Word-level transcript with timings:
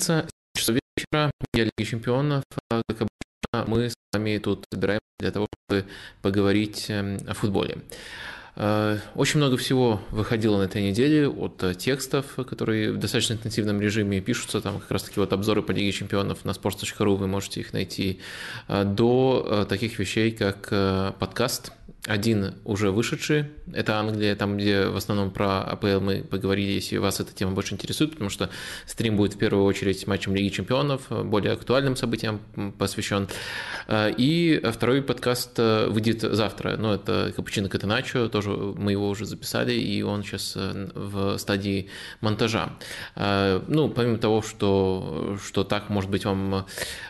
часов 0.00 0.76
вечера, 0.76 1.30
я 1.54 1.64
Лиги 1.64 1.88
Чемпионов. 1.88 2.44
Как 2.70 2.82
обычно, 3.02 3.70
мы 3.70 3.90
с 3.90 3.94
вами 4.12 4.38
тут 4.38 4.64
собираемся 4.72 5.04
для 5.18 5.30
того, 5.30 5.46
чтобы 5.68 5.86
поговорить 6.22 6.90
о 6.90 7.34
футболе. 7.34 7.78
Очень 8.56 9.38
много 9.38 9.56
всего 9.56 10.00
выходило 10.10 10.58
на 10.58 10.64
этой 10.64 10.82
неделе 10.82 11.28
от 11.28 11.62
текстов, 11.78 12.34
которые 12.36 12.92
в 12.92 12.98
достаточно 12.98 13.34
интенсивном 13.34 13.80
режиме 13.80 14.20
пишутся, 14.20 14.60
там 14.60 14.80
как 14.80 14.90
раз 14.90 15.04
таки 15.04 15.20
вот 15.20 15.32
обзоры 15.32 15.62
по 15.62 15.72
Лиге 15.72 15.92
Чемпионов 15.92 16.44
на 16.44 16.50
sports.ru, 16.50 17.16
вы 17.16 17.28
можете 17.28 17.60
их 17.60 17.72
найти, 17.72 18.20
до 18.68 19.66
таких 19.68 19.98
вещей, 19.98 20.32
как 20.32 20.68
подкаст– 21.18 21.72
один 22.08 22.54
уже 22.64 22.90
вышедший, 22.90 23.44
это 23.74 23.98
Англия, 23.98 24.34
там, 24.34 24.56
где 24.56 24.86
в 24.86 24.96
основном 24.96 25.30
про 25.30 25.60
АПЛ 25.60 26.00
мы 26.00 26.24
поговорили, 26.24 26.72
если 26.72 26.96
вас 26.96 27.20
эта 27.20 27.34
тема 27.34 27.52
больше 27.52 27.74
интересует, 27.74 28.12
потому 28.12 28.30
что 28.30 28.48
стрим 28.86 29.16
будет 29.16 29.34
в 29.34 29.38
первую 29.38 29.64
очередь 29.64 30.06
матчем 30.06 30.34
Лиги 30.34 30.48
Чемпионов, 30.48 31.02
более 31.10 31.52
актуальным 31.52 31.96
событиям 31.96 32.40
посвящен. 32.78 33.28
И 33.92 34.62
второй 34.72 35.02
подкаст 35.02 35.58
выйдет 35.58 36.22
завтра, 36.22 36.76
ну, 36.78 36.94
это 36.94 37.32
Капучино 37.36 37.68
Катаначо, 37.68 38.28
тоже 38.30 38.50
мы 38.50 38.92
его 38.92 39.08
уже 39.10 39.26
записали, 39.26 39.74
и 39.74 40.00
он 40.00 40.22
сейчас 40.22 40.54
в 40.56 41.36
стадии 41.36 41.90
монтажа. 42.22 42.70
Ну, 43.16 43.90
помимо 43.90 44.16
того, 44.16 44.40
что, 44.40 45.38
что 45.44 45.62
так, 45.62 45.90
может 45.90 46.10
быть, 46.10 46.24
вам 46.24 46.64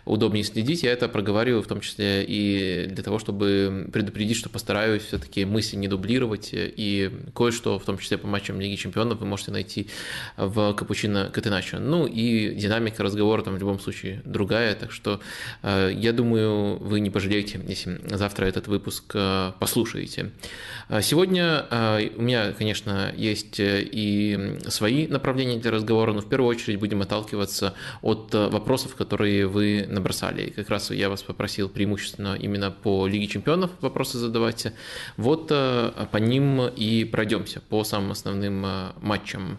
удобнее 0.05 0.43
следить, 0.43 0.83
я 0.83 0.93
это 0.93 1.09
проговариваю 1.09 1.63
в 1.63 1.69
том 1.69 1.81
числе 1.81 2.25
и 2.25 2.87
для 2.87 3.05
того, 3.05 3.21
чтобы 3.21 3.89
предупредить, 3.93 4.37
что 4.37 4.49
постараюсь 4.49 4.88
стараюсь 4.89 5.03
все-таки 5.03 5.45
мысли 5.45 5.77
не 5.77 5.87
дублировать, 5.87 6.51
и 6.53 7.11
кое-что, 7.35 7.79
в 7.79 7.85
том 7.85 7.99
числе 7.99 8.17
по 8.17 8.27
матчам 8.27 8.59
Лиги 8.59 8.77
Чемпионов, 8.77 9.21
вы 9.21 9.27
можете 9.27 9.51
найти 9.51 9.89
в 10.37 10.73
Капучино 10.73 11.31
Катеначо. 11.31 11.79
Ну 11.79 12.07
и 12.07 12.55
динамика 12.55 13.03
разговора 13.03 13.43
там 13.43 13.57
в 13.57 13.59
любом 13.59 13.79
случае 13.81 14.23
другая, 14.25 14.75
так 14.75 14.91
что 14.93 15.21
э, 15.63 15.93
я 15.95 16.13
думаю, 16.13 16.79
вы 16.79 17.01
не 17.01 17.11
пожалеете, 17.11 17.61
если 17.69 18.01
завтра 18.17 18.47
этот 18.47 18.67
выпуск 18.67 19.13
э, 19.15 19.53
послушаете. 19.59 20.31
Э, 20.89 21.03
сегодня 21.03 21.67
у 22.17 22.23
меня, 22.23 22.53
конечно, 22.53 23.13
есть 23.17 23.57
и 23.59 24.59
свои 24.69 25.07
направления 25.07 25.59
для 25.59 25.71
разговора, 25.71 26.13
но 26.13 26.21
в 26.21 26.29
первую 26.29 26.49
очередь 26.49 26.79
будем 26.79 27.03
отталкиваться 27.03 27.75
от 28.01 28.33
вопросов, 28.33 28.95
которые 28.95 29.47
вы 29.47 29.87
набросали. 29.89 30.47
И 30.47 30.51
как 30.51 30.71
раз 30.71 30.91
я 30.91 31.09
вас 31.11 31.23
попросил 31.23 31.69
преимущественно 31.69 32.37
именно 32.41 32.71
по 32.71 33.07
Лиге 33.07 33.27
Чемпионов 33.27 33.71
вопросы 33.81 34.19
задавать. 34.19 34.73
Вот 35.17 35.49
э, 35.51 36.07
по 36.11 36.17
ним 36.19 36.67
и 36.67 37.05
пройдемся, 37.05 37.61
по 37.61 37.85
самым 37.85 38.13
основным 38.13 38.65
э, 38.65 38.93
матчам. 39.01 39.59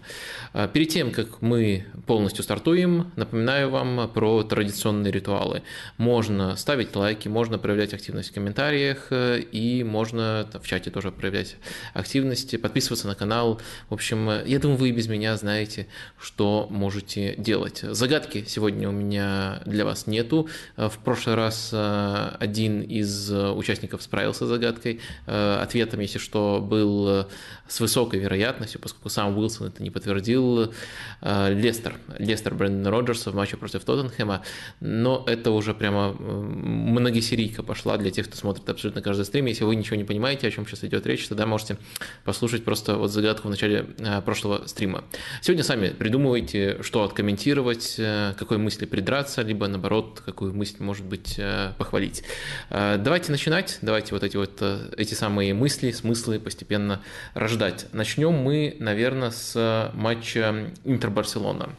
Э, 0.54 0.68
перед 0.72 0.90
тем, 0.90 1.12
как 1.12 1.42
мы 1.42 1.86
полностью 2.08 2.44
стартуем, 2.44 3.12
напоминаю 3.16 3.70
вам 3.70 4.10
про 4.14 4.44
традиционные 4.44 5.12
ритуалы. 5.12 5.64
Можно 5.98 6.56
ставить 6.56 6.96
лайки, 6.96 7.28
можно 7.28 7.58
проявлять 7.58 7.94
активность 7.94 8.32
в 8.32 8.34
комментариях, 8.34 9.08
и 9.12 9.84
можно 9.86 10.50
в 10.62 10.68
чате 10.68 10.92
тоже 10.92 11.12
проявлять 11.12 11.58
активность, 11.94 12.60
подписываться 12.62 13.08
на 13.08 13.16
канал. 13.16 13.62
В 13.90 13.94
общем, 13.94 14.30
я 14.46 14.60
думаю, 14.60 14.78
вы 14.78 14.92
без 14.92 15.08
меня 15.08 15.36
знаете, 15.38 15.88
что 16.20 16.68
можете 16.70 17.36
делать. 17.38 17.80
Загадки 17.82 18.44
сегодня 18.48 18.90
у 18.90 18.92
меня 18.92 19.62
для 19.66 19.86
вас 19.86 20.08
нету. 20.08 20.50
В 20.78 20.98
прошлый 21.04 21.36
раз 21.36 21.74
один 21.74 22.82
из 22.82 23.32
участников 23.32 24.02
справился 24.02 24.46
с 24.46 24.50
загадкой, 24.50 24.99
Э, 25.26 25.60
ответом, 25.62 26.00
если 26.00 26.20
что, 26.20 26.60
был 26.62 27.08
э, 27.10 27.26
с 27.68 27.80
высокой 27.80 28.20
вероятностью, 28.20 28.82
поскольку 28.82 29.10
сам 29.10 29.38
Уилсон 29.38 29.68
это 29.68 29.84
не 29.84 29.90
подтвердил, 29.90 30.74
э, 31.22 31.54
Лестер, 31.54 31.96
Лестер 32.18 32.56
Брэндона 32.56 32.92
Роджерса 32.92 33.32
в 33.32 33.36
матче 33.36 33.58
против 33.58 33.84
Тоттенхэма, 33.84 34.44
но 34.80 35.24
это 35.28 35.52
уже 35.52 35.74
прямо 35.74 36.14
многосерийка 36.14 37.64
пошла 37.64 37.98
для 37.98 38.12
тех, 38.12 38.28
кто 38.28 38.38
смотрит 38.38 38.70
абсолютно 38.70 39.02
каждый 39.02 39.26
стрим. 39.26 39.46
Если 39.46 39.64
вы 39.64 39.76
ничего 39.76 39.96
не 39.96 40.04
понимаете, 40.04 40.48
о 40.48 40.52
чем 40.52 40.66
сейчас 40.66 40.84
идет 40.84 41.06
речь, 41.06 41.28
тогда 41.28 41.46
можете 41.46 41.78
послушать 42.24 42.64
просто 42.64 42.96
вот 42.96 43.12
загадку 43.12 43.48
в 43.48 43.52
начале 43.52 43.84
прошлого 44.26 44.68
стрима. 44.68 45.04
Сегодня 45.42 45.64
сами 45.64 45.90
придумывайте, 45.90 46.82
что 46.84 47.04
откомментировать, 47.04 48.00
какой 48.38 48.58
мысли 48.58 48.86
придраться, 48.86 49.42
либо 49.42 49.68
наоборот, 49.68 50.22
какую 50.26 50.54
мысль, 50.54 50.78
может 50.80 51.06
быть, 51.06 51.40
похвалить. 51.78 52.24
Давайте 52.70 53.32
начинать, 53.32 53.80
давайте 53.82 54.14
вот 54.14 54.24
эти 54.24 54.38
вот 54.38 54.62
эти 54.98 55.14
самые 55.14 55.54
мысли, 55.54 55.92
смыслы 55.92 56.40
постепенно 56.40 57.02
рождать. 57.34 57.88
Начнем 57.94 58.34
мы, 58.34 58.76
наверное, 58.80 59.32
с 59.32 59.92
матча 59.94 60.72
Интер-Барселона. 60.84 61.70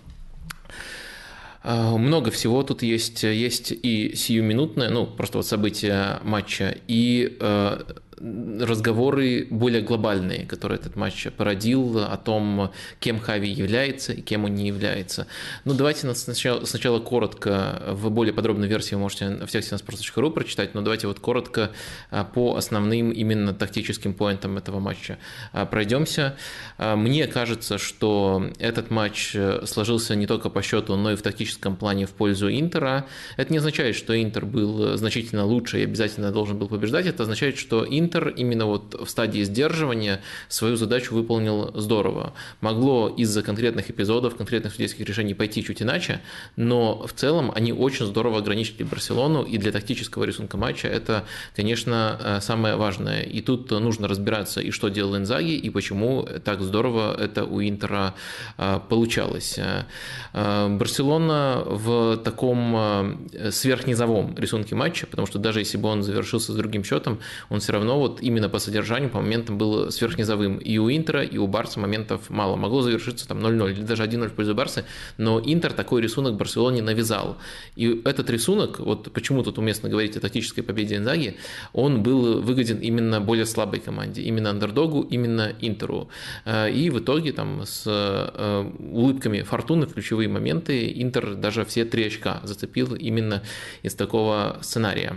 А, 1.62 1.96
много 1.96 2.30
всего 2.30 2.62
тут 2.62 2.82
есть. 2.82 3.22
Есть 3.22 3.72
и 3.72 4.14
сиюминутное, 4.14 4.90
ну, 4.90 5.06
просто 5.06 5.38
вот 5.38 5.46
события 5.46 6.20
матча, 6.22 6.76
и 6.88 7.36
э, 7.38 7.80
разговоры 8.20 9.46
более 9.50 9.80
глобальные, 9.80 10.46
которые 10.46 10.78
этот 10.78 10.94
матч 10.96 11.26
породил, 11.36 11.98
о 11.98 12.16
том, 12.16 12.70
кем 12.98 13.18
Хави 13.18 13.48
является 13.48 14.12
и 14.12 14.20
кем 14.20 14.44
он 14.44 14.54
не 14.54 14.68
является. 14.68 15.26
Ну, 15.64 15.74
давайте 15.74 16.12
сначала, 16.14 16.64
сначала 16.66 17.00
коротко, 17.00 17.82
в 17.88 18.10
более 18.10 18.34
подробной 18.34 18.68
версии 18.68 18.94
вы 18.94 19.00
можете 19.00 19.28
в 19.46 19.46
тексте 19.46 19.74
на 19.74 19.78
sports.ru 19.78 20.30
прочитать, 20.30 20.74
но 20.74 20.82
давайте 20.82 21.06
вот 21.06 21.18
коротко 21.18 21.70
а, 22.10 22.24
по 22.24 22.56
основным 22.56 23.10
именно 23.10 23.54
тактическим 23.54 24.12
поинтам 24.12 24.58
этого 24.58 24.80
матча 24.80 25.18
а, 25.52 25.64
пройдемся. 25.64 26.36
А, 26.76 26.96
мне 26.96 27.26
кажется, 27.26 27.78
что 27.78 28.50
этот 28.58 28.90
матч 28.90 29.32
э, 29.34 29.64
сложился 29.66 30.14
не 30.14 30.26
только 30.26 30.50
по 30.50 30.62
счету, 30.62 30.96
но 30.96 31.12
и 31.12 31.16
в 31.16 31.22
тактическом 31.22 31.76
плане 31.76 32.06
в 32.06 32.10
пользу 32.10 32.50
Интера. 32.50 33.06
Это 33.36 33.52
не 33.52 33.58
означает, 33.58 33.96
что 33.96 34.20
Интер 34.20 34.44
был 34.44 34.96
значительно 34.96 35.44
лучше 35.44 35.80
и 35.80 35.84
обязательно 35.84 36.30
должен 36.32 36.58
был 36.58 36.68
побеждать. 36.68 37.06
Это 37.06 37.22
означает, 37.22 37.56
что 37.56 37.86
Интер 37.88 38.09
Интер 38.10 38.28
именно 38.30 38.66
вот 38.66 39.00
в 39.00 39.08
стадии 39.08 39.44
сдерживания 39.44 40.20
свою 40.48 40.74
задачу 40.74 41.14
выполнил 41.14 41.70
здорово. 41.76 42.32
Могло 42.60 43.08
из-за 43.08 43.42
конкретных 43.42 43.88
эпизодов, 43.88 44.34
конкретных 44.34 44.72
судейских 44.72 45.06
решений 45.06 45.32
пойти 45.32 45.62
чуть 45.62 45.80
иначе, 45.80 46.20
но 46.56 47.06
в 47.06 47.12
целом 47.12 47.52
они 47.54 47.72
очень 47.72 48.06
здорово 48.06 48.38
ограничили 48.38 48.82
Барселону, 48.82 49.44
и 49.44 49.58
для 49.58 49.70
тактического 49.70 50.24
рисунка 50.24 50.56
матча 50.56 50.88
это, 50.88 51.24
конечно, 51.54 52.18
э, 52.20 52.40
самое 52.40 52.74
важное. 52.74 53.22
И 53.22 53.40
тут 53.42 53.70
нужно 53.70 54.08
разбираться, 54.08 54.60
и 54.60 54.72
что 54.72 54.88
делал 54.88 55.16
Инзаги, 55.16 55.54
и 55.54 55.70
почему 55.70 56.26
так 56.44 56.62
здорово 56.62 57.16
это 57.16 57.44
у 57.44 57.62
Интера 57.62 58.14
э, 58.58 58.80
получалось. 58.88 59.56
Э, 59.56 60.68
Барселона 60.68 61.62
в 61.64 62.16
таком 62.16 63.28
сверхнизовом 63.50 64.34
рисунке 64.36 64.74
матча, 64.74 65.06
потому 65.06 65.28
что 65.28 65.38
даже 65.38 65.60
если 65.60 65.78
бы 65.78 65.88
он 65.88 66.02
завершился 66.02 66.52
с 66.52 66.56
другим 66.56 66.82
счетом, 66.82 67.20
он 67.50 67.60
все 67.60 67.72
равно 67.72 67.99
вот 68.00 68.22
именно 68.22 68.48
по 68.48 68.58
содержанию 68.58 69.10
по 69.10 69.20
моментам 69.20 69.58
был 69.58 69.90
сверхнизовым. 69.90 70.58
И 70.58 70.78
у 70.78 70.90
Интера, 70.90 71.22
и 71.22 71.38
у 71.38 71.46
Барса 71.46 71.80
моментов 71.80 72.30
мало. 72.30 72.56
Могло 72.56 72.82
завершиться 72.82 73.26
там 73.28 73.38
0-0 73.38 73.72
или 73.72 73.82
даже 73.82 74.02
1-0 74.02 74.28
в 74.28 74.32
пользу 74.32 74.54
Барса, 74.54 74.84
но 75.18 75.40
Интер 75.40 75.72
такой 75.72 76.02
рисунок 76.02 76.36
Барселоне 76.36 76.82
навязал. 76.82 77.36
И 77.76 78.00
этот 78.04 78.30
рисунок, 78.30 78.80
вот 78.80 79.12
почему 79.12 79.42
тут 79.42 79.58
уместно 79.58 79.88
говорить 79.88 80.16
о 80.16 80.20
тактической 80.20 80.62
победе 80.62 80.96
Инзаги, 80.96 81.36
он 81.72 82.02
был 82.02 82.40
выгоден 82.40 82.78
именно 82.78 83.20
более 83.20 83.46
слабой 83.46 83.80
команде, 83.80 84.22
именно 84.22 84.50
андердогу, 84.50 85.02
именно 85.02 85.52
Интеру. 85.60 86.08
Э, 86.44 86.70
и 86.70 86.90
в 86.90 86.98
итоге 86.98 87.32
там 87.32 87.62
с 87.64 87.84
э, 87.86 88.70
улыбками 88.78 89.42
фортуны 89.42 89.86
в 89.86 89.94
ключевые 89.94 90.28
моменты 90.28 90.92
Интер 91.02 91.34
даже 91.34 91.64
все 91.64 91.84
три 91.84 92.06
очка 92.06 92.40
зацепил 92.44 92.94
именно 92.94 93.42
из 93.82 93.94
такого 93.94 94.58
сценария. 94.62 95.16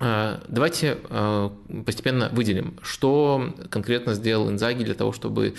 А, 0.00 0.40
давайте 0.46 0.98
а, 1.10 1.52
постепенно 1.84 2.28
выделим, 2.28 2.78
что 2.82 3.52
конкретно 3.68 4.14
сделал 4.14 4.48
Инзаги 4.48 4.84
для 4.84 4.94
того, 4.94 5.12
чтобы 5.12 5.54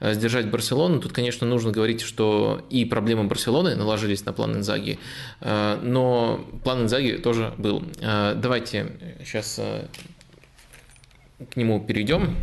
а, 0.00 0.12
сдержать 0.12 0.50
Барселону. 0.50 1.00
Тут, 1.00 1.12
конечно, 1.12 1.46
нужно 1.46 1.70
говорить, 1.70 2.00
что 2.00 2.66
и 2.68 2.84
проблемы 2.84 3.24
Барселоны 3.24 3.76
наложились 3.76 4.24
на 4.24 4.32
план 4.32 4.56
Инзаги, 4.56 4.98
но 5.40 6.44
план 6.64 6.82
Инзаги 6.82 7.12
тоже 7.12 7.54
был. 7.58 7.84
Давайте 8.00 8.92
сейчас 9.20 9.60
к 11.50 11.56
нему 11.56 11.80
перейдем. 11.80 12.36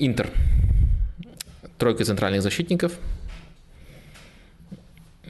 Интер. 0.00 0.30
Тройка 1.78 2.04
центральных 2.04 2.42
защитников– 2.42 2.92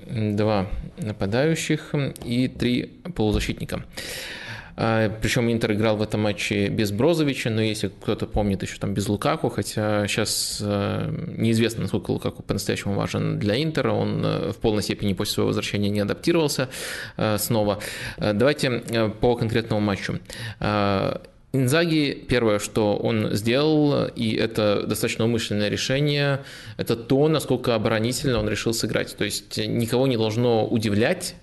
два 0.08 0.66
нападающих 0.98 1.94
и 2.24 2.48
три 2.48 3.00
полузащитника. 3.14 3.84
А, 4.80 5.10
Причем 5.20 5.50
Интер 5.50 5.72
играл 5.72 5.96
в 5.96 6.02
этом 6.02 6.20
матче 6.20 6.68
без 6.68 6.92
Брозовича, 6.92 7.50
но 7.50 7.60
если 7.60 7.88
кто-то 7.88 8.26
помнит, 8.26 8.62
еще 8.62 8.78
там 8.78 8.94
без 8.94 9.08
Лукаку, 9.08 9.48
хотя 9.48 10.06
сейчас 10.06 10.60
а, 10.62 11.10
неизвестно, 11.36 11.82
насколько 11.82 12.12
Лукаку 12.12 12.44
по-настоящему 12.44 12.94
важен 12.94 13.40
для 13.40 13.60
Интера, 13.60 13.90
он 13.92 14.22
а, 14.24 14.52
в 14.52 14.56
полной 14.58 14.84
степени 14.84 15.14
после 15.14 15.34
своего 15.34 15.48
возвращения 15.48 15.90
не 15.90 15.98
адаптировался 15.98 16.68
снова. 17.38 17.80
Давайте 18.18 19.10
по 19.20 19.34
конкретному 19.34 19.80
матчу. 19.80 20.20
Инзаги, 21.52 22.26
первое, 22.28 22.58
что 22.58 22.96
он 22.96 23.32
сделал, 23.34 24.06
и 24.06 24.34
это 24.34 24.84
достаточно 24.86 25.24
умышленное 25.24 25.70
решение, 25.70 26.44
это 26.76 26.94
то, 26.94 27.26
насколько 27.28 27.74
оборонительно 27.74 28.38
он 28.38 28.48
решил 28.50 28.74
сыграть. 28.74 29.16
То 29.16 29.24
есть 29.24 29.56
никого 29.56 30.06
не 30.06 30.18
должно 30.18 30.66
удивлять, 30.66 31.36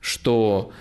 что 0.00 0.72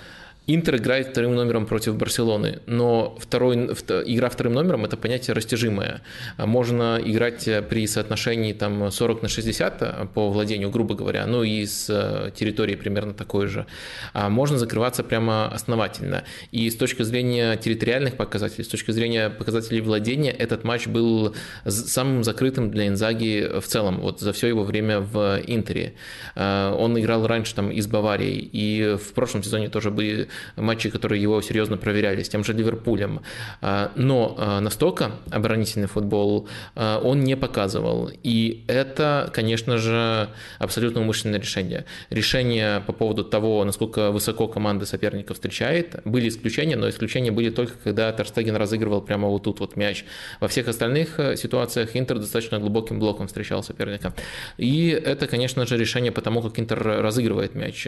Интер 0.47 0.77
играет 0.77 1.09
вторым 1.09 1.35
номером 1.35 1.67
против 1.67 1.95
Барселоны, 1.95 2.61
но 2.65 3.15
второй, 3.19 3.55
игра 3.55 4.27
вторым 4.27 4.53
номером– 4.53 4.85
это 4.85 4.97
понятие 4.97 5.35
растяжимое. 5.35 6.01
Можно 6.39 6.99
играть 7.03 7.47
при 7.69 7.85
соотношении 7.85 8.51
там, 8.53 8.89
40 8.89 9.21
на 9.21 9.29
60 9.29 10.11
по 10.15 10.31
владению, 10.31 10.71
грубо 10.71 10.95
говоря, 10.95 11.27
ну 11.27 11.43
и 11.43 11.63
с 11.67 11.87
э, 11.89 12.31
территории 12.31 12.73
примерно 12.73 13.13
такой 13.13 13.45
же. 13.45 13.67
А 14.13 14.29
можно 14.29 14.57
закрываться 14.57 15.03
прямо 15.03 15.47
основательно. 15.47 16.23
И 16.51 16.71
с 16.71 16.75
точки 16.75 17.03
зрения 17.03 17.55
территориальных 17.57 18.17
показателей, 18.17 18.63
с 18.63 18.67
точки 18.67 18.89
зрения 18.89 19.29
показателей 19.29 19.81
владения, 19.81 20.31
этот 20.31 20.63
матч 20.63 20.87
был 20.87 21.35
самым 21.67 22.23
закрытым 22.23 22.71
для 22.71 22.87
Инзаги 22.87 23.47
в 23.59 23.67
целом, 23.67 23.99
вот 24.01 24.19
за 24.19 24.33
все 24.33 24.47
его 24.47 24.63
время 24.63 25.01
в 25.01 25.39
Интере. 25.45 25.93
Э, 26.33 26.73
он 26.75 26.99
играл 26.99 27.27
раньше 27.27 27.53
там 27.53 27.71
и 27.71 27.79
с 27.79 27.85
Баварией, 27.85 28.39
и 28.51 28.97
в 28.97 29.13
прошлом 29.13 29.43
сезоне 29.43 29.69
тоже 29.69 29.91
были 29.91 30.29
матчи, 30.55 30.89
которые 30.89 31.21
его 31.21 31.41
серьезно 31.41 31.77
проверяли, 31.77 32.23
с 32.23 32.29
тем 32.29 32.43
же 32.43 32.53
Ливерпулем. 32.53 33.21
А, 33.61 33.91
но 33.95 34.35
а, 34.37 34.59
настолько 34.59 35.11
оборонительный 35.29 35.87
футбол 35.87 36.47
а, 36.75 36.99
он 36.99 37.21
не 37.21 37.35
показывал. 37.35 38.11
И 38.23 38.63
это, 38.67 39.29
конечно 39.33 39.77
же, 39.77 40.29
абсолютно 40.59 41.01
умышленное 41.01 41.39
решение. 41.39 41.85
Решение 42.09 42.81
по 42.81 42.93
поводу 42.93 43.23
того, 43.23 43.63
насколько 43.63 44.11
высоко 44.11 44.47
команда 44.47 44.85
соперника 44.85 45.33
встречает, 45.33 46.01
были 46.05 46.29
исключения, 46.29 46.75
но 46.75 46.89
исключения 46.89 47.31
были 47.31 47.49
только, 47.49 47.73
когда 47.83 48.11
Терстеген 48.11 48.55
разыгрывал 48.55 49.01
прямо 49.01 49.27
вот 49.27 49.43
тут 49.43 49.59
вот 49.59 49.75
мяч. 49.75 50.05
Во 50.39 50.47
всех 50.47 50.67
остальных 50.67 51.19
э, 51.19 51.35
ситуациях 51.35 51.89
Интер 51.93 52.19
достаточно 52.19 52.59
глубоким 52.59 52.99
блоком 52.99 53.27
встречал 53.27 53.63
соперника. 53.63 54.13
И 54.57 54.89
это, 54.89 55.27
конечно 55.27 55.65
же, 55.65 55.77
решение 55.77 56.11
по 56.11 56.21
тому, 56.21 56.41
как 56.41 56.59
Интер 56.59 56.81
разыгрывает 56.81 57.55
мяч. 57.55 57.87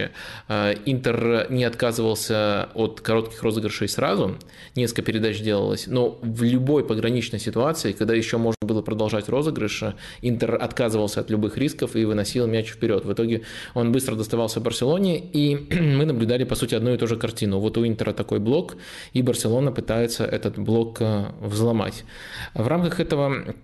Интер 0.85 1.47
не 1.49 1.63
отказывался 1.63 2.32
отказывался 2.33 2.69
от 2.73 3.01
коротких 3.01 3.43
розыгрышей 3.43 3.87
сразу, 3.87 4.35
несколько 4.75 5.01
передач 5.03 5.39
делалось, 5.41 5.87
но 5.87 6.17
в 6.21 6.43
любой 6.43 6.83
пограничной 6.83 7.39
ситуации, 7.39 7.91
когда 7.91 8.13
еще 8.13 8.37
можно 8.37 8.57
было 8.61 8.81
продолжать 8.81 9.29
розыгрыш, 9.29 9.83
Интер 10.21 10.55
отказывался 10.55 11.21
от 11.21 11.29
любых 11.29 11.57
рисков 11.57 11.95
и 11.95 12.05
выносил 12.05 12.47
мяч 12.47 12.71
вперед. 12.71 13.05
В 13.05 13.13
итоге 13.13 13.41
он 13.73 13.91
быстро 13.91 14.15
доставался 14.15 14.59
Барселоне, 14.59 15.19
и 15.19 15.55
мы 15.97 16.05
наблюдали, 16.05 16.43
по 16.43 16.55
сути, 16.55 16.75
одну 16.75 16.93
и 16.93 16.97
ту 16.97 17.07
же 17.07 17.17
картину. 17.17 17.59
Вот 17.59 17.77
у 17.77 17.85
Интера 17.85 18.13
такой 18.13 18.39
блок, 18.39 18.75
и 19.13 19.21
Барселона 19.21 19.71
пытается 19.71 20.25
этот 20.25 20.57
блок 20.57 21.01
э, 21.01 21.25
взломать. 21.41 22.03
В 22.53 22.67
рамках 22.67 22.99
этого 22.99 23.55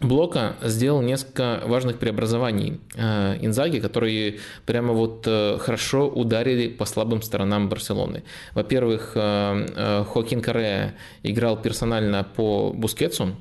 Блока 0.00 0.54
сделал 0.62 1.02
несколько 1.02 1.60
важных 1.66 1.98
преобразований 1.98 2.80
э, 2.94 3.36
Инзаги, 3.40 3.80
которые 3.80 4.38
прямо 4.64 4.92
вот 4.92 5.24
э, 5.26 5.58
хорошо 5.58 6.08
ударили 6.08 6.68
по 6.68 6.84
слабым 6.84 7.20
сторонам 7.20 7.68
Барселоны. 7.68 8.22
Во-первых, 8.54 9.12
э, 9.16 10.04
Хоакин 10.12 10.40
Корреа 10.40 10.94
играл 11.24 11.60
персонально 11.60 12.22
по 12.22 12.72
Бускетсу, 12.72 13.34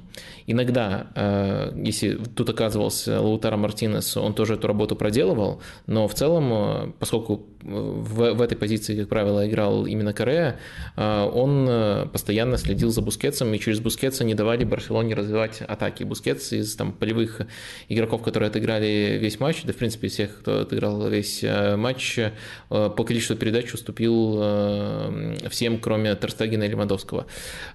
Иногда, 0.49 1.07
э, 1.13 1.73
если 1.75 2.15
тут 2.15 2.49
оказывался 2.49 3.19
Лаутаро 3.19 3.57
Мартинес, 3.57 4.15
он 4.15 4.33
тоже 4.33 4.53
эту 4.53 4.67
работу 4.67 4.95
проделывал, 4.95 5.61
но 5.87 6.07
в 6.07 6.13
целом, 6.13 6.53
э, 6.53 6.91
поскольку 6.99 7.45
в, 7.61 8.33
в 8.33 8.41
этой 8.41 8.57
позиции, 8.57 8.97
как 8.97 9.09
правило, 9.09 9.45
играл 9.45 9.85
именно 9.85 10.13
Корреа, 10.13 10.57
э, 10.95 11.29
он 11.33 12.09
постоянно 12.13 12.55
следил 12.55 12.91
за 12.91 13.01
Бускетсом, 13.01 13.53
и 13.53 13.59
через 13.59 13.81
Бускетса 13.81 14.23
не 14.23 14.35
давали 14.35 14.63
Барселоне 14.63 15.15
развивать 15.15 15.61
атаки. 15.61 16.05
Бускетс 16.05 16.53
из 16.53 16.77
там, 16.77 16.93
полевых 16.93 17.41
игроков, 17.89 18.23
которые 18.23 18.47
отыграли 18.47 19.17
весь 19.19 19.41
матч, 19.41 19.63
да, 19.63 19.73
в 19.73 19.75
принципе, 19.75 20.07
всех, 20.07 20.39
кто 20.39 20.61
отыграл 20.61 21.09
весь 21.09 21.43
матч, 21.43 22.19
по 22.69 23.03
количеству 23.03 23.35
передач 23.35 23.73
уступил 23.73 24.37
всем, 25.49 25.79
кроме 25.79 26.15
Терстегена 26.15 26.63
и 26.63 26.69
Левандовского. 26.69 27.25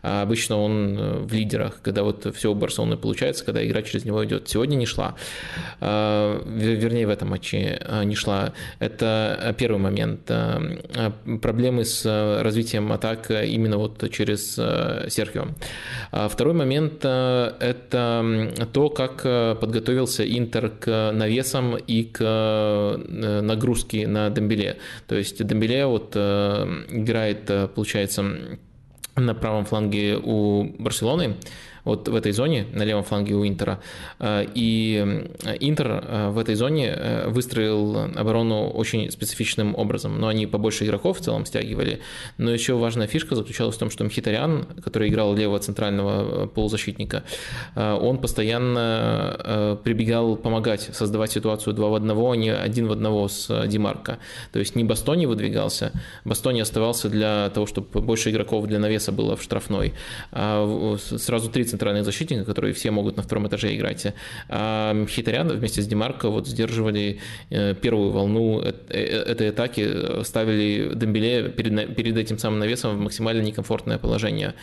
А 0.03 0.23
обычно 0.23 0.57
он 0.57 1.27
в 1.27 1.33
лидерах, 1.35 1.83
когда 1.83 2.03
вот 2.03 2.35
все 2.35 2.51
Барселоны 2.62 2.97
получается, 2.97 3.44
когда 3.44 3.67
игра 3.67 3.82
через 3.82 4.05
него 4.05 4.25
идет. 4.25 4.49
Сегодня 4.49 4.76
не 4.76 4.87
шла, 4.87 5.17
а, 5.81 6.41
вернее 6.47 7.06
в 7.06 7.11
этом 7.11 7.31
матче 7.31 7.81
а, 7.85 8.05
не 8.05 8.14
шла. 8.14 8.53
Это 8.79 9.55
первый 9.59 9.79
момент. 9.79 10.31
А, 10.31 11.12
проблемы 11.43 11.85
с 11.85 12.05
развитием 12.43 12.93
атак 12.93 13.31
именно 13.31 13.79
вот 13.79 14.08
через 14.10 14.55
Серхио. 14.55 15.48
Второй 16.13 16.55
момент– 16.55 17.05
это 17.05 18.53
то, 18.72 18.89
как 18.91 19.22
подготовился 19.58 20.25
Интер 20.25 20.70
к 20.70 21.10
навесам 21.13 21.77
и 21.77 22.05
к 22.05 22.98
нагрузке 23.43 24.06
на 24.06 24.31
Дембеле. 24.31 24.79
То 25.08 25.17
есть 25.17 25.44
Дембеле 25.44 25.87
вот 25.87 26.17
играет, 26.17 27.51
получается, 27.75 28.25
на 29.17 29.34
правом 29.34 29.65
фланге 29.65 30.19
у 30.22 30.65
Барселоны, 30.79 31.37
вот 31.84 32.08
в 32.08 32.15
этой 32.15 32.32
зоне, 32.32 32.67
на 32.72 32.84
левом 32.84 33.03
фланге 33.03 33.34
у 33.34 33.46
Интера. 33.46 33.81
Э, 34.19 34.46
и 34.55 35.29
Интер 35.60 36.05
э, 36.06 36.29
в 36.31 36.39
этой 36.39 36.55
зоне 36.55 36.94
э, 36.96 37.29
выстроил 37.29 37.96
оборону 38.17 38.69
очень 38.69 39.10
специфичным 39.10 39.74
образом. 39.77 40.20
Но 40.20 40.29
они 40.29 40.46
побольше 40.46 40.84
игроков 40.84 41.19
в 41.19 41.22
целом 41.22 41.44
стягивали. 41.46 42.01
Но 42.39 42.51
еще 42.51 42.74
важная 42.74 43.06
фишка 43.06 43.34
заключалась 43.34 43.77
в 43.77 43.79
том, 43.79 43.91
что 43.91 44.05
Мхитарян, 44.05 44.67
который 44.84 45.08
играл 45.08 45.34
левого 45.34 45.58
центрального 45.58 46.46
полузащитника, 46.46 47.24
он 47.74 48.19
постоянно 48.19 49.79
прибегал 49.84 50.36
помогать 50.36 50.91
создавать 50.93 51.32
ситуацию 51.32 51.74
2 51.74 51.89
в 51.89 51.94
1, 51.94 52.10
а 52.10 52.36
не 52.36 52.51
1 52.51 52.86
в 52.89 52.93
1 52.93 53.29
с 53.29 53.67
Димарко. 53.67 54.19
То 54.53 54.58
есть 54.58 54.77
не 54.77 54.84
Бастони 54.84 55.27
выдвигался, 55.27 55.93
Бастони 56.24 56.60
оставался 56.60 57.08
для 57.08 57.51
того, 57.51 57.67
чтобы 57.67 58.01
больше 58.01 58.31
игроков 58.31 58.67
для 58.67 58.79
навеса 58.79 59.12
было 59.12 59.36
в 59.36 59.43
штрафной. 59.43 59.94
А 60.32 60.96
сразу 60.98 61.51
30 61.51 61.71
центральных 61.72 62.05
защитника, 62.05 62.44
которые 62.44 62.72
все 62.74 62.91
могут 62.91 63.17
на 63.17 63.22
втором 63.22 63.48
этаже 63.48 63.74
играть. 63.74 64.14
А 64.48 65.06
Хитарян 65.06 65.48
вместе 65.48 65.82
с 65.82 65.86
Демарко 65.86 66.29
вот 66.29 66.46
сдерживали 66.46 67.19
э, 67.50 67.74
первую 67.74 68.10
волну 68.10 68.60
э, 68.60 68.72
э, 68.88 69.32
этой 69.32 69.48
атаки, 69.48 70.22
ставили 70.22 70.93
Дембеле 70.94 71.48
перед, 71.48 71.96
перед 71.96 72.17
этим 72.17 72.38
самым 72.38 72.58
навесом 72.60 72.96
в 72.96 73.00
максимально 73.00 73.43
некомфортное 73.43 73.98
положение. 73.98 74.55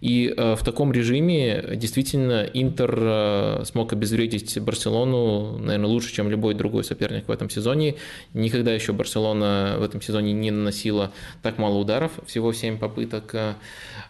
И 0.00 0.34
в 0.36 0.64
таком 0.64 0.92
режиме 0.92 1.76
действительно 1.76 2.44
Интер 2.54 3.64
смог 3.64 3.92
обезвредить 3.92 4.58
Барселону, 4.60 5.58
наверное, 5.58 5.88
лучше, 5.88 6.12
чем 6.12 6.30
любой 6.30 6.54
другой 6.54 6.84
соперник 6.84 7.28
в 7.28 7.30
этом 7.30 7.50
сезоне. 7.50 7.94
Никогда 8.34 8.72
еще 8.72 8.92
Барселона 8.92 9.76
в 9.78 9.82
этом 9.82 10.00
сезоне 10.02 10.32
не 10.32 10.50
наносила 10.50 11.12
так 11.42 11.58
мало 11.58 11.78
ударов, 11.78 12.12
всего 12.26 12.52
7 12.52 12.78
попыток. 12.78 13.34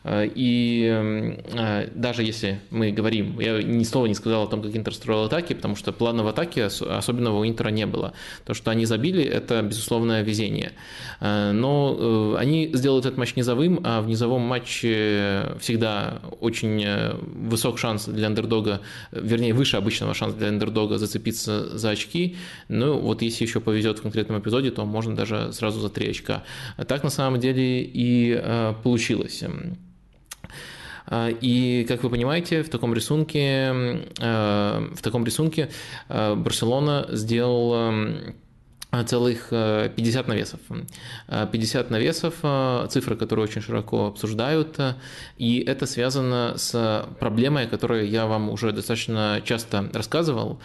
И 0.06 1.38
даже 1.94 2.22
если 2.22 2.43
если 2.44 2.60
мы 2.70 2.92
говорим, 2.92 3.40
я 3.40 3.62
ни 3.62 3.84
слова 3.84 4.06
не 4.06 4.14
сказал 4.14 4.44
о 4.44 4.46
том, 4.46 4.62
как 4.62 4.76
Интер 4.76 4.94
строил 4.94 5.24
атаки, 5.24 5.54
потому 5.54 5.76
что 5.76 5.92
плана 5.92 6.22
в 6.22 6.28
атаке 6.28 6.64
особенного 6.64 7.38
у 7.38 7.46
Интера 7.46 7.70
не 7.70 7.86
было. 7.86 8.12
То, 8.44 8.54
что 8.54 8.70
они 8.70 8.86
забили, 8.86 9.22
это 9.22 9.62
безусловное 9.62 10.22
везение. 10.22 10.72
Э, 11.20 11.52
но 11.52 11.96
э, 11.98 12.40
они 12.40 12.70
сделают 12.72 13.06
этот 13.06 13.18
матч 13.18 13.36
низовым, 13.36 13.80
а 13.84 14.00
в 14.00 14.08
низовом 14.08 14.42
матче 14.42 15.54
всегда 15.60 16.20
очень 16.40 16.82
э, 16.84 17.14
высок 17.14 17.78
шанс 17.78 18.06
для 18.06 18.26
андердога, 18.26 18.80
вернее, 19.12 19.54
выше 19.54 19.76
обычного 19.76 20.14
шанса 20.14 20.36
для 20.36 20.48
андердога 20.48 20.98
зацепиться 20.98 21.76
за 21.78 21.90
очки. 21.90 22.36
Ну, 22.68 22.98
вот 22.98 23.22
если 23.22 23.44
еще 23.44 23.60
повезет 23.60 23.98
в 23.98 24.02
конкретном 24.02 24.40
эпизоде, 24.40 24.70
то 24.70 24.84
можно 24.84 25.14
даже 25.16 25.52
сразу 25.52 25.80
за 25.80 25.88
три 25.88 26.10
очка. 26.10 26.42
Так 26.88 27.02
на 27.04 27.10
самом 27.10 27.40
деле 27.40 27.82
и 27.82 28.42
получилось. 28.82 29.44
А, 31.14 31.28
и, 31.28 31.84
как 31.84 32.02
вы 32.02 32.10
понимаете, 32.10 32.64
в 32.64 32.68
таком 32.68 32.92
рисунке, 32.92 34.02
а, 34.20 34.90
в 34.92 35.00
таком 35.00 35.24
рисунке 35.24 35.70
а, 36.08 36.34
Барселона 36.34 37.06
сделал 37.10 37.94
целых 39.06 39.48
50 39.50 40.28
навесов. 40.28 40.60
50 41.28 41.90
навесов, 41.90 42.34
цифра, 42.92 43.16
которую 43.16 43.48
очень 43.48 43.60
широко 43.60 44.06
обсуждают, 44.06 44.78
и 45.36 45.58
это 45.66 45.86
связано 45.86 46.54
с 46.56 47.04
проблемой, 47.18 47.64
о 47.64 47.66
которой 47.66 48.08
я 48.08 48.26
вам 48.26 48.50
уже 48.50 48.70
достаточно 48.70 49.42
часто 49.44 49.90
рассказывал, 49.92 50.60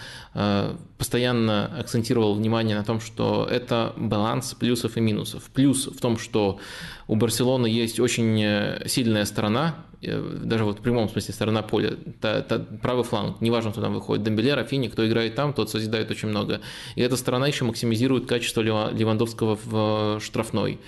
постоянно 1.00 1.76
акцентировал 1.80 2.36
внимание 2.36 2.78
на 2.78 2.84
том, 2.84 3.02
что 3.02 3.48
это 3.50 3.94
баланс 3.98 4.54
плюсов 4.54 4.96
и 4.98 5.02
минусов. 5.02 5.50
Плюс 5.52 5.88
в 5.88 6.00
том, 6.00 6.20
что 6.20 6.60
у 7.08 7.16
Барселоны 7.16 7.66
есть 7.66 8.00
очень 8.00 8.88
сильная 8.88 9.26
сторона, 9.26 9.74
даже 10.02 10.64
вот 10.64 10.80
в 10.80 10.82
прямом 10.82 11.10
смысле 11.10 11.34
сторона 11.34 11.62
поля, 11.62 11.98
та, 12.22 12.42
та, 12.42 12.60
правый 12.60 13.04
фланг, 13.04 13.42
неважно, 13.42 13.72
кто 13.72 13.82
там 13.82 13.94
выходит, 13.94 14.24
Дембеле, 14.24 14.54
Рафини, 14.54 14.88
кто 14.88 15.08
играет 15.08 15.36
там, 15.36 15.54
тот 15.54 15.70
созидает 15.70 16.10
очень 16.10 16.30
много. 16.30 16.62
И 16.96 17.02
эта 17.02 17.18
сторона 17.18 17.48
еще 17.48 17.66
максимизирует 17.66 18.26
качество 18.26 18.62
Левандовского 18.62 19.60
в 19.64 20.20
штрафной. 20.22 20.80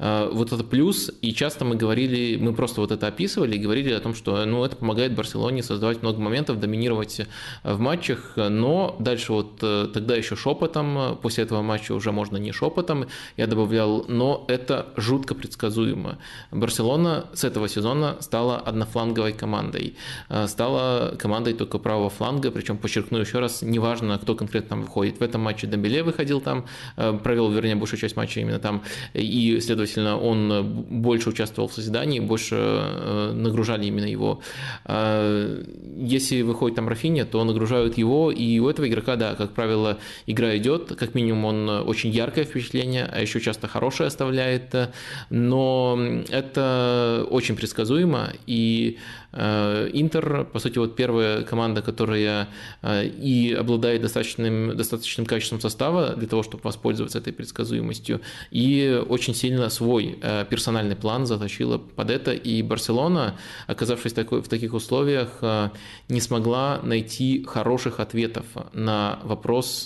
Вот 0.00 0.52
это 0.52 0.64
плюс, 0.64 1.10
и 1.20 1.34
часто 1.34 1.64
мы 1.64 1.76
говорили, 1.76 2.36
мы 2.36 2.54
просто 2.54 2.80
вот 2.80 2.90
это 2.90 3.06
описывали 3.06 3.56
и 3.56 3.58
говорили 3.58 3.92
о 3.92 4.00
том, 4.00 4.14
что 4.14 4.44
ну, 4.46 4.64
это 4.64 4.76
помогает 4.76 5.14
Барселоне 5.14 5.62
создавать 5.62 6.02
много 6.02 6.20
моментов, 6.20 6.58
доминировать 6.58 7.20
в 7.64 7.78
матчах, 7.78 8.32
но 8.36 8.96
дальше 8.98 9.32
вот 9.32 9.58
тогда 9.58 10.16
еще 10.16 10.36
шепотом, 10.36 11.18
после 11.20 11.44
этого 11.44 11.62
матча 11.62 11.92
уже 11.92 12.12
можно 12.12 12.38
не 12.38 12.52
шепотом, 12.52 13.06
я 13.36 13.46
добавлял, 13.46 14.06
но 14.08 14.44
это 14.48 14.86
жутко 14.96 15.34
предсказуемо. 15.34 16.18
Барселона 16.50 17.26
с 17.34 17.44
этого 17.44 17.68
сезона 17.68 18.16
стала 18.20 18.58
однофланговой 18.58 19.32
командой. 19.32 19.96
Э, 20.28 20.46
стала 20.46 21.16
командой 21.18 21.54
только 21.54 21.78
правого 21.78 22.10
фланга, 22.10 22.50
причем, 22.50 22.78
подчеркну 22.78 23.18
еще 23.18 23.38
раз, 23.40 23.62
неважно, 23.62 24.18
кто 24.18 24.34
конкретно 24.34 24.70
там 24.70 24.82
выходит. 24.82 25.20
В 25.20 25.22
этом 25.22 25.40
матче 25.40 25.66
Дембеле 25.66 26.02
выходил 26.02 26.40
там, 26.40 26.66
э, 26.96 27.18
провел, 27.22 27.50
вернее, 27.50 27.76
большую 27.76 28.00
часть 28.00 28.16
матча 28.16 28.40
именно 28.40 28.58
там, 28.58 28.82
и, 29.14 29.58
следовательно, 29.60 29.89
он 29.98 30.84
больше 30.90 31.30
участвовал 31.30 31.68
в 31.68 31.72
созидании, 31.72 32.20
больше 32.20 32.56
э, 32.58 33.32
нагружали 33.34 33.86
именно 33.86 34.06
его. 34.06 34.40
Если 34.86 36.42
выходит 36.42 36.76
там 36.76 36.88
Рафиня, 36.88 37.24
то 37.24 37.42
нагружают 37.44 37.98
его, 37.98 38.30
и 38.30 38.58
у 38.58 38.68
этого 38.68 38.88
игрока, 38.88 39.16
да, 39.16 39.34
как 39.34 39.52
правило, 39.52 39.98
игра 40.26 40.56
идет, 40.56 40.94
как 40.96 41.14
минимум 41.14 41.44
он 41.44 41.68
очень 41.88 42.10
яркое 42.10 42.44
впечатление, 42.44 43.08
а 43.12 43.20
еще 43.20 43.40
часто 43.40 43.68
хорошее 43.68 44.08
оставляет, 44.08 44.74
но 45.30 45.98
это 46.30 47.26
очень 47.30 47.56
предсказуемо, 47.56 48.32
и 48.46 48.98
Э, 49.29 49.29
Интер, 49.32 50.44
по 50.44 50.58
сути, 50.58 50.78
вот 50.78 50.96
первая 50.96 51.42
команда, 51.42 51.82
которая 51.82 52.48
э, 52.82 53.06
и 53.06 53.52
обладает 53.52 54.02
достаточным, 54.02 54.76
достаточным 54.76 55.24
качеством 55.24 55.60
состава 55.60 56.16
для 56.16 56.26
того, 56.26 56.42
чтобы 56.42 56.64
воспользоваться 56.64 57.18
этой 57.18 57.32
предсказуемостью, 57.32 58.20
и 58.50 59.00
очень 59.08 59.34
сильно 59.34 59.68
свой 59.70 60.18
э, 60.20 60.44
персональный 60.50 60.96
план 60.96 61.26
заточила 61.26 61.78
под 61.78 62.10
это, 62.10 62.32
и 62.32 62.60
Барселона, 62.62 63.36
оказавшись 63.68 64.14
в 64.14 64.48
таких 64.48 64.74
условиях, 64.74 65.42
не 66.08 66.20
смогла 66.20 66.80
найти 66.82 67.44
хороших 67.44 68.00
ответов 68.00 68.46
на 68.72 69.20
вопрос, 69.22 69.82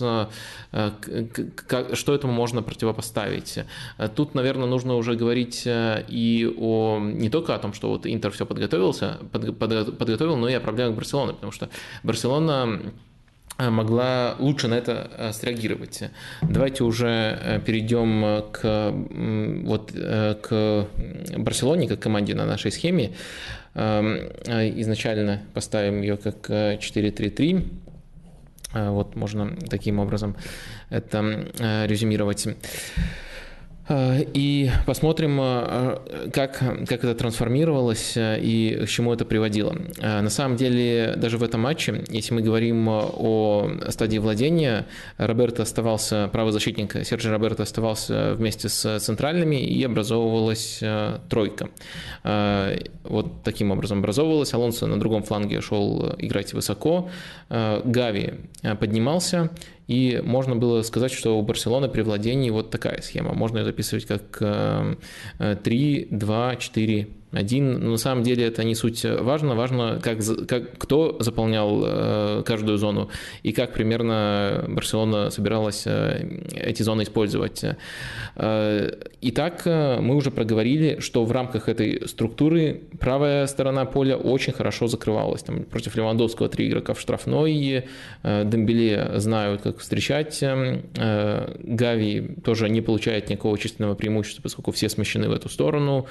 что 1.92 2.14
этому 2.14 2.32
можно 2.32 2.62
противопоставить. 2.62 3.58
Тут, 4.16 4.34
наверное, 4.34 4.66
нужно 4.66 4.94
уже 4.96 5.14
говорить 5.14 5.64
и 5.66 6.54
о 6.58 6.98
не 7.00 7.28
только 7.28 7.54
о 7.54 7.58
том, 7.58 7.74
что 7.74 7.90
вот 7.90 8.06
Интер 8.06 8.30
все 8.32 8.46
подготовился, 8.46 9.18
подготовил, 9.34 10.36
но 10.36 10.48
и 10.48 10.54
о 10.54 10.60
проблемах 10.60 10.96
Барселоны, 10.96 11.32
потому 11.32 11.52
что 11.52 11.68
Барселона 12.02 12.80
э, 13.58 13.70
могла 13.70 14.36
лучше 14.38 14.68
на 14.68 14.74
это 14.74 15.10
э, 15.16 15.32
среагировать. 15.32 16.02
Давайте 16.42 16.84
уже 16.84 17.38
э, 17.40 17.60
перейдем 17.60 18.42
к, 18.52 18.92
вот, 19.64 19.92
к 19.92 20.88
Барселоне, 21.36 21.88
как 21.88 22.00
команде 22.00 22.34
на 22.34 22.46
нашей 22.46 22.70
схеме. 22.72 23.12
Эм, 23.74 24.18
изначально 24.80 25.42
поставим 25.52 26.00
ее 26.00 26.16
как 26.16 26.48
4-3-3. 26.48 27.68
Вот 28.72 29.14
можно 29.14 29.56
таким 29.68 29.98
образом 30.00 30.36
это 30.90 31.48
резюмировать. 31.86 32.48
Э, 33.86 34.22
и 34.32 34.70
посмотрим, 34.86 35.38
э, 35.40 36.30
как, 36.32 36.58
как 36.58 37.04
это 37.04 37.14
трансформировалось 37.14 38.16
э, 38.16 38.40
и 38.40 38.84
к 38.86 38.88
чему 38.88 39.12
это 39.12 39.24
приводило. 39.24 39.74
На 40.00 40.30
самом 40.30 40.56
деле, 40.56 41.14
даже 41.16 41.38
в 41.38 41.42
этом 41.42 41.62
матче, 41.62 42.04
если 42.08 42.34
мы 42.34 42.40
говорим 42.40 42.88
о 42.88 43.70
стадии 43.88 44.18
владения, 44.18 44.86
Роберто 45.18 45.62
оставался, 45.62 46.28
правозащитник 46.32 47.04
Серджи 47.04 47.30
Роберто 47.30 47.62
оставался 47.62 48.34
вместе 48.34 48.68
с 48.68 48.98
центральными 49.00 49.56
и 49.56 49.82
образовывалась 49.84 50.82
тройка. 51.28 51.68
Вот 52.22 53.42
таким 53.42 53.70
образом 53.70 53.98
образовывалась. 53.98 54.52
Алонсо 54.54 54.86
на 54.86 54.98
другом 54.98 55.22
фланге 55.22 55.60
шел 55.60 56.14
играть 56.18 56.52
высоко. 56.52 57.10
Гави 57.48 58.34
поднимался, 58.80 59.50
и 59.86 60.20
можно 60.24 60.56
было 60.56 60.82
сказать, 60.82 61.12
что 61.12 61.38
у 61.38 61.42
Барселоны 61.42 61.88
при 61.88 62.02
владении 62.02 62.50
вот 62.50 62.70
такая 62.70 63.00
схема. 63.02 63.34
Можно 63.34 63.58
ее 63.58 63.64
записывать 63.64 64.06
как 64.06 64.38
3, 65.62 66.08
2, 66.10 66.56
4, 66.56 67.08
один, 67.34 67.80
но 67.80 67.90
на 67.92 67.96
самом 67.96 68.22
деле 68.22 68.46
это 68.46 68.64
не 68.64 68.74
суть 68.74 69.04
важно, 69.04 69.54
важно, 69.54 70.00
как, 70.02 70.18
как, 70.46 70.78
кто 70.78 71.16
заполнял 71.20 71.82
э, 71.84 72.42
каждую 72.44 72.78
зону 72.78 73.10
и 73.42 73.52
как 73.52 73.72
примерно 73.72 74.64
Барселона 74.68 75.30
собиралась 75.30 75.82
э, 75.86 76.42
эти 76.54 76.82
зоны 76.82 77.02
использовать. 77.02 77.64
Э, 78.36 78.90
итак, 79.20 79.62
мы 79.66 80.14
уже 80.14 80.30
проговорили, 80.30 81.00
что 81.00 81.24
в 81.24 81.32
рамках 81.32 81.68
этой 81.68 82.06
структуры 82.06 82.82
правая 82.98 83.46
сторона 83.46 83.84
поля 83.84 84.16
очень 84.16 84.52
хорошо 84.52 84.86
закрывалась. 84.86 85.42
Там 85.42 85.64
против 85.64 85.96
Левандовского 85.96 86.48
три 86.48 86.68
игрока 86.68 86.94
в 86.94 87.00
штрафной, 87.00 87.84
Дембеле 88.22 89.12
знают, 89.16 89.62
как 89.62 89.78
встречать, 89.78 90.42
Гави 90.42 92.36
тоже 92.44 92.68
не 92.68 92.80
получает 92.80 93.28
никакого 93.30 93.58
численного 93.58 93.94
преимущества, 93.94 94.42
поскольку 94.42 94.72
все 94.72 94.88
смещены 94.88 95.28
в 95.28 95.32
эту 95.32 95.48
сторону. 95.48 96.06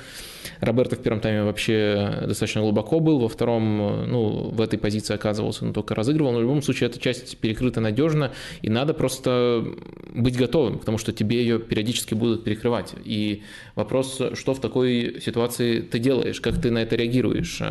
Роберто 0.59 0.95
в 0.95 0.99
первом 1.13 1.21
тайме 1.21 1.43
вообще 1.43 2.23
достаточно 2.27 2.61
глубоко 2.61 2.99
был, 2.99 3.19
во 3.19 3.27
втором, 3.27 4.09
ну, 4.09 4.49
в 4.49 4.61
этой 4.61 4.79
позиции 4.79 5.13
оказывался, 5.13 5.65
но 5.65 5.73
только 5.73 5.95
разыгрывал. 5.95 6.31
Но 6.31 6.39
в 6.39 6.41
любом 6.41 6.61
случае 6.61 6.89
эта 6.89 6.99
часть 6.99 7.37
перекрыта 7.37 7.81
надежно, 7.81 8.31
и 8.61 8.69
надо 8.69 8.93
просто 8.93 9.65
быть 10.13 10.37
готовым, 10.37 10.79
потому 10.79 10.97
что 10.97 11.11
тебе 11.11 11.37
ее 11.37 11.59
периодически 11.59 12.13
будут 12.13 12.43
перекрывать. 12.43 12.93
И 13.05 13.43
вопрос, 13.75 14.21
что 14.33 14.53
в 14.53 14.59
такой 14.59 15.21
ситуации 15.23 15.81
ты 15.81 15.99
делаешь, 15.99 16.41
как 16.41 16.61
ты 16.61 16.71
на 16.71 16.79
это 16.79 16.95
реагируешь. 16.95 17.61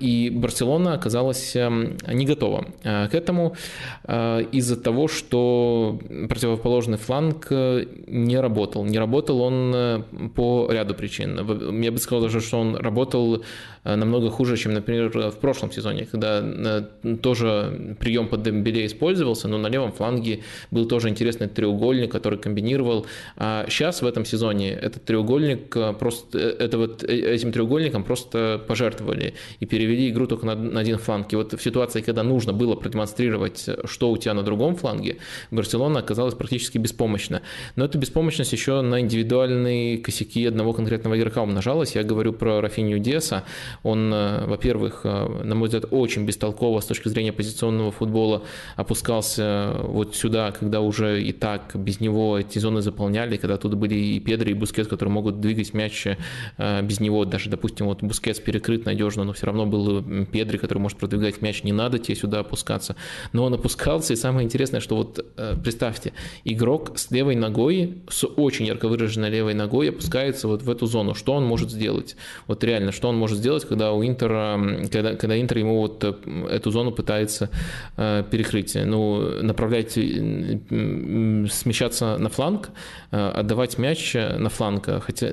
И 0.00 0.30
Барселона 0.34 0.94
оказалась 0.94 1.56
эм, 1.56 1.96
не 2.06 2.26
готова 2.26 2.66
э, 2.82 3.08
к 3.08 3.14
этому 3.14 3.56
э, 4.04 4.42
из-за 4.52 4.76
того, 4.76 5.08
что 5.08 5.98
противоположный 6.28 6.98
фланг 6.98 7.46
э, 7.50 7.86
не 8.06 8.40
работал. 8.40 8.84
Не 8.84 8.98
работал 8.98 9.40
он 9.40 10.04
по 10.34 10.68
ряду 10.70 10.94
причин. 10.94 11.82
Я 11.82 11.92
бы 11.92 11.98
сказал 11.98 12.22
даже, 12.22 12.40
что 12.44 12.60
он 12.60 12.76
работал 12.76 13.42
намного 13.84 14.30
хуже, 14.30 14.56
чем, 14.56 14.72
например, 14.72 15.10
в 15.30 15.36
прошлом 15.40 15.70
сезоне, 15.70 16.06
когда 16.06 16.40
э, 16.42 17.16
тоже 17.22 17.96
прием 18.00 18.28
под 18.28 18.42
Дембеле 18.42 18.86
использовался, 18.86 19.48
но 19.48 19.58
на 19.58 19.68
левом 19.68 19.92
фланге 19.92 20.40
был 20.70 20.86
тоже 20.86 21.08
интересный 21.08 21.48
треугольник, 21.48 22.10
который 22.10 22.38
комбинировал. 22.38 23.06
А 23.36 23.66
сейчас 23.68 24.02
в 24.02 24.06
этом 24.06 24.24
сезоне 24.24 24.70
этот 24.70 25.04
треугольник 25.04 25.76
э, 25.76 25.92
просто, 25.92 26.38
это 26.38 26.78
вот 26.78 27.04
этим 27.04 27.52
треугольником 27.52 28.04
просто 28.04 28.60
пожертвовали 28.66 29.34
и 29.60 29.66
перевели 29.66 30.08
игру 30.08 30.26
только 30.26 30.46
на, 30.46 30.54
на 30.54 30.80
один 30.80 30.98
фланг. 30.98 31.32
И 31.32 31.36
вот 31.36 31.52
в 31.52 31.62
ситуации, 31.62 32.00
когда 32.00 32.22
нужно 32.22 32.52
было 32.52 32.74
продемонстрировать, 32.76 33.68
что 33.84 34.10
у 34.10 34.16
тебя 34.16 34.34
на 34.34 34.42
другом 34.42 34.76
фланге, 34.76 35.18
Барселона 35.50 36.00
оказалась 36.00 36.34
практически 36.34 36.78
беспомощна. 36.78 37.42
Но 37.76 37.84
эта 37.84 37.98
беспомощность 37.98 38.52
еще 38.52 38.80
на 38.80 39.00
индивидуальные 39.00 39.98
косяки 39.98 40.46
одного 40.46 40.72
конкретного 40.72 41.18
игрока 41.18 41.42
умножалась. 41.42 41.94
Я 41.94 42.02
говорю 42.02 42.32
про 42.32 42.60
Рафинью 42.60 42.98
Диаса. 42.98 43.44
Он, 43.82 44.12
э, 44.12 44.46
во-первых, 44.46 45.00
э, 45.04 45.42
на 45.42 45.54
мой 45.54 45.68
взгляд, 45.68 45.86
очень 45.90 46.24
бестолково 46.24 46.80
с 46.80 46.86
точки 46.86 47.08
зрения 47.08 47.32
позиционного 47.32 47.90
футбола 47.90 48.42
опускался 48.76 49.76
вот 49.82 50.16
сюда, 50.16 50.52
когда 50.52 50.80
уже 50.80 51.22
и 51.22 51.32
так 51.32 51.72
без 51.74 52.00
него 52.00 52.38
эти 52.38 52.58
зоны 52.58 52.80
заполняли, 52.82 53.36
когда 53.36 53.56
тут 53.56 53.74
были 53.74 53.94
и 53.94 54.20
Педри, 54.20 54.50
и 54.50 54.54
Бускетс, 54.54 54.88
которые 54.88 55.12
могут 55.12 55.40
двигать 55.40 55.74
мяч 55.74 56.06
э, 56.06 56.82
без 56.82 57.00
него. 57.00 57.24
Даже, 57.24 57.50
допустим, 57.50 57.86
вот 57.86 58.02
Бускетс 58.02 58.40
перекрыт 58.40 58.84
надежно, 58.86 59.24
но 59.24 59.32
все 59.32 59.46
равно 59.46 59.66
был 59.66 60.02
Педри, 60.26 60.56
который 60.56 60.78
может 60.78 60.98
продвигать 60.98 61.42
мяч, 61.42 61.64
не 61.64 61.72
надо 61.72 61.98
тебе 61.98 62.14
сюда 62.14 62.40
опускаться. 62.40 62.96
Но 63.32 63.44
он 63.44 63.54
опускался, 63.54 64.12
и 64.12 64.16
самое 64.16 64.44
интересное, 64.44 64.80
что 64.80 64.96
вот 64.96 65.24
представьте, 65.62 66.12
игрок 66.44 66.98
с 66.98 67.10
левой 67.10 67.34
ногой, 67.36 68.02
с 68.08 68.24
очень 68.26 68.66
ярко 68.66 68.88
выраженной 68.88 69.30
левой 69.30 69.54
ногой 69.54 69.90
опускается 69.90 70.48
вот 70.48 70.62
в 70.62 70.70
эту 70.70 70.86
зону. 70.86 71.14
Что 71.14 71.34
он 71.34 71.44
может 71.44 71.70
сделать? 71.70 72.16
Вот 72.46 72.62
реально, 72.64 72.92
что 72.92 73.08
он 73.08 73.16
может 73.16 73.38
сделать, 73.38 73.63
когда 73.64 73.92
у 73.92 74.04
Интера, 74.04 74.60
когда, 74.92 75.14
когда 75.14 75.40
Интер 75.40 75.58
ему 75.58 75.80
вот 75.80 76.04
э, 76.04 76.14
эту 76.50 76.70
зону 76.70 76.92
пытается 76.92 77.50
э, 77.96 78.24
перекрыть. 78.30 78.74
Ну, 78.74 79.42
направлять, 79.42 79.92
смещаться 79.92 82.18
на 82.18 82.28
фланг, 82.28 82.70
э, 83.10 83.16
отдавать 83.16 83.78
мяч 83.78 84.14
на 84.14 84.48
фланг, 84.48 84.88
хотя 85.02 85.26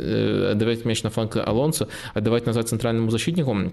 отдавать 0.52 0.86
мяч 0.86 1.04
на 1.04 1.10
фланг 1.10 1.38
Алонсо, 1.38 1.88
отдавать 2.14 2.46
назад 2.46 2.70
центральному 2.70 3.12
защитнику, 3.12 3.72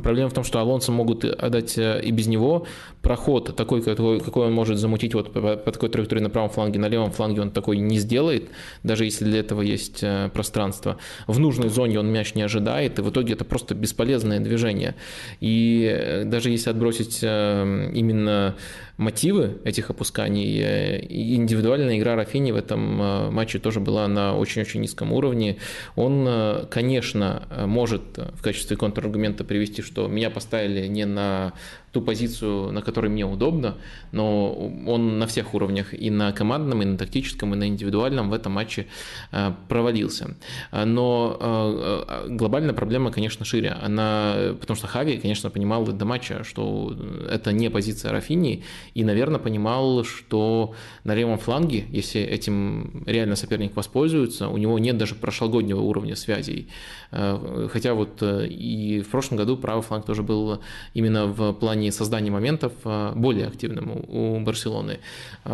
Проблема 0.00 0.30
в 0.30 0.32
том, 0.32 0.42
что 0.42 0.58
Алонсо 0.58 0.90
могут 0.90 1.24
отдать 1.24 1.76
э, 1.76 2.00
и 2.02 2.10
без 2.12 2.26
него 2.26 2.66
проход 3.02 3.54
такой, 3.54 3.82
какой, 3.82 4.20
какой 4.20 4.46
он 4.46 4.52
может 4.54 4.78
замутить 4.78 5.12
вот 5.12 5.34
по, 5.34 5.56
по 5.56 5.70
такой 5.70 5.90
траектории 5.90 6.22
на 6.22 6.30
правом 6.30 6.48
фланге, 6.48 6.78
на 6.78 6.88
левом 6.88 7.10
фланге 7.10 7.42
он 7.42 7.50
такой 7.50 7.76
не 7.76 7.98
сделает, 7.98 8.48
даже 8.82 9.04
если 9.04 9.26
для 9.26 9.40
этого 9.40 9.60
есть 9.60 10.02
э, 10.02 10.30
пространство. 10.32 10.96
В 11.26 11.38
нужной 11.38 11.68
зоне 11.68 12.00
он 12.00 12.10
мяч 12.10 12.34
не 12.34 12.40
ожидает, 12.40 12.98
и 12.98 13.02
в 13.02 13.10
итоге 13.10 13.34
это 13.34 13.44
просто 13.44 13.74
бесполезное 13.74 14.40
движение. 14.40 14.94
И 15.40 15.86
э, 15.92 16.24
даже 16.24 16.48
если 16.48 16.70
отбросить 16.70 17.22
именно 17.22 18.56
мотивы 18.96 19.58
этих 19.64 19.90
опусканий. 19.90 21.36
Индивидуальная 21.36 21.98
игра 21.98 22.14
Рафини 22.14 22.52
в 22.52 22.56
этом 22.56 23.32
матче 23.32 23.58
тоже 23.58 23.80
была 23.80 24.06
на 24.08 24.36
очень-очень 24.36 24.80
низком 24.80 25.12
уровне. 25.12 25.58
Он, 25.96 26.66
конечно, 26.70 27.48
может 27.66 28.02
в 28.16 28.42
качестве 28.42 28.76
контраргумента 28.76 29.44
привести, 29.44 29.81
что 29.82 30.06
меня 30.08 30.30
поставили 30.30 30.86
не 30.86 31.04
на 31.04 31.52
ту 31.92 32.00
позицию, 32.00 32.72
на 32.72 32.82
которой 32.82 33.08
мне 33.08 33.24
удобно, 33.24 33.76
но 34.12 34.52
он 34.86 35.18
на 35.18 35.26
всех 35.26 35.54
уровнях, 35.54 35.94
и 35.94 36.10
на 36.10 36.32
командном, 36.32 36.82
и 36.82 36.84
на 36.84 36.98
тактическом, 36.98 37.54
и 37.54 37.56
на 37.56 37.68
индивидуальном 37.68 38.30
в 38.30 38.32
этом 38.32 38.52
матче 38.52 38.86
э, 39.30 39.52
провалился. 39.68 40.36
Но 40.72 42.06
глобальная 42.28 42.74
проблема, 42.74 43.10
конечно, 43.10 43.44
шире. 43.44 43.70
Она, 43.70 44.54
потому 44.60 44.76
что 44.76 44.86
Хави, 44.86 45.18
конечно, 45.18 45.50
понимал 45.50 45.86
до 45.86 46.04
матча, 46.04 46.44
что 46.44 46.96
это 47.30 47.52
не 47.52 47.70
позиция 47.70 48.12
Рафини, 48.12 48.64
и, 48.94 49.04
наверное, 49.04 49.38
понимал, 49.38 50.04
что 50.04 50.74
на 51.04 51.14
левом 51.14 51.38
фланге, 51.38 51.84
если 51.90 52.20
этим 52.20 53.04
реально 53.06 53.36
соперник 53.36 53.76
воспользуется, 53.76 54.48
у 54.48 54.56
него 54.56 54.78
нет 54.78 54.96
даже 54.96 55.14
прошлогоднего 55.14 55.80
уровня 55.80 56.16
связей. 56.16 56.68
Э, 57.10 57.68
хотя 57.70 57.94
вот 57.94 58.22
э, 58.22 58.46
и 58.46 59.00
в 59.00 59.08
прошлом 59.08 59.38
году 59.38 59.56
правый 59.56 59.82
фланг 59.82 60.06
тоже 60.06 60.22
был 60.22 60.60
именно 60.94 61.26
в 61.26 61.52
плане 61.52 61.81
создания 61.90 62.30
моментов 62.30 62.72
э, 62.84 63.12
более 63.14 63.46
активным 63.46 64.04
у 64.08 64.40
Барселоны. 64.40 65.00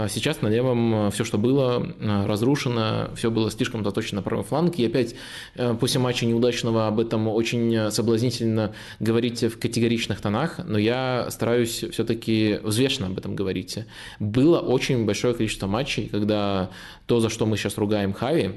Сейчас 0.08 0.42
на 0.42 0.48
левом 0.48 1.10
все, 1.10 1.24
что 1.24 1.38
было, 1.38 1.86
разрушено, 2.00 3.10
все 3.14 3.30
было 3.30 3.50
слишком 3.50 3.84
заточено 3.84 4.16
на 4.16 4.22
правый 4.22 4.44
фланг. 4.44 4.78
И 4.78 4.86
опять 4.86 5.14
после 5.80 6.00
матча 6.00 6.26
неудачного 6.26 6.86
об 6.86 7.00
этом 7.00 7.28
очень 7.28 7.90
соблазнительно 7.90 8.72
говорить 9.00 9.42
в 9.42 9.58
категоричных 9.58 10.20
тонах, 10.20 10.58
но 10.64 10.78
я 10.78 11.28
стараюсь 11.30 11.84
все-таки 11.90 12.58
взвешенно 12.62 13.06
об 13.08 13.18
этом 13.18 13.34
говорите. 13.34 13.86
Было 14.18 14.58
очень 14.58 15.06
большое 15.06 15.34
количество 15.34 15.66
матчей, 15.66 16.08
когда 16.08 16.70
то, 17.06 17.20
за 17.20 17.28
что 17.28 17.46
мы 17.46 17.56
сейчас 17.56 17.78
ругаем 17.78 18.12
Хави, 18.12 18.42
э, 18.42 18.52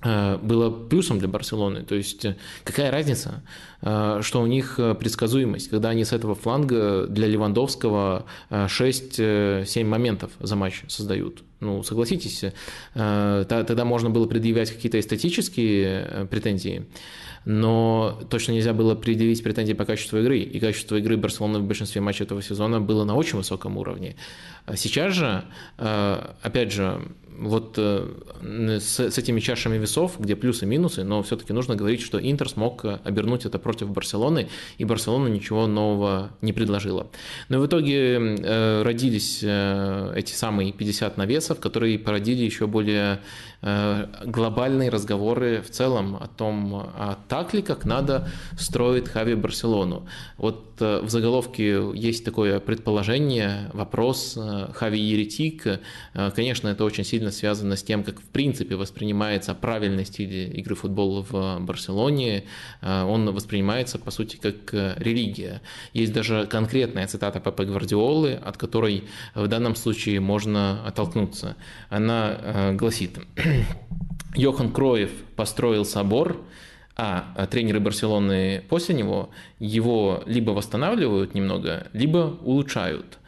было 0.00 0.70
плюсом 0.70 1.18
для 1.18 1.28
Барселоны. 1.28 1.82
То 1.82 1.94
есть 1.94 2.24
э, 2.24 2.36
какая 2.64 2.90
разница, 2.90 3.42
э, 3.82 4.20
что 4.22 4.42
у 4.42 4.46
них 4.46 4.76
предсказуемость, 4.76 5.70
когда 5.70 5.90
они 5.90 6.04
с 6.04 6.12
этого 6.12 6.34
фланга 6.34 7.06
для 7.06 7.28
Левандовского 7.28 8.24
6-7 8.50 9.84
моментов 9.84 10.32
за 10.40 10.56
матч 10.56 10.82
создают. 10.88 11.44
Ну, 11.60 11.84
согласитесь, 11.84 12.44
тогда 12.92 13.84
можно 13.84 14.10
было 14.10 14.26
предъявлять 14.26 14.72
какие-то 14.72 14.98
эстетические 14.98 16.26
претензии 16.28 16.84
но 17.44 18.20
точно 18.30 18.52
нельзя 18.52 18.72
было 18.72 18.94
предъявить 18.94 19.42
претензии 19.42 19.72
по 19.72 19.84
качеству 19.84 20.18
игры. 20.18 20.38
И 20.38 20.60
качество 20.60 20.96
игры 20.96 21.16
Барселоны 21.16 21.58
в 21.58 21.64
большинстве 21.64 22.00
матчей 22.00 22.24
этого 22.24 22.42
сезона 22.42 22.80
было 22.80 23.04
на 23.04 23.14
очень 23.14 23.38
высоком 23.38 23.76
уровне. 23.78 24.16
А 24.66 24.76
сейчас 24.76 25.14
же, 25.14 25.44
э, 25.78 26.34
опять 26.42 26.72
же, 26.72 27.00
вот 27.38 27.74
э, 27.76 28.08
с, 28.80 29.00
с 29.00 29.18
этими 29.18 29.40
чашами 29.40 29.78
весов, 29.78 30.18
где 30.18 30.36
плюсы 30.36 30.64
и 30.64 30.68
минусы, 30.68 31.04
но 31.04 31.22
все-таки 31.22 31.52
нужно 31.52 31.76
говорить, 31.76 32.00
что 32.00 32.18
Интер 32.18 32.48
смог 32.48 32.84
обернуть 32.84 33.44
это 33.44 33.58
против 33.58 33.90
Барселоны, 33.90 34.48
и 34.78 34.84
Барселона 34.84 35.28
ничего 35.28 35.66
нового 35.66 36.30
не 36.40 36.52
предложила. 36.52 37.06
Но 37.48 37.60
в 37.60 37.66
итоге 37.66 38.16
э, 38.16 38.82
родились 38.82 39.40
э, 39.42 40.12
эти 40.16 40.32
самые 40.32 40.72
50 40.72 41.16
навесов, 41.16 41.60
которые 41.60 41.98
породили 41.98 42.44
еще 42.44 42.66
более 42.66 43.20
глобальные 44.24 44.90
разговоры 44.90 45.62
в 45.62 45.70
целом 45.70 46.16
о 46.16 46.26
том, 46.26 46.74
а 46.74 47.16
так 47.28 47.54
ли, 47.54 47.62
как 47.62 47.84
надо 47.84 48.28
строить 48.58 49.08
Хави 49.08 49.36
Барселону. 49.36 50.08
Вот 50.36 50.71
в 50.82 51.08
заголовке 51.08 51.80
есть 51.94 52.24
такое 52.24 52.60
предположение, 52.60 53.70
вопрос 53.72 54.38
Хави 54.74 55.00
еретик. 55.00 55.80
Конечно, 56.34 56.68
это 56.68 56.84
очень 56.84 57.04
сильно 57.04 57.30
связано 57.30 57.76
с 57.76 57.82
тем, 57.82 58.04
как 58.04 58.20
в 58.20 58.24
принципе 58.24 58.76
воспринимается 58.76 59.54
правильный 59.54 60.04
стиль 60.04 60.58
игры 60.58 60.74
футбола 60.74 61.24
в 61.28 61.58
Барселоне. 61.60 62.44
Э, 62.80 63.04
он 63.04 63.30
воспринимается, 63.32 63.98
по 63.98 64.10
сути, 64.10 64.36
как 64.36 64.74
э, 64.74 64.94
религия. 64.98 65.62
Есть 65.92 66.12
даже 66.12 66.46
конкретная 66.46 67.06
цитата 67.06 67.40
Пепе 67.40 67.64
Гвардиолы, 67.64 68.34
от 68.34 68.56
которой 68.56 69.04
в 69.34 69.46
данном 69.46 69.74
случае 69.74 70.20
можно 70.20 70.84
оттолкнуться. 70.86 71.56
Она 71.88 72.38
э, 72.40 72.72
гласит, 72.74 73.18
Йохан 74.34 74.72
Кроев 74.72 75.10
построил 75.36 75.84
собор, 75.84 76.40
а 76.96 77.46
тренеры 77.46 77.80
Барселоны 77.80 78.62
после 78.68 78.94
него 78.94 79.30
его 79.58 80.22
либо 80.26 80.50
восстанавливают 80.50 81.34
немного, 81.34 81.86
либо 81.92 82.38
улучшают. 82.42 83.18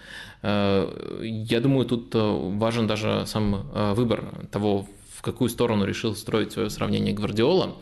Э, 0.43 1.21
я 1.23 1.61
думаю, 1.61 1.87
тут 1.87 2.15
э, 2.15 2.19
важен 2.59 2.87
даже 2.87 3.25
сам 3.27 3.67
э, 3.73 3.95
выбор 3.95 4.25
того, 4.51 4.87
какую 5.25 5.49
сторону 5.49 5.85
решил 5.85 6.15
строить 6.15 6.53
свое 6.53 6.71
сравнение 6.71 7.15
Гвардиола. 7.15 7.77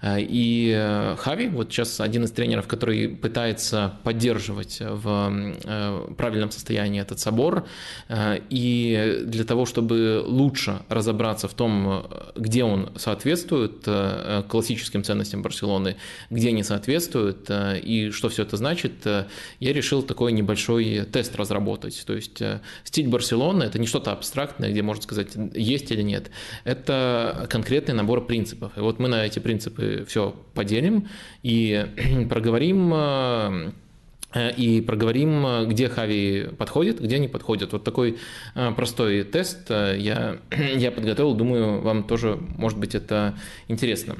Э, 0.00 0.20
и 0.20 0.72
э, 0.76 1.16
Хави, 1.18 1.48
вот 1.48 1.72
сейчас 1.72 2.00
один 2.00 2.24
из 2.24 2.30
тренеров, 2.30 2.66
который 2.66 3.08
пытается 3.08 3.98
поддерживать 4.04 4.78
в 4.80 5.54
э, 5.64 6.14
правильном 6.16 6.50
состоянии 6.50 7.00
этот 7.00 7.18
собор, 7.18 7.66
и 8.50 9.22
для 9.24 9.44
того, 9.44 9.66
чтобы 9.66 10.22
лучше 10.24 10.82
разобраться 10.88 11.48
в 11.48 11.54
том, 11.54 12.06
где 12.36 12.64
он 12.64 12.90
соответствует 12.96 13.86
классическим 14.48 15.02
ценностям 15.02 15.42
Барселоны, 15.42 15.96
где 16.30 16.52
не 16.52 16.62
соответствует, 16.62 17.50
и 17.50 18.10
что 18.12 18.28
все 18.28 18.42
это 18.42 18.56
значит, 18.56 19.06
я 19.06 19.72
решил 19.72 20.02
такой 20.02 20.32
небольшой 20.32 21.04
тест 21.10 21.34
разработать. 21.36 22.04
То 22.06 22.14
есть 22.14 22.42
стиль 22.84 23.08
Барселоны– 23.08 23.62
это 23.64 23.78
не 23.78 23.86
что-то 23.86 24.12
абстрактное, 24.12 24.70
где 24.70 24.82
можно 24.82 25.02
сказать, 25.02 25.28
есть 25.54 25.90
или 25.90 26.02
нет. 26.02 26.30
Это 26.64 26.83
это 26.84 27.46
конкретный 27.48 27.94
набор 27.94 28.26
принципов. 28.26 28.76
И 28.76 28.80
вот 28.80 28.98
мы 28.98 29.08
на 29.08 29.24
эти 29.24 29.38
принципы 29.38 30.04
все 30.06 30.34
поделим 30.54 31.08
и 31.42 31.86
проговорим 32.28 32.92
э, 32.94 33.72
и 34.34 34.80
проговорим, 34.80 35.68
где 35.68 35.88
Хави 35.88 36.48
подходит, 36.58 37.00
где 37.00 37.18
не 37.18 37.28
подходит. 37.28 37.72
Вот 37.72 37.84
такой 37.84 38.18
э, 38.54 38.72
простой 38.72 39.22
тест 39.24 39.70
э, 39.70 39.96
я, 39.98 40.38
я 40.76 40.90
подготовил, 40.90 41.34
думаю, 41.34 41.80
вам 41.80 42.04
тоже 42.04 42.38
может 42.56 42.78
быть 42.78 42.94
это 42.94 43.34
интересно. 43.68 44.16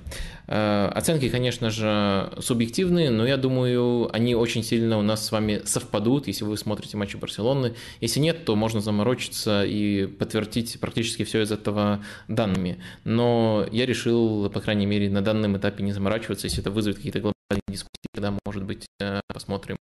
Э, 0.46 0.90
оценки, 0.94 1.29
конечно 1.29 1.70
же, 1.70 2.31
субъективные, 2.38 3.11
но 3.11 3.27
я 3.27 3.37
думаю, 3.37 4.14
они 4.14 4.35
очень 4.35 4.62
сильно 4.62 4.98
у 4.98 5.03
нас 5.03 5.27
с 5.27 5.33
вами 5.33 5.62
совпадут, 5.64 6.27
если 6.27 6.44
вы 6.44 6.57
смотрите 6.57 6.96
матчи 6.96 7.16
Барселоны. 7.16 7.74
Если 8.00 8.20
нет, 8.20 8.44
то 8.44 8.55
можно 8.57 8.81
заморочиться 8.81 9.64
и 9.64 10.07
подтвердить 10.07 10.79
практически 10.81 11.24
все 11.24 11.42
из 11.42 11.50
этого 11.50 12.05
данными. 12.29 12.79
Но 13.05 13.66
я 13.72 13.87
решил, 13.87 14.50
по 14.50 14.61
крайней 14.61 14.87
мере, 14.87 15.11
на 15.11 15.22
данном 15.22 15.57
этапе 15.57 15.83
не 15.83 15.92
заморачиваться, 15.92 16.46
если 16.46 16.61
это 16.61 16.70
вызовет 16.70 16.98
какие-то 16.98 17.34
глобальные 17.55 17.62
дискуссии, 17.69 18.09
тогда, 18.12 18.37
может 18.45 18.64
быть, 18.64 18.87
э, 19.01 19.21
посмотрим, 19.29 19.77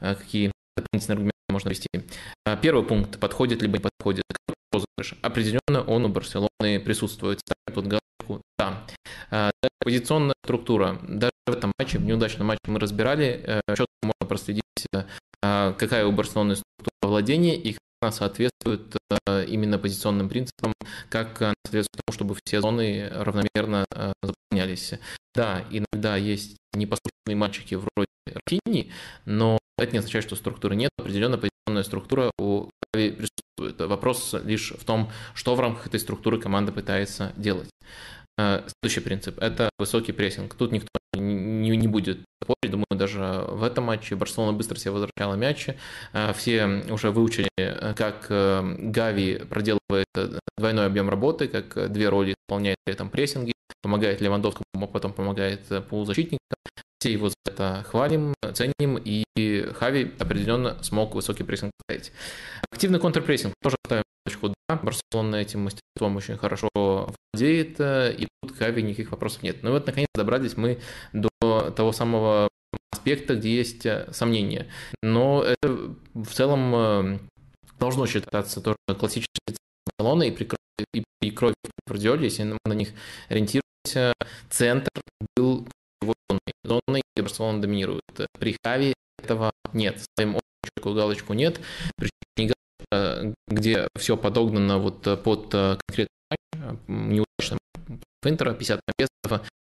э, 0.00 0.14
какие 0.14 0.52
дополнительные 0.76 1.14
аргументы 1.14 1.38
можно 1.50 1.68
вести. 1.68 1.88
Первый 2.62 2.84
пункт, 2.84 3.20
подходит 3.20 3.62
либо 3.62 3.78
не 3.78 3.82
подходит 3.82 4.24
розыгрыш. 4.72 5.18
Определенно 5.22 5.82
он 5.86 6.04
у 6.04 6.08
Барселоны 6.08 6.80
присутствует. 6.84 7.40
Ставим 7.40 7.74
тут 7.74 7.86
галочку 7.86 8.42
«да». 8.58 9.52
Позиционная 9.80 10.34
структура. 10.44 10.98
Даже 11.02 11.32
в 11.46 11.52
этом 11.52 11.72
матче, 11.78 11.98
в 11.98 12.04
неудачном 12.04 12.46
матче 12.46 12.60
мы 12.66 12.78
разбирали, 12.78 13.42
э, 13.44 13.60
четко 13.68 13.86
можно 14.02 14.26
проследить, 14.26 14.62
э, 14.94 15.04
какая 15.40 16.06
у 16.06 16.12
Барселоны 16.12 16.56
структура 16.56 17.10
владения 17.10 17.56
и 17.56 17.76
она 18.02 18.12
соответствует 18.12 18.96
э, 19.26 19.44
именно 19.46 19.78
позиционным 19.78 20.28
принципам, 20.28 20.72
как 21.08 21.40
она 21.40 21.54
соответствует 21.64 22.02
тому, 22.06 22.14
чтобы 22.14 22.36
все 22.44 22.60
зоны 22.60 23.08
равномерно 23.10 23.84
заполнялись. 24.22 24.94
Да, 25.34 25.64
иногда 25.70 26.16
есть 26.16 26.56
непослушные 26.74 27.36
мальчики 27.36 27.74
вроде 27.74 28.08
Рафини, 28.26 28.92
но 29.24 29.58
это 29.78 29.92
не 29.92 29.98
означает, 29.98 30.24
что 30.24 30.36
структуры 30.36 30.76
нет. 30.76 30.90
Определенная 30.98 31.38
позиционная 31.38 31.82
структура 31.82 32.30
у 32.38 32.68
присутствует. 32.92 33.80
Вопрос 33.80 34.34
лишь 34.44 34.72
в 34.72 34.84
том, 34.84 35.10
что 35.34 35.54
в 35.54 35.60
рамках 35.60 35.86
этой 35.86 36.00
структуры 36.00 36.38
команда 36.38 36.72
пытается 36.72 37.32
делать. 37.36 37.70
Э, 38.38 38.62
следующий 38.80 39.00
принцип– 39.00 39.38
это 39.40 39.70
высокий 39.78 40.12
прессинг. 40.12 40.54
Тут 40.54 40.72
никто 40.72 40.88
не 41.76 41.88
будет 41.88 42.20
спорить. 42.42 42.70
Думаю, 42.70 42.86
даже 42.90 43.44
в 43.48 43.62
этом 43.62 43.84
матче 43.84 44.16
Барселона 44.16 44.52
быстро 44.52 44.78
себе 44.78 44.92
возвращала 44.92 45.34
мячи. 45.34 45.74
Э, 46.12 46.32
все 46.32 46.84
уже 46.90 47.10
выучили, 47.10 47.48
э, 47.56 47.94
как 47.94 48.26
Гави 48.28 49.38
проделывает 49.48 50.06
двойной 50.56 50.86
объем 50.86 51.08
работы, 51.08 51.48
как 51.48 51.92
две 51.92 52.08
роли 52.08 52.34
исполняет 52.34 52.76
при 52.84 52.94
этом 52.94 53.10
прессинге, 53.10 53.52
помогает 53.82 54.20
Левандовскому, 54.20 54.64
а 54.74 54.86
потом 54.86 55.12
помогает 55.12 55.60
полузащитникам. 55.88 56.38
все 57.00 57.12
его 57.12 57.28
за 57.28 57.34
это 57.46 57.84
хвалим, 57.88 58.34
ценим, 58.52 58.98
и 59.04 59.24
Хави 59.74 60.12
определенно 60.18 60.82
смог 60.82 61.14
высокий 61.14 61.42
прессинг 61.42 61.72
ставить. 61.82 62.12
Активный 62.70 63.00
контрпрессинг 63.00 63.54
тоже 63.60 63.76
ставим 63.86 64.04
точку 64.24 64.54
«да». 64.68 64.76
Барселона 64.76 65.36
этим 65.36 65.60
мастерством 65.60 66.16
очень 66.16 66.36
хорошо 66.36 66.68
владеет, 66.74 67.80
и 67.80 68.28
тут 68.42 68.56
Хави 68.56 68.82
никаких 68.82 69.10
вопросов 69.10 69.42
нет. 69.42 69.62
Ну 69.62 69.70
и 69.70 69.72
вот, 69.72 69.86
наконец, 69.86 70.08
добрались 70.14 70.56
мы 70.56 70.78
до 71.12 71.28
того 71.70 71.92
самого 71.92 72.48
аспекта, 72.90 73.36
где 73.36 73.54
есть 73.54 73.86
сомнения. 74.12 74.68
Но 75.02 75.42
это 75.42 75.94
в 76.14 76.32
целом 76.32 77.20
должно 77.78 78.06
считаться 78.06 78.60
тоже 78.60 78.76
классической 78.98 79.56
Барселоной, 79.86 80.28
и 80.28 80.30
при, 80.32 80.48
и 81.20 81.30
крови 81.30 81.54
в 81.86 81.94
если 82.22 82.44
мы 82.44 82.58
на 82.64 82.74
них 82.74 82.90
ориентируемся, 83.28 84.12
центр 84.50 84.90
был 85.36 85.66
его 86.00 86.14
зоной, 86.28 86.52
зоной, 86.64 87.02
где 87.14 87.22
Барселона 87.22 87.60
доминирует. 87.60 88.02
При 88.38 88.56
Хави 88.64 88.94
этого 89.22 89.50
нет, 89.72 90.00
ставим 90.00 90.36
очень 90.36 90.94
галочку 90.94 91.32
нет, 91.32 91.60
галочка, 92.36 93.34
где 93.48 93.88
все 93.96 94.16
подогнано 94.16 94.78
вот 94.78 95.02
под 95.22 95.50
конкретный 95.50 96.08
матч, 96.30 96.78
неудачно 96.86 97.58
Интера, 98.24 98.54
50 98.54 98.80
на 98.86 98.92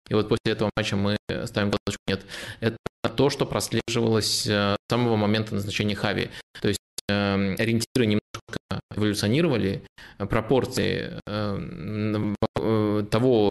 и 0.08 0.14
вот 0.14 0.28
после 0.28 0.52
этого 0.52 0.70
матча 0.76 0.96
мы 0.96 1.16
ставим 1.46 1.70
галочку 1.70 2.02
нет. 2.06 2.24
Это 2.60 2.76
то, 3.16 3.30
что 3.30 3.46
прослеживалось 3.46 4.46
с 4.46 4.76
самого 4.90 5.16
момента 5.16 5.54
назначения 5.54 5.94
Хави. 5.94 6.30
То 6.60 6.68
есть 6.68 6.80
Эм, 7.08 7.56
ориентиры 7.58 8.06
немножко 8.06 8.80
эволюционировали, 8.94 9.82
пропорции 10.18 11.18
эм, 11.26 12.36
э, 12.58 13.04
того 13.10 13.50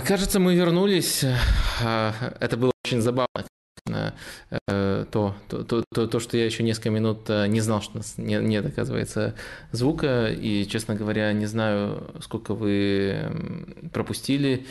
кажется, 0.00 0.40
мы 0.40 0.54
вернулись. 0.54 1.24
А, 1.82 2.14
это 2.40 2.56
было 2.56 2.72
очень 2.84 3.00
забавно. 3.00 3.28
Э, 4.68 5.04
то, 5.10 5.34
то, 5.48 5.64
то, 5.64 6.06
то, 6.06 6.20
что 6.20 6.36
я 6.36 6.44
еще 6.46 6.62
несколько 6.62 6.90
минут 6.90 7.28
э, 7.28 7.46
не 7.48 7.60
знал, 7.60 7.82
что 7.82 8.00
нет, 8.16 8.42
нет, 8.42 8.64
оказывается, 8.64 9.34
звука, 9.72 10.28
и, 10.28 10.66
честно 10.66 10.94
говоря, 10.94 11.32
не 11.32 11.46
знаю, 11.46 12.14
сколько 12.20 12.54
вы 12.54 13.30
пропустили. 13.92 14.66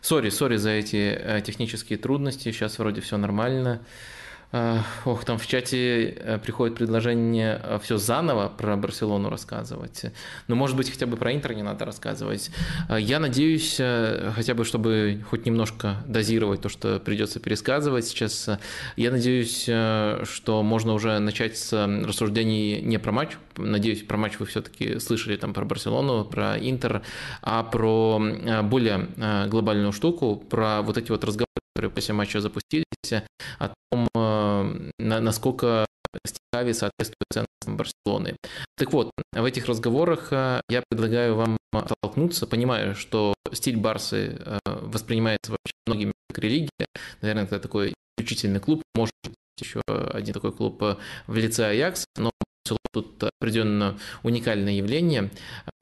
Сори, 0.00 0.30
сори 0.30 0.56
за 0.56 0.70
эти 0.70 0.96
э, 0.96 1.42
технические 1.42 1.98
трудности, 1.98 2.52
сейчас 2.52 2.78
вроде 2.78 3.00
все 3.00 3.16
нормально. 3.18 3.80
Ох, 5.04 5.24
там 5.24 5.38
в 5.38 5.46
чате 5.48 6.10
э, 6.10 6.38
приходит 6.38 6.76
предложение 6.76 7.60
э, 7.60 7.78
все 7.82 7.98
заново 7.98 8.48
про 8.48 8.76
Барселону 8.76 9.28
рассказывать. 9.28 10.04
Ну, 10.46 10.54
может 10.54 10.76
быть, 10.76 10.88
хотя 10.88 11.06
бы 11.06 11.16
про 11.16 11.34
Интер 11.34 11.54
не 11.54 11.64
надо 11.64 11.84
рассказывать. 11.84 12.52
Я 12.88 13.18
надеюсь, 13.18 13.76
э, 13.80 14.30
хотя 14.32 14.54
бы, 14.54 14.64
чтобы 14.64 15.24
хоть 15.28 15.44
немножко 15.44 15.96
дозировать 16.06 16.60
то, 16.60 16.68
что 16.68 17.00
придется 17.00 17.40
пересказывать 17.40 18.06
сейчас, 18.06 18.48
я 18.94 19.10
надеюсь, 19.10 19.62
что 19.64 20.62
можно 20.62 20.92
уже 20.92 21.18
начать 21.18 21.58
с 21.58 21.72
рассуждений 21.72 22.80
не 22.80 22.98
про 22.98 23.10
матч. 23.10 23.30
Надеюсь, 23.56 24.04
про 24.04 24.16
матч 24.16 24.38
вы 24.38 24.46
все-таки 24.46 25.00
слышали 25.00 25.36
там 25.36 25.52
про 25.52 25.64
Барселону, 25.64 26.24
про 26.24 26.56
Интер, 26.58 27.02
а 27.42 27.64
про 27.64 28.22
более 28.62 29.08
глобальную 29.48 29.90
штуку, 29.90 30.36
про 30.36 30.82
вот 30.82 30.96
эти 30.96 31.10
вот 31.10 31.24
разговоры 31.24 31.63
которые 31.84 31.94
после 31.94 32.14
матча 32.14 32.40
запустились, 32.40 32.84
о 33.58 33.72
том, 33.90 34.08
э, 34.14 34.90
насколько 34.98 35.86
Стихави 36.26 36.72
соответствует 36.72 37.26
ценностям 37.32 37.76
Барселоны. 37.76 38.36
Так 38.76 38.92
вот, 38.92 39.10
в 39.32 39.44
этих 39.44 39.66
разговорах 39.66 40.32
э, 40.32 40.60
я 40.70 40.82
предлагаю 40.88 41.34
вам 41.34 41.56
оттолкнуться, 41.72 42.46
понимая, 42.46 42.94
что 42.94 43.34
стиль 43.52 43.76
Барсы 43.76 44.38
э, 44.38 44.58
воспринимается 44.64 45.52
вообще 45.52 45.72
многими 45.86 46.12
как 46.28 46.38
религия. 46.38 46.86
Наверное, 47.20 47.44
это 47.44 47.60
такой 47.60 47.94
исключительный 48.16 48.60
клуб, 48.60 48.82
может 48.94 49.14
быть 49.24 49.34
еще 49.60 49.80
один 49.86 50.34
такой 50.34 50.52
клуб 50.52 50.82
в 51.26 51.36
лице 51.36 51.66
Аякс, 51.66 52.06
но 52.16 52.30
тут 52.94 53.24
определенно 53.40 53.98
уникальное 54.22 54.74
явление. 54.74 55.30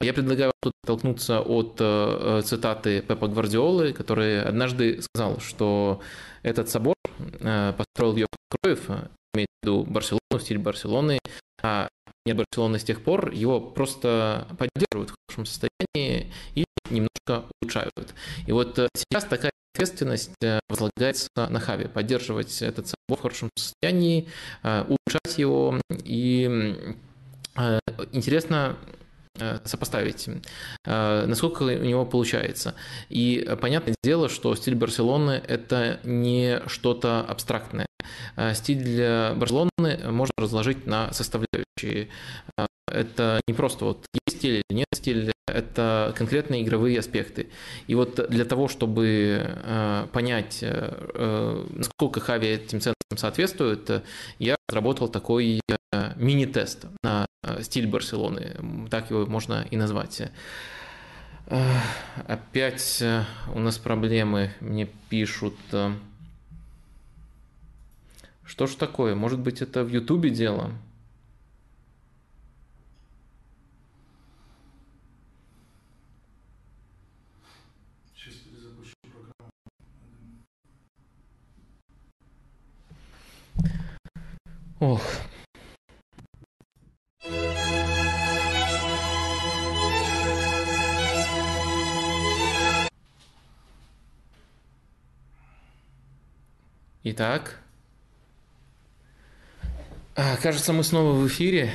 Я 0.01 0.13
предлагаю 0.13 0.51
тут 0.61 0.73
оттолкнуться 0.83 1.41
от 1.41 1.77
э, 1.79 2.41
цитаты 2.43 3.01
Пепа 3.01 3.27
Гвардиолы, 3.27 3.93
который 3.93 4.41
однажды 4.41 5.01
сказал, 5.01 5.39
что 5.39 6.01
этот 6.41 6.69
собор 6.69 6.95
э, 7.19 7.73
построил 7.77 8.15
ее 8.15 8.27
Кроев, 8.49 8.89
имеет 9.33 9.47
в 9.61 9.65
виду 9.65 9.83
Барселону, 9.83 10.39
стиль 10.39 10.57
Барселоны, 10.57 11.19
а 11.61 11.87
нет 12.25 12.37
Барселоны 12.37 12.79
с 12.79 12.83
тех 12.83 13.03
пор, 13.03 13.31
его 13.31 13.61
просто 13.61 14.47
поддерживают 14.57 15.11
в 15.11 15.15
хорошем 15.27 15.45
состоянии 15.45 16.33
и 16.55 16.65
немножко 16.89 17.45
улучшают. 17.61 18.13
И 18.47 18.51
вот 18.51 18.79
э, 18.79 18.87
сейчас 18.95 19.25
такая 19.25 19.51
ответственность 19.75 20.31
возлагается 20.69 21.29
на 21.35 21.59
Хави, 21.59 21.87
поддерживать 21.87 22.61
этот 22.61 22.87
собор 22.87 23.17
в 23.17 23.21
хорошем 23.21 23.49
состоянии, 23.57 24.27
его 25.37 25.79
и 25.89 26.95
Э, 27.55 27.79
интересно 28.11 28.77
э, 29.39 29.59
сопоставить, 29.63 30.27
э, 30.85 31.25
насколько 31.25 31.63
у 31.63 31.83
него 31.83 32.05
получается. 32.05 32.75
И 33.09 33.47
понятное 33.61 33.95
дело, 34.03 34.29
что 34.29 34.55
стиль 34.55 34.75
Барселоны– 34.75 35.41
это 35.47 35.99
не 36.03 36.61
что-то 36.67 37.21
абстрактное. 37.21 37.85
Стиль 38.53 39.33
Барселоны 39.35 39.69
можно 40.09 40.33
разложить 40.37 40.85
на 40.87 41.13
составляющие. 41.13 42.09
Это 42.93 43.41
не 43.47 43.53
просто 43.53 43.85
вот 43.85 44.05
есть 44.25 44.37
стиль 44.37 44.61
или 44.69 44.77
нет 44.77 44.87
стиля, 44.93 45.33
это 45.47 46.13
конкретные 46.15 46.63
игровые 46.63 46.99
аспекты. 46.99 47.49
И 47.87 47.95
вот 47.95 48.29
для 48.29 48.45
того, 48.45 48.67
чтобы 48.67 50.07
понять, 50.13 50.63
насколько 50.63 52.21
Хави 52.21 52.47
этим 52.47 52.79
ценностям 52.79 53.17
соответствует, 53.17 54.03
я 54.39 54.55
разработал 54.69 55.09
такой 55.09 55.59
мини-тест 56.15 56.85
на 57.03 57.25
Э, 57.43 57.61
стиль 57.61 57.87
Барселоны, 57.87 58.87
так 58.89 59.09
его 59.09 59.25
можно 59.25 59.67
и 59.69 59.75
назвать. 59.75 60.21
Э, 61.47 61.79
опять 62.25 63.01
э, 63.01 63.23
у 63.53 63.59
нас 63.59 63.77
проблемы, 63.77 64.53
мне 64.61 64.87
пишут. 65.09 65.55
Что 68.45 68.67
ж 68.67 68.75
такое? 68.75 69.15
Может 69.15 69.39
быть, 69.39 69.61
это 69.61 69.83
в 69.83 69.89
Ютубе 69.89 70.29
дело? 70.29 70.71
Ох. 84.83 85.01
Итак, 97.05 97.59
а, 100.17 100.35
кажется, 100.35 100.73
мы 100.73 100.83
снова 100.83 101.13
в 101.13 101.27
эфире. 101.27 101.73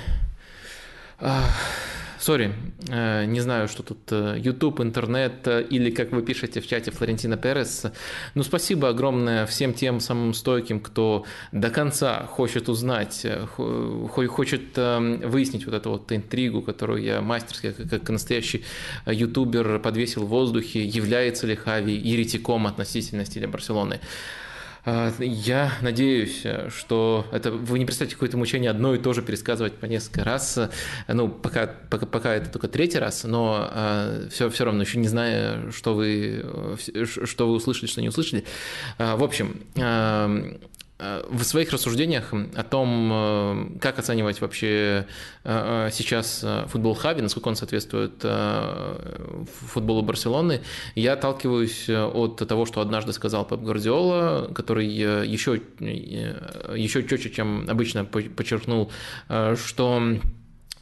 Сори, 2.28 2.52
э, 2.90 3.24
не 3.24 3.40
знаю, 3.40 3.68
что 3.68 3.82
тут 3.82 4.00
э, 4.10 4.36
YouTube, 4.38 4.82
интернет 4.82 5.46
э, 5.46 5.62
или, 5.62 5.90
как 5.90 6.12
вы 6.12 6.20
пишете 6.20 6.60
в 6.60 6.66
чате, 6.66 6.90
Флорентина 6.90 7.38
Перес. 7.38 7.86
Ну, 8.34 8.42
спасибо 8.42 8.90
огромное 8.90 9.46
всем 9.46 9.72
тем 9.72 9.98
самым 9.98 10.34
стойким, 10.34 10.80
кто 10.80 11.24
до 11.52 11.70
конца 11.70 12.26
хочет 12.26 12.68
узнать, 12.68 13.26
хочет 13.56 14.76
выяснить 14.76 15.64
вот 15.64 15.74
эту 15.74 15.88
вот 15.88 16.12
интригу, 16.12 16.60
которую 16.60 17.02
я 17.02 17.22
мастерски, 17.22 17.72
как 17.72 18.10
настоящий 18.10 18.62
ютубер, 19.06 19.78
подвесил 19.78 20.26
в 20.26 20.28
воздухе, 20.28 20.84
является 20.84 21.46
ли 21.46 21.56
Хави 21.56 21.94
еретиком 21.94 22.66
относительно 22.66 23.24
стиля 23.24 23.48
Барселоны. 23.48 24.00
А, 24.84 25.12
я 25.20 25.72
надеюсь, 25.82 26.44
что 26.68 27.26
это 27.32 27.50
вы 27.50 27.78
не 27.78 27.84
представьте 27.84 28.14
какое-то 28.14 28.36
мучение 28.36 28.70
одно 28.70 28.94
и 28.94 28.98
то 28.98 29.12
же 29.12 29.22
пересказывать 29.22 29.74
по 29.74 29.86
несколько 29.86 30.24
раз. 30.24 30.58
Ну, 31.08 31.28
пока, 31.28 31.70
пока, 31.90 32.06
пока 32.06 32.34
это 32.34 32.50
только 32.50 32.68
третий 32.68 32.98
раз, 32.98 33.24
но 33.24 33.68
все, 34.30 34.46
а, 34.46 34.50
все 34.50 34.64
равно 34.64 34.82
еще 34.82 34.98
не 34.98 35.08
знаю, 35.08 35.72
что 35.72 35.94
вы, 35.94 36.76
что 37.04 37.48
вы 37.48 37.54
услышали, 37.54 37.86
что 37.86 38.00
не 38.00 38.08
услышали. 38.08 38.44
А, 38.98 39.16
в 39.16 39.24
общем, 39.24 39.62
Э, 39.78 40.58
в 40.98 41.42
своих 41.44 41.70
рассуждениях 41.72 42.32
о 42.32 42.62
том, 42.64 43.10
э, 43.12 43.78
как 43.80 43.98
оценивать 43.98 44.40
вообще 44.40 45.06
э, 45.44 45.90
сейчас 45.92 46.44
футбол 46.66 46.94
Хави, 46.94 47.22
насколько 47.22 47.48
он 47.48 47.56
соответствует 47.56 48.24
футболу 49.72 50.02
Барселоны, 50.02 50.60
я 50.94 51.12
отталкиваюсь 51.12 51.88
от 51.88 52.36
того, 52.36 52.66
что 52.66 52.80
однажды 52.80 53.12
сказал 53.12 53.46
Пеп 53.46 53.60
Гвардиола, 53.60 54.50
который 54.54 54.86
еще, 54.86 55.60
еще 55.78 57.06
четче, 57.06 57.30
чем 57.30 57.66
обычно 57.68 58.04
подчеркнул, 58.04 58.90
что 59.28 60.18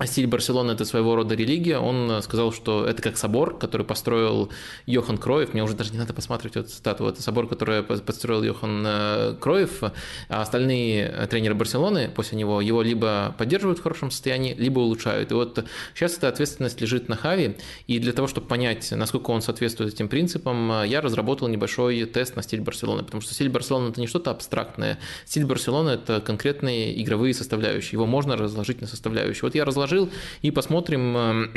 стиль 0.04 0.26
Барселоны– 0.26 0.70
это 0.72 0.84
своего 0.84 1.16
рода 1.16 1.34
религия. 1.34 1.78
Он 1.78 2.10
э, 2.10 2.22
сказал, 2.22 2.52
что 2.52 2.84
это 2.84 3.00
как 3.00 3.16
собор, 3.16 3.56
который 3.56 3.86
построил 3.86 4.50
Йохан 4.84 5.16
Кроев. 5.16 5.54
Мне 5.54 5.64
уже 5.64 5.74
даже 5.74 5.92
не 5.92 5.98
надо 5.98 6.12
посмотреть 6.12 6.56
эту 6.56 6.68
цитату. 6.68 7.06
Это 7.06 7.22
собор, 7.22 7.48
который 7.48 7.82
построил 7.82 8.42
Йохан 8.42 8.84
э, 8.86 9.36
Кроев. 9.40 9.82
А 10.28 10.42
остальные 10.42 11.06
э, 11.06 11.26
тренеры 11.28 11.54
Барселоны 11.54 12.10
после 12.14 12.36
него 12.36 12.60
его 12.60 12.82
либо 12.82 13.34
поддерживают 13.38 13.78
в 13.78 13.82
хорошем 13.82 14.10
состоянии, 14.10 14.52
либо 14.52 14.80
улучшают. 14.80 15.30
И 15.30 15.34
вот 15.34 15.64
сейчас 15.94 16.18
эта 16.18 16.28
ответственность 16.28 16.78
лежит 16.82 17.08
на 17.08 17.16
Хави. 17.16 17.56
И 17.86 17.98
для 17.98 18.12
того, 18.12 18.28
чтобы 18.28 18.48
понять, 18.48 18.92
насколько 18.92 19.30
он 19.30 19.40
соответствует 19.40 19.94
этим 19.94 20.10
принципам, 20.10 20.82
я 20.84 21.00
разработал 21.00 21.48
небольшой 21.48 22.04
тест 22.04 22.36
на 22.36 22.42
стиль 22.42 22.60
Барселоны. 22.60 23.02
Потому 23.02 23.22
что 23.22 23.32
стиль 23.32 23.48
Барселоны– 23.48 23.88
это 23.92 24.00
не 24.02 24.08
что-то 24.08 24.30
абстрактное. 24.30 24.98
Стиль 25.24 25.46
Барселоны– 25.46 25.88
это 25.90 26.20
конкретные 26.20 27.02
игровые 27.02 27.32
составляющие. 27.32 27.92
Его 27.92 28.04
можно 28.04 28.36
разложить 28.36 28.82
на 28.82 28.86
составляющие. 28.86 29.40
Вот 29.40 29.54
я 29.54 29.64
разложил 29.64 29.85
предложил, 29.86 30.10
и 30.42 30.50
посмотрим, 30.50 31.16
э, 31.16 31.48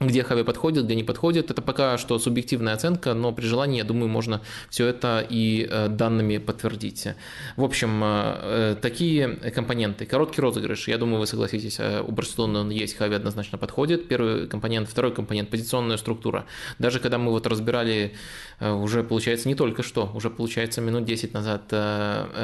где 0.00 0.22
Хави 0.22 0.44
подходит, 0.44 0.84
где 0.84 0.94
не 0.94 1.02
подходит. 1.02 1.50
Это 1.50 1.60
пока 1.60 1.98
что 1.98 2.18
субъективная 2.18 2.74
оценка, 2.74 3.14
но 3.14 3.32
при 3.32 3.46
желании, 3.46 3.78
я 3.78 3.84
думаю, 3.84 4.08
можно 4.08 4.40
все 4.70 4.86
это 4.86 5.26
и 5.28 5.66
э, 5.68 5.88
данными 5.88 6.38
подтвердить. 6.38 7.08
В 7.56 7.64
общем, 7.64 8.00
э, 8.04 8.76
такие 8.80 9.28
компоненты. 9.54 10.06
Короткий 10.06 10.40
розыгрыш, 10.40 10.88
я 10.88 10.98
думаю, 10.98 11.20
вы 11.20 11.26
согласитесь, 11.26 11.80
у 11.80 12.12
Барселоны 12.12 12.60
он 12.60 12.70
есть, 12.70 12.96
Хави 12.96 13.16
однозначно 13.16 13.58
подходит. 13.58 14.08
Первый 14.08 14.46
компонент, 14.46 14.88
второй 14.88 15.12
компонент, 15.12 15.50
позиционная 15.50 15.96
структура. 15.96 16.46
Даже 16.78 17.00
когда 17.00 17.18
мы 17.18 17.32
вот 17.32 17.46
разбирали 17.46 18.14
уже, 18.60 19.04
получается, 19.04 19.48
не 19.48 19.54
только 19.54 19.82
что, 19.82 20.10
уже, 20.14 20.30
получается, 20.30 20.80
минут 20.80 21.04
10 21.04 21.34
назад 21.34 21.72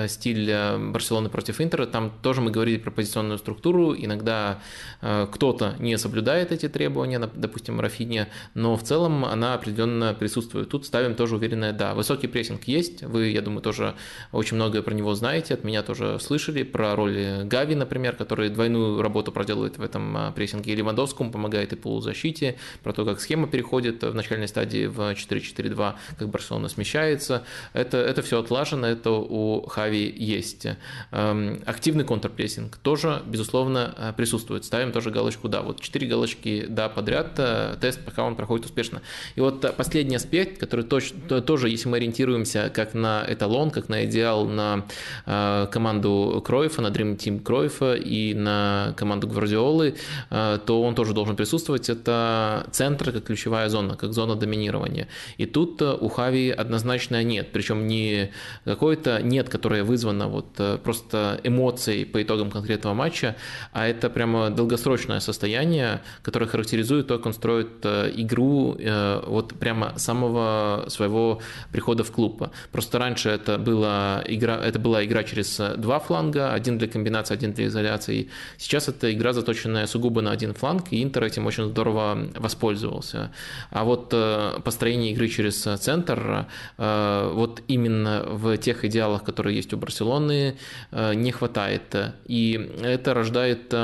стиль 0.09 0.53
Барселоны 0.93 1.29
против 1.29 1.61
Интера, 1.61 1.87
там 1.87 2.13
тоже 2.23 2.41
мы 2.41 2.51
говорили 2.51 2.79
про 2.79 2.91
позиционную 2.91 3.39
структуру, 3.39 3.95
иногда 3.97 4.61
кто-то 5.01 5.75
не 5.79 5.99
соблюдает 5.99 6.53
эти 6.53 6.69
требования, 6.69 7.19
допустим, 7.47 7.81
Рафине, 7.81 8.29
но 8.55 8.77
в 8.77 8.83
целом 8.83 9.25
она 9.25 9.55
определенно 9.55 10.15
присутствует. 10.15 10.69
Тут 10.69 10.87
ставим 10.87 11.15
тоже 11.15 11.37
уверенное 11.37 11.73
«да». 11.73 11.95
Высокий 11.95 12.27
прессинг 12.27 12.65
есть, 12.65 13.03
вы, 13.03 13.29
я 13.29 13.43
думаю, 13.43 13.63
тоже 13.63 13.95
очень 14.33 14.57
многое 14.57 14.83
про 14.83 14.95
него 14.95 15.15
знаете, 15.15 15.55
от 15.55 15.65
меня 15.65 15.83
тоже 15.83 16.19
слышали, 16.21 16.63
про 16.63 16.97
роль 16.97 17.45
Гави, 17.45 17.75
например, 17.75 18.17
который 18.17 18.49
двойную 18.49 19.03
работу 19.03 19.31
проделывает 19.33 19.79
в 19.79 19.83
этом 19.83 20.17
а, 20.17 20.33
прессинге, 20.33 20.73
и 20.73 20.77
Левандовскому 20.77 21.31
помогает 21.31 21.73
и 21.73 21.77
полузащите, 21.77 22.57
про 22.83 22.93
то, 22.93 23.05
как 23.05 23.21
схема 23.21 23.47
переходит 23.47 24.03
в 24.03 24.15
начальной 24.15 24.49
стадии 24.49 24.87
в 24.87 24.99
4-4-2, 25.13 25.95
как 26.19 26.29
Барселона 26.29 26.69
смещается. 26.69 27.45
Это, 27.73 27.99
это 27.99 28.23
все 28.23 28.41
отлажено, 28.41 28.87
это 28.87 29.11
у 29.11 29.67
Хави 29.67 30.13
есть. 30.17 30.67
Эм, 31.11 31.63
активный 31.67 32.05
контрпрессинг 32.05 32.77
тоже, 32.77 33.23
безусловно, 33.27 34.15
присутствует. 34.17 34.65
Ставим 34.65 34.93
тоже 34.93 35.11
галочку 35.11 35.49
«да». 35.49 35.63
Вот 35.63 35.81
четыре 35.81 36.07
галочки 36.07 36.67
«да» 36.69 36.89
подряд 36.89 37.34
это 37.35 37.77
тест, 37.81 38.01
пока 38.05 38.25
он 38.25 38.37
проходит 38.37 38.67
успешно. 38.67 39.03
И 39.35 39.41
вот 39.41 39.77
последний 39.77 40.17
аспект, 40.17 40.59
который 40.59 40.85
точно, 40.85 41.41
тоже, 41.41 41.69
если 41.69 41.89
мы 41.89 41.97
ориентируемся 41.97 42.71
как 42.75 42.95
на 42.95 43.25
эталон, 43.29 43.71
как 43.71 43.89
на 43.89 44.05
идеал 44.05 44.47
на 44.47 44.85
э, 45.27 45.67
команду 45.71 46.43
Кроефа, 46.45 46.83
на 46.83 46.89
Dream 46.89 47.17
Team 47.17 47.43
Кроефа 47.43 47.95
и 47.95 48.35
на 48.35 48.95
команду 48.97 49.27
Гвардиолы, 49.27 49.97
э, 50.31 50.59
то 50.65 50.83
он 50.83 50.95
тоже 50.95 51.13
должен 51.13 51.37
присутствовать. 51.37 51.89
Это 51.89 52.67
центр 52.71 53.13
как 53.13 53.25
ключевая 53.25 53.69
зона, 53.69 53.97
как 53.97 54.13
зона 54.13 54.37
доминирования. 54.37 55.09
И 55.39 55.47
тут 55.47 55.83
э, 55.83 55.93
у 56.01 56.09
Хави 56.09 56.51
однозначно 56.51 57.23
нет. 57.23 57.49
Причем 57.53 57.87
не 57.87 58.31
какое-то 58.65 59.21
нет, 59.23 59.49
которое 59.49 59.83
вызвано 59.83 60.29
вот 60.29 60.47
просто 60.83 61.41
эмоцией 61.45 62.05
по 62.05 62.23
итогам 62.23 62.51
конкретного 62.51 62.95
матча, 62.95 63.37
а 63.73 63.87
это 63.87 64.11
прямо 64.11 64.51
долгосрочное 64.51 65.21
состояние, 65.21 66.01
которое 66.23 66.47
характеризует 66.47 67.07
то, 67.07 67.19
как 67.25 67.27
он 67.27 67.33
строит 67.33 67.85
э, 67.85 68.13
игру 68.17 68.77
э, 68.79 69.23
вот 69.27 69.55
прямо 69.59 69.99
самого 69.99 70.85
своего 70.89 71.41
прихода 71.73 72.05
в 72.05 72.11
клуб. 72.11 72.51
Просто 72.73 72.99
раньше 72.99 73.31
это 73.31 73.59
была 73.59 74.23
игра, 74.29 74.57
это 74.57 74.79
была 74.79 75.05
игра 75.05 75.25
через 75.25 75.61
два 75.79 75.99
фланга, 75.99 76.53
один 76.53 76.79
для 76.79 76.89
комбинации, 76.89 77.35
один 77.35 77.53
для 77.53 77.67
изоляции. 77.67 78.29
Сейчас 78.59 78.89
это 78.89 79.11
игра, 79.11 79.33
заточенная 79.33 79.87
сугубо 79.87 80.21
на 80.21 80.33
один 80.33 80.53
фланг, 80.53 80.93
и 80.93 81.03
Интер 81.03 81.25
этим 81.25 81.47
очень 81.47 81.65
здорово 81.65 82.19
воспользовался. 82.37 83.31
А 83.71 83.85
вот 83.85 84.13
э, 84.13 84.61
построение 84.63 85.13
игры 85.13 85.29
через 85.29 85.63
центр, 85.81 86.47
вот 86.79 87.63
именно 87.69 88.25
в 88.27 88.57
тех 88.59 88.85
идеалах, 88.85 89.25
которые 89.25 89.57
есть 89.57 89.73
у 89.73 89.77
Барселоны, 89.77 90.57
не 90.93 91.33
хватает. 91.33 91.97
И 92.27 92.71
это 92.83 93.15
рождает 93.15 93.75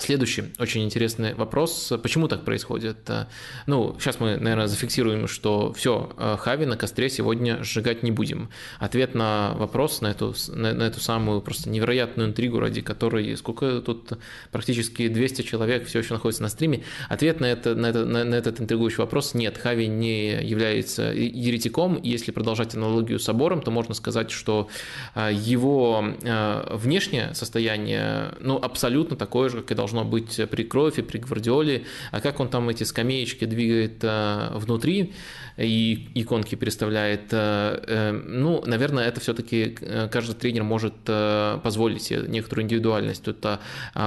Следующий 0.00 0.44
очень 0.58 0.84
интересный 0.84 1.34
вопрос. 1.34 1.92
Почему 2.02 2.28
так 2.28 2.44
происходит? 2.44 3.10
Ну, 3.66 3.96
сейчас 3.98 4.20
мы, 4.20 4.36
наверное, 4.36 4.66
зафиксируем, 4.66 5.28
что 5.28 5.72
все, 5.72 6.12
Хави 6.38 6.66
на 6.66 6.76
костре 6.76 7.08
сегодня 7.08 7.62
сжигать 7.62 8.02
не 8.02 8.10
будем. 8.10 8.50
Ответ 8.78 9.14
на 9.14 9.54
вопрос, 9.54 10.00
на 10.00 10.08
эту, 10.08 10.34
на, 10.48 10.74
на 10.74 10.82
эту 10.84 11.00
самую 11.00 11.40
просто 11.40 11.70
невероятную 11.70 12.28
интригу, 12.28 12.60
ради 12.60 12.80
которой 12.80 13.36
сколько 13.36 13.80
тут 13.80 14.12
практически 14.50 15.08
200 15.08 15.42
человек 15.42 15.86
все 15.86 16.00
еще 16.00 16.14
находится 16.14 16.42
на 16.42 16.48
стриме. 16.48 16.84
Ответ 17.08 17.40
на, 17.40 17.46
это, 17.46 17.74
на, 17.74 17.86
это, 17.86 18.04
на, 18.04 18.24
на 18.24 18.34
этот 18.34 18.60
интригующий 18.60 18.98
вопрос– 18.98 19.34
нет, 19.34 19.56
Хави 19.56 19.86
не 19.86 20.42
является 20.42 21.04
еретиком. 21.04 21.98
Если 22.02 22.30
продолжать 22.32 22.74
аналогию 22.74 23.18
с 23.18 23.24
собором, 23.24 23.62
то 23.62 23.70
можно 23.70 23.94
сказать, 23.94 24.30
что 24.30 24.68
а, 25.14 25.30
его 25.30 26.04
внешнее 26.70 27.34
состояние 27.34 28.34
ну, 28.40 28.56
абсолютно 28.56 29.16
такое 29.16 29.48
же, 29.48 29.62
как 29.62 29.70
и 29.70 29.74
должно 29.74 29.87
должно 29.88 30.04
быть 30.04 30.40
при 30.50 30.64
Крофе, 30.64 31.02
при 31.02 31.18
Гвардиоле, 31.18 31.84
а 32.10 32.20
как 32.20 32.40
он 32.40 32.48
там 32.48 32.68
эти 32.68 32.84
скамеечки 32.84 33.46
двигает 33.46 34.02
э, 34.02 34.50
внутри 34.54 35.14
и 35.56 36.08
иконки 36.14 36.54
переставляет, 36.54 37.32
э, 37.32 37.82
э, 37.86 38.12
ну, 38.12 38.62
наверное, 38.66 39.08
это 39.08 39.20
все-таки 39.20 39.76
каждый 40.12 40.34
тренер 40.34 40.64
может 40.64 40.94
позволить 41.62 42.02
себе 42.02 42.24
некоторую 42.28 42.64
индивидуальность 42.64 43.24
тут 43.24 43.44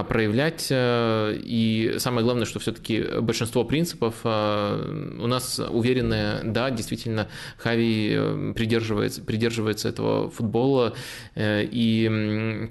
проявлять, 0.08 0.68
и 0.72 1.96
самое 1.98 2.24
главное, 2.24 2.46
что 2.46 2.60
все-таки 2.60 3.04
большинство 3.22 3.64
принципов 3.64 4.16
у 4.24 5.28
нас 5.28 5.60
уверенные, 5.60 6.42
да, 6.44 6.70
действительно, 6.70 7.28
Хави 7.58 8.54
придерживается, 8.56 9.22
придерживается 9.22 9.90
этого 9.90 10.30
футбола, 10.30 10.94
и 11.36 12.70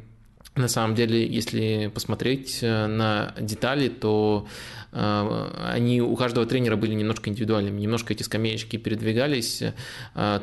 на 0.60 0.68
самом 0.68 0.94
деле, 0.94 1.26
если 1.26 1.90
посмотреть 1.92 2.60
э, 2.62 2.86
на 2.86 3.34
детали, 3.40 3.88
то 3.88 4.46
они 4.92 6.02
у 6.02 6.16
каждого 6.16 6.46
тренера 6.46 6.76
были 6.76 6.94
немножко 6.94 7.30
индивидуальными, 7.30 7.80
немножко 7.80 8.12
эти 8.12 8.22
скамеечки 8.22 8.76
передвигались. 8.76 9.62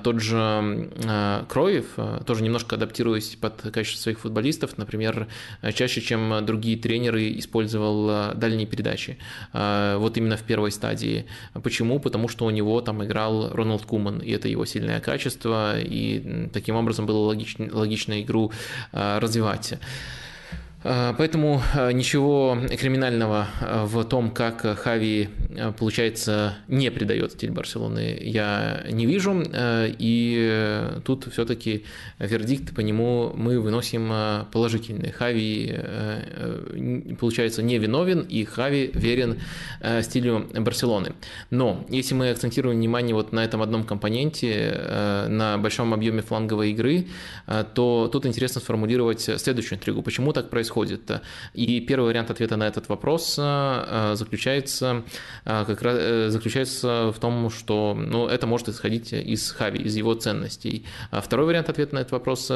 Тот 0.04 0.22
же 0.22 0.90
Кроев, 1.50 1.86
тоже 2.26 2.44
немножко 2.44 2.76
адаптируясь 2.76 3.36
под 3.36 3.62
качество 3.74 4.02
своих 4.02 4.20
футболистов, 4.20 4.78
например, 4.78 5.28
чаще, 5.74 6.02
чем 6.02 6.46
другие 6.46 6.78
тренеры, 6.78 7.38
использовал 7.38 8.34
дальние 8.36 8.68
передачи. 8.68 9.18
Вот 9.54 10.18
именно 10.18 10.38
в 10.38 10.44
первой 10.44 10.72
стадии. 10.72 11.26
Почему? 11.62 12.00
Потому 12.00 12.28
что 12.30 12.46
у 12.46 12.50
него 12.50 12.80
там 12.82 13.04
играл 13.04 13.50
Роналд 13.54 13.86
Куман, 13.86 14.20
и 14.20 14.32
это 14.32 14.48
его 14.48 14.66
сильное 14.66 15.00
качество, 15.02 15.78
и 15.80 16.50
таким 16.54 16.76
образом 16.76 17.06
было 17.06 17.20
логично, 17.26 17.68
логично 17.72 18.22
игру 18.22 18.52
развивать. 18.92 19.74
А, 20.84 21.14
поэтому 21.18 21.62
а, 21.74 21.92
ничего 21.92 22.58
криминального 22.78 23.48
а, 23.60 23.86
в 23.86 24.04
том, 24.04 24.30
как 24.30 24.62
Хави, 24.80 25.30
получается, 25.78 26.58
не 26.68 26.92
придает 26.92 27.32
стиль 27.32 27.52
Барселоны, 27.52 28.18
я 28.22 28.84
не 28.90 29.06
вижу. 29.06 29.44
И 29.54 30.92
тут 31.04 31.28
все-таки 31.32 31.84
вердикт 32.20 32.76
по 32.76 32.82
нему 32.82 33.34
мы 33.36 33.60
выносим 33.60 34.46
положительный. 34.52 35.12
Хави, 35.12 35.76
получается, 37.20 37.64
не 37.64 37.78
виновен, 37.80 38.22
и 38.22 38.44
Хави 38.44 38.92
верен 38.94 39.40
стилю 40.02 40.48
Барселоны. 40.54 41.14
Но 41.50 41.86
если 41.90 42.14
мы 42.14 42.30
акцентируем 42.30 42.78
внимание 42.78 43.16
вот 43.16 43.32
на 43.32 43.44
этом 43.44 43.62
одном 43.62 43.84
компоненте, 43.84 44.80
на 45.28 45.58
большом 45.58 45.94
объеме 45.94 46.22
фланговой 46.22 46.72
игры, 46.72 47.08
то 47.74 48.10
тут 48.12 48.26
интересно 48.26 48.62
сформулировать 48.62 49.22
следующую 49.22 49.78
интригу. 49.78 50.02
Почему 50.02 50.34
так 50.34 50.50
происходит? 50.50 50.67
Происходит. 50.68 51.22
И 51.54 51.80
первый 51.80 52.08
вариант 52.08 52.32
ответа 52.32 52.58
на 52.58 52.68
этот 52.68 52.90
вопрос 52.90 53.36
э, 53.40 54.14
заключается, 54.16 55.04
э, 55.46 55.66
как 55.66 55.82
раз, 55.82 55.98
э, 56.00 56.30
заключается 56.30 57.12
в 57.12 57.20
том, 57.20 57.50
что 57.50 57.96
ну, 57.98 58.28
это 58.28 58.48
может 58.48 58.70
исходить 58.70 59.14
из 59.14 59.52
Хави, 59.52 59.80
из 59.80 59.96
его 59.96 60.14
ценностей. 60.14 60.86
А 61.12 61.22
второй 61.22 61.46
вариант 61.46 61.70
ответа 61.70 61.96
на 61.96 62.00
этот 62.00 62.12
вопрос 62.12 62.52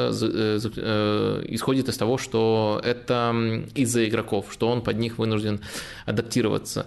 исходит 1.54 1.88
из 1.88 1.96
того, 1.96 2.18
что 2.18 2.80
это 2.84 3.34
из-за 3.74 4.08
игроков, 4.08 4.46
что 4.50 4.68
он 4.68 4.82
под 4.82 4.98
них 4.98 5.18
вынужден 5.18 5.60
адаптироваться. 6.06 6.86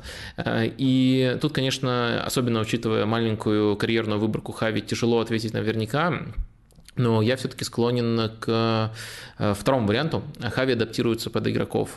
И 0.80 1.38
тут, 1.42 1.54
конечно, 1.54 2.24
особенно 2.26 2.60
учитывая 2.60 3.06
маленькую 3.06 3.76
карьерную 3.78 4.20
выборку 4.20 4.52
Хави, 4.52 4.82
тяжело 4.82 5.20
ответить 5.20 5.54
наверняка, 5.54 6.22
но 6.96 7.22
я 7.22 7.36
все-таки 7.36 7.64
склонен 7.64 8.32
к 8.40 8.92
Э, 9.38 9.54
второму 9.54 9.88
варианту 9.88 10.24
Хави 10.40 10.74
адаптируется 10.74 11.30
под 11.30 11.48
игроков. 11.48 11.92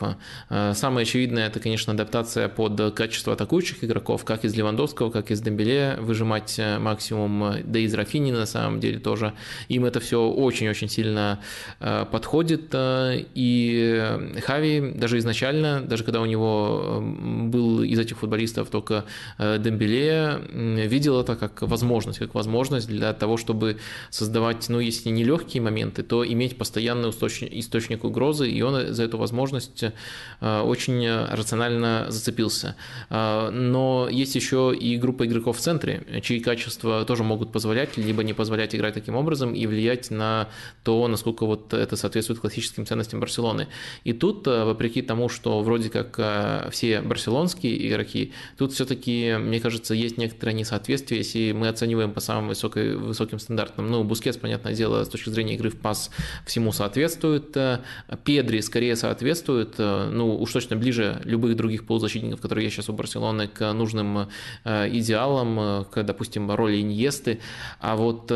Э, 0.49 0.73
самое 0.75 1.03
очевидное 1.03 1.47
это, 1.47 1.59
конечно, 1.59 1.93
адаптация 1.93 2.49
под 2.49 2.93
качество 2.93 3.33
атакующих 3.33 3.83
игроков, 3.83 4.25
как 4.25 4.43
из 4.43 4.55
Левандовского, 4.55 5.09
как 5.09 5.31
из 5.31 5.41
Дембеле, 5.41 5.97
выжимать 5.99 6.55
э, 6.59 6.79
максимум, 6.79 7.55
да 7.63 7.79
и 7.79 7.83
из 7.83 7.93
Рафини 7.93 8.31
на 8.31 8.45
самом 8.45 8.79
деле 8.79 8.99
тоже. 8.99 9.33
Им 9.69 9.85
это 9.85 9.99
все 9.99 10.27
очень-очень 10.27 10.89
сильно 10.89 11.39
подходит. 11.79 12.73
И 12.73 14.17
Хави 14.45 14.93
даже 14.95 15.17
изначально, 15.19 15.81
даже 15.81 16.03
когда 16.03 16.21
у 16.21 16.25
него 16.25 17.01
был 17.01 17.83
из 17.83 17.99
этих 17.99 18.17
футболистов 18.17 18.69
только 18.69 19.05
Дембеле, 19.37 20.41
видел 20.87 21.19
это 21.21 21.35
как 21.35 21.61
возможность, 21.61 22.19
как 22.19 22.35
возможность 22.35 22.87
для 22.87 23.13
того, 23.13 23.37
чтобы 23.37 23.77
создавать, 24.09 24.67
ну, 24.69 24.79
если 24.89 25.09
не 25.09 25.23
легкие 25.23 25.61
моменты, 25.61 26.03
то 26.03 26.27
иметь 26.27 26.57
постоянный 26.57 27.09
устойчивый 27.09 27.59
источник 27.59 28.03
угрозы, 28.03 28.49
и 28.49 28.61
он 28.61 28.93
за 28.93 29.03
эту 29.03 29.17
возможность 29.17 29.83
э, 29.83 30.61
очень 30.61 31.07
рационально 31.09 32.07
зацепился. 32.09 32.75
Э, 33.09 33.49
но 33.49 34.07
есть 34.11 34.35
еще 34.35 34.75
и 34.79 34.97
группа 34.97 35.25
игроков 35.25 35.57
в 35.57 35.59
центре, 35.59 36.03
чьи 36.21 36.39
качества 36.39 37.05
тоже 37.05 37.23
могут 37.23 37.51
позволять, 37.51 37.97
либо 37.97 38.23
не 38.23 38.33
позволять 38.33 38.75
играть 38.75 38.93
таким 38.93 39.15
образом 39.15 39.53
и 39.53 39.65
влиять 39.67 40.11
на 40.11 40.49
то, 40.83 41.07
насколько 41.07 41.45
вот 41.45 41.73
это 41.73 41.95
соответствует 41.95 42.39
классическим 42.39 42.85
ценностям 42.85 43.19
Барселоны. 43.19 43.67
И 44.03 44.13
тут, 44.13 44.47
э, 44.47 44.63
вопреки 44.63 45.01
тому, 45.01 45.29
что 45.29 45.61
вроде 45.61 45.89
как 45.89 46.71
все 46.71 47.01
барселонские 47.01 47.87
игроки, 47.87 48.33
тут 48.57 48.73
все-таки, 48.73 49.35
мне 49.39 49.59
кажется, 49.59 49.93
есть 49.93 50.17
некоторое 50.17 50.53
несоответствие, 50.53 51.19
если 51.19 51.51
мы 51.51 51.67
оцениваем 51.67 52.11
по 52.11 52.19
самым 52.19 52.49
высокой, 52.49 52.95
высоким 52.95 53.39
стандартам. 53.39 53.87
Ну, 53.87 54.03
Бускетс, 54.03 54.37
понятное 54.37 54.73
дело, 54.79 55.03
с 55.03 55.09
точки 55.09 55.29
зрения 55.29 55.55
игры 55.55 55.69
в 55.69 55.77
пас 55.77 56.09
всему 56.45 56.71
соответствует, 56.71 57.55
э, 57.57 57.79
Педри 58.23 58.61
скорее 58.61 58.95
соответствует, 58.95 59.75
э, 59.77 60.09
ну 60.11 60.35
уж 60.41 60.53
точно 60.53 60.77
ближе 60.77 61.21
любых 61.25 61.55
других 61.55 61.85
полузащитников, 61.85 62.41
которые 62.41 62.65
есть 62.65 62.75
сейчас 62.75 62.89
у 62.89 62.93
Барселоны, 62.93 63.47
к 63.47 63.73
нужным 63.73 64.29
э, 64.63 64.89
идеалам, 64.97 65.85
к, 65.91 66.03
допустим, 66.03 66.49
роли 66.51 66.79
Иньесты. 66.81 67.39
А 67.79 67.95
вот 67.95 68.27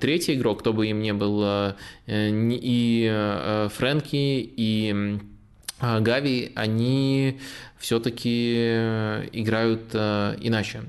третий 0.00 0.34
игрок, 0.34 0.60
кто 0.60 0.72
бы 0.72 0.86
им 0.86 1.00
не 1.00 1.12
был, 1.12 1.74
и 2.06 3.68
Фрэнки, 3.76 4.50
и 4.56 5.18
Гави, 5.80 6.52
они 6.54 7.38
все-таки 7.78 8.54
играют 9.32 9.94
иначе. 9.94 10.82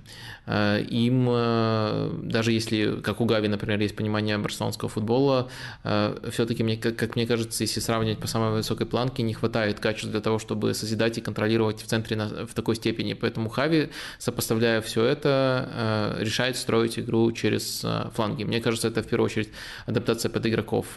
Э, 0.47 0.81
им, 0.81 1.27
э, 1.29 2.09
даже 2.23 2.53
если, 2.53 3.01
как 3.01 3.19
у 3.19 3.25
Гави, 3.25 3.49
например, 3.49 3.79
есть 3.81 3.95
понимание 3.95 4.38
барселонского 4.38 4.89
футбола, 4.89 5.49
э, 5.83 6.29
все-таки, 6.31 6.63
мне, 6.63 6.77
как 6.77 7.15
мне 7.15 7.27
кажется, 7.27 7.63
если 7.63 7.81
сравнивать 7.81 8.19
по 8.19 8.27
самой 8.27 8.51
высокой 8.51 8.88
планке, 8.88 9.23
не 9.23 9.33
хватает 9.33 9.79
качества 9.79 10.11
для 10.11 10.21
того, 10.21 10.39
чтобы 10.39 10.73
созидать 10.73 11.17
и 11.17 11.21
контролировать 11.21 11.81
в 11.81 11.85
центре 11.85 12.17
в 12.17 12.53
такой 12.53 12.75
степени. 12.75 13.13
Поэтому 13.13 13.49
Хави, 13.49 13.89
сопоставляя 14.19 14.81
все 14.81 15.03
это, 15.03 16.15
решает 16.19 16.55
строить 16.55 16.97
игру 16.97 17.31
через 17.33 17.85
фланги. 18.13 18.43
Мне 18.43 18.61
кажется, 18.61 18.88
это 18.88 19.03
в 19.03 19.07
первую 19.07 19.25
очередь 19.25 19.49
адаптация 19.85 20.29
под 20.29 20.45
игроков. 20.45 20.88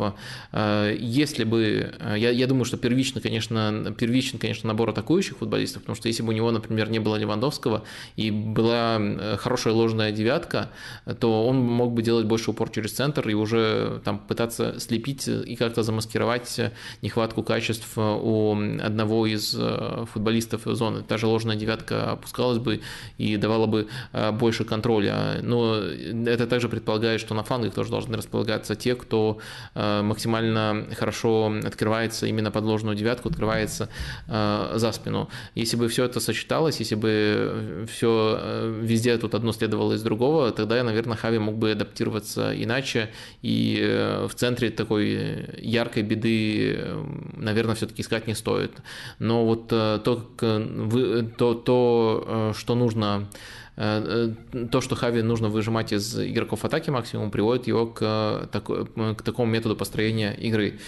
Если 0.53 1.45
бы, 1.45 1.93
я, 2.17 2.31
я 2.31 2.47
думаю, 2.47 2.65
что 2.65 2.77
первично, 2.77 3.21
конечно, 3.21 3.80
первичен, 3.97 4.39
конечно, 4.39 4.69
набор 4.69 4.91
атакующих 4.91 5.39
футболистов, 5.39 5.83
потому 5.83 5.97
что 5.97 6.09
если 6.09 6.23
бы 6.23 6.31
у 6.31 6.33
него, 6.33 6.51
например, 6.51 6.91
не 6.91 6.99
было 6.99 7.17
Левандовского 7.17 7.85
и 8.17 8.31
была 8.31 9.01
хорошая 9.39 9.75
ложная 9.75 10.13
девятка, 10.13 10.71
то 11.19 11.47
он 11.47 11.59
мог 11.59 11.93
бы 11.93 12.03
делать 12.03 12.27
больше 12.27 12.51
упор 12.51 12.71
через 12.71 12.93
центр 12.93 13.29
и 13.29 13.35
уже 13.35 14.01
там 14.05 14.19
пытаться 14.19 14.79
слепить 14.81 15.29
и 15.29 15.57
как-то 15.57 15.83
замаскировать 15.83 16.61
нехватку 17.03 17.43
качеств 17.43 17.97
у 17.97 18.57
одного 18.81 19.27
из 19.27 19.55
э, 19.57 20.05
футболистов 20.13 20.63
зоны. 20.65 21.03
Та 21.03 21.19
же 21.19 21.27
ложная 21.27 21.57
девятка 21.57 22.13
опускалась 22.13 22.59
бы 22.59 22.81
и 23.19 23.37
давала 23.37 23.67
бы 23.67 23.89
э, 24.13 24.33
больше 24.33 24.65
контроля. 24.65 25.41
Но 25.43 25.77
это 25.77 26.47
также 26.47 26.69
предполагает, 26.69 27.21
что 27.21 27.35
на 27.35 27.43
флангах 27.43 27.75
тоже 27.75 27.91
должны 27.91 28.17
располагаться 28.17 28.75
те, 28.75 28.95
кто 28.95 29.39
э, 29.75 30.03
максимально 30.03 30.87
хорошо 30.97 31.53
открывается 31.65 32.27
именно 32.27 32.51
под 32.51 32.65
ложную 32.65 32.97
девятку, 32.97 33.29
открывается 33.29 33.70
за 33.71 34.93
спину. 34.93 35.29
Если 35.55 35.77
бы 35.77 35.89
все 35.89 36.05
это 36.05 36.21
сочеталось, 36.21 36.81
если 36.81 36.95
бы 36.95 37.87
все 37.91 38.71
везде 38.81 39.17
тут 39.19 39.35
одно 39.35 39.53
следовало 39.53 39.95
из 39.95 40.03
другого, 40.03 40.51
тогда 40.53 40.77
я, 40.77 40.85
наверное, 40.85 41.17
Хави 41.17 41.39
мог 41.39 41.57
бы 41.57 41.73
адаптироваться 41.73 42.53
иначе, 42.55 43.11
и 43.43 43.79
э, 43.81 44.27
в 44.27 44.35
центре 44.35 44.71
такой 44.71 45.47
яркой 45.59 46.03
беды, 46.03 46.75
э, 46.77 47.05
наверное, 47.37 47.75
все-таки 47.75 48.03
искать 48.03 48.27
не 48.27 48.35
стоит. 48.35 48.73
Но 49.19 49.45
вот 49.45 49.73
э, 49.73 50.01
то, 50.05 50.17
то, 51.37 51.55
то 51.55 52.53
что 52.57 52.75
нужно 52.75 53.29
то, 53.77 54.81
что 54.81 54.95
Хави 54.95 55.23
нужно 55.23 55.49
выжимать 55.49 55.93
из 55.93 56.19
игроков 56.19 56.65
атаки 56.65 56.91
максимум, 56.91 57.31
приводит 57.31 57.67
его 57.67 57.87
к, 57.87 58.49
такой, 58.53 58.87
к 58.87 59.23
такому 59.23 59.51
методу 59.51 59.77
построения 59.77 60.35
игры. 60.35 60.79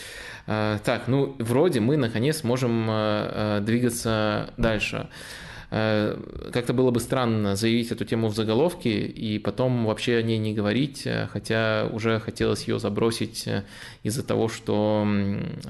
Так, 0.47 1.05
ну, 1.07 1.37
вроде 1.39 1.81
мы 1.81 1.97
наконец 1.97 2.43
можем 2.45 3.65
двигаться 3.65 4.53
дальше. 4.57 5.09
Э, 5.09 5.52
как-то 5.73 6.75
было 6.75 6.91
бы 6.91 7.01
странно 7.01 7.57
заявить 7.57 7.93
эту 7.93 8.05
тему 8.05 8.29
в 8.29 8.35
заголовке 8.35 9.07
и 9.07 9.39
потом 9.39 9.87
вообще 9.87 10.17
о 10.17 10.23
ней 10.23 10.37
не 10.37 10.53
говорить, 10.53 11.07
э, 11.07 11.29
хотя 11.33 11.89
уже 11.91 12.21
хотелось 12.21 12.69
ее 12.69 12.79
забросить 12.79 13.47
э, 13.47 13.65
из-за 14.03 14.23
того, 14.23 14.49
что 14.49 15.07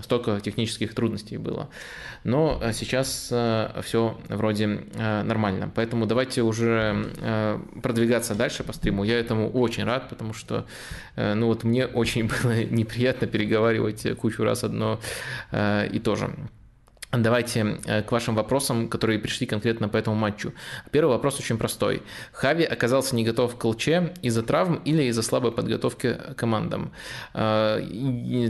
столько 0.02 0.40
технических 0.40 0.92
трудностей 0.94 1.36
было. 1.36 1.68
Но 2.24 2.60
сейчас 2.72 3.32
все 3.82 4.18
вроде 4.28 4.66
нормально. 4.96 5.70
Поэтому 5.74 6.06
давайте 6.06 6.42
уже 6.42 7.10
продвигаться 7.82 8.34
дальше 8.34 8.62
по 8.62 8.72
стриму. 8.72 9.02
Я 9.02 9.18
этому 9.18 9.50
очень 9.50 9.84
рад, 9.84 10.08
потому 10.08 10.32
что 10.32 10.66
ну 11.16 11.46
вот 11.48 11.64
мне 11.64 11.86
очень 11.94 12.28
было 12.28 12.62
неприятно 12.62 13.26
переговаривать 13.26 14.16
кучу 14.18 14.44
раз 14.44 14.62
одно 14.62 15.00
и 15.52 16.00
то 16.02 16.14
же. 16.14 16.30
Давайте 17.12 17.76
э, 17.84 18.00
к 18.00 18.10
вашим 18.10 18.34
вопросам, 18.34 18.88
которые 18.88 19.18
пришли 19.18 19.46
конкретно 19.46 19.86
по 19.90 19.98
этому 19.98 20.16
матчу. 20.16 20.54
Первый 20.92 21.10
вопрос 21.10 21.38
очень 21.38 21.58
простой. 21.58 22.02
Хави 22.32 22.64
оказался 22.64 23.14
не 23.14 23.22
готов 23.22 23.54
к 23.58 23.64
ЛЧ 23.66 23.88
из-за 24.22 24.42
травм 24.42 24.76
или 24.86 25.02
из-за 25.02 25.20
слабой 25.20 25.52
подготовки 25.52 26.16
командам? 26.36 26.90
Э, 27.34 27.82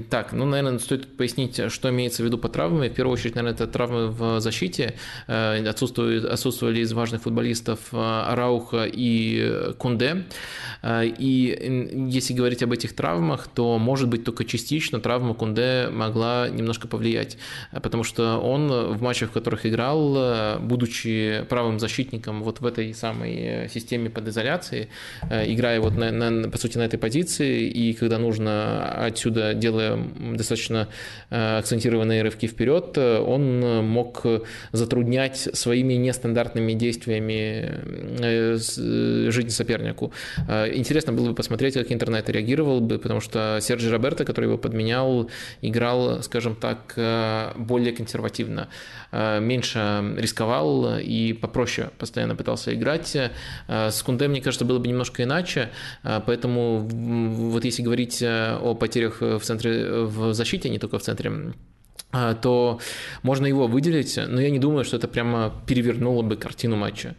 так, 0.09 0.33
ну, 0.33 0.45
наверное, 0.45 0.79
стоит 0.79 1.17
пояснить, 1.17 1.73
что 1.73 1.91
имеется 1.91 2.23
в 2.23 2.27
виду 2.27 2.39
по 2.39 2.49
травмам. 2.49 2.89
В 2.89 2.91
первую 2.91 3.15
очередь, 3.15 3.35
наверное, 3.35 3.55
это 3.57 3.67
травмы 3.67 4.07
в 4.07 4.39
защите. 4.39 4.95
Э, 5.27 5.69
отсутствовали, 5.69 6.25
отсутствовали 6.25 6.83
из 6.83 6.93
важных 6.93 7.23
футболистов 7.23 7.81
Арауха 7.93 8.85
и 8.85 9.73
Кунде. 9.77 10.25
И 10.85 12.07
если 12.11 12.33
говорить 12.33 12.63
об 12.63 12.73
этих 12.73 12.95
травмах, 12.95 13.49
то, 13.49 13.79
может 13.79 14.09
быть, 14.09 14.25
только 14.25 14.45
частично 14.45 15.01
травма 15.01 15.35
Кунде 15.35 15.89
могла 15.91 16.49
немножко 16.49 16.87
повлиять, 16.87 17.39
потому 17.73 18.05
что 18.05 18.39
он 18.39 18.52
он 18.53 18.71
в 18.95 19.03
матчах, 19.03 19.31
в 19.31 19.33
которых 19.33 19.67
играл, 19.67 20.59
будучи 20.61 21.45
правым 21.49 21.79
защитником 21.79 22.43
вот 22.43 22.61
в 22.61 22.67
этой 22.67 22.95
самой 22.95 23.35
э, 23.35 23.69
системе 23.69 24.11
под 24.11 24.29
изоляцией, 24.29 24.89
э, 25.31 25.53
играя 25.53 25.81
вот 25.81 25.97
на, 25.97 26.11
на, 26.11 26.49
по 26.49 26.59
сути 26.59 26.79
на 26.79 26.83
этой 26.83 26.99
позиции, 26.99 27.69
и 27.69 27.93
когда 27.95 28.19
нужно 28.19 29.07
отсюда, 29.07 29.55
делая 29.55 29.99
достаточно 30.37 30.89
э, 31.31 31.59
акцентированные 31.59 32.23
рывки 32.23 32.47
вперед, 32.47 32.99
он 32.99 33.61
мог 33.87 34.25
затруднять 34.73 35.37
своими 35.37 35.95
нестандартными 35.95 36.73
действиями 36.73 38.61
жизнь 39.31 39.51
сопернику. 39.51 40.13
Интересно 40.75 41.13
было 41.13 41.29
бы 41.31 41.35
посмотреть, 41.35 41.75
как 41.75 41.93
интернет 41.93 42.29
реагировал 42.29 42.81
бы, 42.81 42.99
потому 42.99 43.21
что 43.21 43.59
Серджи 43.61 43.91
Роберто, 43.91 44.25
который 44.25 44.47
его 44.47 44.59
подменял, 44.59 45.31
играл, 45.63 46.23
скажем 46.23 46.55
так, 46.55 46.95
более 47.57 47.93
консервативно 47.93 48.42
активно, 48.43 48.69
э, 49.13 49.41
меньше 49.41 50.15
рисковал 50.19 50.99
и 50.99 51.33
попроще 51.33 51.91
постоянно 51.99 52.37
пытался 52.37 52.75
играть. 52.75 53.17
Э, 53.17 53.91
с 53.91 54.03
Кунде, 54.03 54.29
мне 54.29 54.41
кажется, 54.41 54.65
было 54.65 54.79
бы 54.79 54.89
немножко 54.89 55.23
иначе, 55.23 55.71
э, 56.05 56.21
поэтому 56.27 56.79
вот 56.79 57.65
если 57.65 57.83
говорить 57.83 58.23
о 58.23 58.75
потерях 58.75 59.21
в 59.21 59.41
центре, 59.41 60.05
в 60.05 60.35
защите, 60.35 60.71
не 60.71 60.79
только 60.79 60.99
в 60.99 61.03
центре, 61.03 61.33
то 62.43 62.79
можно 63.23 63.47
его 63.47 63.67
выделить, 63.67 64.19
но 64.29 64.41
я 64.41 64.51
не 64.51 64.59
думаю, 64.59 64.85
что 64.85 64.97
это 64.99 65.09
прямо 65.09 65.53
перевернуло 65.67 66.23
бы 66.23 66.37
картину 66.37 66.77
матча. 66.77 67.15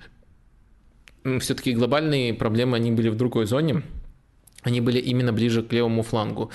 Все-таки 1.40 1.74
глобальные 1.74 2.34
проблемы, 2.34 2.78
они 2.78 2.92
были 2.92 3.10
в 3.10 3.16
другой 3.16 3.46
зоне, 3.46 3.82
они 4.64 4.82
были 4.82 5.00
именно 5.00 5.34
ближе 5.34 5.64
к 5.64 5.74
левому 5.74 6.04
флангу. 6.04 6.52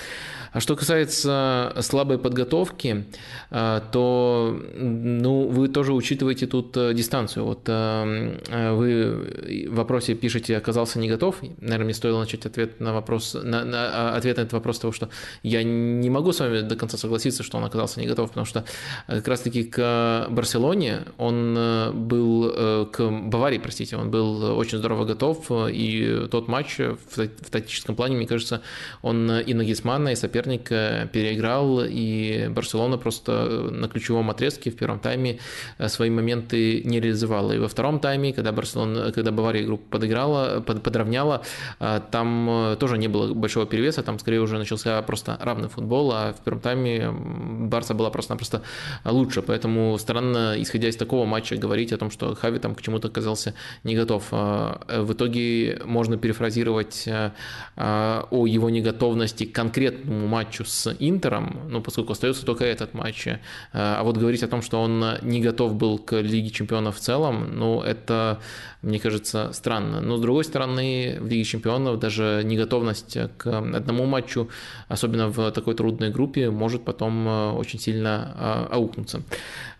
А 0.51 0.59
что 0.59 0.75
касается 0.75 1.73
слабой 1.81 2.17
подготовки, 2.17 3.05
э, 3.51 3.81
то 3.91 4.59
ну, 4.75 5.47
вы 5.47 5.67
тоже 5.67 5.93
учитываете 5.93 6.47
тут 6.47 6.75
э, 6.75 6.93
дистанцию. 6.93 7.45
Вот 7.45 7.61
э, 7.67 8.73
вы 8.73 9.67
в 9.69 9.75
вопросе 9.75 10.15
пишете 10.15 10.57
«оказался 10.57 10.99
не 10.99 11.07
готов». 11.07 11.41
Наверное, 11.59 11.85
мне 11.85 11.93
стоило 11.93 12.19
начать 12.19 12.45
ответ 12.45 12.79
на 12.79 12.93
вопрос, 12.93 13.35
на, 13.35 13.63
на, 13.63 14.11
а, 14.11 14.17
ответ 14.17 14.37
на 14.37 14.41
этот 14.41 14.53
вопрос 14.53 14.79
того, 14.79 14.91
что 14.91 15.09
я 15.43 15.63
не 15.63 16.09
могу 16.09 16.31
с 16.31 16.39
вами 16.39 16.61
до 16.61 16.75
конца 16.75 16.97
согласиться, 16.97 17.43
что 17.43 17.57
он 17.57 17.65
оказался 17.65 17.99
не 17.99 18.07
готов, 18.07 18.29
потому 18.29 18.45
что 18.45 18.65
как 19.07 19.27
раз-таки 19.27 19.63
к 19.63 20.27
Барселоне 20.29 21.03
он 21.17 21.57
был, 21.93 22.87
к 22.91 23.09
Баварии, 23.09 23.59
простите, 23.59 23.97
он 23.97 24.09
был 24.09 24.57
очень 24.57 24.77
здорово 24.77 25.05
готов, 25.05 25.51
и 25.51 26.27
тот 26.31 26.47
матч 26.47 26.79
в 26.79 27.49
тактическом 27.49 27.95
плане, 27.95 28.15
мне 28.17 28.27
кажется, 28.27 28.61
он 29.01 29.31
и 29.31 29.53
Нагисмана, 29.53 30.09
и 30.09 30.15
соперника 30.15 30.38
соперник 30.39 30.69
переиграл, 31.11 31.81
и 31.85 32.47
Барселона 32.49 32.97
просто 32.97 33.69
на 33.71 33.87
ключевом 33.87 34.29
отрезке 34.29 34.71
в 34.71 34.75
первом 34.75 34.99
тайме 34.99 35.39
э, 35.77 35.89
свои 35.89 36.09
моменты 36.09 36.81
не 36.83 36.99
реализовала. 36.99 37.51
И 37.51 37.57
во 37.57 37.67
втором 37.67 37.99
тайме, 37.99 38.33
когда, 38.33 38.51
Барселона, 38.51 39.11
когда 39.11 39.31
Бавария 39.31 39.63
игру 39.63 39.77
подыграла, 39.77 40.61
под, 40.61 40.81
подровняла, 40.83 41.41
э, 41.79 42.01
там 42.11 42.49
э, 42.49 42.75
тоже 42.77 42.97
не 42.97 43.07
было 43.07 43.33
большого 43.33 43.65
перевеса, 43.65 44.01
там 44.03 44.19
скорее 44.19 44.39
уже 44.39 44.57
начался 44.57 45.01
просто 45.01 45.37
равный 45.41 45.67
футбол, 45.67 46.11
а 46.13 46.33
в 46.33 46.43
первом 46.43 46.61
тайме 46.61 47.11
Барса 47.11 47.93
была 47.93 48.09
просто-напросто 48.09 48.61
лучше. 49.05 49.41
Поэтому 49.41 49.97
странно, 49.97 50.55
исходя 50.57 50.87
из 50.87 50.95
такого 50.95 51.25
матча, 51.25 51.57
говорить 51.57 51.91
о 51.91 51.97
том, 51.97 52.11
что 52.11 52.35
Хави 52.35 52.59
там 52.59 52.75
к 52.75 52.81
чему-то 52.81 53.09
оказался 53.09 53.53
не 53.83 53.95
готов. 53.95 54.31
В 54.31 55.13
итоге 55.13 55.81
можно 55.85 56.17
перефразировать 56.17 57.07
о 57.75 58.45
его 58.45 58.69
неготовности 58.69 59.45
к 59.45 59.53
конкретному 59.53 60.27
матчу 60.29 60.65
с 60.65 60.95
Интером, 60.99 61.67
ну, 61.69 61.81
поскольку 61.81 62.13
остается 62.13 62.45
только 62.45 62.65
этот 62.65 62.93
матч. 62.93 63.27
Э, 63.27 63.37
а 63.73 64.03
вот 64.03 64.17
говорить 64.17 64.43
о 64.43 64.47
том, 64.47 64.61
что 64.61 64.81
он 64.81 65.17
не 65.21 65.41
готов 65.41 65.75
был 65.75 65.97
к 65.97 66.21
Лиге 66.21 66.49
Чемпионов 66.49 66.95
в 66.95 66.99
целом, 66.99 67.57
ну, 67.57 67.81
это 67.81 68.39
мне 68.81 68.97
кажется, 68.99 69.51
странно. 69.51 69.99
Но, 69.99 70.15
с 70.15 70.21
другой 70.21 70.45
стороны, 70.45 71.17
в 71.19 71.27
Лиге 71.27 71.43
Чемпионов 71.43 71.99
даже 71.99 72.43
неготовность 72.45 73.17
к 73.37 73.45
одному 73.45 74.05
матчу, 74.05 74.49
особенно 74.87 75.27
в 75.27 75.51
такой 75.51 75.75
трудной 75.75 76.11
группе, 76.11 76.49
может 76.49 76.85
потом 76.85 77.27
э, 77.27 77.51
очень 77.51 77.77
сильно 77.77 78.35
э, 78.39 78.75
аукнуться. 78.75 79.23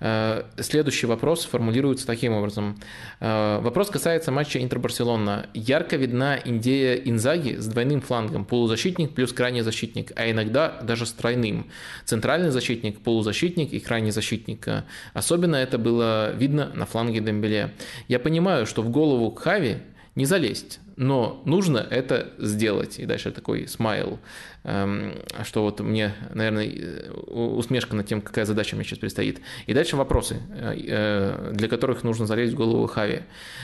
Э, 0.02 0.44
следующий 0.58 1.08
вопрос 1.08 1.46
формулируется 1.46 2.06
таким 2.06 2.34
образом. 2.34 2.78
Вопрос 3.20 3.90
касается 3.90 4.32
матча 4.32 4.60
Интер-Барселона. 4.60 5.48
Ярко 5.54 5.96
видна 5.96 6.38
идея 6.38 6.96
Инзаги 6.96 7.56
с 7.56 7.68
двойным 7.68 8.02
флангом, 8.02 8.46
полузащитник 8.46 9.14
плюс 9.14 9.32
крайний 9.32 9.62
защитник, 9.62 10.12
а 10.16 10.30
иногда 10.30 10.80
даже 10.82 11.06
с 11.06 11.12
тройным. 11.14 11.68
Центральный 12.06 12.50
защитник, 12.50 13.00
полузащитник 13.00 13.74
и 13.74 13.80
крайний 13.80 14.12
защитник. 14.12 14.68
Особенно 15.14 15.56
это 15.56 15.78
было 15.78 16.32
видно 16.32 16.72
на 16.74 16.86
фланге 16.86 17.20
Дембеле. 17.20 17.74
Я 18.08 18.20
понимаю, 18.20 18.66
что 18.66 18.82
в 18.82 18.89
в 18.90 18.92
голову 18.92 19.36
Хави 19.36 19.78
не 20.16 20.26
залезть, 20.26 20.80
но 20.98 21.42
нужно 21.46 21.78
это 21.78 22.34
сделать. 22.40 23.00
И 23.00 23.06
дальше 23.06 23.32
такой 23.32 23.68
смайл, 23.68 24.20
эм, 24.64 25.14
что 25.44 25.64
вот 25.64 25.80
мне, 25.80 26.14
наверное, 26.34 27.12
усмешка 27.28 27.96
над 27.96 28.08
тем, 28.08 28.22
какая 28.22 28.46
задача 28.46 28.76
мне 28.76 28.84
сейчас 28.84 29.00
предстоит. 29.00 29.40
И 29.68 29.74
дальше 29.74 29.96
вопросы, 29.96 30.38
э, 30.50 30.76
э, 30.88 31.52
для 31.54 31.68
которых 31.68 32.04
нужно 32.04 32.26
залезть 32.26 32.54
в 32.54 32.58
голову 32.58 32.88
Хави. 32.88 33.22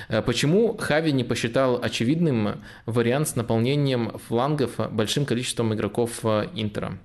Э, 0.09 0.21
почему 0.21 0.77
Хави 0.77 1.11
не 1.11 1.23
посчитал 1.23 1.79
очевидным 1.81 2.61
вариант 2.85 3.27
с 3.29 3.35
наполнением 3.35 4.11
флангов 4.27 4.79
большим 4.91 5.25
количеством 5.25 5.73
игроков 5.73 6.23
Интера? 6.53 6.99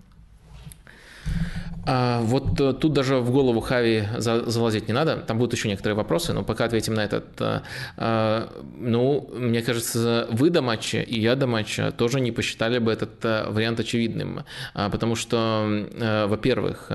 А, 1.86 2.20
вот 2.20 2.60
э, 2.60 2.74
тут 2.74 2.92
даже 2.92 3.16
в 3.16 3.30
голову 3.30 3.60
Хави 3.60 4.04
залазить 4.18 4.88
не 4.88 4.94
надо, 4.94 5.16
там 5.16 5.38
будут 5.38 5.54
еще 5.54 5.68
некоторые 5.68 5.96
вопросы, 5.96 6.32
но 6.32 6.42
пока 6.42 6.64
ответим 6.64 6.94
на 6.94 7.04
этот. 7.04 7.24
А, 7.40 7.62
а, 7.96 8.48
ну, 8.78 9.30
мне 9.34 9.62
кажется, 9.62 10.26
вы 10.30 10.50
до 10.50 10.62
матча 10.62 11.00
и 11.00 11.18
я 11.18 11.36
до 11.36 11.46
матча 11.46 11.92
тоже 11.92 12.20
не 12.20 12.32
посчитали 12.32 12.78
бы 12.78 12.92
этот 12.92 13.24
вариант 13.48 13.80
очевидным, 13.80 14.44
потому 14.74 15.14
что, 15.14 15.86
во-первых, 16.26 16.90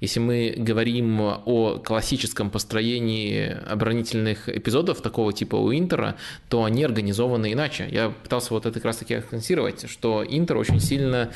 если 0.00 0.20
мы 0.20 0.54
говорим 0.56 1.20
о 1.20 1.78
классическом 1.82 2.50
построении 2.50 3.56
оборонительных 3.68 4.48
эпизодов 4.48 5.00
такого 5.00 5.32
типа 5.32 5.56
у 5.56 5.72
Интера, 5.72 6.16
то 6.48 6.64
они 6.64 6.84
организованы 6.84 7.52
иначе. 7.52 7.88
Я 7.90 8.10
пытался 8.10 8.52
вот 8.54 8.66
это 8.66 8.74
как 8.74 8.86
раз 8.86 8.96
таки 8.98 9.14
акцентировать, 9.14 9.88
что 9.90 10.24
Интер 10.28 10.56
очень 10.56 10.80
сильно 10.80 11.30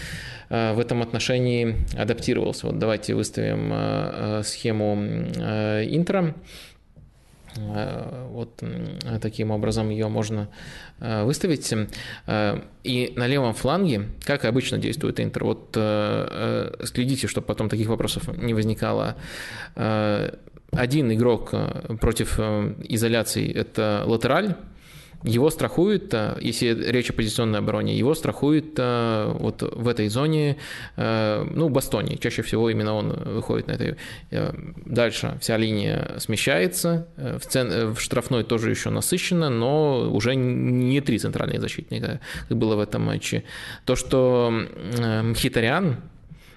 в 0.51 0.81
этом 0.81 1.01
отношении 1.01 1.77
адаптировался. 1.97 2.67
Вот 2.67 2.79
давайте 2.79 3.15
выставим 3.15 3.73
э, 3.73 4.41
э, 4.41 4.43
схему 4.43 4.99
э, 4.99 5.85
интро. 5.89 6.35
Вот 8.31 8.63
таким 9.21 9.51
образом 9.51 9.91
ее 9.91 10.07
можно 10.07 10.49
выставить. 11.01 11.75
И 12.85 13.13
на 13.17 13.27
левом 13.27 13.55
фланге, 13.55 14.07
как 14.25 14.45
обычно 14.45 14.79
действует 14.79 15.19
Интер, 15.19 15.43
вот 15.45 15.71
следите, 16.87 17.27
чтобы 17.27 17.49
потом 17.49 17.69
таких 17.69 17.89
вопросов 17.89 18.29
не 18.37 18.55
возникало. 18.55 19.17
Один 19.75 21.13
игрок 21.13 21.53
против 22.01 22.39
изоляции– 22.39 23.53
это 23.55 24.05
латераль, 24.07 24.55
его 25.23 25.51
страхуют, 25.51 26.15
э, 26.15 26.39
если 26.41 26.91
речь 26.91 27.11
о 27.11 27.13
позиционной 27.13 27.59
обороне, 27.59 27.97
его 27.97 28.15
страхует 28.15 28.79
э, 28.79 29.33
вот 29.39 29.63
в 29.63 29.89
этой 29.89 30.09
зоне, 30.09 30.57
э, 30.97 31.47
ну, 31.51 31.69
Бастони. 31.69 32.17
Чаще 32.17 32.43
всего 32.43 32.71
именно 32.71 32.95
он 32.95 33.13
выходит 33.13 33.67
на 33.67 33.73
этой. 33.73 33.97
Дальше 34.87 35.37
вся 35.41 35.57
линия 35.57 36.17
смещается, 36.19 37.07
в, 37.17 37.41
цен, 37.41 37.93
в 37.95 38.01
штрафной 38.01 38.45
тоже 38.45 38.71
еще 38.71 38.91
насыщенно, 38.91 39.51
но 39.51 40.11
уже 40.11 40.35
не 40.35 41.01
три 41.01 41.19
центральные 41.19 41.61
защитника, 41.61 42.21
как 42.49 42.57
было 42.57 42.77
в 42.77 42.81
этом 42.81 43.03
матче. 43.03 43.45
То, 43.85 43.97
что 43.97 44.53
Мхитарян 45.23 45.97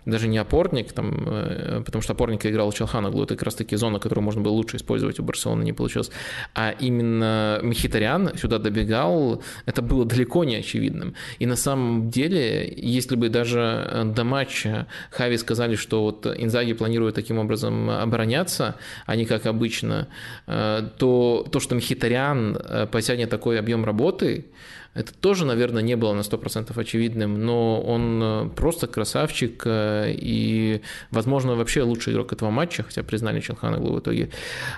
даже 0.05 0.27
не 0.27 0.37
опорник, 0.37 0.91
там, 0.93 1.23
э, 1.25 1.81
потому 1.85 2.01
что 2.01 2.13
опорника 2.13 2.49
играл 2.49 2.71
Челханоглу, 2.71 3.23
это 3.23 3.35
как 3.35 3.43
раз-таки 3.43 3.75
зона, 3.75 3.99
которую 3.99 4.23
можно 4.23 4.41
было 4.41 4.53
лучше 4.53 4.77
использовать, 4.77 5.19
у 5.19 5.23
Барселоны 5.23 5.63
не 5.63 5.73
получилось, 5.73 6.11
а 6.53 6.71
именно 6.71 7.59
Мхитарян 7.63 8.37
сюда 8.37 8.57
добегал, 8.59 9.41
это 9.65 9.81
было 9.81 10.05
далеко 10.05 10.43
не 10.43 10.55
очевидным. 10.55 11.15
И 11.39 11.45
на 11.45 11.55
самом 11.55 12.09
деле, 12.09 12.73
если 12.75 13.15
бы 13.15 13.29
даже 13.29 14.11
до 14.15 14.23
матча 14.23 14.87
Хави 15.11 15.37
сказали, 15.37 15.75
что 15.75 16.03
вот 16.03 16.25
Инзаги 16.25 16.73
планирует 16.73 17.15
таким 17.15 17.37
образом 17.37 17.89
обороняться, 17.89 18.75
а 19.05 19.15
не 19.15 19.25
как 19.25 19.45
обычно, 19.45 20.07
э, 20.47 20.89
то 20.97 21.47
то, 21.51 21.59
что 21.59 21.75
Мхитарян 21.75 22.55
э, 22.57 22.87
потянет 22.87 23.29
такой 23.29 23.59
объем 23.59 23.85
работы, 23.85 24.45
это 24.93 25.11
тоже, 25.13 25.45
наверное, 25.45 25.81
не 25.81 25.95
было 25.95 26.13
на 26.13 26.21
100% 26.21 26.79
очевидным, 26.79 27.43
но 27.45 27.81
он 27.81 28.21
э, 28.21 28.49
просто 28.55 28.85
красавчик 28.85 29.63
э, 29.65 30.13
и, 30.15 30.81
возможно, 31.09 31.55
вообще 31.55 31.81
лучший 31.81 32.13
игрок 32.13 32.31
этого 32.31 32.51
матча, 32.51 32.83
хотя 32.83 33.01
признали 33.01 33.39
Чанханаглу 33.39 33.93
в 33.93 33.99
итоге. 33.99 34.29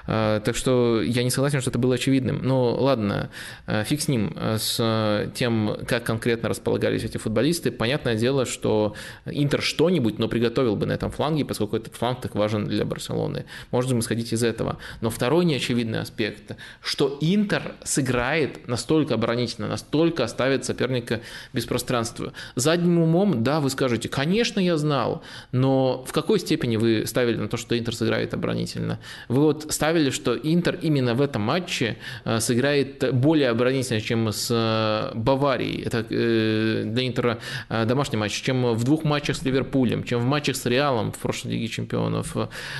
Э, 0.08 0.40
так 0.44 0.56
что 0.56 1.02
я 1.02 1.24
не 1.24 1.30
согласен, 1.30 1.60
что 1.60 1.70
это 1.70 1.80
было 1.80 1.96
очевидным. 1.96 2.40
Но 2.44 2.76
ладно, 2.76 3.30
фиг 3.68 4.02
с 4.02 4.08
ним, 4.08 4.36
с 4.58 5.32
тем, 5.36 5.78
как 5.86 6.04
конкретно 6.06 6.50
располагались 6.50 7.04
эти 7.04 7.18
футболисты. 7.18 7.72
Понятное 7.72 8.16
дело, 8.16 8.46
что 8.46 8.96
Интер 9.26 9.62
что-нибудь, 9.62 10.20
но 10.20 10.30
приготовил 10.30 10.76
бы 10.76 10.86
на 10.86 10.94
этом 10.94 11.12
фланге, 11.12 11.44
поскольку 11.44 11.76
этот 11.76 11.96
фланг 11.96 12.22
так 12.22 12.36
важен 12.36 12.66
для 12.66 12.86
Барселоны. 12.86 13.46
Можем 13.72 14.00
исходить 14.00 14.32
из 14.32 14.44
этого. 14.44 14.78
Но 15.02 15.10
второй 15.10 15.46
неочевидный 15.46 16.00
аспект, 16.00 16.56
что 16.82 17.18
Интер 17.20 17.76
сыграет 17.84 18.68
настолько 18.68 19.16
оборонительно, 19.16 19.68
настолько 19.68 20.05
только 20.06 20.24
оставит 20.24 20.66
соперника 20.66 21.22
без 21.52 21.66
пространства. 21.66 22.32
Задним 22.56 23.00
умом, 23.00 23.44
да, 23.44 23.60
вы 23.60 23.72
скажете, 23.72 24.08
конечно, 24.08 24.60
я 24.60 24.78
знал, 24.78 25.24
но 25.52 26.06
в 26.08 26.14
какой 26.14 26.40
степени 26.40 26.78
вы 26.78 27.08
ставили 27.08 27.38
на 27.38 27.48
то, 27.48 27.58
что 27.58 27.76
Интер 27.76 27.96
сыграет 27.96 28.36
оборонительно? 28.36 29.00
Вы 29.30 29.42
вот 29.42 29.66
ставили, 29.70 30.12
что 30.12 30.36
Интер 30.36 30.78
именно 30.84 31.16
в 31.16 31.22
этом 31.22 31.42
матче 31.42 31.98
э, 32.24 32.40
сыграет 32.40 33.16
более 33.16 33.50
оборонительно, 33.50 34.00
чем 34.00 34.32
с 34.32 34.50
э, 34.52 35.18
Баварией. 35.18 35.82
Это 35.82 36.06
э, 36.08 36.84
для 36.86 37.08
Интера 37.08 37.40
домашний 37.70 38.20
матч, 38.20 38.44
чем 38.44 38.76
в 38.76 38.84
двух 38.84 39.04
матчах 39.04 39.36
с 39.36 39.44
Ливерпулем, 39.44 40.04
чем 40.04 40.20
в 40.20 40.26
матчах 40.26 40.56
с 40.56 40.68
Реалом 40.68 41.12
в 41.12 41.18
прошлой 41.18 41.54
Лиге 41.54 41.68
Чемпионов. 41.68 42.36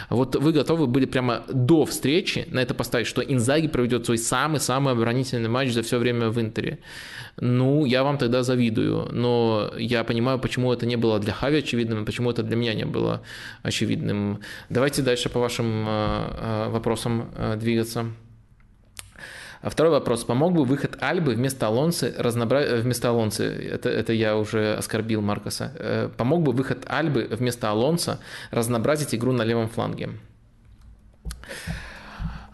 Вот 0.10 0.36
вы 0.36 0.52
готовы 0.52 0.86
были 0.86 1.06
прямо 1.06 1.42
до 1.48 1.86
встречи 1.86 2.46
на 2.52 2.60
это 2.60 2.76
поставить, 2.76 3.08
что 3.08 3.22
Инзаги 3.22 3.68
проведет 3.68 4.06
свой 4.06 4.18
самый-самый 4.18 4.94
оборонительный 4.94 5.50
матч 5.50 5.74
за 5.74 5.82
все 5.82 5.98
время 5.98 6.30
в 6.30 6.40
Интере 6.40 6.78
ну, 7.38 7.86
я 7.86 8.04
вам 8.04 8.18
тогда 8.18 8.44
завидую. 8.44 9.10
Но 9.12 9.72
я 9.78 10.04
понимаю, 10.04 10.40
почему 10.40 10.72
это 10.74 10.86
не 10.86 10.96
было 10.96 11.20
для 11.20 11.34
Хави 11.34 11.60
очевидным, 11.60 12.06
почему 12.06 12.32
это 12.32 12.44
для 12.44 12.56
меня 12.56 12.74
не 12.74 12.86
было 12.86 13.22
очевидным. 13.64 14.40
Давайте 14.70 15.02
дальше 15.02 15.30
по 15.30 15.40
вашим 15.40 15.86
э, 15.88 16.30
э, 16.38 16.70
вопросам 16.70 17.30
э, 17.36 17.56
двигаться. 17.58 18.06
А 19.62 19.70
второй 19.70 19.92
вопрос. 19.92 20.24
Помог 20.24 20.54
бы 20.54 20.64
выход 20.64 20.98
Альбы 21.02 21.34
вместо 21.34 21.68
Алонсы 21.68 22.14
разнообразить... 22.18 22.84
Вместо 22.84 23.10
Алонсы, 23.10 23.44
это, 23.46 23.90
это 23.90 24.14
я 24.14 24.38
уже 24.38 24.76
оскорбил 24.76 25.22
Маркоса. 25.22 26.12
Помог 26.18 26.44
бы 26.44 26.52
выход 26.52 26.86
Альбы 26.86 27.28
вместо 27.32 27.72
Алонса 27.72 28.20
разнообразить 28.52 29.16
игру 29.16 29.32
на 29.32 29.44
левом 29.44 29.68
фланге? 29.68 30.10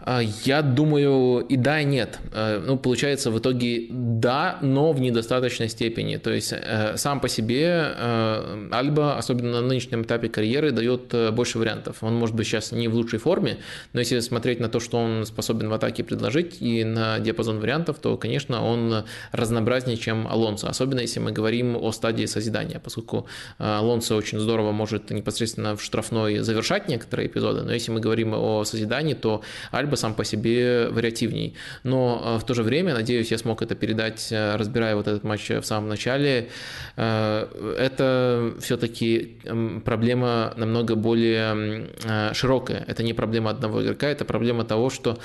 А, 0.04 0.20
я 0.20 0.62
думаю, 0.62 1.40
и 1.40 1.56
да, 1.56 1.80
и 1.80 1.84
нет. 1.84 2.18
А, 2.32 2.60
ну, 2.60 2.76
получается, 2.76 3.30
в 3.30 3.38
итоге 3.38 3.86
да, 3.90 4.58
но 4.60 4.92
в 4.92 5.00
недостаточной 5.00 5.68
степени. 5.68 6.16
То 6.16 6.32
есть 6.32 6.52
э, 6.52 6.96
сам 6.96 7.20
по 7.20 7.28
себе 7.28 7.94
э, 7.96 8.68
Альба, 8.72 9.16
особенно 9.16 9.60
на 9.60 9.68
нынешнем 9.68 10.02
этапе 10.02 10.28
карьеры, 10.28 10.72
дает 10.72 11.14
э, 11.14 11.30
больше 11.30 11.58
вариантов. 11.58 12.02
Он 12.02 12.16
может 12.16 12.34
быть 12.34 12.46
сейчас 12.46 12.72
не 12.72 12.88
в 12.88 12.94
лучшей 12.94 13.20
форме, 13.20 13.58
но 13.92 14.00
если 14.00 14.18
смотреть 14.20 14.60
на 14.60 14.68
то, 14.68 14.80
что 14.80 14.98
он 14.98 15.24
способен 15.24 15.68
в 15.68 15.72
атаке 15.72 16.02
предложить 16.02 16.60
и 16.60 16.82
на 16.84 17.20
диапазон 17.20 17.60
вариантов, 17.60 17.98
то, 18.00 18.16
конечно, 18.16 18.64
он 18.64 19.04
разнообразнее, 19.30 19.96
чем 19.96 20.26
Алонсо. 20.26 20.68
Особенно 20.68 21.00
если 21.00 21.20
мы 21.20 21.30
говорим 21.30 21.76
о 21.76 21.92
стадии 21.92 22.26
созидания, 22.26 22.80
поскольку 22.80 23.26
Алонсо 23.58 24.16
очень 24.16 24.40
здорово 24.40 24.72
может 24.72 25.10
непосредственно 25.10 25.76
в 25.76 25.82
штрафной 25.82 26.38
завершать 26.38 26.88
некоторые 26.88 27.28
эпизоды, 27.28 27.62
но 27.62 27.72
если 27.72 27.92
мы 27.92 28.00
говорим 28.00 28.34
о 28.34 28.64
созидании, 28.64 29.14
то 29.14 29.42
Альба 29.70 29.91
бы 29.92 29.96
сам 29.96 30.14
по 30.14 30.24
себе 30.24 30.88
вариативней. 30.90 31.54
Но 31.84 32.22
э, 32.24 32.38
в 32.38 32.44
то 32.44 32.54
же 32.54 32.62
время, 32.62 32.94
надеюсь, 32.94 33.30
я 33.30 33.38
смог 33.38 33.62
это 33.62 33.74
передать, 33.74 34.32
э, 34.32 34.56
разбирая 34.56 34.96
вот 34.96 35.06
этот 35.06 35.24
матч 35.24 35.50
в 35.50 35.62
самом 35.62 35.88
начале. 35.88 36.48
Э, 36.96 37.46
это 37.78 38.54
все-таки 38.60 39.36
проблема 39.84 40.54
намного 40.56 40.96
более 40.96 41.88
широкая. 42.32 42.84
Это 42.88 43.02
не 43.02 43.12
проблема 43.12 43.50
одного 43.50 43.82
игрока, 43.82 44.08
это 44.08 44.24
проблема 44.24 44.64
того, 44.64 44.90
что 44.90 45.18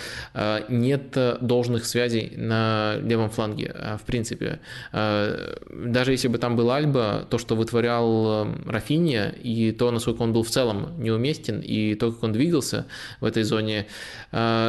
нет 0.70 1.18
должных 1.42 1.86
связей 1.86 2.34
на 2.36 2.98
левом 3.04 3.30
фланге, 3.30 3.74
в 4.02 4.06
принципе. 4.06 4.60
Даже 4.92 6.12
если 6.12 6.28
бы 6.28 6.38
там 6.38 6.56
был 6.56 6.72
Альба, 6.72 7.26
то, 7.30 7.38
что 7.38 7.56
вытворял 7.56 8.48
Рафинья, 8.66 9.34
и 9.44 9.72
то, 9.72 9.92
насколько 9.92 10.24
он 10.24 10.34
был 10.34 10.44
в 10.44 10.50
целом 10.50 10.94
неуместен, 10.98 11.62
и 11.62 11.96
то, 11.96 12.12
как 12.12 12.24
он 12.24 12.34
двигался 12.34 12.86
в 13.22 13.26
этой 13.26 13.44
зоне, 13.44 13.86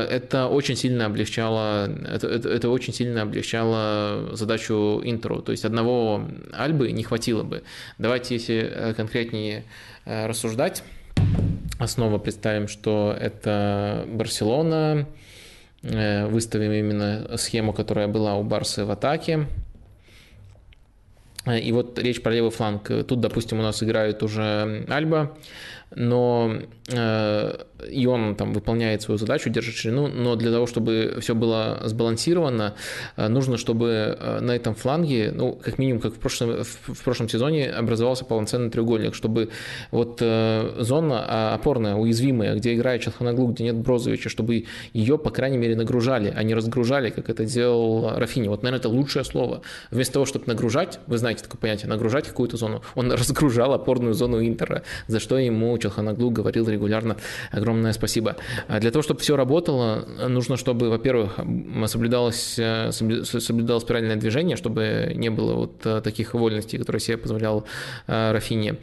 это 0.09 0.49
очень 0.49 0.77
сильно 0.77 1.07
облегчало, 1.07 1.87
это, 1.87 2.27
это, 2.29 2.49
это 2.49 2.69
очень 2.71 2.93
сильно 2.93 3.23
облегчало 3.23 4.35
задачу 4.35 5.01
интро. 5.05 5.41
То 5.41 5.53
есть 5.53 5.65
одного 5.65 6.27
альбы 6.53 6.93
не 6.93 7.03
хватило 7.03 7.43
бы. 7.43 7.63
Давайте, 7.99 8.35
если 8.35 8.57
э, 8.57 8.95
конкретнее 8.95 9.65
э, 10.05 10.27
рассуждать, 10.27 10.83
снова 11.87 12.19
представим, 12.19 12.69
что 12.69 13.17
это 13.19 14.05
Барселона, 14.09 15.07
выставим 15.81 16.73
именно 16.73 17.37
схему, 17.37 17.73
которая 17.73 18.09
была 18.09 18.35
у 18.35 18.43
Барсы 18.43 18.85
в 18.85 18.91
атаке. 18.91 19.47
И 21.47 21.73
вот 21.73 21.99
речь 21.99 22.21
про 22.21 22.33
левый 22.33 22.51
фланг. 22.51 22.91
Тут, 23.07 23.21
допустим, 23.21 23.61
у 23.61 23.63
нас 23.63 23.83
играет 23.83 24.23
уже 24.23 24.85
Альба, 24.89 25.37
но 25.95 26.59
и 27.87 28.07
он 28.07 28.35
там 28.35 28.53
выполняет 28.53 29.03
свою 29.03 29.19
задачу, 29.19 29.51
держит 29.51 29.75
ширину, 29.75 30.09
но 30.09 30.37
для 30.37 30.51
того, 30.51 30.67
чтобы 30.67 31.19
все 31.21 31.35
было 31.35 31.81
сбалансировано, 31.85 32.75
э, 33.17 33.29
нужно, 33.29 33.57
чтобы 33.57 34.17
э, 34.19 34.41
на 34.41 34.53
этом 34.53 34.75
фланге, 34.75 35.33
ну, 35.35 35.53
как 35.53 35.79
минимум, 35.79 36.01
как 36.01 36.15
в 36.15 36.19
прошлом, 36.19 36.65
в 36.65 37.05
прошлом 37.05 37.29
сезоне, 37.29 37.71
образовался 37.71 38.25
полноценный 38.25 38.71
треугольник, 38.71 39.15
чтобы 39.15 39.51
вот 39.91 40.19
э, 40.21 40.75
зона 40.79 41.25
а, 41.27 41.55
опорная, 41.55 41.95
уязвимая, 41.95 42.57
где 42.57 42.75
играет 42.75 43.03
Челханаглу, 43.03 43.49
где 43.49 43.65
нет 43.65 43.77
Брозовича, 43.77 44.29
чтобы 44.29 44.65
ее, 44.93 45.19
по 45.19 45.31
крайней 45.31 45.59
мере, 45.59 45.77
нагружали, 45.77 46.33
а 46.35 46.43
не 46.43 46.55
разгружали, 46.55 47.11
как 47.11 47.29
это 47.31 47.45
делал 47.45 48.17
Рафини. 48.17 48.49
Вот, 48.49 48.63
наверное, 48.63 48.81
это 48.81 48.89
лучшее 48.89 49.25
слово. 49.25 49.63
Вместо 49.91 50.15
того, 50.15 50.25
чтобы 50.27 50.47
нагружать, 50.47 50.99
вы 51.07 51.19
знаете 51.19 51.45
такое 51.45 51.61
понятие, 51.61 51.89
нагружать 51.89 52.27
какую-то 52.27 52.57
зону, 52.57 52.83
он 52.95 53.13
разгружал 53.13 53.73
опорную 53.73 54.15
зону 54.15 54.45
Интера, 54.45 54.83
за 55.07 55.21
что 55.21 55.39
ему 55.39 55.78
Челханаглу 55.79 56.31
говорил 56.31 56.69
регулярно 56.69 57.17
огромное 57.51 57.93
спасибо. 57.93 58.37
А 58.69 58.81
для 58.81 58.91
того, 58.91 59.03
чтобы 59.03 59.21
все 59.21 59.37
работало, 59.37 60.07
нужно, 60.29 60.57
чтобы, 60.57 60.91
во-первых, 60.91 61.39
соблюдалось, 61.87 62.59
э, 62.59 62.91
соблюдалось 62.93 63.85
правильное 63.85 64.17
движение, 64.17 64.57
чтобы 64.57 65.13
не 65.15 65.31
было 65.31 65.55
вот 65.55 65.85
э, 65.85 66.01
таких 66.03 66.35
вольностей, 66.35 66.79
которые 66.79 67.01
себе 67.01 67.17
позволял 67.17 67.65
э, 68.07 68.33
Рафини. 68.33 68.77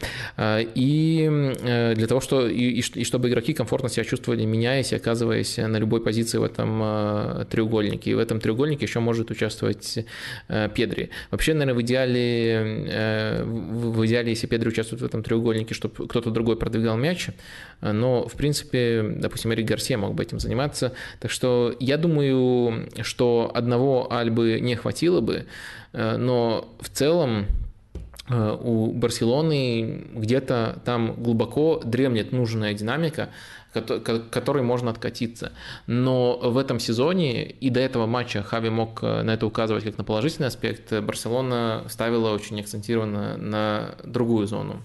И 0.76 1.54
для 1.96 2.08
того, 2.08 2.22
что, 2.22 2.48
и, 2.48 2.80
и 2.80 3.04
чтобы 3.04 3.30
игроки 3.30 3.54
комфортно 3.54 3.90
себя 3.90 4.04
чувствовали, 4.04 4.46
меняясь 4.46 4.92
и 4.92 4.96
оказываясь 4.96 5.58
на 5.58 5.78
любой 5.78 6.02
позиции 6.02 6.38
в 6.38 6.44
этом 6.44 7.46
треугольнике. 7.50 8.12
И 8.12 8.14
в 8.14 8.20
этом 8.20 8.40
треугольнике 8.40 8.86
еще 8.86 9.00
может 9.00 9.32
участвовать 9.32 10.06
Педри. 10.76 11.10
Вообще, 11.32 11.54
наверное, 11.54 11.76
в 11.76 11.82
идеале, 11.82 13.36
в 13.74 14.06
идеале, 14.06 14.30
если 14.30 14.48
Педри 14.48 14.70
участвует 14.70 15.02
в 15.02 15.06
этом 15.06 15.24
треугольнике, 15.24 15.74
чтобы 15.74 16.08
кто-то 16.08 16.30
другой 16.32 16.56
продвигал 16.86 16.98
мяч, 16.98 17.30
но, 17.82 18.28
в 18.28 18.34
принципе, 18.34 19.04
допустим, 19.18 19.54
Эрик 19.54 19.68
Гарсия 19.68 19.98
мог 19.98 20.14
бы 20.14 20.24
этим 20.24 20.40
заниматься. 20.40 20.94
Так 21.20 21.32
что 21.32 21.76
я 21.80 21.98
думаю, 21.98 22.90
что 23.02 23.52
одного 23.54 24.12
Альбы 24.12 24.60
не 24.62 24.76
хватило 24.76 25.22
бы, 25.22 25.46
э, 25.94 26.18
но 26.18 26.68
в 26.80 26.90
целом 26.90 27.48
э, 28.30 28.58
у 28.62 28.92
Барселоны 28.92 30.06
где-то 30.16 30.80
там 30.86 31.16
глубоко 31.16 31.82
дремлет 31.84 32.32
нужная 32.32 32.74
динамика, 32.74 33.30
которой 34.32 34.64
можно 34.64 34.90
откатиться. 34.90 35.52
Но 35.86 36.38
в 36.42 36.58
этом 36.58 36.80
сезоне 36.80 37.44
и 37.44 37.70
до 37.70 37.82
этого 37.82 38.06
матча 38.06 38.42
Хави 38.42 38.70
мог 38.70 39.04
э, 39.04 39.24
на 39.24 39.32
это 39.32 39.46
указывать 39.46 39.84
как 39.84 39.98
на 39.98 40.04
положительный 40.04 40.48
аспект. 40.48 40.94
Барселона 41.02 41.84
ставила 41.90 42.34
очень 42.34 42.60
акцентированно 42.60 43.38
на 43.38 43.96
другую 44.04 44.48
зону. 44.48 44.82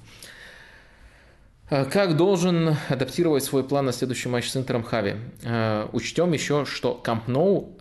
Э, 1.70 1.84
как 1.84 2.16
должен 2.16 2.76
адаптировать 2.88 3.44
свой 3.44 3.64
план 3.64 3.86
на 3.86 3.92
следующий 3.92 4.28
матч 4.28 4.48
с 4.48 4.56
Интером 4.56 4.82
Хави? 4.82 5.14
Э, 5.44 5.86
учтем 5.92 6.32
еще, 6.32 6.64
что 6.64 6.94
Камп 6.94 7.28
Ноу 7.28 7.76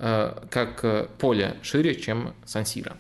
как 0.50 1.10
поле 1.18 1.56
шире, 1.62 1.96
чем 1.96 2.34
Сан-Сиро. 2.46 2.96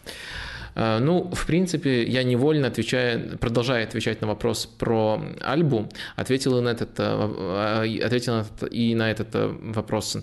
Ну, 0.75 1.29
в 1.33 1.45
принципе, 1.45 2.03
я 2.03 2.23
невольно 2.23 2.67
отвечаю, 2.67 3.37
продолжая 3.37 3.83
отвечать 3.83 4.21
на 4.21 4.27
вопрос 4.27 4.65
про 4.65 5.21
Альбу, 5.41 5.89
ответил 6.15 6.61
на 6.61 6.69
этот, 6.69 6.99
ответил 6.99 8.45
и 8.69 8.95
на 8.95 9.11
этот 9.11 9.29
вопрос. 9.33 10.17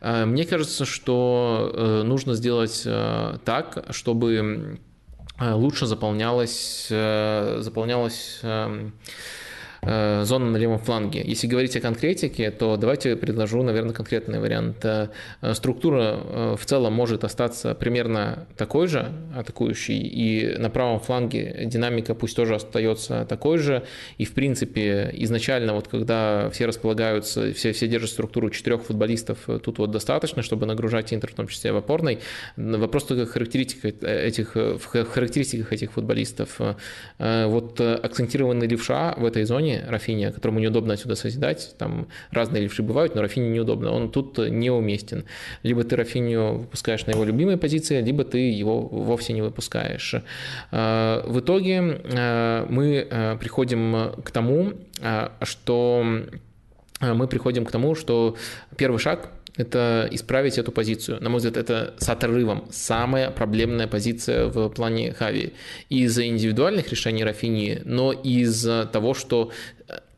Мне 0.00 0.44
кажется, 0.44 0.84
что 0.84 2.02
нужно 2.04 2.34
сделать 2.34 2.82
так, 3.44 3.86
чтобы 3.90 4.78
лучше 5.40 5.86
эм, 5.86 5.90
Э, 8.42 8.92
зона 10.24 10.50
на 10.50 10.56
левом 10.56 10.78
фланге. 10.78 11.22
Если 11.24 11.46
говорить 11.46 11.76
о 11.76 11.80
конкретике, 11.80 12.50
то 12.50 12.76
давайте 12.76 13.16
предложу, 13.16 13.62
наверное, 13.62 13.92
конкретный 13.92 14.40
вариант. 14.40 14.84
Э, 14.84 15.08
структура 15.52 16.16
э, 16.16 16.56
в 16.58 16.64
целом 16.64 16.92
может 16.92 17.24
остаться 17.24 17.74
примерно 17.74 18.46
такой 18.56 18.86
же, 18.86 19.12
атакующей, 19.36 19.98
и 19.98 20.56
на 20.58 20.70
правом 20.70 21.00
фланге 21.00 21.64
динамика 21.66 22.14
пусть 22.14 22.36
тоже 22.36 22.54
остается 22.54 23.26
такой 23.26 23.58
же. 23.58 23.84
И, 24.18 24.24
в 24.24 24.32
принципе, 24.32 25.10
изначально, 25.14 25.74
вот 25.74 25.88
когда 25.88 26.50
все 26.50 26.66
располагаются, 26.66 27.52
все, 27.52 27.72
все 27.72 27.88
держат 27.88 28.10
структуру 28.10 28.50
четырех 28.50 28.82
футболистов, 28.82 29.38
тут 29.62 29.78
вот 29.78 29.90
достаточно, 29.90 30.42
чтобы 30.42 30.66
нагружать 30.66 31.12
Интер, 31.12 31.30
в 31.30 31.34
том 31.34 31.48
числе 31.48 31.72
в 31.72 31.76
опорной. 31.76 32.20
Вопрос 32.56 33.04
только 33.04 33.26
характеристик 33.26 33.84
этих, 34.02 34.54
в 34.54 34.86
характеристиках 34.86 35.72
этих 35.72 35.92
футболистов. 35.92 36.60
Вот 37.18 37.80
акцентированный 37.80 38.66
левша 38.66 39.14
в 39.16 39.24
этой 39.24 39.44
зоне 39.44 39.73
Рафини, 39.86 40.30
которому 40.30 40.60
неудобно 40.60 40.94
отсюда 40.94 41.14
созидать, 41.14 41.74
там 41.78 42.08
разные 42.30 42.62
левши 42.62 42.82
бывают, 42.82 43.14
но 43.14 43.22
Рафини 43.22 43.48
неудобно, 43.48 43.90
он 43.92 44.10
тут 44.10 44.38
неуместен. 44.38 45.24
Либо 45.62 45.84
ты 45.84 45.96
Рафинию 45.96 46.58
выпускаешь 46.58 47.06
на 47.06 47.12
его 47.12 47.24
любимой 47.24 47.56
позиции, 47.56 48.00
либо 48.02 48.24
ты 48.24 48.38
его 48.50 48.80
вовсе 48.80 49.32
не 49.32 49.42
выпускаешь. 49.42 50.14
А, 50.70 51.24
в 51.26 51.40
итоге 51.40 52.00
а, 52.12 52.66
мы 52.68 53.06
а, 53.10 53.36
приходим 53.36 54.12
к 54.24 54.30
тому, 54.30 54.72
что 55.42 56.06
мы 57.00 57.28
приходим 57.28 57.64
к 57.64 57.70
тому, 57.70 57.94
что 57.94 58.36
первый 58.76 58.98
шаг 58.98 59.30
это 59.56 60.08
исправить 60.10 60.58
эту 60.58 60.72
позицию. 60.72 61.22
На 61.22 61.28
мой 61.28 61.38
взгляд, 61.38 61.56
это 61.56 61.94
с 61.98 62.08
отрывом 62.08 62.66
самая 62.70 63.30
проблемная 63.30 63.86
позиция 63.86 64.46
в 64.46 64.68
плане 64.70 65.12
Хави. 65.12 65.52
Из-за 65.88 66.26
индивидуальных 66.26 66.90
решений 66.90 67.24
Рафини, 67.24 67.80
но 67.84 68.12
из-за 68.12 68.88
того, 68.92 69.14
что 69.14 69.52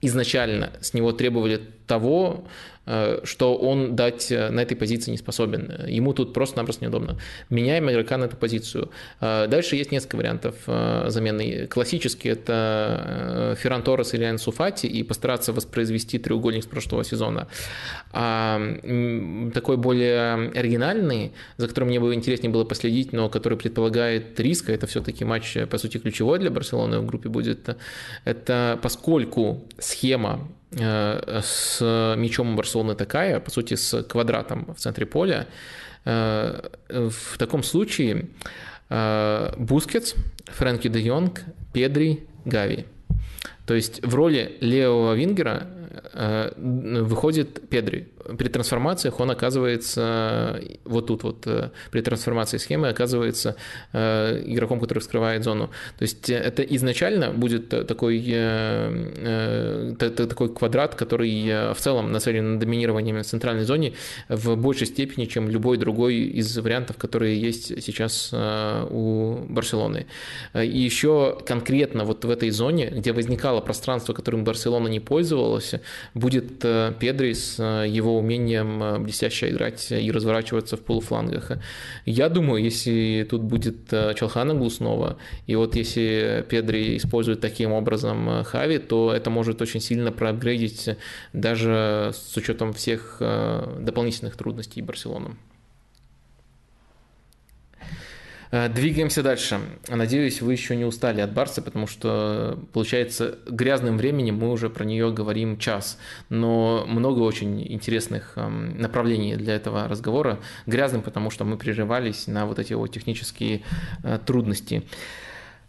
изначально 0.00 0.70
с 0.80 0.94
него 0.94 1.12
требовали 1.12 1.60
того, 1.86 2.46
Э, 2.46 2.75
что 3.24 3.56
он 3.56 3.96
дать 3.96 4.30
э, 4.30 4.50
на 4.50 4.60
этой 4.60 4.76
позиции 4.76 5.10
не 5.10 5.16
способен. 5.16 5.72
Ему 5.88 6.12
тут 6.12 6.32
просто-напросто 6.32 6.84
неудобно. 6.84 7.18
Меняем 7.50 7.90
игрока 7.90 8.16
на 8.16 8.24
эту 8.26 8.36
позицию. 8.36 8.90
Э, 9.20 9.46
дальше 9.48 9.76
есть 9.76 9.92
несколько 9.92 10.16
вариантов 10.16 10.54
замены. 10.66 11.66
Классический– 11.66 12.28
это 12.30 13.56
Ферран 13.58 13.82
Торрес 13.82 14.14
или 14.14 14.24
Ансу 14.24 14.52
Фати 14.52 14.86
и 14.86 15.02
постараться 15.02 15.52
воспроизвести 15.52 16.18
треугольник 16.18 16.62
с 16.62 16.66
прошлого 16.66 17.04
сезона. 17.04 17.48
А 18.12 18.60
такой 19.52 19.76
более 19.76 20.50
оригинальный, 20.50 21.32
за 21.56 21.68
которым 21.68 21.88
мне 21.88 22.00
бы 22.00 22.14
интереснее 22.14 22.52
было 22.52 22.64
последить, 22.64 23.12
но 23.12 23.28
который 23.28 23.58
предполагает 23.58 24.38
риска, 24.38 24.72
это 24.72 24.86
все-таки 24.86 25.24
матч, 25.24 25.56
по 25.70 25.78
сути, 25.78 25.98
ключевой 25.98 26.38
для 26.38 26.50
Барселоны 26.50 27.00
в 27.00 27.06
группе 27.06 27.28
будет, 27.28 27.76
это 28.24 28.78
поскольку 28.82 29.64
схема 29.78 30.48
Э, 30.65 30.65
с 30.76 32.14
мячом 32.16 32.54
Барселоны 32.56 32.94
такая, 32.94 33.40
по 33.40 33.50
сути, 33.50 33.74
с 33.74 34.02
квадратом 34.02 34.74
в 34.74 34.78
центре 34.78 35.06
поля, 35.06 35.46
э, 36.04 36.60
в 36.88 37.38
таком 37.38 37.62
случае 37.62 38.28
э, 38.90 39.54
Бускетс, 39.56 40.14
Фрэнки 40.46 40.88
де 40.88 41.00
Йонг, 41.00 41.42
Педри, 41.72 42.24
Гави. 42.44 42.84
То 43.66 43.74
есть 43.74 44.04
в 44.04 44.14
роли 44.14 44.56
левого 44.60 45.14
вингера 45.14 45.66
выходит 46.56 47.68
Педри 47.68 48.08
при 48.38 48.48
трансформациях 48.48 49.20
он 49.20 49.30
оказывается 49.30 50.60
вот 50.84 51.06
тут 51.06 51.22
вот, 51.22 51.46
э, 51.46 51.70
при 51.90 52.00
трансформации 52.00 52.58
схемы 52.58 52.88
оказывается 52.88 53.56
э, 53.92 54.42
игроком, 54.46 54.80
который 54.80 54.98
вскрывает 54.98 55.44
зону. 55.44 55.70
То 55.98 56.02
есть 56.02 56.28
э, 56.30 56.34
это 56.34 56.62
изначально 56.62 57.30
будет 57.30 57.68
такой, 57.68 58.20
такой 59.98 60.54
квадрат, 60.54 60.94
который 60.94 61.72
в 61.74 61.78
целом 61.78 62.12
нацелен 62.12 62.54
на 62.54 62.60
доминирование 62.60 63.22
в 63.22 63.26
центральной 63.26 63.64
зоне 63.64 63.94
в 64.28 64.56
большей 64.56 64.86
степени, 64.86 65.26
чем 65.26 65.48
любой 65.48 65.76
другой 65.76 66.14
из 66.16 66.56
вариантов, 66.58 66.96
которые 66.96 67.40
есть 67.40 67.82
сейчас 67.82 68.32
у 68.32 69.38
Барселоны. 69.48 70.06
И 70.54 70.78
еще 70.78 71.38
конкретно 71.46 72.04
вот 72.04 72.24
в 72.24 72.30
этой 72.30 72.50
зоне, 72.50 72.90
где 72.90 73.12
возникало 73.12 73.60
пространство, 73.60 74.12
которым 74.12 74.44
Барселона 74.44 74.88
не 74.88 75.00
пользовалась, 75.00 75.74
будет 76.14 76.58
Педри 76.58 77.32
с 77.32 77.62
его 77.62 78.18
умением 78.18 78.82
э, 78.82 78.98
блестяще 78.98 79.50
играть 79.50 79.90
и 79.90 80.10
разворачиваться 80.10 80.76
в 80.76 80.80
полуфлангах. 80.80 81.52
Я 82.04 82.28
думаю, 82.28 82.62
если 82.62 83.26
тут 83.28 83.42
будет 83.42 83.92
э, 83.92 84.14
Чалханаглу 84.14 84.70
снова, 84.70 85.18
и 85.46 85.56
вот 85.56 85.76
если 85.76 86.44
Педри 86.48 86.96
использует 86.96 87.40
таким 87.40 87.72
образом 87.72 88.28
э, 88.28 88.44
Хави, 88.44 88.78
то 88.78 89.12
это 89.12 89.30
может 89.30 89.62
очень 89.62 89.80
сильно 89.80 90.12
проапгрейдить 90.12 90.90
даже 91.32 92.12
с 92.14 92.36
учетом 92.36 92.72
всех 92.72 93.20
дополнительных 93.80 94.36
трудностей 94.36 94.82
Барселоны. 94.82 95.36
Э, 98.50 98.68
двигаемся 98.68 99.22
дальше. 99.22 99.60
Надеюсь, 99.88 100.40
вы 100.42 100.52
еще 100.52 100.76
не 100.76 100.84
устали 100.84 101.20
от 101.20 101.32
Барса, 101.32 101.62
потому 101.62 101.86
что, 101.86 102.58
получается, 102.72 103.38
грязным 103.46 103.98
временем 103.98 104.36
мы 104.36 104.50
уже 104.50 104.70
про 104.70 104.84
нее 104.84 105.12
говорим 105.12 105.58
час. 105.58 105.98
Но 106.28 106.84
много 106.86 107.20
очень 107.20 107.60
интересных 107.72 108.32
эм, 108.36 108.80
направлений 108.80 109.36
для 109.36 109.54
этого 109.54 109.88
разговора. 109.88 110.38
Грязным, 110.66 111.02
потому 111.02 111.30
что 111.30 111.44
мы 111.44 111.56
прерывались 111.56 112.26
на 112.26 112.46
вот 112.46 112.58
эти 112.58 112.72
вот 112.72 112.88
технические 112.88 113.62
э, 114.02 114.18
трудности. 114.24 114.84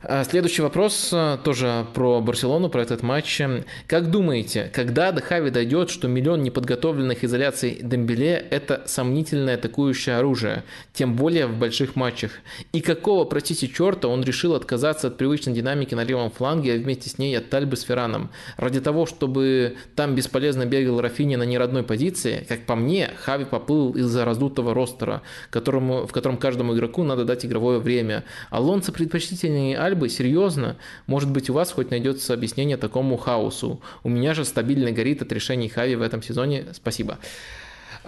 А, 0.03 0.23
следующий 0.23 0.61
вопрос 0.61 1.09
а, 1.11 1.37
тоже 1.37 1.87
про 1.95 2.21
Барселону, 2.21 2.69
про 2.69 2.83
этот 2.83 3.01
матч. 3.01 3.41
Как 3.87 4.11
думаете, 4.11 4.69
когда 4.71 5.11
до 5.11 5.23
Хави 5.23 5.49
дойдет, 5.49 5.89
что 5.89 6.07
миллион 6.07 6.43
неподготовленных 6.43 7.23
изоляций 7.23 7.79
Дембеле– 7.81 8.45
это 8.51 8.83
сомнительное 8.85 9.55
атакующее 9.55 10.17
оружие, 10.17 10.63
тем 10.93 11.15
более 11.15 11.47
в 11.47 11.57
больших 11.57 11.95
матчах? 11.95 12.33
И 12.73 12.81
какого, 12.81 13.25
простите, 13.25 13.67
черта 13.67 14.07
он 14.07 14.23
решил 14.23 14.53
отказаться 14.53 15.07
от 15.07 15.17
привычной 15.17 15.53
динамики 15.53 15.95
на 15.95 16.03
левом 16.03 16.29
фланге, 16.29 16.75
а 16.75 16.77
вместе 16.77 17.09
с 17.09 17.17
ней 17.17 17.35
от 17.35 17.49
Тальбы 17.49 17.75
с 17.75 17.81
Ферраном? 17.81 18.29
Ради 18.57 18.79
того, 18.81 19.07
чтобы 19.07 19.77
там 19.95 20.13
бесполезно 20.13 20.67
бегал 20.67 21.01
Рафини 21.01 21.37
на 21.37 21.43
неродной 21.43 21.81
позиции, 21.81 22.45
как 22.47 22.67
по 22.67 22.75
мне, 22.75 23.09
Хави 23.23 23.45
поплыл 23.45 23.93
из-за 23.93 24.25
раздутого 24.25 24.75
ростера, 24.75 25.23
которому, 25.49 26.05
в 26.05 26.11
котором 26.11 26.37
каждому 26.37 26.75
игроку 26.75 27.01
надо 27.01 27.25
дать 27.25 27.47
игровое 27.47 27.79
время. 27.79 28.25
Алонсо 28.51 28.91
предпочтительнее 28.91 29.86
Альбы, 29.87 30.09
серьезно? 30.09 30.75
Может 31.05 31.31
быть, 31.31 31.49
у 31.49 31.53
вас 31.53 31.71
хоть 31.71 31.91
найдется 31.91 32.33
объяснение 32.33 32.75
такому 32.75 33.15
хаосу? 33.15 33.81
У 34.03 34.09
меня 34.09 34.33
же 34.33 34.43
стабильно 34.43 34.91
горит 34.91 35.21
от 35.21 35.31
решений 35.31 35.69
Хави 35.69 35.95
в 35.95 36.01
этом 36.01 36.21
сезоне. 36.21 36.65
Спасибо. 36.73 37.19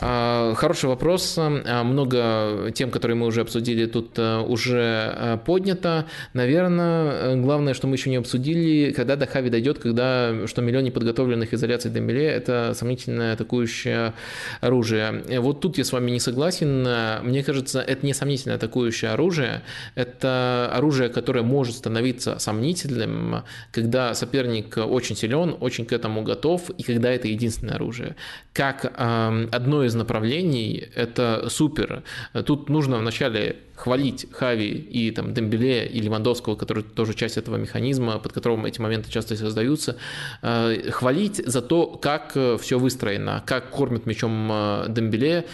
А, 0.02 0.54
хороший 0.56 0.88
вопрос. 0.88 1.36
А, 1.38 1.84
много 1.84 2.72
тем, 2.74 2.90
которые 2.90 3.18
мы 3.18 3.26
уже 3.26 3.42
обсудили, 3.42 3.86
тут 3.86 4.12
а, 4.18 4.42
уже 4.42 5.40
поднято. 5.46 6.06
Наверное, 6.34 7.36
главное, 7.36 7.74
что 7.74 7.88
мы 7.88 7.96
еще 7.96 8.10
не 8.10 8.16
обсудили, 8.16 8.94
когда 8.94 9.18
до 9.18 9.26
Хави 9.26 9.50
дойдет, 9.50 9.80
когда 9.80 10.48
что 10.48 10.62
миллион 10.62 10.86
неподготовленных 10.86 11.54
изоляций 11.54 11.92
Дембеле– 11.92 12.26
это 12.28 12.74
сомнительное 12.76 13.34
атакующее 13.34 14.14
оружие. 14.62 15.24
Вот 15.40 15.60
тут 15.60 15.78
я 15.78 15.84
с 15.84 15.92
вами 15.92 16.12
не 16.12 16.20
согласен. 16.20 16.88
Мне 17.24 17.44
кажется, 17.44 17.82
это 17.82 18.06
не 18.06 18.14
сомнительное 18.14 18.56
атакующее 18.56 19.12
оружие. 19.12 19.64
Это 19.96 20.72
оружие, 20.74 21.10
которое 21.10 21.44
может 21.44 21.76
становиться 21.76 22.40
сомнительным, 22.40 23.44
когда 23.72 24.14
соперник 24.14 24.78
очень 24.78 25.18
силен, 25.18 25.58
очень 25.60 25.86
к 25.86 25.92
этому 25.92 26.24
готов, 26.24 26.70
и 26.70 26.84
когда 26.84 27.12
это 27.12 27.28
единственное 27.28 27.76
оружие. 27.76 28.16
Как 28.54 28.94
одно 28.96 29.84
из 29.89 29.89
из 29.90 29.96
направлений, 29.96 30.88
это 30.96 31.50
супер. 31.50 32.04
Тут 32.46 32.70
нужно 32.70 32.98
вначале 32.98 33.56
хвалить 33.80 34.28
Хави 34.34 34.72
и 34.72 35.12
там 35.12 35.34
Дембеле 35.34 35.88
и 35.88 36.02
Левандовского, 36.02 36.56
который 36.56 36.84
тоже 36.84 37.14
часть 37.14 37.38
этого 37.38 37.56
механизма, 37.56 38.20
под 38.20 38.34
которым 38.34 38.66
эти 38.66 38.82
моменты 38.82 39.10
часто 39.10 39.38
создаются, 39.38 39.96
э, 40.42 40.92
хвалить 40.92 41.42
за 41.46 41.62
то, 41.62 41.88
как 41.88 42.34
э, 42.36 42.58
все 42.60 42.78
выстроено, 42.78 43.42
как 43.46 43.70
кормит 43.70 44.06
мячом 44.06 44.50
э, 44.52 44.86
Дембеле, 44.90 45.46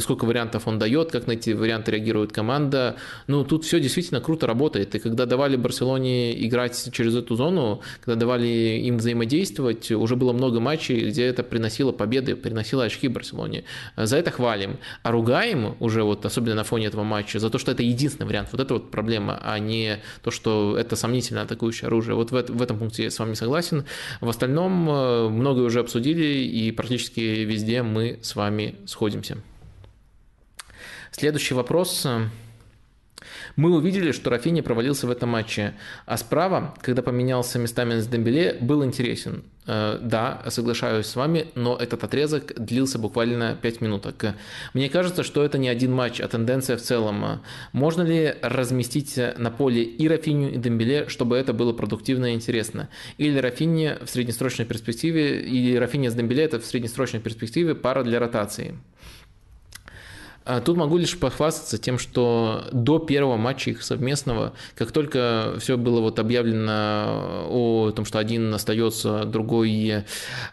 сколько 0.00 0.26
вариантов 0.26 0.68
он 0.68 0.78
дает, 0.78 1.10
как 1.10 1.26
на 1.26 1.32
эти 1.32 1.50
варианты 1.50 1.92
реагирует 1.92 2.32
команда. 2.32 2.96
Ну, 3.26 3.44
тут 3.44 3.64
все 3.64 3.80
действительно 3.80 4.20
круто 4.20 4.46
работает. 4.46 4.94
И 4.94 4.98
когда 4.98 5.24
давали 5.26 5.56
Барселоне 5.56 6.46
играть 6.46 6.90
через 6.92 7.14
эту 7.14 7.36
зону, 7.36 7.80
когда 8.04 8.20
давали 8.20 8.46
им 8.86 8.98
взаимодействовать, 8.98 9.90
уже 9.90 10.16
было 10.16 10.32
много 10.32 10.60
матчей, 10.60 11.08
где 11.08 11.24
это 11.24 11.42
приносило 11.42 11.92
победы, 11.92 12.36
приносило 12.36 12.84
очки 12.84 13.08
Барселоне. 13.08 13.64
За 13.96 14.16
это 14.16 14.30
хвалим. 14.30 14.76
А 15.02 15.10
ругаем 15.10 15.76
уже 15.80 16.02
вот, 16.02 16.26
особенно 16.26 16.54
на 16.54 16.64
фоне 16.64 16.86
этого 16.86 17.04
матча, 17.04 17.37
матче, 17.38 17.40
за 17.40 17.50
то, 17.50 17.58
что 17.58 17.72
это 17.72 17.82
единственный 17.82 18.26
вариант. 18.26 18.48
Вот 18.52 18.60
это 18.60 18.74
вот 18.74 18.90
проблема, 18.90 19.40
а 19.42 19.58
не 19.58 19.98
то, 20.22 20.30
что 20.30 20.76
это 20.78 20.96
сомнительно 20.96 21.42
атакующее 21.42 21.86
оружие. 21.86 22.14
Вот 22.14 22.30
в, 22.30 22.34
в 22.34 22.62
этом 22.62 22.78
пункте 22.78 23.04
я 23.04 23.10
с 23.10 23.18
вами 23.18 23.34
согласен. 23.34 23.84
В 24.20 24.28
остальном 24.28 24.88
э, 24.90 25.28
многое 25.28 25.64
уже 25.64 25.80
обсудили, 25.80 26.44
и 26.44 26.72
практически 26.72 27.20
везде 27.20 27.82
мы 27.82 28.18
с 28.22 28.36
вами 28.36 28.74
сходимся. 28.86 29.38
Следующий 31.10 31.54
вопрос. 31.54 32.06
Мы 33.56 33.74
увидели, 33.74 34.12
что 34.12 34.30
Рафини 34.30 34.60
провалился 34.60 35.06
в 35.06 35.10
этом 35.10 35.30
матче, 35.30 35.74
а 36.06 36.16
справа, 36.16 36.74
когда 36.80 37.02
поменялся 37.02 37.58
местами 37.58 37.98
с 38.00 38.06
Дембеле, 38.06 38.56
был 38.60 38.84
интересен. 38.84 39.44
Э, 39.66 39.98
да, 40.00 40.42
соглашаюсь 40.48 41.06
с 41.06 41.14
вами, 41.14 41.48
но 41.54 41.76
этот 41.76 42.02
отрезок 42.02 42.54
длился 42.56 42.98
буквально 42.98 43.56
5 43.60 43.80
минуток. 43.82 44.34
Мне 44.72 44.88
кажется, 44.88 45.22
что 45.22 45.44
это 45.44 45.58
не 45.58 45.68
один 45.68 45.92
матч, 45.92 46.20
а 46.20 46.28
тенденция 46.28 46.78
в 46.78 46.80
целом. 46.80 47.42
Можно 47.72 48.02
ли 48.02 48.34
разместить 48.40 49.20
на 49.36 49.50
поле 49.50 49.82
и 49.82 50.08
Рафиню, 50.08 50.52
и 50.54 50.56
Дембеле, 50.56 51.08
чтобы 51.08 51.36
это 51.36 51.52
было 51.52 51.74
продуктивно 51.74 52.32
и 52.32 52.34
интересно? 52.34 52.88
Или 53.18 53.38
Рафини 53.38 53.96
в 54.02 54.08
среднесрочной 54.08 54.64
перспективе, 54.64 55.42
или 55.42 55.76
Рафини 55.76 56.08
с 56.08 56.14
Дембеле 56.14 56.44
это 56.44 56.58
в 56.60 56.64
среднесрочной 56.64 57.20
перспективе 57.20 57.74
пара 57.74 58.04
для 58.04 58.20
ротации? 58.20 58.74
А 60.48 60.62
тут 60.62 60.78
могу 60.78 60.96
лишь 60.96 61.18
похвастаться 61.18 61.76
тем, 61.76 61.98
что 61.98 62.64
до 62.72 62.98
первого 62.98 63.36
матча 63.36 63.68
их 63.68 63.82
совместного, 63.82 64.54
как 64.76 64.92
только 64.92 65.56
все 65.58 65.76
было 65.76 66.00
вот 66.00 66.18
объявлено 66.18 67.44
о 67.50 67.92
том, 67.94 68.06
что 68.06 68.18
один 68.18 68.54
остается, 68.54 69.24
другой 69.26 70.04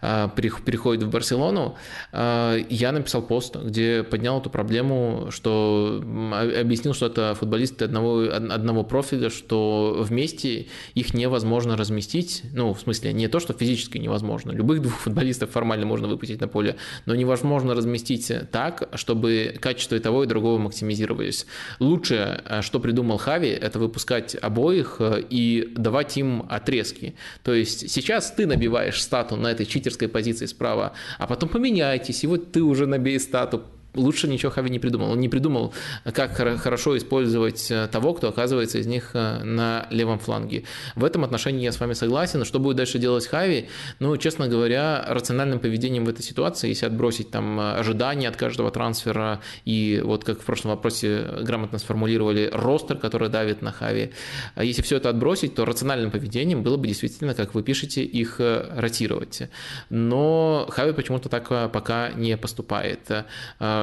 а, 0.02 0.28
переходит 0.28 1.04
в 1.04 1.10
Барселону, 1.10 1.78
а, 2.12 2.58
я 2.70 2.92
написал 2.92 3.22
пост, 3.22 3.56
где 3.56 4.04
поднял 4.04 4.42
эту 4.42 4.50
проблему, 4.50 5.28
что 5.30 6.04
объяснил, 6.04 6.94
что 6.94 7.06
это 7.06 7.34
футболисты 7.40 7.86
одного, 7.86 8.24
одного 8.34 8.84
профиля, 8.84 9.30
что 9.30 9.96
вместе 10.02 10.68
их 10.94 11.14
невозможно 11.14 11.78
разместить, 11.78 12.44
ну, 12.52 12.74
в 12.74 12.82
смысле, 12.82 13.14
не 13.14 13.30
то, 13.30 13.40
что 13.40 13.54
физически 13.54 13.98
невозможно, 13.98 14.52
любых 14.52 14.82
двух 14.82 14.96
футболистов 14.96 15.52
формально 15.52 15.86
можно 15.86 16.10
выпустить 16.10 16.42
на 16.42 16.50
поле, 16.50 16.76
но 17.06 17.16
невозможно 17.16 17.74
разместить 17.74 18.30
так, 18.52 18.90
чтобы 18.96 19.56
качество 19.62 19.85
качество 19.86 19.96
и 19.96 20.00
того, 20.00 20.24
и 20.24 20.28
другого 20.28 20.58
максимизировались. 20.58 21.46
Лучше, 21.80 22.42
э, 22.46 22.62
что 22.62 22.80
придумал 22.80 23.18
Хави, 23.18 23.50
это 23.50 23.80
выпускать 23.80 24.36
обоих 24.42 24.98
э, 25.00 25.24
и 25.30 25.74
давать 25.76 26.18
им 26.18 26.46
отрезки. 26.50 27.14
То 27.44 27.54
есть 27.54 27.90
сейчас 27.90 28.32
ты 28.32 28.48
набиваешь 28.48 29.02
стату 29.02 29.36
на 29.36 29.52
этой 29.52 29.66
читерской 29.66 30.08
позиции 30.08 30.48
справа, 30.48 30.94
а 31.20 31.28
потом 31.28 31.50
поменяйтесь, 31.50 32.24
и 32.24 32.28
вот 32.28 32.52
ты 32.52 32.62
уже 32.62 32.86
набей 32.88 33.20
стату 33.20 33.62
лучше 33.96 34.28
ничего 34.28 34.52
Хави 34.52 34.70
не 34.70 34.80
придумал. 34.80 35.12
Он 35.12 35.20
не 35.20 35.30
придумал, 35.30 35.74
как 36.14 36.36
хорошо 36.36 36.98
использовать 36.98 37.72
э, 37.72 37.88
того, 37.88 38.14
кто 38.14 38.30
оказывается 38.30 38.78
из 38.78 38.88
них 38.88 39.12
э, 39.14 39.44
на 39.44 39.88
левом 39.90 40.20
фланге. 40.20 40.64
В 40.96 41.04
этом 41.04 41.24
отношении 41.24 41.64
я 41.64 41.72
с 41.72 41.80
вами 41.80 41.94
согласен. 41.94 42.46
Что 42.46 42.60
будет 42.60 42.78
дальше 42.78 43.00
делать 43.00 43.28
Хави? 43.28 43.70
Ну, 44.00 44.16
честно 44.18 44.48
говоря, 44.48 45.06
рациональным 45.08 45.60
поведением 45.60 46.06
в 46.06 46.10
этой 46.10 46.24
ситуации, 46.24 46.70
если 46.70 46.86
отбросить 46.86 47.32
там 47.32 47.60
ожидания 47.60 48.28
от 48.28 48.36
каждого 48.36 48.72
трансфера 48.72 49.42
и 49.66 50.02
вот 50.04 50.24
как 50.24 50.42
в 50.42 50.46
прошлом 50.46 50.72
вопросе 50.72 51.28
грамотно 51.42 51.80
сформулировали, 51.80 52.50
ростер, 52.52 52.98
который 52.98 53.30
давит 53.30 53.62
на 53.62 53.72
Хави, 53.72 54.12
если 54.56 54.82
все 54.82 54.98
это 54.98 55.10
отбросить, 55.10 55.56
то 55.56 55.66
рациональным 55.66 56.12
поведением 56.12 56.64
было 56.64 56.78
бы 56.78 56.88
действительно, 56.88 57.34
как 57.34 57.54
вы 57.54 57.64
пишете, 57.64 58.04
их 58.04 58.40
э, 58.40 58.70
ротировать. 58.76 59.44
Но 59.90 60.68
Хави 60.70 60.94
почему-то 60.94 61.30
так 61.30 61.72
пока 61.72 62.12
не 62.12 62.38
поступает 62.38 63.00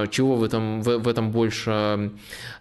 чего 0.09 0.37
в 0.37 0.43
этом, 0.45 0.83
в, 0.83 0.99
в 0.99 1.09
этом 1.09 1.31
больше 1.31 2.11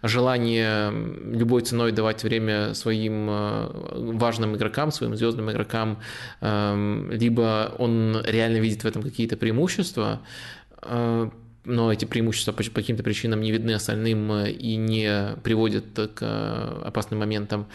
желание 0.03 0.91
любой 0.91 1.61
ценой 1.61 1.91
давать 1.91 2.23
время 2.23 2.73
своим 2.73 3.27
э, 3.29 3.69
важным 4.13 4.55
игрокам, 4.55 4.91
своим 4.91 5.15
звездным 5.15 5.51
игрокам, 5.51 5.99
эм, 6.41 7.11
либо 7.11 7.73
он 7.77 8.21
реально 8.25 8.57
видит 8.57 8.83
в 8.83 8.87
этом 8.87 9.03
какие-то 9.03 9.37
преимущества, 9.37 10.19
э, 10.81 11.29
но 11.63 11.93
эти 11.93 12.05
преимущества 12.05 12.53
по 12.53 12.63
каким-то 12.63 13.03
причинам 13.03 13.41
не 13.41 13.51
видны 13.51 13.71
остальным 13.71 14.31
э, 14.31 14.51
и 14.51 14.75
не 14.77 15.35
приводят 15.43 15.85
к 15.93 16.21
э, 16.21 16.81
опасным 16.83 17.19
моментам. 17.19 17.67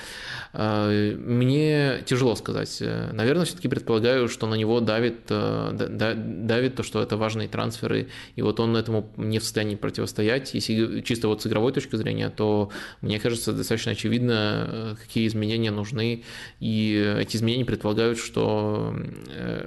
Э, 0.53 1.15
мне 1.17 2.03
тяжело 2.05 2.35
сказать. 2.35 2.83
Наверное, 3.13 3.45
все-таки 3.45 3.69
предполагаю, 3.69 4.29
что 4.29 4.47
на 4.47 4.55
него 4.55 4.81
давит, 4.81 5.27
давит 5.27 6.75
то, 6.75 6.83
что 6.83 7.01
это 7.01 7.17
важные 7.17 7.49
трансферы, 7.49 8.09
и 8.35 8.43
вот 8.43 8.59
он 8.61 8.77
этому 8.77 9.11
не 9.17 9.39
в 9.39 9.45
состоянии 9.45 9.77
противостоять. 9.77 10.55
Если 10.55 11.01
чисто 11.03 11.29
вот 11.29 11.43
с 11.43 11.47
игровой 11.47 11.73
точки 11.73 11.97
зрения, 11.97 12.31
то 12.31 12.71
мне 13.01 13.21
кажется 13.21 13.53
достаточно 13.53 13.93
очевидно, 13.93 14.97
какие 15.01 15.27
изменения 15.27 15.71
нужны, 15.71 16.25
и 16.61 17.17
эти 17.21 17.37
изменения 17.37 17.65
предполагают, 17.65 18.19
что 18.19 18.95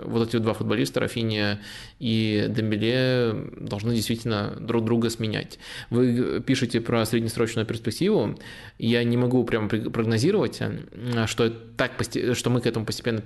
вот 0.03 0.28
эти 0.28 0.38
два 0.38 0.53
футболиста, 0.53 0.99
Рафиния 0.99 1.61
и 1.99 2.45
Дембеле, 2.49 3.34
должны 3.57 3.95
действительно 3.95 4.09
действительно 4.10 4.55
друг 4.60 4.86
друга 4.86 5.10
сменять. 5.10 5.60
Вы 5.89 6.41
пишете 6.45 6.82
про 6.82 7.05
среднесрочную 7.05 7.66
перспективу, 7.66 8.38
я 8.78 9.03
не 9.03 9.18
могу 9.18 9.43
прямо 9.43 9.68
прогнозировать, 9.68 10.57
э, 10.62 11.26
что, 11.28 11.49
так, 11.49 11.91
что 12.34 12.49
мы 12.49 12.62
к 12.62 12.66
этому 12.66 12.86
постепенно 12.86 13.22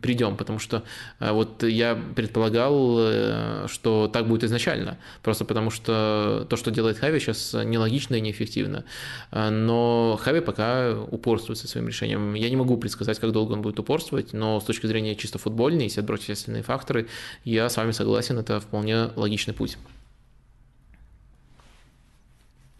придем, 0.00 0.36
потому 0.36 0.58
что 0.58 0.82
э, 1.20 1.32
вот 1.32 1.62
я 1.62 1.98
предполагал, 2.14 2.96
э, 3.00 3.66
что 3.68 4.08
так 4.08 4.26
будет 4.26 4.44
изначально, 4.44 4.98
просто 5.22 5.44
потому 5.44 5.70
что 5.70 6.46
то, 6.48 6.56
что 6.56 6.70
делает 6.70 6.98
Хави, 6.98 7.20
сейчас 7.20 7.52
нелогично 7.52 8.14
и 8.14 8.20
неэффективно. 8.20 8.84
Но 9.32 10.18
Хави 10.22 10.40
пока 10.40 10.96
упорствует 11.10 11.58
со 11.58 11.68
своим 11.68 11.88
решением. 11.88 12.34
Я 12.34 12.48
не 12.50 12.56
могу 12.56 12.76
предсказать, 12.76 13.18
как 13.18 13.32
долго 13.32 13.52
он 13.52 13.62
будет 13.62 13.78
упорствовать, 13.78 14.32
но 14.32 14.60
с 14.60 14.64
точки 14.64 14.86
зрения 14.86 15.14
чисто 15.16 15.38
футбольной, 15.38 15.84
если 15.84 16.00
отбросить 16.00 16.30
остальные 16.30 16.62
факторы, 16.62 17.08
я 17.44 17.68
с 17.68 17.76
вами 17.76 17.92
согласен, 17.92 18.38
это 18.38 18.60
вполне 18.60 19.10
логичный 19.16 19.54
путь. 19.54 19.76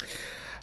Э, 0.01 0.05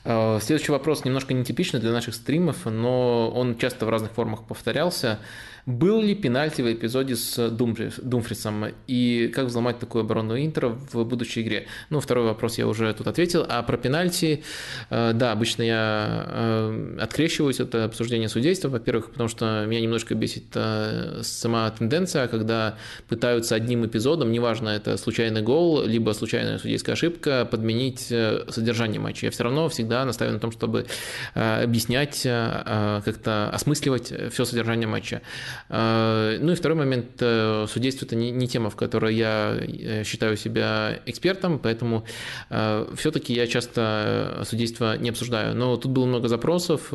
следующий 0.04 0.72
вопрос 0.72 1.06
немножко 1.06 1.34
нетипичный 1.34 1.80
для 1.80 1.92
наших 1.92 2.14
стримов, 2.16 2.66
но 2.66 3.30
он 3.30 3.58
часто 3.58 3.86
в 3.86 3.90
разных 3.90 4.12
формах 4.12 4.46
повторялся. 4.46 5.20
Был 5.66 6.02
ли 6.02 6.14
пенальти 6.14 6.62
в 6.62 6.72
эпизоде 6.72 7.16
с 7.16 7.50
Думфрисом? 7.50 8.66
И 8.88 9.32
как 9.34 9.46
взломать 9.46 9.80
такую 9.80 10.04
оборону 10.04 10.38
Интера 10.38 10.68
в 10.68 11.06
будущей 11.06 11.42
игре? 11.42 11.68
Ну, 11.90 12.02
второй 12.02 12.26
вопрос 12.26 12.58
я 12.58 12.68
уже 12.68 12.94
тут 12.94 13.08
ответил. 13.08 13.46
А 13.48 13.64
про 13.64 13.78
пенальти, 13.78 14.44
э, 14.90 15.14
да, 15.14 15.32
обычно 15.32 15.64
я 15.64 16.26
э, 16.28 16.98
открещиваюсь 17.00 17.62
от 17.62 17.74
обсуждения 17.76 18.28
судейства, 18.28 18.68
во-первых, 18.68 19.12
потому 19.12 19.30
что 19.30 19.66
меня 19.66 19.80
немножко 19.80 20.16
бесит 20.16 20.48
э, 20.54 21.22
сама 21.24 21.72
тенденция, 21.72 22.28
когда 22.28 22.76
пытаются 23.08 23.56
одним 23.56 23.86
эпизодом, 23.86 24.34
неважно, 24.34 24.68
это 24.68 24.98
случайный 24.98 25.42
гол, 25.42 25.86
либо 25.86 26.12
случайная 26.12 26.58
судейская 26.58 26.94
ошибка, 26.94 27.48
подменить 27.50 28.12
содержание 28.50 29.00
матча. 29.00 29.28
Я 29.28 29.32
все 29.32 29.46
равно 29.46 29.70
всегда 29.70 29.93
настаиваю 30.06 30.36
на 30.36 30.40
том, 30.40 30.52
чтобы 30.52 30.86
объяснять, 31.34 32.22
как-то 32.24 33.50
осмысливать 33.52 34.14
все 34.32 34.46
содержание 34.46 34.88
матча. 34.88 35.22
Ну 35.70 36.52
и 36.52 36.56
второй 36.56 36.78
момент, 36.78 37.08
э, 37.20 37.66
судейство– 37.70 38.06
это 38.08 38.16
не, 38.16 38.32
не 38.32 38.48
тема, 38.48 38.70
в 38.70 38.76
которой 38.76 39.16
я 39.16 39.58
э, 39.60 40.04
считаю 40.04 40.38
себя 40.38 41.00
экспертом, 41.06 41.60
поэтому 41.60 42.06
э, 42.50 42.88
все-таки 42.96 43.34
я 43.34 43.48
часто 43.48 44.44
судейство 44.46 44.98
не 44.98 45.10
обсуждаю. 45.10 45.56
Но 45.56 45.78
тут 45.78 45.92
было 45.92 46.06
много 46.06 46.28
запросов, 46.28 46.92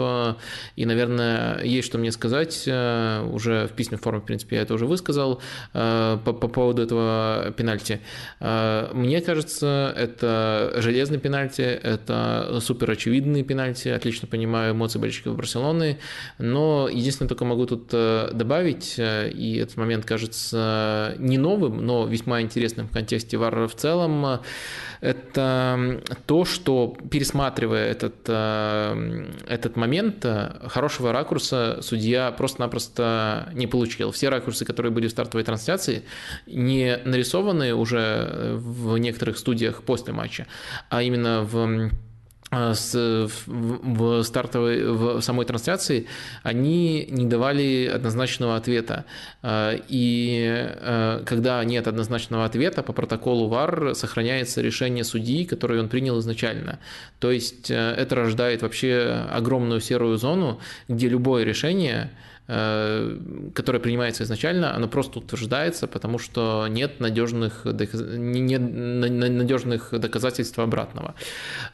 и, 0.77 0.87
наверное, 0.87 1.63
есть 1.63 1.87
что 1.87 1.99
мне 1.99 2.13
сказать. 2.13 2.67
Уже 2.67 3.67
в 3.67 3.73
письменной 3.77 4.01
форме, 4.01 4.21
в 4.21 4.25
принципе, 4.25 4.57
я 4.57 4.63
это 4.63 4.75
уже 4.75 4.87
высказал 4.87 5.41
по, 5.73 6.19
по 6.25 6.49
поводу 6.49 6.83
этого 6.83 7.53
пенальти. 7.57 8.01
Мне 8.41 9.21
кажется, 9.21 9.93
это 9.97 10.75
железный 10.77 11.19
пенальти, 11.19 11.63
это 11.63 12.59
супер 12.61 12.88
очевидный 12.93 13.43
пенальти, 13.43 13.89
отлично 13.89 14.29
понимаю 14.29 14.75
эмоции 14.75 14.99
болельщиков 14.99 15.37
Барселоны, 15.37 15.99
но 16.39 16.89
единственное, 16.91 17.29
только 17.29 17.45
могу 17.45 17.67
тут 17.67 17.89
добавить, 17.89 18.69
добавить, 18.69 18.99
э, 18.99 19.31
и 19.31 19.57
этот 19.57 19.77
момент 19.77 20.05
кажется 20.05 21.15
не 21.19 21.39
новым, 21.39 21.85
но 21.85 22.07
весьма 22.07 22.41
интересным 22.41 22.89
в 22.89 22.93
контексте 22.93 23.37
ВАР 23.37 23.69
в 23.69 23.75
целом, 23.75 24.41
это 25.01 26.01
то, 26.27 26.45
что 26.45 26.97
пересматривая 27.11 27.91
этот, 27.91 28.15
э, 28.27 29.27
этот 29.47 29.77
момент, 29.77 30.25
э, 30.25 30.69
хорошего 30.69 31.13
ракурса 31.13 31.79
судья 31.83 32.33
просто-напросто 32.33 33.51
не 33.55 33.67
получил. 33.67 34.11
Все 34.11 34.29
ракурсы, 34.29 34.65
которые 34.65 34.93
были 34.93 35.07
в 35.07 35.11
стартовой 35.11 35.45
трансляции, 35.45 36.03
не 36.47 36.99
нарисованы 37.05 37.75
уже 37.75 38.55
в 38.57 38.99
некоторых 38.99 39.39
студиях 39.39 39.83
после 39.83 40.13
матча, 40.13 40.47
а 40.91 41.03
именно 41.03 41.43
в 41.43 41.91
а, 42.51 42.73
в 42.75 44.23
стартовой, 44.23 44.93
в 44.93 45.21
самой 45.21 45.45
трансляции, 45.45 46.07
они 46.43 47.07
не 47.11 47.27
давали 47.27 47.87
однозначного 47.87 48.57
ответа. 48.57 49.05
А, 49.43 49.75
и 49.89 50.47
а, 50.49 51.23
когда 51.25 51.63
нет 51.65 51.87
однозначного 51.87 52.45
ответа, 52.45 52.83
по 52.83 52.93
протоколу 52.93 53.49
ВАР 53.49 53.95
сохраняется 53.95 54.63
решение 54.63 55.05
судьи, 55.05 55.45
которое 55.45 55.81
он 55.81 55.89
принял 55.89 56.19
изначально. 56.21 56.79
То 57.19 57.31
есть 57.31 57.71
это 57.71 58.15
рождает 58.15 58.63
вообще 58.63 59.27
огромную 59.31 59.81
серую 59.81 60.17
зону, 60.17 60.61
где 60.89 61.09
любое 61.09 61.45
решение 61.45 61.99
Э, 61.99 62.28
которое 62.49 63.79
принимается 63.79 64.25
изначально, 64.25 64.75
оно 64.75 64.89
просто 64.89 65.19
утверждается, 65.19 65.87
потому 65.87 66.19
что 66.19 66.67
нет 66.71 66.99
надежных, 66.99 67.67
нет 67.67 68.61
надежных 68.63 69.93
доказательств 69.93 70.59
обратного. 70.59 71.15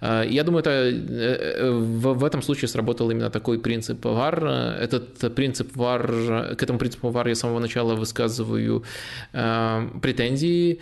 Э, 0.01 0.25
я 0.29 0.43
думаю, 0.43 0.61
это 0.61 0.71
э, 0.71 1.71
в 1.71 2.25
этом 2.25 2.43
случае 2.43 2.69
сработал 2.69 3.09
именно 3.11 3.31
такой 3.31 3.61
принцип 3.61 4.05
ВАР. 4.05 4.45
Этот 4.81 5.35
принцип 5.37 5.77
ВАР, 5.77 6.57
к 6.57 6.63
этому 6.63 6.81
принципу 6.81 7.11
ВАР 7.11 7.29
я 7.29 7.35
с 7.37 7.39
самого 7.39 7.61
начала 7.61 7.95
высказываю 7.95 8.85
претензии. 9.33 10.81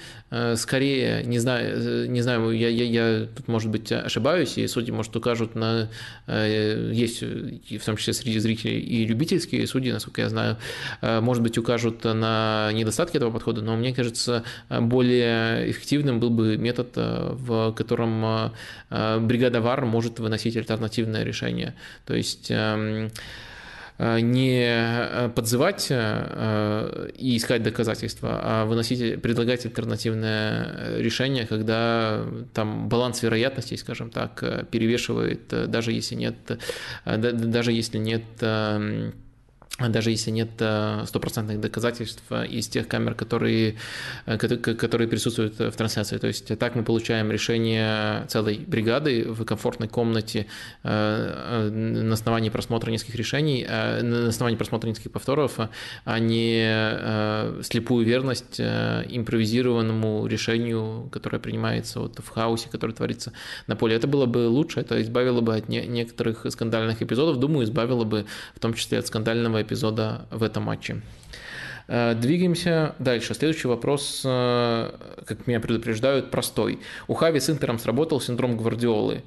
Скорее, 0.55 1.23
не 1.25 1.39
знаю, 1.39 2.11
не 2.11 2.23
знаю 2.23 2.51
я, 2.53 2.69
я, 2.69 2.85
я 2.85 3.27
тут, 3.27 3.49
может 3.49 3.71
быть, 3.71 3.93
ошибаюсь, 3.93 4.57
и 4.57 4.67
судьи, 4.67 4.93
может, 4.93 5.15
укажут 5.17 5.55
на... 5.55 5.91
Есть, 6.27 7.23
в 7.23 7.85
том 7.85 7.97
числе 7.97 8.15
среди 8.15 8.39
зрителей, 8.39 8.81
и 8.81 9.05
любительские 9.05 9.67
судьи, 9.67 9.82
судьи, 9.83 9.93
насколько 9.93 10.21
я 10.21 10.29
знаю, 10.29 10.57
э, 11.01 11.21
может 11.21 11.43
быть, 11.43 11.59
укажут 11.59 12.05
на 12.05 12.71
недостатки 12.73 13.17
этого 13.17 13.33
подхода, 13.33 13.63
но 13.63 13.77
мне 13.77 13.93
кажется, 13.93 14.45
более 14.69 15.71
эффективным 15.71 16.21
был 16.21 16.31
бы 16.31 16.57
метод, 16.57 16.93
э, 16.97 17.33
в 17.33 17.73
котором 17.73 18.25
э, 18.91 19.19
бригада 19.21 19.61
ВАР 19.61 19.87
может 19.87 20.21
выносить 20.21 20.57
альтернативное 20.57 21.25
решение. 21.25 21.75
То 22.07 22.15
есть 22.15 22.51
эм, 22.51 23.11
не 23.99 25.29
подзывать 25.35 25.91
и 25.91 27.37
искать 27.37 27.63
доказательства, 27.63 28.41
а 28.43 28.65
выносить, 28.65 29.21
предлагать 29.23 29.67
альтернативное 29.67 30.99
решение, 30.99 31.47
когда 31.47 32.25
там 32.55 32.89
баланс 32.89 33.23
вероятностей, 33.23 33.77
скажем 33.77 34.11
так, 34.11 34.69
перевешивает, 34.71 35.71
даже 35.71 35.93
если 35.93 36.17
нет, 36.17 36.35
даже 37.05 37.73
если 37.73 37.99
нет 37.99 38.25
эм, 38.41 39.13
даже 39.89 40.11
если 40.11 40.31
нет 40.31 40.51
э, 40.59 41.05
стопроцентных 41.07 41.61
доказательств 41.61 42.23
из 42.31 42.69
тех 42.69 42.89
камер, 42.89 43.15
которые, 43.15 43.77
э, 44.27 44.39
которые 44.39 45.09
присутствуют 45.09 45.59
в 45.59 45.73
трансляции. 45.73 46.19
То 46.19 46.27
есть 46.27 46.59
так 46.59 46.75
мы 46.75 46.83
получаем 46.83 47.31
решение 47.31 48.27
целой 48.29 48.59
бригады 48.67 49.25
в 49.25 49.45
комфортной 49.45 49.89
комнате 49.89 50.47
э, 50.83 51.71
на 51.71 52.15
основании 52.15 52.51
просмотра 52.51 52.91
нескольких 52.91 53.17
решений, 53.17 53.67
на 53.67 54.29
основании 54.29 54.57
просмотра 54.57 54.89
нескольких 54.89 55.13
повторов, 55.13 55.59
а 56.05 56.19
не 56.19 57.63
слепую 57.63 58.07
верность 58.07 58.61
импровизированному 58.61 60.27
решению, 60.27 61.09
которое 61.13 61.39
принимается 61.39 62.01
вот 62.01 62.19
в 62.19 62.29
хаосе, 62.29 62.69
который 62.71 62.93
творится 62.93 63.33
на 63.67 63.77
поле. 63.77 63.97
Это 63.97 64.07
было 64.07 64.27
бы 64.27 64.49
лучше, 64.49 64.81
это 64.81 65.01
избавило 65.03 65.41
бы 65.41 65.57
от 65.57 65.69
некоторых 65.69 66.47
скандальных 66.51 67.03
эпизодов, 67.03 67.39
думаю, 67.39 67.65
избавило 67.65 68.05
бы 68.05 68.27
в 68.55 68.61
том 68.61 68.75
числе 68.75 68.99
от 68.99 69.07
скандального 69.07 69.63
эпизода 69.63 69.72
в 70.31 70.43
этом 70.43 70.65
матче. 70.65 71.03
Э, 71.89 72.15
двигаемся 72.15 72.95
дальше. 72.99 73.35
Следующий 73.35 73.69
вопрос, 73.69 74.23
э, 74.25 74.91
как 75.27 75.47
меня 75.47 75.61
предупреждают, 75.61 76.31
простой. 76.31 76.81
У 77.09 77.15
Хави 77.15 77.41
с 77.41 77.51
Интером 77.51 77.79
сработал 77.79 78.21
синдром 78.21 78.57
Гвардиолы. 78.57 79.23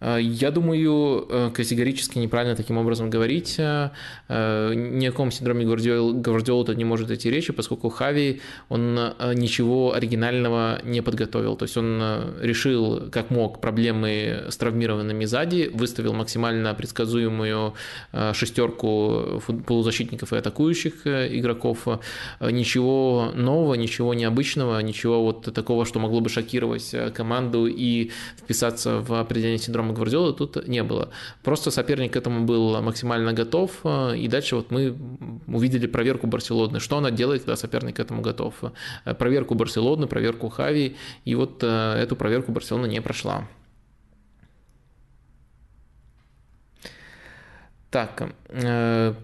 Э, 0.00 0.18
я 0.20 0.50
думаю, 0.50 1.26
э, 1.28 1.50
категорически 1.54 2.18
неправильно 2.18 2.56
таким 2.56 2.78
образом 2.78 3.10
говорить. 3.10 3.56
Э, 3.58 3.90
ни 4.74 5.06
о 5.06 5.10
каком 5.10 5.30
синдроме 5.30 5.64
Гвардиола 5.64 6.64
тут 6.64 6.76
не 6.76 6.84
может 6.84 7.10
идти 7.10 7.30
речи, 7.30 7.52
поскольку 7.52 7.88
Хави, 7.88 8.40
он 8.68 8.94
ничего 9.34 9.94
оригинального 9.94 10.80
не 10.84 11.00
подготовил. 11.00 11.56
То 11.56 11.64
есть 11.64 11.76
он 11.76 12.02
решил, 12.40 13.08
как 13.10 13.30
мог, 13.30 13.60
проблемы 13.60 14.44
с 14.48 14.56
травмированными 14.56 15.24
сзади, 15.24 15.70
выставил 15.72 16.12
максимально 16.12 16.74
предсказуемую 16.74 17.74
шестерку 18.32 19.42
полузащитников 19.66 20.32
и 20.32 20.36
атакующих 20.36 21.06
игроков. 21.06 21.86
Ничего 22.40 23.32
нового, 23.34 23.74
ничего 23.74 24.14
необычного, 24.14 24.80
ничего 24.80 25.22
вот 25.22 25.52
такого, 25.54 25.84
что 25.84 25.98
могло 25.98 26.20
бы 26.20 26.28
шокировать 26.28 26.94
команду 27.14 27.66
и 27.66 28.10
вписаться 28.36 29.00
в 29.00 29.20
определение 29.20 29.58
синдрома 29.58 29.85
Ромы 29.86 29.94
Гвардиолы 29.94 30.32
тут 30.32 30.66
не 30.66 30.82
было. 30.82 31.10
Просто 31.42 31.70
соперник 31.70 32.12
к 32.12 32.16
этому 32.16 32.44
был 32.44 32.82
максимально 32.82 33.32
готов, 33.32 33.70
э, 33.84 34.16
и 34.16 34.28
дальше 34.28 34.56
вот 34.56 34.70
мы 34.70 34.96
увидели 35.46 35.86
проверку 35.86 36.26
Барселоны. 36.26 36.80
Что 36.80 36.98
она 36.98 37.10
делает, 37.10 37.42
когда 37.42 37.56
соперник 37.56 37.96
к 37.96 38.00
этому 38.00 38.22
готов? 38.22 38.54
Э, 39.04 39.14
проверку 39.14 39.54
Барселоны, 39.54 40.06
проверку 40.06 40.48
Хави, 40.48 40.96
и 41.24 41.34
вот 41.34 41.62
э, 41.62 42.02
эту 42.02 42.16
проверку 42.16 42.52
Барселона 42.52 42.86
не 42.86 43.00
прошла. 43.00 43.46
Так, 47.88 48.30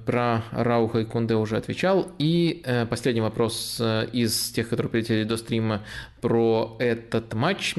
про 0.07 0.45
Рауха 0.53 1.01
и 1.01 1.05
Кунде 1.05 1.35
уже 1.35 1.57
отвечал. 1.59 2.11
И 2.19 2.63
последний 2.89 3.21
вопрос 3.21 3.83
из 4.13 4.51
тех, 4.53 4.71
которые 4.71 4.89
прилетели 4.89 5.25
до 5.25 5.37
стрима 5.37 5.83
про 6.23 6.77
этот 6.79 7.35
матч. 7.35 7.75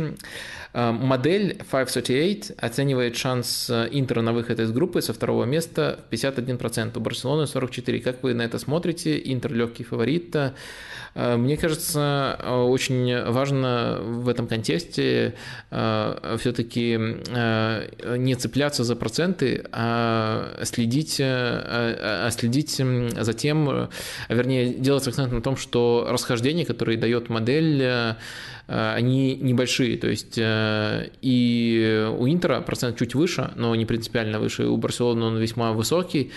Модель 0.74 1.58
538 1.72 2.56
оценивает 2.58 3.16
шанс 3.16 3.70
Интера 3.70 4.22
на 4.22 4.34
выход 4.34 4.60
из 4.60 4.72
группы 4.72 5.02
со 5.02 5.14
второго 5.14 5.46
места 5.46 6.00
51%, 6.10 6.98
у 6.98 7.00
Барселоны 7.00 7.44
44%. 7.44 8.00
Как 8.00 8.24
вы 8.24 8.34
на 8.34 8.42
это 8.42 8.58
смотрите? 8.58 9.22
Интер 9.24 9.54
легкий 9.54 9.84
фаворит. 9.84 10.36
Э, 11.16 11.38
мне 11.38 11.58
кажется, 11.58 12.40
э, 12.42 12.54
очень 12.54 13.24
важно 13.32 14.00
в 14.02 14.30
этом 14.30 14.48
контексте 14.48 15.36
э, 15.72 16.38
все-таки 16.40 16.98
не 18.18 18.36
цепляться 18.36 18.84
за 18.84 18.96
проценты, 18.96 19.66
а 19.72 20.60
следить, 20.64 21.18
а 21.22 22.30
следить 22.32 22.78
за 22.78 23.34
тем, 23.34 23.90
вернее, 24.30 24.74
делать 24.74 25.08
акцент 25.08 25.32
на 25.32 25.42
том, 25.42 25.58
что 25.58 26.08
расхождение, 26.10 26.66
которое 26.66 26.98
дает 26.98 27.30
модель, 27.30 28.16
они 28.68 29.36
небольшие. 29.36 29.98
То 29.98 30.08
есть 30.08 30.38
и 30.38 32.12
у 32.18 32.28
Интера 32.28 32.62
процент 32.62 32.98
чуть 32.98 33.16
выше, 33.16 33.52
но 33.56 33.76
не 33.76 33.86
принципиально 33.86 34.40
выше. 34.40 34.66
У 34.68 34.78
Барселоны 34.78 35.24
он 35.26 35.38
весьма 35.38 35.74
высокий. 35.74 36.32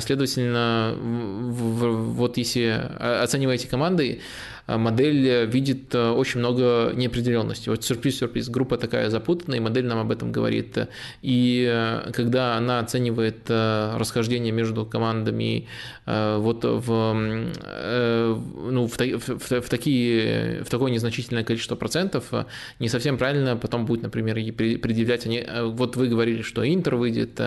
Следовательно, 0.00 0.94
вот 0.98 2.36
если 2.36 2.88
оцениваете 2.98 3.68
команды, 3.68 4.20
Э, 4.51 4.51
модель 4.66 5.26
э, 5.26 5.46
видит 5.46 5.94
э, 5.94 6.10
очень 6.10 6.40
много 6.40 6.92
неопределенности. 6.94 7.68
Вот 7.68 7.84
сюрприз-сюрприз, 7.84 8.48
группа 8.48 8.76
такая 8.76 9.10
запутанная, 9.10 9.58
и 9.58 9.60
модель 9.60 9.86
нам 9.86 9.98
об 9.98 10.10
этом 10.10 10.32
говорит. 10.32 10.78
И 11.22 12.02
когда 12.12 12.56
она 12.56 12.78
оценивает 12.80 13.48
расхождение 13.48 14.52
между 14.52 14.86
командами 14.86 15.66
вот 16.06 16.64
в, 16.64 17.14
ну, 17.14 18.86
в, 18.86 18.98
в, 18.98 19.60
в, 19.60 19.68
такие, 19.68 20.62
в 20.64 20.70
такое 20.70 20.90
незначительное 20.90 21.44
количество 21.44 21.76
процентов, 21.76 22.32
не 22.78 22.88
совсем 22.88 23.18
правильно 23.18 23.56
потом 23.56 23.86
будет, 23.86 24.02
например, 24.02 24.34
предъявлять 24.34 25.26
они, 25.26 25.44
вот 25.62 25.96
вы 25.96 26.08
говорили, 26.08 26.42
что 26.42 26.66
Интер 26.66 26.96
выйдет, 26.96 27.40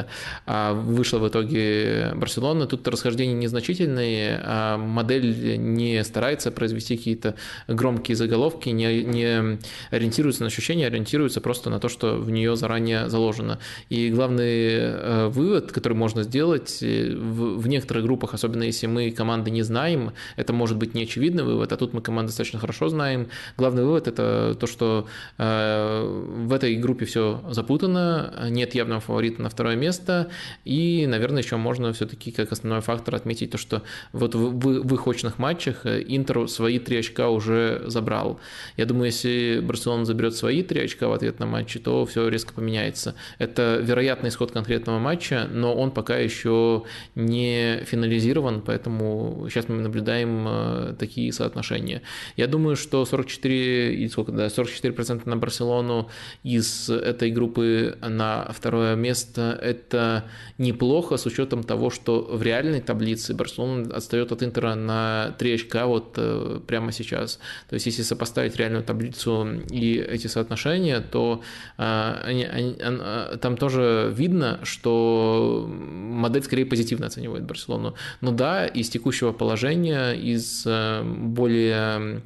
а 0.46 0.74
вышла 0.74 1.20
в 1.20 1.28
итоге 1.28 2.12
Барселона, 2.16 2.66
тут 2.66 2.88
расхождения 2.88 3.34
незначительные, 3.34 4.40
а 4.44 4.78
модель 4.78 5.58
не 5.58 6.04
старается 6.04 6.52
произвести 6.52 6.98
какие-то 7.06 7.36
громкие 7.68 8.18
заголовки, 8.18 8.70
не, 8.70 9.04
не 9.04 9.60
ориентируются 9.92 10.42
на 10.42 10.48
ощущения, 10.48 10.88
ориентируются 10.88 11.40
просто 11.40 11.70
на 11.70 11.80
то, 11.80 11.88
что 11.88 12.16
в 12.16 12.32
нее 12.32 12.56
заранее 12.56 13.10
заложено. 13.10 13.60
И 13.90 14.10
главный 14.10 14.70
э, 14.70 15.28
вывод, 15.28 15.72
который 15.72 15.94
можно 15.94 16.24
сделать 16.24 16.80
э, 16.82 17.16
в, 17.16 17.60
в 17.60 17.68
некоторых 17.68 18.04
группах, 18.04 18.34
особенно 18.34 18.64
если 18.64 18.88
мы 18.88 19.12
команды 19.12 19.52
не 19.52 19.62
знаем, 19.62 20.14
это 20.36 20.52
может 20.52 20.78
быть 20.78 20.96
не 20.96 21.04
очевидный 21.04 21.44
вывод, 21.44 21.72
а 21.72 21.78
тут 21.78 21.94
мы 21.94 22.02
команды 22.02 22.30
достаточно 22.30 22.60
хорошо 22.60 22.90
знаем. 22.90 23.28
Главный 23.56 23.84
вывод 23.84 24.08
это 24.08 24.56
то, 24.60 24.66
что 24.66 25.08
э, 25.38 26.04
в 26.48 26.54
этой 26.54 26.76
группе 26.76 27.06
все 27.06 27.44
запутано, 27.52 28.48
нет 28.50 28.74
явного 28.74 29.00
фаворита 29.00 29.44
на 29.44 29.50
второе 29.50 29.76
место, 29.76 30.30
и, 30.64 31.06
наверное, 31.08 31.44
еще 31.44 31.58
можно 31.58 31.94
все-таки 31.94 32.32
как 32.32 32.52
основной 32.52 32.82
фактор 32.82 33.14
отметить 33.14 33.52
то, 33.52 33.60
что 33.60 33.84
вот 34.12 34.34
в, 34.34 34.40
в, 34.40 34.88
в 34.88 34.94
их 34.96 35.08
очных 35.08 35.38
матчах 35.38 35.86
Интеру 35.86 36.48
свои 36.48 36.80
три 36.80 36.95
три 36.96 37.00
очка 37.00 37.30
уже 37.30 37.84
забрал. 37.88 38.40
Я 38.78 38.86
думаю, 38.86 39.08
если 39.08 39.60
Барселона 39.62 40.06
заберет 40.06 40.36
свои 40.36 40.64
три 40.64 40.82
очка 40.82 41.08
в 41.08 41.12
ответ 41.12 41.40
на 41.40 41.46
матче, 41.46 41.80
то 41.80 42.06
все 42.06 42.30
резко 42.30 42.54
поменяется. 42.54 43.16
Это 43.38 43.80
вероятный 43.82 44.30
исход 44.30 44.52
конкретного 44.52 45.00
матча, 45.00 45.50
но 45.52 45.76
он 45.76 45.92
пока 45.92 46.18
еще 46.18 46.84
не 47.16 47.84
финализирован, 47.86 48.62
поэтому 48.62 49.48
сейчас 49.50 49.68
мы 49.68 49.76
наблюдаем 49.82 50.46
э, 50.48 50.96
такие 50.98 51.34
соотношения. 51.34 52.02
Я 52.38 52.48
думаю, 52.48 52.76
что 52.78 53.06
44, 53.06 53.96
и 53.96 54.08
сколько, 54.08 54.32
да, 54.32 54.48
44% 54.48 55.24
на 55.26 55.38
Барселону 55.38 56.10
из 56.44 56.90
этой 56.90 57.32
группы 57.32 57.98
на 58.02 58.48
второе 58.54 58.96
место– 58.96 59.60
это 59.62 60.24
неплохо 60.58 61.18
с 61.18 61.26
учетом 61.26 61.64
того, 61.64 61.90
что 61.90 62.22
в 62.32 62.42
реальной 62.42 62.80
таблице 62.80 63.34
Барселона 63.34 63.96
отстает 63.96 64.32
от 64.32 64.44
Интера 64.44 64.76
на 64.76 65.36
3 65.38 65.54
очка 65.56 65.88
вот 65.88 66.14
э, 66.18 66.60
прямо 66.86 66.92
сейчас. 66.92 67.40
То 67.70 67.76
есть 67.76 67.88
если 67.88 68.04
сопоставить 68.04 68.56
реальную 68.58 68.84
таблицу 68.84 69.48
и 69.72 69.98
эти 69.98 70.28
соотношения, 70.28 71.02
то 71.02 71.42
а, 71.78 72.22
они, 72.24 72.46
они, 72.46 72.76
а, 72.80 73.38
там 73.38 73.58
тоже 73.58 74.14
видно, 74.16 74.60
что 74.64 75.68
модель 75.68 76.44
скорее 76.44 76.66
позитивно 76.66 77.08
оценивает 77.08 77.44
Барселону. 77.44 77.96
Но 78.22 78.32
да, 78.32 78.68
из 78.68 78.90
текущего 78.90 79.34
положения, 79.34 80.14
из 80.14 80.64
э, 80.66 81.04
более 81.04 82.22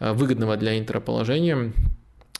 э, 0.00 0.12
выгодного 0.12 0.56
для 0.56 0.78
Интера 0.78 1.00
положения, 1.00 1.72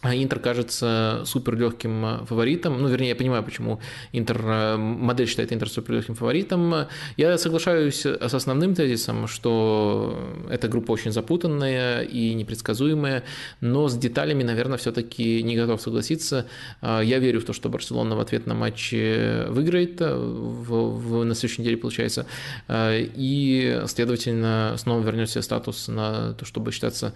Интер 0.05 0.41
кажется 0.41 1.23
супер 1.25 1.57
легким 1.57 2.05
э, 2.05 2.27
фаворитом. 2.27 2.83
Ну, 2.83 2.89
вернее, 2.89 3.11
я 3.11 3.15
понимаю, 3.15 3.45
почему 3.45 3.81
Интер, 4.13 4.41
э, 4.45 4.77
модель 4.77 5.29
считает 5.29 5.53
Интер 5.53 5.69
супер 5.69 5.95
легким 5.95 6.17
фаворитом. 6.17 6.87
Я 7.17 7.39
соглашаюсь 7.39 8.05
с 8.05 8.35
основным 8.35 8.75
тезисом, 8.75 9.29
что 9.29 10.19
эта 10.51 10.67
группа 10.67 10.91
очень 10.91 11.13
запутанная 11.13 12.03
и 12.03 12.35
непредсказуемая, 12.35 13.23
но 13.61 13.89
с 13.89 13.97
деталями, 13.97 14.43
наверное, 14.43 14.77
все-таки 14.77 15.43
не 15.43 15.57
готов 15.57 15.81
согласиться. 15.81 16.47
А, 16.81 17.01
я 17.01 17.21
верю 17.21 17.41
в 17.41 17.45
то, 17.45 17.53
что 17.53 17.69
Барселона 17.69 18.17
в 18.17 18.21
ответ 18.21 18.47
на 18.47 18.55
матч 18.55 18.93
выиграет 18.93 20.01
э, 20.01 20.17
в, 20.17 20.99
в, 20.99 21.25
на 21.25 21.35
следующей 21.35 21.63
неделе, 21.63 21.77
получается, 21.77 22.27
и, 22.69 23.83
следовательно, 23.87 24.75
снова 24.79 25.05
вернет 25.05 25.31
себе 25.31 25.43
статус 25.43 25.89
на 25.89 26.35
то, 26.35 26.45
чтобы 26.45 26.73
считаться 26.73 27.15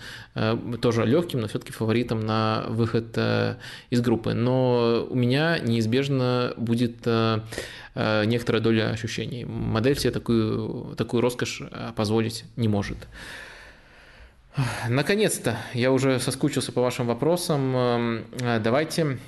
тоже 0.81 1.05
легким, 1.05 1.41
но 1.41 1.49
все-таки 1.49 1.73
фаворитом 1.73 2.21
на 2.21 2.65
выход 2.77 3.07
э, 3.17 3.57
из 3.91 4.01
группы. 4.01 4.35
Но 4.35 5.07
у 5.09 5.15
меня 5.15 5.59
неизбежно 5.59 6.55
будет 6.57 6.99
э, 7.05 7.41
э, 7.95 8.25
некоторая 8.27 8.63
доля 8.63 8.91
ощущений. 8.91 9.45
Модель 9.45 9.99
себе 9.99 10.13
такую, 10.13 10.95
такую 10.97 11.21
роскошь 11.21 11.63
позволить 11.97 12.45
не 12.57 12.69
может. 12.69 12.99
Наконец-то, 14.89 15.59
я 15.75 15.93
уже 15.93 16.19
соскучился 16.19 16.73
по 16.73 16.81
вашим 16.81 17.07
вопросам. 17.07 18.25
Давайте 18.63 19.19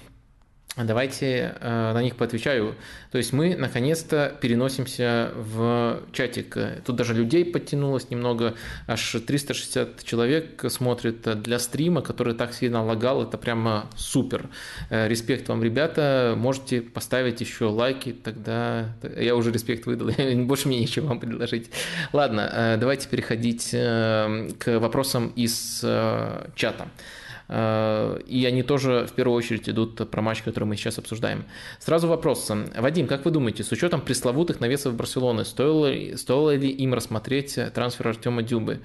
Давайте 0.76 1.56
э, 1.60 1.92
на 1.92 2.02
них 2.02 2.14
поотвечаю. 2.14 2.76
То 3.10 3.18
есть 3.18 3.32
мы 3.32 3.56
наконец-то 3.56 4.36
переносимся 4.40 5.32
в 5.34 6.02
чатик. 6.12 6.56
Тут 6.84 6.94
даже 6.94 7.14
людей 7.14 7.44
подтянулось 7.44 8.10
немного, 8.10 8.54
аж 8.86 9.16
360 9.26 10.04
человек 10.04 10.64
смотрит 10.68 11.42
для 11.42 11.58
стрима, 11.58 12.02
который 12.02 12.34
так 12.34 12.54
сильно 12.54 12.84
лагал, 12.84 13.24
это 13.24 13.38
прямо 13.38 13.86
супер. 13.96 14.48
Э, 14.90 15.08
респект 15.08 15.48
вам, 15.48 15.64
ребята, 15.64 16.34
можете 16.36 16.80
поставить 16.80 17.40
еще 17.40 17.64
лайки, 17.64 18.12
тогда 18.12 18.94
я 19.16 19.34
уже 19.34 19.50
респект 19.50 19.86
выдал, 19.86 20.10
больше 20.44 20.68
мне 20.68 20.78
нечего 20.78 21.06
вам 21.06 21.18
предложить. 21.18 21.70
Ладно, 22.12 22.48
э, 22.52 22.76
давайте 22.78 23.08
переходить 23.08 23.70
к 23.70 24.78
вопросам 24.78 25.32
из 25.34 25.80
чата. 25.80 26.84
Э, 26.84 27.17
и 27.49 28.44
они 28.46 28.62
тоже 28.62 29.07
в 29.07 29.12
первую 29.12 29.36
очередь 29.36 29.68
идут 29.70 30.11
про 30.11 30.20
матч, 30.20 30.42
который 30.42 30.64
мы 30.64 30.76
сейчас 30.76 30.99
обсуждаем. 30.99 31.44
Сразу 31.78 32.07
вопрос. 32.07 32.51
Вадим, 32.76 33.07
как 33.07 33.25
вы 33.25 33.30
думаете, 33.30 33.64
с 33.64 33.72
учетом 33.72 34.03
пресловутых 34.03 34.61
навесов 34.61 34.95
Барселоны, 34.95 35.46
стоило, 35.46 36.16
стоило 36.16 36.54
ли 36.54 36.68
им 36.68 36.92
рассмотреть 36.92 37.58
трансфер 37.72 38.08
Артема 38.08 38.42
Дюбы? 38.42 38.80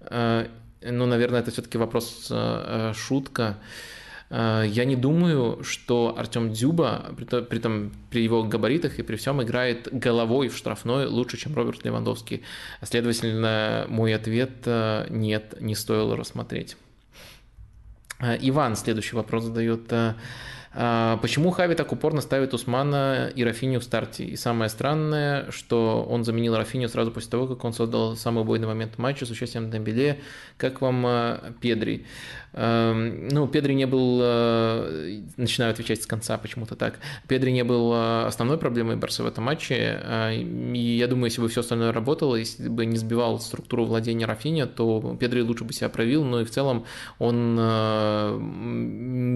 Э, 0.00 0.46
ну, 0.80 1.06
наверное, 1.06 1.40
это 1.40 1.50
все-таки 1.50 1.76
вопрос 1.76 2.28
э, 2.30 2.92
шутка. 2.94 3.58
Я 4.30 4.84
не 4.84 4.96
думаю, 4.96 5.62
что 5.62 6.16
Артем 6.18 6.52
Дзюба, 6.52 7.14
при, 7.16 7.58
том, 7.58 7.92
при 8.10 8.22
его 8.22 8.42
габаритах 8.42 8.98
и 8.98 9.02
при 9.02 9.16
всем, 9.16 9.40
играет 9.42 9.88
головой 9.92 10.48
в 10.48 10.56
штрафной 10.56 11.06
лучше, 11.06 11.36
чем 11.36 11.54
Роберт 11.54 11.84
Левандовский. 11.84 12.42
Следовательно, 12.82 13.84
мой 13.88 14.14
ответ– 14.14 14.50
нет, 15.10 15.54
не 15.60 15.74
стоило 15.76 16.16
рассмотреть. 16.16 16.76
Э, 18.20 18.36
Иван 18.40 18.76
следующий 18.76 19.16
вопрос 19.16 19.44
задает. 19.44 19.92
Э, 19.92 20.14
э, 20.72 21.18
почему 21.20 21.50
Хави 21.50 21.74
так 21.74 21.92
упорно 21.92 22.20
ставит 22.20 22.54
Усмана 22.54 23.30
и 23.34 23.44
Рафиню 23.44 23.80
в 23.80 23.84
старте? 23.84 24.24
И 24.24 24.36
самое 24.36 24.68
странное, 24.68 25.50
что 25.50 26.04
он 26.08 26.24
заменил 26.24 26.56
Рафиню 26.56 26.88
сразу 26.88 27.10
после 27.10 27.30
того, 27.30 27.46
как 27.46 27.64
он 27.64 27.72
создал 27.72 28.16
самый 28.16 28.42
убойный 28.42 28.66
момент 28.66 28.98
матча 28.98 29.26
с 29.26 29.30
участием 29.30 29.70
Дембеле. 29.70 30.20
Как 30.56 30.80
вам 30.80 31.06
Педри? 31.60 32.06
Эм, 32.56 33.28
ну, 33.28 33.48
Педри 33.48 33.74
не 33.74 33.86
был, 33.86 34.20
э, 34.22 35.22
начинаю 35.36 35.72
отвечать 35.72 36.02
с 36.02 36.06
конца 36.06 36.38
почему-то 36.38 36.76
так, 36.76 37.00
Педри 37.26 37.50
не 37.50 37.64
был 37.64 37.92
э, 37.92 38.26
основной 38.26 38.58
проблемой 38.58 38.94
Барса 38.96 39.24
в 39.24 39.26
этом 39.26 39.44
матче, 39.44 40.00
э, 40.00 40.36
и 40.36 40.96
я 40.96 41.08
думаю, 41.08 41.26
если 41.26 41.40
бы 41.40 41.48
все 41.48 41.60
остальное 41.60 41.92
работало, 41.92 42.36
если 42.36 42.68
бы 42.68 42.86
не 42.86 42.96
сбивал 42.96 43.40
структуру 43.40 43.84
владения 43.84 44.26
Рафиня, 44.26 44.66
то 44.66 45.16
Педри 45.18 45.40
лучше 45.40 45.64
бы 45.64 45.72
себя 45.72 45.88
проявил, 45.88 46.24
но 46.24 46.42
и 46.42 46.44
в 46.44 46.50
целом 46.50 46.84
он 47.18 47.54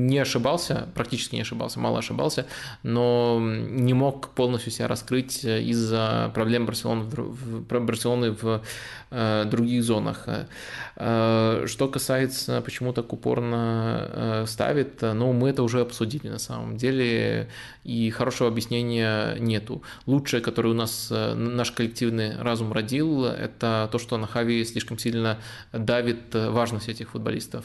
не 0.06 0.18
ошибался, 0.18 0.88
практически 0.94 1.34
не 1.34 1.40
ошибался, 1.40 1.80
мало 1.80 1.98
ошибался, 1.98 2.46
но 2.82 3.40
не 3.40 3.94
мог 3.94 4.28
полностью 4.30 4.70
себя 4.70 4.86
раскрыть 4.86 5.44
из-за 5.44 6.30
проблем 6.34 6.66
Барселоны 6.66 7.04
в, 7.04 7.62
Барселоны 7.80 8.30
в 8.30 8.62
других 9.10 9.82
зонах. 9.82 10.28
Что 10.96 11.88
касается 11.90 12.60
почему 12.60 12.92
так 12.92 13.12
упорно 13.12 14.08
э, 14.12 14.44
ставит, 14.46 15.00
ну, 15.00 15.32
мы 15.32 15.50
это 15.50 15.62
уже 15.62 15.80
обсудили 15.80 16.28
на 16.28 16.38
самом 16.38 16.76
деле, 16.76 17.48
и 17.84 18.10
хорошего 18.10 18.48
объяснения 18.48 19.36
нету. 19.38 19.82
Лучшее, 20.06 20.42
которое 20.42 20.70
у 20.70 20.74
нас 20.74 21.08
э, 21.10 21.34
наш 21.34 21.70
коллективный 21.70 22.36
разум 22.36 22.72
родил, 22.72 23.24
это 23.24 23.88
то, 23.90 23.98
что 23.98 24.18
на 24.18 24.26
Хави 24.26 24.64
слишком 24.64 24.98
сильно 24.98 25.38
давит 25.72 26.34
важность 26.34 26.88
этих 26.88 27.10
футболистов. 27.10 27.64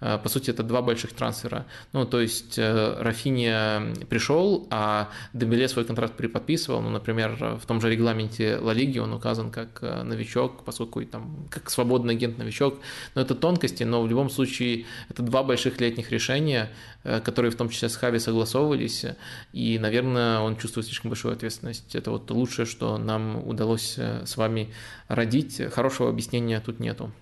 Э, 0.00 0.18
по 0.18 0.28
сути, 0.28 0.50
это 0.50 0.62
два 0.62 0.82
больших 0.82 1.12
трансфера. 1.12 1.66
Ну, 1.92 2.04
то 2.04 2.20
есть 2.20 2.58
Рафиния 2.58 3.94
пришел, 4.08 4.66
а 4.70 5.08
Дембеле 5.32 5.68
свой 5.68 5.84
контракт 5.84 6.16
переподписывал. 6.16 6.82
Ну, 6.82 6.90
например, 6.90 7.58
в 7.60 7.66
том 7.66 7.80
же 7.80 7.90
регламенте 7.90 8.56
Ла 8.56 8.72
Лиги 8.72 8.98
он 8.98 9.12
указан 9.12 9.50
как 9.50 9.82
новичок, 9.82 10.64
поскольку 10.64 11.04
там 11.04 11.46
как 11.50 11.70
свободный 11.70 12.14
агент-новичок. 12.14 12.80
Но 13.14 13.22
это 13.22 13.34
тонкости, 13.34 13.84
но 13.84 14.02
в 14.02 14.08
любом 14.08 14.30
случае 14.30 14.86
это 15.08 15.22
два 15.22 15.42
больших 15.42 15.80
летних 15.80 16.10
решения, 16.10 16.70
э, 17.04 17.20
которые 17.20 17.50
в 17.50 17.56
том 17.56 17.68
числе 17.68 17.88
с 17.88 17.96
Хави 17.96 18.18
согласовывались, 18.18 19.04
и, 19.52 19.78
наверное, 19.78 20.40
он 20.40 20.56
чувствует 20.56 20.86
слишком 20.86 21.10
большую 21.10 21.32
ответственность. 21.32 21.94
Это 21.94 22.10
вот 22.10 22.30
лучшее, 22.30 22.66
что 22.66 22.98
нам 22.98 23.46
удалось 23.46 23.94
э, 23.98 24.24
с 24.26 24.36
вами 24.36 24.72
родить. 25.08 25.60
Хорошего 25.72 26.08
объяснения 26.08 26.60
тут 26.60 26.80
нету. 26.80 27.12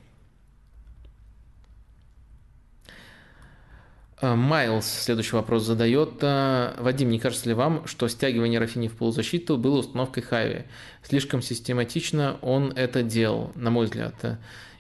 Майлз 4.25 4.87
следующий 4.87 5.37
вопрос 5.37 5.65
задает. 5.65 6.23
Вадим, 6.23 7.11
не 7.11 7.19
кажется 7.19 7.49
ли 7.49 7.55
вам, 7.55 7.87
что 7.87 8.09
стягивание 8.09 8.59
Рафини 8.59 8.89
в 8.89 8.97
полузащиту 8.97 9.57
было 9.57 9.79
установкой 9.79 10.23
Хави? 10.23 10.65
Слишком 11.03 11.43
систематично 11.43 12.39
он 12.41 12.73
это 12.77 13.03
делал, 13.03 13.53
на 13.55 13.71
мой 13.71 13.87
взгляд 13.87 14.15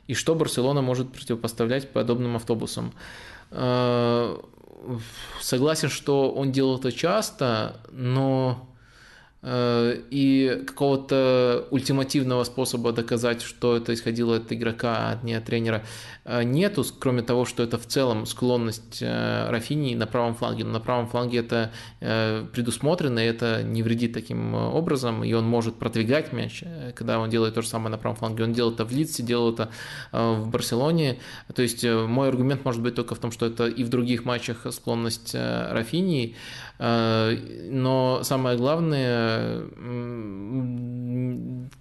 и 0.07 0.15
что 0.15 0.35
Барселона 0.35 0.83
может 0.83 1.12
противопоставлять 1.12 1.91
подобным 1.91 2.37
автобусам. 2.37 2.93
Э, 3.51 4.37
согласен, 5.41 5.89
что 5.89 6.31
он 6.31 6.53
делал 6.53 6.79
это 6.79 6.93
часто, 6.93 7.81
но 7.91 8.69
Э, 8.69 8.74
и 9.47 10.62
какого-то 10.66 11.69
ультимативного 11.71 12.45
способа 12.45 12.93
доказать, 12.93 13.43
что 13.43 13.77
это 13.77 13.93
исходило 13.93 14.37
от 14.37 14.51
игрока, 14.51 14.97
а 14.97 15.21
не 15.23 15.35
от 15.35 15.45
тренера, 15.45 15.85
э, 16.25 16.45
нету, 16.45 16.83
кроме 16.99 17.21
того, 17.21 17.45
что 17.45 17.62
это 17.62 17.77
в 17.77 17.87
целом 17.87 18.25
склонность 18.25 19.03
э, 19.03 19.51
Рафини 19.51 19.97
на 19.97 20.07
правом 20.07 20.35
фланге. 20.35 20.65
Но 20.65 20.73
на 20.73 20.81
правом 20.81 21.09
фланге 21.09 21.41
это 21.41 21.73
предусмотрено, 22.01 23.19
и 23.19 23.27
это 23.27 23.62
не 23.62 23.83
вредит 23.83 24.15
таким 24.15 24.55
образом, 24.55 25.23
и 25.25 25.33
он 25.35 25.45
может 25.45 25.77
продвигать 25.77 26.33
мяч, 26.33 26.65
когда 26.95 27.19
он 27.19 27.29
делает 27.29 27.55
то 27.55 27.62
же 27.62 27.69
самое 27.69 27.91
на 27.91 27.99
правом 27.99 28.16
фланге. 28.16 28.45
Он 28.45 28.53
делал 28.53 28.73
это 28.73 28.85
в 28.85 28.93
Лидсе, 28.93 29.23
делал 29.23 29.53
это 29.53 29.71
в 30.12 30.49
Барселоне. 30.49 31.19
То 31.55 31.62
есть 31.62 31.85
мой 31.85 32.29
аргумент 32.29 32.65
может 32.65 32.83
быть 32.83 32.95
только 32.95 33.15
в 33.15 33.19
том, 33.19 33.31
что 33.31 33.47
это 33.47 33.66
и 33.66 33.85
в 33.85 33.89
других 33.89 34.25
матчах 34.25 34.66
склонность 34.73 35.35
Рафини, 35.35 36.37
но 36.86 38.20
самое 38.24 38.59
главное, 38.59 39.62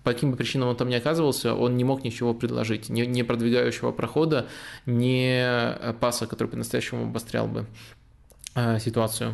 по 0.03 0.13
каким 0.13 0.31
бы 0.31 0.37
причинам 0.37 0.69
он 0.69 0.75
там 0.75 0.87
не 0.89 0.95
оказывался, 0.95 1.53
он 1.55 1.75
не 1.75 1.83
мог 1.83 2.03
ничего 2.03 2.33
предложить, 2.33 2.89
ни, 2.89 3.01
ни 3.01 3.21
продвигающего 3.21 3.91
прохода, 3.91 4.47
ни 4.85 5.93
паса, 5.99 6.27
который 6.27 6.47
по-настоящему 6.47 7.03
обострял 7.03 7.47
бы 7.47 7.65
ситуацию. 8.79 9.33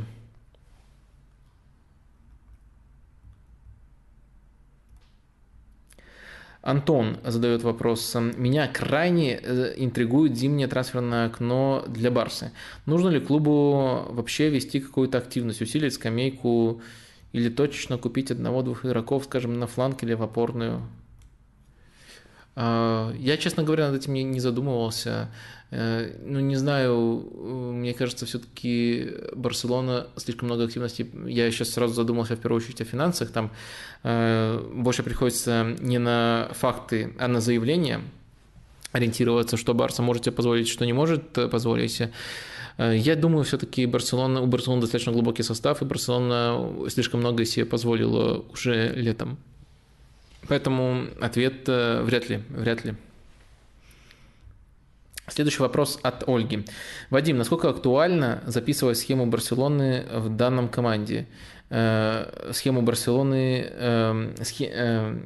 Антон 6.62 7.18
задает 7.24 7.64
вопрос. 7.64 8.16
Меня 8.16 8.68
крайне 8.68 9.40
э, 9.42 9.74
интригует 9.78 10.38
зимнее 10.38 10.68
трансферное 10.68 11.28
окно 11.28 11.86
для 11.88 12.12
Барсы. 12.12 12.52
Нужно 12.86 13.10
ли 13.10 13.22
клубу 13.22 14.06
вообще 14.10 14.50
вести 14.50 14.82
какую-то 14.82 15.18
активность, 15.18 15.62
усилить 15.62 15.94
скамейку 15.94 16.82
или 17.32 17.50
точечно 17.50 17.98
купить 17.98 18.32
одного-двух 18.32 18.86
игроков, 18.86 19.24
скажем, 19.24 19.58
на 19.58 19.68
фланг 19.68 20.04
или 20.04 20.14
в 20.14 20.22
опорную? 20.22 20.82
А, 22.56 23.14
я, 23.14 23.38
честно 23.38 23.64
говоря, 23.64 23.90
над 23.90 24.02
этим 24.02 24.14
не 24.14 24.42
задумывался. 24.42 25.30
Э, 25.72 26.16
ну, 26.26 26.40
не 26.40 26.56
знаю, 26.56 27.28
мне 27.74 27.94
кажется, 27.94 28.26
все-таки 28.26 29.12
Барселона 29.36 30.08
слишком 30.16 30.48
много 30.48 30.66
активности. 30.66 31.10
Я 31.28 31.52
сейчас 31.52 31.70
сразу 31.70 31.94
задумался 31.94 32.36
в 32.36 32.40
первую 32.40 32.62
очередь 32.62 32.82
о 32.82 32.86
финансах. 32.86 33.32
Там 33.32 33.52
э, 34.04 34.60
больше 34.74 35.04
приходится 35.04 35.76
не 35.80 36.00
на 36.00 36.50
факты, 36.54 37.14
а 37.20 37.28
на 37.28 37.42
заявления 37.42 38.02
ориентироваться, 38.92 39.58
что 39.58 39.76
Барса 39.76 40.02
может 40.02 40.26
себе 40.26 40.36
позволить, 40.36 40.68
что 40.68 40.86
не 40.86 40.94
может 40.94 41.34
позволить. 41.52 42.02
Э, 42.78 42.96
я 42.98 43.16
думаю, 43.16 43.44
все-таки 43.44 43.86
Барселона, 43.86 44.42
у 44.42 44.48
Барселоны 44.48 44.82
достаточно 44.82 45.12
глубокий 45.12 45.44
состав, 45.44 45.82
и 45.82 45.86
Барселона 45.86 46.90
слишком 46.90 47.20
много 47.20 47.46
себе 47.46 47.66
позволила 47.66 48.44
уже 48.52 48.94
летом. 48.96 49.38
Поэтому 50.48 51.06
ответ 51.22 51.68
вряд 51.68 52.30
ли, 52.30 52.42
вряд 52.50 52.86
ли. 52.86 52.96
Следующий 55.30 55.62
вопрос 55.62 56.00
от 56.02 56.28
Ольги. 56.28 56.66
Вадим, 57.10 57.38
насколько 57.38 57.70
актуально 57.70 58.42
записывать 58.46 58.98
схему 58.98 59.26
Барселоны 59.28 60.06
в 60.12 60.30
данном 60.30 60.70
команде? 60.70 61.28
Э, 61.70 62.52
схему 62.52 62.82
Барселоны, 62.82 63.68
э, 63.70 64.34
схе, 64.42 64.72
э, 64.74 65.20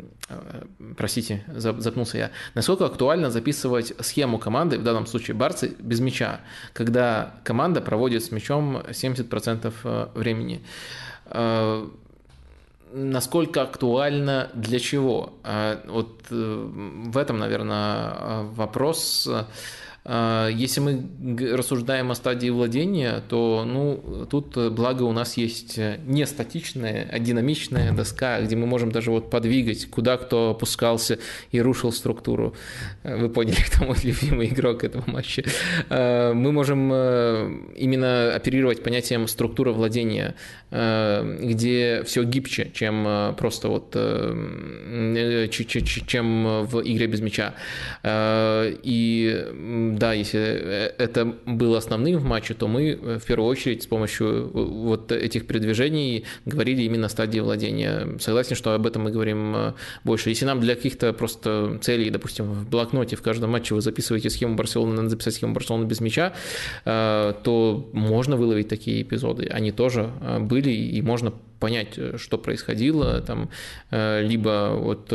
простите, 0.98 1.44
запнулся 1.48 2.18
я. 2.18 2.32
Насколько 2.54 2.86
актуально 2.86 3.32
записывать 3.32 3.94
схему 4.02 4.40
команды, 4.40 4.78
в 4.78 4.84
данном 4.84 5.06
случае 5.06 5.36
Барцы, 5.36 5.74
без 5.80 6.02
мяча, 6.02 6.42
когда 6.74 7.36
команда 7.46 7.80
проводит 7.80 8.24
с 8.24 8.32
мячом 8.32 8.78
70% 8.90 9.74
э, 9.84 10.08
времени? 10.16 10.62
Э, 11.28 11.88
насколько 12.92 13.62
актуально 13.62 14.50
для 14.54 14.80
чего? 14.80 15.34
Э, 15.46 15.78
вот 15.88 16.26
в 16.30 17.18
этом, 17.18 17.40
наверное, 17.40 18.44
вопрос. 18.44 19.30
А, 20.06 20.48
если 20.50 20.80
мы 20.80 21.56
рассуждаем 21.56 22.12
о 22.12 22.16
стадии 22.16 22.50
владения, 22.50 23.24
то 23.30 23.64
ну, 23.66 24.26
тут 24.30 24.56
благо 24.74 25.04
у 25.04 25.12
нас 25.12 25.38
есть 25.38 25.80
не 26.06 26.26
статичная, 26.26 27.08
а 27.12 27.20
динамичная 27.20 27.92
доска, 27.94 28.42
где 28.42 28.56
мы 28.56 28.66
можем 28.66 28.92
даже 28.92 29.12
вот 29.12 29.30
подвигать, 29.30 29.90
куда 29.90 30.18
кто 30.18 30.52
опускался 30.52 31.20
и 31.52 31.62
рушил 31.62 31.92
структуру. 31.92 32.56
Вы 33.04 33.30
поняли, 33.30 33.56
кто 33.68 33.86
мой 33.86 33.98
любимый 34.04 34.48
игрок 34.48 34.84
этого 34.84 35.04
матча. 35.10 35.44
Мы 35.90 36.52
можем 36.52 36.92
э, 36.92 37.52
именно 37.76 38.34
оперировать 38.34 38.84
понятием 38.84 39.28
структура 39.28 39.72
владения, 39.72 40.36
э, 40.72 41.38
где 41.42 42.04
все 42.06 42.24
гибче, 42.24 42.72
чем 42.74 43.06
э, 43.08 43.34
просто 43.38 43.68
вот 43.68 43.94
чем 46.08 46.66
в 46.66 46.82
игре 46.82 47.08
без 47.08 47.22
мяча. 47.22 47.54
И 48.04 49.93
да, 49.98 50.14
если 50.14 50.40
э, 50.40 50.94
это 50.98 51.26
было 51.46 51.78
основным 51.78 52.18
в 52.18 52.24
матче, 52.24 52.54
то 52.54 52.68
мы 52.68 52.90
э, 52.90 53.20
в 53.20 53.26
первую 53.26 53.50
очередь 53.50 53.84
с 53.84 53.88
помощью 53.88 54.28
э, 54.28 54.50
вот 54.54 55.12
этих 55.12 55.48
передвижений 55.48 56.26
говорили 56.46 56.84
именно 56.84 57.08
о 57.08 57.10
стадии 57.10 57.40
владения. 57.40 58.18
Согласен, 58.20 58.56
что 58.56 58.74
об 58.74 58.88
этом 58.88 59.04
мы 59.04 59.12
говорим 59.12 59.74
больше. 60.04 60.30
Если 60.30 60.46
нам 60.46 60.60
для 60.60 60.76
каких-то 60.76 61.14
просто 61.14 61.80
целей, 61.82 62.10
допустим, 62.10 62.46
в 62.46 62.70
блокноте 62.70 63.16
в 63.16 63.22
каждом 63.22 63.52
матче 63.52 63.76
вы 63.76 63.82
записываете 63.82 64.30
схему 64.30 64.56
Барселоны, 64.56 64.96
надо 64.96 65.10
записать 65.10 65.36
схему 65.36 65.54
Барселоны 65.54 65.86
без 65.86 66.00
мяча, 66.02 66.34
то 66.84 67.90
можно 67.94 68.36
выловить 68.36 68.68
такие 68.68 69.02
эпизоды. 69.02 69.48
Они 69.48 69.72
тоже 69.72 70.10
были, 70.40 70.72
и 70.72 71.02
можно 71.02 71.34
понять, 71.60 72.00
что 72.18 72.38
происходило, 72.38 73.22
там, 73.22 73.50
либо 73.92 74.76
вот 74.76 75.12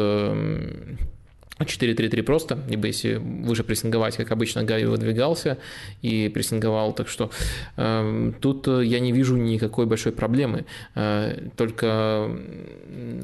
4-3-3 1.65 2.23
просто, 2.23 2.59
либо 2.69 2.87
если 2.87 3.15
выше 3.15 3.65
прессинговать, 3.65 4.17
как 4.17 4.31
обычно 4.31 4.65
Гави 4.65 4.85
выдвигался 4.85 5.59
и 6.03 6.29
прессинговал, 6.29 6.93
так 6.93 7.09
что 7.09 7.31
э, 7.77 8.33
тут 8.41 8.67
я 8.67 9.01
не 9.01 9.13
вижу 9.13 9.37
никакой 9.37 9.87
большой 9.87 10.13
проблемы, 10.13 10.65
э, 10.95 11.49
только 11.57 12.31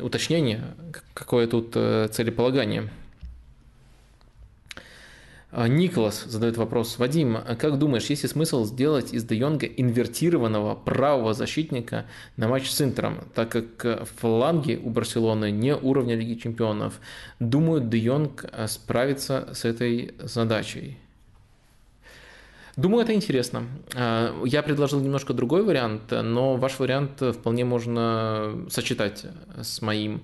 уточнение, 0.01 0.63
какое 1.15 1.47
тут 1.47 1.73
э, 1.75 2.09
целеполагание. 2.11 2.89
А, 5.57 5.69
Николас 5.69 6.25
задает 6.25 6.57
вопрос. 6.57 6.99
Вадим, 6.99 7.37
а 7.37 7.55
как 7.55 7.79
думаешь, 7.79 8.07
есть 8.07 8.25
ли 8.25 8.29
смысл 8.29 8.65
сделать 8.65 9.15
из 9.15 9.23
Де 9.23 9.37
Йонга 9.37 9.67
инвертированного 9.67 10.75
правого 10.75 11.33
защитника 11.33 12.07
на 12.37 12.49
матч 12.49 12.69
с 12.69 12.83
Интером, 12.83 13.21
так 13.37 13.51
как 13.51 14.09
фланги 14.19 14.75
у 14.83 14.91
Барселоны 14.91 15.53
не 15.53 15.77
уровня 15.77 16.17
Лиги 16.17 16.35
Чемпионов? 16.35 16.95
Думаю, 17.39 17.83
Де 17.83 17.99
Йонг 17.99 18.47
а, 18.51 18.67
справится 18.67 19.49
с 19.55 19.65
этой 19.65 20.15
задачей. 20.19 20.99
Думаю, 22.75 23.05
это 23.05 23.15
интересно. 23.15 23.69
Я 23.95 24.63
предложил 24.65 24.99
немножко 24.99 25.33
другой 25.33 25.63
вариант, 25.63 26.11
но 26.11 26.57
ваш 26.57 26.81
вариант 26.81 27.21
вполне 27.21 27.65
можно 27.65 28.67
сочетать 28.69 29.27
с 29.63 29.81
моим. 29.81 30.23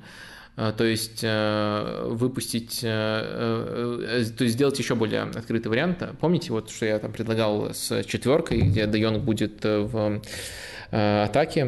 А, 0.63 0.73
то 0.73 0.85
есть 0.85 1.21
э, 1.23 2.03
выпустить, 2.05 2.81
э, 2.83 2.89
э, 2.91 4.25
то 4.37 4.45
есть 4.45 4.57
сделать 4.57 4.79
еще 4.79 4.95
более 4.95 5.23
открытый 5.23 5.71
вариант. 5.71 6.03
Помните, 6.21 6.53
вот 6.53 6.69
что 6.69 6.85
я 6.85 6.99
там 6.99 7.13
предлагал 7.13 7.73
с 7.73 8.05
четверкой, 8.05 8.61
где 8.61 8.87
Де 8.87 9.09
будет 9.11 9.65
в 9.65 10.21
атаке 10.91 11.63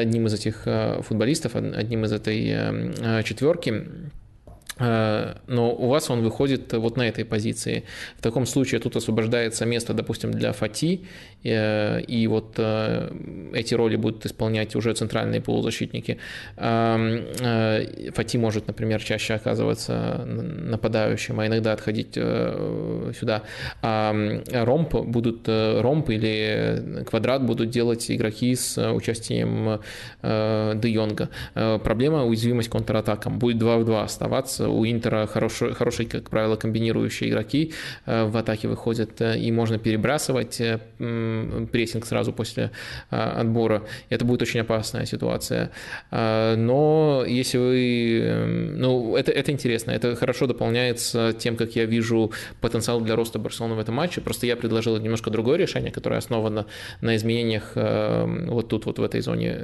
одним 0.00 0.26
из 0.26 0.34
этих 0.34 0.66
футболистов, 1.06 1.56
одним 1.56 2.04
из 2.04 2.12
этой 2.12 3.24
четверки. 3.24 3.84
Но 4.78 5.76
у 5.78 5.88
вас 5.88 6.10
он 6.10 6.22
выходит 6.22 6.72
вот 6.72 6.96
на 6.96 7.08
этой 7.08 7.24
позиции. 7.24 7.84
В 8.18 8.22
таком 8.22 8.46
случае 8.46 8.80
тут 8.80 8.96
освобождается 8.96 9.64
место, 9.64 9.94
допустим, 9.94 10.32
для 10.32 10.52
Фати, 10.52 11.06
и 11.42 12.26
вот 12.28 12.54
э, 12.58 13.10
эти 13.54 13.74
роли 13.74 13.96
будут 13.96 14.26
исполнять 14.26 14.74
уже 14.76 14.92
центральные 14.92 15.40
полузащитники. 15.40 16.18
Фати 16.56 18.38
может, 18.38 18.66
например, 18.66 19.02
чаще 19.02 19.34
оказываться 19.34 20.24
нападающим, 20.26 21.40
а 21.40 21.46
иногда 21.46 21.72
отходить 21.72 22.14
сюда. 22.14 23.42
А 23.82 24.14
ромп 24.52 24.94
будут, 24.94 25.48
ромп 25.48 26.10
или 26.10 27.04
квадрат 27.08 27.44
будут 27.44 27.70
делать 27.70 28.10
игроки 28.10 28.54
с 28.54 28.92
участием 28.92 29.80
Де 30.22 30.88
Йонга. 30.88 31.28
Проблема 31.54 32.24
уязвимость 32.24 32.68
контратакам. 32.68 33.38
Будет 33.38 33.58
2 33.58 33.78
в 33.78 33.84
2 33.84 34.02
оставаться 34.02 34.68
у 34.68 34.84
Интера 34.84 35.26
хорошие, 35.26 35.74
хорошие, 35.74 36.08
как 36.08 36.30
правило, 36.30 36.56
комбинирующие 36.56 37.30
игроки 37.30 37.72
э, 38.06 38.24
в 38.24 38.36
атаке 38.36 38.68
выходят, 38.68 39.20
э, 39.20 39.38
и 39.38 39.52
можно 39.52 39.78
перебрасывать 39.78 40.60
э, 40.60 40.78
прессинг 41.72 42.06
сразу 42.06 42.32
после 42.32 42.70
отбора. 43.10 43.82
Это 44.10 44.24
будет 44.24 44.42
очень 44.42 44.60
опасная 44.60 45.06
ситуация. 45.06 45.70
Но 46.10 47.24
если 47.26 47.58
вы... 47.58 48.74
Ну, 48.76 49.16
это, 49.16 49.32
это 49.32 49.52
интересно, 49.52 49.90
это 49.92 50.16
хорошо 50.16 50.46
дополняется 50.46 51.34
тем, 51.38 51.56
как 51.56 51.76
я 51.76 51.84
вижу 51.84 52.32
потенциал 52.60 53.00
для 53.00 53.16
роста 53.16 53.38
Барселоны 53.38 53.74
в 53.74 53.78
этом 53.78 53.94
матче. 53.94 54.20
Просто 54.20 54.46
я 54.46 54.56
предложил 54.56 54.98
немножко 54.98 55.30
другое 55.30 55.58
решение, 55.58 55.90
которое 55.90 56.16
основано 56.16 56.66
на 57.00 57.16
изменениях 57.16 57.72
вот 57.74 58.68
тут, 58.68 58.86
вот 58.86 58.98
в 58.98 59.02
этой 59.02 59.20
зоне, 59.20 59.56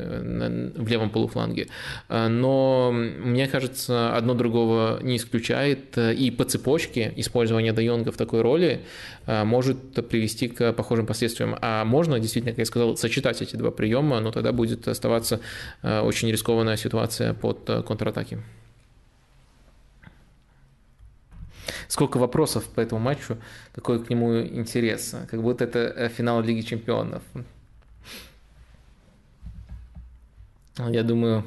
в 0.77 0.89
левом 0.89 1.11
полуфланге. 1.11 1.69
Но 2.09 2.93
мне 2.93 3.49
кажется, 3.49 4.17
одно 4.17 4.35
другого 4.35 4.99
не 5.03 5.17
исключает, 5.17 5.97
э, 5.97 6.15
и 6.15 6.31
по 6.31 6.45
цепочке 6.45 7.13
использование 7.17 7.73
Де 7.73 7.85
Йонга 7.85 8.13
в 8.13 8.17
такой 8.17 8.43
роли 8.43 8.81
э, 9.27 9.45
может 9.45 10.09
привести 10.09 10.49
к 10.49 10.73
похожим 10.73 11.07
последствиям. 11.07 11.54
А 11.61 11.85
можно, 11.85 12.21
действительно, 12.21 12.53
как 12.53 12.59
я 12.59 12.65
сказал, 12.65 12.97
сочетать 12.97 13.43
эти 13.43 13.57
два 13.57 13.71
приема, 13.71 14.21
но 14.21 14.31
тогда 14.31 14.53
будет 14.53 14.87
оставаться 14.89 15.41
э, 15.83 16.01
очень 16.01 16.31
рискованная 16.31 16.77
ситуация 16.77 17.35
под 17.35 17.65
контратаки. 17.87 18.39
Сколько 21.89 22.19
вопросов 22.19 22.65
по 22.65 22.81
этому 22.81 23.01
матчу, 23.01 23.37
какой 23.75 24.05
к 24.05 24.11
нему 24.11 24.41
интерес. 24.41 25.15
Как 25.31 25.43
будто 25.43 25.65
это 25.65 26.09
финал 26.09 26.43
Лиги 26.43 26.63
Чемпионов. 26.63 27.23
Я 30.79 31.03
думаю, 31.03 31.45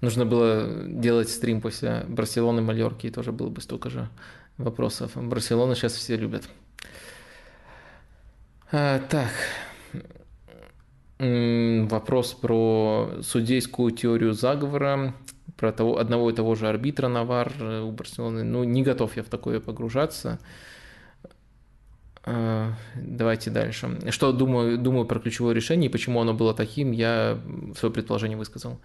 нужно 0.00 0.24
было 0.24 0.84
делать 0.86 1.28
стрим 1.28 1.60
после 1.60 2.04
Барселоны, 2.08 2.62
Мальорки, 2.62 3.08
и 3.08 3.10
тоже 3.10 3.32
было 3.32 3.48
бы 3.48 3.60
столько 3.60 3.90
же 3.90 4.08
вопросов. 4.56 5.12
Барселону 5.14 5.74
сейчас 5.74 5.94
все 5.94 6.16
любят. 6.16 6.48
А, 8.70 8.98
так, 8.98 9.30
вопрос 11.18 12.34
про 12.34 13.10
судейскую 13.22 13.92
теорию 13.92 14.34
заговора, 14.34 15.14
про 15.56 15.72
того, 15.72 15.98
одного 15.98 16.28
и 16.28 16.34
того 16.34 16.54
же 16.54 16.68
арбитра 16.68 17.08
Навар 17.08 17.50
у 17.82 17.90
Барселоны. 17.92 18.44
Ну, 18.44 18.64
не 18.64 18.82
готов 18.82 19.16
я 19.16 19.22
в 19.22 19.28
такое 19.28 19.60
погружаться. 19.60 20.38
А, 22.24 22.74
давайте 22.94 23.50
дальше. 23.50 23.98
Что 24.10 24.32
думаю, 24.32 24.76
думаю 24.76 25.06
про 25.06 25.18
ключевое 25.18 25.54
решение 25.54 25.88
и 25.88 25.92
почему 25.92 26.20
оно 26.20 26.34
было 26.34 26.52
таким, 26.52 26.92
я 26.92 27.38
свое 27.74 27.92
предположение 27.92 28.36
высказал. 28.36 28.80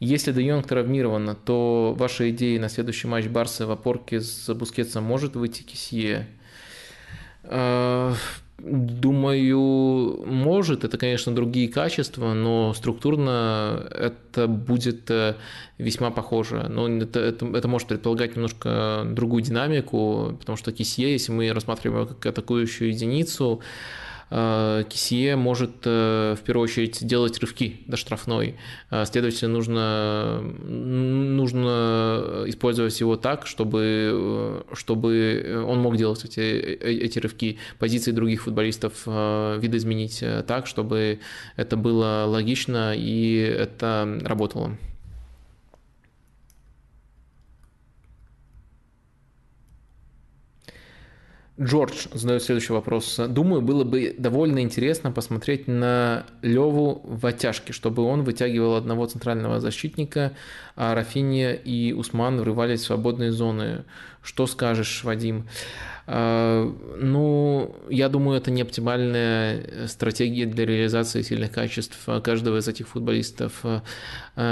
Если 0.00 0.32
Де 0.32 0.42
Йонг 0.42 0.66
травмирован, 0.66 1.36
то 1.44 1.94
ваша 1.96 2.30
идея 2.30 2.58
на 2.58 2.70
следующий 2.70 3.06
матч 3.06 3.26
Барса 3.26 3.66
в 3.66 3.70
опорке 3.70 4.20
с 4.20 4.52
Бускетсом 4.54 5.04
может 5.04 5.36
выйти 5.36 5.62
Кисье? 5.62 6.26
А, 7.44 8.14
думаю, 8.58 10.24
может. 10.26 10.84
Это, 10.84 10.96
конечно, 10.96 11.34
другие 11.34 11.68
качества, 11.68 12.32
но 12.32 12.72
структурно 12.72 13.86
это 13.90 14.46
будет 14.46 15.10
э, 15.10 15.34
весьма 15.76 16.10
похоже. 16.10 16.66
Но 16.70 16.88
это, 16.88 17.20
это, 17.20 17.46
это 17.54 17.68
может 17.68 17.88
предполагать 17.88 18.36
немножко 18.36 19.02
другую 19.04 19.42
динамику, 19.42 20.36
потому 20.40 20.56
что 20.56 20.72
Кисье, 20.72 21.12
если 21.12 21.32
мы 21.32 21.52
рассматриваем 21.52 22.06
как 22.06 22.24
атакующую 22.24 22.88
единицу, 22.88 23.60
Кисье 24.30 25.34
может 25.34 25.82
э, 25.84 26.36
в 26.38 26.44
первую 26.44 26.64
очередь 26.64 27.04
делать 27.04 27.38
рывки 27.40 27.80
до 27.86 27.96
штрафной. 27.96 28.56
Э, 28.90 29.04
следовательно, 29.04 29.52
нужно, 29.52 30.40
нужно 30.40 32.44
использовать 32.46 32.98
его 33.00 33.16
так, 33.16 33.46
чтобы, 33.46 34.64
чтобы 34.72 35.64
он 35.66 35.80
мог 35.80 35.96
делать 35.96 36.24
эти, 36.24 36.40
эти 36.40 37.18
рывки. 37.18 37.58
Позиции 37.78 38.12
других 38.12 38.42
футболистов 38.42 39.06
видоизменить 39.06 40.22
так, 40.46 40.66
чтобы 40.66 41.20
это 41.56 41.76
было 41.76 42.24
логично 42.26 42.94
и 42.96 43.36
это 43.36 44.20
работало. 44.24 44.76
Джордж 51.60 52.06
задает 52.14 52.42
следующий 52.42 52.72
вопрос. 52.72 53.20
Думаю, 53.28 53.60
было 53.60 53.84
бы 53.84 54.14
довольно 54.16 54.60
интересно 54.60 55.12
посмотреть 55.12 55.68
на 55.68 56.24
Леву 56.40 57.02
в 57.04 57.26
оттяжке, 57.26 57.74
чтобы 57.74 58.02
он 58.02 58.22
вытягивал 58.22 58.76
одного 58.76 59.04
центрального 59.06 59.60
защитника, 59.60 60.32
а 60.74 60.94
Рафиния 60.94 61.52
и 61.52 61.92
Усман 61.92 62.40
врывались 62.40 62.80
в 62.80 62.86
свободные 62.86 63.30
зоны. 63.30 63.84
Что 64.22 64.46
скажешь, 64.46 65.02
Вадим? 65.04 65.46
А, 66.12 66.68
ну, 66.98 67.76
я 67.88 68.08
думаю, 68.08 68.38
это 68.38 68.50
не 68.50 68.62
оптимальная 68.62 69.86
стратегия 69.86 70.44
для 70.46 70.66
реализации 70.66 71.22
сильных 71.22 71.52
качеств 71.52 71.96
каждого 72.24 72.58
из 72.58 72.66
этих 72.66 72.88
футболистов. 72.88 73.60
А, 73.62 73.82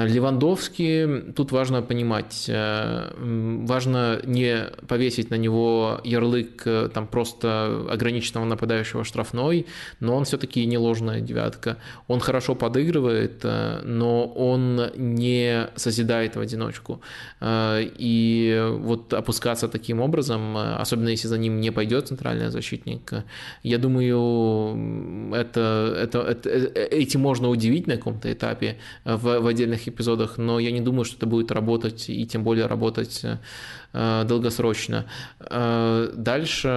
Левандовский, 0.07 1.33
тут 1.33 1.51
важно 1.51 1.83
понимать, 1.83 2.49
важно 2.49 4.21
не 4.25 4.67
повесить 4.87 5.31
на 5.31 5.37
него 5.37 6.01
ярлык 6.05 6.63
там 6.93 7.07
просто 7.07 7.87
ограниченного 7.91 8.45
нападающего 8.45 9.03
штрафной, 9.03 9.67
но 9.99 10.15
он 10.17 10.27
все-таки 10.27 10.65
не 10.67 10.79
ложная 10.79 11.21
девятка. 11.21 11.79
Он 12.07 12.21
хорошо 12.21 12.55
подыгрывает, 12.55 13.43
но 13.43 14.27
он 14.27 14.91
не 14.95 15.69
созидает 15.75 16.37
в 16.37 16.41
одиночку. 16.41 17.01
И 17.43 18.69
вот 18.79 19.15
опускаться 19.15 19.58
таким 19.67 20.01
образом, 20.01 20.57
особенно 20.57 21.09
если 21.09 21.27
за 21.27 21.39
ним 21.39 21.61
не 21.61 21.73
пойдет 21.73 22.07
центральный 22.07 22.51
защитник. 22.51 23.25
Я 23.63 23.79
думаю, 23.79 25.35
это, 25.35 25.97
это, 26.01 26.19
это, 26.21 26.49
этим 26.51 27.21
можно 27.21 27.49
удивить 27.49 27.89
на 27.89 27.97
каком-то 27.97 28.33
этапе 28.33 28.77
в, 29.05 29.41
в 29.41 29.47
отдельных 29.47 29.89
эпизодах, 29.89 30.39
но 30.39 30.61
я 30.61 30.71
не 30.71 30.81
думаю, 30.81 31.05
что 31.05 31.17
это 31.17 31.27
будет 31.27 31.51
работать, 31.51 32.09
и 32.09 32.27
тем 32.27 32.45
более 32.45 32.67
работать 32.67 33.25
Э, 33.25 33.88
долгосрочно. 33.93 35.07
Э, 35.41 36.13
дальше, 36.15 36.69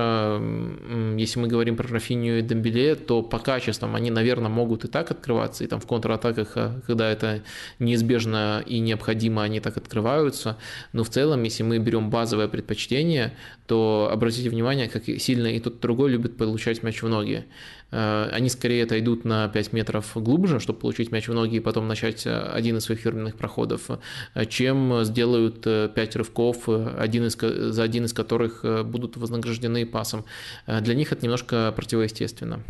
если 1.18 1.40
мы 1.40 1.48
говорим 1.48 1.76
про 1.76 1.88
Рафинию 1.88 2.40
и 2.40 2.42
Дембеле, 2.42 2.96
то 2.96 3.22
по 3.22 3.40
качествам 3.40 3.96
они, 3.96 4.12
наверное, 4.12 4.50
могут 4.50 4.86
и 4.86 4.88
так 4.88 5.12
открываться, 5.12 5.64
и 5.64 5.68
там 5.68 5.80
в 5.80 5.88
контратаках, 5.88 6.54
э, 6.56 6.82
когда 6.88 7.12
это 7.12 7.44
неизбежно 7.80 8.64
и 8.66 8.80
необходимо, 8.80 9.44
они 9.44 9.60
так 9.60 9.78
открываются. 9.78 10.58
Но 10.94 11.04
в 11.04 11.10
целом, 11.10 11.44
если 11.44 11.64
мы 11.64 11.80
берем 11.80 12.10
базовое 12.10 12.48
предпочтение, 12.48 13.34
то 13.68 14.10
обратите 14.12 14.50
внимание, 14.50 14.88
как 14.88 15.04
сильно 15.06 15.48
и 15.48 15.60
тот, 15.60 15.76
и 15.76 15.80
другой 15.80 16.12
любит 16.12 16.38
получать 16.38 16.84
мяч 16.84 17.02
в 17.02 17.10
ноги. 17.10 17.46
Э, 17.91 18.30
они 18.31 18.49
скорее 18.49 18.84
отойдут 18.84 19.26
на 19.26 19.47
5 19.47 19.73
метров 19.73 20.11
глубже, 20.15 20.59
чтобы 20.59 20.80
получить 20.80 21.11
мяч 21.11 21.27
в 21.27 21.34
ноги 21.34 21.57
и 21.57 21.59
потом 21.59 21.88
начать 21.88 22.26
э, 22.26 22.31
один 22.31 22.77
из 22.77 22.85
своих 22.85 23.01
фирменных 23.01 23.35
проходов, 23.35 23.89
э, 24.34 24.45
чем 24.45 25.03
сделают 25.03 25.61
5 25.63 26.15
рывков, 26.15 26.69
один 26.69 27.26
из, 27.26 27.38
за 27.73 27.84
один 27.84 28.05
из 28.05 28.13
которых 28.13 28.65
будут 28.85 29.18
вознаграждены 29.18 29.85
пасом. 29.85 30.26
Для 30.68 30.95
них 30.95 31.11
это 31.11 31.23
немножко 31.23 31.73
противоестественно. 31.76 32.63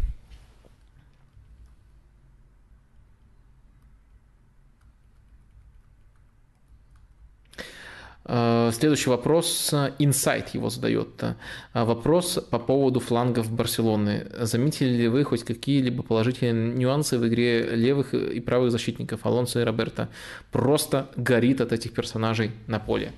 Следующий 8.71 9.09
вопрос, 9.09 9.73
инсайт 9.99 10.49
его 10.55 10.69
задает. 10.69 11.21
Э, 11.21 11.35
вопрос 11.73 12.39
по 12.49 12.59
поводу 12.59 12.99
флангов 12.99 13.51
Барселоны. 13.51 14.27
Заметили 14.39 14.89
ли 14.89 15.07
вы 15.09 15.23
хоть 15.25 15.43
какие-либо 15.43 16.01
положительные 16.01 16.73
нюансы 16.73 17.17
в 17.17 17.27
игре 17.27 17.75
левых 17.75 18.13
и 18.13 18.39
правых 18.39 18.71
защитников 18.71 19.25
Алонсо 19.25 19.59
и 19.59 19.63
Роберта? 19.65 20.07
Просто 20.51 21.09
горит 21.17 21.59
от 21.59 21.73
этих 21.73 21.93
персонажей 21.93 22.51
на 22.67 22.79
поле. 22.79 23.11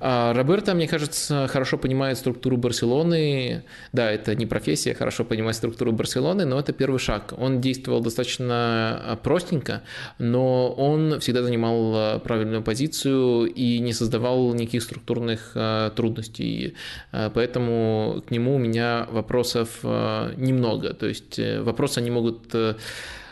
А, 0.00 0.32
Роберто, 0.32 0.74
мне 0.74 0.88
кажется, 0.88 1.46
хорошо 1.48 1.78
понимает 1.78 2.18
структуру 2.18 2.56
Барселоны. 2.56 3.64
Да, 3.92 4.10
это 4.10 4.34
не 4.34 4.46
профессия, 4.46 4.94
хорошо 4.94 5.24
понимать 5.24 5.56
структуру 5.56 5.92
Барселоны, 5.92 6.44
но 6.44 6.58
это 6.58 6.72
первый 6.72 6.98
шаг. 6.98 7.34
Он 7.36 7.60
действовал 7.60 8.00
достаточно 8.00 9.00
а, 9.04 9.16
простенько, 9.16 9.82
но 10.18 10.70
он 10.70 11.20
всегда 11.20 11.42
занимал 11.42 11.92
а, 11.94 12.18
правильную 12.18 12.62
позицию 12.62 13.46
и 13.46 13.78
не 13.80 13.92
создавал 13.92 14.54
никаких 14.54 14.82
структурных 14.82 15.56
трудностей. 15.96 16.74
Поэтому 17.10 18.22
к 18.26 18.30
нему 18.30 18.56
у 18.56 18.58
меня 18.58 19.06
вопросов 19.10 19.82
немного. 19.82 20.94
То 20.94 21.06
есть 21.06 21.38
э, 21.38 21.60
вопросы 21.62 21.98
они 21.98 22.10
могут 22.10 22.54
Э, 22.58 22.74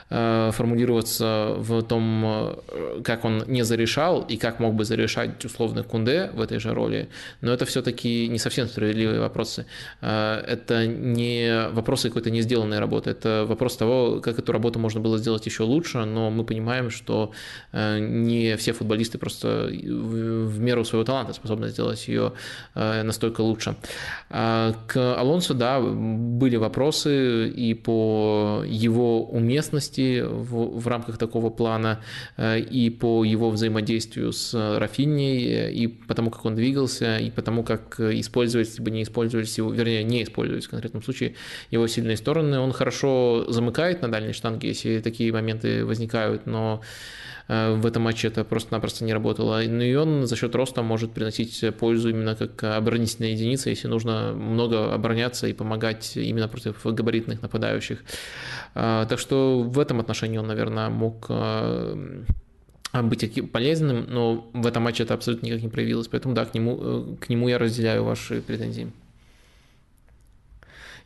формулироваться 0.08 1.54
в 1.58 1.82
том, 1.82 2.24
э, 2.24 3.00
как 3.02 3.24
он 3.24 3.42
не 3.48 3.64
зарешал 3.64 4.22
и 4.22 4.36
как 4.36 4.60
мог 4.60 4.74
бы 4.74 4.84
зарешать 4.84 5.44
условно 5.44 5.82
Кунде 5.82 6.30
в 6.32 6.40
этой 6.40 6.60
же 6.60 6.72
роли, 6.74 7.08
но 7.40 7.52
это 7.52 7.64
все-таки 7.64 8.28
не 8.28 8.38
совсем 8.38 8.68
справедливые 8.68 9.18
вопросы. 9.18 9.66
Э, 10.00 10.44
это 10.46 10.86
не 10.86 11.68
вопросы 11.72 12.08
какой-то 12.08 12.30
не 12.30 12.42
сделанной 12.42 12.78
работы, 12.78 13.10
это 13.10 13.44
вопрос 13.48 13.76
того, 13.76 14.20
как 14.20 14.38
эту 14.38 14.52
работу 14.52 14.78
можно 14.78 15.00
было 15.00 15.18
сделать 15.18 15.44
еще 15.46 15.64
лучше, 15.64 16.04
но 16.04 16.30
мы 16.30 16.44
понимаем, 16.44 16.90
что 16.90 17.32
не 17.72 18.56
все 18.56 18.72
футболисты 18.72 19.18
просто 19.18 19.68
в 19.68 20.60
меру 20.60 20.84
своего 20.84 21.04
таланта 21.04 21.32
способны 21.32 21.68
сделать 21.68 22.06
ее 22.08 22.32
настолько 22.74 23.40
лучше. 23.40 23.76
К 24.28 25.16
Алонсо, 25.18 25.54
да, 25.54 25.80
были 25.80 26.56
вопросы 26.56 27.48
и 27.48 27.74
по 27.74 28.62
его 28.66 29.24
уместности, 29.24 29.95
возможности 29.96 30.20
в, 30.20 30.80
в 30.80 30.88
рамках 30.88 31.18
такого 31.18 31.50
плана 31.50 32.00
э, 32.36 32.60
и 32.60 32.90
по 32.90 33.24
его 33.24 33.50
взаимодействию 33.50 34.32
с 34.32 34.54
Рафиней, 34.78 35.70
и 35.70 35.88
потому 35.88 36.30
как 36.30 36.44
он 36.44 36.54
двигался, 36.54 37.18
и 37.18 37.30
потому 37.30 37.62
как 37.62 38.00
использовать, 38.00 38.78
либо 38.78 38.90
не 38.90 39.02
использовать 39.02 39.58
его, 39.58 39.72
вернее, 39.72 40.04
не 40.04 40.22
использовать 40.22 40.66
в 40.66 40.70
конкретном 40.70 41.02
случае 41.02 41.34
его 41.70 41.86
сильные 41.86 42.16
стороны. 42.16 42.58
Он 42.58 42.72
хорошо 42.72 43.46
замыкает 43.48 44.02
на 44.02 44.08
дальней 44.10 44.32
штанге, 44.32 44.68
если 44.68 45.00
такие 45.00 45.32
моменты 45.32 45.84
возникают, 45.84 46.46
но 46.46 46.80
Э, 47.48 47.74
в 47.74 47.86
этом 47.86 48.02
матче 48.02 48.28
это 48.28 48.44
просто-напросто 48.44 49.04
не 49.04 49.12
работало. 49.12 49.60
Ну 49.66 49.82
и 49.82 49.94
он 49.94 50.26
за 50.26 50.36
счет 50.36 50.54
роста 50.54 50.82
может 50.82 51.12
приносить 51.12 51.64
пользу 51.78 52.10
именно 52.10 52.34
как 52.34 52.62
оборонительная 52.64 53.30
единица, 53.30 53.70
если 53.70 53.88
нужно 53.88 54.32
много 54.32 54.92
обороняться 54.92 55.46
и 55.46 55.52
помогать 55.52 56.16
именно 56.16 56.48
против 56.48 56.84
габаритных 56.84 57.42
нападающих. 57.42 58.04
Э, 58.76 59.06
так 59.08 59.18
что 59.18 59.62
в 59.62 59.78
этом 59.78 60.00
отношении 60.00 60.38
он, 60.38 60.46
наверное, 60.46 60.90
мог 60.90 61.26
э, 61.30 62.22
быть 63.02 63.52
полезным, 63.52 64.06
но 64.08 64.46
в 64.52 64.66
этом 64.66 64.82
матче 64.82 65.04
это 65.04 65.14
абсолютно 65.14 65.46
никак 65.46 65.62
не 65.62 65.68
проявилось. 65.68 66.08
Поэтому 66.08 66.34
да, 66.34 66.44
к 66.44 66.54
нему, 66.54 67.16
к 67.18 67.28
нему 67.30 67.48
я 67.48 67.58
разделяю 67.58 68.04
ваши 68.04 68.42
претензии. 68.42 68.92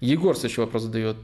Егор 0.01 0.35
следующий 0.35 0.63
вопрос 0.63 0.85
задает. 0.85 1.17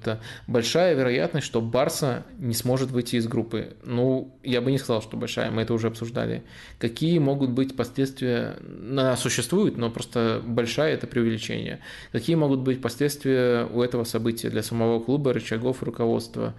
Большая 0.47 0.95
вероятность, 0.95 1.47
что 1.47 1.63
Барса 1.63 2.25
не 2.39 2.53
сможет 2.53 2.91
выйти 2.91 3.17
из 3.17 3.27
группы. 3.27 3.77
Ну, 3.85 4.39
я 4.43 4.61
бы 4.61 4.71
не 4.71 4.79
сказал, 4.79 5.01
что 5.01 5.17
большая, 5.17 5.51
мы 5.51 5.63
это 5.63 5.73
уже 5.73 5.87
обсуждали. 5.87 6.45
Какие 6.79 7.19
могут 7.19 7.51
быть 7.51 7.75
последствия? 7.75 8.59
Она 8.91 9.17
существует, 9.17 9.79
но 9.79 9.91
просто 9.91 10.43
большая– 10.45 10.93
это 10.95 11.07
преувеличение. 11.07 11.81
Какие 12.13 12.37
могут 12.37 12.61
быть 12.61 12.83
последствия 12.83 13.65
у 13.65 13.81
этого 13.81 14.05
события 14.05 14.51
для 14.51 14.63
самого 14.63 15.01
клуба, 15.01 15.33
рычагов 15.33 15.83
руководства? 15.83 16.55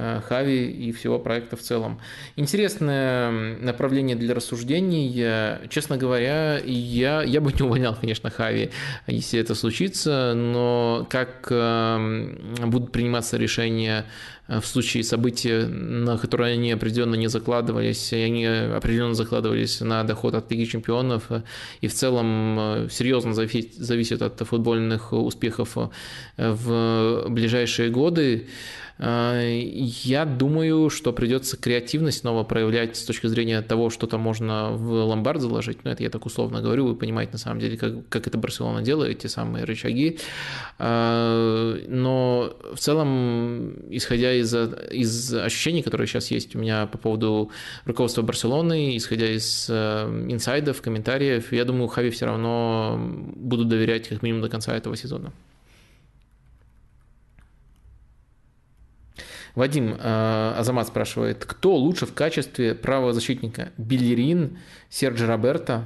Э, 0.00 0.20
Хави 0.24 0.70
и 0.70 0.92
всего 0.92 1.18
проекта 1.18 1.56
в 1.56 1.60
целом. 1.60 2.00
Интересное 2.36 3.58
направление 3.58 4.14
для 4.14 4.32
рассуждений. 4.32 5.68
Честно 5.68 5.96
говоря, 5.96 6.60
я, 6.64 7.22
я 7.24 7.40
бы 7.40 7.52
не 7.52 7.62
увольнял, 7.62 7.96
конечно, 8.00 8.30
Хави, 8.30 8.70
если 9.08 9.40
это 9.40 9.56
случится, 9.56 10.34
но 10.36 11.04
как 11.10 11.48
эм, 11.50 12.38
будут 12.66 12.92
приниматься 12.92 13.36
решения 13.38 14.04
э, 14.46 14.60
в 14.60 14.66
случае 14.66 15.02
событий, 15.02 15.66
на 15.66 16.16
которые 16.16 16.52
они 16.52 16.70
определенно 16.70 17.16
не 17.16 17.26
закладывались, 17.26 18.12
и 18.12 18.18
они 18.18 18.46
определенно 18.46 19.14
закладывались 19.14 19.80
на 19.80 20.04
доход 20.04 20.34
от 20.34 20.48
Лиги 20.52 20.66
Чемпионов, 20.66 21.24
и 21.80 21.88
в 21.88 21.92
целом 21.92 22.56
э, 22.60 22.88
серьезно 22.88 23.34
зависит 23.34 24.22
от 24.22 24.38
футбольных 24.46 25.12
успехов 25.12 25.76
в 26.36 27.24
ближайшие 27.28 27.90
годы. 27.90 28.46
А, 28.98 29.40
я 29.40 30.24
думаю, 30.24 30.90
что 30.90 31.12
придется 31.12 31.56
креативность 31.56 32.20
снова 32.20 32.42
проявлять 32.44 32.96
с 32.96 33.04
точки 33.04 33.26
зрения 33.28 33.62
того, 33.62 33.90
что 33.90 34.06
там 34.06 34.20
можно 34.20 34.72
в 34.72 34.90
ломбард 34.90 35.40
заложить. 35.40 35.84
Ну, 35.84 35.90
это 35.90 36.02
я 36.02 36.10
так 36.10 36.26
условно 36.26 36.60
говорю, 36.60 36.86
вы 36.86 36.96
понимаете 36.96 37.32
на 37.32 37.38
самом 37.38 37.60
деле, 37.60 37.76
как, 37.76 38.08
как 38.08 38.26
это 38.26 38.38
Барселона 38.38 38.82
делает, 38.82 39.20
те 39.20 39.28
самые 39.28 39.64
рычаги. 39.64 40.18
А, 40.78 41.76
но 41.86 42.56
в 42.74 42.78
целом, 42.78 43.74
исходя 43.90 44.34
из, 44.34 44.54
из 44.54 45.34
ощущений, 45.34 45.82
которые 45.82 46.06
сейчас 46.06 46.30
есть 46.30 46.56
у 46.56 46.58
меня 46.58 46.86
по 46.86 46.98
поводу 46.98 47.50
руководства 47.84 48.22
Барселоны, 48.22 48.96
исходя 48.96 49.30
из 49.30 49.66
э, 49.68 50.26
инсайдов, 50.28 50.82
комментариев, 50.82 51.52
я 51.52 51.64
думаю, 51.64 51.88
Хави 51.88 52.10
все 52.10 52.26
равно 52.26 52.98
буду 53.36 53.64
доверять 53.64 54.08
как 54.08 54.22
минимум 54.22 54.42
до 54.42 54.48
конца 54.48 54.74
этого 54.76 54.96
сезона. 54.96 55.32
Вадим 59.58 59.96
э, 59.98 60.54
Азамат 60.56 60.86
спрашивает, 60.86 61.44
кто 61.44 61.74
лучше 61.74 62.06
в 62.06 62.14
качестве 62.14 62.76
правозащитника? 62.76 63.70
Белерин, 63.76 64.58
Серджи 64.88 65.26
Роберто 65.26 65.84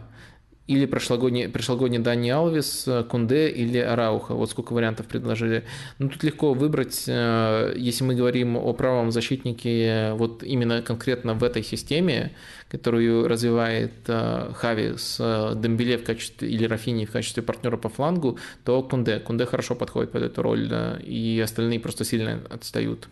или 0.66 0.85
прошлогодний, 0.85 1.49
прошлогодний 1.49 1.99
Дани 1.99 2.28
Алвис, 2.28 2.86
Кунде 3.09 3.49
или 3.49 3.78
Арауха. 3.78 4.35
Вот 4.35 4.51
сколько 4.51 4.74
вариантов 4.74 5.07
предложили. 5.07 5.65
Ну, 5.99 6.11
тут 6.11 6.23
легко 6.23 6.53
выбрать, 6.53 7.05
э, 7.07 7.73
если 7.78 8.05
мы 8.05 8.15
говорим 8.15 8.59
о 8.59 8.74
правом 8.74 9.11
защитнике, 9.11 10.12
вот 10.16 10.43
именно 10.43 10.82
конкретно 10.82 11.32
в 11.32 11.43
этой 11.43 11.62
системе, 11.62 12.32
которую 12.69 13.27
развивает 13.27 13.93
э, 14.07 14.53
Хави 14.55 14.99
с 14.99 15.16
э, 15.19 15.55
Дембеле 15.57 15.97
в 15.97 16.05
качестве, 16.05 16.47
или 16.47 16.66
Рафини 16.66 17.07
в 17.07 17.11
качестве 17.11 17.43
партнера 17.43 17.78
по 17.78 17.89
флангу, 17.89 18.39
то 18.66 18.82
Кунде. 18.82 19.19
Кунде 19.19 19.47
хорошо 19.47 19.74
подходит 19.74 20.12
под 20.12 20.24
эту 20.24 20.43
роль, 20.43 20.70
и 21.03 21.40
остальные 21.43 21.81
просто 21.81 22.05
сильно 22.05 22.43
отстают 22.51 23.09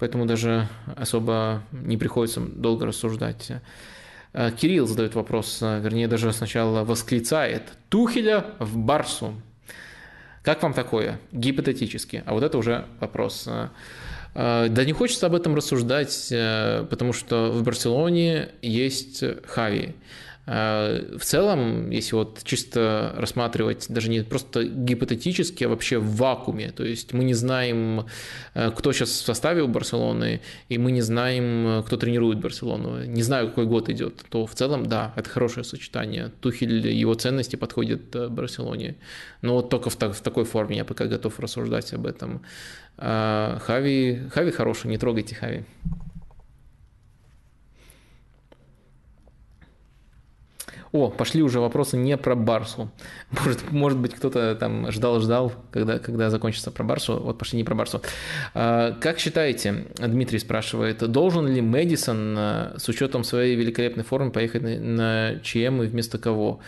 поэтому 0.00 0.26
даже 0.26 0.66
особо 0.96 1.62
не 1.70 1.96
приходится 1.96 2.40
долго 2.40 2.86
рассуждать. 2.86 3.52
Э, 4.32 4.50
Кирилл 4.50 4.86
задает 4.86 5.14
вопрос, 5.14 5.58
э, 5.60 5.80
вернее, 5.80 6.08
даже 6.08 6.32
сначала 6.32 6.84
восклицает. 6.84 7.62
Тухеля 7.88 8.46
в 8.58 8.76
Барсу. 8.76 9.34
Как 10.42 10.62
вам 10.62 10.72
такое? 10.72 11.20
Гипотетически. 11.32 12.22
А 12.26 12.32
вот 12.32 12.42
это 12.42 12.56
уже 12.58 12.86
вопрос. 12.98 13.46
Э, 13.46 13.68
да 14.34 14.84
не 14.84 14.92
хочется 14.92 15.26
об 15.26 15.34
этом 15.34 15.54
рассуждать, 15.56 16.28
потому 16.88 17.12
что 17.12 17.50
в 17.50 17.62
Барселоне 17.64 18.50
есть 18.62 19.24
Хави. 19.46 19.96
Э, 20.52 21.16
в 21.16 21.24
целом, 21.24 21.90
если 21.90 22.16
вот 22.16 22.40
чисто 22.42 23.14
рассматривать 23.16 23.86
даже 23.88 24.10
не 24.10 24.24
просто 24.24 24.64
гипотетически, 24.64 25.62
а 25.62 25.68
вообще 25.68 25.98
в 25.98 26.16
вакууме, 26.16 26.72
то 26.72 26.84
есть 26.84 27.12
мы 27.12 27.22
не 27.22 27.34
знаем, 27.34 28.06
э, 28.54 28.72
кто 28.72 28.92
сейчас 28.92 29.10
в 29.10 29.24
составе 29.24 29.62
у 29.62 29.68
Барселоны, 29.68 30.40
и 30.68 30.76
мы 30.78 30.90
не 30.90 31.02
знаем, 31.02 31.84
кто 31.84 31.96
тренирует 31.96 32.40
Барселону, 32.40 33.04
не 33.04 33.22
знаю, 33.22 33.48
какой 33.48 33.66
год 33.66 33.88
идет, 33.90 34.24
то 34.28 34.44
в 34.44 34.54
целом, 34.54 34.86
да, 34.86 35.12
это 35.14 35.30
хорошее 35.30 35.62
сочетание. 35.62 36.32
Тухель, 36.40 36.88
его 36.88 37.14
ценности 37.14 37.54
подходят 37.54 38.16
э, 38.16 38.28
Барселоне, 38.28 38.96
но 39.42 39.54
вот 39.54 39.70
только 39.70 39.88
в, 39.88 39.94
так, 39.94 40.14
в 40.14 40.20
такой 40.20 40.44
форме 40.44 40.78
я 40.78 40.84
пока 40.84 41.06
готов 41.06 41.38
рассуждать 41.38 41.92
об 41.92 42.06
этом. 42.06 42.42
Хави, 42.96 44.28
Хави 44.34 44.50
хороший, 44.50 44.88
не 44.88 44.98
трогайте 44.98 45.34
Хави. 45.34 45.64
О, 50.92 51.08
пошли 51.08 51.42
уже 51.42 51.60
вопросы 51.60 51.96
не 51.96 52.16
про 52.16 52.34
Барсу. 52.34 52.90
Может, 53.30 53.70
может 53.70 53.98
быть, 53.98 54.14
кто-то 54.14 54.56
там 54.56 54.90
ждал-ждал, 54.90 55.52
когда, 55.70 55.98
когда 55.98 56.30
закончится 56.30 56.70
про 56.72 56.82
Барсу. 56.82 57.20
Вот 57.20 57.38
пошли 57.38 57.58
не 57.58 57.64
про 57.64 57.74
Барсу. 57.74 58.02
А, 58.54 58.92
как 59.00 59.20
считаете, 59.20 59.86
Дмитрий 59.98 60.40
спрашивает, 60.40 60.98
должен 61.10 61.46
ли 61.46 61.60
Мэдисон 61.60 62.34
а, 62.36 62.74
с 62.76 62.88
учетом 62.88 63.22
своей 63.22 63.54
великолепной 63.54 64.02
формы 64.02 64.32
поехать 64.32 64.62
на, 64.62 64.78
на 64.78 65.40
ЧМ 65.40 65.82
и 65.82 65.86
вместо 65.86 66.18
кого? 66.18 66.60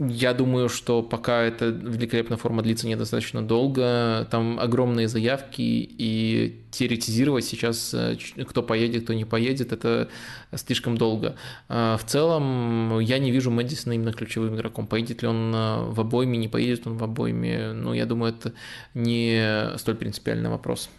Я 0.00 0.32
думаю, 0.32 0.68
что 0.68 1.02
пока 1.02 1.42
эта 1.42 1.66
великолепная 1.66 2.38
форма 2.38 2.62
длится 2.62 2.86
недостаточно 2.86 3.42
долго, 3.42 4.28
там 4.30 4.60
огромные 4.60 5.08
заявки, 5.08 5.60
и 5.60 6.62
теоретизировать 6.70 7.44
сейчас, 7.44 7.92
э, 7.94 8.16
кто 8.48 8.62
поедет, 8.62 9.04
кто 9.04 9.14
не 9.14 9.24
поедет, 9.24 9.72
это 9.72 10.08
слишком 10.54 10.96
долго. 10.96 11.34
А, 11.68 11.96
в 11.96 12.04
целом, 12.04 13.00
я 13.00 13.18
не 13.18 13.32
вижу 13.32 13.50
Мэдисона 13.50 13.94
именно 13.94 14.12
ключевым 14.12 14.54
игроком. 14.54 14.86
Поедет 14.86 15.22
ли 15.22 15.28
он 15.28 15.52
э, 15.52 15.82
в 15.90 16.00
обойме, 16.00 16.38
не 16.38 16.46
поедет 16.46 16.86
он 16.86 16.96
в 16.96 17.02
обойме, 17.02 17.72
ну, 17.72 17.92
я 17.92 18.06
думаю, 18.06 18.34
это 18.34 18.52
не 18.94 19.72
столь 19.78 19.96
принципиальный 19.96 20.48
вопрос. 20.48 20.90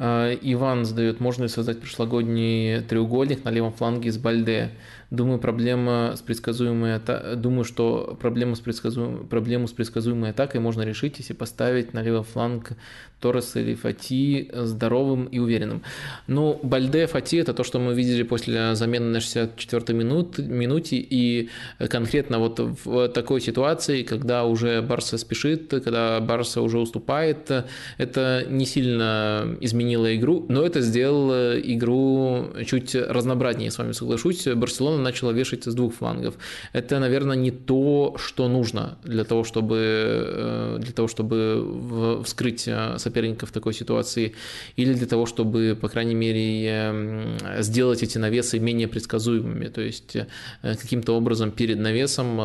Иван 0.00 0.86
задает, 0.86 1.20
можно 1.20 1.42
ли 1.42 1.48
создать 1.50 1.78
прошлогодний 1.80 2.80
треугольник 2.80 3.44
на 3.44 3.50
левом 3.50 3.72
фланге 3.74 4.10
с 4.10 4.16
Бальде? 4.16 4.70
Думаю, 5.10 5.40
проблема 5.40 6.14
с 6.16 6.20
предсказуемой 6.20 7.00
думаю, 7.36 7.64
что 7.64 8.16
проблему 8.20 8.54
с, 8.54 8.60
предсказуем... 8.60 9.26
проблему 9.26 9.66
с 9.66 9.72
предсказуемой 9.72 10.30
атакой 10.30 10.60
можно 10.60 10.82
решить, 10.82 11.18
если 11.18 11.34
поставить 11.34 11.94
на 11.94 12.02
левый 12.02 12.22
фланг 12.22 12.72
Торреса 13.20 13.60
или 13.60 13.74
Фати 13.74 14.50
здоровым 14.52 15.26
и 15.26 15.38
уверенным. 15.38 15.82
Ну, 16.26 16.58
Бальде, 16.62 17.06
Фати– 17.06 17.36
это 17.38 17.52
то, 17.52 17.64
что 17.64 17.78
мы 17.78 17.94
видели 17.94 18.22
после 18.22 18.74
замены 18.74 19.06
на 19.06 19.18
64-й 19.18 19.94
минут, 19.94 20.38
минуте, 20.38 20.96
и 20.96 21.50
конкретно 21.90 22.38
вот 22.38 22.60
в 22.60 23.08
такой 23.08 23.40
ситуации, 23.40 24.04
когда 24.04 24.44
уже 24.44 24.80
Барса 24.80 25.18
спешит, 25.18 25.68
когда 25.68 26.20
Барса 26.20 26.62
уже 26.62 26.78
уступает, 26.78 27.50
это 27.98 28.46
не 28.48 28.64
сильно 28.64 29.56
изменило 29.60 30.14
игру, 30.16 30.46
но 30.48 30.64
это 30.64 30.80
сделало 30.80 31.60
игру 31.60 32.46
чуть 32.64 32.94
разнообразнее, 32.94 33.70
с 33.70 33.78
вами 33.78 33.92
соглашусь. 33.92 34.46
Барселона 34.46 34.99
начала 35.00 35.32
вешать 35.32 35.64
с 35.64 35.74
двух 35.74 35.94
флангов. 35.94 36.34
Это, 36.72 36.98
наверное, 36.98 37.36
не 37.36 37.50
то, 37.50 38.16
что 38.18 38.48
нужно 38.48 38.98
для 39.04 39.24
того, 39.24 39.44
чтобы, 39.44 39.76
э, 39.78 40.78
для 40.80 40.92
того, 40.92 41.08
чтобы 41.08 42.22
вскрыть 42.24 42.68
э, 42.68 42.98
соперника 42.98 43.46
в 43.46 43.50
такой 43.50 43.74
ситуации, 43.74 44.34
или 44.76 44.94
для 44.94 45.06
того, 45.06 45.26
чтобы, 45.26 45.76
по 45.80 45.88
крайней 45.88 46.14
мере, 46.14 46.66
эм, 46.66 47.36
сделать 47.58 48.02
эти 48.02 48.18
навесы 48.18 48.58
менее 48.58 48.88
предсказуемыми, 48.88 49.68
то 49.68 49.80
есть 49.80 50.16
э, 50.16 50.26
каким-то 50.62 51.16
образом 51.16 51.50
перед 51.50 51.78
навесом 51.78 52.40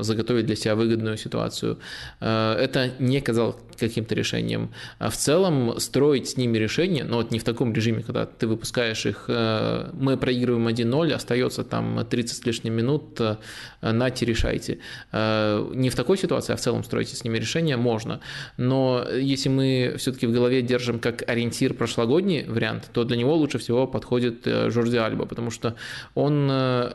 заготовить 0.00 0.46
для 0.46 0.56
себя 0.56 0.74
выгодную 0.74 1.16
ситуацию. 1.16 1.78
Это 2.20 2.90
не 2.98 3.20
казалось 3.20 3.56
каким-то 3.78 4.14
решением. 4.14 4.70
А 4.98 5.08
в 5.08 5.16
целом 5.16 5.78
строить 5.78 6.28
с 6.28 6.36
ними 6.36 6.58
решение, 6.58 7.04
но 7.04 7.16
вот 7.16 7.30
не 7.30 7.38
в 7.38 7.44
таком 7.44 7.72
режиме, 7.72 8.02
когда 8.02 8.26
ты 8.26 8.46
выпускаешь 8.46 9.06
их, 9.06 9.24
э, 9.28 9.90
мы 9.92 10.16
проигрываем 10.16 10.66
1-0, 10.68 11.12
остается 11.12 11.64
там 11.64 11.95
30 12.04 12.36
с 12.36 12.46
лишним 12.46 12.74
минут, 12.74 13.20
э, 13.20 13.36
нате, 13.80 14.26
решайте. 14.26 14.78
Э, 15.12 15.66
не 15.74 15.90
в 15.90 15.94
такой 15.94 16.18
ситуации, 16.18 16.52
а 16.52 16.56
в 16.56 16.60
целом 16.60 16.84
строить 16.84 17.08
с 17.08 17.24
ними 17.24 17.38
решение 17.38 17.76
можно. 17.76 18.20
Но 18.56 19.06
если 19.10 19.48
мы 19.48 19.94
все-таки 19.98 20.26
в 20.26 20.32
голове 20.32 20.62
держим 20.62 20.98
как 20.98 21.28
ориентир 21.28 21.74
прошлогодний 21.74 22.44
вариант, 22.44 22.90
то 22.92 23.04
для 23.04 23.16
него 23.16 23.34
лучше 23.34 23.58
всего 23.58 23.86
подходит 23.86 24.44
Жорди 24.44 24.96
Альба, 24.96 25.26
потому 25.26 25.50
что 25.50 25.74
он 26.14 26.50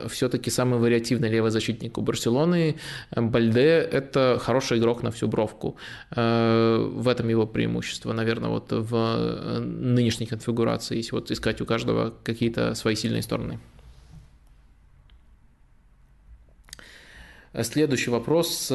все-таки 0.08 0.50
самый 0.50 0.78
вариативный 0.78 1.28
левый 1.28 1.50
защитник 1.50 1.98
у 1.98 2.02
Барселоны. 2.02 2.76
Бальде– 3.14 3.88
это 3.92 4.38
хороший 4.40 4.78
игрок 4.78 5.02
на 5.02 5.10
всю 5.10 5.28
бровку 5.28 5.76
в 6.14 7.08
этом 7.08 7.28
его 7.28 7.46
преимущество, 7.46 8.12
наверное, 8.12 8.50
вот 8.50 8.70
в 8.70 8.94
э, 8.94 9.58
нынешней 9.58 10.26
конфигурации, 10.26 10.96
если 10.96 11.12
вот 11.12 11.30
искать 11.30 11.60
у 11.60 11.66
каждого 11.66 12.14
какие-то 12.22 12.74
свои 12.74 12.94
сильные 12.94 13.22
стороны. 13.22 13.58
Следующий 17.60 18.10
вопрос. 18.10 18.72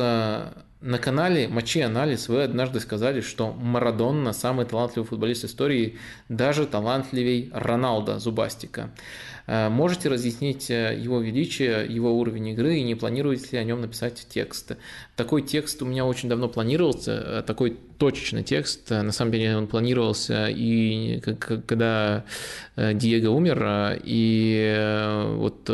На 0.87 0.99
канале 0.99 1.49
Мочи 1.49 1.81
Анализ 1.81 2.29
вы 2.29 2.43
однажды 2.43 2.79
сказали, 2.79 3.19
что 3.19 3.51
Марадонна 3.51 4.31
самый 4.31 4.65
талантливый 4.65 5.05
футболист 5.05 5.43
истории, 5.43 5.97
даже 6.29 6.65
талантливей 6.65 7.51
Роналда 7.53 8.19
Зубастика. 8.19 8.91
Э, 9.47 9.69
можете 9.69 10.09
разъяснить 10.09 10.69
э, 10.69 10.97
его 10.99 11.21
величие, 11.21 11.85
его 11.87 12.17
уровень 12.19 12.49
игры 12.49 12.77
и 12.77 12.83
не 12.83 12.95
планируете 12.95 13.47
ли 13.53 13.57
о 13.59 13.63
нем 13.63 13.81
написать 13.81 14.27
текст? 14.29 14.77
Такой 15.15 15.41
текст 15.41 15.81
у 15.81 15.85
меня 15.85 16.05
очень 16.05 16.27
давно 16.27 16.49
планировался, 16.49 17.11
э, 17.11 17.43
такой 17.47 17.77
точечный 17.97 18.43
текст. 18.43 18.89
На 18.91 19.11
самом 19.11 19.31
деле 19.31 19.57
он 19.57 19.65
планировался 19.65 20.47
и 20.49 21.19
когда 21.19 22.25
Диего 22.75 23.31
умер, 23.31 23.99
и 24.03 25.25
вот 25.35 25.67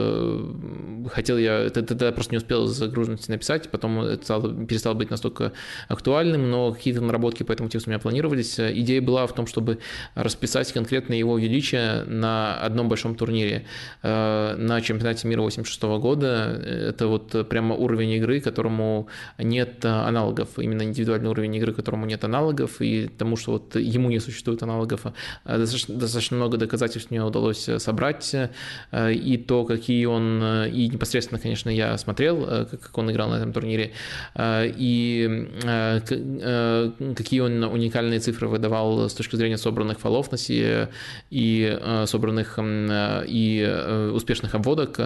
хотел 1.12 1.38
я, 1.38 1.70
тогда 1.70 2.14
просто 2.14 2.32
не 2.32 2.38
успел 2.38 2.68
загруженности 2.68 3.30
написать, 3.30 3.70
потом 3.70 4.00
это 4.04 4.24
стало, 4.24 4.94
быть 4.94 5.03
настолько 5.10 5.54
актуальным, 5.88 6.50
но 6.50 6.74
какие-то 6.74 7.02
наработки 7.02 7.44
по 7.44 7.52
этому 7.52 7.70
тексту 7.70 7.90
у 7.90 7.92
меня 7.92 8.00
планировались. 8.00 8.60
Идея 8.60 9.02
была 9.02 9.28
в 9.28 9.34
том, 9.34 9.48
чтобы 9.48 9.80
расписать 10.16 10.72
конкретно 10.72 11.14
его 11.14 11.38
величие 11.38 12.04
на 12.06 12.56
одном 12.56 12.90
большом 12.90 13.16
турнире. 13.16 13.66
Э, 14.02 14.56
на 14.58 14.82
чемпионате 14.82 15.28
мира 15.28 15.42
86 15.42 15.84
года. 16.00 16.62
Это 16.64 17.08
вот 17.08 17.48
прямо 17.50 17.76
уровень 17.76 18.12
игры, 18.12 18.40
которому 18.40 19.08
нет 19.38 19.86
аналогов. 19.86 20.58
Именно 20.58 20.84
индивидуальный 20.84 21.30
уровень 21.30 21.56
игры, 21.56 21.74
которому 21.74 22.06
нет 22.06 22.24
аналогов, 22.24 22.82
и 22.82 23.08
тому, 23.08 23.36
что 23.36 23.54
вот 23.54 23.76
ему 23.76 24.10
не 24.10 24.20
существует 24.20 24.64
аналогов. 24.64 25.06
Э, 25.46 25.58
достаточно, 25.58 25.96
достаточно 25.96 26.38
много 26.38 26.58
доказательств 26.58 27.12
мне 27.12 27.24
удалось 27.24 27.70
собрать, 27.78 28.36
э, 28.92 29.14
и 29.14 29.38
то, 29.38 29.66
какие 29.66 30.06
он, 30.06 30.44
и 30.66 30.90
непосредственно, 30.90 31.40
конечно, 31.40 31.70
я 31.70 31.98
смотрел, 31.98 32.68
как 32.70 32.98
он 32.98 33.12
играл 33.12 33.30
на 33.30 33.36
этом 33.36 33.54
турнире, 33.54 33.92
какие 37.16 37.40
он 37.40 37.64
уникальные 37.64 38.20
цифры 38.20 38.48
выдавал 38.48 39.10
с 39.10 39.14
точки 39.14 39.36
зрения 39.36 39.58
собранных 39.58 40.00
фолов 40.00 40.32
на 40.32 40.38
себе 40.38 40.90
и 41.30 41.80
собранных 42.06 42.60
и 42.60 43.64
Э, 43.94 44.12
успешных 44.14 44.56
обводок, 44.56 45.00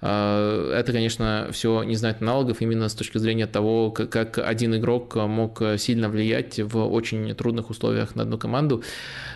э, 0.00 0.72
это, 0.74 0.92
конечно, 0.92 1.48
все 1.52 1.82
не 1.82 1.96
знает 1.96 2.22
аналогов 2.22 2.60
именно 2.60 2.88
с 2.88 2.94
точки 2.94 3.18
зрения 3.18 3.46
того, 3.46 3.90
как 3.90 4.38
один 4.38 4.74
игрок 4.76 5.16
мог 5.16 5.62
сильно 5.78 6.08
влиять 6.08 6.60
в 6.60 6.92
очень 6.92 7.34
трудных 7.34 7.70
условиях 7.70 8.14
на 8.14 8.22
одну 8.22 8.38
команду. 8.38 8.82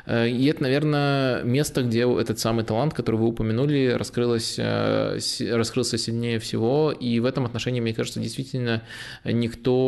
Э, 0.07 0.29
и 0.29 0.47
это, 0.47 0.63
наверное, 0.63 1.43
место, 1.43 1.83
где 1.83 2.07
этот 2.21 2.39
самый 2.39 2.65
талант, 2.65 2.95
который 2.95 3.17
вы 3.17 3.27
упомянули, 3.27 3.95
раскрылось, 3.99 4.59
раскрылся 4.59 5.99
сильнее 5.99 6.39
всего. 6.39 6.93
И 6.93 7.21
в 7.21 7.25
этом 7.25 7.47
отношении, 7.47 7.81
мне 7.81 7.95
кажется, 7.95 8.21
действительно 8.21 8.83
никто 9.25 9.84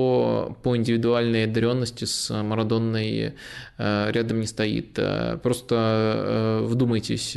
по 0.62 0.76
индивидуальной 0.76 1.44
одаренности 1.44 2.04
с 2.04 2.30
Марадонной 2.42 3.34
рядом 3.78 4.40
не 4.40 4.46
стоит. 4.46 4.98
Просто 5.42 6.60
вдумайтесь, 6.62 7.36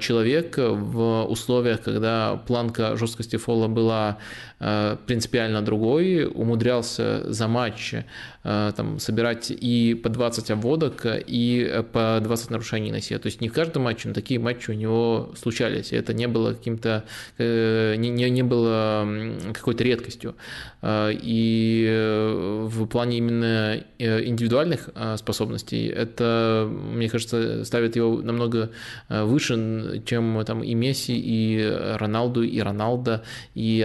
человек, 0.00 0.58
в 0.58 1.24
условиях, 1.24 1.82
когда 1.82 2.36
планка 2.46 2.96
жесткости 2.96 3.36
фола 3.36 3.68
была 3.68 4.18
Э, 4.55 4.55
принципиально 4.58 5.60
другой, 5.60 6.24
умудрялся 6.24 7.30
за 7.30 7.46
матч 7.46 7.94
э, 8.42 8.72
там, 8.74 8.98
собирать 8.98 9.50
и 9.50 9.94
по 9.94 10.08
20 10.08 10.50
обводок, 10.50 11.04
и 11.04 11.84
по 11.92 12.18
20 12.22 12.50
нарушений 12.50 12.90
на 12.90 13.02
себе. 13.02 13.18
То 13.18 13.26
есть 13.26 13.42
не 13.42 13.50
в 13.50 13.52
каждом 13.52 13.82
матче, 13.82 14.08
но 14.08 14.14
такие 14.14 14.40
матчи 14.40 14.70
у 14.70 14.74
него 14.74 15.34
случались. 15.38 15.92
И 15.92 15.96
это 15.96 16.14
не 16.14 16.26
было 16.26 16.54
каким-то, 16.54 17.04
э, 17.36 17.96
не, 17.96 18.08
не, 18.08 18.30
не 18.30 18.42
было 18.42 19.06
какой-то 19.52 19.84
редкостью. 19.84 20.34
И 20.82 22.62
в 22.64 22.86
плане 22.86 23.18
именно 23.18 23.82
индивидуальных 23.98 24.90
способностей 25.16 25.88
это, 25.88 26.70
мне 26.70 27.08
кажется, 27.08 27.64
ставит 27.64 27.96
его 27.96 28.22
намного 28.22 28.70
выше, 29.08 30.02
чем 30.06 30.44
там 30.46 30.62
и 30.62 30.74
Месси, 30.74 31.18
и 31.18 31.96
Роналду, 31.96 32.42
и 32.42 32.60
Роналдо, 32.60 33.24
и 33.54 33.82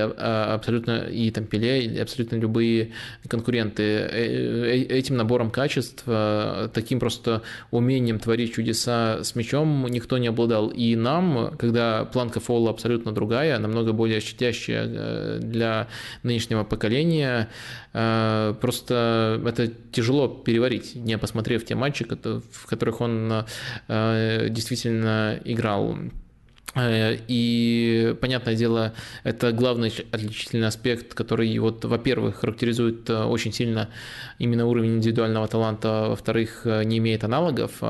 абсолютно 0.61 1.07
и 1.09 1.31
там 1.31 1.45
Пеле, 1.45 1.85
и 1.85 1.99
абсолютно 1.99 2.35
любые 2.35 2.91
конкуренты. 3.27 3.83
Э, 3.83 4.07
э, 4.11 4.97
этим 4.97 5.17
набором 5.17 5.51
качеств, 5.51 6.03
э, 6.05 6.69
таким 6.73 6.99
просто 6.99 7.41
умением 7.71 8.19
творить 8.19 8.53
чудеса 8.53 9.23
с 9.23 9.35
мячом 9.35 9.87
никто 9.87 10.17
не 10.17 10.27
обладал. 10.27 10.69
И 10.69 10.95
нам, 10.95 11.57
когда 11.57 12.05
планка 12.05 12.39
фола 12.39 12.69
абсолютно 12.69 13.11
другая, 13.11 13.59
намного 13.59 13.91
более 13.91 14.21
щадящая 14.21 15.39
для 15.39 15.87
нынешнего 16.23 16.63
поколения, 16.63 17.49
просто 17.91 19.41
это 19.45 19.67
тяжело 19.91 20.27
переварить, 20.27 20.95
не 20.95 21.17
посмотрев 21.17 21.65
те 21.65 21.75
матчи, 21.75 22.05
в 22.05 22.67
которых 22.67 23.01
он 23.01 23.45
действительно 23.87 25.39
играл. 25.43 25.97
Э, 26.73 27.17
и, 27.27 28.15
понятное 28.21 28.55
дело, 28.55 28.93
это 29.23 29.51
главный 29.51 29.93
отличительный 30.11 30.67
аспект, 30.67 31.13
который, 31.13 31.57
вот, 31.59 31.83
во-первых, 31.83 32.37
характеризует 32.37 33.09
э, 33.09 33.23
очень 33.23 33.51
сильно 33.51 33.89
именно 34.39 34.65
уровень 34.65 34.95
индивидуального 34.95 35.47
таланта, 35.47 36.07
во-вторых, 36.09 36.61
э, 36.65 36.83
не 36.83 36.99
имеет 36.99 37.23
аналогов, 37.23 37.81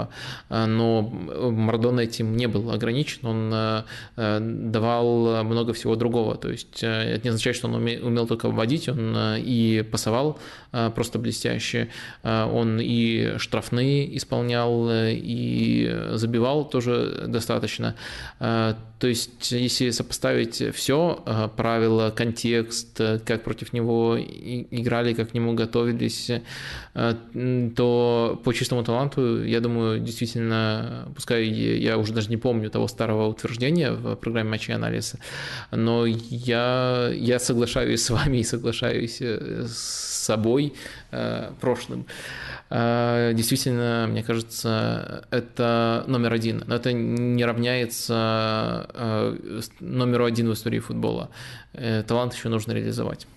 но 0.49 1.01
Марадона 1.01 2.01
этим 2.01 2.35
не 2.35 2.47
был 2.47 2.71
ограничен, 2.71 3.25
он 3.25 3.83
давал 4.15 5.43
много 5.43 5.73
всего 5.73 5.95
другого, 5.95 6.35
то 6.35 6.49
есть 6.49 6.83
это 6.83 7.21
не 7.23 7.29
означает, 7.29 7.55
что 7.55 7.67
он 7.67 7.75
умел 7.75 8.27
только 8.27 8.49
вводить, 8.49 8.89
он 8.89 9.15
и 9.37 9.83
пасовал 9.89 10.39
просто 10.71 11.19
блестяще, 11.19 11.89
он 12.23 12.79
и 12.81 13.37
штрафные 13.37 14.17
исполнял, 14.17 14.87
и 14.91 16.09
забивал 16.13 16.69
тоже 16.69 17.25
достаточно, 17.27 17.95
то 19.01 19.07
есть, 19.07 19.51
если 19.51 19.89
сопоставить 19.89 20.61
все, 20.75 21.23
э, 21.25 21.49
правила, 21.57 22.11
контекст, 22.11 23.01
э, 23.01 23.19
как 23.25 23.43
против 23.43 23.73
него 23.73 24.15
играли, 24.19 25.13
как 25.13 25.31
к 25.31 25.33
нему 25.33 25.55
готовились, 25.55 26.29
э, 26.93 27.13
то 27.75 28.39
по 28.43 28.53
чистому 28.53 28.83
таланту, 28.83 29.43
я 29.43 29.59
думаю, 29.59 29.99
действительно, 29.99 31.11
пускай 31.15 31.45
я 31.47 31.97
уже 31.97 32.13
даже 32.13 32.29
не 32.29 32.37
помню 32.37 32.69
того 32.69 32.87
старого 32.87 33.27
утверждения 33.27 33.91
в 33.91 34.15
программе 34.17 34.51
матчей 34.51 34.75
анализа, 34.75 35.17
но 35.71 36.05
я, 36.05 37.09
я 37.11 37.39
соглашаюсь 37.39 38.03
с 38.03 38.11
вами 38.11 38.37
и 38.37 38.43
соглашаюсь 38.43 39.19
с 39.19 40.10
собой 40.21 40.73
прошлым. 41.59 42.05
А, 42.73 43.33
действительно, 43.33 44.07
мне 44.09 44.23
кажется, 44.23 45.25
это 45.29 46.05
номер 46.07 46.31
один. 46.31 46.63
Но 46.67 46.75
это 46.75 46.93
не 46.93 47.43
равняется 47.43 48.15
а, 48.15 49.37
номеру 49.81 50.23
один 50.23 50.47
в 50.49 50.53
истории 50.53 50.79
футбола. 50.79 51.29
Э, 51.73 52.01
талант 52.03 52.33
еще 52.33 52.47
нужно 52.47 52.71
реализовать. 52.71 53.27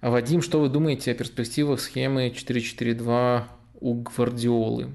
Вадим, 0.00 0.40
что 0.40 0.60
вы 0.60 0.68
думаете 0.68 1.10
о 1.10 1.14
перспективах 1.14 1.80
схемы 1.80 2.28
4-4-2 2.28 3.44
у 3.80 3.94
Гвардиолы? 3.94 4.90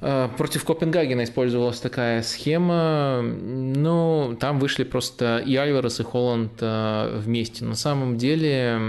Э, 0.00 0.28
против 0.36 0.64
Копенгагена 0.64 1.24
использовалась 1.24 1.80
такая 1.80 2.22
схема, 2.22 3.20
ну, 3.22 4.36
там 4.38 4.60
вышли 4.60 4.84
просто 4.84 5.38
и 5.38 5.56
Альварес, 5.56 6.00
и 6.00 6.04
Холланд 6.04 6.52
э, 6.60 7.18
вместе. 7.18 7.64
На 7.64 7.74
самом 7.74 8.16
деле 8.16 8.80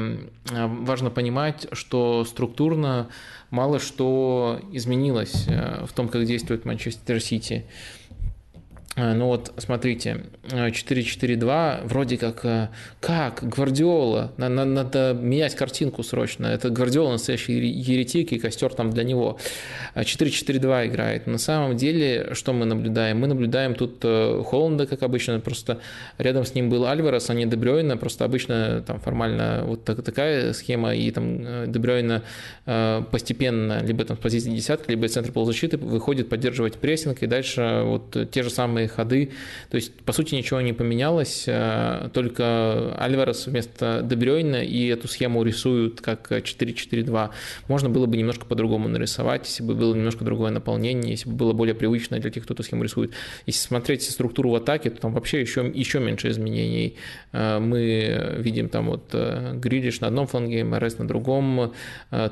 э, 0.52 0.68
важно 0.68 1.10
понимать, 1.10 1.68
что 1.72 2.24
структурно 2.26 3.10
мало 3.50 3.80
что 3.80 4.60
изменилось 4.72 5.48
в 5.48 5.92
том, 5.94 6.08
как 6.08 6.26
действует 6.26 6.66
Манчестер 6.66 7.20
Сити. 7.20 7.66
А, 9.00 9.14
ну 9.14 9.28
вот, 9.28 9.54
смотрите, 9.58 10.26
4-4-2, 10.50 11.48
а, 11.50 11.82
вроде 11.86 12.18
как, 12.18 12.44
а, 12.44 12.70
как, 13.00 13.44
Гвардиола, 13.44 14.34
надо, 14.36 14.66
надо 14.66 15.18
менять 15.18 15.56
картинку 15.56 16.04
срочно, 16.04 16.48
это 16.48 16.70
Гвардиола 16.70 17.14
настоящий 17.14 17.54
еретик 17.54 18.34
и 18.34 18.40
костер 18.40 18.74
там 18.74 18.90
для 18.90 19.04
него. 19.06 19.38
4-4-2 19.96 20.88
играет. 20.88 21.28
На 21.28 21.38
самом 21.38 21.78
деле, 21.78 22.32
что 22.34 22.52
мы 22.52 22.66
наблюдаем? 22.66 23.20
Мы 23.20 23.28
наблюдаем 23.28 23.74
тут 23.74 24.00
э, 24.04 24.44
Холланда, 24.46 24.86
как 24.86 25.02
обычно, 25.04 25.40
просто 25.40 25.80
рядом 26.18 26.44
с 26.44 26.54
ним 26.54 26.70
был 26.70 26.86
Альварес, 26.86 27.30
а 27.30 27.34
не 27.34 27.46
Дебрёйна, 27.46 27.96
просто 27.96 28.26
обычно 28.26 28.84
там 28.86 29.00
формально 29.00 29.64
вот 29.66 29.86
так, 29.86 30.04
такая 30.04 30.52
схема, 30.52 30.94
и 30.94 31.10
там 31.12 31.46
э, 31.46 31.66
Дебрёйна 31.68 32.24
э, 32.66 33.04
постепенно 33.12 33.82
либо 33.82 34.04
там 34.04 34.18
с 34.18 34.20
позиции 34.20 34.52
десятки, 34.52 34.90
либо 34.90 35.06
из 35.06 35.14
центра 35.14 35.32
полузащиты 35.32 35.78
выходит 35.78 36.28
поддерживать 36.28 36.76
прессинг, 36.76 37.24
и 37.24 37.28
дальше 37.28 37.84
вот 37.86 38.30
те 38.32 38.44
же 38.44 38.50
самые 38.50 38.89
ходы. 38.90 39.32
То 39.70 39.76
есть, 39.76 39.94
по 40.02 40.12
сути, 40.14 40.36
ничего 40.36 40.62
не 40.62 40.74
поменялось, 40.74 41.46
э, 41.48 42.10
только 42.14 42.96
Альварес 42.98 43.48
вместо 43.48 44.02
Дебрёйна 44.04 44.64
и 44.64 44.88
эту 44.88 45.08
схему 45.08 45.44
рисуют 45.44 46.02
как 46.02 46.32
4-4-2. 46.32 47.32
Можно 47.68 47.90
было 47.90 48.06
бы 48.06 48.18
немножко 48.18 48.46
по-другому 48.46 48.88
нарисовать, 48.88 49.48
если 49.48 49.64
бы 49.64 49.76
было 49.76 49.96
немножко 49.96 50.24
другое 50.26 50.52
наполнение, 50.52 51.12
если 51.12 51.30
бы 51.30 51.36
было 51.36 51.54
более 51.54 51.76
привычно 51.76 52.20
для 52.20 52.30
тех, 52.30 52.44
кто 52.44 52.54
эту 52.54 52.64
схему 52.64 52.84
рисует. 52.84 53.14
Если 53.46 53.62
смотреть 53.62 54.04
структуру 54.04 54.50
в 54.52 54.56
атаке, 54.56 54.90
то 54.90 55.02
там 55.02 55.14
вообще 55.14 55.42
еще, 55.42 55.72
еще 55.74 56.00
меньше 56.00 56.30
изменений. 56.30 56.98
Э, 57.32 57.60
мы 57.60 58.38
видим 58.38 58.70
там 58.70 58.88
вот 58.88 59.14
Грилиш 59.14 60.02
на 60.02 60.08
одном 60.08 60.28
фланге, 60.28 60.64
Морес 60.64 60.98
на 60.98 61.08
другом, 61.08 61.74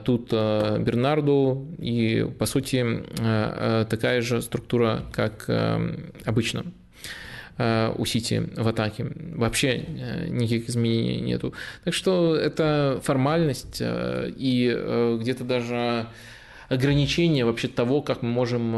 тут 0.05 0.31
Бернарду, 0.31 1.67
и, 1.79 2.27
по 2.38 2.45
сути, 2.45 3.03
такая 3.89 4.21
же 4.21 4.41
структура, 4.41 5.03
как 5.11 5.45
эм, 5.47 6.11
обычно 6.48 6.72
э, 7.57 7.94
у 7.98 8.06
Сити 8.06 8.49
в 8.56 8.68
атаке. 8.68 9.07
Вообще 9.36 9.69
э, 9.69 10.28
никаких 10.30 10.69
изменений 10.69 11.22
нету. 11.22 11.53
Так 11.84 11.94
что 11.94 12.36
это 12.36 12.99
формальность 13.03 13.78
э, 13.80 14.32
и 14.36 15.18
где-то 15.19 15.44
даже 15.44 16.07
ограничение 16.69 17.45
вообще 17.45 17.69
того, 17.69 18.02
как 18.02 18.24
мы 18.24 18.30
можем 18.30 18.76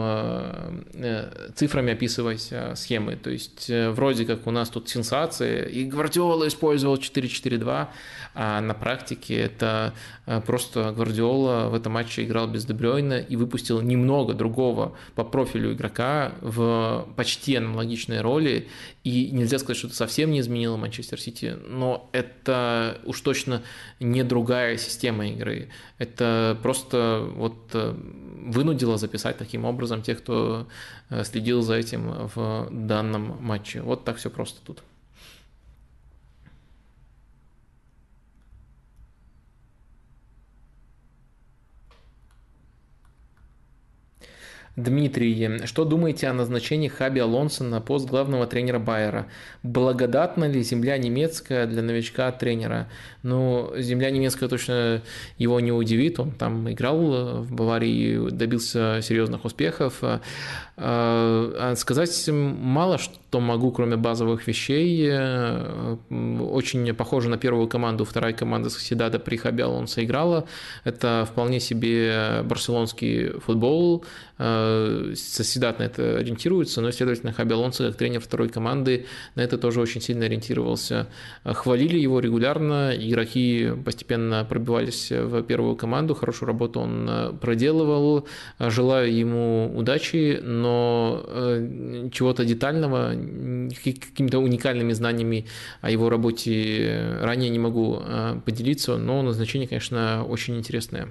цифрами 1.55 1.93
описывать 1.93 2.53
схемы. 2.75 3.15
То 3.15 3.31
есть 3.31 3.67
вроде 3.67 4.25
как 4.25 4.45
у 4.45 4.51
нас 4.51 4.69
тут 4.69 4.89
сенсация, 4.89 5.63
и 5.63 5.85
Гвардиола 5.85 6.47
использовал 6.47 6.97
4-4-2, 6.97 7.87
а 8.35 8.61
на 8.61 8.75
практике 8.75 9.37
это 9.37 9.95
просто 10.45 10.91
Гвардиола 10.91 11.69
в 11.69 11.73
этом 11.73 11.93
матче 11.93 12.23
играл 12.23 12.47
без 12.47 12.65
Дебрёйна 12.65 13.19
и 13.19 13.35
выпустил 13.35 13.81
немного 13.81 14.33
другого 14.33 14.95
по 15.15 15.23
профилю 15.23 15.73
игрока 15.73 16.33
в 16.41 17.07
почти 17.15 17.55
аналогичной 17.55 18.21
роли. 18.21 18.67
И 19.03 19.31
нельзя 19.31 19.57
сказать, 19.59 19.77
что 19.77 19.87
это 19.87 19.95
совсем 19.95 20.31
не 20.31 20.41
изменило 20.41 20.77
Манчестер 20.77 21.19
Сити, 21.19 21.57
но 21.67 22.09
это 22.11 22.99
уж 23.05 23.21
точно 23.21 23.63
не 23.99 24.23
другая 24.23 24.77
система 24.77 25.27
игры. 25.29 25.69
Это 25.97 26.57
просто 26.61 27.27
вот 27.35 27.57
э, 27.73 27.95
вынудило 28.45 28.97
записать 28.97 29.37
таким 29.37 29.65
образом 29.65 30.01
тех, 30.01 30.19
кто 30.19 30.67
э, 31.09 31.23
следил 31.23 31.61
за 31.61 31.75
этим 31.75 32.29
в 32.35 32.67
данном 32.71 33.37
матче. 33.41 33.81
Вот 33.81 34.03
так 34.05 34.17
все 34.17 34.29
просто 34.29 34.59
тут. 34.65 34.83
Дмитрий, 44.83 45.65
что 45.65 45.85
думаете 45.85 46.27
о 46.27 46.33
назначении 46.33 46.87
Хаби 46.87 47.19
Алонсо 47.19 47.63
на 47.63 47.81
пост 47.81 48.07
главного 48.07 48.47
тренера 48.47 48.79
Байера? 48.79 49.27
Благодатна 49.63 50.45
ли 50.45 50.63
земля 50.63 50.97
немецкая 50.97 51.67
для 51.67 51.81
новичка 51.81 52.31
тренера? 52.31 52.89
Ну, 53.23 53.71
земля 53.77 54.09
немецкая 54.09 54.47
точно 54.47 55.01
его 55.37 55.59
не 55.59 55.71
удивит. 55.71 56.19
Он 56.19 56.31
там 56.31 56.71
играл 56.71 57.43
в 57.43 57.53
Баварии, 57.53 58.29
добился 58.29 58.99
серьезных 59.01 59.45
успехов. 59.45 59.99
А, 60.01 60.21
а 60.77 61.75
сказать 61.75 62.29
мало 62.29 62.97
что 62.97 63.13
могу, 63.33 63.71
кроме 63.71 63.95
базовых 63.95 64.47
вещей. 64.47 65.11
Очень 66.09 66.93
похоже 66.95 67.29
на 67.29 67.37
первую 67.37 67.67
команду. 67.67 68.05
Вторая 68.05 68.33
команда 68.33 68.69
Соседада 68.69 69.19
при 69.19 69.37
Хаби 69.37 69.61
Алонсо 69.61 70.03
играла. 70.03 70.45
Это 70.83 71.27
вполне 71.29 71.59
себе 71.59 72.41
барселонский 72.43 73.39
футбол 73.39 74.03
Соседат 74.39 75.79
на 75.79 75.83
это 75.83 76.19
ориентируется, 76.19 76.79
но, 76.79 76.91
следовательно, 76.91 77.33
Хаби 77.33 77.53
как 77.77 77.97
тренер 77.97 78.21
второй 78.21 78.47
команды, 78.47 79.05
на 79.35 79.41
это 79.41 79.57
тоже 79.57 79.81
очень 79.81 79.99
сильно 79.99 80.27
ориентировался. 80.27 81.07
Хвалили 81.43 81.99
его 81.99 82.21
регулярно, 82.21 82.93
игроки 82.95 83.73
постепенно 83.83 84.45
пробивались 84.47 85.11
в 85.11 85.43
первую 85.43 85.75
команду, 85.75 86.15
хорошую 86.15 86.47
работу 86.47 86.79
он 86.79 87.05
э, 87.09 87.33
проделывал. 87.33 88.27
Желаю 88.59 89.13
ему 89.13 89.73
удачи, 89.75 90.39
но 90.41 91.21
э, 91.27 92.09
чего-то 92.13 92.45
детального, 92.45 93.13
какими-то 93.83 94.39
уникальными 94.39 94.93
знаниями 94.93 95.45
о 95.81 95.91
его 95.91 96.09
работе 96.09 97.17
ранее 97.21 97.49
не 97.49 97.59
могу 97.59 97.99
э, 97.99 98.39
поделиться, 98.45 98.97
но 98.97 99.21
назначение, 99.21 99.67
конечно, 99.67 100.25
очень 100.27 100.57
интересное. 100.57 101.09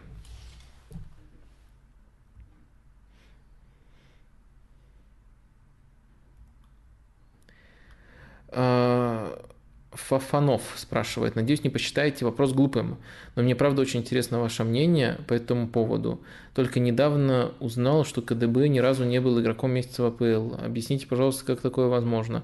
Фафанов 10.08 10.62
спрашивает. 10.76 11.36
Надеюсь, 11.36 11.64
не 11.64 11.68
посчитаете 11.68 12.24
вопрос 12.24 12.52
глупым, 12.52 12.96
но 13.36 13.42
мне 13.42 13.54
правда 13.54 13.82
очень 13.82 14.00
интересно 14.00 14.40
ваше 14.40 14.64
мнение 14.64 15.18
по 15.26 15.34
этому 15.34 15.68
поводу. 15.68 16.22
Только 16.54 16.80
недавно 16.80 17.52
узнал, 17.60 18.06
что 18.06 18.22
КДБ 18.22 18.68
ни 18.68 18.78
разу 18.78 19.04
не 19.04 19.20
был 19.20 19.38
игроком 19.38 19.70
месяца 19.72 20.02
в 20.02 20.06
АПЛ. 20.06 20.64
Объясните, 20.64 21.06
пожалуйста, 21.06 21.44
как 21.44 21.60
такое 21.60 21.88
возможно. 21.88 22.42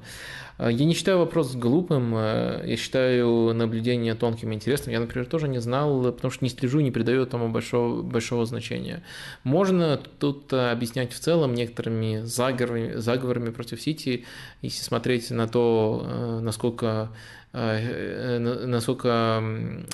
А, 0.59 0.70
я 0.70 0.85
не 0.85 0.93
считаю 0.93 1.19
вопрос 1.19 1.55
глупым, 1.55 2.12
а, 2.15 2.62
я 2.66 2.77
считаю 2.77 3.55
наблюдение 3.55 4.15
тонким 4.15 4.53
и 4.53 4.55
интересным. 4.55 4.93
Я, 4.93 5.01
например, 5.01 5.27
тоже 5.27 5.49
не 5.49 5.59
знал, 5.59 6.03
потому 6.12 6.31
что 6.31 6.45
не 6.45 6.51
слежу, 6.51 6.81
не 6.81 6.91
придаю 6.91 7.23
этому 7.23 7.49
большого, 7.49 8.03
большого 8.03 8.45
значения. 8.45 9.03
Можно 9.43 9.99
тут 10.19 10.53
объяснять 10.53 11.15
в 11.15 11.19
целом 11.19 11.55
некоторыми 11.55 12.20
заговорами, 12.24 12.97
заговорами 12.97 13.49
против 13.49 13.81
Сити, 13.81 14.27
если 14.61 14.82
смотреть 14.82 15.31
на 15.31 15.49
то, 15.49 16.41
насколько 16.43 17.09
Э, 17.53 17.53
насколько 17.55 19.40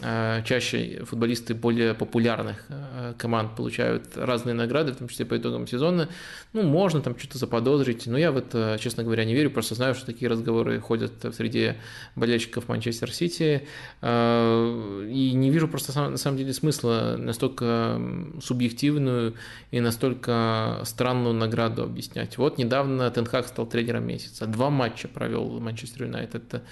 э, 0.03 0.43
чаще 0.47 1.05
футболисты 1.05 1.55
более 1.55 1.93
популярных 1.93 2.65
э, 2.71 3.13
команд 3.19 3.55
получают 3.55 4.17
разные 4.17 4.55
награды, 4.55 4.93
в 4.93 4.97
том 4.97 5.09
числе 5.09 5.27
по 5.27 5.37
итогам 5.37 5.67
сезона. 5.67 6.09
Ну, 6.55 6.63
можно 6.63 7.03
там 7.03 7.19
что-то 7.19 7.37
заподозрить, 7.37 8.07
но 8.07 8.17
я 8.17 8.33
в 8.33 8.39
это, 8.39 8.79
честно 8.81 9.05
говоря, 9.05 9.27
не 9.27 9.35
верю, 9.35 9.51
просто 9.51 9.75
знаю, 9.75 9.95
что 9.95 10.07
такие 10.07 10.31
разговоры 10.31 10.81
ходят 10.81 11.23
в 11.23 11.33
среде 11.35 11.77
болельщиков 12.17 12.67
Манчестер 12.67 13.13
Сити, 13.13 13.69
и 14.03 15.33
не 15.35 15.51
вижу 15.51 15.69
просто 15.69 16.09
на 16.09 16.17
самом 16.17 16.39
деле 16.39 16.55
смысла 16.55 17.17
настолько 17.19 18.01
субъективную 18.41 19.35
и 19.71 19.81
настолько 19.81 20.81
странную 20.85 21.35
награду 21.35 21.83
объяснять. 21.83 22.39
Вот 22.39 22.57
недавно 22.57 23.11
Тенхак 23.11 23.47
стал 23.47 23.67
тренером 23.67 24.07
месяца, 24.07 24.47
два 24.47 24.71
матча 24.71 25.09
провел 25.09 25.61
Манчестер 25.61 26.05
Юнайтед 26.05 26.63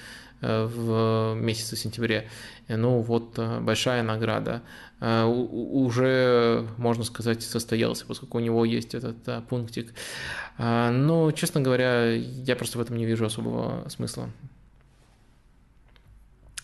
в 0.41 1.35
месяце 1.35 1.77
сентябре. 1.77 2.29
Ну 2.69 3.01
вот 3.01 3.39
э, 3.39 3.61
большая 3.61 4.03
награда. 4.03 4.63
Э, 5.01 5.25
уже, 5.25 6.67
можно 6.77 7.05
сказать, 7.05 7.43
состоялся, 7.43 8.07
поскольку 8.07 8.39
у 8.39 8.41
него 8.41 8.65
есть 8.65 8.95
этот 8.95 9.47
пунктик. 9.49 9.95
Но, 10.59 11.31
честно 11.33 11.61
говоря, 11.61 12.13
я 12.13 12.57
просто 12.57 12.79
в 12.79 12.81
этом 12.81 12.97
не 12.97 13.07
вижу 13.07 13.25
особого 13.25 13.89
смысла. 13.89 14.29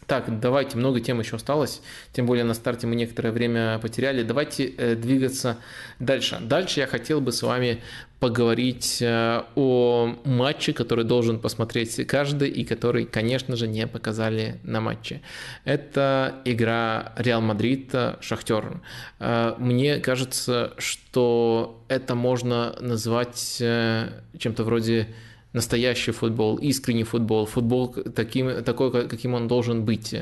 Так, 0.06 0.40
давайте, 0.40 0.76
много 0.76 1.01
тем 1.01 1.20
еще 1.20 1.36
осталось, 1.36 1.81
тем 2.12 2.26
более 2.26 2.44
на 2.44 2.55
старте 2.55 2.86
мы 2.86 2.94
некоторое 2.94 3.32
время 3.32 3.78
потеряли. 3.78 4.22
Давайте 4.22 4.66
э, 4.66 4.94
двигаться 4.94 5.59
дальше. 5.98 6.39
Дальше 6.40 6.81
я 6.81 6.86
хотел 6.86 7.20
бы 7.20 7.32
с 7.32 7.43
вами 7.43 7.81
поговорить 8.20 9.02
э, 9.02 9.43
о 9.55 10.14
матче, 10.24 10.72
который 10.72 11.05
должен 11.05 11.39
посмотреть 11.39 12.06
каждый 12.06 12.48
и 12.48 12.64
который, 12.64 13.05
конечно 13.05 13.56
же, 13.56 13.66
не 13.66 13.86
показали 13.86 14.60
на 14.62 14.81
матче. 14.81 15.20
Это 15.64 16.36
игра 16.44 17.12
Реал 17.16 17.43
Мадрид-Шахтер. 17.43 18.81
Э, 19.20 19.55
мне 19.59 19.98
кажется, 19.98 20.72
что 20.78 21.82
это 21.89 22.14
можно 22.14 22.76
назвать 22.81 23.59
э, 23.60 24.09
чем-то 24.39 24.64
вроде 24.64 25.09
настоящий 25.55 26.10
футбол, 26.10 26.56
искренний 26.56 27.05
футбол, 27.05 27.47
футбол 27.47 27.94
таким, 28.14 28.62
такой, 28.64 29.09
каким 29.09 29.35
он 29.35 29.48
должен 29.48 29.85
быть. 29.85 30.14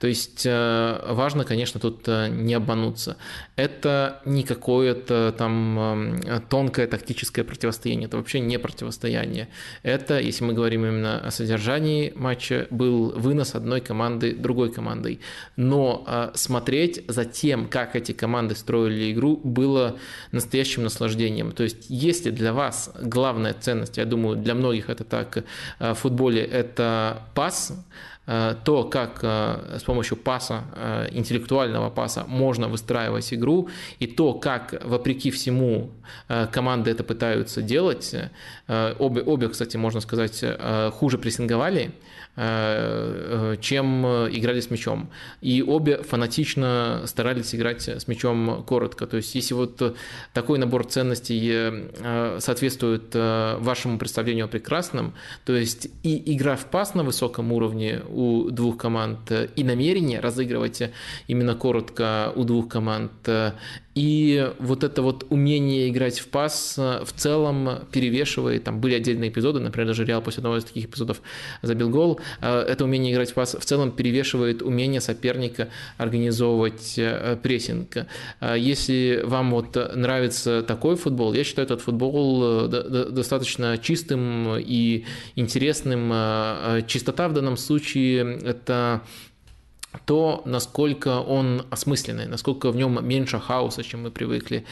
То 0.00 0.06
есть 0.06 0.46
э, 0.46 1.00
важно, 1.08 1.44
конечно, 1.44 1.80
тут 1.80 2.08
э, 2.08 2.28
не 2.28 2.54
обмануться. 2.54 3.16
Это 3.56 4.22
не 4.24 4.44
какое-то 4.44 5.34
там 5.36 5.78
э, 6.24 6.40
тонкое 6.48 6.86
тактическое 6.86 7.44
противостояние, 7.44 8.06
это 8.06 8.16
вообще 8.16 8.38
не 8.38 8.58
противостояние. 8.58 9.48
Это, 9.82 10.20
если 10.20 10.44
мы 10.44 10.52
говорим 10.52 10.86
именно 10.86 11.18
о 11.18 11.30
содержании 11.32 12.12
матча, 12.14 12.68
был 12.70 13.10
вынос 13.10 13.56
одной 13.56 13.80
команды 13.80 14.34
другой 14.34 14.72
командой. 14.72 15.18
Но 15.56 16.30
смотреть 16.34 17.02
за 17.08 17.24
тем, 17.24 17.66
как 17.66 17.96
эти 17.96 18.12
команды 18.12 18.54
строили 18.54 19.12
игру, 19.12 19.40
было 19.42 19.96
настоящим 20.30 20.84
наслаждением. 20.84 21.50
То 21.50 21.64
есть 21.64 21.86
если 21.88 22.30
для 22.30 22.52
вас 22.52 22.92
главная 23.00 23.54
ценность, 23.54 23.96
я 23.96 24.04
думаю, 24.04 24.36
для 24.36 24.54
многих 24.54 24.67
многих 24.68 24.90
это 24.90 25.04
так, 25.04 25.36
э, 25.36 25.92
в 25.92 25.94
футболе 25.94 26.42
это 26.42 27.22
пас, 27.34 27.72
то, 28.64 28.84
как 28.84 29.24
с 29.24 29.82
помощью 29.86 30.18
паса, 30.18 30.64
интеллектуального 31.12 31.88
паса 31.88 32.24
можно 32.28 32.68
выстраивать 32.68 33.32
игру, 33.32 33.70
и 34.00 34.06
то, 34.06 34.34
как, 34.34 34.84
вопреки 34.84 35.30
всему, 35.30 35.90
команды 36.52 36.90
это 36.90 37.04
пытаются 37.04 37.62
делать. 37.62 38.14
Обе, 38.98 39.22
обе 39.22 39.48
кстати, 39.48 39.78
можно 39.78 40.00
сказать, 40.00 40.44
хуже 40.92 41.16
прессинговали, 41.16 41.90
Э, 41.90 42.07
чем 42.38 44.06
играли 44.06 44.60
с 44.60 44.70
мячом. 44.70 45.10
И 45.40 45.62
обе 45.62 45.98
фанатично 46.02 47.02
старались 47.06 47.54
играть 47.54 47.88
с 47.88 48.06
мячом 48.06 48.62
коротко. 48.64 49.06
То 49.06 49.16
есть 49.16 49.34
если 49.34 49.54
вот 49.54 49.96
такой 50.32 50.58
набор 50.58 50.86
ценностей 50.86 51.50
э, 51.50 52.38
соответствует 52.40 53.10
э, 53.14 53.56
вашему 53.58 53.98
представлению 53.98 54.44
о 54.44 54.48
прекрасном, 54.48 55.14
то 55.44 55.56
есть 55.56 55.88
и 56.02 56.34
игра 56.34 56.56
в 56.56 56.66
пас 56.66 56.94
на 56.94 57.02
высоком 57.02 57.52
уровне 57.52 58.02
у 58.08 58.50
двух 58.50 58.76
команд, 58.76 59.32
и 59.56 59.64
намерение 59.64 60.20
разыгрывать 60.20 60.82
именно 61.26 61.54
коротко 61.54 62.32
у 62.36 62.44
двух 62.44 62.68
команд, 62.68 63.12
и 63.98 64.52
вот 64.60 64.84
это 64.84 65.02
вот 65.02 65.26
умение 65.28 65.88
играть 65.88 66.20
в 66.20 66.28
пас 66.28 66.76
э, 66.78 67.04
в 67.04 67.12
целом 67.12 67.80
перевешивает, 67.90 68.62
там 68.62 68.80
были 68.80 68.94
отдельные 68.94 69.28
эпизоды, 69.28 69.58
например, 69.58 69.88
даже 69.88 70.04
Реал 70.04 70.22
после 70.22 70.38
одного 70.38 70.58
из 70.58 70.64
таких 70.64 70.84
эпизодов 70.84 71.20
забил 71.62 71.90
гол, 71.90 72.20
э, 72.40 72.60
это 72.60 72.84
умение 72.84 73.12
играть 73.12 73.32
в 73.32 73.34
пас 73.34 73.56
в 73.58 73.64
целом 73.64 73.90
перевешивает 73.90 74.62
умение 74.62 75.00
соперника 75.00 75.70
организовывать 75.96 76.94
э, 76.96 77.36
прессинг. 77.42 78.06
Если 78.56 79.20
вам 79.24 79.50
вот 79.50 79.74
нравится 79.96 80.62
такой 80.62 80.94
футбол, 80.94 81.32
я 81.32 81.42
считаю 81.42 81.66
этот 81.66 81.80
футбол 81.80 82.68
достаточно 82.68 83.78
чистым 83.78 84.58
и 84.58 85.06
интересным. 85.34 86.12
Чистота 86.86 87.28
в 87.28 87.32
данном 87.32 87.56
случае 87.56 88.38
это 88.44 89.02
то, 90.04 90.42
насколько 90.44 91.20
он 91.20 91.66
осмысленный, 91.70 92.26
насколько 92.26 92.70
в 92.70 92.76
нем 92.76 93.06
меньше 93.06 93.38
хаоса, 93.38 93.82
чем 93.82 94.02
мы 94.02 94.10
привыкли. 94.10 94.64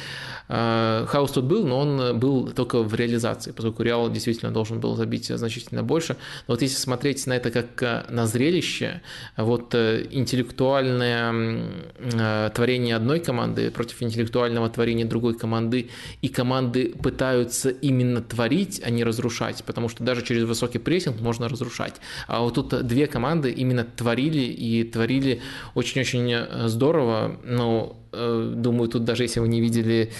А, 0.48 1.06
хаос 1.06 1.32
тут 1.32 1.44
был, 1.44 1.66
но 1.66 1.78
он 1.80 2.18
был 2.18 2.50
только 2.52 2.82
в 2.82 2.94
реализации, 2.94 3.52
поскольку 3.52 3.82
Реал 3.82 4.10
действительно 4.10 4.52
должен 4.52 4.80
был 4.80 4.94
забить 4.94 5.26
значительно 5.26 5.82
больше. 5.82 6.16
Но 6.48 6.54
вот 6.54 6.62
если 6.62 6.76
смотреть 6.76 7.26
на 7.26 7.34
это 7.34 7.50
как 7.50 7.82
э, 7.82 8.04
на 8.10 8.26
зрелище, 8.26 9.00
вот 9.36 9.74
э, 9.74 10.06
интеллектуальное 10.10 11.62
э, 11.98 12.50
творение 12.54 12.96
одной 12.96 13.20
команды 13.20 13.70
против 13.70 14.02
интеллектуального 14.02 14.68
творения 14.68 15.06
другой 15.06 15.36
команды, 15.36 15.90
и 16.22 16.28
команды 16.28 16.94
пытаются 17.02 17.70
именно 17.70 18.20
творить, 18.20 18.80
а 18.84 18.90
не 18.90 19.04
разрушать, 19.04 19.64
потому 19.64 19.88
что 19.88 20.04
даже 20.04 20.22
через 20.22 20.44
высокий 20.44 20.78
прессинг 20.78 21.20
можно 21.20 21.48
разрушать. 21.48 21.94
А 22.26 22.40
вот 22.40 22.54
тут 22.54 22.86
две 22.86 23.06
команды 23.06 23.50
именно 23.50 23.84
творили 23.84 24.42
и 24.42 24.84
творили 24.84 25.15
говорили. 25.18 25.42
Очень-очень 25.74 26.32
э, 26.32 26.68
здорово, 26.68 27.36
но 27.44 27.96
Э, 28.16 28.52
думаю, 28.56 28.88
тут 28.88 29.04
даже 29.04 29.24
если 29.24 29.40
вы 29.40 29.48
не 29.48 29.60
видели 29.60 30.10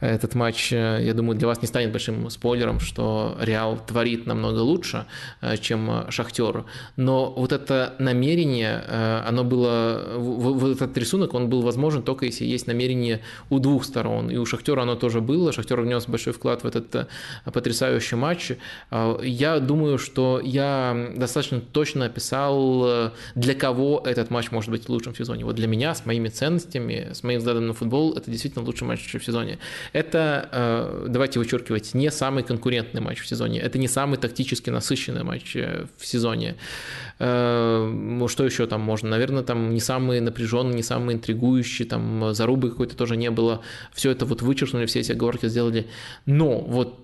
этот 0.00 0.34
матч, 0.34 0.72
э, 0.72 1.00
я 1.02 1.14
думаю, 1.14 1.38
для 1.38 1.48
вас 1.48 1.62
не 1.62 1.68
станет 1.68 1.92
большим 1.92 2.30
спойлером, 2.30 2.80
что 2.80 3.36
Реал 3.40 3.78
творит 3.86 4.26
намного 4.26 4.58
лучше, 4.58 5.06
э, 5.40 5.56
чем 5.56 6.04
Шахтер. 6.10 6.64
Но 6.96 7.32
вот 7.32 7.52
это 7.52 7.94
намерение, 7.98 8.80
оно 9.26 9.44
было, 9.44 10.14
вот 10.16 10.76
этот 10.76 10.96
рисунок, 10.98 11.34
он 11.34 11.48
был 11.48 11.62
возможен 11.62 12.02
только 12.02 12.26
если 12.26 12.44
есть 12.44 12.66
намерение 12.66 13.20
у 13.50 13.58
двух 13.58 13.84
сторон. 13.84 14.30
И 14.30 14.36
у 14.36 14.46
Шахтера 14.46 14.82
оно 14.82 14.94
тоже 14.94 15.20
было. 15.20 15.52
Шахтер 15.52 15.80
внес 15.80 16.06
большой 16.06 16.32
вклад 16.32 16.64
в 16.64 16.66
этот 16.66 17.08
потрясающий 17.44 18.16
матч. 18.16 18.52
Я 19.22 19.60
думаю, 19.60 19.98
что 19.98 20.40
я 20.42 21.12
достаточно 21.16 21.60
точно 21.60 22.06
описал, 22.06 23.12
для 23.34 23.54
кого 23.54 24.02
этот 24.04 24.30
матч 24.30 24.50
может 24.50 24.70
быть 24.70 24.88
лучшим 24.88 25.14
в 25.14 25.16
сезоне. 25.16 25.44
Вот 25.44 25.56
для 25.56 25.66
меня, 25.66 25.94
с 25.94 26.06
моими 26.06 26.28
ценностями, 26.28 27.10
с 27.12 27.22
моим 27.22 27.38
взглядом 27.38 27.66
на 27.66 27.74
футбол, 27.74 28.14
это 28.14 28.30
действительно 28.30 28.64
лучший 28.64 28.86
матч 28.86 29.14
в 29.14 29.24
сезоне. 29.24 29.58
Это, 29.92 30.48
э, 30.52 31.06
давайте 31.08 31.38
вычеркивать, 31.38 31.94
не 31.94 32.10
самый 32.10 32.42
конкурентный 32.42 33.00
матч 33.00 33.20
в 33.20 33.26
сезоне, 33.26 33.60
это 33.60 33.78
не 33.78 33.88
самый 33.88 34.18
тактически 34.18 34.70
насыщенный 34.70 35.24
матч 35.24 35.56
э, 35.56 35.86
в 35.98 36.06
сезоне. 36.06 36.56
Э, 37.18 38.26
что 38.28 38.44
еще 38.44 38.66
там 38.66 38.80
можно? 38.80 39.10
Наверное, 39.10 39.42
там 39.42 39.72
не 39.72 39.80
самый 39.80 40.20
напряженный, 40.20 40.74
не 40.74 40.82
самый 40.82 41.14
интригующий, 41.14 41.84
там 41.84 42.34
зарубы 42.34 42.70
какой-то 42.70 42.96
тоже 42.96 43.16
не 43.16 43.30
было. 43.30 43.60
Все 43.92 44.10
это 44.10 44.26
вот 44.26 44.42
вычеркнули, 44.42 44.86
все 44.86 45.00
эти 45.00 45.12
оговорки 45.12 45.46
сделали. 45.46 45.86
Но 46.26 46.60
вот 46.60 47.00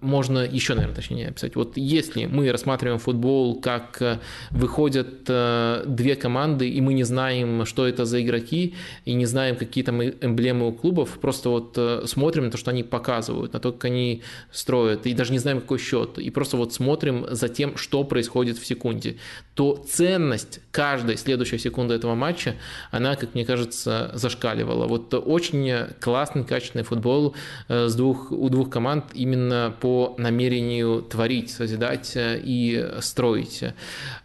можно 0.00 0.40
еще, 0.40 0.74
наверное, 0.74 0.96
точнее 0.96 1.28
описать. 1.28 1.54
Вот 1.54 1.76
если 1.76 2.26
мы 2.26 2.50
рассматриваем 2.50 2.98
футбол, 2.98 3.60
как 3.60 4.20
выходят 4.50 5.22
две 5.24 6.16
команды, 6.16 6.68
и 6.68 6.80
мы 6.80 6.94
не 6.94 7.04
знаем, 7.04 7.64
что 7.64 7.86
это 7.86 8.04
за 8.04 8.22
игроки, 8.22 8.74
и 9.04 9.14
не 9.14 9.26
знаем, 9.26 9.56
какие 9.56 9.84
там 9.84 10.02
эмблемы 10.02 10.68
у 10.68 10.72
клубов, 10.72 11.18
просто 11.20 11.50
вот 11.50 11.74
э, 11.76 12.02
смотрим 12.06 12.46
на 12.46 12.50
то, 12.50 12.58
что 12.58 12.70
они 12.70 12.82
показывают, 12.82 13.52
на 13.52 13.60
то, 13.60 13.72
как 13.72 13.86
они 13.86 14.22
строят, 14.52 15.06
и 15.06 15.14
даже 15.14 15.32
не 15.32 15.38
знаем, 15.38 15.60
какой 15.60 15.78
счет, 15.78 16.18
и 16.18 16.30
просто 16.30 16.56
вот 16.56 16.72
смотрим 16.72 17.26
за 17.30 17.48
тем, 17.48 17.76
что 17.76 18.04
происходит 18.04 18.58
в 18.58 18.66
секунде, 18.66 19.16
то 19.54 19.82
ценность 19.88 20.60
каждой 20.70 21.16
следующей 21.16 21.58
секунды 21.58 21.94
этого 21.94 22.14
матча, 22.14 22.56
она, 22.90 23.16
как 23.16 23.34
мне 23.34 23.44
кажется, 23.44 24.10
зашкаливала. 24.14 24.86
Вот 24.86 25.14
очень 25.14 25.86
классный, 26.00 26.44
качественный 26.44 26.84
футбол 26.84 27.34
э, 27.68 27.88
с 27.88 27.94
двух, 27.94 28.32
у 28.32 28.48
двух 28.48 28.70
команд 28.70 29.04
именно 29.14 29.74
по 29.80 30.14
намерению 30.18 31.02
творить, 31.02 31.50
созидать 31.50 32.16
э, 32.16 32.40
и 32.42 32.90
строить. 33.00 33.64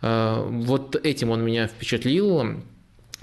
Вот 0.02 0.96
этим 0.96 1.30
он 1.30 1.44
меня 1.44 1.68
впечатлил. 1.68 2.62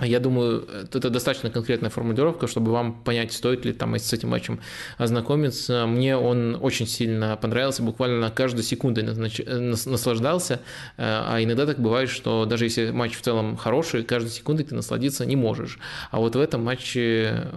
Я 0.00 0.20
думаю, 0.20 0.64
это 0.92 1.10
достаточно 1.10 1.50
конкретная 1.50 1.90
формулировка, 1.90 2.46
чтобы 2.46 2.70
вам 2.70 3.02
понять, 3.02 3.32
стоит 3.32 3.64
ли 3.64 3.72
там 3.72 3.96
с 3.96 4.12
этим 4.12 4.28
матчем 4.28 4.60
ознакомиться. 4.96 5.86
Мне 5.86 6.16
он 6.16 6.56
очень 6.60 6.86
сильно 6.86 7.36
понравился, 7.36 7.82
буквально 7.82 8.30
каждую 8.30 8.62
секунду 8.62 9.02
наслаждался, 9.02 10.60
э, 10.98 11.02
а 11.02 11.42
иногда 11.42 11.66
так 11.66 11.80
бывает, 11.80 12.10
что 12.10 12.44
даже 12.44 12.66
если 12.66 12.92
матч 12.92 13.16
в 13.16 13.22
целом 13.22 13.56
хороший, 13.56 14.04
каждой 14.04 14.30
секундой 14.30 14.66
ты 14.66 14.76
насладиться 14.76 15.26
не 15.26 15.34
можешь. 15.34 15.80
А 16.12 16.18
вот 16.20 16.36
в 16.36 16.40
этом 16.40 16.62
матче 16.62 17.50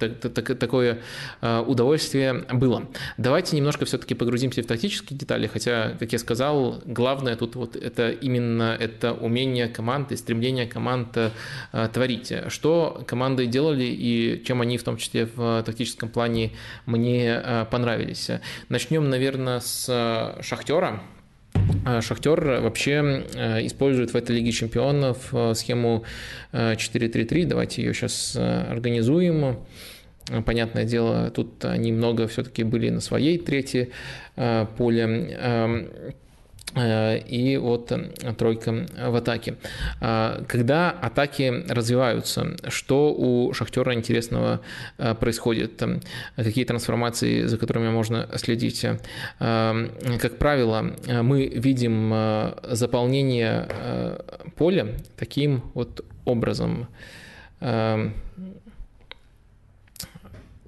э, 0.00 0.54
такое 0.54 1.00
э, 1.40 1.64
удовольствие 1.66 2.44
было. 2.52 2.84
Давайте 3.16 3.56
немножко 3.56 3.86
все-таки 3.86 4.14
погрузимся 4.14 4.62
в 4.62 4.66
тактические 4.66 5.18
детали, 5.18 5.48
хотя, 5.48 5.96
как 5.98 6.12
я 6.12 6.18
сказал, 6.20 6.80
главное 6.84 7.34
тут 7.34 7.56
вот 7.56 7.74
это 7.74 8.10
именно 8.10 8.76
это 8.78 9.12
умение 9.14 9.66
команды, 9.66 10.16
стремление 10.16 10.68
команд 10.68 11.18
творить. 11.92 12.32
Что 12.48 13.02
команды 13.06 13.46
делали 13.46 13.84
и 13.84 14.42
чем 14.44 14.60
они 14.60 14.78
в 14.78 14.82
том 14.82 14.96
числе 14.96 15.26
в 15.26 15.62
тактическом 15.64 16.08
плане 16.08 16.52
мне 16.86 17.40
э, 17.42 17.66
понравились. 17.70 18.30
Начнем, 18.68 19.08
наверное, 19.08 19.60
с 19.60 19.86
э, 19.88 20.42
Шахтера. 20.42 21.02
Э, 21.86 22.00
Шахтер 22.00 22.60
вообще 22.60 23.24
использует 23.66 24.12
в 24.12 24.16
этой 24.16 24.36
Лиге 24.36 24.52
Чемпионов 24.52 25.32
схему 25.54 26.04
4-3-3. 26.52 27.46
Давайте 27.46 27.82
ее 27.82 27.94
сейчас 27.94 28.36
организуем. 28.36 29.58
Понятное 30.44 30.84
дело, 30.84 31.30
тут 31.30 31.64
они 31.64 31.90
много 31.90 32.28
все-таки 32.28 32.62
были 32.62 32.90
на 32.90 33.00
своей 33.00 33.38
третьей 33.38 33.92
поле. 34.76 36.14
Э, 36.74 37.18
и 37.18 37.56
вот 37.56 37.92
э, 37.92 38.10
тройка 38.36 38.86
в 38.96 39.16
атаке. 39.16 39.56
А, 40.00 40.44
когда 40.46 40.90
атаки 40.90 41.64
развиваются, 41.68 42.56
что 42.68 43.12
у 43.12 43.52
Шахтера 43.52 43.94
интересного 43.94 44.60
э, 44.98 45.14
происходит? 45.14 45.82
Какие 46.36 46.64
трансформации, 46.64 47.46
за 47.46 47.58
которыми 47.58 47.88
можно 47.90 48.28
следить? 48.36 48.84
Как 49.38 50.38
правило, 50.38 50.94
мы 51.22 51.46
видим 51.46 52.14
заполнение 52.70 53.68
поля 54.56 54.88
таким 55.16 55.62
вот 55.74 56.04
образом. 56.24 56.88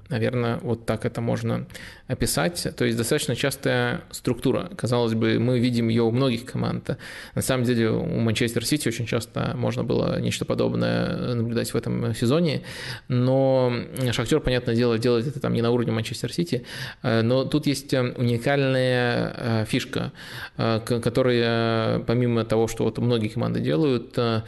Наверное, 0.09 0.59
вот 0.63 0.87
так 0.87 1.05
это 1.05 1.21
можно 1.21 1.67
описать. 2.11 2.67
То 2.77 2.85
есть 2.85 2.99
достаточно 2.99 3.37
частая 3.37 4.03
структура. 4.11 4.71
Казалось 4.77 5.15
бы, 5.15 5.39
мы 5.39 5.61
видим 5.61 5.89
ее 5.89 6.03
у 6.03 6.11
многих 6.11 6.45
команд. 6.45 6.97
На 7.35 7.43
самом 7.43 7.65
деле 7.65 7.91
у 7.91 8.21
Манчестер 8.21 8.65
Сити 8.65 8.89
очень 8.89 9.07
часто 9.07 9.53
можно 9.55 9.85
было 9.85 10.21
нечто 10.21 10.45
подобное 10.45 11.35
наблюдать 11.35 11.73
в 11.73 11.77
этом 11.77 12.15
сезоне. 12.15 12.63
Но 13.09 13.73
Шахтер, 14.13 14.41
понятное 14.41 14.75
дело, 14.75 14.99
делает 14.99 15.27
это 15.27 15.41
там 15.41 15.53
не 15.53 15.63
на 15.63 15.71
уровне 15.71 15.93
Манчестер 15.93 16.33
Сити. 16.33 16.65
Но 17.03 17.45
тут 17.45 17.67
есть 17.67 17.95
уникальная 17.95 19.35
э, 19.37 19.65
фишка, 19.67 20.13
э, 20.57 20.81
которая, 20.81 22.01
помимо 22.01 22.45
того, 22.45 22.69
что 22.69 22.85
вот 22.85 22.99
многие 22.99 23.29
команды 23.29 23.61
делают, 23.61 24.15
э, 24.17 24.43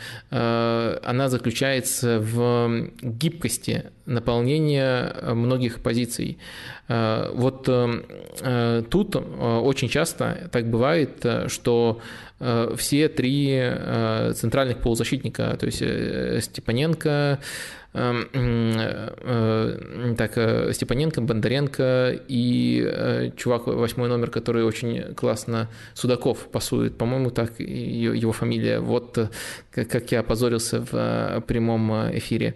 она 1.03 1.29
заключается 1.29 2.19
в 2.21 2.89
гибкости 3.03 3.85
наполнения 4.07 5.15
многих 5.35 5.81
позиций. 5.81 6.39
Вот 6.89 7.52
тут 7.61 9.17
очень 9.17 9.89
часто 9.89 10.49
так 10.51 10.71
бывает, 10.71 11.27
что 11.49 11.99
все 12.77 13.09
три 13.09 13.63
центральных 14.35 14.79
полузащитника, 14.79 15.57
то 15.59 15.67
есть 15.67 15.83
Степаненко, 16.45 17.39
Эм, 17.95 18.27
э, 18.33 20.15
так, 20.17 20.39
э, 20.39 20.73
Степаненко, 20.73 21.21
Бондаренко 21.21 22.19
и 22.27 22.83
э, 22.87 23.31
чувак 23.37 23.67
восьмой 23.67 24.09
номер, 24.09 24.31
который 24.31 24.65
очень 24.65 25.15
классно 25.15 25.69
Судаков 25.93 26.49
пасует, 26.51 26.97
по-моему, 26.97 27.31
так 27.31 27.61
его 27.61 28.33
фамилия. 28.33 28.81
Вот 28.81 29.19
как 29.71 30.13
я 30.13 30.21
опозорился 30.21 30.81
в 30.81 31.43
прямом 31.47 31.93
эфире. 32.19 32.55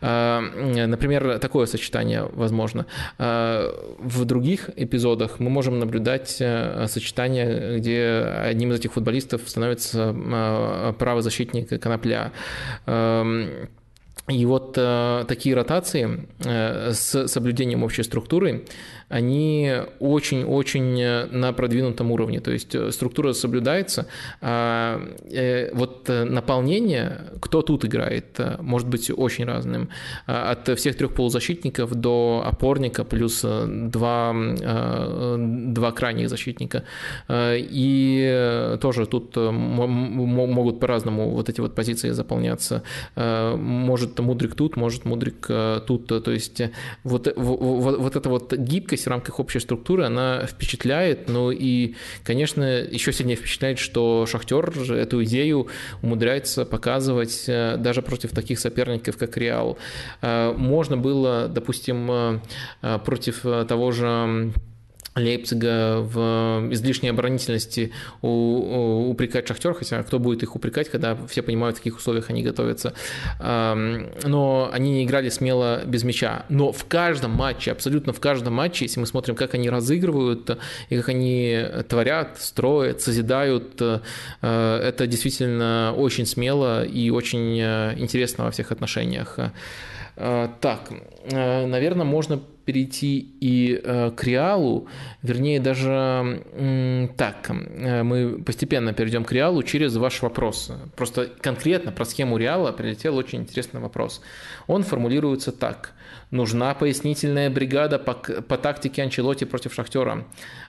Например, 0.00 1.38
такое 1.38 1.66
сочетание 1.66 2.28
возможно. 2.32 2.86
В 3.18 4.24
других 4.24 4.70
эпизодах 4.76 5.38
мы 5.38 5.48
можем 5.48 5.78
наблюдать 5.78 6.28
сочетание, 6.28 7.78
где 7.78 8.26
одним 8.50 8.72
из 8.72 8.80
этих 8.80 8.94
футболистов 8.94 9.25
становится 9.46 10.94
правозащитник 10.98 11.80
Конопля. 11.80 12.32
Эм, 12.86 13.68
и 14.28 14.44
вот 14.44 14.74
э, 14.76 15.24
такие 15.28 15.54
ротации 15.54 16.26
э, 16.44 16.92
с 16.92 17.28
соблюдением 17.28 17.84
общей 17.84 18.02
структуры, 18.02 18.64
они 19.08 19.72
очень-очень 20.00 21.28
на 21.30 21.52
продвинутом 21.52 22.10
уровне. 22.10 22.40
То 22.40 22.50
есть 22.50 22.74
э, 22.74 22.90
структура 22.90 23.32
соблюдается, 23.32 24.06
а 24.40 25.00
э, 25.30 25.70
вот 25.74 26.08
наполнение, 26.08 27.20
кто 27.40 27.62
тут 27.62 27.84
играет, 27.84 28.38
э, 28.38 28.56
может 28.60 28.88
быть 28.88 29.10
очень 29.16 29.44
разным. 29.44 29.88
А 30.26 30.52
от 30.52 30.78
всех 30.78 30.96
трех 30.96 31.14
полузащитников 31.14 31.94
до 31.94 32.42
опорника 32.44 33.04
плюс 33.04 33.42
два, 33.42 34.34
два 34.34 35.92
крайних 35.92 36.28
защитника. 36.28 36.84
И 37.30 38.76
тоже 38.80 39.06
тут 39.06 39.36
могут 39.36 40.80
по-разному 40.80 41.30
вот 41.30 41.48
эти 41.48 41.60
вот 41.60 41.74
позиции 41.74 42.10
заполняться. 42.10 42.82
Может 43.16 44.18
Мудрик 44.18 44.54
тут, 44.54 44.76
может 44.76 45.04
Мудрик 45.04 45.46
тут. 45.86 46.06
То 46.06 46.30
есть 46.30 46.62
вот, 47.04 47.32
вот, 47.36 47.98
вот 47.98 48.16
эта 48.16 48.28
вот 48.28 48.52
гибкость 48.52 48.95
гибкость 48.96 49.06
в 49.06 49.10
рамках 49.10 49.40
общей 49.40 49.60
структуры, 49.60 50.04
она 50.04 50.46
впечатляет, 50.46 51.28
ну 51.28 51.50
и, 51.50 51.94
конечно, 52.24 52.64
еще 52.64 53.12
сильнее 53.12 53.36
впечатляет, 53.36 53.78
что 53.78 54.26
Шахтер 54.26 54.72
эту 54.92 55.22
идею 55.24 55.68
умудряется 56.02 56.64
показывать 56.64 57.44
э, 57.48 57.76
даже 57.78 58.02
против 58.02 58.30
таких 58.30 58.58
соперников, 58.58 59.16
как 59.16 59.36
Реал. 59.36 59.78
Э, 60.22 60.52
можно 60.56 60.96
было, 60.96 61.48
допустим, 61.48 62.10
э, 62.10 62.98
против 63.04 63.42
того 63.68 63.92
же 63.92 64.52
Лейпцига 65.16 66.00
в 66.00 66.68
излишней 66.70 67.08
оборонительности 67.08 67.92
упрекать 68.22 69.48
Шахтер, 69.48 69.74
хотя 69.74 70.02
кто 70.02 70.18
будет 70.18 70.42
их 70.42 70.54
упрекать, 70.54 70.88
когда 70.88 71.16
все 71.26 71.42
понимают, 71.42 71.76
в 71.76 71.80
каких 71.80 71.96
условиях 71.96 72.30
они 72.30 72.42
готовятся. 72.42 72.92
Но 73.38 74.70
они 74.72 74.90
не 74.90 75.04
играли 75.04 75.28
смело 75.28 75.82
без 75.84 76.04
мяча. 76.04 76.44
Но 76.48 76.72
в 76.72 76.84
каждом 76.84 77.32
матче, 77.32 77.72
абсолютно 77.72 78.12
в 78.12 78.20
каждом 78.20 78.54
матче, 78.54 78.84
если 78.84 79.00
мы 79.00 79.06
смотрим, 79.06 79.34
как 79.34 79.54
они 79.54 79.70
разыгрывают 79.70 80.58
и 80.88 80.96
как 80.96 81.08
они 81.08 81.64
творят, 81.88 82.38
строят, 82.38 83.00
созидают, 83.00 83.80
э, 83.80 84.00
это 84.40 85.06
действительно 85.06 85.94
очень 85.96 86.26
смело 86.26 86.84
и 86.84 87.10
очень 87.10 87.58
э, 87.60 87.94
интересно 87.96 88.44
во 88.44 88.50
всех 88.50 88.72
отношениях. 88.72 89.38
Э, 90.16 90.48
так, 90.60 90.90
наверное, 91.30 92.04
можно 92.04 92.40
перейти 92.66 93.32
и 93.40 93.80
э, 93.82 94.10
к 94.10 94.24
Реалу, 94.24 94.88
вернее 95.22 95.60
даже 95.60 96.42
так, 97.16 97.48
э, 97.48 98.02
мы 98.02 98.42
постепенно 98.42 98.92
перейдем 98.92 99.24
к 99.24 99.32
Реалу 99.32 99.62
через 99.62 99.96
ваш 99.96 100.20
вопрос. 100.20 100.72
Просто 100.96 101.30
конкретно 101.40 101.92
про 101.92 102.04
схему 102.04 102.36
Реала 102.36 102.72
прилетел 102.72 103.16
очень 103.16 103.42
интересный 103.42 103.80
вопрос. 103.80 104.20
Он 104.66 104.82
формулируется 104.82 105.52
так. 105.52 105.92
Нужна 106.32 106.74
пояснительная 106.74 107.50
бригада 107.50 108.00
по, 108.00 108.14
по 108.14 108.58
тактике 108.58 109.02
Анчелоти 109.02 109.44
против 109.44 109.72
Шахтера. 109.72 110.24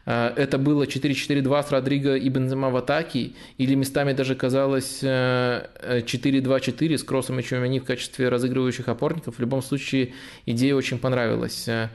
Э, 0.08 0.34
это 0.36 0.58
было 0.58 0.84
4-4-2 0.84 1.68
с 1.68 1.72
Родриго 1.72 2.16
и 2.16 2.30
Бензема 2.30 2.70
в 2.70 2.78
атаке, 2.78 3.34
или 3.58 3.76
местами 3.76 4.14
даже 4.14 4.34
казалось 4.36 5.04
4-2-4 5.04 6.98
с 6.98 7.04
Кроссом 7.04 7.40
и 7.40 7.44
Чумани 7.44 7.80
в 7.80 7.84
качестве 7.84 8.30
разыгрывающих 8.30 8.88
опорников. 8.88 9.36
В 9.36 9.40
любом 9.40 9.62
случае 9.62 10.14
идея 10.46 10.76
очень 10.76 10.98
понравилась. 10.98 11.68
Э, 11.68 11.90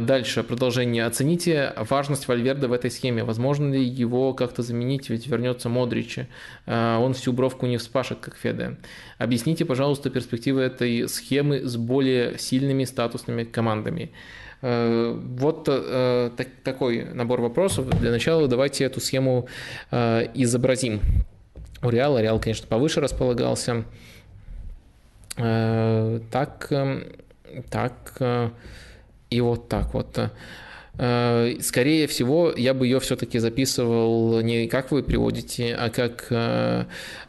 дальше, 0.00 0.44
продолжение. 0.44 1.04
Оцените 1.04 1.74
важность 1.76 2.28
Вальверда 2.28 2.68
в 2.68 2.72
этой 2.72 2.90
схеме. 2.90 3.24
Возможно 3.24 3.74
ли 3.74 3.84
его 3.84 4.32
как-то 4.34 4.62
заменить, 4.62 5.10
ведь 5.10 5.26
вернется 5.26 5.68
Модрич. 5.68 6.18
Э, 6.66 6.96
он 6.96 7.14
всю 7.14 7.32
бровку 7.32 7.66
не 7.66 7.76
вспашет, 7.76 8.18
как 8.20 8.36
Феде. 8.36 8.76
Объясните, 9.18 9.64
пожалуйста, 9.64 10.10
перспективы 10.10 10.62
этой 10.62 11.08
схемы 11.08 11.66
с 11.66 11.76
более 11.76 12.38
сильными 12.38 12.84
статусными 12.84 13.42
командами. 13.42 14.12
Э, 14.60 15.14
вот 15.16 15.64
так, 15.64 16.48
такой 16.64 17.04
набор 17.14 17.40
вопросов. 17.40 17.88
Для 18.00 18.10
начала 18.10 18.48
давайте 18.48 18.84
эту 18.84 19.00
схему 19.00 19.48
изобразим. 19.90 21.00
У 21.82 21.90
Реала, 21.90 22.20
Реал, 22.20 22.40
конечно, 22.40 22.66
повыше 22.66 23.00
располагался. 23.00 23.84
Так, 25.36 26.72
так, 27.70 28.52
и 29.30 29.40
вот 29.40 29.68
так 29.68 29.94
вот. 29.94 30.18
Э, 30.98 31.54
скорее 31.60 32.06
всего, 32.08 32.52
я 32.56 32.74
бы 32.74 32.86
ее 32.86 32.98
все-таки 32.98 33.38
записывал 33.38 34.40
не 34.40 34.66
как 34.66 34.90
вы 34.90 35.02
приводите, 35.02 35.74
а 35.74 35.90
как 35.90 36.26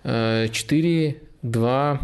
4, 0.03 1.15
2, 1.43 2.01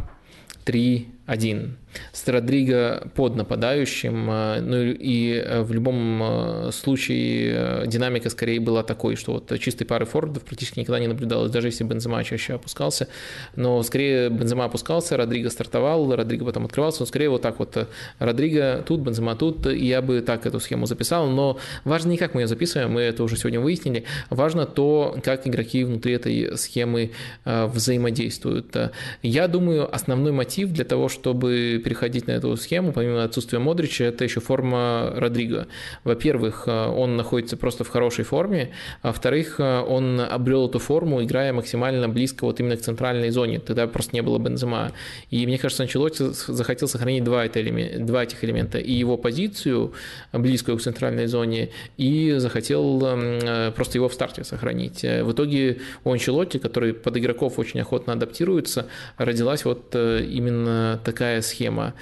3, 0.63 1.07
1 1.25 1.77
с 2.11 2.27
Родриго 2.27 3.07
под 3.15 3.35
нападающим. 3.35 4.29
Э, 4.29 4.61
ну 4.61 4.77
и 4.83 5.33
э, 5.33 5.61
в 5.61 5.71
любом 5.73 6.21
э, 6.23 6.71
случае 6.71 7.87
динамика 7.87 8.29
скорее 8.29 8.59
была 8.59 8.83
такой, 8.83 9.15
что 9.15 9.33
вот 9.33 9.59
чистой 9.59 9.85
пары 9.85 10.05
форвардов 10.05 10.43
практически 10.43 10.79
никогда 10.79 10.99
не 10.99 11.07
наблюдалось, 11.07 11.51
даже 11.51 11.67
если 11.67 11.83
Бензема 11.83 12.23
чаще 12.23 12.53
опускался. 12.53 13.07
Но 13.55 13.81
скорее 13.83 14.29
Бензема 14.29 14.65
опускался, 14.65 15.17
Родриго 15.17 15.49
стартовал, 15.49 16.15
Родриго 16.15 16.45
потом 16.45 16.65
открывался, 16.65 17.01
но 17.01 17.05
скорее 17.05 17.29
вот 17.29 17.41
так 17.41 17.59
вот 17.59 17.87
Родриго 18.19 18.83
тут, 18.87 19.01
Бензема 19.01 19.35
тут, 19.35 19.65
я 19.65 20.01
бы 20.01 20.21
так 20.21 20.45
эту 20.45 20.59
схему 20.59 20.85
записал. 20.85 21.29
Но 21.29 21.57
важно 21.83 22.09
не 22.09 22.17
как 22.17 22.33
мы 22.33 22.41
ее 22.41 22.47
записываем, 22.47 22.91
мы 22.91 23.01
это 23.01 23.23
уже 23.23 23.37
сегодня 23.37 23.59
выяснили, 23.59 24.05
важно 24.29 24.65
то, 24.65 25.17
как 25.23 25.47
игроки 25.47 25.83
внутри 25.83 26.13
этой 26.13 26.57
схемы 26.57 27.11
взаимодействуют. 27.45 28.75
Я 29.21 29.47
думаю, 29.47 29.93
основной 29.93 30.31
мотив 30.31 30.69
для 30.71 30.85
того, 30.85 31.09
чтобы 31.09 31.81
переходить 31.85 32.25
на 32.25 32.31
эту 32.31 32.57
схему, 32.57 32.91
помимо 32.93 33.23
отсутствия 33.23 33.59
Модрича, 33.59 34.05
это 34.05 34.23
еще 34.23 34.39
форма 34.39 35.13
Родриго. 35.15 35.67
Во-первых, 36.03 36.63
э, 36.65 36.87
он 36.87 37.15
находится 37.15 37.57
просто 37.57 37.83
в 37.83 37.89
хорошей 37.89 38.25
форме, 38.25 38.71
а 39.03 39.09
во-вторых, 39.09 39.59
э, 39.59 39.81
он 39.81 40.19
обрел 40.19 40.67
эту 40.67 40.79
форму, 40.79 41.23
играя 41.23 41.53
максимально 41.53 42.09
близко 42.09 42.45
вот 42.45 42.59
именно 42.59 42.75
к 42.75 42.81
центральной 42.81 43.29
зоне. 43.29 43.59
Тогда 43.59 43.85
просто 43.85 44.15
не 44.15 44.21
было 44.21 44.39
Бензема. 44.39 44.93
И 45.29 45.45
мне 45.45 45.59
кажется, 45.59 45.83
Анчелотти 45.83 46.23
захотел 46.47 46.87
сохранить 46.87 47.23
два, 47.23 47.45
это 47.45 47.61
элемента, 47.61 47.99
два 47.99 48.23
этих 48.23 48.43
элемента. 48.43 48.79
И 48.79 48.91
его 48.91 49.15
позицию, 49.15 49.93
близкую 50.33 50.77
к 50.77 50.81
центральной 50.81 51.27
зоне, 51.27 51.69
и 51.97 52.33
захотел 52.37 52.99
э, 53.05 53.71
просто 53.75 53.99
его 53.99 54.09
в 54.09 54.13
старте 54.15 54.43
сохранить. 54.43 55.03
В 55.03 55.31
итоге 55.31 55.81
у 56.03 56.11
Анчелотти, 56.11 56.57
который 56.57 56.95
под 56.95 57.15
игроков 57.17 57.59
очень 57.59 57.79
охотно 57.79 58.13
адаптируется, 58.13 58.87
родилась 59.17 59.65
вот 59.65 59.93
именно 59.93 60.99
такая 61.05 61.41
схема 61.41 61.74
проблема. 61.75 61.93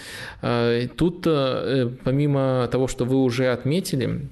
Э, 0.42 0.88
тут, 0.96 1.28
э, 1.28 1.90
помимо 2.04 2.68
того, 2.72 2.88
что 2.88 3.06
вы 3.06 3.16
уже 3.16 3.52
отметили, 3.54 4.28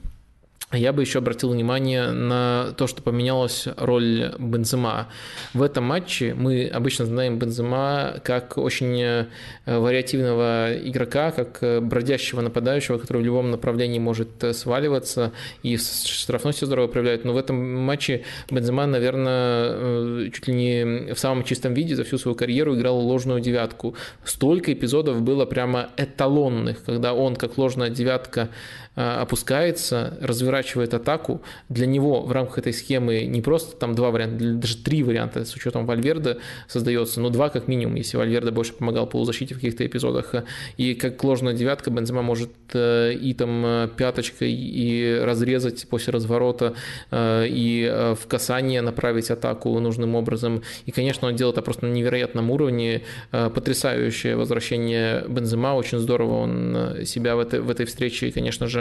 я 0.73 0.93
бы 0.93 1.01
еще 1.01 1.19
обратил 1.19 1.49
внимание 1.51 2.11
на 2.11 2.73
то, 2.77 2.87
что 2.87 3.01
поменялась 3.01 3.67
роль 3.77 4.33
Бензема. 4.39 5.09
В 5.53 5.63
этом 5.63 5.83
матче 5.83 6.33
мы 6.33 6.67
обычно 6.67 7.05
знаем 7.05 7.37
Бензема 7.39 8.21
как 8.23 8.57
очень 8.57 9.01
э, 9.01 9.27
вариативного 9.65 10.73
игрока, 10.77 11.31
как 11.31 11.57
э, 11.61 11.81
бродящего 11.81 12.41
нападающего, 12.41 12.97
который 12.97 13.21
в 13.21 13.25
любом 13.25 13.51
направлении 13.51 13.99
может 13.99 14.43
э, 14.43 14.53
сваливаться 14.53 15.33
и 15.61 15.75
в 15.75 15.81
штрафности 15.81 16.63
здорово 16.63 16.87
проявляет. 16.87 17.25
Но 17.25 17.33
в 17.33 17.37
этом 17.37 17.83
матче 17.83 18.23
Бензема, 18.49 18.85
наверное, 18.85 20.29
чуть 20.31 20.47
ли 20.47 20.53
не 20.53 21.13
в 21.13 21.19
самом 21.19 21.43
чистом 21.43 21.73
виде 21.73 21.95
за 21.95 22.05
всю 22.05 22.17
свою 22.17 22.35
карьеру 22.35 22.75
играл 22.75 22.97
ложную 22.97 23.41
девятку. 23.41 23.95
Столько 24.23 24.71
эпизодов 24.71 25.21
было 25.21 25.45
прямо 25.45 25.89
эталонных, 25.97 26.83
когда 26.85 27.13
он 27.13 27.35
как 27.35 27.57
ложная 27.57 27.89
девятка 27.89 28.49
опускается, 28.95 30.17
развивает 30.21 30.41
разворачивает 30.51 30.93
атаку. 30.93 31.41
Для 31.69 31.85
него 31.85 32.21
в 32.21 32.31
рамках 32.31 32.59
этой 32.59 32.73
схемы 32.73 33.25
не 33.25 33.41
просто 33.41 33.75
там 33.75 33.95
два 33.95 34.11
варианта, 34.11 34.53
даже 34.55 34.77
три 34.77 35.03
варианта 35.03 35.45
с 35.45 35.55
учетом 35.55 35.85
Вальверда 35.85 36.37
создается, 36.67 37.21
но 37.21 37.29
два 37.29 37.49
как 37.49 37.67
минимум, 37.67 37.95
если 37.95 38.17
Вальверда 38.17 38.51
больше 38.51 38.73
помогал 38.73 39.07
полузащите 39.07 39.53
в 39.55 39.57
каких-то 39.57 39.85
эпизодах. 39.85 40.35
И 40.77 40.93
как 40.93 41.23
ложная 41.23 41.53
девятка 41.53 41.89
Бензема 41.89 42.21
может 42.21 42.51
э, 42.73 43.13
и 43.13 43.33
там 43.33 43.65
э, 43.65 43.89
пяточкой 43.95 44.51
и 44.51 45.19
разрезать 45.23 45.87
после 45.89 46.13
разворота, 46.13 46.73
э, 47.11 47.45
и 47.47 47.89
в 48.21 48.27
касание 48.27 48.81
направить 48.81 49.31
атаку 49.31 49.79
нужным 49.79 50.15
образом. 50.15 50.63
И, 50.85 50.91
конечно, 50.91 51.27
он 51.27 51.35
делает 51.35 51.57
это 51.57 51.61
просто 51.63 51.85
на 51.85 51.91
невероятном 51.91 52.49
уровне. 52.51 53.01
Потрясающее 53.31 54.35
возвращение 54.35 55.23
Бензема, 55.27 55.75
очень 55.75 55.99
здорово 55.99 56.33
он 56.39 57.05
себя 57.05 57.35
в 57.35 57.39
этой, 57.39 57.59
в 57.59 57.69
этой 57.69 57.85
встрече, 57.85 58.31
конечно 58.31 58.67
же, 58.67 58.80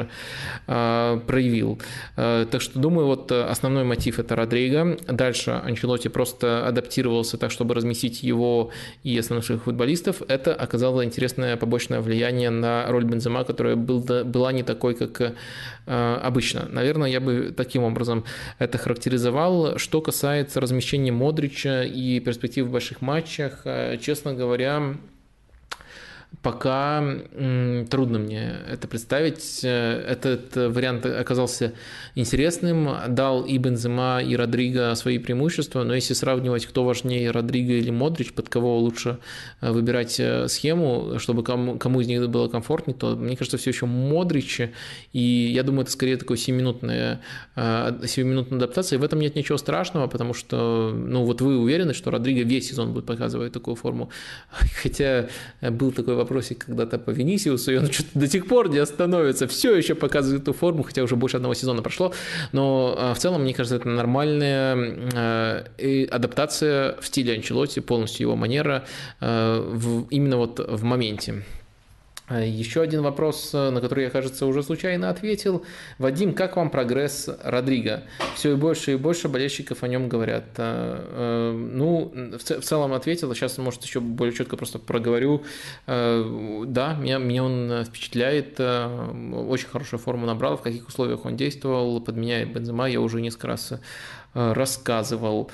проявил. 0.67 1.81
Так 2.17 2.61
что, 2.61 2.79
думаю, 2.79 3.07
вот 3.07 3.33
основной 3.33 3.85
мотив– 3.85 4.19
это 4.21 4.37
Родриго. 4.37 4.97
Дальше 5.09 5.51
Анчелоти 5.65 6.09
просто 6.09 6.67
адаптировался 6.67 7.39
так, 7.39 7.51
чтобы 7.51 7.75
разместить 7.75 8.23
его 8.23 8.71
и 9.03 9.19
основных 9.19 9.65
футболистов. 9.65 10.23
Это 10.29 10.55
оказало 10.55 11.05
интересное 11.05 11.57
побочное 11.57 12.01
влияние 12.01 12.51
на 12.51 12.87
роль 12.89 13.05
Бензема, 13.05 13.45
которая 13.45 13.77
был, 13.77 14.01
была 14.01 14.53
не 14.53 14.63
такой, 14.63 14.95
как 14.95 15.21
э, 15.87 16.15
обычно. 16.23 16.69
Наверное, 16.69 17.11
я 17.11 17.21
бы 17.21 17.53
таким 17.57 17.85
образом 17.85 18.25
это 18.59 18.79
характеризовал. 18.79 19.79
Что 19.79 20.01
касается 20.01 20.61
размещения 20.61 21.13
Модрича 21.13 21.85
и 21.85 22.21
перспектив 22.21 22.67
в 22.67 22.71
больших 22.71 23.01
матчах, 23.01 23.63
э, 23.65 23.99
честно 24.01 24.35
говоря, 24.35 24.97
Пока 26.43 27.05
трудно 27.90 28.19
мне 28.19 28.57
это 28.69 28.89
представить. 28.89 29.61
Этот 29.62 30.57
вариант 30.57 31.05
оказался 31.05 31.74
интересным, 32.15 32.89
дал 33.09 33.44
и 33.44 33.59
Бензема, 33.59 34.23
и 34.23 34.36
Родриго 34.36 34.94
свои 34.94 35.19
преимущества, 35.19 35.85
но 35.85 35.94
если 35.94 36.15
сравнивать, 36.15 36.66
кто 36.66 36.85
важнее, 36.85 37.31
Родриго 37.31 37.73
или 37.73 37.90
Модрич, 37.90 38.32
под 38.32 38.48
кого 38.48 38.78
лучше 38.78 39.19
э, 39.61 39.70
выбирать 39.70 40.19
э, 40.19 40.48
схему, 40.48 41.19
чтобы 41.19 41.43
кому, 41.43 41.78
кому 41.78 42.01
из 42.01 42.07
них 42.07 42.28
было 42.28 42.48
комфортнее, 42.48 42.97
то 42.97 43.16
мне 43.16 43.36
кажется, 43.36 43.59
все 43.59 43.70
еще 43.70 43.86
Модрич, 43.86 44.61
и 45.12 45.20
я 45.20 45.62
думаю, 45.62 45.82
это 45.82 45.93
скорее 45.93 46.16
такое 46.16 46.36
7-минутная, 46.36 47.20
7-минутная 47.57 48.59
э, 48.59 48.62
адаптация, 48.62 48.97
и 48.97 49.01
в 49.01 49.05
этом 49.05 49.20
нет 49.20 49.36
ничего 49.36 49.59
страшного, 49.59 50.07
потому 50.07 50.35
что, 50.35 50.93
ну 50.94 51.24
вот 51.24 51.40
вы 51.40 51.59
уверены, 51.59 51.94
что 51.94 52.11
Родриго 52.11 52.43
весь 52.43 52.69
сезон 52.69 52.93
будет 52.93 53.07
показывать 53.07 53.52
такую 53.52 53.74
форму, 53.74 54.11
хотя 54.82 55.28
был 55.61 55.93
такой 55.93 56.16
вопросик 56.21 56.67
когда-то 56.67 56.99
по 56.99 57.11
Венисиусу, 57.11 57.73
и 57.73 57.77
он 57.77 57.87
что-то 57.93 58.19
до 58.19 58.29
сих 58.29 58.47
пор 58.47 58.69
не 58.71 58.79
остановится, 58.79 59.47
все 59.47 59.75
еще 59.77 59.95
показывает 59.95 60.43
эту 60.43 60.53
форму, 60.53 60.83
хотя 60.83 61.03
уже 61.03 61.17
больше 61.17 61.37
одного 61.37 61.55
сезона 61.55 61.83
прошло, 61.83 62.13
но 62.53 62.95
а, 62.97 63.15
в 63.15 63.19
целом, 63.19 63.43
мне 63.43 63.55
кажется, 63.55 63.77
это 63.77 63.89
нормальная 63.89 64.77
а, 65.15 65.65
адаптация 66.11 66.97
в 67.01 67.07
стиле 67.07 67.35
Анчелотти, 67.35 67.81
полностью 67.81 68.27
его 68.27 68.37
манера, 68.37 68.85
а, 69.21 70.07
именно 70.11 70.37
вот 70.37 70.59
в 70.59 70.85
моменте. 70.85 71.43
А, 72.31 72.40
Еще 72.40 72.81
один 72.81 73.02
вопрос, 73.02 73.51
э, 73.52 73.70
на 73.70 73.81
который 73.81 74.05
я, 74.05 74.11
кажется, 74.11 74.47
уже 74.47 74.62
случайно 74.62 75.11
ответил. 75.11 75.65
Вадим, 75.98 76.32
как 76.32 76.57
вам 76.57 76.70
прогресс 76.70 77.28
Родриго? 77.43 78.05
Все 78.36 78.52
и 78.52 78.55
больше 78.55 78.93
и 78.93 78.97
больше 78.97 79.28
болельщиков 79.28 79.82
о 79.82 79.89
нем 79.89 80.09
говорят. 80.09 80.44
А, 80.57 81.05
э, 81.11 81.52
ну, 81.52 82.12
в 82.15 82.62
целом 82.62 82.93
ответил, 82.93 83.35
сейчас, 83.35 83.59
может, 83.59 83.82
еще 83.82 83.98
более 83.98 84.32
четко 84.32 84.57
просто 84.57 84.78
проговорю. 84.78 85.43
А, 85.89 86.65
да, 86.66 86.94
меня, 86.94 87.19
меня 87.19 87.43
он 87.43 87.85
впечатляет, 87.85 88.61
очень 88.61 89.66
хорошую 89.66 89.98
форму 89.98 90.24
набрал, 90.24 90.57
в 90.57 90.62
каких 90.62 90.86
условиях 90.86 91.24
он 91.24 91.36
действовал, 91.36 92.01
подменяет 92.01 92.52
Бензема, 92.52 92.89
я 92.89 93.01
уже 93.01 93.20
несколько 93.20 93.48
раз 93.48 93.73
рассказывал. 94.35 95.51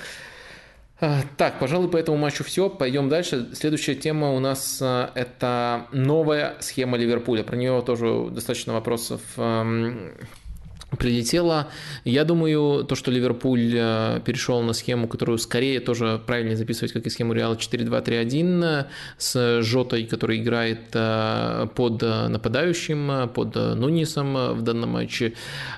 А, 0.99 1.21
так, 1.37 1.59
пожалуй, 1.59 1.89
по 1.89 1.97
этому 1.97 2.17
матчу 2.17 2.43
все. 2.43 2.69
Пойдем 2.69 3.07
дальше. 3.07 3.49
Следующая 3.53 3.95
тема 3.95 4.31
у 4.33 4.39
нас 4.39 4.79
а, 4.81 5.11
это 5.13 5.85
новая 5.91 6.55
схема 6.59 6.97
Ливерпуля. 6.97 7.43
Про 7.43 7.55
нее 7.55 7.83
тоже 7.85 8.29
достаточно 8.31 8.73
вопросов 8.73 9.21
прилетело. 10.95 11.67
Я 12.05 12.23
думаю, 12.23 12.85
то, 12.85 12.95
что 12.95 13.11
Ливерпуль 13.11 13.73
э, 13.75 14.21
перешел 14.23 14.61
на 14.61 14.71
схему, 14.73 15.07
которую 15.07 15.37
скорее 15.37 15.81
тоже 15.81 16.21
правильнее 16.25 16.55
записывать, 16.55 16.93
как 16.93 17.05
и 17.05 17.09
схему 17.09 17.33
Реала 17.33 17.55
4-2-3-1 17.55 18.85
с 19.17 19.61
Жотой, 19.63 20.05
который 20.05 20.37
играет 20.37 20.79
э, 20.93 21.67
под 21.75 22.01
нападающим, 22.01 23.29
под 23.33 23.55
Нунисом 23.55 24.53
в 24.55 24.61
данном 24.61 24.91
матче. 24.91 25.33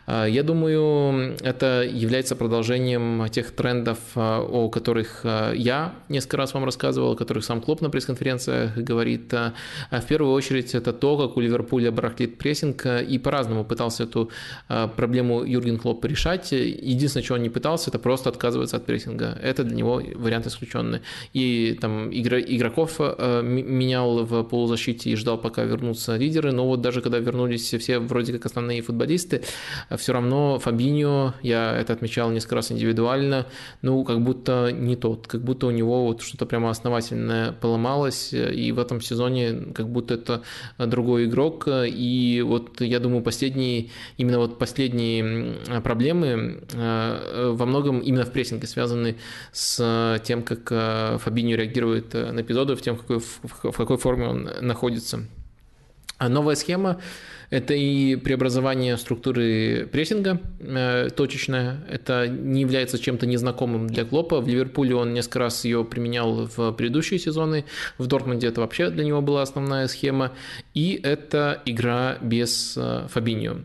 Э, 0.06 0.27
я 0.30 0.44
думаю, 0.44 1.36
это 1.41 1.84
является 1.91 2.36
продолжением 2.36 3.27
тех 3.30 3.52
трендов, 3.52 3.98
о 4.15 4.69
которых 4.69 5.22
я 5.23 5.95
несколько 6.07 6.38
раз 6.38 6.53
вам 6.53 6.65
рассказывал, 6.65 7.14
о 7.14 7.15
которых 7.15 7.44
сам 7.44 7.61
Клоп 7.61 7.81
на 7.81 7.90
пресс-конференциях 7.90 8.77
говорит. 8.77 9.34
В 9.34 10.02
первую 10.07 10.34
очередь, 10.34 10.76
это 10.76 10.94
то, 10.94 11.18
как 11.18 11.38
у 11.38 11.40
Ливерпуля 11.40 11.91
барахлит 11.91 12.38
прессинг, 12.38 12.86
и 12.86 13.18
по-разному 13.18 13.64
пытался 13.64 14.03
эту 14.03 14.30
проблему 14.99 15.45
Юрген 15.45 15.77
Клоп 15.77 16.03
решать. 16.03 16.51
Единственное, 16.51 17.23
чего 17.23 17.38
он 17.38 17.43
не 17.43 17.49
пытался, 17.49 17.89
это 17.89 17.99
просто 17.99 18.30
отказываться 18.30 18.76
от 18.76 18.85
прессинга. 18.85 19.38
Это 19.41 19.63
для 19.63 19.77
него 19.77 20.01
вариант 20.15 20.47
исключенный. 20.47 20.99
И 21.31 21.77
там 21.80 22.09
игра, 22.11 22.38
игроков 22.38 22.95
э, 22.99 23.41
менял 23.41 24.26
в 24.26 24.43
полузащите 24.43 25.09
и 25.09 25.15
ждал, 25.15 25.38
пока 25.38 25.63
вернутся 25.63 26.17
лидеры. 26.17 26.51
Но 26.51 26.67
вот 26.67 26.81
даже 26.81 27.01
когда 27.01 27.19
вернулись 27.19 27.73
все 27.73 27.99
вроде 27.99 28.34
как 28.34 28.45
основные 28.45 28.81
футболисты, 28.81 29.41
все 29.97 30.11
равно 30.11 30.59
Фабиньо, 30.59 31.34
я 31.43 31.77
это 31.80 31.93
отмечал 31.93 32.31
несколько 32.31 32.55
раз 32.55 32.71
индивидуально, 32.71 33.45
ну, 33.81 34.03
как 34.03 34.19
будто 34.21 34.71
не 34.73 34.97
тот, 34.97 35.27
как 35.27 35.41
будто 35.41 35.67
у 35.67 35.71
него 35.71 36.07
вот 36.07 36.21
что-то 36.21 36.45
прямо 36.45 36.69
основательное 36.69 37.53
поломалось, 37.53 38.34
и 38.34 38.73
в 38.73 38.80
этом 38.80 38.99
сезоне 38.99 39.73
как 39.73 39.88
будто 39.88 40.15
это 40.15 40.41
другой 40.77 41.26
игрок. 41.26 41.69
И 41.69 42.43
вот 42.45 42.81
я 42.81 42.99
думаю, 42.99 43.23
последний, 43.23 43.91
именно 44.17 44.39
вот 44.39 44.59
последний 44.59 44.89
последние 44.90 45.82
проблемы 45.82 46.64
э, 46.74 47.52
во 47.53 47.66
многом 47.66 47.99
именно 47.99 48.26
в 48.26 48.32
прессинге 48.32 48.68
связаны 48.68 49.18
с 49.52 50.20
тем, 50.24 50.44
как 50.44 50.72
э, 50.72 51.18
Фабиньо 51.20 51.56
реагирует 51.56 52.14
на 52.14 52.41
эпизоды, 52.41 52.76
в 52.76 52.82
тем, 52.82 52.95
в 52.95 53.02
какой, 53.02 53.20
в 53.20 53.78
какой 53.78 53.98
форме 53.98 54.28
он 54.28 54.49
находится. 54.61 55.26
А 56.18 56.30
новая 56.30 56.56
схема 56.56 56.99
это 57.49 57.73
и 57.73 58.15
преобразование 58.15 58.95
структуры 58.97 59.88
прессинга 59.91 60.39
э, 60.59 61.09
точечное. 61.15 61.80
Это 61.89 62.27
не 62.27 62.61
является 62.61 62.99
чем-то 62.99 63.26
незнакомым 63.26 63.88
для 63.88 64.05
Клопа. 64.05 64.39
В 64.39 64.47
Ливерпуле 64.47 64.95
он 64.95 65.13
несколько 65.13 65.39
раз 65.39 65.65
ее 65.65 65.84
применял 65.84 66.45
в 66.45 66.71
предыдущие 66.73 67.19
сезоны. 67.19 67.65
В 67.97 68.05
Дортмунде 68.05 68.47
это 68.47 68.61
вообще 68.61 68.89
для 68.91 69.03
него 69.03 69.21
была 69.21 69.41
основная 69.41 69.88
схема. 69.88 70.34
И 70.76 70.99
это 71.01 71.61
игра 71.65 72.17
без 72.21 72.76
э, 72.77 73.07
Фабиньо. 73.09 73.61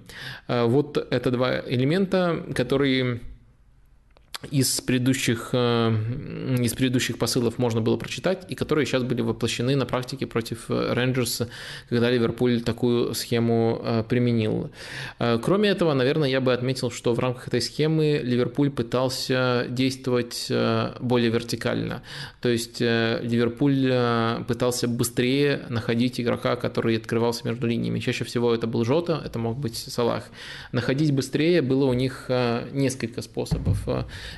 Э, 0.49 0.65
вот 0.65 0.97
это 0.97 1.31
два 1.31 1.61
элемента, 1.61 2.43
которые 2.55 3.21
из 4.51 4.81
предыдущих, 4.81 5.51
э, 5.53 5.91
из 6.61 6.75
предыдущих 6.75 7.19
посылов 7.19 7.59
можно 7.59 7.81
было 7.81 7.97
прочитать, 7.97 8.45
и 8.49 8.55
которые 8.55 8.87
сейчас 8.87 9.03
были 9.03 9.23
воплощены 9.23 9.77
на 9.77 9.87
практике 9.87 10.27
против 10.27 10.67
Рейнджерса, 10.69 11.49
когда 11.89 12.11
Ливерпуль 12.11 12.61
такую 12.63 13.15
схему 13.15 13.81
э, 13.83 14.05
применил. 14.09 14.71
Э, 15.19 15.39
кроме 15.43 15.69
этого, 15.69 15.95
наверное, 15.95 16.29
я 16.29 16.41
бы 16.41 16.53
отметил, 16.53 16.91
что 16.91 17.15
в 17.15 17.19
рамках 17.19 17.49
этой 17.49 17.61
схемы 17.61 18.21
Ливерпуль 18.23 18.71
пытался 18.71 19.67
действовать 19.69 20.51
более 21.01 21.31
вертикально. 21.31 22.03
То 22.41 22.49
есть 22.49 22.81
Ливерпуль 22.81 23.93
пытался 24.47 24.89
быстрее 24.89 25.63
находить 25.69 26.21
игрока, 26.21 26.57
который 26.57 26.97
открывался 26.97 27.47
между 27.47 27.67
линиями. 27.67 28.01
Чаще 28.01 28.25
всего 28.25 28.55
это 28.55 28.67
был 28.67 28.85
Жота, 28.85 29.23
это 29.25 29.39
мог 29.39 29.59
быть 29.59 29.77
Салах. 29.77 30.25
Находить 30.73 31.13
быстрее 31.13 31.63
было 31.63 31.85
у 31.87 31.93
них 31.93 32.31
несколько 32.73 33.23
способов. 33.23 33.87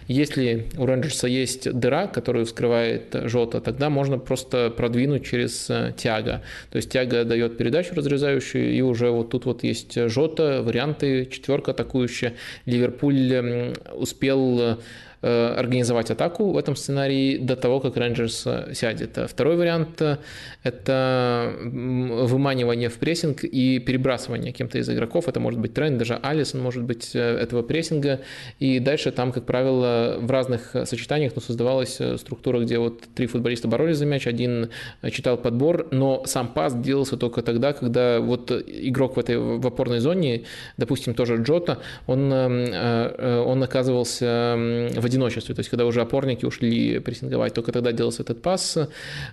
Если 0.09 0.67
у 0.79 0.87
Рейнджерса 0.87 1.27
есть 1.27 1.73
дыра, 1.73 2.07
которую 2.07 2.47
вскрывает 2.47 3.15
Жота, 3.25 3.61
тогда 3.61 3.91
можно 3.91 4.19
просто 4.19 4.71
продвинуть 4.71 5.27
через 5.27 5.69
э, 5.71 5.93
тяга. 5.97 6.43
То 6.71 6.77
есть 6.77 6.91
тяга 6.91 7.25
дает 7.25 7.57
передачу 7.57 7.95
разрезающую, 7.95 8.73
и 8.73 8.81
уже 8.81 9.11
вот 9.11 9.31
тут 9.31 9.47
вот 9.47 9.63
есть 9.65 9.99
Жота, 10.09 10.63
варианты, 10.63 11.27
четверка 11.27 11.73
атакующая. 11.73 12.35
Ливерпуль 12.67 13.75
успел 13.95 14.79
организовать 15.23 16.11
атаку 16.11 16.53
в 16.53 16.57
этом 16.57 16.77
сценарии 16.77 17.39
до 17.39 17.57
того, 17.57 17.81
как 17.81 17.97
Рейнджерс 17.97 18.47
сядет. 18.75 19.19
Второй 19.29 19.57
вариант– 19.57 20.03
это 20.63 21.55
выманивание 21.63 22.89
в 22.89 22.99
прессинг 22.99 23.45
и 23.45 23.79
перебрасывание 23.79 24.53
кем-то 24.53 24.79
из 24.79 24.89
игроков. 24.89 25.29
Это 25.29 25.41
может 25.41 25.61
быть 25.61 25.75
тренд, 25.75 25.99
даже 25.99 26.15
Алисон 26.23 26.61
может 26.61 26.85
быть 26.85 27.15
этого 27.15 27.63
прессинга. 27.63 28.21
И 28.59 28.79
дальше 28.79 29.11
там, 29.11 29.33
как 29.33 29.47
правило, 29.47 30.17
в 30.21 30.31
разных 30.31 30.75
сочетаниях 30.85 31.33
ну, 31.35 31.41
создавалась 31.41 31.99
структура, 32.17 32.61
где 32.61 32.79
вот 32.79 33.01
три 33.15 33.27
футболиста 33.27 33.69
боролись 33.69 33.97
за 33.97 34.07
мяч, 34.07 34.27
один 34.27 34.71
читал 35.11 35.37
подбор, 35.37 35.89
но 35.91 36.23
сам 36.27 36.49
пас 36.49 36.75
делался 36.75 37.17
только 37.17 37.43
тогда, 37.43 37.73
когда 37.73 38.21
вот 38.21 38.51
игрок 38.51 39.17
в 39.17 39.21
этой 39.21 39.39
в 39.39 39.67
опорной 39.67 40.01
зоне, 40.01 40.45
допустим, 40.77 41.15
тоже 41.15 41.37
Джота, 41.37 41.79
он, 42.07 42.33
э, 42.33 43.09
э, 43.17 43.39
он 43.39 43.63
оказывался 43.63 44.55
в 44.97 45.06
одиночестве, 45.07 45.55
то 45.55 45.61
есть 45.61 45.71
когда 45.71 45.87
уже 45.87 46.01
опорники 46.01 46.45
ушли 46.45 46.99
прессинговать, 46.99 47.55
только 47.55 47.73
тогда 47.73 47.93
делался 47.93 48.23
этот 48.23 48.43
пас. 48.43 48.79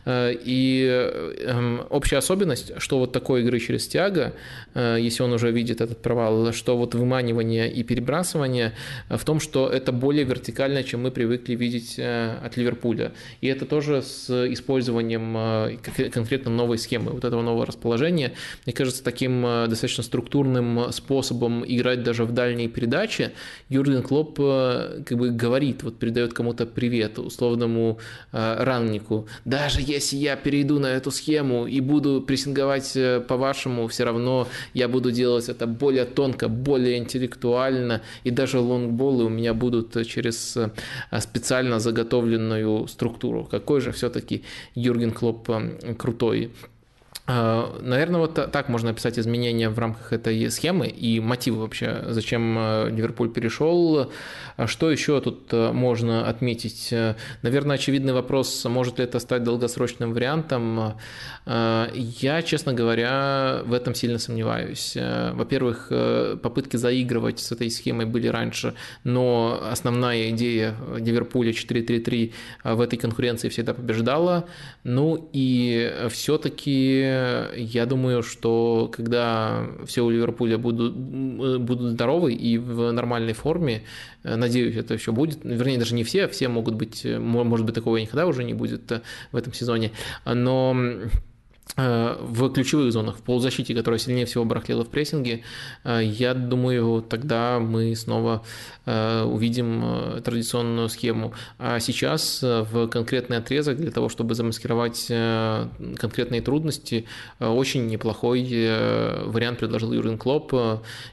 Э, 0.06 0.34
и 0.34 0.86
эм, 0.86 1.82
общая 1.90 2.18
особенность, 2.18 2.74
что 2.78 3.00
вот 3.00 3.12
такой 3.12 3.42
игры 3.42 3.60
через 3.60 3.88
тяга, 3.88 4.34
если 4.76 5.24
он 5.24 5.34
уже 5.34 5.52
видит 5.52 5.82
этот 5.82 6.02
провал, 6.02 6.54
что 6.54 6.78
вот 6.78 6.96
выманивание 6.96 7.72
и 7.72 7.84
перебрасывание 7.84 8.74
в 9.10 9.24
том, 9.24 9.40
что 9.40 9.70
это 9.70 9.92
более 9.92 10.24
вертикально, 10.24 10.84
чем 10.84 11.04
мы 11.04 11.12
привыкли 11.12 11.56
видеть 11.56 12.00
от 12.00 12.58
Ливерпуля. 12.58 13.12
И 13.42 13.48
это 13.48 13.66
тоже 13.66 14.02
с 14.02 14.30
использованием 14.52 15.80
конкретно 16.12 16.52
новой 16.52 16.78
схемы, 16.78 17.12
вот 17.12 17.26
этого 17.26 17.42
нового 17.42 17.66
расположения. 17.66 18.34
Мне 18.66 18.74
кажется, 18.74 19.04
таким 19.04 19.44
достаточно 19.44 20.04
структурным 20.04 20.92
способом 20.92 21.64
играть 21.66 22.04
даже 22.04 22.26
в 22.26 22.32
дальние 22.32 22.68
передачи, 22.68 23.32
Юрген 23.70 24.04
Клоп 24.04 24.40
э, 24.40 25.04
как 25.06 25.18
бы 25.18 25.32
говорит, 25.32 25.63
вот 25.84 25.98
передает 25.98 26.34
кому-то 26.34 26.66
привет, 26.66 27.20
условному 27.20 28.00
э, 28.32 28.64
раннику. 28.64 29.28
Даже 29.46 29.80
если 29.82 30.18
я 30.18 30.36
перейду 30.36 30.80
на 30.80 30.88
эту 30.88 31.12
схему 31.12 31.66
и 31.68 31.80
буду 31.80 32.22
прессинговать 32.22 32.96
э, 32.96 33.22
по-вашему, 33.22 33.88
все 33.88 34.04
равно 34.04 34.48
я 34.74 34.88
буду 34.88 35.12
делать 35.12 35.50
это 35.50 35.68
более 35.68 36.06
тонко, 36.06 36.50
более 36.50 36.98
интеллектуально, 36.98 38.02
и 38.26 38.32
даже 38.32 38.60
лонгболы 38.60 39.26
у 39.26 39.30
меня 39.30 39.54
будут 39.54 40.06
через 40.06 40.58
специально 41.20 41.80
заготовленную 41.80 42.88
структуру. 42.88 43.46
Какой 43.46 43.82
же 43.82 43.92
все-таки 43.92 44.44
Юрген 44.76 45.12
Клоп 45.12 45.50
крутой. 45.98 46.52
А, 47.26 47.80
Наверное, 47.82 48.20
вот 48.20 48.34
так 48.34 48.68
можно 48.68 48.90
описать 48.90 49.18
изменения 49.18 49.70
в 49.70 49.80
рамках 49.80 50.12
этой 50.12 50.52
схемы 50.52 50.88
и 50.88 51.22
мотивы 51.22 51.62
вообще, 51.62 52.04
зачем 52.10 52.58
э, 52.58 52.90
Ливерпуль 52.90 53.30
перешел. 53.30 54.12
А 54.58 54.68
что 54.68 54.92
еще 54.92 55.22
тут 55.22 55.48
э, 55.54 55.72
можно 55.72 56.28
отметить? 56.28 56.94
Наверное, 57.42 57.76
очевидный 57.76 58.12
вопрос, 58.12 58.66
может 58.66 59.00
ли 59.00 59.06
это 59.06 59.20
стать 59.20 59.44
долгосрочным 59.44 60.14
вариантом. 60.14 60.96
Я, 61.46 62.42
честно 62.42 62.74
говоря, 62.74 63.62
в 63.66 63.74
этом 63.74 63.96
сильно 63.96 64.20
сомневаюсь. 64.20 64.96
Во-первых, 64.96 65.88
э, 65.90 66.38
попытки 66.42 66.78
заигрывать 66.78 67.40
с 67.40 67.52
этой 67.52 67.70
схемой 67.70 68.06
были 68.06 68.28
раньше, 68.28 68.76
но 69.04 69.62
основная 69.70 70.30
идея 70.30 70.76
Ливерпуля 70.98 71.52
4-3-3 71.52 72.34
в 72.64 72.82
этой 72.82 72.98
конкуренции 72.98 73.50
всегда 73.50 73.74
побеждала. 73.74 74.46
Ну 74.84 75.30
и 75.34 75.94
все-таки 76.10 77.13
я 77.56 77.86
думаю, 77.86 78.24
что 78.24 78.90
когда 78.94 79.68
все 79.86 80.04
у 80.04 80.10
Ливерпуля 80.10 80.58
будут, 80.58 80.96
будут 80.96 81.92
здоровы 81.92 82.34
и 82.34 82.58
в 82.58 82.92
нормальной 82.92 83.34
форме, 83.34 83.84
э, 84.24 84.36
надеюсь, 84.36 84.76
это 84.76 84.94
еще 84.94 85.12
будет, 85.12 85.40
вернее, 85.44 85.78
даже 85.78 85.96
не 85.96 86.04
все, 86.04 86.28
все 86.28 86.48
могут 86.48 86.76
быть, 86.76 87.06
может 87.06 87.66
быть, 87.66 87.76
такого 87.76 87.98
никогда 87.98 88.28
уже 88.28 88.44
не 88.44 88.54
будет 88.54 88.92
э, 88.92 89.02
в 89.32 89.38
этом 89.38 89.54
сезоне, 89.54 89.92
но 90.26 90.74
Э, 90.74 91.10
в 91.76 92.50
ключевых 92.52 92.92
зонах, 92.92 93.18
в 93.18 93.22
полузащите, 93.22 93.74
которая 93.74 93.98
сильнее 93.98 94.26
всего 94.28 94.46
барахлила 94.46 94.84
в 94.84 94.90
прессинге, 94.90 95.44
э, 95.84 96.02
я 96.04 96.34
думаю, 96.36 97.02
тогда 97.02 97.60
мы 97.60 97.96
снова 97.96 98.44
э, 98.86 99.24
увидим 99.24 100.22
традиционную 100.24 100.90
схему. 100.90 101.34
А 101.58 101.80
сейчас 101.80 102.42
в 102.42 102.88
конкретный 102.88 103.38
отрезок 103.38 103.78
для 103.78 103.92
того, 103.92 104.10
чтобы 104.10 104.36
замаскировать 104.36 105.08
конкретные 105.98 106.42
трудности, 106.42 107.06
очень 107.40 107.88
неплохой 107.88 108.44
вариант 109.26 109.60
предложил 109.60 109.94
Юрген 109.94 110.18
Клоп. 110.18 110.54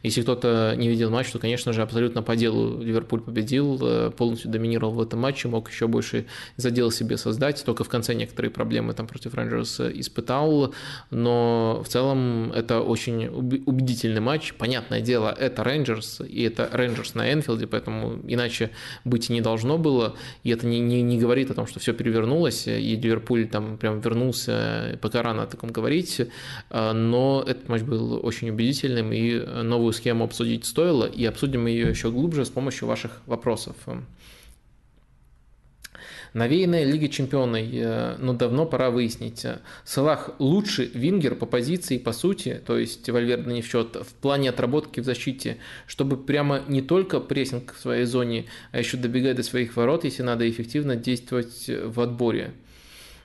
Если 0.02 0.22
кто-то 0.22 0.74
не 0.76 0.88
видел 0.88 1.10
матч, 1.10 1.30
то, 1.30 1.38
конечно 1.38 1.72
же, 1.72 1.82
абсолютно 1.82 2.22
по 2.22 2.36
делу 2.36 2.82
Ливерпуль 2.82 3.20
победил, 3.20 4.10
полностью 4.12 4.50
доминировал 4.50 4.92
в 4.94 5.02
этом 5.02 5.20
матче, 5.20 5.48
мог 5.48 5.70
еще 5.70 5.86
больше 5.86 6.26
задел 6.56 6.90
себе 6.90 7.16
создать, 7.16 7.64
только 7.64 7.84
в 7.84 7.88
конце 7.88 8.14
некоторые 8.14 8.50
проблемы 8.50 8.92
там 8.92 9.06
против 9.06 9.34
Рейнджерс 9.34 9.80
испытал, 9.80 10.39
финал, 10.40 10.74
но 11.10 11.82
в 11.84 11.88
целом 11.88 12.52
это 12.52 12.80
очень 12.80 13.26
убедительный 13.26 14.20
матч. 14.20 14.54
Понятное 14.54 15.00
дело, 15.00 15.34
это 15.38 15.64
Рейнджерс, 15.64 16.20
и 16.28 16.42
это 16.42 16.68
Рейнджерс 16.72 17.14
на 17.14 17.32
Энфилде, 17.32 17.66
поэтому 17.66 18.18
иначе 18.26 18.70
быть 19.04 19.30
не 19.30 19.40
должно 19.40 19.78
было, 19.78 20.14
и 20.44 20.50
это 20.50 20.66
не, 20.66 20.80
не, 20.80 21.02
не 21.02 21.18
говорит 21.18 21.50
о 21.50 21.54
том, 21.54 21.66
что 21.66 21.80
все 21.80 21.92
перевернулось, 21.92 22.66
и 22.66 22.96
Ливерпуль 22.96 23.48
там 23.48 23.78
прям 23.78 24.00
вернулся, 24.00 24.98
пока 25.00 25.22
рано 25.22 25.42
о 25.42 25.46
таком 25.46 25.70
говорить, 25.70 26.20
но 26.70 27.44
этот 27.46 27.68
матч 27.68 27.82
был 27.82 28.20
очень 28.24 28.50
убедительным, 28.50 29.12
и 29.12 29.38
новую 29.62 29.92
схему 29.92 30.24
обсудить 30.24 30.64
стоило, 30.64 31.04
и 31.04 31.24
обсудим 31.24 31.66
ее 31.66 31.88
еще 31.88 32.10
глубже 32.10 32.44
с 32.44 32.50
помощью 32.50 32.88
ваших 32.88 33.22
вопросов. 33.26 33.76
Навеянная 36.32 36.84
Лига 36.84 37.08
Чемпионов, 37.08 37.62
э, 37.72 38.16
но 38.18 38.32
давно 38.32 38.66
пора 38.66 38.90
выяснить. 38.90 39.44
Салах 39.84 40.30
лучший 40.38 40.86
вингер 40.86 41.34
по 41.34 41.46
позиции, 41.46 41.98
по 41.98 42.12
сути, 42.12 42.60
то 42.66 42.78
есть 42.78 43.08
Вальверде 43.08 43.52
не 43.52 43.62
в 43.62 43.66
счет, 43.66 43.96
в 43.96 44.14
плане 44.14 44.50
отработки 44.50 45.00
в 45.00 45.04
защите, 45.04 45.56
чтобы 45.86 46.16
прямо 46.16 46.62
не 46.68 46.82
только 46.82 47.20
прессинг 47.20 47.74
в 47.74 47.80
своей 47.80 48.04
зоне, 48.04 48.46
а 48.72 48.78
еще 48.78 48.96
добегать 48.96 49.36
до 49.36 49.42
своих 49.42 49.76
ворот, 49.76 50.04
если 50.04 50.22
надо 50.22 50.48
эффективно 50.48 50.96
действовать 50.96 51.68
в 51.68 52.00
отборе. 52.00 52.52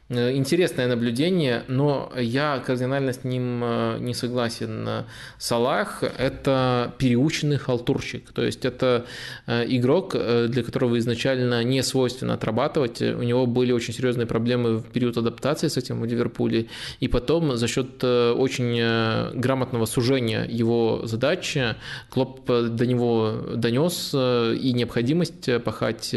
Э, 0.08 0.32
интересное 0.36 0.88
наблюдение, 0.88 1.64
но 1.68 2.12
я 2.16 2.62
кардинально 2.64 3.12
с 3.12 3.24
ним 3.24 3.62
э, 3.64 3.98
не 4.00 4.14
согласен. 4.14 5.06
Салах– 5.40 6.04
это 6.18 6.94
переученный 7.00 7.58
халтурщик, 7.58 8.32
то 8.32 8.44
есть 8.44 8.66
это 8.66 9.08
э, 9.48 9.66
игрок, 9.68 10.12
для 10.14 10.64
которого 10.64 11.00
изначально 11.00 11.64
не 11.64 11.82
свойственно 11.82 12.36
отрабатывать. 12.36 13.02
У 13.02 13.24
него 13.24 13.48
были 13.48 13.72
очень 13.72 13.96
серьезные 13.96 14.28
проблемы 14.28 14.78
в 14.78 14.84
период 14.84 15.18
адаптации 15.18 15.70
с 15.70 15.78
этим 15.78 16.02
в 16.02 16.06
Ливерпуле, 16.06 16.68
и 17.00 17.08
потом 17.08 17.58
за 17.58 17.68
счет 17.68 18.04
очень 18.04 19.40
грамотного 19.40 19.86
сужения 19.86 20.46
его 20.46 21.02
задачи 21.06 21.76
Клоп 22.10 22.46
до 22.46 22.86
него 22.86 23.42
донес 23.56 24.14
и 24.14 24.72
необходимость 24.74 25.50
пахать, 25.64 26.16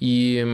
и 0.00 0.44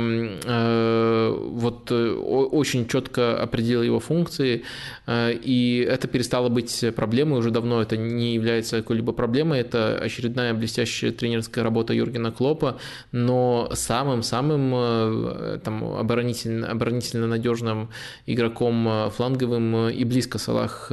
вот 1.56 1.90
очень 1.90 2.65
очень 2.66 2.88
четко 2.88 3.40
определил 3.40 3.82
его 3.82 4.00
функции, 4.00 4.64
э, 5.06 5.32
и 5.32 5.86
это 5.88 6.08
перестало 6.08 6.48
быть 6.48 6.84
проблемой, 6.96 7.38
уже 7.38 7.50
давно 7.50 7.80
это 7.80 7.96
не 7.96 8.34
является 8.34 8.78
какой-либо 8.78 9.12
проблемой, 9.12 9.60
это 9.60 9.98
очередная 9.98 10.52
блестящая 10.52 11.12
тренерская 11.12 11.62
работа 11.62 11.94
Юргена 11.94 12.32
Клопа, 12.32 12.78
но 13.12 13.70
самым-самым 13.72 14.72
э, 14.74 15.58
там, 15.64 15.84
оборонительно, 15.84 16.68
оборонительно 16.68 17.28
надежным 17.28 17.90
игроком 18.26 18.88
э, 18.88 19.10
фланговым 19.10 19.88
и 19.88 20.04
близко 20.04 20.38
Салах 20.38 20.90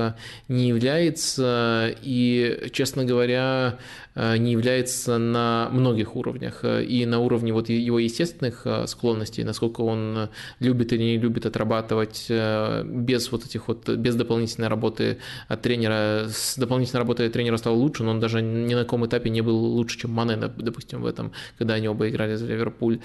не 0.47 0.67
является, 0.67 1.89
и, 2.03 2.69
честно 2.71 3.03
говоря, 3.05 3.77
не 4.15 4.51
является 4.51 5.17
на 5.17 5.69
многих 5.71 6.15
уровнях. 6.15 6.63
И 6.63 7.05
на 7.07 7.19
уровне 7.19 7.51
вот 7.51 7.69
его 7.69 7.97
естественных 7.97 8.67
склонностей, 8.85 9.43
насколько 9.43 9.81
он 9.81 10.29
любит 10.59 10.93
или 10.93 11.01
не 11.01 11.17
любит 11.17 11.47
отрабатывать 11.63 12.29
без 12.29 13.31
вот 13.31 13.45
этих 13.45 13.67
вот, 13.67 13.89
без 13.89 14.15
дополнительной 14.15 14.67
работы 14.67 15.17
от 15.47 15.61
тренера. 15.61 16.27
С 16.29 16.57
дополнительной 16.57 16.99
работой 16.99 17.29
тренера 17.29 17.57
стал 17.57 17.75
лучше, 17.77 18.03
но 18.03 18.11
он 18.11 18.19
даже 18.19 18.41
ни 18.41 18.73
на 18.73 18.83
каком 18.83 19.05
этапе 19.05 19.29
не 19.29 19.41
был 19.41 19.55
лучше, 19.55 19.99
чем 19.99 20.11
Мане, 20.11 20.37
допустим, 20.37 21.01
в 21.01 21.05
этом, 21.05 21.31
когда 21.57 21.75
они 21.75 21.87
оба 21.87 22.09
играли 22.09 22.35
за 22.35 22.45
Ливерпуль. 22.45 22.99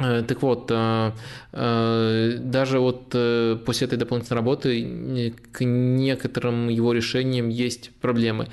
Э, 0.00 0.22
так 0.26 0.40
вот, 0.42 0.70
э, 0.70 1.12
э, 1.52 2.38
даже 2.38 2.78
вот 2.80 3.14
после 3.64 3.86
этой 3.86 3.98
дополнительной 3.98 4.38
работы 4.38 5.34
к 5.52 5.64
некоторым 5.64 6.68
его 6.68 6.92
решениям 6.92 7.48
есть 7.48 7.90
проблемы, 8.00 8.48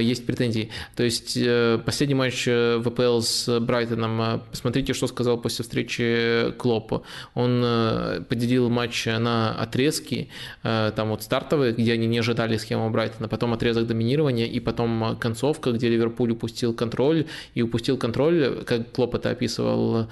есть 0.00 0.26
претензии. 0.26 0.70
То 0.94 1.02
есть 1.02 1.38
последний 1.84 2.14
матч 2.14 2.44
ВПЛ 2.44 3.20
с 3.20 3.60
Брайтоном, 3.60 4.42
посмотрите, 4.50 4.92
что 4.92 5.06
сказал 5.06 5.38
после 5.38 5.62
встречи 5.62 6.52
Клопа. 6.58 7.02
Он 7.34 8.24
поделил 8.28 8.68
матч 8.68 9.06
на 9.06 9.54
отрезки, 9.54 10.28
там 10.62 11.08
вот 11.08 11.22
стартовые, 11.22 11.72
где 11.72 11.94
они 11.94 12.06
не 12.06 12.18
ожидали 12.18 12.56
схему 12.56 12.90
Брайтона, 12.90 13.28
потом 13.28 13.52
отрезок 13.54 13.86
доминирования 13.86 14.46
и 14.46 14.60
потом 14.60 15.16
концовка, 15.18 15.72
где 15.72 15.88
Ливерпуль 15.88 16.32
упустил 16.32 16.74
контроль, 16.74 17.26
и 17.54 17.62
упустил 17.62 17.96
контроль, 17.96 18.62
как 18.66 18.92
Клоп 18.92 19.14
это 19.14 19.30
описывал, 19.30 20.08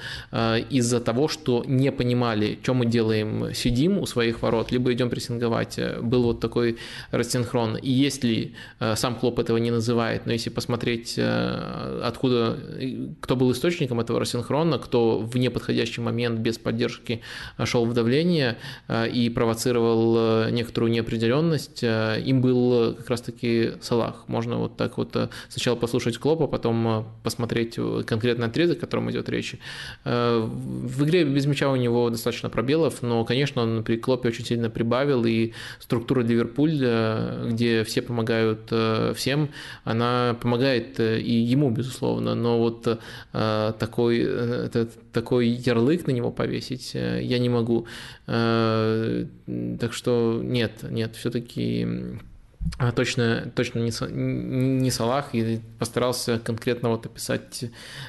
из-за 0.72 1.00
того, 1.00 1.28
что 1.28 1.64
не 1.66 1.92
понимали, 1.92 2.58
что 2.62 2.74
мы 2.74 2.86
делаем, 2.86 3.54
сидим 3.54 3.98
у 3.98 4.06
своих 4.06 4.42
ворот, 4.42 4.72
либо 4.72 4.92
идем 4.92 5.10
прессинговать. 5.10 5.78
Был 6.00 6.22
вот 6.22 6.40
такой 6.40 6.78
рассинхрон. 7.10 7.76
И 7.76 7.90
если 7.90 8.54
э, 8.80 8.96
сам 8.96 9.16
Клоп 9.16 9.38
этого 9.38 9.58
не 9.58 9.70
называет, 9.70 10.26
но 10.26 10.32
если 10.32 10.50
посмотреть, 10.50 11.14
э, 11.18 12.00
откуда, 12.04 12.58
кто 13.20 13.36
был 13.36 13.52
источником 13.52 14.00
этого 14.00 14.20
рассинхрона, 14.20 14.78
кто 14.78 15.18
в 15.18 15.36
неподходящий 15.36 16.00
момент 16.00 16.40
без 16.40 16.58
поддержки 16.58 17.20
шел 17.64 17.84
в 17.84 17.92
давление 17.92 18.56
э, 18.88 19.08
и 19.10 19.28
провоцировал 19.28 20.48
некоторую 20.50 20.92
неопределенность, 20.92 21.82
им 21.82 22.40
был 22.40 22.94
как 22.94 23.10
раз-таки 23.10 23.72
Салах. 23.80 24.24
Можно 24.26 24.56
вот 24.56 24.76
так 24.76 24.96
вот 24.96 25.16
сначала 25.48 25.76
послушать 25.76 26.18
Клопа, 26.18 26.46
потом 26.46 27.06
посмотреть 27.22 27.78
конкретный 28.06 28.46
отрезок, 28.46 28.78
о 28.78 28.80
котором 28.80 29.10
идет 29.10 29.28
речь. 29.28 29.56
В 30.52 31.04
игре 31.04 31.24
без 31.24 31.46
мяча 31.46 31.70
у 31.70 31.76
него 31.76 32.10
достаточно 32.10 32.50
пробелов, 32.50 33.02
но, 33.02 33.24
конечно, 33.24 33.62
он 33.62 33.82
при 33.84 33.96
Клопе 33.96 34.28
очень 34.28 34.44
сильно 34.44 34.70
прибавил, 34.70 35.24
и 35.24 35.52
структура 35.80 36.22
Ливерпуля, 36.22 37.44
где 37.50 37.84
все 37.84 38.02
помогают 38.02 38.68
э, 38.70 39.14
всем, 39.16 39.50
она 39.84 40.36
помогает 40.40 41.00
э, 41.00 41.20
и 41.20 41.32
ему, 41.32 41.70
безусловно, 41.70 42.34
но 42.34 42.58
вот 42.58 42.86
э, 43.32 43.72
такой, 43.78 44.28
такой 45.12 45.48
ярлык 45.48 46.06
на 46.06 46.12
него 46.12 46.30
повесить 46.30 46.94
я 46.94 47.38
не 47.38 47.48
могу. 47.48 47.86
Так 48.26 49.92
что 49.92 50.40
нет, 50.42 50.72
нет, 50.82 51.16
все-таки 51.16 51.86
точно, 52.94 53.52
точно 53.54 53.80
не, 53.80 53.92
не 54.80 54.90
Салах, 54.90 55.34
и 55.34 55.60
постарался 55.78 56.38
конкретно 56.38 56.88
вот 56.88 57.06
описать, 57.06 57.64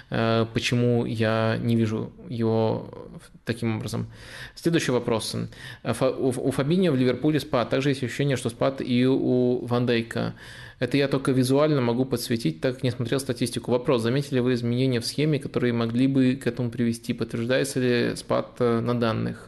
э, 0.10 0.46
почему 0.54 1.06
я 1.06 1.58
не 1.62 1.76
вижу 1.76 2.12
его 2.30 3.10
таким 3.46 3.78
образом. 3.78 4.08
Следующий 4.56 4.92
вопрос. 4.92 5.36
У 5.84 6.52
Фабини 6.52 6.90
в 6.90 6.96
Ливерпуле 6.96 7.40
спад. 7.40 7.70
Также 7.70 7.90
есть 7.90 8.04
ощущение, 8.04 8.38
что 8.38 8.50
спад 8.50 8.82
и 8.82 9.06
у 9.06 9.66
Ван 9.66 9.86
Дейка. 9.86 10.34
Это 10.80 10.98
я 10.98 11.08
только 11.08 11.32
визуально 11.32 11.82
могу 11.82 12.06
подсветить, 12.06 12.62
так 12.62 12.76
как 12.76 12.84
не 12.84 12.92
смотрел 12.92 13.20
статистику. 13.20 13.72
Вопрос, 13.72 14.02
заметили 14.02 14.40
вы 14.40 14.54
изменения 14.54 15.00
в 15.00 15.06
схеме, 15.06 15.40
которые 15.40 15.72
могли 15.72 16.08
бы 16.08 16.36
к 16.36 16.48
этому 16.48 16.72
привести? 16.72 17.14
Подтверждается 17.14 17.80
ли 17.80 18.16
спад 18.16 18.56
э, 18.60 18.80
на 18.80 19.00
данных? 19.00 19.48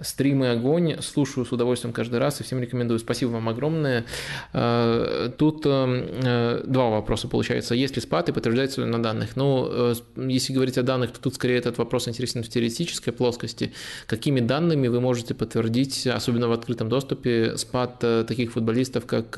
Стримы 0.00 0.50
огонь, 0.50 1.00
слушаю 1.00 1.46
с 1.46 1.52
удовольствием 1.52 1.94
каждый 1.94 2.18
раз 2.18 2.40
и 2.40 2.44
всем 2.44 2.60
рекомендую. 2.60 2.98
Спасибо 2.98 3.30
вам 3.30 3.48
огромное. 3.48 4.04
Э, 4.52 5.30
тут 5.38 5.62
э, 5.64 6.62
два 6.66 6.90
вопроса 6.90 7.28
получается. 7.28 7.74
Есть 7.74 7.96
ли 7.96 8.02
спад 8.02 8.28
и 8.28 8.32
подтверждается 8.32 8.82
ли 8.82 8.86
на 8.86 9.02
данных? 9.02 9.36
Ну, 9.36 9.66
э, 9.70 9.94
если 10.16 10.52
говорить 10.52 10.76
о 10.76 10.82
данных, 10.82 11.12
то 11.12 11.20
тут 11.20 11.36
скорее 11.36 11.56
этот 11.56 11.78
вопрос 11.78 12.08
интересен 12.08 12.42
в 12.42 12.48
теоретической 12.48 13.10
плоскости. 13.10 13.72
Какими 14.06 14.40
данными 14.40 14.88
вы 14.88 15.00
можете 15.00 15.34
подтвердить, 15.34 16.06
особенно 16.06 16.48
в 16.48 16.52
открытом 16.52 16.90
доступе, 16.90 17.56
спад 17.56 17.98
таких 17.98 18.52
футболистов, 18.52 19.06
как 19.06 19.34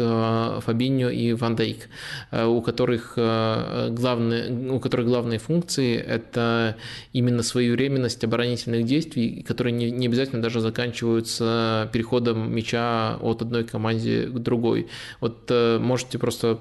Фабиньо 0.64 1.08
и 1.08 1.34
Ван 1.34 1.54
Дейк, 1.54 1.88
у 2.32 2.60
которых 2.62 3.12
главные, 3.14 4.70
у 4.70 4.80
которых 4.80 5.06
главные 5.06 5.38
функции– 5.38 5.96
это 5.96 6.76
именно 7.12 7.44
своевременность 7.44 8.24
оборонительных 8.24 8.84
действий, 8.84 9.44
которые 9.46 9.72
не, 9.72 9.90
не 9.90 10.06
обязательно 10.08 10.42
даже 10.48 10.60
заканчиваются 10.60 11.90
переходом 11.92 12.50
мяча 12.50 13.18
от 13.20 13.42
одной 13.42 13.64
команде 13.64 14.26
к 14.26 14.38
другой. 14.38 14.88
Вот 15.20 15.50
э, 15.50 15.78
можете 15.78 16.18
просто 16.18 16.58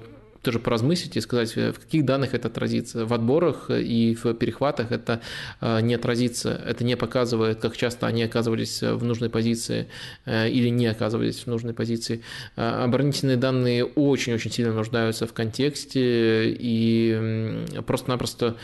тоже 0.48 0.60
поразмыслить 0.60 1.14
и 1.14 1.20
сказать, 1.20 1.54
в 1.54 1.74
каких 1.74 2.06
данных 2.06 2.32
это 2.32 2.48
отразится. 2.48 3.04
В 3.04 3.12
отборах 3.12 3.68
и 3.68 4.14
в 4.14 4.32
перехватах 4.32 4.92
это 4.92 5.20
э, 5.60 5.82
не 5.82 5.94
отразится, 5.94 6.58
это 6.66 6.84
не 6.84 6.96
показывает, 6.96 7.60
как 7.60 7.76
часто 7.76 8.06
они 8.06 8.22
оказывались 8.22 8.82
в 8.82 9.04
нужной 9.04 9.28
позиции 9.28 9.88
э, 10.24 10.48
или 10.48 10.70
не 10.70 10.86
оказывались 10.86 11.40
в 11.40 11.48
нужной 11.48 11.74
позиции. 11.74 12.22
Э, 12.56 12.84
оборонительные 12.84 13.36
данные 13.36 13.84
очень-очень 13.84 14.50
сильно 14.50 14.72
нуждаются 14.72 15.26
в 15.26 15.34
контексте, 15.34 16.56
и 16.58 17.66
просто-напросто 17.86 18.56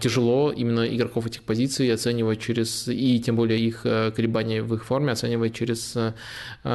тяжело 0.00 0.52
именно 0.52 0.84
игроков 0.84 1.26
этих 1.26 1.42
позиций 1.42 1.94
оценивать 1.94 2.40
через, 2.40 2.88
и 2.88 3.20
тем 3.20 3.36
более 3.36 3.60
их 3.60 3.82
колебания 3.82 4.62
в 4.62 4.74
их 4.74 4.84
форме 4.84 5.12
оценивать 5.12 5.54
через 5.54 5.96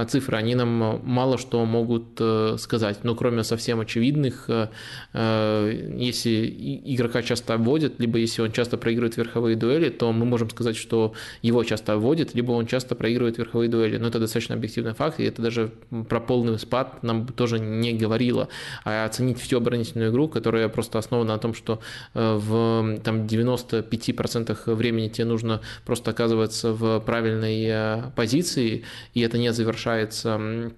цифры. 0.07 0.37
Они 0.37 0.55
нам 0.55 1.01
мало 1.03 1.37
что 1.37 1.63
могут 1.65 2.19
сказать, 2.59 3.03
но 3.03 3.15
кроме 3.15 3.43
совсем 3.43 3.79
очевидных 3.79 4.28
очевидных, 4.29 4.45
э, 4.47 4.67
э, 5.13 5.91
если 5.97 6.81
игрока 6.85 7.21
часто 7.21 7.53
обводят, 7.53 7.99
либо 7.99 8.17
если 8.17 8.41
он 8.41 8.51
часто 8.51 8.77
проигрывает 8.77 9.17
верховые 9.17 9.55
дуэли, 9.55 9.89
то 9.89 10.11
мы 10.11 10.25
можем 10.25 10.49
сказать, 10.49 10.75
что 10.75 11.13
его 11.41 11.63
часто 11.63 11.93
обводят, 11.93 12.35
либо 12.35 12.51
он 12.51 12.67
часто 12.67 12.95
проигрывает 12.95 13.37
верховые 13.37 13.69
дуэли. 13.69 13.97
Но 13.97 14.07
это 14.07 14.19
достаточно 14.19 14.55
объективный 14.55 14.93
факт, 14.93 15.19
и 15.19 15.23
это 15.23 15.41
даже 15.41 15.71
про 16.09 16.19
полный 16.19 16.59
спад 16.59 17.03
нам 17.03 17.27
тоже 17.27 17.59
не 17.59 17.93
говорило. 17.93 18.47
А 18.85 19.05
оценить 19.05 19.39
всю 19.39 19.57
оборонительную 19.57 20.11
игру, 20.11 20.27
которая 20.27 20.69
просто 20.69 20.99
основана 20.99 21.33
на 21.33 21.39
том, 21.39 21.53
что 21.53 21.79
э, 22.13 22.35
в 22.35 22.99
там, 23.03 23.25
95% 23.25 24.73
времени 24.73 25.09
тебе 25.09 25.25
нужно 25.25 25.61
просто 25.85 26.11
оказываться 26.11 26.71
в 26.73 26.99
правильной 26.99 28.11
позиции, 28.15 28.83
и 29.13 29.21
это 29.21 29.37
не 29.37 29.53
завершается 29.53 30.71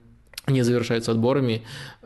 не 0.48 0.64
завершается 0.64 1.12
отборами, 1.12 1.62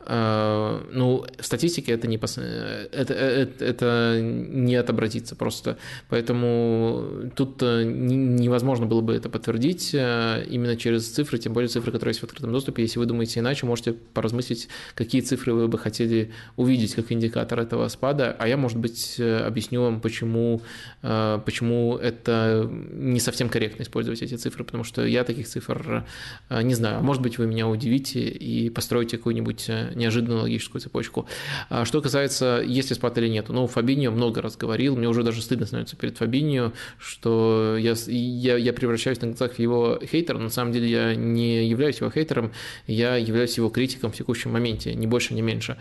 ну, 0.08 1.26
в 1.40 1.46
статистике 1.46 1.94
это 1.94 2.08
не, 2.08 2.18
пос... 2.18 2.38
это, 2.38 3.14
это, 3.14 3.66
это 3.66 4.20
не 4.22 4.76
отобразится 4.76 5.36
просто. 5.36 5.78
Поэтому 6.10 7.32
тут 7.36 7.62
э, 7.62 7.84
невозможно 7.84 8.86
было 8.86 9.02
бы 9.02 9.14
это 9.14 9.30
подтвердить 9.30 9.92
э, 9.94 10.46
именно 10.50 10.78
через 10.78 11.10
цифры, 11.10 11.38
тем 11.38 11.54
более 11.54 11.70
цифры, 11.70 11.92
которые 11.92 12.12
есть 12.12 12.22
в 12.22 12.24
открытом 12.24 12.52
доступе. 12.52 12.84
Если 12.84 13.00
вы 13.00 13.06
думаете 13.06 13.40
иначе, 13.40 13.66
можете 13.66 13.94
поразмыслить, 13.94 14.68
какие 14.94 15.22
цифры 15.22 15.54
вы 15.54 15.68
бы 15.68 15.78
хотели 15.78 16.32
увидеть 16.56 16.94
как 16.94 17.12
индикатор 17.12 17.60
этого 17.60 17.88
спада. 17.88 18.36
А 18.38 18.48
я, 18.48 18.58
может 18.58 18.78
быть, 18.78 19.20
объясню 19.20 19.82
вам, 19.82 20.02
почему, 20.02 20.62
почему 21.02 21.98
это 21.98 22.70
не 22.92 23.20
совсем 23.20 23.50
корректно 23.50 23.84
использовать 23.84 24.22
эти 24.22 24.36
цифры, 24.36 24.64
потому 24.64 24.84
что 24.84 25.06
я 25.06 25.24
таких 25.24 25.48
цифр 25.48 26.06
не 26.50 26.76
знаю. 26.76 27.04
Может 27.04 27.22
быть, 27.22 27.38
вы 27.38 27.48
меня 27.48 27.68
удивите 27.68 28.22
и 28.28 28.70
построите 28.70 29.18
какую-нибудь 29.18 29.70
неожиданную 29.96 30.42
логическую 30.42 30.82
цепочку. 30.82 31.28
А 31.70 31.86
что 31.86 32.02
касается, 32.02 32.62
есть 32.66 32.90
ли 32.90 32.96
спад 32.96 33.18
или 33.18 33.28
нет, 33.28 33.50
ну, 33.50 33.68
Фабиньо 33.68 34.12
много 34.12 34.42
раз 34.42 34.58
говорил, 34.58 34.96
мне 34.96 35.08
уже 35.08 35.24
даже 35.24 35.42
стыдно 35.42 35.66
становится 35.66 35.96
перед 35.96 36.18
Фабиньо, 36.18 36.74
что 37.00 37.78
я, 37.80 37.96
я, 38.08 38.58
я 38.58 38.74
превращаюсь 38.74 39.22
на 39.22 39.28
глазах 39.28 39.54
в 39.54 39.60
его 39.60 40.00
хейтера, 40.04 40.38
на 40.38 40.50
самом 40.50 40.74
деле 40.74 40.90
я 40.90 41.16
не 41.16 41.68
являюсь 41.68 42.00
его 42.00 42.12
хейтером, 42.12 42.52
я 42.88 43.16
являюсь 43.16 43.58
его 43.58 43.70
критиком 43.70 44.12
в 44.12 44.16
текущем 44.16 44.52
моменте, 44.52 44.94
ни 44.94 45.06
больше, 45.06 45.34
ни 45.34 45.42
меньше. 45.42 45.78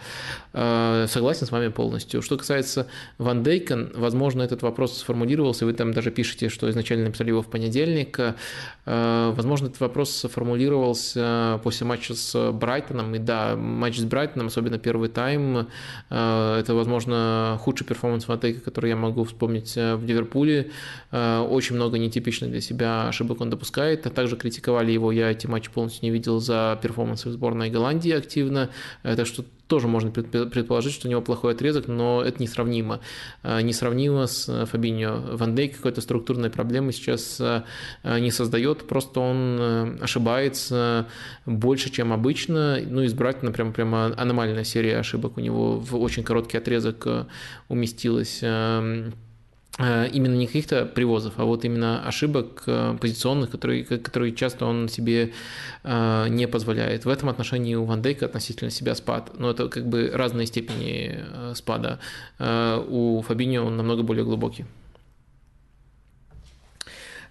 А, 0.53 1.07
согласен 1.09 1.47
с 1.47 1.51
вами 1.51 1.69
полностью. 1.69 2.23
Что 2.23 2.37
касается 2.37 2.87
Ван 3.19 3.43
Дейка, 3.43 3.93
возможно, 3.95 4.43
этот 4.43 4.63
вопрос 4.63 4.99
сформулировался, 4.99 5.67
вы 5.67 5.73
там 5.73 5.93
даже 5.93 6.11
пишете, 6.11 6.49
что 6.49 6.71
изначально 6.71 7.07
написали 7.07 7.29
его 7.29 7.43
в 7.43 7.51
понедельник, 7.51 8.19
а, 8.87 9.33
возможно, 9.33 9.67
этот 9.67 9.81
вопрос 9.81 10.11
сформулировался 10.11 11.61
после 11.63 11.87
матча 11.87 12.15
с 12.15 12.53
Брайтоном, 12.53 13.15
и 13.15 13.19
да, 13.19 13.57
матч 13.57 13.99
с 13.99 14.04
Брайтоном, 14.09 14.49
особенно 14.49 14.79
первый 14.79 15.09
тайм. 15.09 15.69
Э, 16.11 16.59
это, 16.61 16.75
возможно, 16.75 17.59
худший 17.61 17.87
перформанс 17.87 18.29
Ван 18.29 18.39
Дейка, 18.39 18.61
который 18.61 18.91
я 18.91 18.97
могу 18.97 19.25
вспомнить 19.25 19.77
э, 19.77 19.97
в 19.97 20.05
Ливерпуле. 20.05 20.71
Э, 21.11 21.41
очень 21.41 21.77
много 21.77 21.99
нетипичных 21.99 22.51
для 22.51 22.61
себя 22.61 23.09
ошибок 23.09 23.41
он 23.41 23.51
допускает. 23.51 24.07
А 24.07 24.11
также 24.11 24.37
критиковали 24.37 24.93
его, 24.93 25.13
я 25.13 25.31
эти 25.31 25.47
матчи 25.47 25.71
полностью 25.71 26.05
не 26.05 26.11
видел 26.11 26.41
за 26.41 26.79
перформансы 26.83 27.29
в 27.29 27.33
сборной 27.33 27.71
Голландии 27.71 28.13
активно. 28.13 28.71
Так 29.03 29.27
что 29.27 29.45
тоже 29.67 29.89
можно 29.89 30.11
предположить, 30.11 30.93
что 30.95 31.09
у 31.09 31.11
него 31.11 31.23
плохой 31.23 31.53
отрезок, 31.55 31.89
но 31.89 32.23
это 32.23 32.43
несравнимо. 32.43 33.01
Несравнимо 33.43 34.27
с 34.27 34.67
Фабиньо. 34.67 35.23
Ван 35.33 35.55
Дейк 35.55 35.77
какой-то 35.77 36.01
структурной 36.01 36.51
проблемы 36.51 36.93
сейчас 36.93 37.41
не 38.05 38.31
создает, 38.31 38.87
просто 38.87 39.21
он 39.21 39.99
ошибается 40.03 41.07
больше, 41.47 41.91
чем 41.91 42.13
обычно. 42.13 42.79
Ну, 42.87 43.05
избрать, 43.07 43.43
например, 43.43 43.73
прямо 43.73 44.15
аномальная 44.17 44.65
серия 44.65 44.99
ошибок 44.99 45.37
у 45.37 45.41
него 45.41 45.79
в 45.79 45.97
очень 45.97 46.23
короткий 46.23 46.59
отрезок 46.59 47.07
уместилась. 47.69 48.43
Э, 49.79 50.09
именно 50.13 50.35
не 50.35 50.47
каких-то 50.47 50.87
привозов, 50.87 51.35
а 51.37 51.45
вот 51.45 51.65
именно 51.65 52.07
ошибок 52.07 52.63
э, 52.67 52.97
позиционных, 53.01 53.51
которые, 53.51 53.85
которые 53.85 54.33
часто 54.33 54.67
он 54.67 54.89
себе 54.89 55.33
э, 55.83 56.29
не 56.29 56.47
позволяет. 56.47 57.05
В 57.05 57.09
этом 57.09 57.29
отношении 57.29 57.75
у 57.75 57.85
Ван 57.85 58.01
Дейка 58.01 58.27
относительно 58.27 58.71
себя 58.71 58.95
спад, 58.95 59.33
но 59.37 59.51
это 59.51 59.69
как 59.69 59.87
бы 59.87 60.13
разные 60.15 60.47
степени 60.47 61.25
спада. 61.55 61.99
У 62.39 63.23
Фабиньо 63.27 63.65
он 63.65 63.77
намного 63.77 64.03
более 64.03 64.25
глубокий. 64.25 64.65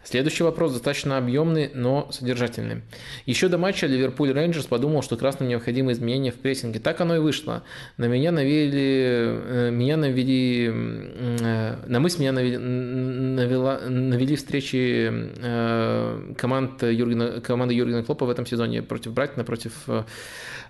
Следующий 0.04 0.44
вопрос 0.44 0.74
достаточно 0.74 1.18
объемный, 1.18 1.72
но 1.74 2.12
содержательный. 2.12 2.82
Еще 3.26 3.48
до 3.48 3.58
матча 3.58 3.88
Ливерпуль 3.88 4.34
Рейнджерс 4.34 4.66
подумал, 4.66 5.02
что 5.02 5.16
красным 5.16 5.48
необходимы 5.48 5.94
изменения 5.94 6.32
в 6.32 6.36
прессинге. 6.36 6.80
Так 6.80 7.00
оно 7.00 7.16
и 7.16 7.20
вышло. 7.20 7.64
На 7.98 8.06
меня 8.06 8.32
навели, 8.32 8.72
э, 8.76 9.70
меня 9.72 9.96
навели, 9.96 10.70
э, 10.70 11.76
на 11.88 12.00
мысль 12.02 12.20
меня 12.20 12.34
навели, 12.34 12.58
навела, 12.58 13.80
навели 13.80 14.36
встречи 14.36 15.10
э, 15.10 16.34
команд 16.38 16.84
Юргена, 16.84 17.40
команды 17.40 17.74
Юргена 17.74 18.04
Клопа 18.04 18.26
в 18.26 18.30
этом 18.30 18.46
сезоне 18.46 18.82
против 18.82 19.14
Брайтона, 19.14 19.46
против 19.46 19.88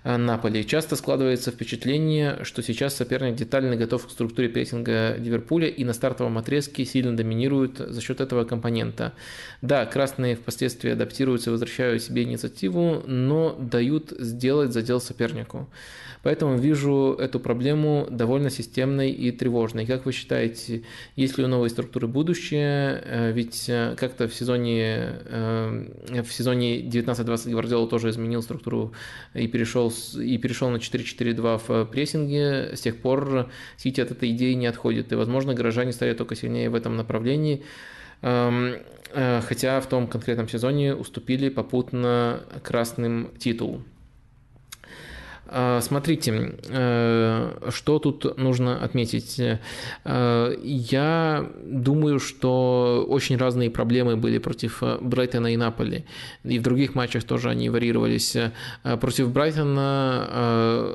Наполи. 0.04 0.66
Часто 0.66 0.96
складывается 0.96 1.50
впечатление, 1.50 2.40
что 2.42 2.62
сейчас 2.62 2.94
соперник 2.94 3.36
детально 3.36 3.74
готов 3.74 4.06
к 4.06 4.10
структуре 4.10 4.50
прессинга 4.50 5.16
Ливерпуля 5.16 5.66
и 5.66 5.82
на 5.82 5.94
стартовом 5.94 6.36
отрезке 6.36 6.84
сильно 6.84 7.16
доминирует 7.16 7.78
за 7.78 8.02
счет 8.02 8.20
этого 8.20 8.44
компонента. 8.44 9.14
Да, 9.62 9.86
красные 9.86 10.36
впоследствии 10.36 10.90
адаптируются 10.90 11.50
возвращают 11.50 12.02
себе 12.02 12.24
инициативу, 12.24 13.02
но 13.06 13.56
дают 13.58 14.12
сделать 14.18 14.72
задел 14.72 15.00
сопернику. 15.00 15.68
Поэтому 16.24 16.56
вижу 16.56 17.14
эту 17.20 17.38
проблему 17.38 18.08
довольно 18.10 18.48
системной 18.48 19.10
и 19.10 19.30
тревожной. 19.30 19.84
Как 19.84 20.06
вы 20.06 20.12
считаете, 20.12 20.82
есть 21.16 21.36
ли 21.36 21.44
у 21.44 21.48
новой 21.48 21.68
структуры 21.68 22.06
будущее? 22.06 23.02
Э, 23.04 23.32
ведь 23.32 23.66
э, 23.68 23.94
как-то 23.98 24.26
в 24.26 24.34
сезоне, 24.34 25.18
э, 25.26 26.22
в 26.26 26.32
сезоне 26.32 26.80
19-20 26.80 27.50
Гвардиола 27.50 27.86
тоже 27.88 28.08
изменил 28.08 28.42
структуру 28.42 28.94
и 29.34 29.46
перешел, 29.46 29.92
и 30.18 30.38
перешел 30.38 30.70
на 30.70 30.76
4-4-2 30.78 31.60
в 31.68 31.84
прессинге. 31.84 32.70
С 32.74 32.80
тех 32.80 32.96
пор 32.96 33.50
Сити 33.76 34.00
от 34.00 34.10
этой 34.10 34.30
идеи 34.30 34.54
не 34.54 34.66
отходит. 34.66 35.12
И, 35.12 35.16
возможно, 35.16 35.52
горожане 35.52 35.92
стали 35.92 36.14
только 36.14 36.36
сильнее 36.36 36.70
в 36.70 36.74
этом 36.74 36.96
направлении. 36.96 37.62
Эм, 38.24 38.76
хотя 39.42 39.80
в 39.80 39.86
том 39.86 40.06
конкретном 40.08 40.48
сезоне 40.48 40.94
уступили 40.94 41.50
попутно 41.50 42.40
красным 42.62 43.30
титул. 43.38 43.82
А, 45.46 45.80
смотрите, 45.80 46.54
э, 46.68 47.68
что 47.68 47.98
тут 47.98 48.38
нужно 48.38 48.82
отметить. 48.82 49.38
Э, 50.04 50.56
я 50.62 51.50
думаю, 51.64 52.18
что 52.18 53.04
очень 53.06 53.36
разные 53.36 53.70
проблемы 53.70 54.16
были 54.16 54.38
против 54.38 54.82
Брайтона 55.00 55.52
и 55.52 55.56
Наполи. 55.56 56.06
И 56.44 56.58
в 56.58 56.62
других 56.62 56.94
матчах 56.94 57.24
тоже 57.24 57.50
они 57.50 57.68
варьировались. 57.68 58.36
Э, 58.36 58.52
против 58.96 59.30
Брайтона 59.30 60.94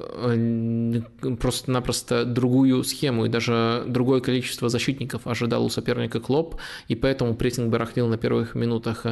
просто-напросто 1.39 2.25
другую 2.25 2.83
схему 2.83 3.25
и 3.25 3.29
даже 3.29 3.83
другое 3.87 4.21
количество 4.21 4.69
защитников 4.69 5.27
ожидал 5.27 5.65
у 5.65 5.69
соперника 5.69 6.19
Клоп, 6.19 6.55
и 6.87 6.95
поэтому 6.95 7.35
прессинг 7.35 7.69
барахлил 7.69 8.07
на 8.07 8.17
первых 8.17 8.55
минутах. 8.55 9.05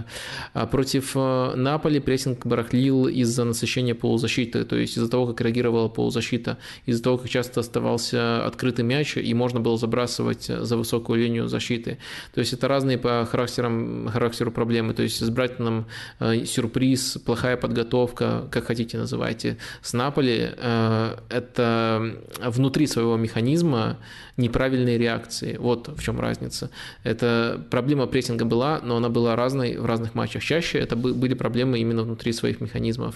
Против 0.71 1.15
Наполи 1.15 1.99
прессинг 1.99 2.45
барахлил 2.45 3.07
из-за 3.07 3.43
насыщения 3.43 3.95
полузащиты, 3.95 4.65
то 4.65 4.75
есть 4.75 4.97
из-за 4.97 5.09
того, 5.09 5.26
как 5.27 5.41
реагировала 5.41 5.87
полузащита, 5.87 6.57
из-за 6.85 7.03
того, 7.03 7.17
как 7.17 7.29
часто 7.29 7.59
оставался 7.59 8.45
открытый 8.45 8.85
мяч, 8.85 9.17
и 9.17 9.33
можно 9.33 9.59
было 9.59 9.77
забрасывать 9.77 10.45
за 10.45 10.77
высокую 10.77 11.19
линию 11.19 11.47
защиты. 11.47 11.97
То 12.33 12.39
есть 12.39 12.53
это 12.53 12.67
разные 12.67 12.97
по 12.97 13.25
характерам, 13.25 14.09
характеру 14.11 14.51
проблемы. 14.51 14.93
То 14.93 15.03
есть 15.03 15.19
с 15.19 15.29
Брайтоном 15.29 15.85
э, 16.19 16.45
сюрприз, 16.45 17.17
плохая 17.25 17.57
подготовка, 17.57 18.47
как 18.51 18.65
хотите 18.65 18.97
называйте. 18.97 19.57
С 19.81 19.93
Наполи 19.93 20.49
э, 20.55 21.17
это 21.29 22.15
внутри 22.43 22.87
своего 22.87 23.17
механизма 23.17 23.97
неправильные 24.37 24.97
реакции. 24.97 25.57
Вот 25.57 25.87
в 25.87 26.01
чем 26.03 26.19
разница. 26.19 26.69
Это 27.03 27.59
проблема 27.69 28.05
прессинга 28.05 28.45
была, 28.45 28.79
но 28.83 28.97
она 28.97 29.09
была 29.09 29.35
разной 29.35 29.77
в 29.77 29.85
разных 29.85 30.15
матчах. 30.15 30.43
Чаще 30.43 30.77
это 30.77 30.95
были 30.95 31.33
проблемы 31.33 31.79
именно 31.79 32.03
внутри 32.03 32.33
своих 32.33 32.61
механизмов. 32.61 33.15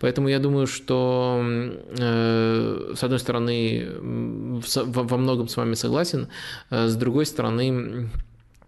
Поэтому 0.00 0.28
я 0.28 0.38
думаю, 0.38 0.66
что 0.66 1.43
с 2.94 3.02
одной 3.02 3.18
стороны 3.18 3.86
во 4.00 5.16
многом 5.16 5.48
с 5.48 5.56
вами 5.56 5.74
согласен, 5.74 6.28
э, 6.70 6.86
с 6.88 6.96
другой 6.96 7.26
стороны 7.26 8.10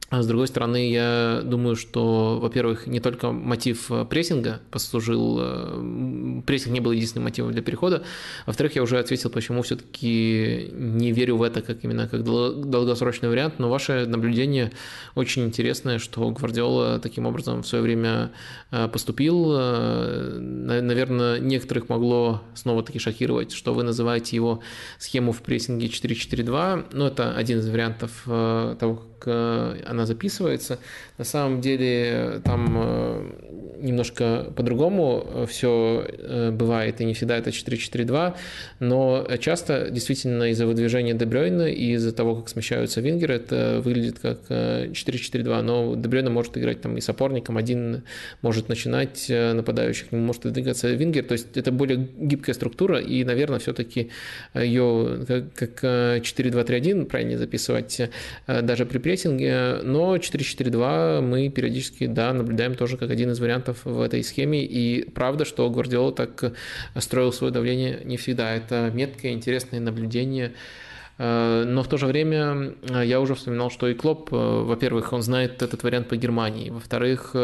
а 0.08 0.22
с 0.22 0.26
другой 0.26 0.46
стороны, 0.46 0.88
я 0.88 1.40
думаю, 1.42 1.74
что, 1.74 2.38
во-первых, 2.40 2.86
не 2.86 3.00
только 3.00 3.32
мотив 3.32 3.90
э, 3.90 4.04
прессинга 4.04 4.60
послужил, 4.70 5.38
э, 5.40 6.42
прессинг 6.46 6.74
не 6.74 6.80
был 6.80 6.92
единственным 6.92 7.24
мотивом 7.24 7.50
для 7.50 7.60
перехода, 7.60 8.04
во-вторых, 8.46 8.76
я 8.76 8.84
уже 8.84 9.00
ответил, 9.00 9.30
почему 9.30 9.62
все-таки 9.62 10.70
не 10.72 11.10
верю 11.10 11.38
в 11.38 11.42
это 11.42 11.60
как 11.60 11.82
именно 11.82 12.06
как 12.06 12.22
долгосрочный 12.22 13.28
вариант, 13.28 13.58
но 13.58 13.68
ваше 13.68 14.06
наблюдение 14.06 14.70
очень 15.16 15.44
интересное, 15.44 15.98
что 15.98 16.30
Гвардиола 16.30 17.00
таким 17.00 17.26
образом 17.26 17.64
в 17.64 17.66
свое 17.66 17.82
время 17.82 18.30
э, 18.70 18.86
поступил. 18.86 19.56
Наверное, 19.56 21.40
некоторых 21.40 21.88
могло 21.88 22.42
снова-таки 22.54 23.00
шокировать, 23.00 23.50
что 23.50 23.74
вы 23.74 23.82
называете 23.82 24.36
его 24.36 24.60
схему 24.98 25.32
в 25.32 25.42
прессинге 25.42 25.88
4-4-2, 25.88 26.86
но 26.92 27.08
это 27.08 27.34
один 27.34 27.58
из 27.58 27.68
вариантов 27.68 28.22
того, 28.24 29.02
как 29.18 29.86
она 29.86 30.06
записывается. 30.06 30.78
На 31.18 31.24
самом 31.24 31.60
деле 31.60 32.40
там 32.44 32.76
э, 32.76 33.75
немножко 33.80 34.46
по-другому 34.56 35.26
э, 35.26 35.46
все 35.48 36.06
э, 36.08 36.50
бывает, 36.50 37.00
и 37.00 37.04
не 37.04 37.14
всегда 37.14 37.36
это 37.36 37.50
4-4-2, 37.50 38.34
но 38.80 39.26
часто 39.38 39.90
действительно 39.90 40.50
из-за 40.50 40.66
выдвижения 40.66 41.14
Дебрёйна 41.14 41.62
и 41.62 41.92
из-за 41.92 42.12
того, 42.12 42.36
как 42.36 42.48
смещаются 42.48 43.00
вингеры, 43.00 43.34
это 43.34 43.80
выглядит 43.84 44.18
как 44.18 44.38
4-4-2, 44.48 45.62
но 45.62 45.94
Дебрёйна 45.96 46.30
может 46.30 46.56
играть 46.56 46.80
там 46.80 46.96
и 46.96 47.00
с 47.00 47.08
опорником, 47.08 47.56
один 47.56 48.02
может 48.42 48.68
начинать 48.68 49.26
нападающих, 49.28 50.12
может 50.12 50.44
выдвигаться 50.44 50.88
вингер, 50.92 51.24
то 51.24 51.32
есть 51.32 51.56
это 51.56 51.72
более 51.72 52.08
гибкая 52.18 52.54
структура, 52.54 52.98
и, 52.98 53.24
наверное, 53.24 53.58
все-таки 53.58 54.10
ее 54.54 55.24
как 55.54 55.82
4-2-3-1 55.82 57.06
правильно 57.06 57.38
записывать 57.38 58.00
даже 58.46 58.86
при 58.86 58.98
прессинге, 58.98 59.80
но 59.82 60.16
4-4-2 60.16 61.20
мы 61.20 61.48
периодически, 61.48 62.06
да, 62.06 62.32
наблюдаем 62.32 62.74
тоже 62.74 62.96
как 62.96 63.10
один 63.10 63.30
из 63.30 63.40
вариантов 63.40 63.65
в 63.72 64.00
этой 64.00 64.22
схеме. 64.22 64.64
И 64.64 65.08
правда, 65.10 65.44
что 65.44 65.68
Гвардиола 65.70 66.12
так 66.12 66.52
строил 66.98 67.32
свое 67.32 67.52
давление 67.52 68.00
не 68.04 68.16
всегда. 68.16 68.54
Это 68.54 68.90
меткое, 68.92 69.32
интересное 69.32 69.80
наблюдение 69.80 70.52
но 71.18 71.82
в 71.82 71.88
то 71.88 71.96
же 71.96 72.06
время 72.06 72.74
э, 72.82 73.06
я 73.06 73.20
уже 73.20 73.34
вспоминал, 73.34 73.70
что 73.70 73.88
и 73.88 73.94
Клоп, 73.94 74.32
э, 74.32 74.36
во-первых, 74.36 75.14
он 75.14 75.22
знает 75.22 75.62
этот 75.62 75.82
вариант 75.82 76.08
по 76.08 76.16
Германии, 76.16 76.70
во-вторых, 76.70 77.34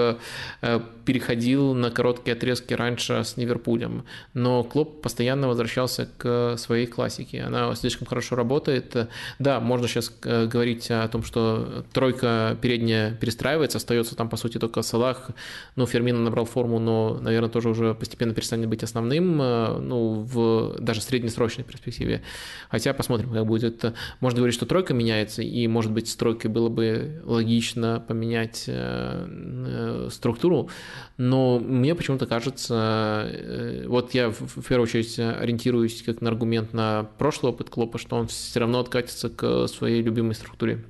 переходил 1.05 1.75
на 1.75 1.91
короткие 1.91 2.35
отрезки 2.35 2.75
раньше 2.75 3.25
с 3.25 3.37
Ливерпулем, 3.37 4.05
но 4.35 4.63
Клоп 4.63 5.01
постоянно 5.01 5.49
возвращался 5.49 6.09
к 6.19 6.57
своей 6.59 6.87
классике, 6.87 7.43
она 7.43 7.75
слишком 7.75 8.07
хорошо 8.07 8.37
работает. 8.37 9.09
Да, 9.39 9.61
можно 9.61 9.89
сейчас 9.89 10.13
говорить 10.23 10.91
о 10.91 11.09
том, 11.09 11.23
что 11.23 11.85
тройка 11.93 12.57
передняя 12.61 13.15
перестраивается, 13.15 13.79
остается 13.79 14.15
там, 14.15 14.29
по 14.29 14.37
сути, 14.37 14.59
только 14.59 14.83
Салах, 14.83 15.31
ну, 15.77 15.87
Фермина 15.87 16.19
набрал 16.19 16.45
форму, 16.45 16.79
но, 16.79 17.19
наверное, 17.21 17.49
тоже 17.49 17.71
уже 17.71 17.95
постепенно 17.95 18.35
перестанет 18.35 18.69
быть 18.69 18.83
основным, 18.83 19.37
ну, 19.37 20.23
в 20.23 20.77
даже 20.79 21.01
среднесрочной 21.01 21.65
перспективе. 21.65 22.23
Хотя 22.71 22.93
посмотрим, 22.93 23.33
как 23.33 23.47
будет 23.47 23.62
будет, 23.63 23.95
можно 24.21 24.39
говорить, 24.39 24.55
что 24.55 24.67
тройка 24.67 24.95
меняется, 24.95 25.43
и, 25.43 25.67
может 25.67 25.93
быть, 25.93 26.09
с 26.09 26.17
тройкой 26.17 26.51
было 26.51 26.69
бы 26.69 27.23
логично 27.25 28.03
поменять 28.07 28.65
э, 28.67 29.27
э, 29.27 30.09
структуру, 30.11 30.69
но 31.17 31.59
мне 31.59 31.95
почему-то 31.95 32.27
кажется, 32.27 33.29
э, 33.31 33.85
вот 33.87 34.15
я 34.15 34.31
в 34.31 34.63
первую 34.67 34.85
очередь 34.85 35.19
ориентируюсь 35.19 36.03
как 36.03 36.21
на 36.21 36.31
аргумент 36.31 36.73
на 36.73 37.09
прошлый 37.19 37.53
опыт 37.53 37.71
Клопа, 37.71 37.99
что 37.99 38.17
он 38.17 38.29
все 38.29 38.61
равно 38.61 38.81
откатится 38.81 39.29
к 39.29 39.67
своей 39.69 40.03
любимой 40.03 40.35
структуре. 40.35 40.85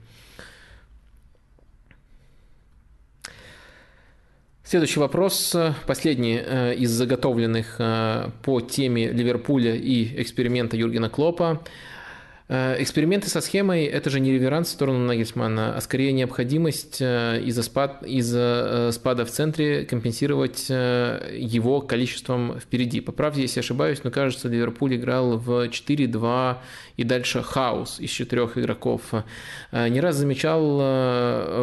Следующий 4.65 5.01
вопрос, 5.01 5.55
последний 5.86 6.36
из 6.36 6.90
заготовленных 6.90 7.77
по 8.43 8.61
теме 8.62 9.11
Ливерпуля 9.11 9.74
и 9.74 10.23
эксперимента 10.23 10.78
Юргена 10.78 11.11
Клопа. 11.11 11.62
Э, 12.55 12.77
эксперименты 12.83 13.31
со 13.31 13.41
схемой– 13.41 13.85
это 13.87 14.11
же 14.11 14.20
не 14.20 14.31
реверанс 14.31 14.69
в 14.69 14.73
сторону 14.73 14.99
Нагельсмана, 14.99 15.74
а 15.74 15.81
скорее 15.81 16.12
необходимость 16.12 16.99
э, 17.01 17.41
из-за 17.47 17.62
спад, 17.62 18.03
из 18.03 18.31
э, 18.37 18.91
спада 18.93 19.24
в 19.24 19.31
центре 19.31 19.87
компенсировать 19.87 20.69
его 20.69 21.81
количеством 21.81 22.61
впереди. 22.61 23.01
Поправьте, 23.01 23.41
если 23.41 23.61
ошибаюсь, 23.61 24.05
но 24.05 24.11
кажется, 24.11 24.49
Ливерпуль 24.49 24.97
играл 24.97 25.39
в 25.39 25.69
4-2 25.69 26.59
и 26.97 27.05
дальше 27.05 27.43
хаос 27.43 28.01
из 28.01 28.10
четырех 28.10 28.59
игроков. 28.59 29.12
Не 29.73 30.01
раз 30.01 30.16
замечал, 30.16 30.77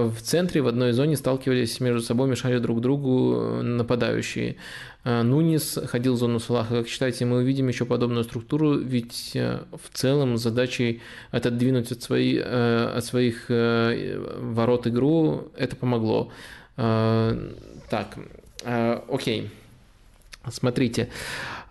в 0.09 0.21
центре 0.21 0.61
в 0.61 0.67
одной 0.67 0.91
зоне 0.91 1.15
сталкивались 1.15 1.79
между 1.79 2.01
собой, 2.01 2.27
мешали 2.29 2.59
друг 2.59 2.81
другу 2.81 3.61
нападающие. 3.61 4.57
Э, 5.03 5.21
Нунис 5.23 5.79
ходил 5.85 6.15
в 6.15 6.17
зону 6.17 6.39
Салаха. 6.39 6.79
Как 6.79 6.87
считаете, 6.87 7.25
мы 7.25 7.37
увидим 7.37 7.67
еще 7.67 7.85
подобную 7.85 8.23
структуру? 8.23 8.77
Ведь 8.77 9.31
э, 9.33 9.59
в 9.71 9.95
целом 9.97 10.37
задачей 10.37 11.01
отодвинуть 11.31 11.91
от, 11.91 12.01
свои, 12.01 12.37
э, 12.37 12.93
от 12.97 13.05
своих 13.05 13.45
ворот 13.49 14.87
игру 14.87 15.51
это 15.57 15.75
помогло. 15.75 16.31
Так, 16.75 18.17
окей. 19.09 19.49
Смотрите, 20.51 21.09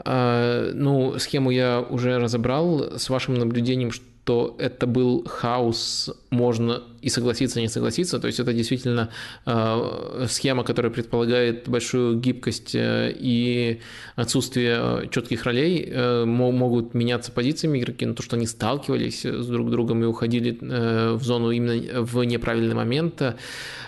ну, 0.04 1.18
схему 1.18 1.50
я 1.50 1.80
уже 1.80 2.18
разобрал. 2.18 2.98
С 2.98 3.10
вашим 3.10 3.34
наблюдением, 3.34 3.90
что 3.92 4.04
что 4.28 4.54
это 4.58 4.86
был 4.86 5.24
хаос, 5.26 6.10
можно 6.28 6.82
и 7.00 7.08
согласиться, 7.08 7.60
и 7.60 7.62
не 7.62 7.68
согласиться. 7.68 8.18
То 8.18 8.26
есть 8.26 8.38
это 8.38 8.52
действительно 8.52 9.08
э, 9.46 10.26
схема, 10.28 10.64
которая 10.64 10.92
предполагает 10.92 11.66
большую 11.66 12.18
гибкость 12.20 12.74
э, 12.74 13.10
и 13.18 13.80
отсутствие 14.16 15.08
четких 15.10 15.44
ролей. 15.44 15.88
Э, 15.90 16.26
могут 16.26 16.92
меняться 16.92 17.32
позициями 17.32 17.78
игроки, 17.78 18.04
но 18.04 18.12
то, 18.12 18.22
что 18.22 18.36
они 18.36 18.46
сталкивались 18.46 19.24
с 19.24 19.46
друг 19.46 19.70
другом 19.70 20.02
и 20.02 20.06
уходили 20.06 20.58
в 20.60 21.22
зону 21.22 21.50
именно 21.50 22.02
в 22.02 22.22
неправильный 22.24 22.74
момент, 22.74 23.22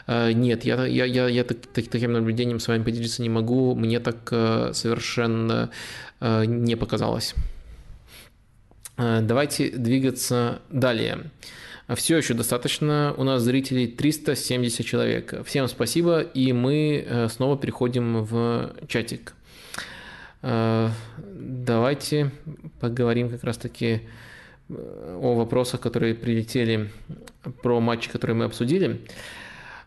нет, 0.08 0.64
я, 0.64 0.86
я, 0.86 1.04
я, 1.04 1.28
я 1.28 1.44
так, 1.44 1.58
таким 1.68 2.14
наблюдением 2.14 2.60
с 2.60 2.68
вами 2.68 2.82
поделиться 2.82 3.20
не 3.20 3.28
могу. 3.28 3.74
Мне 3.74 4.00
так 4.00 4.26
совершенно 4.74 5.68
не 6.22 6.76
показалось. 6.76 7.34
Э, 9.00 9.20
давайте 9.22 9.70
двигаться 9.70 10.60
далее. 10.68 11.30
Все 11.94 12.18
еще 12.18 12.34
достаточно. 12.34 13.14
У 13.16 13.24
нас 13.24 13.42
зрителей 13.42 13.86
370 13.88 14.86
человек. 14.86 15.44
Всем 15.46 15.66
спасибо, 15.68 16.20
и 16.20 16.52
мы 16.52 17.04
э, 17.06 17.28
снова 17.28 17.56
переходим 17.56 18.22
в 18.24 18.74
чатик. 18.88 19.32
Э, 20.42 20.90
давайте 21.16 22.30
поговорим 22.80 23.30
как 23.30 23.42
раз-таки 23.42 24.02
о 24.68 25.34
вопросах, 25.34 25.80
которые 25.80 26.14
прилетели 26.14 26.90
про 27.62 27.80
матчи, 27.80 28.08
которые 28.10 28.36
мы 28.36 28.44
обсудили. 28.44 29.00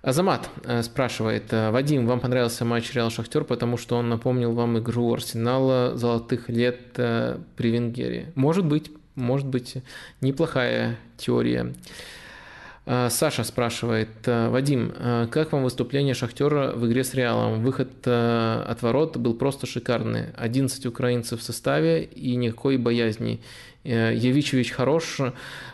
Азамат 0.01 0.49
спрашивает, 0.81 1.45
Вадим, 1.53 2.05
вам 2.05 2.19
понравился 2.19 2.65
матч 2.65 2.91
Реал 2.93 3.09
Шахтер, 3.09 3.45
потому 3.45 3.77
что 3.77 3.95
он 3.95 4.09
напомнил 4.09 4.51
вам 4.51 4.77
игру 4.79 5.13
Арсенала 5.13 5.95
золотых 5.95 6.49
лет 6.49 6.91
при 6.91 7.69
Венгере? 7.69 8.33
Может 8.35 8.65
быть, 8.65 8.91
может 9.15 9.47
быть, 9.47 9.77
неплохая 10.21 10.97
теория. 11.17 11.73
А, 12.85 13.09
Саша 13.09 13.43
спрашивает, 13.43 14.09
«А, 14.25 14.49
Вадим, 14.49 14.93
а 14.97 15.27
как 15.27 15.51
вам 15.53 15.63
выступление 15.63 16.13
Шахтера 16.13 16.71
в 16.71 16.85
игре 16.87 17.03
с 17.03 17.13
Реалом? 17.13 17.63
Выход 17.63 18.05
от 18.05 18.81
ворот 18.81 19.17
был 19.17 19.35
просто 19.35 19.67
шикарный. 19.67 20.25
11 20.35 20.85
украинцев 20.85 21.39
в 21.39 21.43
составе 21.43 22.03
и 22.03 22.35
никакой 22.35 22.77
боязни. 22.77 23.41
Э, 23.83 24.13
Явичевич 24.15 24.71
хорош. 24.71 25.19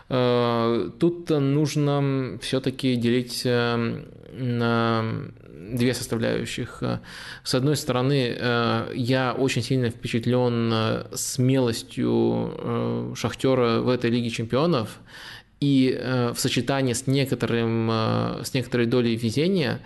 Тут 0.08 1.30
нужно 1.30 2.38
все-таки 2.42 2.96
делить 2.96 3.42
э, 3.44 4.04
на 4.32 5.04
две 5.60 5.94
составляющих. 5.94 6.82
С 7.44 7.54
одной 7.54 7.76
стороны, 7.76 8.36
э, 8.38 8.92
я 8.94 9.32
очень 9.32 9.62
сильно 9.62 9.90
впечатлен 9.90 10.70
э, 10.72 11.04
смелостью 11.14 12.54
э, 12.56 13.12
Шахтера 13.16 13.80
в 13.80 13.88
этой 13.88 14.10
Лиге 14.10 14.30
чемпионов, 14.30 14.98
и 15.60 15.94
в 16.32 16.40
сочетании 16.40 16.94
с, 16.94 17.06
некоторым, 17.06 17.90
с 18.42 18.54
некоторой 18.54 18.86
долей 18.86 19.14
везения 19.14 19.82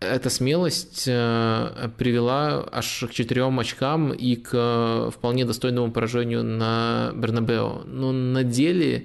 эта 0.00 0.30
смелость 0.30 1.04
привела 1.04 2.66
аж 2.72 3.04
к 3.06 3.12
четырем 3.12 3.60
очкам 3.60 4.12
и 4.12 4.36
к 4.36 5.10
вполне 5.14 5.44
достойному 5.44 5.92
поражению 5.92 6.42
на 6.42 7.12
Бернабео. 7.14 7.82
Но 7.84 8.12
на 8.12 8.44
деле 8.44 9.04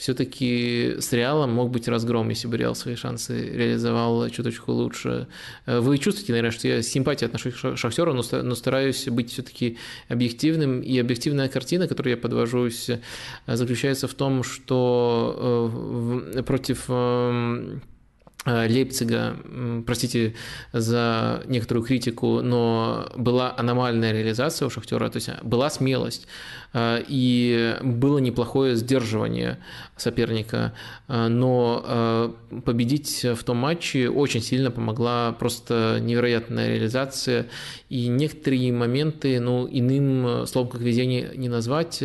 все-таки 0.00 0.96
с 0.98 1.12
Реалом 1.12 1.52
мог 1.52 1.70
быть 1.70 1.86
разгром, 1.86 2.30
если 2.30 2.48
бы 2.48 2.56
Реал 2.56 2.74
свои 2.74 2.94
шансы 2.94 3.50
реализовал 3.50 4.30
чуточку 4.30 4.72
лучше. 4.72 5.26
Э, 5.66 5.80
вы 5.80 5.98
чувствуете, 5.98 6.32
наверное, 6.32 6.52
что 6.52 6.68
я 6.68 6.82
с 6.82 6.86
симпатией 6.86 7.26
отношусь 7.26 7.54
к 7.54 7.76
Шахтеру, 7.76 8.14
но 8.14 8.54
стараюсь 8.54 9.08
быть 9.08 9.30
все-таки 9.30 9.76
объективным. 10.08 10.80
И 10.80 10.98
объективная 10.98 11.48
картина, 11.48 11.86
которую 11.86 12.12
я 12.12 12.16
подвожусь, 12.16 12.88
э, 12.88 12.98
заключается 13.46 14.08
в 14.08 14.14
том, 14.14 14.42
что 14.42 15.70
э, 16.34 16.42
против 16.44 16.84
эм, 16.88 17.82
Лейпцига, 18.46 19.36
простите 19.86 20.34
за 20.72 21.42
некоторую 21.46 21.84
критику, 21.84 22.40
но 22.40 23.12
была 23.16 23.54
аномальная 23.56 24.12
реализация 24.12 24.66
у 24.66 24.70
Шахтера, 24.70 25.10
то 25.10 25.16
есть 25.16 25.28
была 25.42 25.68
смелость. 25.68 26.26
Э, 26.72 27.02
и 27.06 27.76
было 27.82 28.18
неплохое 28.18 28.76
сдерживание 28.76 29.58
соперника, 29.96 30.72
э, 31.08 31.28
но 31.28 31.84
э, 31.84 32.60
победить 32.64 33.24
в 33.24 33.42
том 33.44 33.58
матче 33.58 34.08
очень 34.08 34.40
сильно 34.40 34.70
помогла 34.70 35.32
просто 35.32 35.98
невероятная 36.00 36.68
реализация, 36.68 37.46
и 37.88 38.06
некоторые 38.08 38.72
моменты, 38.72 39.40
ну, 39.40 39.68
иным 39.70 40.46
словом, 40.46 40.70
как 40.70 40.80
везение 40.80 41.32
не 41.34 41.48
назвать, 41.48 42.02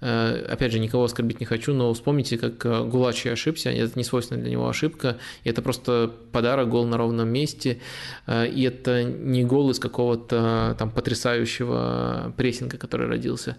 опять 0.00 0.72
же, 0.72 0.78
никого 0.78 1.04
оскорбить 1.04 1.40
не 1.40 1.46
хочу, 1.46 1.74
но 1.74 1.92
вспомните, 1.92 2.38
как 2.38 2.88
Гулачи 2.88 3.28
ошибся, 3.28 3.70
это 3.70 3.92
не 3.96 4.04
свойственная 4.04 4.42
для 4.42 4.52
него 4.52 4.68
ошибка, 4.68 5.18
это 5.44 5.62
просто 5.62 6.12
подарок, 6.32 6.68
гол 6.68 6.86
на 6.86 6.96
ровном 6.96 7.28
месте, 7.28 7.80
и 8.28 8.62
это 8.62 9.04
не 9.04 9.44
гол 9.44 9.70
из 9.70 9.78
какого-то 9.78 10.76
там 10.78 10.90
потрясающего 10.90 12.32
прессинга, 12.36 12.78
который 12.78 13.06
родился. 13.06 13.56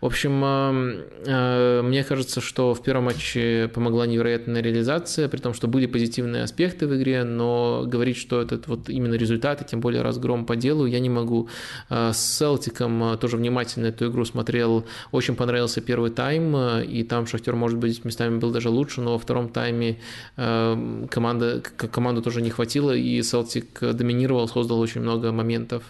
В 0.00 0.06
общем, 0.06 0.42
э, 0.44 1.82
мне 1.82 2.04
кажется, 2.04 2.40
что 2.40 2.74
в 2.74 2.82
первом 2.82 3.04
матче 3.04 3.70
помогла 3.72 4.06
невероятная 4.06 4.62
реализация, 4.62 5.28
при 5.28 5.38
том, 5.38 5.54
что 5.54 5.68
были 5.68 5.86
позитивные 5.86 6.42
аспекты 6.42 6.86
в 6.86 6.96
игре, 6.96 7.24
но 7.24 7.84
говорить, 7.86 8.16
что 8.16 8.40
этот 8.40 8.68
вот 8.68 8.88
именно 8.88 9.14
результат, 9.14 9.62
и 9.62 9.64
тем 9.64 9.80
более 9.80 10.02
разгром 10.02 10.46
по 10.46 10.56
делу, 10.56 10.86
я 10.86 11.00
не 11.00 11.10
могу. 11.10 11.48
Э, 11.90 12.12
с 12.12 12.38
Селтиком 12.38 13.12
э, 13.12 13.16
тоже 13.16 13.36
внимательно 13.36 13.86
эту 13.86 14.10
игру 14.10 14.24
смотрел. 14.24 14.84
Очень 15.10 15.36
понравился 15.36 15.71
первый 15.80 16.10
тайм, 16.10 16.56
и 16.80 17.02
там 17.04 17.26
Шахтер, 17.26 17.54
может 17.56 17.78
быть, 17.78 18.04
местами 18.04 18.38
был 18.38 18.50
даже 18.50 18.68
лучше, 18.68 19.00
но 19.00 19.12
во 19.12 19.18
втором 19.18 19.48
тайме 19.48 19.98
команда, 20.36 21.62
команду 21.76 22.22
тоже 22.22 22.42
не 22.42 22.50
хватило, 22.50 22.92
и 22.92 23.22
Селтик 23.22 23.80
доминировал, 23.80 24.48
создал 24.48 24.80
очень 24.80 25.00
много 25.00 25.32
моментов. 25.32 25.84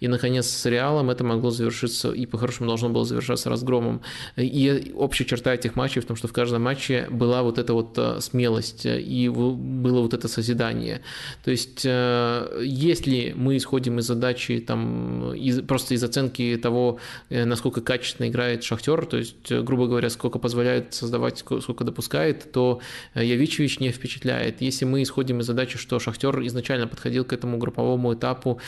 И, 0.00 0.08
наконец, 0.08 0.46
с 0.46 0.66
Реалом 0.66 1.10
это 1.10 1.24
могло 1.24 1.50
завершиться, 1.50 2.12
и 2.12 2.26
по-хорошему 2.26 2.68
должно 2.68 2.88
было 2.88 3.04
завершаться 3.04 3.50
разгромом. 3.50 4.00
И 4.36 4.92
общая 4.94 5.24
черта 5.24 5.54
этих 5.54 5.76
матчей 5.76 6.00
в 6.00 6.06
том, 6.06 6.16
что 6.16 6.28
в 6.28 6.32
каждом 6.32 6.62
матче 6.62 7.06
была 7.10 7.42
вот 7.42 7.58
эта 7.58 7.74
вот 7.74 7.96
э, 7.96 8.20
смелость 8.20 8.86
э, 8.86 9.00
и 9.00 9.28
было 9.28 10.00
вот 10.00 10.14
это 10.14 10.28
созидание. 10.28 11.02
То 11.44 11.50
есть, 11.50 11.82
э, 11.84 12.62
если 12.64 13.32
мы 13.36 13.56
исходим 13.56 13.98
из 13.98 14.06
задачи, 14.06 14.58
там, 14.60 15.34
из, 15.34 15.60
просто 15.62 15.94
из 15.94 16.04
оценки 16.04 16.58
того, 16.62 16.98
насколько 17.30 17.80
качественно 17.80 18.28
играет 18.28 18.64
Шахтер, 18.64 19.06
то 19.12 19.18
есть, 19.18 19.52
грубо 19.52 19.88
говоря, 19.88 20.08
сколько 20.08 20.38
позволяет 20.38 20.94
создавать, 20.94 21.36
сколько 21.36 21.84
допускает, 21.84 22.50
то 22.50 22.80
Явичевич 23.14 23.78
не 23.78 23.90
впечатляет. 23.90 24.62
Если 24.62 24.86
мы 24.86 25.02
исходим 25.02 25.40
из 25.40 25.44
задачи, 25.44 25.76
что 25.76 25.98
Шахтер 25.98 26.40
изначально 26.46 26.86
подходил 26.86 27.26
к 27.26 27.34
этому 27.34 27.58
групповому 27.58 28.14
этапу, 28.14 28.58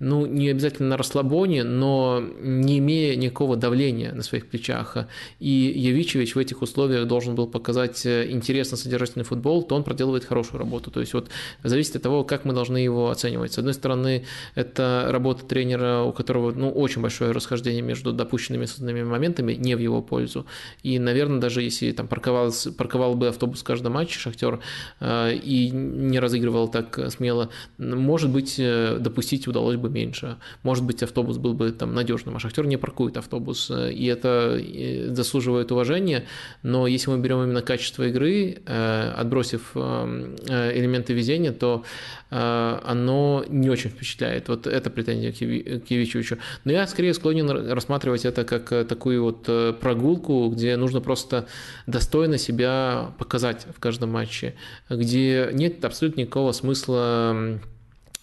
ну, 0.00 0.26
не 0.26 0.50
обязательно 0.50 0.90
на 0.90 0.96
расслабоне, 0.98 1.64
но 1.64 2.22
не 2.42 2.80
имея 2.80 3.16
никакого 3.16 3.56
давления 3.56 4.12
на 4.12 4.22
своих 4.22 4.46
плечах, 4.46 4.98
и 5.40 5.48
Явичевич 5.48 6.34
в 6.34 6.38
этих 6.38 6.60
условиях 6.60 7.06
должен 7.06 7.34
был 7.34 7.46
показать 7.46 8.04
э, 8.04 8.30
интересно 8.30 8.76
содержательный 8.76 9.24
футбол, 9.24 9.62
то 9.62 9.74
он 9.74 9.84
проделывает 9.84 10.26
хорошую 10.26 10.58
работу. 10.58 10.90
То 10.90 11.00
есть 11.00 11.14
вот 11.14 11.30
зависит 11.62 11.96
от 11.96 12.02
того, 12.02 12.24
как 12.24 12.44
мы 12.44 12.52
должны 12.52 12.76
его 12.76 13.08
оценивать. 13.08 13.54
С 13.54 13.58
одной 13.58 13.72
стороны, 13.72 14.26
это 14.54 15.06
работа 15.08 15.46
тренера, 15.46 16.02
у 16.02 16.12
которого 16.12 16.52
ну, 16.52 16.70
очень 16.70 17.00
большое 17.00 17.30
расхождение 17.30 17.80
между 17.80 18.12
допущенными 18.12 18.64
и 18.64 18.66
созданными 18.66 19.02
моментами, 19.02 19.54
не 19.54 19.74
в 19.74 19.78
его 19.78 19.93
его 19.94 20.02
пользу. 20.02 20.46
И, 20.82 20.98
наверное, 20.98 21.40
даже 21.40 21.62
если 21.62 21.92
там 21.92 22.08
парковал, 22.08 22.52
парковал 22.76 23.14
бы 23.14 23.28
автобус 23.28 23.60
в 23.60 23.64
каждом 23.64 23.94
матче 23.94 24.18
Шахтер 24.18 24.60
и 25.02 25.70
не 25.72 26.18
разыгрывал 26.18 26.68
так 26.68 26.98
смело, 27.10 27.50
может 27.78 28.30
быть, 28.30 28.56
допустить 28.56 29.48
удалось 29.48 29.76
бы 29.76 29.90
меньше. 29.90 30.36
Может 30.62 30.84
быть, 30.84 31.02
автобус 31.02 31.38
был 31.38 31.54
бы 31.54 31.70
там 31.72 31.94
надежным, 31.94 32.36
а 32.36 32.38
Шахтер 32.38 32.66
не 32.66 32.76
паркует 32.76 33.16
автобус. 33.16 33.70
И 33.70 34.06
это 34.06 34.60
заслуживает 35.08 35.72
уважения. 35.72 36.26
Но 36.62 36.86
если 36.86 37.10
мы 37.10 37.18
берем 37.18 37.42
именно 37.42 37.62
качество 37.62 38.04
игры, 38.04 38.58
отбросив 38.66 39.76
элементы 39.76 41.12
везения, 41.12 41.52
то 41.52 41.84
оно 42.30 43.44
не 43.48 43.70
очень 43.70 43.90
впечатляет. 43.90 44.48
Вот 44.48 44.66
это 44.66 44.90
претензия 44.90 45.32
к 45.32 45.90
Евичевичу. 45.90 46.38
Но 46.64 46.72
я 46.72 46.86
скорее 46.86 47.14
склонен 47.14 47.48
рассматривать 47.70 48.24
это 48.24 48.44
как 48.44 48.72
э, 48.72 48.84
такую 48.84 49.22
вот 49.22 49.44
э, 49.48 49.72
прогулку, 49.84 50.48
где 50.48 50.76
нужно 50.78 51.02
просто 51.02 51.46
достойно 51.86 52.38
себя 52.38 53.12
показать 53.18 53.66
в 53.76 53.78
каждом 53.78 54.12
матче, 54.12 54.54
где 54.88 55.50
нет 55.52 55.84
абсолютно 55.84 56.22
никакого 56.22 56.52
смысла 56.52 57.60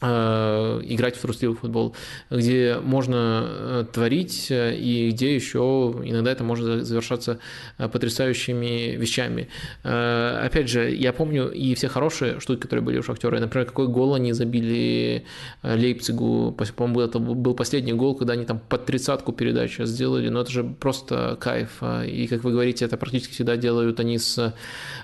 играть 0.01 1.15
в 1.15 1.21
трусливый 1.21 1.55
футбол, 1.55 1.95
где 2.31 2.77
можно 2.81 3.45
э, 3.45 3.85
творить 3.91 4.47
э, 4.49 4.75
и 4.75 5.11
где 5.11 5.35
еще 5.35 5.93
иногда 6.03 6.31
это 6.31 6.43
может 6.43 6.85
завершаться 6.85 7.37
потрясающими 7.77 8.95
вещами. 8.95 9.47
Опять 9.83 10.69
же, 10.69 10.89
я 10.91 11.13
помню 11.13 11.51
и 11.51 11.75
все 11.75 11.87
хорошие 11.87 12.39
штуки, 12.39 12.61
которые 12.61 12.83
были 12.83 12.97
у 12.99 13.03
Шахтера. 13.03 13.39
Например, 13.39 13.67
какой 13.67 13.87
гол 13.87 14.15
они 14.15 14.33
забили 14.33 15.25
Лейпцигу. 15.63 16.57
По-моему, 16.75 17.01
это 17.01 17.19
был 17.19 17.53
последний 17.53 17.93
гол, 17.93 18.15
когда 18.15 18.33
они 18.33 18.45
там 18.45 18.59
под 18.59 18.85
тридцатку 18.85 19.33
передачу 19.33 19.85
сделали. 19.85 20.29
Но 20.29 20.41
это 20.41 20.51
же 20.51 20.63
просто 20.63 21.37
кайф. 21.39 21.81
И, 22.05 22.27
как 22.27 22.43
вы 22.43 22.51
говорите, 22.51 22.85
это 22.85 22.97
практически 22.97 23.33
всегда 23.33 23.57
делают 23.57 23.99
они 23.99 24.17
с 24.17 24.53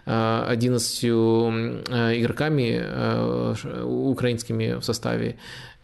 11 0.06 1.04
игроками 2.18 2.84
украинскими 3.84 4.80
в 4.80 4.84
составе. 4.88 5.36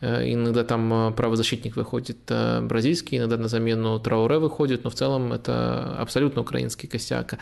Э, 0.04 0.34
иногда 0.34 0.64
там 0.64 0.94
э, 0.94 1.12
правозащитник 1.12 1.78
выходит 1.78 2.18
э, 2.28 2.62
бразильский, 2.62 3.18
иногда 3.18 3.38
на 3.38 3.48
замену 3.48 4.00
Трауре 4.00 4.38
выходит, 4.38 4.84
но 4.84 4.90
в 4.90 4.96
целом 4.96 5.32
это 5.32 5.96
абсолютно 5.98 6.42
украинский 6.42 6.90
костяк. 6.90 7.36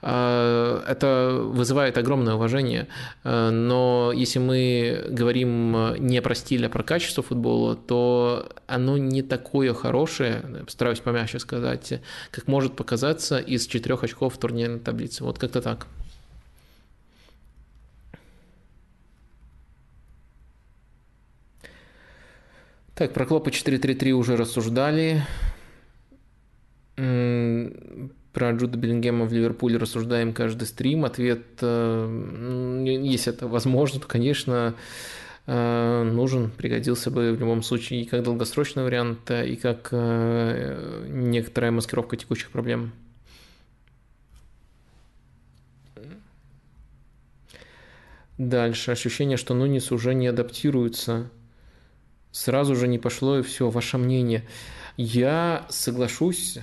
Это 0.00 1.40
вызывает 1.42 1.98
огромное 1.98 2.34
уважение, 2.34 2.86
но 3.24 4.12
если 4.14 4.38
мы 4.38 5.04
говорим 5.10 5.94
не 5.98 6.22
про 6.22 6.34
стиль, 6.34 6.66
а 6.66 6.68
про 6.68 6.82
качество 6.82 7.22
футбола, 7.22 7.76
то 7.76 8.48
оно 8.66 8.96
не 8.96 9.22
такое 9.22 9.74
хорошее, 9.74 10.42
постараюсь 10.64 11.00
помягче 11.00 11.38
сказать, 11.38 12.00
как 12.30 12.48
может 12.48 12.76
показаться 12.76 13.38
из 13.38 13.66
четырех 13.66 14.04
очков 14.04 14.34
в 14.34 14.38
турнирной 14.38 14.78
таблице. 14.78 15.24
Вот 15.24 15.38
как-то 15.38 15.60
так. 15.60 15.86
Так, 22.98 23.12
про 23.12 23.26
Клопа 23.26 23.50
4-3-3 23.50 24.10
уже 24.10 24.36
рассуждали. 24.36 25.22
Про 26.96 28.50
Джуда 28.50 28.76
Беллингема 28.76 29.24
в 29.24 29.32
Ливерпуле 29.32 29.76
рассуждаем 29.76 30.32
каждый 30.32 30.64
стрим. 30.64 31.04
Ответ, 31.04 31.44
э, 31.60 32.84
если 33.04 33.32
это 33.32 33.46
возможно, 33.46 34.00
то, 34.00 34.08
конечно, 34.08 34.74
э, 35.46 36.10
нужен, 36.12 36.50
пригодился 36.50 37.12
бы 37.12 37.30
в 37.30 37.38
любом 37.38 37.62
случае 37.62 38.02
и 38.02 38.04
как 38.04 38.24
долгосрочный 38.24 38.82
вариант, 38.82 39.30
и 39.30 39.54
как 39.54 39.90
э, 39.92 41.06
некоторая 41.08 41.70
маскировка 41.70 42.16
текущих 42.16 42.50
проблем. 42.50 42.90
Дальше. 48.38 48.90
Ощущение, 48.90 49.36
что 49.36 49.54
Нунис 49.54 49.92
уже 49.92 50.14
не 50.14 50.26
адаптируется 50.26 51.30
сразу 52.32 52.74
же 52.74 52.88
не 52.88 52.98
пошло 52.98 53.38
и 53.38 53.42
все, 53.42 53.68
ваше 53.70 53.98
мнение. 53.98 54.46
Я 54.96 55.66
соглашусь, 55.68 56.58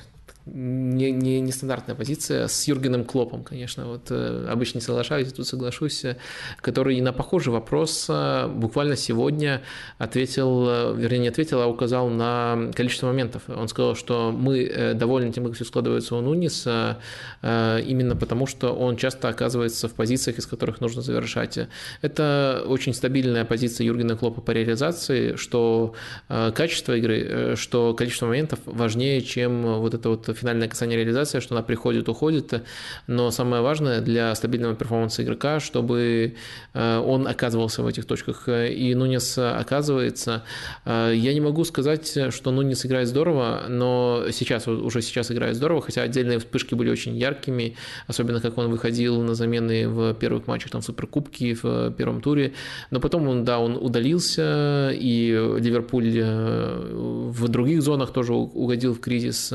не, 0.46 1.12
не, 1.12 1.42
нестандартная 1.42 1.96
позиция 1.96 2.48
с 2.48 2.68
Юргеном 2.68 3.04
Клопом, 3.04 3.44
конечно. 3.44 3.88
Вот 3.88 4.12
э, 4.12 4.48
обычно 4.50 4.78
не 4.78 4.84
соглашаюсь, 4.84 5.34
тут 5.34 5.48
соглашусь, 5.48 6.06
э, 6.06 6.18
который 6.62 7.02
на 7.02 7.14
похожий 7.14 7.52
вопрос 7.52 8.06
э, 8.10 8.48
буквально 8.48 8.96
сегодня 8.96 9.64
ответил, 9.98 10.94
вернее, 10.94 11.18
не 11.20 11.28
ответил, 11.30 11.62
а 11.62 11.68
указал 11.68 12.10
на 12.10 12.72
количество 12.76 13.08
моментов. 13.08 13.44
Он 13.48 13.68
сказал, 13.68 13.96
что 13.96 14.32
мы 14.32 14.94
довольны 14.96 15.32
тем, 15.32 15.46
как 15.46 15.56
все 15.56 15.66
складывается 15.66 16.16
у 16.16 16.22
Нуниса, 16.22 17.00
именно 17.42 18.16
потому, 18.16 18.46
что 18.46 18.74
он 18.74 18.98
часто 18.98 19.30
оказывается 19.30 19.88
в 19.88 19.94
позициях, 19.94 20.38
из 20.38 20.46
которых 20.46 20.82
нужно 20.82 21.02
завершать. 21.02 21.58
Это 22.02 22.64
очень 22.68 22.94
стабильная 22.94 23.46
позиция 23.46 23.86
Юргена 23.86 24.16
Клопа 24.16 24.42
по 24.42 24.52
реализации, 24.52 25.36
что 25.36 25.96
качество 26.28 26.96
игры, 26.96 27.56
что 27.56 27.94
количество 27.94 28.28
моментов 28.28 28.60
важнее, 28.66 29.22
чем 29.22 29.80
вот 29.80 29.94
это 29.94 30.10
вот 30.10 30.35
финальное 30.36 30.68
касание 30.68 30.98
реализация, 30.98 31.42
что 31.42 31.56
она 31.56 31.64
приходит, 31.64 32.10
уходит, 32.10 32.64
но 33.08 33.32
самое 33.32 33.62
важное 33.62 34.02
для 34.02 34.34
стабильного 34.36 34.76
перформанса 34.76 35.24
игрока, 35.24 35.60
чтобы 35.60 36.36
э, 36.74 36.98
он 36.98 37.28
оказывался 37.28 37.84
в 37.84 37.88
этих 37.88 38.06
точках. 38.06 38.48
И 38.48 38.94
Нунес 38.96 39.38
оказывается. 39.38 40.44
Э, 40.86 41.12
я 41.14 41.34
не 41.34 41.42
могу 41.42 41.64
сказать, 41.64 42.18
что 42.30 42.52
Нунес 42.52 42.86
играет 42.86 43.08
здорово, 43.08 43.64
но 43.70 44.26
сейчас, 44.32 44.68
уже 44.68 45.02
сейчас 45.02 45.32
играет 45.32 45.56
здорово, 45.56 45.82
хотя 45.82 46.02
отдельные 46.02 46.40
вспышки 46.40 46.76
были 46.76 46.90
очень 46.90 47.18
яркими, 47.18 47.76
особенно 48.08 48.42
как 48.42 48.58
он 48.58 48.70
выходил 48.70 49.22
на 49.22 49.36
замены 49.36 49.88
в 49.88 50.14
первых 50.14 50.48
матчах 50.48 50.72
там, 50.72 50.82
в 50.82 50.86
Суперкубке, 50.86 51.58
в 51.62 51.92
первом 51.92 52.22
туре. 52.22 52.54
Но 52.92 53.00
потом 53.00 53.28
он, 53.28 53.44
да, 53.46 53.60
он 53.60 53.76
удалился, 53.76 54.92
и 54.94 55.32
Ливерпуль 55.60 56.14
э, 56.16 57.30
в 57.30 57.48
других 57.48 57.82
зонах 57.82 58.12
тоже 58.12 58.34
угодил 58.34 58.94
в 58.94 59.00
кризис. 59.00 59.54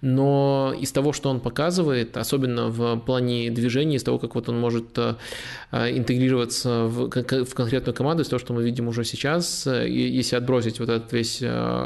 Но 0.00 0.19
но 0.20 0.74
из 0.82 0.92
того, 0.92 1.12
что 1.14 1.30
он 1.30 1.40
показывает, 1.40 2.16
особенно 2.18 2.68
в 2.68 2.98
плане 2.98 3.50
движения, 3.50 3.96
из 3.96 4.02
того, 4.02 4.18
как 4.18 4.34
вот 4.34 4.50
он 4.50 4.60
может 4.60 4.98
э, 4.98 5.14
э, 5.72 5.96
интегрироваться 5.96 6.84
в, 6.84 7.08
в 7.08 7.54
конкретную 7.54 7.94
команду, 7.94 8.22
из 8.22 8.28
того, 8.28 8.38
что 8.38 8.52
мы 8.52 8.62
видим 8.62 8.88
уже 8.88 9.04
сейчас, 9.04 9.66
э, 9.66 9.88
если 9.88 10.36
отбросить 10.36 10.78
вот 10.78 10.90
этот 10.90 11.10
весь 11.12 11.42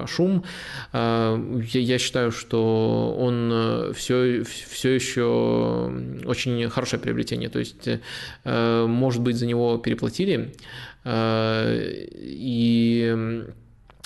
шум, 0.06 0.42
я 0.92 1.98
считаю, 1.98 2.32
что 2.32 3.16
он 3.18 3.92
все, 3.94 4.42
все 4.42 4.90
еще 4.90 5.92
очень 6.24 6.68
хорошее 6.70 7.00
приобретение, 7.00 7.48
то 7.48 7.60
есть, 7.60 7.88
может 8.44 9.22
быть, 9.22 9.36
за 9.36 9.46
него 9.46 9.78
переплатили, 9.78 10.52
и 12.26 13.44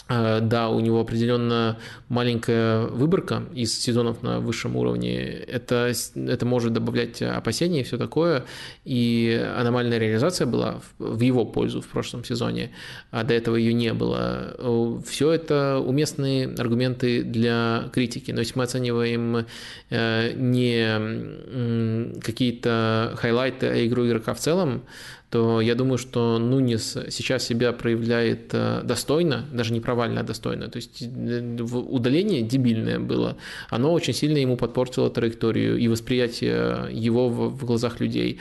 да, 0.08 0.68
у 0.70 0.80
него 0.80 1.00
определенно 1.00 1.78
маленькая 2.08 2.86
выборка 2.86 3.44
из 3.54 3.78
сезонов 3.78 4.22
на 4.22 4.40
высшем 4.40 4.76
уровне. 4.76 5.18
Это, 5.18 5.92
это 6.14 6.46
может 6.46 6.72
добавлять 6.72 7.20
опасений 7.20 7.80
и 7.80 7.82
все 7.82 7.98
такое. 7.98 8.44
И 8.84 9.38
аномальная 9.56 9.98
реализация 9.98 10.46
была 10.46 10.80
в 10.98 11.20
его 11.20 11.44
пользу 11.44 11.82
в 11.82 11.86
прошлом 11.86 12.24
сезоне, 12.24 12.70
а 13.10 13.24
до 13.24 13.34
этого 13.34 13.56
ее 13.56 13.74
не 13.74 13.92
было. 13.92 15.02
Все 15.06 15.32
это 15.32 15.78
уместные 15.78 16.54
аргументы 16.58 17.22
для 17.22 17.90
критики. 17.92 18.30
Но 18.30 18.40
если 18.40 18.58
мы 18.58 18.64
оцениваем 18.64 19.46
э, 19.90 20.32
не 20.34 22.20
какие-то 22.20 23.12
хайлайты, 23.16 23.66
а 23.66 23.86
игру 23.86 24.06
игрока 24.06 24.32
в 24.34 24.38
целом, 24.38 24.82
то 25.30 25.60
я 25.60 25.74
думаю, 25.74 25.98
что 25.98 26.38
Нунис 26.38 26.96
сейчас 27.10 27.44
себя 27.44 27.72
проявляет 27.72 28.50
э, 28.52 28.80
достойно, 28.82 29.44
даже 29.52 29.74
не 29.74 29.80
провально, 29.80 30.20
а 30.20 30.24
достойно. 30.24 30.68
То 30.68 30.76
есть 30.76 31.02
э, 31.02 31.58
удаление 31.60 32.40
дебильное 32.42 32.98
было, 32.98 33.36
оно 33.68 33.92
очень 33.92 34.14
сильно 34.14 34.38
ему 34.38 34.56
подпортило 34.56 35.10
траекторию 35.10 35.76
и 35.76 35.86
восприятие 35.88 36.88
его 36.90 37.28
в 37.28 37.64
глазах 37.66 38.00
людей. 38.00 38.40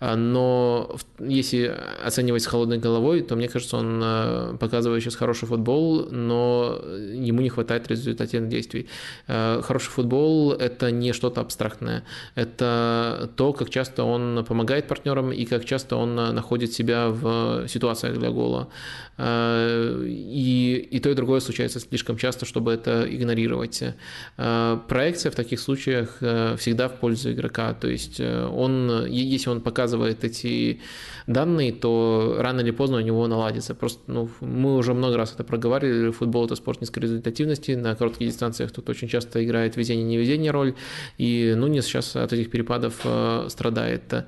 А, 0.00 0.16
но 0.16 0.96
если 1.18 1.74
оценивать 2.04 2.42
с 2.42 2.46
холодной 2.46 2.78
головой, 2.78 3.22
то 3.22 3.36
мне 3.36 3.48
кажется, 3.48 3.76
он 3.76 4.00
э, 4.02 4.56
показывает 4.58 5.02
сейчас 5.02 5.16
хороший 5.16 5.46
футбол, 5.46 6.06
но 6.10 6.80
ему 7.12 7.40
не 7.40 7.48
хватает 7.48 7.88
результативных 7.88 8.50
действий. 8.50 8.86
Хороший 9.26 9.90
футбол– 9.90 10.52
это 10.60 10.90
не 10.90 11.12
что-то 11.12 11.40
абстрактное, 11.40 12.04
это 12.34 13.30
то, 13.36 13.52
как 13.52 13.70
часто 13.70 14.04
он 14.04 14.44
помогает 14.46 14.86
партнерам 14.86 15.32
и 15.32 15.44
как 15.44 15.64
часто 15.64 15.96
он 15.96 16.14
находит 16.14 16.72
себя 16.72 17.08
в 17.08 17.66
ситуациях 17.68 18.18
для 18.18 18.30
гола. 18.30 18.68
И, 19.18 20.88
и 20.90 21.00
то, 21.00 21.10
и 21.10 21.14
другое 21.14 21.40
случается 21.40 21.80
слишком 21.80 22.16
часто, 22.16 22.46
чтобы 22.46 22.72
это 22.72 23.06
игнорировать. 23.08 23.82
Проекция 24.36 25.32
в 25.32 25.34
таких 25.34 25.60
случаях 25.60 26.18
всегда 26.58 26.88
в 26.88 26.94
пользу 27.00 27.32
игрока. 27.32 27.74
То 27.74 27.88
есть 27.88 28.20
он, 28.20 29.06
если 29.06 29.50
он 29.50 29.60
показывает 29.60 29.87
эти 30.24 30.80
данные, 31.26 31.72
то 31.72 32.36
рано 32.38 32.60
или 32.60 32.70
поздно 32.70 32.96
у 32.96 33.00
него 33.00 33.26
наладится. 33.26 33.74
Просто 33.74 34.00
ну, 34.06 34.28
мы 34.40 34.76
уже 34.76 34.94
много 34.94 35.16
раз 35.16 35.34
это 35.34 35.44
проговаривали, 35.44 36.10
футбол– 36.10 36.44
это 36.46 36.56
спорт 36.56 36.80
низкой 36.80 37.00
результативности, 37.00 37.72
на 37.72 37.94
коротких 37.94 38.28
дистанциях 38.28 38.72
тут 38.72 38.88
очень 38.88 39.08
часто 39.08 39.44
играет 39.44 39.76
везение-невезение 39.76 40.50
роль, 40.50 40.74
и 41.18 41.54
Нунес 41.56 41.84
сейчас 41.84 42.16
от 42.16 42.32
этих 42.32 42.50
перепадов 42.50 43.00
э, 43.04 43.46
страдает 43.48 44.24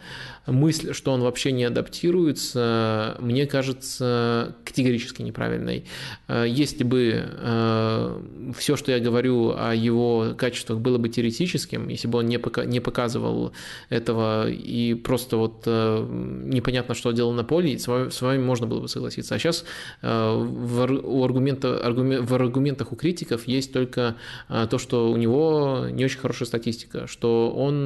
мысль, 0.47 0.93
что 0.93 1.12
он 1.12 1.23
вообще 1.23 1.53
не 1.53 1.65
адаптируется, 1.65 3.16
мне 3.20 3.47
кажется 3.47 4.57
категорически 4.65 5.23
неправильной. 5.23 5.85
Э, 6.28 6.45
если 6.47 6.85
бы 6.85 7.24
э, 7.24 8.53
все, 8.57 8.77
что 8.77 8.93
я 8.93 9.01
говорю 9.01 9.55
о 9.57 9.74
его 9.74 10.35
качествах, 10.37 10.81
было 10.81 10.99
бы 10.99 11.09
теоретическим, 11.09 11.89
если 11.89 12.09
бы 12.09 12.19
он 12.19 12.27
не 12.27 12.81
показывал 12.81 13.53
этого 13.89 14.51
и 14.51 14.95
просто 14.95 15.37
вот 15.37 15.49
э, 15.66 16.06
непонятно, 16.09 16.94
что 16.94 17.12
делал 17.12 17.32
на 17.32 17.44
поле, 17.44 17.78
с 17.78 17.86
вами, 17.86 18.10
с 18.10 18.20
вами 18.22 18.43
можно 18.43 18.66
было 18.66 18.81
бы 18.81 18.89
согласиться. 18.89 19.35
А 19.35 19.39
сейчас 19.39 19.64
в, 20.02 21.01
у 21.02 21.24
аргумента, 21.24 21.78
аргумент, 21.78 22.28
в 22.28 22.35
аргументах 22.35 22.93
у 22.93 22.97
критиков 22.97 23.47
есть 23.47 23.72
только 23.72 24.16
то, 24.48 24.78
что 24.78 25.10
у 25.10 25.16
него 25.16 25.86
не 25.90 26.05
очень 26.05 26.18
хорошая 26.18 26.47
статистика, 26.47 27.06
что 27.06 27.51
он 27.51 27.85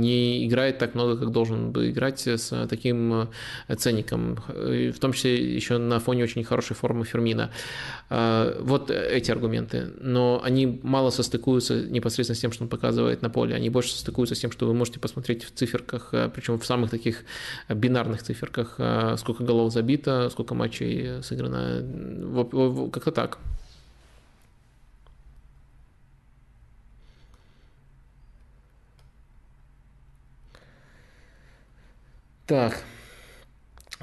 не 0.00 0.46
играет 0.46 0.78
так 0.78 0.94
много, 0.94 1.16
как 1.16 1.30
должен 1.30 1.72
бы 1.72 1.90
играть 1.90 2.26
с 2.26 2.66
таким 2.68 3.28
э, 3.68 3.76
ценником, 3.76 4.38
в 4.46 4.98
том 4.98 5.12
числе 5.12 5.54
еще 5.54 5.78
на 5.78 5.98
фоне 6.00 6.24
очень 6.24 6.44
хорошей 6.44 6.74
формы 6.74 7.04
Фермина. 7.04 7.50
Э, 8.08 8.56
вот 8.60 8.90
эти 8.90 9.30
аргументы. 9.30 9.92
Но 10.00 10.40
они 10.42 10.80
мало 10.82 11.10
состыкуются 11.10 11.82
непосредственно 11.82 12.36
с 12.36 12.40
тем, 12.40 12.52
что 12.52 12.64
он 12.64 12.68
показывает 12.68 13.22
на 13.22 13.30
поле. 13.30 13.54
Они 13.54 13.68
больше 13.68 13.92
состыкуются 13.92 14.34
с 14.34 14.38
тем, 14.38 14.52
что 14.52 14.66
вы 14.66 14.74
можете 14.74 15.00
посмотреть 15.00 15.44
в 15.44 15.50
циферках, 15.52 16.10
э, 16.12 16.30
причем 16.32 16.58
в 16.58 16.66
самых 16.66 16.90
таких 16.96 17.24
бинарных 17.68 18.22
циферках, 18.22 18.74
сколько 19.18 19.44
голов 19.44 19.72
забито, 19.72 20.28
сколько 20.30 20.54
матчей 20.54 21.22
сыграно. 21.22 21.82
Как-то 22.90 23.12
так. 23.12 23.38
Так, 32.46 32.80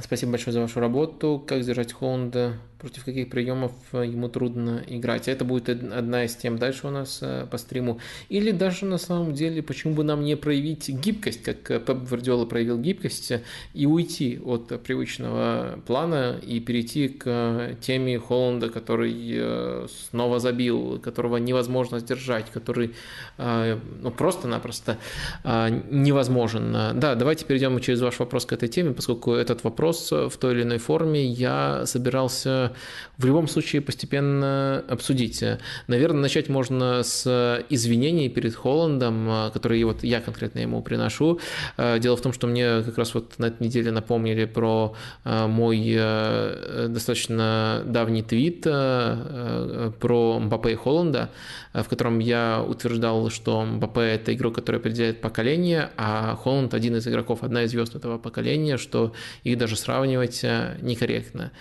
спасибо 0.02 0.32
большое 0.34 0.52
за 0.54 0.60
вашу 0.60 0.82
работу. 0.82 1.42
Как 1.48 1.64
сдержать 1.64 1.94
Холланда 1.94 2.58
против 2.84 3.06
каких 3.06 3.30
приемов 3.30 3.72
э, 3.94 4.04
ему 4.06 4.28
трудно 4.28 4.84
играть. 4.88 5.30
Это 5.30 5.46
будет 5.46 5.70
одна 5.70 6.26
из 6.26 6.36
тем 6.36 6.58
дальше 6.58 6.88
у 6.88 6.90
нас 6.90 7.20
э, 7.22 7.48
по 7.50 7.58
стриму. 7.58 8.00
Или 8.28 8.52
даже 8.52 8.86
на 8.86 8.98
самом 8.98 9.34
деле, 9.34 9.62
почему 9.62 9.94
бы 9.94 10.04
нам 10.04 10.22
не 10.26 10.36
проявить 10.36 10.90
гибкость, 10.90 11.44
как 11.44 11.72
э, 11.72 11.80
Пеп 11.80 12.00
Гвардиола 12.10 12.46
проявил 12.46 12.78
гибкость, 12.78 13.32
и 13.74 13.86
уйти 13.86 14.38
от 14.44 14.84
привычного 14.84 15.80
плана 15.88 16.38
и 16.46 16.60
перейти 16.60 17.08
к 17.08 17.78
теме 17.80 18.20
Холланда, 18.20 18.68
который 18.70 19.88
снова 20.10 20.40
забил, 20.40 21.00
которого 21.00 21.38
невозможно 21.38 22.00
сдержать, 22.00 22.52
который 22.52 22.94
ну, 23.38 24.12
просто-напросто 24.12 24.98
невозможен. 25.44 26.72
Да, 27.00 27.16
давайте 27.16 27.46
перейдем 27.46 27.80
через 27.80 28.02
ваш 28.02 28.20
вопрос 28.20 28.46
к 28.46 28.54
этой 28.54 28.68
теме, 28.68 28.94
поскольку 28.94 29.34
этот 29.34 29.64
вопрос 29.64 30.12
в 30.12 30.32
той 30.38 30.54
или 30.54 30.64
иной 30.64 30.78
форме 30.78 31.24
я 31.26 31.86
собирался 31.86 32.73
в 33.18 33.26
любом 33.26 33.48
случае 33.48 33.82
постепенно 33.82 34.84
обсудить. 34.88 35.44
Наверное, 35.88 36.22
начать 36.22 36.50
можно 36.50 37.04
с 37.04 37.64
извинений 37.70 38.30
перед 38.30 38.56
Холландом, 38.56 39.52
которые 39.54 39.86
вот 39.86 40.04
я 40.04 40.22
конкретно 40.22 40.60
ему 40.60 40.82
приношу. 40.82 41.40
Дело 41.78 42.18
в 42.18 42.22
том, 42.22 42.34
что 42.34 42.48
мне 42.48 42.82
как 42.84 42.98
раз 42.98 43.14
вот 43.14 43.40
на 43.40 43.46
этой 43.46 43.64
неделе 43.64 43.92
напомнили 43.92 44.46
про 44.46 44.96
э, 45.24 45.48
мой 45.48 45.82
э, 45.96 46.88
достаточно 46.90 47.84
давний 47.86 48.24
твит 48.24 48.64
э, 48.66 49.92
про 50.00 50.40
Мбаппе 50.40 50.72
и 50.72 50.76
Холланда, 50.76 51.30
в 51.74 51.86
котором 51.86 52.20
я 52.20 52.64
утверждал, 52.68 53.30
что 53.30 53.64
Мбаппе– 53.64 54.02
это 54.02 54.34
игрок, 54.34 54.56
который 54.56 54.78
определяет 54.78 55.22
поколение, 55.22 55.90
а 55.98 56.36
Холланд– 56.36 56.74
один 56.76 56.96
из 56.96 57.08
игроков, 57.08 57.44
одна 57.44 57.64
из 57.64 57.72
звезд 57.72 57.96
этого 57.96 58.18
поколения, 58.18 58.78
что 58.78 59.14
их 59.44 59.58
даже 59.58 59.76
сравнивать 59.76 60.46
некорректно. 60.82 61.52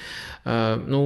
Ну, 0.44 1.01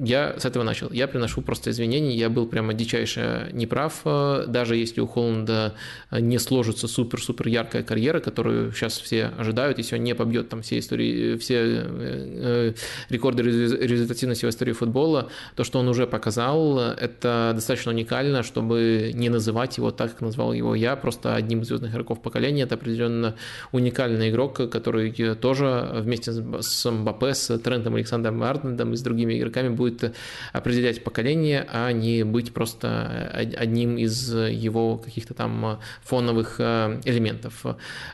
я 0.00 0.38
с 0.38 0.44
этого 0.44 0.62
начал. 0.62 0.90
Я 0.92 1.08
приношу 1.08 1.42
просто 1.42 1.70
извинения. 1.70 2.16
Я 2.16 2.30
был 2.30 2.46
прямо 2.46 2.74
дичайше 2.74 3.50
неправ. 3.52 4.02
Даже 4.04 4.76
если 4.76 5.00
у 5.00 5.06
Холланда 5.06 5.74
не 6.10 6.38
сложится 6.38 6.86
супер-супер 6.88 7.48
яркая 7.48 7.82
карьера, 7.82 8.20
которую 8.20 8.72
сейчас 8.72 8.98
все 8.98 9.32
ожидают, 9.38 9.78
если 9.78 9.96
он 9.96 10.04
не 10.04 10.14
побьет 10.14 10.48
там 10.48 10.62
все 10.62 10.78
истории, 10.78 11.36
все 11.36 11.56
э, 11.60 12.74
рекорды 13.08 13.42
результативности 13.42 14.46
в 14.46 14.48
истории 14.48 14.72
футбола, 14.72 15.30
то, 15.56 15.64
что 15.64 15.78
он 15.78 15.88
уже 15.88 16.06
показал, 16.06 16.78
это 16.78 17.52
достаточно 17.54 17.92
уникально, 17.92 18.42
чтобы 18.42 19.10
не 19.14 19.28
называть 19.28 19.76
его 19.78 19.90
так, 19.90 20.12
как 20.12 20.20
назвал 20.20 20.52
его 20.52 20.74
я, 20.74 20.96
просто 20.96 21.34
одним 21.34 21.62
из 21.62 21.68
звездных 21.68 21.92
игроков 21.92 22.22
поколения. 22.22 22.62
Это 22.62 22.76
определенно 22.76 23.34
уникальный 23.72 24.30
игрок, 24.30 24.70
который 24.70 25.12
тоже 25.34 25.90
вместе 25.94 26.32
с 26.32 26.90
Мбаппе, 26.90 27.34
с 27.34 27.58
Трентом 27.58 27.96
Александром 27.96 28.38
Арнольдом 28.78 28.92
и 28.92 28.96
с 28.96 29.02
другими 29.02 29.38
игроками 29.38 29.68
будет 29.68 30.14
определять 30.52 31.04
поколение, 31.04 31.66
а 31.72 31.92
не 31.92 32.24
быть 32.24 32.52
просто 32.52 33.30
одним 33.56 33.98
из 33.98 34.32
его 34.34 34.98
каких-то 34.98 35.34
там 35.34 35.78
фоновых 36.02 36.56
э, 36.58 37.00
элементов. 37.04 37.64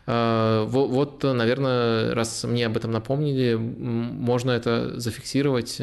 Э, 0.07 0.65
вот, 0.67 1.23
наверное, 1.23 2.15
раз 2.15 2.45
мне 2.45 2.67
об 2.67 2.77
этом 2.77 2.91
напомнили, 2.91 3.55
можно 3.55 4.53
это 4.53 4.99
зафиксировать. 5.01 5.81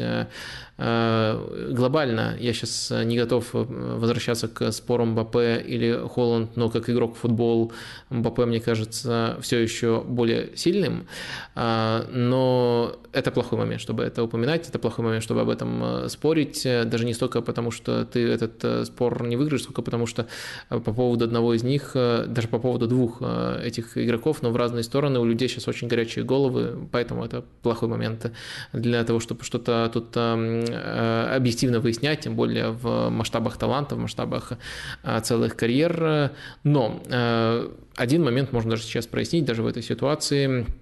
Э, 0.78 1.70
глобально 1.70 2.36
я 2.38 2.52
сейчас 2.52 2.92
не 3.04 3.16
готов 3.16 3.48
возвращаться 3.52 4.48
к 4.48 4.72
спорам 4.72 5.10
Мбаппе 5.10 5.60
или 5.60 6.06
Холланд, 6.08 6.56
но 6.56 6.70
как 6.70 6.88
игрок 6.88 7.16
в 7.16 7.20
футбол 7.20 7.72
Мбаппе, 8.10 8.44
мне 8.44 8.60
кажется, 8.60 9.38
все 9.40 9.58
еще 9.58 10.02
более 10.06 10.56
сильным. 10.56 11.06
Но 11.54 12.96
это 13.12 13.30
плохой 13.30 13.58
момент, 13.58 13.80
чтобы 13.80 14.02
это 14.02 14.22
упоминать, 14.22 14.68
это 14.68 14.78
плохой 14.78 15.04
момент, 15.04 15.22
чтобы 15.22 15.42
об 15.42 15.50
этом 15.50 15.84
э, 15.84 16.08
спорить, 16.08 16.64
э, 16.64 16.84
даже 16.84 17.04
не 17.04 17.14
столько 17.14 17.42
потому, 17.42 17.70
что 17.70 18.04
ты 18.04 18.26
этот 18.26 18.64
э, 18.64 18.84
спор 18.84 19.22
не 19.24 19.36
выиграешь, 19.36 19.62
сколько 19.62 19.82
потому, 19.82 20.06
что 20.06 20.26
по 20.68 20.80
поводу 20.80 21.24
одного 21.26 21.54
из 21.54 21.62
них, 21.62 21.92
даже 21.94 22.48
по 22.48 22.58
поводу 22.58 22.86
двух 22.86 23.22
этих 23.22 23.98
игроков, 23.98 24.42
но 24.42 24.50
в 24.50 24.56
разные 24.56 24.82
стороны, 24.82 25.18
у 25.18 25.24
людей 25.24 25.48
сейчас 25.48 25.68
очень 25.68 25.88
горячие 25.88 26.24
головы, 26.24 26.88
поэтому 26.90 27.24
это 27.24 27.44
плохой 27.62 27.88
момент 27.88 28.32
для 28.72 29.04
того, 29.04 29.20
чтобы 29.20 29.44
что-то 29.44 29.90
тут 29.92 30.16
объективно 30.68 31.80
выяснять, 31.80 32.20
тем 32.20 32.36
более 32.36 32.70
в 32.70 33.08
масштабах 33.10 33.56
таланта, 33.56 33.94
в 33.94 33.98
масштабах 33.98 34.52
целых 35.22 35.56
карьер. 35.56 36.32
Но 36.64 37.02
один 37.96 38.24
момент 38.24 38.52
можно 38.52 38.70
даже 38.70 38.82
сейчас 38.82 39.06
прояснить, 39.06 39.44
даже 39.44 39.62
в 39.62 39.66
этой 39.66 39.82
ситуации– 39.82 40.66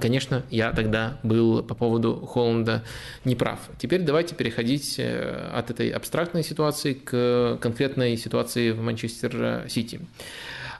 конечно, 0.00 0.42
я 0.50 0.72
тогда 0.72 1.18
был 1.22 1.62
по 1.62 1.74
поводу 1.74 2.26
Холланда 2.26 2.82
неправ. 3.24 3.60
Теперь 3.78 4.02
давайте 4.02 4.34
переходить 4.34 4.96
э, 4.98 5.50
от 5.54 5.70
этой 5.70 5.90
абстрактной 5.90 6.42
ситуации 6.42 6.94
к 6.94 7.58
конкретной 7.60 8.16
ситуации 8.16 8.72
в 8.72 8.82
Манчестер 8.82 9.66
Сити. 9.68 10.00
А, 10.00 10.06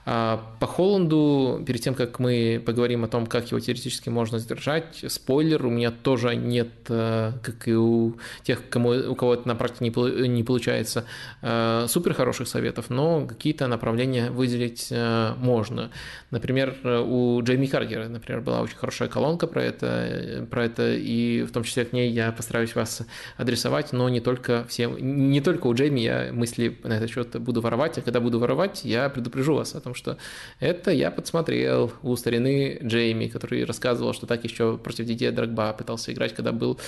по 0.03 0.65
Холланду, 0.65 1.63
перед 1.65 1.81
тем, 1.81 1.93
как 1.93 2.17
мы 2.19 2.61
поговорим 2.65 3.03
о 3.03 3.07
том, 3.07 3.27
как 3.27 3.47
его 3.51 3.59
теоретически 3.59 4.09
можно 4.09 4.39
сдержать, 4.39 5.03
спойлер, 5.07 5.65
у 5.65 5.69
меня 5.69 5.91
тоже 5.91 6.35
нет, 6.35 6.69
э, 6.89 7.33
как 7.43 7.67
и 7.67 7.75
у 7.75 8.17
тех, 8.43 8.67
кому, 8.69 8.89
у 8.89 9.15
кого 9.15 9.35
это 9.35 9.47
на 9.47 9.55
практике 9.55 9.85
не 10.27 10.43
получается, 10.43 11.05
э, 11.41 11.85
супер 11.87 12.13
хороших 12.13 12.47
советов, 12.47 12.89
но 12.89 13.27
какие-то 13.27 13.67
направления 13.67 14.31
выделить 14.31 14.87
э, 14.89 15.33
можно. 15.37 15.91
Например, 16.31 16.75
у 16.83 17.41
Джейми 17.43 17.67
Каргера, 17.67 18.07
например, 18.07 18.41
была 18.41 18.61
очень 18.61 18.77
хорошая 18.77 19.07
колонка 19.07 19.45
про 19.45 19.63
это, 19.63 20.47
про 20.49 20.65
это, 20.65 20.95
и 20.95 21.43
в 21.43 21.51
том 21.51 21.63
числе 21.63 21.85
к 21.85 21.93
ней 21.93 22.09
я 22.11 22.31
постараюсь 22.31 22.73
вас 22.73 23.03
адресовать, 23.37 23.93
но 23.93 24.09
не 24.09 24.19
только 24.19 24.65
всем, 24.67 24.97
не 24.97 25.41
только 25.41 25.67
у 25.67 25.75
Джейми 25.75 25.99
я 25.99 26.29
мысли 26.31 26.79
на 26.83 26.93
этот 26.93 27.11
счет 27.11 27.39
буду 27.39 27.61
воровать, 27.61 27.97
а 27.99 28.01
когда 28.01 28.19
буду 28.19 28.39
воровать, 28.39 28.83
я 28.83 29.07
предупрежу 29.09 29.55
вас 29.55 29.75
о 29.75 29.81
том, 29.81 29.90
что 29.93 30.17
это 30.59 30.91
я 30.91 31.11
подсмотрел 31.11 31.91
у 32.03 32.15
старины 32.15 32.79
Джейми, 32.83 33.27
который 33.27 33.65
рассказывал, 33.65 34.13
что 34.13 34.27
так 34.27 34.43
еще 34.43 34.77
против 34.77 35.05
Дидье 35.05 35.31
Драгба 35.31 35.73
пытался 35.73 36.11
играть, 36.13 36.33
когда 36.33 36.51
был 36.51 36.79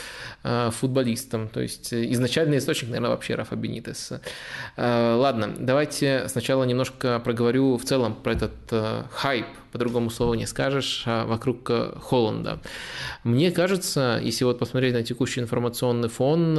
э, 0.44 0.70
футболистом. 0.72 1.50
То 1.50 1.62
есть 1.62 1.94
изначальный 1.94 2.58
источник, 2.58 2.90
наверное, 2.90 3.12
вообще 3.12 3.36
Рафа 3.36 3.56
Бенитес. 3.56 4.14
Э, 4.78 5.16
ладно, 5.16 5.54
давайте 5.58 6.28
сначала 6.28 6.64
немножко 6.64 7.20
проговорю 7.20 7.78
в 7.78 7.84
целом 7.84 8.16
про 8.16 8.34
этот 8.34 8.54
э, 8.72 9.04
хайп 9.12 9.48
по-другому 9.74 10.10
слова 10.10 10.36
не 10.36 10.46
скажешь, 10.46 11.04
а 11.06 11.26
вокруг 11.26 11.70
Холланда. 12.02 12.62
Мне 13.26 13.52
кажется, 13.52 14.22
если 14.24 14.46
вот 14.46 14.60
посмотреть 14.60 14.94
на 14.94 15.04
текущий 15.04 15.42
информационный 15.42 16.08
фон, 16.08 16.58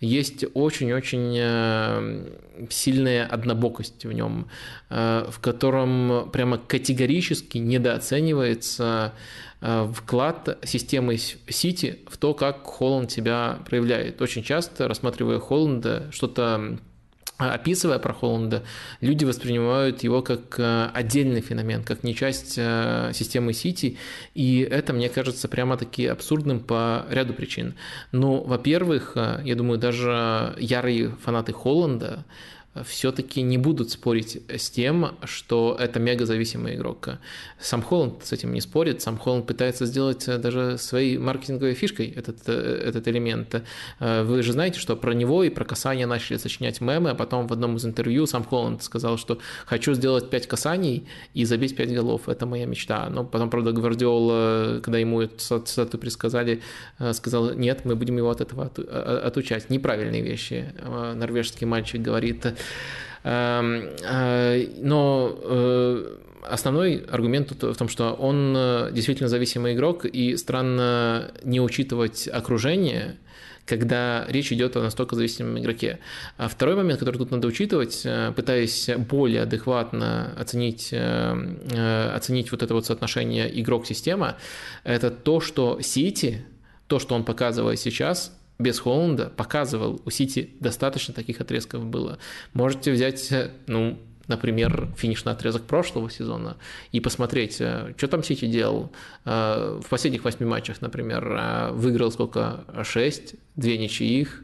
есть 0.00 0.44
очень-очень 0.54 2.28
сильная 2.70 3.26
однобокость 3.26 4.04
в 4.06 4.12
нем, 4.12 4.48
в 4.88 5.34
котором 5.40 6.30
прямо 6.32 6.56
категорически 6.58 7.58
недооценивается 7.58 9.12
вклад 9.60 10.58
системы 10.64 11.16
Сити 11.16 11.98
в 12.06 12.16
то, 12.16 12.32
как 12.32 12.64
Холланд 12.64 13.10
себя 13.10 13.58
проявляет. 13.68 14.22
Очень 14.22 14.44
часто, 14.44 14.86
рассматривая 14.86 15.40
Холланда, 15.40 16.08
что-то 16.12 16.78
описывая 17.38 17.98
про 17.98 18.12
Холланда, 18.12 18.64
люди 19.00 19.24
воспринимают 19.24 20.02
его 20.02 20.22
как 20.22 20.58
э, 20.58 20.90
отдельный 20.92 21.40
феномен, 21.40 21.84
как 21.84 22.02
не 22.02 22.14
часть 22.14 22.54
э, 22.56 23.12
системы 23.14 23.52
Сити, 23.52 23.96
и 24.34 24.60
это, 24.60 24.92
мне 24.92 25.08
кажется, 25.08 25.48
прямо-таки 25.48 26.06
абсурдным 26.06 26.60
по 26.60 27.06
ряду 27.08 27.34
причин. 27.34 27.74
Ну, 28.10 28.42
во-первых, 28.42 29.12
э, 29.14 29.40
я 29.44 29.54
думаю, 29.54 29.78
даже 29.78 30.54
ярые 30.58 31.10
фанаты 31.22 31.52
Холланда 31.52 32.24
все-таки 32.84 33.42
не 33.42 33.58
будут 33.58 33.90
спорить 33.90 34.42
с 34.48 34.70
тем, 34.70 35.16
что 35.24 35.76
это 35.78 36.00
мегазависимый 36.00 36.74
игрок. 36.76 37.10
Сам 37.60 37.82
Холланд 37.82 38.24
с 38.24 38.32
этим 38.32 38.52
не 38.52 38.60
спорит, 38.60 39.02
сам 39.02 39.18
Холланд 39.18 39.46
пытается 39.46 39.86
сделать 39.86 40.26
даже 40.26 40.78
своей 40.78 41.18
маркетинговой 41.18 41.74
фишкой 41.74 42.08
этот, 42.08 42.48
этот 42.48 43.08
элемент. 43.08 43.62
Вы 44.00 44.42
же 44.42 44.52
знаете, 44.52 44.78
что 44.78 44.96
про 44.96 45.12
него 45.12 45.44
и 45.44 45.50
про 45.50 45.64
касания 45.64 46.06
начали 46.06 46.36
сочинять 46.36 46.80
мемы, 46.80 47.10
а 47.10 47.14
потом 47.14 47.46
в 47.46 47.52
одном 47.52 47.76
из 47.76 47.84
интервью 47.84 48.26
сам 48.26 48.44
Холланд 48.44 48.82
сказал, 48.82 49.18
что 49.18 49.38
хочу 49.66 49.94
сделать 49.94 50.30
5 50.30 50.46
касаний 50.46 51.06
и 51.34 51.44
забить 51.44 51.76
5 51.76 51.94
голов, 51.94 52.28
это 52.28 52.46
моя 52.46 52.66
мечта. 52.66 53.08
Но 53.10 53.24
потом, 53.24 53.50
правда, 53.50 53.72
Гвардиол, 53.72 54.80
когда 54.80 54.98
ему 54.98 55.22
эту 55.22 55.60
цитату 55.60 55.98
предсказали, 55.98 56.62
сказал, 57.12 57.54
нет, 57.54 57.84
мы 57.84 57.96
будем 57.96 58.16
его 58.16 58.30
от 58.30 58.40
этого 58.40 58.70
отучать. 59.24 59.70
Неправильные 59.70 60.22
вещи. 60.22 60.72
Норвежский 61.14 61.66
мальчик 61.66 62.00
говорит, 62.00 62.46
э, 62.46 62.54
но 63.24 65.38
э, 65.42 66.16
основной 66.42 67.04
аргумент 67.10 67.50
в 67.50 67.74
том, 67.74 67.88
что 67.88 68.12
он 68.12 68.54
э, 68.56 68.90
действительно 68.92 69.28
зависимый 69.28 69.74
игрок, 69.74 70.04
и 70.04 70.36
странно 70.36 71.32
не 71.42 71.60
учитывать 71.60 72.28
окружение, 72.28 73.16
когда 73.66 74.24
речь 74.28 74.52
идет 74.52 74.76
о 74.76 74.82
настолько 74.82 75.14
зависимом 75.14 75.58
игроке. 75.58 75.98
А 76.38 76.48
второй 76.48 76.76
момент, 76.76 77.00
который 77.00 77.18
тут 77.18 77.30
надо 77.30 77.48
учитывать, 77.48 78.06
пытаясь 78.34 78.88
более 78.96 79.42
адекватно 79.42 80.32
оценить, 80.38 80.94
оценить 80.94 82.50
вот 82.50 82.62
это 82.62 82.72
вот 82.72 82.86
соотношение 82.86 83.60
игрок-система, 83.60 84.36
это 84.84 85.10
то, 85.10 85.40
что 85.40 85.82
Сити, 85.82 86.46
то, 86.86 86.98
что 86.98 87.14
он 87.14 87.24
показывает 87.24 87.78
сейчас, 87.78 88.37
без 88.58 88.80
Холланда 88.80 89.30
показывал, 89.36 90.00
у 90.04 90.10
Сити 90.10 90.50
достаточно 90.60 91.14
таких 91.14 91.40
отрезков 91.40 91.84
было. 91.84 92.18
Можете 92.54 92.92
взять, 92.92 93.32
ну, 93.66 93.98
например, 94.26 94.88
финишный 94.96 95.32
отрезок 95.32 95.64
прошлого 95.64 96.10
сезона 96.10 96.56
и 96.92 97.00
посмотреть, 97.00 97.60
э, 97.60 97.94
что 97.96 98.08
там 98.08 98.22
Сити 98.22 98.46
делал. 98.46 98.92
Э, 99.24 99.80
в 99.82 99.88
последних 99.88 100.24
восьми 100.24 100.46
матчах, 100.46 100.80
например, 100.80 101.24
э, 101.24 101.70
выиграл 101.72 102.12
сколько? 102.12 102.64
Шесть, 102.84 103.34
две 103.56 103.78
ничьих, 103.78 104.42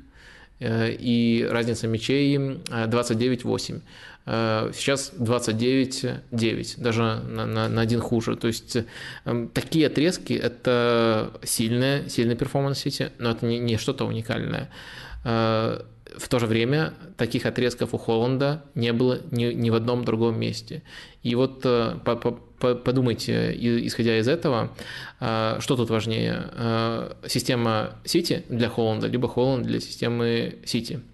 и 0.65 1.47
разница 1.51 1.87
мячей 1.87 2.37
29-8. 2.37 3.81
Э, 4.27 4.71
сейчас 4.75 5.13
29-9, 5.19 6.81
даже 6.81 7.03
на, 7.03 7.47
на, 7.47 7.69
на 7.69 7.81
один 7.81 8.01
хуже. 8.01 8.37
То 8.37 8.47
есть 8.47 8.79
такие 9.53 9.87
отрезки– 9.87 10.33
это 10.35 11.31
сильная, 11.43 12.09
сильный 12.09 12.37
перформанс 12.37 12.79
Сити, 12.79 13.11
но 13.19 13.31
это 13.31 13.45
не, 13.47 13.59
не 13.59 13.77
что-то 13.77 14.07
уникальное. 14.07 14.71
Э, 15.25 15.81
в 16.17 16.29
то 16.29 16.39
же 16.39 16.47
время 16.47 16.95
таких 17.17 17.45
отрезков 17.45 17.93
у 17.93 17.99
Холланда 17.99 18.65
не 18.75 18.93
было 18.93 19.21
ни, 19.33 19.47
ни 19.47 19.71
в 19.71 19.75
одном 19.75 20.05
другом 20.05 20.39
месте. 20.39 20.83
И 21.23 21.35
вот 21.35 21.63
э, 21.65 21.97
по, 22.05 22.15
по, 22.15 22.75
подумайте, 22.75 23.53
исходя 23.87 24.19
из 24.19 24.29
этого, 24.29 24.71
что 25.19 25.77
тут 25.77 25.91
важнее, 25.91 26.45
система 27.27 27.97
Сити 28.05 28.45
для 28.49 28.69
Холланда, 28.69 29.07
либо 29.09 29.29
Холланд 29.29 29.67
для 29.67 29.81
системы 29.81 30.59
Сити– 30.65 31.01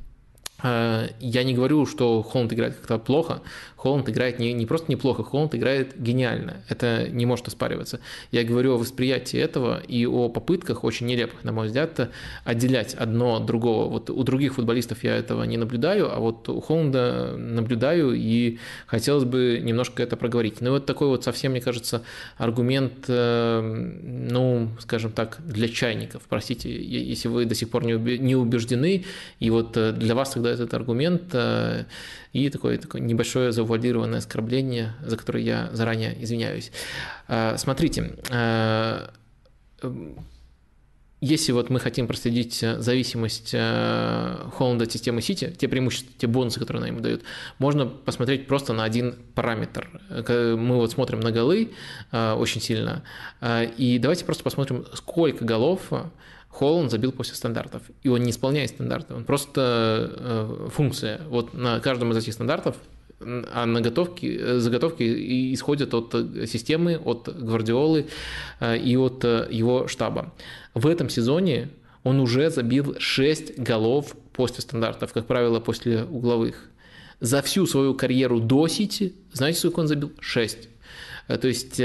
Э, 0.62 1.08
я 1.20 1.44
не 1.44 1.54
говорю, 1.54 1.86
что 1.86 2.22
Холланд 2.22 2.52
играет 2.52 2.74
как-то 2.76 2.98
плохо. 2.98 3.42
Холланд 3.80 4.10
играет 4.10 4.38
не, 4.38 4.52
не 4.52 4.66
просто 4.66 4.92
неплохо, 4.92 5.24
Холланд 5.24 5.54
играет 5.54 5.98
гениально. 5.98 6.62
Это 6.68 7.08
не 7.08 7.24
может 7.24 7.48
оспариваться. 7.48 7.98
Я 8.30 8.44
говорю 8.44 8.74
о 8.74 8.76
восприятии 8.76 9.38
этого 9.40 9.80
и 9.80 10.04
о 10.04 10.28
попытках, 10.28 10.84
очень 10.84 11.06
нелепых, 11.06 11.44
на 11.44 11.52
мой 11.52 11.68
взгляд, 11.68 12.10
отделять 12.44 12.92
одно 12.92 13.36
от 13.36 13.46
другого. 13.46 13.88
Вот 13.88 14.10
у 14.10 14.22
других 14.22 14.54
футболистов 14.54 15.02
я 15.02 15.16
этого 15.16 15.44
не 15.44 15.56
наблюдаю, 15.56 16.14
а 16.14 16.18
вот 16.18 16.46
у 16.50 16.60
Холланда 16.60 17.36
наблюдаю, 17.38 18.12
и 18.12 18.58
хотелось 18.86 19.24
бы 19.24 19.60
немножко 19.62 20.02
это 20.02 20.14
проговорить. 20.18 20.60
Ну 20.60 20.72
вот 20.72 20.84
такой 20.84 21.08
вот 21.08 21.24
совсем, 21.24 21.52
мне 21.52 21.62
кажется, 21.62 22.02
аргумент, 22.36 23.06
э, 23.08 23.60
ну, 24.30 24.68
скажем 24.80 25.12
так, 25.12 25.38
для 25.46 25.68
чайников. 25.68 26.22
Простите, 26.28 26.70
если 26.70 27.28
вы 27.28 27.46
до 27.46 27.54
сих 27.54 27.70
пор 27.70 27.84
не 27.84 28.34
убеждены, 28.34 29.06
и 29.38 29.48
вот 29.48 29.74
э, 29.78 29.92
для 29.92 30.14
вас 30.14 30.32
тогда 30.32 30.50
этот 30.50 30.74
аргумент 30.74 31.30
э, 31.32 31.84
и 32.32 32.48
такое, 32.48 32.78
такое 32.78 33.00
небольшое 33.00 33.52
завуалированное 33.52 34.18
оскорбление, 34.18 34.94
за 35.04 35.16
которое 35.16 35.42
я 35.42 35.70
заранее 35.72 36.16
извиняюсь. 36.22 36.70
Э, 37.28 37.56
смотрите, 37.58 38.16
э, 38.30 39.08
если 41.20 41.52
вот 41.52 41.68
мы 41.68 41.80
хотим 41.80 42.06
проследить 42.06 42.54
зависимость 42.54 43.52
Холланда 43.52 44.84
от 44.84 44.92
системы 44.92 45.20
Сити, 45.20 45.54
те 45.56 45.68
преимущества, 45.68 46.12
те 46.16 46.26
бонусы, 46.26 46.58
которые 46.58 46.80
она 46.80 46.88
ему 46.88 47.00
дает, 47.00 47.24
можно 47.58 47.84
посмотреть 47.84 48.46
просто 48.46 48.72
на 48.72 48.84
один 48.84 49.16
параметр. 49.34 50.00
Мы 50.08 50.76
вот 50.76 50.92
смотрим 50.92 51.20
на 51.20 51.30
голы 51.30 51.72
очень 52.10 52.62
сильно, 52.62 53.02
и 53.42 53.98
давайте 54.00 54.24
просто 54.24 54.42
посмотрим, 54.44 54.86
сколько 54.94 55.44
голов 55.44 55.92
Холланд 56.50 56.90
забил 56.90 57.12
после 57.12 57.34
стандартов, 57.34 57.82
и 58.02 58.08
он 58.08 58.22
не 58.22 58.30
исполняет 58.30 58.70
стандарты, 58.70 59.14
он 59.14 59.24
просто 59.24 60.12
э, 60.16 60.68
функция. 60.70 61.22
Вот 61.28 61.54
на 61.54 61.80
каждом 61.80 62.12
из 62.12 62.16
этих 62.18 62.34
стандартов 62.34 62.76
а 63.20 63.66
наготовки, 63.66 64.38
э, 64.40 64.58
заготовки 64.58 65.02
исходят 65.52 65.92
от 65.92 66.14
системы, 66.48 66.96
от 66.96 67.28
Гвардиолы 67.28 68.06
э, 68.60 68.78
и 68.78 68.96
от 68.96 69.24
э, 69.24 69.46
его 69.50 69.88
штаба. 69.88 70.32
В 70.72 70.86
этом 70.86 71.10
сезоне 71.10 71.68
он 72.02 72.18
уже 72.18 72.48
забил 72.48 72.96
6 72.98 73.58
голов 73.58 74.16
после 74.32 74.62
стандартов, 74.62 75.12
как 75.12 75.26
правило, 75.26 75.60
после 75.60 76.04
угловых. 76.04 76.70
За 77.20 77.42
всю 77.42 77.66
свою 77.66 77.94
карьеру 77.94 78.40
до 78.40 78.66
Сити, 78.68 79.12
знаете, 79.32 79.58
сколько 79.58 79.80
он 79.80 79.88
забил? 79.88 80.12
6. 80.18 80.68
То 81.26 81.46
есть, 81.46 81.78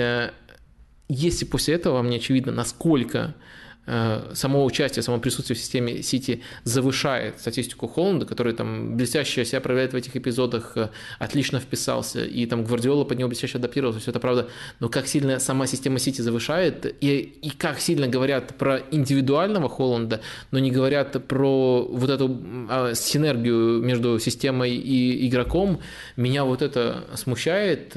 если 1.09 1.45
после 1.45 1.75
этого 1.75 1.95
вам 1.95 2.09
не 2.09 2.15
очевидно, 2.15 2.53
насколько 2.53 3.35
Э, 3.35 3.54
само 3.85 4.65
участие, 4.65 5.03
само 5.03 5.19
присутствие 5.19 5.55
в 5.55 5.59
системе 5.59 6.01
Сити 6.01 6.41
завышает 6.63 7.39
статистику 7.39 7.87
Холланда, 7.87 8.25
который 8.25 8.53
там 8.53 8.97
блестяще 8.97 9.45
себя 9.45 9.61
проявляет 9.61 9.93
в 9.93 9.95
этих 9.95 10.15
эпизодах, 10.15 10.75
э, 10.75 10.89
отлично 11.19 11.59
вписался, 11.59 12.25
и 12.25 12.45
там 12.45 12.63
Гвардиола 12.63 13.03
под 13.03 13.19
него 13.19 13.29
блестяще 13.29 13.57
адаптировался, 13.57 13.99
все 13.99 14.11
это 14.11 14.19
правда, 14.19 14.49
но 14.79 14.89
как 14.89 15.07
сильно 15.07 15.39
сама 15.39 15.67
система 15.67 15.99
Сити 15.99 16.21
завышает, 16.21 16.95
и, 17.01 17.19
и 17.19 17.49
как 17.51 17.79
сильно 17.79 18.07
говорят 18.07 18.57
про 18.57 18.81
индивидуального 18.91 19.69
Холланда, 19.69 20.21
но 20.51 20.59
не 20.59 20.71
говорят 20.71 21.27
про 21.27 21.83
вот 21.83 22.09
эту 22.09 22.41
а, 22.69 22.93
синергию 22.95 23.81
между 23.81 24.19
системой 24.19 24.75
и 24.75 25.27
игроком, 25.27 25.79
меня 26.15 26.43
вот 26.43 26.61
это 26.61 27.05
смущает, 27.15 27.95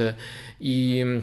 и 0.59 1.23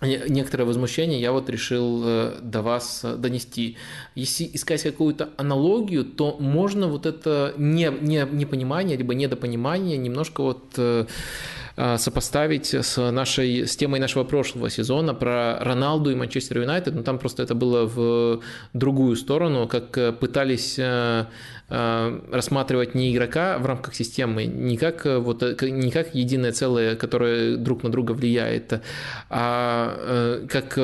некоторое 0.00 0.64
возмущение 0.64 1.20
я 1.20 1.32
вот 1.32 1.50
решил 1.50 2.02
э, 2.04 2.38
до 2.42 2.62
вас 2.62 3.02
э, 3.04 3.16
донести. 3.16 3.76
Если 4.14 4.50
искать 4.52 4.82
какую-то 4.82 5.30
аналогию, 5.36 6.04
то 6.04 6.36
можно 6.40 6.88
вот 6.88 7.06
это 7.06 7.54
не, 7.58 7.90
не, 8.00 8.26
непонимание, 8.30 8.96
либо 8.96 9.14
недопонимание 9.14 9.98
немножко 9.98 10.42
вот 10.42 10.74
э, 10.76 11.06
сопоставить 11.96 12.74
с, 12.74 13.10
нашей, 13.10 13.66
с 13.66 13.76
темой 13.76 14.00
нашего 14.00 14.24
прошлого 14.24 14.68
сезона 14.68 15.14
про 15.14 15.58
Роналду 15.60 16.10
и 16.10 16.14
Манчестер 16.14 16.60
Юнайтед, 16.60 16.94
но 16.94 17.02
там 17.02 17.18
просто 17.18 17.42
это 17.42 17.54
было 17.54 17.86
в 17.86 18.40
другую 18.74 19.16
сторону, 19.16 19.66
как 19.66 20.18
пытались 20.18 20.78
рассматривать 21.70 22.96
не 22.96 23.12
игрока 23.14 23.58
в 23.58 23.66
рамках 23.66 23.94
системы, 23.94 24.44
не 24.44 24.76
как, 24.76 25.06
э, 25.06 25.18
вот, 25.18 25.42
э, 25.42 25.54
не 25.70 25.92
как 25.92 26.14
единое 26.16 26.50
целое, 26.50 26.96
которое 26.96 27.56
друг 27.56 27.84
на 27.84 27.90
друга 27.90 28.12
влияет, 28.12 28.80
а 29.28 30.40
как 30.48 30.78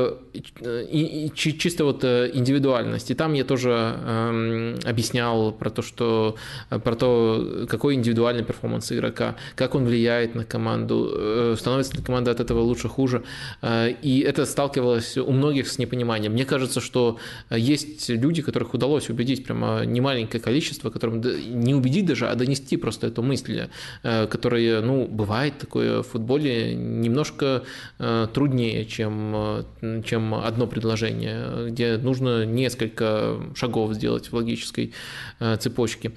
чисто 1.35 1.85
вот 1.85 2.05
индивидуальность. 2.05 3.11
И 3.11 3.15
там 3.15 3.33
я 3.33 3.45
тоже 3.45 3.71
эм, 3.71 4.77
объяснял 4.85 5.53
про 5.53 5.71
то, 5.71 5.83
что 5.83 6.37
про 6.69 6.95
то, 6.95 7.67
какой 7.69 7.95
индивидуальный 7.95 8.45
перформанс 8.45 8.93
игрока, 8.93 9.35
как 9.57 9.75
он 9.75 9.87
влияет 9.87 10.35
на 10.35 10.45
команду, 10.45 11.57
становится 11.59 11.97
ли 11.97 12.03
команда 12.03 12.31
от 12.31 12.41
этого 12.41 12.61
лучше, 12.61 12.89
хуже. 12.89 13.23
И 14.03 14.25
это 14.27 14.47
сталкивалось 14.47 15.17
у 15.17 15.33
многих 15.33 15.69
с 15.69 15.79
непониманием. 15.79 16.33
Мне 16.33 16.45
кажется, 16.45 16.81
что 16.81 17.19
есть 17.51 18.09
люди, 18.09 18.43
которых 18.43 18.75
удалось 18.75 19.11
убедить 19.11 19.45
прямо 19.45 19.85
немаленькое 19.85 20.43
количество, 20.43 20.76
которым 20.81 21.21
не 21.21 21.75
убедить 21.75 22.07
даже, 22.07 22.29
а 22.29 22.35
донести 22.35 22.77
просто 22.77 23.07
эту 23.09 23.23
мысль, 23.23 23.69
которая, 24.03 24.81
ну, 24.83 25.07
бывает 25.07 25.59
такое 25.59 26.03
в 26.03 26.07
футболе 26.09 26.75
немножко 26.75 27.63
труднее, 28.33 28.85
чем, 28.87 29.65
чем 30.05 30.35
одно 30.35 30.67
предложение, 30.67 31.71
где 31.71 31.97
нужно 31.97 32.45
несколько 32.45 33.37
шагов 33.55 33.95
сделать 33.95 34.31
в 34.31 34.35
логической 34.35 34.93
цепочке. 35.59 36.13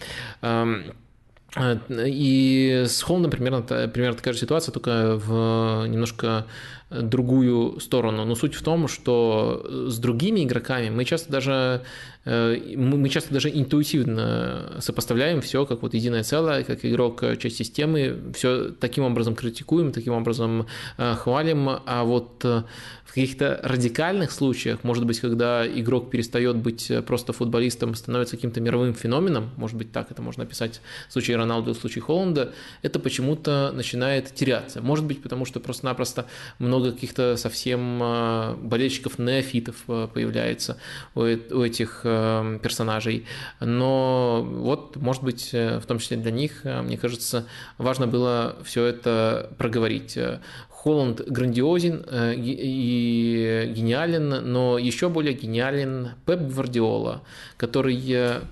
И 1.57 2.83
с 2.87 3.01
Холландом 3.01 3.31
примерно, 3.31 3.61
примерно 3.61 4.15
такая 4.15 4.33
же 4.33 4.39
ситуация, 4.39 4.71
только 4.71 5.15
в 5.15 5.87
немножко 5.87 6.45
другую 6.89 7.79
сторону. 7.79 8.25
Но 8.25 8.35
суть 8.35 8.55
в 8.55 8.63
том, 8.63 8.87
что 8.87 9.65
с 9.87 9.97
другими 9.97 10.43
игроками 10.43 10.89
мы 10.89 11.05
часто 11.05 11.31
даже 11.31 11.81
Э, 12.25 12.55
мы 12.75 13.09
часто 13.09 13.33
даже 13.33 13.49
интуитивно 13.49 14.77
сопоставляем 14.79 15.41
все 15.41 15.65
как 15.65 15.81
вот 15.81 15.93
единое 15.93 16.23
целое, 16.23 16.63
как 16.63 16.85
игрок 16.85 17.23
э, 17.23 17.37
часть 17.37 17.57
системы, 17.57 18.33
все 18.35 18.69
таким 18.69 19.05
образом 19.05 19.35
критикуем, 19.35 19.91
таким 19.91 20.13
образом 20.13 20.67
э, 20.97 21.15
хвалим, 21.15 21.69
а 21.69 22.03
вот 22.03 22.45
в 23.09 23.13
каких-то 23.15 23.59
радикальных 23.63 24.31
случаях, 24.31 24.83
может 24.83 25.05
быть, 25.05 25.19
когда 25.19 25.67
игрок 25.67 26.11
перестает 26.11 26.57
быть 26.57 26.91
просто 27.07 27.33
футболистом, 27.33 27.95
становится 27.95 28.35
каким-то 28.35 28.61
мировым 28.61 28.93
феноменом, 28.93 29.49
может 29.57 29.77
быть, 29.77 29.91
так 29.91 30.11
это 30.11 30.21
можно 30.21 30.43
описать 30.43 30.79
в 31.07 31.13
случае 31.13 31.37
Роналду, 31.37 31.73
в 31.73 31.77
случае 31.77 32.03
Холланда, 32.03 32.53
это 32.83 32.99
почему-то 32.99 33.71
начинает 33.73 34.33
теряться. 34.35 34.81
Может 34.81 35.05
быть, 35.05 35.23
потому 35.23 35.45
что 35.45 35.59
просто-напросто 35.59 36.27
много 36.59 36.91
каких-то 36.91 37.35
совсем 37.37 37.99
болельщиков-неофитов 38.61 39.75
появляется 40.13 40.77
у 41.15 41.23
этих 41.23 42.01
персонажей. 42.03 43.25
Но 43.59 44.47
вот, 44.47 44.95
может 44.97 45.23
быть, 45.23 45.49
э, 45.53 45.79
в 45.79 45.85
том 45.85 45.99
числе 45.99 46.17
для 46.17 46.31
них, 46.31 46.61
э, 46.65 46.81
мне 46.81 46.97
кажется, 46.97 47.47
важно 47.77 48.07
было 48.07 48.57
все 48.63 48.85
это 48.85 49.51
проговорить. 49.57 50.17
Холланд 50.83 51.21
грандиозен 51.27 52.05
и 52.37 53.73
гениален, 53.75 54.29
но 54.51 54.77
еще 54.77 55.09
более 55.09 55.33
гениален 55.33 56.11
Пеп 56.25 56.39
Гвардиола, 56.39 57.21
который 57.57 57.99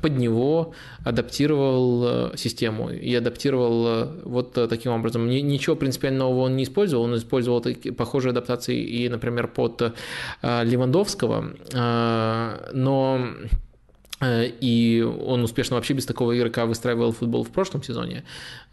под 0.02 0.18
него 0.18 0.74
адаптировал 1.06 2.36
систему 2.36 2.90
и 2.90 3.16
адаптировал 3.16 4.10
вот 4.24 4.52
таким 4.54 4.92
образом. 4.92 5.30
Ничего 5.30 5.78
принципиального 5.78 6.42
он 6.42 6.58
не 6.58 6.64
использовал, 6.64 7.06
он 7.06 7.16
использовал 7.16 7.62
такие 7.62 7.94
похожие 7.94 8.32
адаптации 8.32 8.78
и, 8.78 9.08
например, 9.08 9.48
под 9.48 9.94
Левандовского, 10.42 11.54
но 12.74 13.08
Э, 13.08 13.48
и 14.22 15.08
он 15.26 15.44
успешно 15.44 15.76
вообще 15.76 15.94
без 15.94 16.06
такого 16.06 16.38
игрока 16.38 16.66
выстраивал 16.66 17.12
футбол 17.12 17.44
в 17.44 17.50
прошлом 17.50 17.84
сезоне 17.84 18.24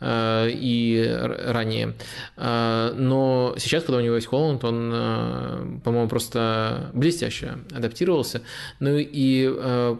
э, 0.00 0.48
и 0.50 1.06
ранее. 1.18 1.94
Э, 2.36 2.94
но 2.96 3.54
сейчас, 3.58 3.84
когда 3.84 3.98
у 3.98 4.00
него 4.00 4.14
есть 4.14 4.26
Холланд, 4.26 4.64
он, 4.64 5.80
по-моему, 5.84 6.08
просто 6.08 6.90
блестяще 6.94 7.58
адаптировался. 7.72 8.40
Ну 8.80 8.96
и 8.96 9.48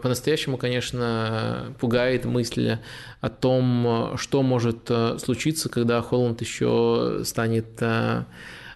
по-настоящему, 0.01 0.57
конечно, 0.57 1.75
пугает 1.79 2.25
мысль 2.25 2.77
о 3.21 3.29
том, 3.29 4.13
что 4.17 4.41
может 4.41 4.89
случиться, 5.19 5.69
когда 5.69 6.01
Холланд 6.01 6.41
еще 6.41 7.21
станет 7.23 7.81
Э, 7.81 8.23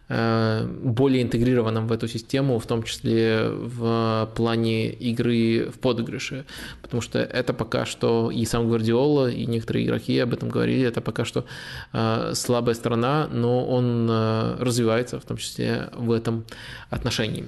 более 0.09 1.21
интегрированным 1.21 1.85
в 1.87 1.91
эту 1.91 2.07
систему, 2.07 2.57
в 2.57 2.65
том 2.65 2.81
числе 2.81 3.47
в 3.49 4.29
плане 4.35 4.89
игры 4.89 5.69
в 5.69 5.77
подыгрыше. 5.77 6.45
Потому 6.81 7.01
что 7.01 7.19
это 7.19 7.53
пока 7.53 7.85
что 7.85 8.31
и 8.31 8.43
сам 8.45 8.67
Гвардиола, 8.67 9.29
и 9.29 9.45
некоторые 9.45 9.85
игроки 9.85 10.17
об 10.17 10.33
этом 10.33 10.49
говорили, 10.49 10.87
это 10.87 11.01
пока 11.01 11.25
что 11.25 11.45
э, 11.93 12.31
слабая 12.33 12.73
сторона, 12.73 13.27
но 13.31 13.65
он 13.67 14.07
э, 14.09 14.55
развивается, 14.59 15.19
в 15.19 15.25
том 15.25 15.37
числе 15.37 15.89
в 15.93 16.11
этом 16.11 16.43
отношении. 16.89 17.45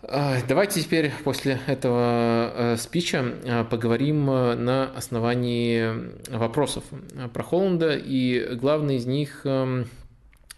Давайте 0.00 0.80
теперь 0.80 1.12
после 1.24 1.60
этого 1.66 2.76
спича 2.78 3.64
поговорим 3.68 4.26
на 4.26 4.90
основании 4.96 5.92
вопросов 6.30 6.84
про 7.32 7.42
Холланда, 7.42 7.96
и 7.96 8.54
главный 8.54 8.96
из 8.96 9.06
них 9.06 9.40
эм, 9.44 9.86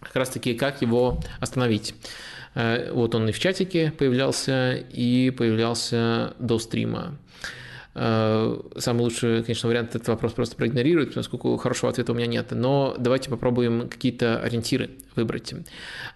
как 0.01 0.15
раз 0.15 0.29
таки 0.29 0.53
как 0.53 0.81
его 0.81 1.19
остановить. 1.39 1.95
Э, 2.55 2.91
вот 2.91 3.15
он 3.15 3.29
и 3.29 3.31
в 3.31 3.39
чатике 3.39 3.91
появлялся, 3.97 4.73
и 4.75 5.29
появлялся 5.31 6.33
до 6.39 6.59
стрима. 6.59 7.17
Э, 7.93 8.57
самый 8.77 9.01
лучший, 9.01 9.43
конечно, 9.43 9.67
вариант 9.69 9.95
этот 9.95 10.07
вопрос 10.07 10.33
просто 10.33 10.55
проигнорировать, 10.55 11.13
поскольку 11.13 11.55
хорошего 11.57 11.91
ответа 11.91 12.11
у 12.11 12.15
меня 12.15 12.27
нет. 12.27 12.47
Но 12.51 12.95
давайте 12.97 13.29
попробуем 13.29 13.89
какие-то 13.89 14.39
ориентиры 14.41 14.91
выбрать. 15.15 15.53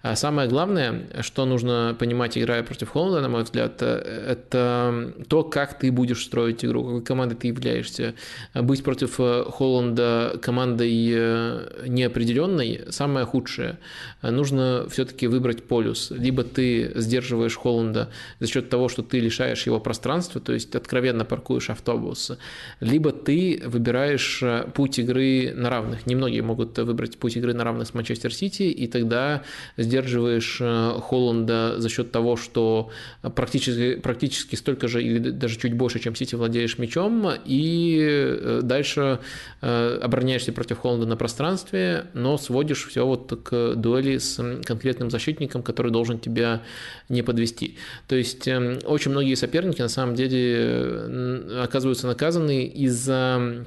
А 0.02 0.16
самое 0.16 0.48
главное, 0.48 1.08
что 1.20 1.44
нужно 1.44 1.96
понимать, 1.98 2.38
играя 2.38 2.62
против 2.62 2.90
Холланда, 2.90 3.20
на 3.20 3.28
мой 3.28 3.42
взгляд, 3.42 3.82
это 3.82 5.12
то, 5.28 5.42
как 5.42 5.78
ты 5.78 5.92
будешь 5.92 6.24
строить 6.24 6.64
игру, 6.64 6.84
какой 6.84 7.02
командой 7.02 7.34
ты 7.34 7.48
являешься. 7.48 8.14
Быть 8.54 8.82
против 8.82 9.16
Холланда 9.16 10.38
командой 10.42 11.10
э, 11.12 11.86
неопределенной– 11.86 12.82
самое 12.90 13.26
худшее. 13.26 13.78
Нужно 14.22 14.86
все-таки 14.90 15.26
выбрать 15.26 15.64
полюс. 15.64 16.10
Либо 16.10 16.42
ты 16.44 16.92
сдерживаешь 16.94 17.56
Холланда 17.56 18.10
за 18.40 18.46
счет 18.46 18.68
того, 18.68 18.88
что 18.88 19.02
ты 19.02 19.20
лишаешь 19.20 19.66
его 19.66 19.80
пространства, 19.80 20.40
то 20.40 20.52
есть 20.52 20.74
откровенно 20.74 21.24
паркуешь 21.24 21.70
автобус, 21.70 22.32
либо 22.80 23.12
ты 23.12 23.62
выбираешь 23.64 24.42
путь 24.74 24.98
игры 24.98 25.52
на 25.54 25.70
равных. 25.70 26.06
Немногие 26.06 26.42
могут 26.42 26.78
выбрать 26.78 27.18
путь 27.18 27.36
игры 27.36 27.54
на 27.54 27.64
равных 27.64 27.88
с 27.88 27.94
Манчестер 27.94 28.32
Сити, 28.32 28.64
и 28.64 28.85
и 28.86 28.88
тогда 28.88 29.42
сдерживаешь 29.76 30.58
э, 30.60 31.00
Холланда 31.02 31.74
за 31.78 31.88
счет 31.88 32.10
того, 32.12 32.36
что 32.36 32.90
практически, 33.34 33.96
практически 33.96 34.54
столько 34.54 34.88
же 34.88 35.02
или 35.02 35.18
даже 35.18 35.58
чуть 35.58 35.74
больше, 35.74 35.98
чем 35.98 36.14
Сити 36.14 36.34
владеешь 36.34 36.78
мячом, 36.78 37.28
и 37.44 37.98
э, 38.00 38.60
дальше 38.62 39.18
э, 39.60 39.98
обороняешься 40.02 40.52
против 40.52 40.78
Холланда 40.78 41.06
на 41.06 41.16
пространстве, 41.16 42.06
но 42.14 42.38
сводишь 42.38 42.86
все 42.86 43.04
вот 43.04 43.40
к 43.44 43.74
дуэли 43.74 44.18
с 44.18 44.40
конкретным 44.64 45.10
защитником, 45.10 45.62
который 45.62 45.92
должен 45.92 46.18
тебя 46.18 46.62
не 47.08 47.22
подвести. 47.22 47.76
То 48.08 48.16
есть 48.16 48.48
очень 48.48 49.10
многие 49.10 49.34
соперники 49.34 49.82
на 49.82 49.88
самом 49.88 50.14
деле 50.14 51.62
оказываются 51.62 52.06
наказаны 52.06 52.64
из-за 52.66 53.66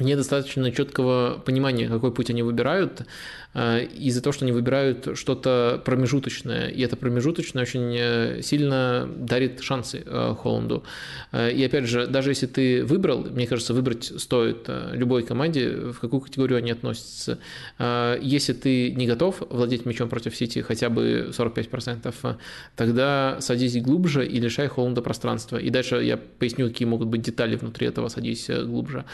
недостаточно 0.00 0.70
четкого 0.72 1.42
понимания, 1.44 1.88
какой 1.88 2.12
путь 2.12 2.30
они 2.30 2.42
выбирают, 2.42 3.06
Э, 3.52 3.84
из-за 3.84 4.22
того, 4.22 4.32
что 4.32 4.44
они 4.44 4.52
выбирают 4.52 5.08
что-то 5.14 5.82
промежуточное, 5.84 6.68
и 6.68 6.82
это 6.82 6.96
промежуточное 6.96 7.62
очень 7.62 7.96
э, 7.98 8.42
сильно 8.42 9.08
дарит 9.16 9.60
шансы 9.60 10.02
э, 10.06 10.34
Холланду. 10.38 10.84
И 11.32 11.64
опять 11.64 11.86
же, 11.86 12.06
даже 12.06 12.30
если 12.30 12.46
ты 12.46 12.84
выбрал, 12.84 13.24
мне 13.24 13.46
кажется, 13.46 13.74
выбрать 13.74 14.04
стоит 14.04 14.68
любой 14.92 15.22
команде, 15.22 15.70
в 15.70 15.98
какую 15.98 16.20
категорию 16.20 16.58
они 16.58 16.70
относятся. 16.70 17.38
Если 17.78 18.52
ты 18.52 18.90
не 18.92 19.06
готов 19.06 19.42
владеть 19.48 19.86
мячом 19.86 20.08
против 20.08 20.34
Сити 20.34 20.60
хотя 20.60 20.88
бы 20.88 21.30
45%, 21.36 22.36
тогда 22.76 23.36
садись 23.40 23.80
глубже 23.80 24.26
и 24.26 24.40
лишай 24.40 24.68
Холланда 24.68 25.02
пространства. 25.02 25.56
И 25.56 25.70
дальше 25.70 25.96
я 26.02 26.16
поясню, 26.16 26.68
какие 26.68 26.86
могут 26.86 27.08
быть 27.08 27.22
детали 27.22 27.56
внутри 27.56 27.86
этого 27.86 28.08
«садись 28.08 28.48
глубже». 28.48 29.04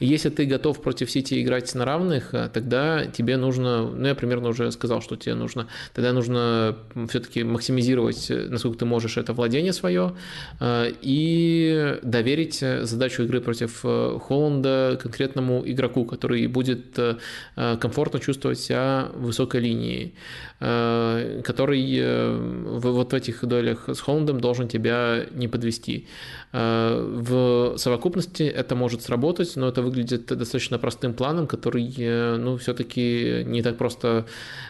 Если 0.00 0.29
ты 0.30 0.46
готов 0.46 0.80
против 0.80 1.10
Сити 1.10 1.42
играть 1.42 1.74
на 1.74 1.84
равных, 1.84 2.30
тогда 2.52 3.06
тебе 3.06 3.36
нужно 3.36 3.82
ну, 3.82 4.06
я 4.06 4.14
примерно 4.14 4.48
уже 4.48 4.70
сказал, 4.72 5.02
что 5.02 5.16
тебе 5.16 5.34
нужно, 5.34 5.66
тогда 5.94 6.12
нужно 6.12 6.76
все-таки 7.08 7.44
максимизировать, 7.44 8.30
насколько 8.30 8.78
ты 8.78 8.84
можешь, 8.84 9.16
это 9.16 9.32
владение 9.32 9.72
свое 9.72 10.14
э, 10.60 10.92
и 11.02 11.98
доверить 12.02 12.58
задачу 12.82 13.22
игры 13.24 13.40
против 13.40 13.80
э, 13.84 14.18
Холланда 14.20 14.98
конкретному 15.02 15.62
игроку, 15.66 16.04
который 16.04 16.46
будет 16.46 16.98
э, 16.98 17.16
комфортно 17.56 18.20
чувствовать 18.20 18.58
себя 18.58 19.10
в 19.14 19.26
высокой 19.26 19.60
линии, 19.60 20.14
который 20.60 22.02
вот 22.78 23.12
в 23.12 23.14
этих 23.14 23.44
дуэлях 23.46 23.88
с 23.88 23.98
Холландом 24.00 24.40
должен 24.40 24.68
тебя 24.68 25.24
не 25.32 25.48
подвести. 25.48 26.06
В 26.52 27.74
совокупности 27.78 28.42
это 28.42 28.74
может 28.74 29.02
сработать, 29.02 29.56
но 29.56 29.68
это 29.68 29.80
выглядит 29.80 30.26
достаточно 30.26 30.78
простым 30.78 31.14
планом, 31.14 31.46
который, 31.46 31.94
ну, 32.38 32.58
все-таки 32.58 33.42
не 33.46 33.62
так 33.62 33.78
просто 33.78 34.26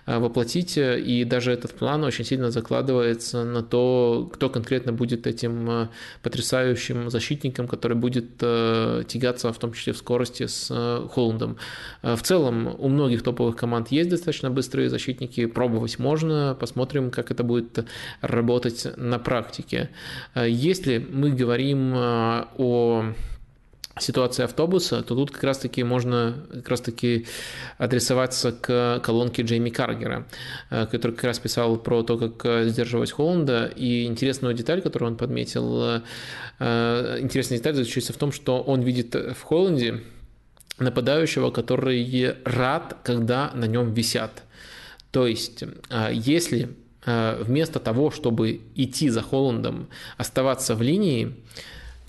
воплотить, 0.07 0.79
и 0.79 1.25
даже 1.25 1.51
этот 1.51 1.73
план 1.73 2.05
очень 2.05 2.25
сильно 2.25 2.53
закладывается 2.53 3.45
на 3.45 3.63
то, 3.63 4.31
кто 4.33 4.49
конкретно 4.49 4.93
будет 4.93 5.27
этим 5.27 5.89
потрясающим 6.23 7.11
защитником, 7.11 7.67
который 7.67 7.97
будет 7.97 8.37
тягаться 8.39 9.53
в 9.53 9.59
том 9.59 9.73
числе 9.73 9.93
в 9.93 9.97
скорости 9.97 10.47
с 10.47 10.69
Холландом. 11.13 11.57
В 12.03 12.23
целом 12.23 12.77
у 12.79 12.89
многих 12.89 13.23
топовых 13.25 13.57
команд 13.57 13.89
есть 13.89 14.11
достаточно 14.11 14.51
быстрые 14.51 14.89
защитники, 14.89 15.47
пробовать 15.81 15.99
можно, 15.99 16.57
посмотрим, 16.59 17.11
как 17.11 17.31
это 17.31 17.43
будет 17.43 17.87
работать 18.21 18.87
на 18.97 19.19
практике. 19.19 19.89
Если 20.37 20.99
мы 20.99 21.31
говорим 21.31 21.95
о 21.95 23.15
ситуации 23.99 24.45
автобуса, 24.45 25.03
то 25.03 25.15
тут 25.15 25.31
как 25.31 25.45
раз-таки 25.45 25.83
можно 25.85 26.35
как 26.53 26.69
раз-таки 26.69 27.27
адресоваться 27.79 28.53
к 28.53 29.01
колонке 29.03 29.43
Джейми 29.43 29.71
Каргера, 29.71 30.27
э, 30.71 30.87
который 30.87 31.13
как 31.13 31.25
раз 31.25 31.39
писал 31.39 31.77
про 31.77 32.03
то, 32.03 32.17
как 32.17 32.47
э, 32.47 32.69
сдерживать 32.69 33.13
Холланда. 33.13 33.71
И 33.77 34.05
интересную 34.05 34.55
деталь, 34.55 34.81
которую 34.81 35.11
он 35.11 35.17
подметил, 35.17 36.01
э, 36.61 37.19
интересная 37.21 37.59
деталь 37.59 37.75
заключается 37.75 38.13
в 38.13 38.17
том, 38.17 38.33
что 38.33 38.63
он 38.63 38.81
видит 38.83 39.15
в 39.15 39.43
Холланде 39.43 40.01
нападающего, 40.79 41.51
который 41.51 42.37
рад, 42.45 42.97
когда 43.03 43.51
на 43.55 43.67
нем 43.67 43.93
висят. 43.93 44.45
То 45.11 45.27
есть, 45.27 45.65
если 46.13 46.77
вместо 47.05 47.81
того, 47.81 48.11
чтобы 48.11 48.61
идти 48.75 49.09
за 49.09 49.23
Холландом, 49.23 49.89
оставаться 50.19 50.75
в 50.75 50.83
линии, 50.83 51.35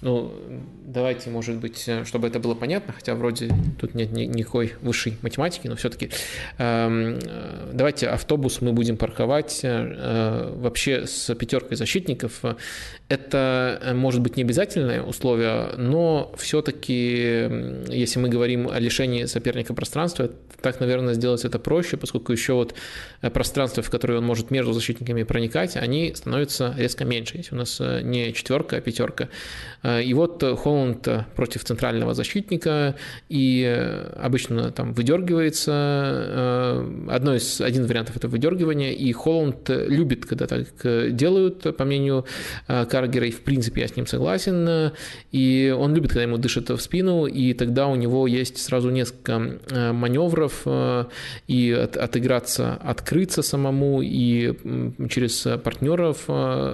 ну, 0.02 0.34
давайте, 0.84 1.30
может 1.30 1.58
быть, 1.58 1.84
э, 1.88 2.06
чтобы 2.06 2.28
это 2.28 2.40
было 2.40 2.56
понятно, 2.56 2.92
хотя 2.92 3.14
вроде 3.14 3.52
тут 3.80 3.94
нет 3.94 4.12
никакой 4.12 4.74
высшей 4.82 5.18
математики, 5.22 5.68
но 5.68 5.76
все-таки 5.76 6.10
эм, 6.58 7.20
э, 7.24 7.72
давайте 7.72 8.08
автобус 8.08 8.62
мы 8.62 8.74
будем 8.74 8.98
парковать 8.98 9.60
э, 9.62 10.54
вообще 10.56 11.06
с 11.06 11.34
пятеркой 11.36 11.78
защитников. 11.78 12.42
Это 13.10 13.94
может 13.94 14.22
быть 14.22 14.38
не 14.38 14.44
обязательное 14.44 15.04
условие, 15.04 15.74
но 15.78 16.34
все-таки, 16.38 17.50
если 17.90 18.20
мы 18.20 18.30
говорим 18.30 18.70
о 18.70 18.80
лишении 18.80 19.26
соперника 19.26 19.74
пространства, 19.74 20.32
так, 20.62 20.80
наверное, 20.80 21.14
сделать 21.14 21.44
это 21.44 21.60
проще, 21.60 21.98
поскольку 21.98 22.32
еще 22.32 22.54
вот 22.54 22.74
пространство, 23.34 23.84
в 23.84 23.90
которое 23.90 24.20
он 24.20 24.26
может 24.26 24.50
между 24.50 24.72
защитниками 24.72 25.24
проникать, 25.24 25.76
они 25.76 26.14
становятся 26.16 26.74
резко 26.78 27.04
меньше. 27.04 27.38
Если 27.38 27.54
у 27.54 27.58
нас 27.58 27.80
не 27.80 28.34
четверка, 28.34 28.78
а 28.78 28.82
пятерка, 28.82 29.28
Э, 29.91 29.91
и 30.00 30.14
вот 30.14 30.44
э, 30.44 30.56
Холланд 30.56 31.08
э, 31.08 31.26
против 31.36 31.64
центрального 31.64 32.14
защитника, 32.14 32.96
и 33.30 33.64
обычно 34.16 34.72
там 34.72 34.94
выдергивается, 34.94 36.86
одно 37.10 37.36
из, 37.36 37.60
один 37.62 37.84
из 37.84 37.88
вариантов 37.88 38.18
это 38.18 38.28
выдергивание, 38.28 38.94
и 38.94 39.12
Холланд 39.12 39.70
любит, 39.70 40.26
когда 40.26 40.48
так 40.48 40.68
делают, 41.16 41.76
по 41.76 41.86
мнению 41.86 42.26
Каргера, 42.68 43.28
и 43.28 43.32
в 43.32 43.42
принципе 43.42 43.82
я 43.82 43.88
с 43.88 43.96
ним 43.96 44.08
согласен, 44.08 44.92
и 45.32 45.76
он 45.78 45.96
любит, 45.96 46.12
когда 46.12 46.24
ему 46.24 46.38
дышат 46.38 46.70
в 46.70 46.80
спину, 46.80 47.26
и 47.26 47.54
тогда 47.54 47.88
у 47.88 47.96
него 47.96 48.28
есть 48.28 48.58
сразу 48.58 48.90
несколько 48.90 49.40
маневров, 49.72 50.66
и 51.48 51.72
от, 51.72 51.98
отыграться, 51.98 52.76
открыться 52.76 53.42
самому, 53.42 54.02
и 54.02 54.54
через 55.10 55.48
партнеров 55.64 56.30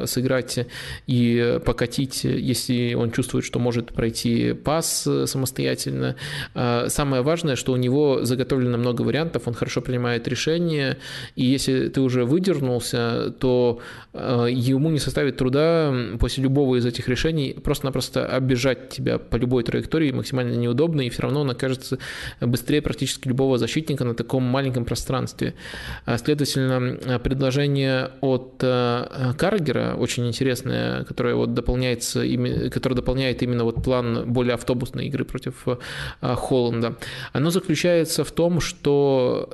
сыграть, 0.09 0.67
и 1.07 1.59
покатить, 1.65 2.23
если 2.23 2.93
он 2.93 3.06
чувствует, 3.11 3.45
что 3.45 3.59
может 3.59 3.91
пройти 3.91 4.53
пас 4.53 5.05
э, 5.07 5.25
самостоятельно. 5.27 6.15
А, 6.53 6.87
самое 6.89 7.21
важное, 7.21 7.55
что 7.55 7.73
у 7.73 7.77
него 7.77 8.23
заготовлено 8.23 8.77
много 8.77 9.01
вариантов, 9.01 9.43
он 9.47 9.53
хорошо 9.53 9.81
принимает 9.81 10.27
решения, 10.27 10.97
и 11.35 11.45
если 11.45 11.89
ты 11.89 12.01
уже 12.01 12.25
выдернулся, 12.25 13.33
то 13.39 13.79
э, 14.13 14.47
ему 14.51 14.89
не 14.89 14.99
составит 14.99 15.37
труда 15.37 15.93
после 16.19 16.43
любого 16.43 16.75
из 16.77 16.85
этих 16.85 17.07
решений 17.07 17.55
просто-напросто 17.63 18.25
оббежать 18.25 18.89
тебя 18.89 19.17
по 19.17 19.35
любой 19.35 19.63
траектории 19.63 20.11
максимально 20.11 20.55
неудобно, 20.55 21.01
и 21.01 21.09
все 21.09 21.23
равно 21.23 21.41
он 21.41 21.51
окажется 21.51 21.99
быстрее 22.41 22.81
практически 22.81 23.27
любого 23.27 23.57
защитника 23.57 24.03
на 24.03 24.13
таком 24.13 24.43
маленьком 24.43 24.85
пространстве. 24.85 25.53
А, 26.05 26.17
следовательно, 26.17 27.19
предложение 27.19 28.11
от 28.21 28.55
э, 28.61 29.33
Каргера 29.37 29.95
очень 29.97 30.27
интересное, 30.27 31.03
которое 31.03 31.35
вот 31.35 31.53
дополняется, 31.53 32.23
которое 32.69 32.95
дополняет 32.97 33.43
именно 33.43 33.63
вот 33.63 33.83
план 33.83 34.31
более 34.31 34.53
автобусной 34.53 35.07
игры 35.07 35.23
против 35.25 35.67
э, 35.67 35.77
Холланда, 36.35 36.95
оно 37.33 37.49
заключается 37.49 38.23
в 38.23 38.31
том, 38.31 38.59
что 38.59 39.49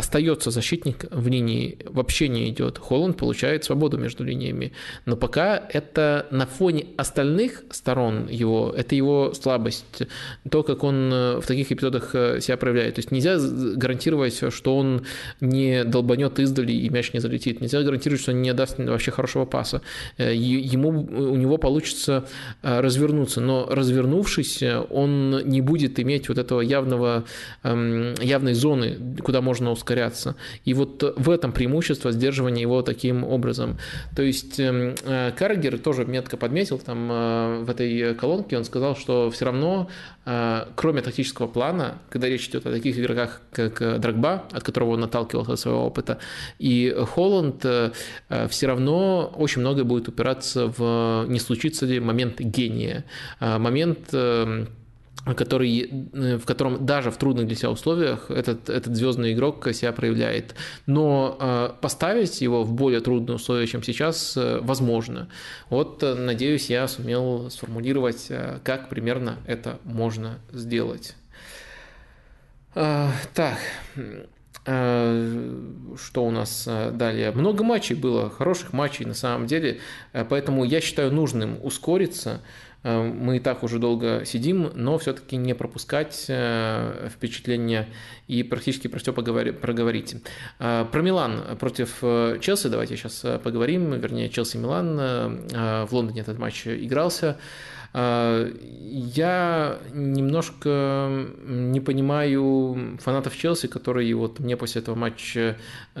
остается 0.00 0.50
защитник 0.50 1.04
в 1.10 1.28
линии, 1.28 1.78
вообще 1.84 2.28
не 2.28 2.48
идет. 2.48 2.78
Холланд 2.78 3.18
получает 3.18 3.64
свободу 3.64 3.98
между 3.98 4.24
линиями. 4.24 4.72
Но 5.04 5.16
пока 5.16 5.62
это 5.72 6.26
на 6.30 6.46
фоне 6.46 6.86
остальных 6.96 7.64
сторон 7.70 8.26
его, 8.26 8.74
это 8.74 8.94
его 8.94 9.34
слабость, 9.34 10.02
то, 10.50 10.62
как 10.62 10.84
он 10.84 11.12
э, 11.12 11.40
в 11.40 11.46
таких 11.46 11.70
эпизодах 11.70 12.14
э, 12.14 12.40
себя 12.40 12.56
проявляет. 12.56 12.94
То 12.94 13.00
есть 13.00 13.10
нельзя 13.10 13.36
гарантировать, 13.76 14.42
что 14.54 14.76
он 14.76 15.04
не 15.40 15.84
долбанет 15.84 16.38
издали 16.38 16.72
и 16.72 16.88
мяч 16.88 17.12
не 17.12 17.20
залетит. 17.20 17.60
Нельзя 17.60 17.82
гарантировать, 17.82 18.22
что 18.22 18.32
он 18.32 18.40
не 18.40 18.54
даст 18.54 18.78
вообще 18.78 19.10
хорошего 19.10 19.44
паса. 19.44 19.82
Э, 20.16 20.34
ему, 20.34 20.88
у 20.88 21.36
него 21.36 21.58
получится 21.58 22.24
развернуться, 22.62 23.42
но 23.42 23.66
развернувшись, 23.70 24.62
он 24.88 25.42
не 25.44 25.60
будет 25.60 26.00
иметь 26.00 26.30
вот 26.30 26.38
этого 26.38 26.62
явного, 26.62 27.24
эм, 27.64 28.14
явной 28.22 28.54
зоны, 28.54 28.96
куда 29.22 29.42
можно 29.42 29.70
ускорить 29.70 29.89
ускоряться. 29.90 30.36
И 30.64 30.74
вот 30.74 31.02
в 31.16 31.30
этом 31.30 31.52
преимущество 31.52 32.12
сдерживания 32.12 32.62
его 32.62 32.82
таким 32.82 33.24
образом. 33.24 33.78
То 34.14 34.22
есть 34.22 34.60
эм, 34.60 34.94
э, 35.04 35.32
Каргер 35.36 35.78
тоже 35.78 36.04
метко 36.04 36.36
подметил 36.36 36.78
там 36.78 37.10
э, 37.10 37.64
в 37.64 37.70
этой 37.70 38.14
колонке, 38.14 38.56
он 38.56 38.64
сказал, 38.64 38.96
что 38.96 39.30
все 39.30 39.46
равно, 39.46 39.88
э, 40.26 40.64
кроме 40.76 41.02
тактического 41.02 41.48
плана, 41.48 41.98
когда 42.10 42.28
речь 42.28 42.48
идет 42.48 42.66
о 42.66 42.70
таких 42.70 42.98
игроках, 42.98 43.42
как 43.52 44.00
Драгба, 44.00 44.44
от 44.52 44.62
которого 44.62 44.90
он 44.90 45.04
отталкивался 45.04 45.52
от 45.52 45.60
своего 45.60 45.86
опыта, 45.86 46.18
и 46.58 46.94
Холланд, 47.14 47.64
все 48.48 48.66
равно 48.66 49.32
очень 49.36 49.60
многое 49.60 49.84
будет 49.84 50.08
упираться 50.08 50.66
в 50.66 51.24
не 51.28 51.38
случится 51.38 51.86
ли 51.86 52.00
момент 52.00 52.40
гения, 52.40 53.04
момент 53.40 54.08
эм, 54.12 54.68
который, 55.24 56.08
э, 56.12 56.38
в 56.38 56.44
котором 56.44 56.86
даже 56.86 57.10
в 57.10 57.16
трудных 57.16 57.46
для 57.46 57.56
себя 57.56 57.70
условиях 57.70 58.30
этот, 58.30 58.70
этот 58.70 58.96
звездный 58.96 59.32
игрок 59.34 59.68
себя 59.72 59.92
проявляет. 59.92 60.54
Но 60.86 61.36
э, 61.38 61.70
поставить 61.80 62.40
его 62.40 62.64
в 62.64 62.72
более 62.72 63.00
трудные 63.00 63.36
условия, 63.36 63.66
чем 63.66 63.82
сейчас, 63.82 64.36
э, 64.36 64.60
возможно. 64.62 65.28
Вот, 65.68 66.02
надеюсь, 66.02 66.70
я 66.70 66.88
сумел 66.88 67.50
сформулировать, 67.50 68.30
как 68.64 68.88
примерно 68.88 69.36
это 69.46 69.78
можно 69.84 70.38
сделать. 70.52 71.14
Так, 72.72 73.58
что 74.64 76.24
у 76.24 76.30
нас 76.30 76.68
далее? 76.92 77.32
Много 77.32 77.64
матчей 77.64 77.96
было, 77.96 78.30
хороших 78.30 78.72
матчей 78.72 79.04
на 79.06 79.14
самом 79.14 79.48
деле, 79.48 79.80
поэтому 80.12 80.64
я 80.64 80.80
считаю 80.80 81.12
нужным 81.12 81.58
ускориться, 81.62 82.40
Э, 82.40 82.69
мы 82.82 83.36
и 83.36 83.40
так 83.40 83.62
уже 83.62 83.78
долго 83.78 84.24
сидим, 84.24 84.70
но 84.74 84.98
все-таки 84.98 85.36
не 85.36 85.54
пропускать 85.54 86.26
э, 86.28 87.08
впечатления 87.10 87.88
и 88.26 88.42
практически 88.42 88.88
про 88.88 88.98
все 88.98 89.12
проговорить. 89.12 90.16
Э, 90.58 90.86
про 90.90 91.02
Милан 91.02 91.58
против 91.58 92.00
Челси 92.00 92.68
давайте 92.68 92.96
сейчас 92.96 93.24
поговорим, 93.42 93.92
вернее, 93.92 94.28
Челси-Милан. 94.28 95.86
В 95.86 95.92
Лондоне 95.92 96.22
этот 96.22 96.38
матч 96.38 96.66
игрался. 96.66 97.38
А, 97.92 98.48
я 98.56 99.78
немножко 99.92 101.26
не 101.44 101.80
понимаю 101.80 102.98
фанатов 103.00 103.36
Челси, 103.36 103.66
которые 103.66 104.14
вот 104.14 104.38
мне 104.38 104.56
после 104.56 104.80
этого 104.80 104.94
матча, 104.94 105.56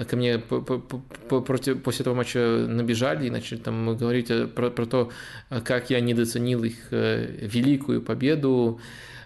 ко 0.08 0.16
мне 0.16 0.38
после 0.38 2.00
этого 2.00 2.14
матча 2.14 2.66
набежали 2.68 3.26
и 3.26 3.30
начали 3.30 3.58
там 3.58 3.96
говорить 3.96 4.30
про, 4.54 4.70
про 4.70 4.86
то, 4.86 5.10
как 5.64 5.90
я 5.90 6.00
недооценил 6.00 6.64
их 6.64 6.76
э, 6.92 7.26
великую 7.42 8.02
победу. 8.02 8.80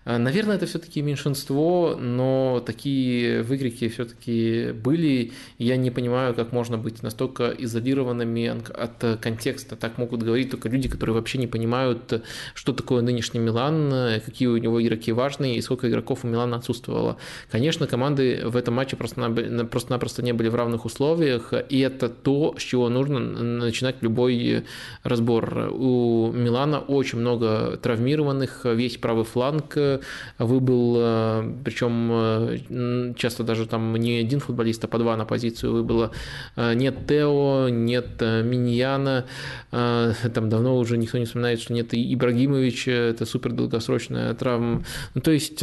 Э, 0.04 0.18
наверное, 0.18 0.56
это 0.56 0.66
все-таки 0.66 1.02
меньшинство, 1.02 1.96
но 2.00 2.62
такие 2.64 3.42
выкрики 3.42 3.88
все-таки 3.88 4.72
были. 4.72 5.32
Я 5.58 5.76
не 5.76 5.90
понимаю, 5.90 6.34
как 6.34 6.52
можно 6.52 6.78
быть 6.78 7.02
настолько 7.02 7.50
изолированными 7.50 8.46
от 8.46 9.20
контекста. 9.20 9.76
Так 9.76 9.98
могут 9.98 10.22
говорить 10.22 10.50
только 10.50 10.68
люди, 10.68 10.88
которые 10.88 11.14
вообще 11.14 11.38
не 11.38 11.46
понимают, 11.46 12.22
что 12.54 12.72
такое 12.72 13.02
нынешний 13.02 13.40
Милан, 13.40 14.20
какие 14.24 14.48
у 14.48 14.56
него 14.56 14.82
игроки 14.82 15.12
важные 15.12 15.56
и 15.56 15.60
сколько 15.60 15.88
игроков 15.88 16.24
у 16.24 16.28
Милана 16.28 16.56
отсутствовало. 16.56 17.16
Конечно, 17.50 17.86
команды 17.86 18.42
в 18.44 18.56
этом 18.56 18.74
матче 18.74 18.96
просто-напросто 18.96 20.22
не 20.22 20.32
были 20.32 20.48
в 20.48 20.54
равных 20.54 20.84
условиях, 20.84 21.52
и 21.68 21.80
это 21.80 22.08
то, 22.08 22.54
с 22.58 22.62
чего 22.62 22.88
нужно 22.88 23.18
начинать 23.20 23.96
любой 24.02 24.64
разбор. 25.02 25.70
У 25.72 26.32
Милана 26.32 26.80
очень 26.80 27.18
много 27.18 27.76
травмированных, 27.76 28.64
весь 28.64 28.96
правый 28.96 29.24
фланг 29.24 29.76
выбыл, 30.38 30.94
причем 31.64 33.14
часто 33.16 33.44
даже 33.44 33.66
там 33.66 33.94
не 33.96 34.18
один 34.18 34.40
футболист, 34.40 34.84
а 34.84 34.88
по 34.88 34.98
два 34.98 35.16
на 35.16 35.24
позицию 35.24 35.72
выбыло. 35.72 36.10
Нет 36.56 37.06
Тео, 37.06 37.68
нет 37.68 38.20
Миньяна, 38.20 39.24
там 39.70 40.48
давно 40.48 40.76
уже 40.78 40.96
никто 40.96 41.18
не 41.18 41.24
вспоминает, 41.24 41.60
что 41.60 41.72
нет 41.72 41.88
Ибрагимовича, 41.92 42.92
это 42.92 43.26
супер 43.26 43.52
долгосрочная 43.52 44.34
травма. 44.34 44.84
Ну, 45.14 45.20
то 45.20 45.30
есть 45.30 45.62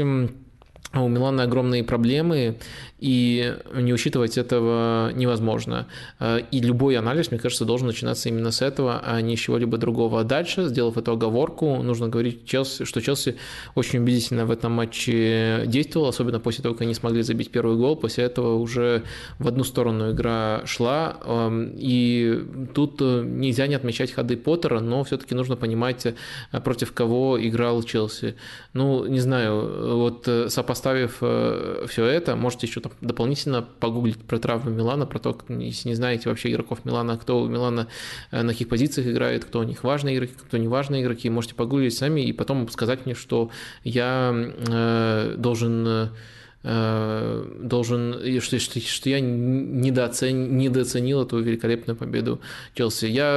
у 0.94 1.08
Милана 1.08 1.44
огромные 1.44 1.84
проблемы, 1.84 2.58
и 3.02 3.56
не 3.74 3.94
учитывать 3.94 4.38
этого 4.38 5.12
невозможно. 5.14 5.88
Э, 6.20 6.40
и 6.52 6.62
любой 6.62 6.98
анализ, 6.98 7.32
мне 7.32 7.40
кажется, 7.40 7.66
должен 7.66 7.88
начинаться 7.88 8.30
именно 8.30 8.52
с 8.52 8.62
этого, 8.62 9.02
а 9.04 9.22
не 9.22 9.36
с 9.36 9.40
чего-либо 9.40 9.78
другого. 9.78 10.24
дальше, 10.24 10.68
сделав 10.68 10.98
эту 10.98 11.14
оговорку, 11.14 11.82
нужно 11.82 12.10
говорить, 12.10 12.46
Челси, 12.46 12.86
что 12.86 13.02
Челси 13.02 13.38
очень 13.74 14.00
убедительно 14.00 14.46
в 14.46 14.52
этом 14.52 14.74
матче 14.74 15.64
действовал, 15.66 16.10
особенно 16.10 16.40
после 16.40 16.62
того, 16.62 16.76
как 16.76 16.84
они 16.84 16.94
смогли 16.94 17.24
забить 17.24 17.50
первый 17.50 17.76
гол. 17.76 17.96
После 17.96 18.26
этого 18.26 18.58
уже 18.58 19.04
в 19.40 19.48
одну 19.48 19.64
сторону 19.64 20.12
игра 20.12 20.62
шла. 20.66 21.18
И 21.76 22.44
тут 22.76 23.02
э, 23.02 23.24
нельзя 23.26 23.66
не 23.66 23.76
отмечать 23.76 24.12
ходы 24.12 24.38
Поттера, 24.38 24.80
но 24.80 25.04
все-таки 25.04 25.34
нужно 25.34 25.56
понимать, 25.56 26.06
э, 26.06 26.62
против 26.62 26.94
кого 26.94 27.38
играл 27.42 27.82
Челси. 27.82 28.36
Ну, 28.74 29.08
не 29.08 29.20
знаю, 29.20 29.98
вот 29.98 30.28
сопоставив 30.82 31.90
все 31.90 32.06
это, 32.06 32.36
можете 32.36 32.68
еще 32.68 32.82
там 32.82 32.92
дополнительно 33.02 33.62
погуглить 33.62 34.18
про 34.18 34.40
травмы 34.40 34.72
Милана, 34.72 35.06
про 35.06 35.20
то, 35.20 35.38
если 35.50 35.90
не 35.90 35.96
знаете 35.96 36.30
вообще 36.30 36.52
игроков 36.52 36.86
Милана, 36.86 37.18
кто 37.18 37.42
у 37.42 37.48
Милана 37.48 37.88
э, 38.32 38.42
на 38.42 38.54
каких 38.54 38.70
позициях 38.70 39.08
играет, 39.08 39.46
кто 39.46 39.60
у 39.60 39.64
них 39.64 39.84
важные 39.84 40.16
игроки, 40.18 40.34
кто 40.48 40.58
не 40.58 40.68
важные 40.68 41.04
игроки, 41.04 41.30
можете 41.30 41.56
погуглить 41.56 41.94
сами 41.94 42.22
и 42.22 42.34
потом 42.34 42.68
сказать 42.70 43.06
мне, 43.06 43.16
что 43.16 43.52
я 43.84 44.34
э, 44.34 45.36
должен 45.38 45.88
Э, 45.88 46.08
должен, 46.64 48.40
что, 48.42 48.60
что, 48.60 48.80
что 48.80 49.10
я 49.10 49.20
недооцен, 49.20 50.58
недооценил 50.58 51.24
эту 51.24 51.40
великолепную 51.40 51.98
победу 51.98 52.40
Челси. 52.76 53.06
Я 53.06 53.36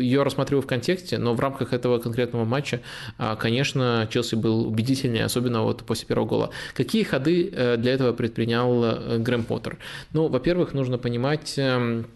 ее 0.00 0.22
рассматриваю 0.22 0.62
в 0.62 0.66
контексте, 0.66 1.18
но 1.18 1.34
в 1.34 1.40
рамках 1.40 1.72
этого 1.72 1.98
конкретного 1.98 2.44
матча, 2.44 2.80
а, 3.18 3.36
конечно, 3.36 4.08
Челси 4.10 4.36
был 4.36 4.66
убедительнее, 4.66 5.24
особенно 5.24 5.62
вот 5.62 5.82
после 5.84 6.06
первого 6.06 6.26
гола. 6.26 6.50
Какие 6.74 7.02
ходы 7.02 7.50
э, 7.52 7.76
для 7.76 7.92
этого 7.92 8.12
предпринял 8.12 8.84
э, 8.84 9.18
Грэм 9.18 9.44
Поттер? 9.44 9.78
Ну, 10.12 10.28
во-первых, 10.28 10.72
нужно 10.72 10.98
понимать 10.98 11.54
эм, 11.58 12.06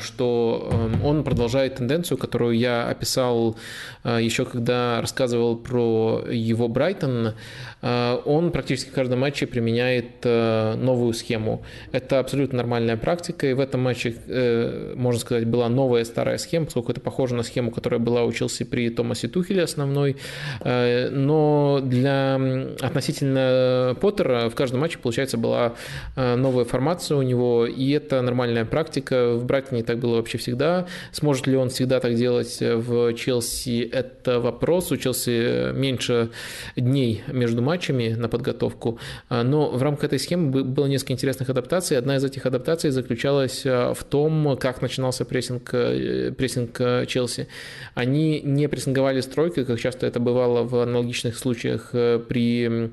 что 0.00 0.68
эм, 0.72 1.04
он 1.04 1.24
продолжает 1.24 1.76
тенденцию, 1.76 2.18
которую 2.18 2.56
я 2.58 2.88
описал 2.88 3.56
еще 4.04 4.44
когда 4.44 5.00
рассказывал 5.00 5.56
про 5.56 6.24
его 6.28 6.68
Брайтон, 6.68 7.34
Э, 7.82 8.18
он 8.24 8.50
практически 8.50 8.90
в 8.90 8.92
каждом 8.92 9.20
матче 9.20 9.46
применяет 9.46 10.24
э, 10.24 10.74
новую 10.74 11.14
схему. 11.14 11.62
Это 11.92 12.18
абсолютно 12.18 12.58
нормальная 12.58 12.96
практика, 12.96 13.46
и 13.46 13.52
в 13.52 13.60
этом 13.60 13.80
матче, 13.80 14.14
э, 14.26 14.94
можно 14.96 15.20
сказать, 15.20 15.46
была 15.46 15.68
новая 15.68 16.04
старая 16.04 16.38
схема, 16.38 16.66
поскольку 16.66 16.92
это 16.92 17.00
похоже 17.00 17.34
на 17.34 17.42
схему, 17.42 17.70
которая 17.70 18.00
была 18.00 18.24
у 18.24 18.32
Челси 18.32 18.64
при 18.64 18.90
Томасе 18.90 19.28
Тухеле 19.28 19.62
основной. 19.62 20.16
Но 20.64 21.80
для 21.82 22.40
относительно 22.80 23.96
Поттера 24.00 24.48
в 24.48 24.54
каждом 24.54 24.80
матче, 24.80 24.98
получается, 24.98 25.38
была 25.38 25.74
новая 26.16 26.64
формация 26.64 27.16
у 27.16 27.22
него, 27.22 27.66
и 27.66 27.90
это 27.90 28.20
нормальная 28.22 28.64
практика. 28.64 29.34
В 29.34 29.44
Брайтоне 29.70 29.82
так 29.82 29.98
было 29.98 30.16
вообще 30.16 30.38
всегда. 30.38 30.86
Сможет 31.12 31.46
ли 31.46 31.56
он 31.56 31.68
всегда 31.68 32.00
так 32.00 32.14
делать 32.14 32.58
в 32.60 33.14
Челси, 33.14 33.88
это 33.92 34.40
вопрос. 34.40 34.92
У 34.92 34.96
Челси 34.96 35.72
меньше 35.72 36.30
дней 36.76 37.22
между 37.28 37.62
матчами 37.62 38.14
на 38.18 38.28
подготовку, 38.28 38.98
а, 39.28 39.42
но 39.42 39.70
в 39.70 39.82
рамках 39.82 40.04
этой 40.04 40.18
схемы 40.18 40.64
было 40.64 40.86
несколько 40.86 41.12
интересных 41.12 41.50
адаптаций. 41.50 41.98
Одна 41.98 42.16
из 42.16 42.24
этих 42.24 42.46
адаптаций 42.46 42.90
заключалась 42.90 43.62
а, 43.66 43.92
в 43.94 44.04
том, 44.04 44.56
как 44.56 44.82
начинался 44.82 45.24
прессинг, 45.24 45.70
э, 45.72 46.32
прессинг 46.36 46.80
э, 46.80 47.06
Челси. 47.06 47.46
Они 47.94 48.40
не 48.40 48.68
прессинговали 48.68 49.20
стройкой, 49.20 49.64
как 49.64 49.78
часто 49.78 50.06
это 50.06 50.20
бывало 50.20 50.64
в 50.64 50.82
аналогичных 50.82 51.38
случаях 51.38 51.90
э, 51.92 52.18
при 52.28 52.90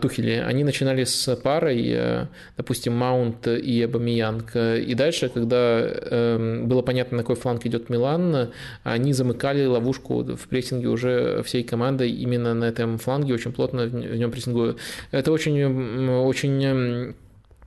Тухеле. 0.00 0.44
Они 0.44 0.64
начинали 0.64 1.04
с 1.04 1.36
парой, 1.36 2.26
допустим, 2.56 2.94
Маунт 2.94 3.46
и 3.46 3.82
Абамиянг. 3.82 4.56
И 4.56 4.94
дальше, 4.94 5.28
когда 5.28 5.71
было 6.66 6.82
понятно, 6.82 7.18
на 7.18 7.22
какой 7.22 7.36
фланг 7.36 7.66
идет 7.66 7.90
Милан, 7.90 8.50
они 8.82 9.12
замыкали 9.12 9.64
ловушку 9.66 10.22
в 10.22 10.48
прессинге 10.48 10.88
уже 10.88 11.42
всей 11.44 11.62
командой 11.62 12.10
именно 12.10 12.54
на 12.54 12.64
этом 12.64 12.98
фланге, 12.98 13.34
очень 13.34 13.52
плотно 13.52 13.84
в 13.86 13.94
нем 13.94 14.30
прессингую. 14.30 14.76
Это 15.10 15.32
очень, 15.32 15.64
очень 16.08 17.14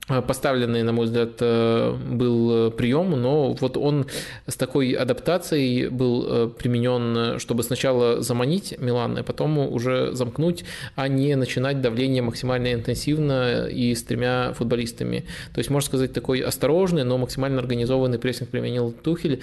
поставленный, 0.06 0.84
на 0.84 0.92
мой 0.92 1.06
взгляд, 1.06 1.32
э, 1.40 1.92
был 1.92 2.70
прием, 2.70 3.10
но 3.10 3.54
вот 3.54 3.76
он 3.76 4.06
с 4.46 4.56
такой 4.56 4.92
адаптацией 4.92 5.88
был 5.88 6.26
э, 6.28 6.48
применен, 6.48 7.40
чтобы 7.40 7.64
сначала 7.64 8.22
заманить 8.22 8.78
Милан, 8.78 9.18
а 9.18 9.22
потом 9.24 9.58
уже 9.58 10.12
замкнуть, 10.12 10.64
а 10.94 11.08
не 11.08 11.34
начинать 11.34 11.80
давление 11.80 12.22
максимально 12.22 12.72
интенсивно 12.72 13.66
и 13.66 13.94
с 13.96 14.04
тремя 14.04 14.52
футболистами. 14.52 15.24
То 15.52 15.58
есть, 15.58 15.70
можно 15.70 15.86
сказать, 15.86 16.12
такой 16.12 16.38
осторожный, 16.38 17.02
но 17.02 17.18
максимально 17.18 17.58
организованный 17.58 18.20
прессинг 18.20 18.50
применил 18.50 18.92
Тухель, 18.92 19.42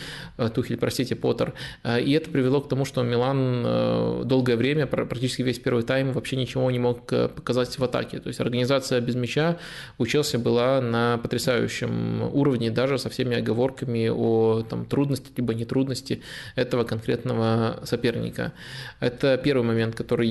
Тухель, 0.55 0.77
простите, 0.77 1.15
Поттер, 1.15 1.53
и 1.85 2.13
это 2.13 2.29
привело 2.29 2.61
к 2.61 2.69
тому, 2.69 2.85
что 2.85 3.03
Милан 3.03 4.27
долгое 4.27 4.55
время, 4.55 4.87
практически 4.87 5.41
весь 5.41 5.59
первый 5.59 5.83
тайм, 5.83 6.13
вообще 6.13 6.37
ничего 6.37 6.71
не 6.71 6.79
мог 6.79 7.05
показать 7.05 7.77
в 7.77 7.83
атаке. 7.83 8.19
То 8.19 8.29
есть, 8.29 8.39
организация 8.39 9.01
без 9.01 9.15
мяча 9.15 9.57
у 9.97 10.05
Челси 10.05 10.37
была 10.37 10.52
была 10.53 10.81
на 10.81 11.17
потрясающем 11.17 12.21
уровне, 12.31 12.69
даже 12.69 12.99
со 12.99 13.09
всеми 13.09 13.35
оговорками 13.37 14.07
о 14.07 14.63
там, 14.69 14.85
трудности 14.85 15.31
либо 15.35 15.55
нетрудности 15.55 16.21
этого 16.55 16.83
конкретного 16.83 17.79
соперника. 17.85 18.53
Это 18.99 19.37
первый 19.43 19.63
момент, 19.63 19.95
который 19.95 20.29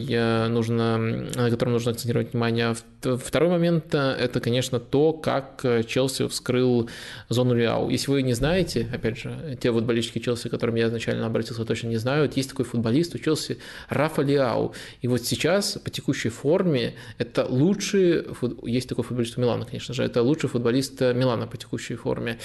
нужно, 0.48 0.98
на 0.98 1.50
котором 1.50 1.72
нужно 1.72 1.90
акцентировать 1.90 2.32
внимание. 2.32 2.74
Второй 3.00 3.50
момент– 3.50 3.94
это, 3.94 4.40
конечно, 4.40 4.78
то, 4.78 5.12
как 5.12 5.64
Челси 5.86 6.28
вскрыл 6.28 6.88
зону 7.28 7.54
Лиау. 7.54 7.90
Если 7.90 8.12
вы 8.12 8.22
не 8.22 8.34
знаете, 8.34 8.86
опять 8.92 9.18
же, 9.18 9.58
те 9.60 9.72
вот 9.72 9.82
болельщики 9.82 10.20
Челси, 10.20 10.48
к 10.48 10.50
которым 10.52 10.76
я 10.76 10.86
изначально 10.86 11.26
обратился, 11.26 11.64
точно 11.64 11.88
не 11.88 11.96
знают, 11.96 12.36
есть 12.36 12.50
такой 12.50 12.64
футболист 12.64 13.14
у 13.16 13.18
Челси 13.18 13.58
Рафа 13.88 14.22
Лиау. 14.22 14.72
И 15.00 15.08
вот 15.08 15.22
сейчас 15.22 15.78
по 15.84 15.90
текущей 15.90 16.28
форме 16.28 16.94
это 17.18 17.44
лучший, 17.44 18.24
есть 18.62 18.88
такой 18.88 19.02
футболист 19.02 19.36
у 19.36 19.40
Милана, 19.40 19.64
конечно 19.64 19.94
же, 19.94 20.04
это 20.12 20.22
лучший 20.22 20.48
футболист 20.48 21.00
Милана 21.00 21.46
по 21.46 21.56
текущей 21.56 21.96
форме. 21.96 22.38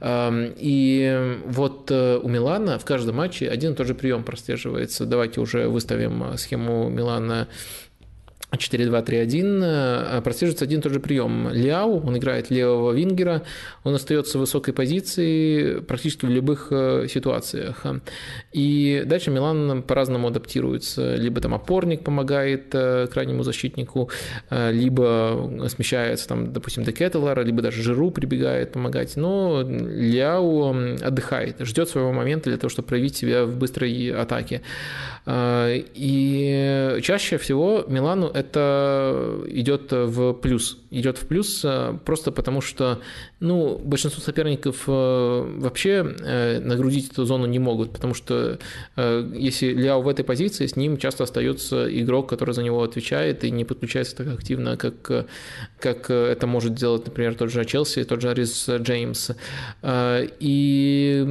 Эм, 0.00 0.52
и 0.56 1.38
вот 1.46 1.90
э, 1.90 2.18
у 2.22 2.28
Милана 2.28 2.78
в 2.78 2.84
каждом 2.84 3.16
матче 3.16 3.48
один 3.48 3.72
и 3.72 3.76
тот 3.76 3.86
же 3.86 3.94
прием 3.94 4.24
прослеживается. 4.24 5.06
Давайте 5.06 5.40
уже 5.40 5.68
выставим 5.68 6.36
схему 6.36 6.88
Милана 6.88 7.48
4-2-3-1 8.56 9.62
э, 9.62 10.20
прослеживается 10.22 10.64
один 10.64 10.80
и 10.80 10.82
тот 10.82 10.92
же 10.92 11.00
прием. 11.00 11.48
Ляу, 11.50 12.00
он 12.06 12.16
играет 12.16 12.50
левого 12.50 12.92
вингера, 12.92 13.42
он 13.82 13.94
остается 13.94 14.38
в 14.38 14.42
высокой 14.42 14.74
позиции 14.74 15.80
практически 15.80 16.26
в 16.26 16.30
любых 16.30 16.68
э, 16.70 17.06
ситуациях. 17.08 17.84
И 18.52 19.02
дальше 19.06 19.30
Милан 19.30 19.82
по-разному 19.82 20.28
адаптируется. 20.28 21.16
Либо 21.16 21.40
там 21.40 21.54
опорник 21.54 22.04
помогает 22.04 22.74
э, 22.74 23.06
крайнему 23.12 23.42
защитнику, 23.42 24.10
либо 24.50 25.68
смещается 25.68 26.28
там, 26.28 26.52
допустим, 26.52 26.84
до 26.84 26.92
Кеттлера, 26.92 27.42
либо 27.42 27.62
даже 27.62 27.82
Жиру 27.82 28.10
прибегает 28.10 28.72
помогать. 28.72 29.16
Но 29.16 29.62
Ляу 29.62 30.74
отдыхает, 31.02 31.56
ждет 31.60 31.88
своего 31.88 32.12
момента 32.12 32.50
для 32.50 32.58
того, 32.58 32.68
чтобы 32.68 32.88
проявить 32.88 33.16
себя 33.16 33.44
в 33.44 33.56
быстрой 33.56 34.10
атаке. 34.10 34.62
И 35.26 36.98
чаще 37.02 37.38
всего 37.38 37.84
Милану 37.88 38.26
это 38.26 39.40
идет 39.46 39.90
в 39.90 40.34
плюс. 40.34 40.78
Идет 40.90 41.16
в 41.18 41.26
плюс 41.26 41.62
э, 41.64 41.98
просто 42.04 42.30
потому, 42.30 42.60
что 42.60 43.00
ну, 43.40 43.78
большинство 43.78 44.22
соперников 44.22 44.84
э, 44.86 44.90
вообще 45.56 46.14
э, 46.20 46.60
нагрузить 46.60 47.10
эту 47.10 47.24
зону 47.24 47.46
не 47.46 47.58
могут, 47.58 47.92
потому 47.92 48.14
что 48.14 48.58
если 48.96 49.72
Ляо 49.72 50.02
в 50.02 50.08
этой 50.08 50.24
позиции, 50.24 50.66
с 50.66 50.76
ним 50.76 50.98
часто 50.98 51.24
остается 51.24 51.86
игрок, 52.00 52.28
который 52.28 52.54
за 52.54 52.62
него 52.62 52.82
отвечает 52.82 53.44
и 53.44 53.50
не 53.50 53.64
подключается 53.64 54.16
так 54.16 54.28
активно, 54.28 54.76
как, 54.76 55.26
как 55.78 56.10
это 56.10 56.46
может 56.46 56.74
делать, 56.74 57.06
например, 57.06 57.34
тот 57.34 57.50
же 57.50 57.64
Челси, 57.64 58.04
тот 58.04 58.20
же 58.20 58.30
Арис 58.30 58.68
Джеймс. 58.68 59.30
И 60.40 61.24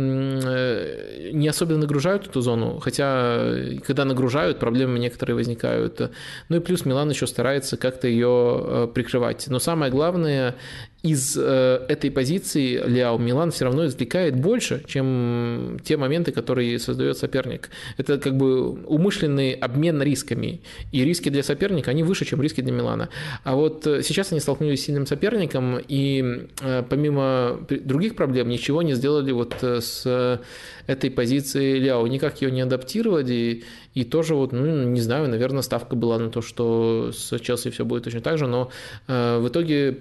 не 1.33 1.47
особенно 1.47 1.80
нагружают 1.80 2.27
эту 2.27 2.41
зону, 2.41 2.80
хотя 2.80 3.55
когда 3.83 4.05
нагружают, 4.05 4.59
проблемы 4.59 4.99
некоторые 4.99 5.35
возникают. 5.35 6.11
Ну 6.49 6.57
и 6.57 6.59
плюс 6.59 6.85
Милан 6.85 7.09
еще 7.09 7.27
старается 7.27 7.77
как-то 7.77 8.07
ее 8.07 8.61
э, 8.63 8.87
прикрывать. 8.93 9.47
Но 9.47 9.59
самое 9.59 9.91
главное, 9.91 10.55
из 11.03 11.38
э, 11.38 11.85
этой 11.90 12.09
позиции 12.11 12.82
Ляо 12.82 13.17
Милан 13.17 13.51
все 13.51 13.65
равно 13.65 13.85
извлекает 13.85 14.35
больше, 14.38 14.83
чем 14.88 15.77
те 15.83 15.98
моменты, 15.98 16.32
которые 16.32 16.80
создает 16.80 17.17
соперник. 17.17 17.69
Это 17.98 18.17
как 18.17 18.38
бы 18.38 18.72
умышленный 18.85 19.51
обмен 19.51 20.01
рисками. 20.01 20.61
И 20.93 21.03
риски 21.03 21.27
для 21.27 21.43
соперника, 21.43 21.91
они 21.91 22.03
выше, 22.03 22.23
чем 22.23 22.41
риски 22.41 22.61
для 22.61 22.72
Милана. 22.72 23.09
А 23.43 23.56
вот 23.56 23.85
э, 23.85 24.01
сейчас 24.01 24.32
они 24.32 24.40
столкнулись 24.40 24.82
с 24.82 24.85
сильным 24.85 25.06
соперником, 25.06 25.77
и 25.77 26.48
э, 26.61 26.83
помимо 26.90 27.59
других 27.69 28.15
проблем 28.15 28.48
ничего 28.48 28.82
не 28.82 28.93
сделали 28.93 29.33
вот 29.33 29.56
э, 29.61 29.82
с 29.82 30.40
этой 30.88 31.11
позиции 31.11 31.80
Ляо. 31.80 32.07
Никак 32.07 32.41
ее 32.41 32.49
не 32.49 32.61
адаптировали, 32.61 33.64
и 33.93 34.03
тоже 34.03 34.35
вот, 34.35 34.51
ну, 34.51 34.83
не 34.83 35.01
знаю, 35.01 35.27
наверное, 35.30 35.61
ставка 35.61 35.95
была 35.95 36.17
на 36.17 36.30
то, 36.30 36.41
что 36.41 37.11
с 37.11 37.38
Челси 37.39 37.69
все 37.69 37.85
будет 37.85 38.03
точно 38.03 38.22
так 38.22 38.38
же, 38.38 38.47
но 38.47 38.69
э, 39.07 39.39
в 39.39 39.47
итоге 39.47 39.97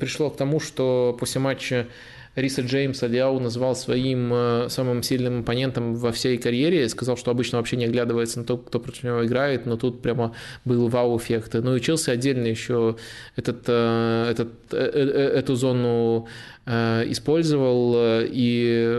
пришло 0.00 0.30
к 0.30 0.36
тому, 0.36 0.60
что 0.60 1.16
после 1.18 1.40
матча 1.40 1.86
Риса 2.34 2.62
Джеймса 2.62 3.06
Ляу 3.06 3.40
назвал 3.40 3.74
своим 3.74 4.32
э, 4.32 4.66
самым 4.68 5.02
сильным 5.02 5.40
оппонентом 5.40 5.94
во 5.94 6.12
всей 6.12 6.38
карьере, 6.38 6.88
сказал, 6.88 7.16
что 7.16 7.30
обычно 7.30 7.58
вообще 7.58 7.76
не 7.76 7.84
оглядывается 7.84 8.40
на 8.40 8.44
то, 8.44 8.56
кто 8.56 8.78
против 8.80 9.04
него 9.04 9.24
играет, 9.26 9.66
но 9.66 9.76
тут 9.76 10.02
прямо 10.02 10.34
был 10.64 10.88
вау-эффект. 10.88 11.54
Ну 11.54 11.76
и 11.76 11.80
Челси 11.80 12.10
отдельно 12.10 12.46
еще 12.46 12.96
этот, 13.36 13.64
э, 13.66 14.30
этот, 14.30 14.72
эту 14.72 15.54
зону 15.54 16.28
использовал 16.68 17.94
и 17.96 18.98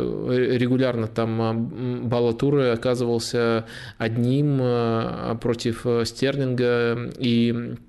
регулярно 0.58 1.08
там 1.08 2.10
Балатуры 2.10 2.70
оказывался 2.70 3.66
одним 3.98 5.38
против 5.40 5.86
Стерлинга. 6.06 7.12
И 7.20 7.76
Э, 7.80 7.89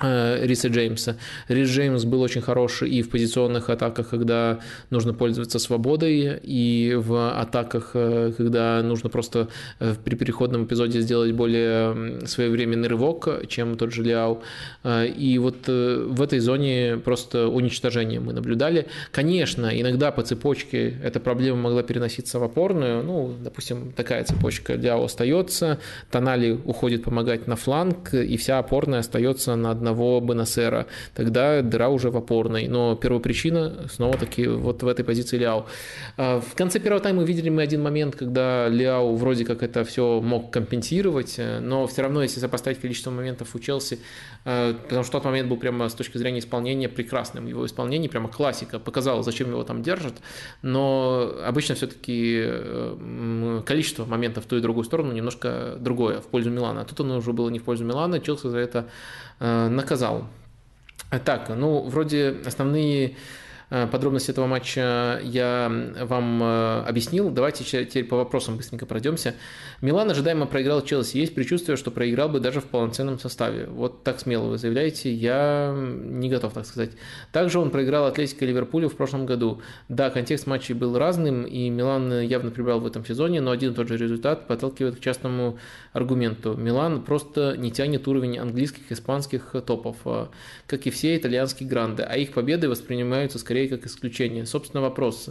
Риса 0.00 0.68
Джеймса. 0.68 1.16
Рис 1.48 1.68
Джеймс 1.68 2.04
был 2.04 2.22
очень 2.22 2.40
хороший 2.40 2.90
и 2.90 3.02
в 3.02 3.10
позиционных 3.10 3.70
атаках, 3.70 4.10
когда 4.10 4.60
нужно 4.90 5.14
пользоваться 5.14 5.58
свободой, 5.58 6.38
и 6.42 6.94
в 6.96 7.40
атаках, 7.40 7.90
э, 7.94 8.32
когда 8.36 8.82
нужно 8.82 9.10
просто 9.10 9.48
э, 9.80 9.94
при 10.04 10.14
переходном 10.14 10.64
эпизоде 10.64 11.00
сделать 11.00 11.32
более 11.32 12.26
своевременный 12.26 12.88
рывок, 12.88 13.46
чем 13.48 13.76
тот 13.76 13.92
же 13.92 14.02
Ляо. 14.02 14.42
И 14.84 15.38
вот 15.38 15.66
в 15.66 16.22
этой 16.22 16.38
зоне 16.38 17.00
просто 17.04 17.48
уничтожение 17.48 18.20
мы 18.20 18.32
наблюдали. 18.32 18.86
Конечно, 19.10 19.66
иногда 19.66 20.12
по 20.12 20.22
цепочке 20.22 20.96
эта 21.02 21.20
проблема 21.20 21.58
могла 21.58 21.82
переноситься 21.82 22.38
в 22.38 22.44
опорную. 22.44 23.02
Ну, 23.02 23.34
допустим, 23.42 23.92
такая 23.92 24.24
цепочка 24.24 24.74
Ляо 24.74 25.04
остается, 25.04 25.78
Тонали 26.10 26.52
уходит 26.64 27.04
помогать 27.04 27.46
на 27.46 27.56
фланг, 27.56 28.14
и 28.14 28.36
вся 28.36 28.58
опорная 28.58 29.00
остается 29.00 29.56
на 29.56 29.70
одном 29.70 29.87
одного 29.88 30.20
Бенасера, 30.20 30.86
тогда 31.14 31.62
дыра 31.62 31.88
уже 31.88 32.10
в 32.10 32.16
опорной. 32.16 32.68
Но 32.68 32.94
первопричина 32.94 33.88
снова-таки 33.90 34.46
вот 34.46 34.82
в 34.82 34.88
этой 34.88 35.04
позиции 35.04 35.38
Ляо. 35.38 35.66
А, 36.16 36.40
в 36.40 36.54
конце 36.54 36.78
первого 36.78 37.02
тайма 37.02 37.22
видели 37.22 37.48
мы 37.48 37.62
один 37.62 37.82
момент, 37.82 38.16
когда 38.16 38.68
Ляо 38.68 39.14
вроде 39.14 39.44
как 39.44 39.62
это 39.62 39.84
все 39.84 40.20
мог 40.20 40.50
компенсировать, 40.50 41.40
но 41.60 41.86
все 41.86 42.02
равно, 42.02 42.22
если 42.22 42.40
сопоставить 42.40 42.80
количество 42.80 43.10
моментов 43.10 43.54
у 43.54 43.58
Челси, 43.58 43.98
а, 44.44 44.74
потому 44.74 45.02
что 45.02 45.12
тот 45.12 45.24
момент 45.24 45.48
был 45.48 45.56
прямо 45.56 45.88
с 45.88 45.94
точки 45.94 46.18
зрения 46.18 46.40
исполнения 46.40 46.88
прекрасным. 46.88 47.46
Его 47.46 47.64
исполнение 47.66 48.10
прямо 48.10 48.28
классика, 48.28 48.78
показало, 48.78 49.22
зачем 49.22 49.50
его 49.50 49.64
там 49.64 49.82
держат, 49.82 50.14
но 50.62 51.32
обычно 51.44 51.74
все-таки 51.74 52.42
э, 52.44 53.62
количество 53.64 54.04
моментов 54.04 54.44
в 54.44 54.48
ту 54.48 54.56
и 54.56 54.60
другую 54.60 54.84
сторону 54.84 55.12
немножко 55.12 55.76
другое, 55.78 56.20
в 56.20 56.26
пользу 56.26 56.50
Милана. 56.50 56.82
А 56.82 56.84
тут 56.84 57.00
оно 57.00 57.18
уже 57.18 57.32
было 57.32 57.48
не 57.50 57.58
в 57.58 57.64
пользу 57.64 57.84
Милана, 57.84 58.20
Челси 58.20 58.48
за 58.48 58.58
это 58.58 58.78
Э, 58.78 59.27
наказал. 59.40 60.26
Так, 61.24 61.48
ну, 61.48 61.88
вроде 61.88 62.36
основные 62.44 63.08
Э, 63.08 63.14
подробности 63.68 64.30
этого 64.30 64.46
матча 64.46 65.20
я 65.22 65.70
вам 66.00 66.42
э, 66.42 66.84
объяснил. 66.86 67.30
Давайте 67.30 67.64
теперь 67.64 68.04
по 68.04 68.16
вопросам 68.16 68.56
быстренько 68.56 68.86
пройдемся. 68.86 69.34
Милан 69.82 70.10
ожидаемо 70.10 70.46
проиграл 70.46 70.82
Челси. 70.82 71.18
Есть 71.18 71.34
предчувствие, 71.34 71.76
что 71.76 71.90
проиграл 71.90 72.30
бы 72.30 72.40
даже 72.40 72.60
в 72.60 72.64
полноценном 72.64 73.18
составе. 73.18 73.66
Вот 73.66 74.04
так 74.04 74.20
смело 74.20 74.46
вы 74.48 74.58
заявляете. 74.58 75.12
Я 75.12 75.74
не 75.76 76.30
готов 76.30 76.54
так 76.54 76.64
сказать. 76.64 76.92
Также 77.30 77.58
он 77.58 77.70
проиграл 77.70 78.06
Атлетико 78.06 78.46
Ливерпулю 78.46 78.88
в 78.88 78.96
прошлом 78.96 79.26
году. 79.26 79.60
Да, 79.88 80.08
контекст 80.08 80.46
матчей 80.46 80.74
был 80.74 80.96
разным, 80.96 81.44
и 81.44 81.68
Милан 81.68 82.22
явно 82.22 82.50
прибрал 82.50 82.80
в 82.80 82.86
этом 82.86 83.04
сезоне, 83.04 83.42
но 83.42 83.50
один 83.50 83.72
и 83.72 83.74
тот 83.74 83.88
же 83.88 83.98
результат 83.98 84.46
подталкивает 84.46 84.96
к 84.96 85.00
частному 85.00 85.58
аргументу. 85.92 86.54
Милан 86.54 87.02
просто 87.02 87.54
не 87.58 87.70
тянет 87.70 88.08
уровень 88.08 88.38
английских, 88.38 88.90
испанских 88.90 89.54
топов, 89.66 89.96
э, 90.06 90.26
как 90.66 90.86
и 90.86 90.90
все 90.90 91.16
итальянские 91.16 91.68
гранды, 91.68 92.02
а 92.02 92.16
их 92.16 92.32
победы 92.32 92.68
воспринимаются 92.68 93.38
скорее 93.38 93.57
скорее 93.58 93.68
как 93.68 93.86
исключение. 93.86 94.46
Собственно, 94.46 94.80
вопрос. 94.80 95.30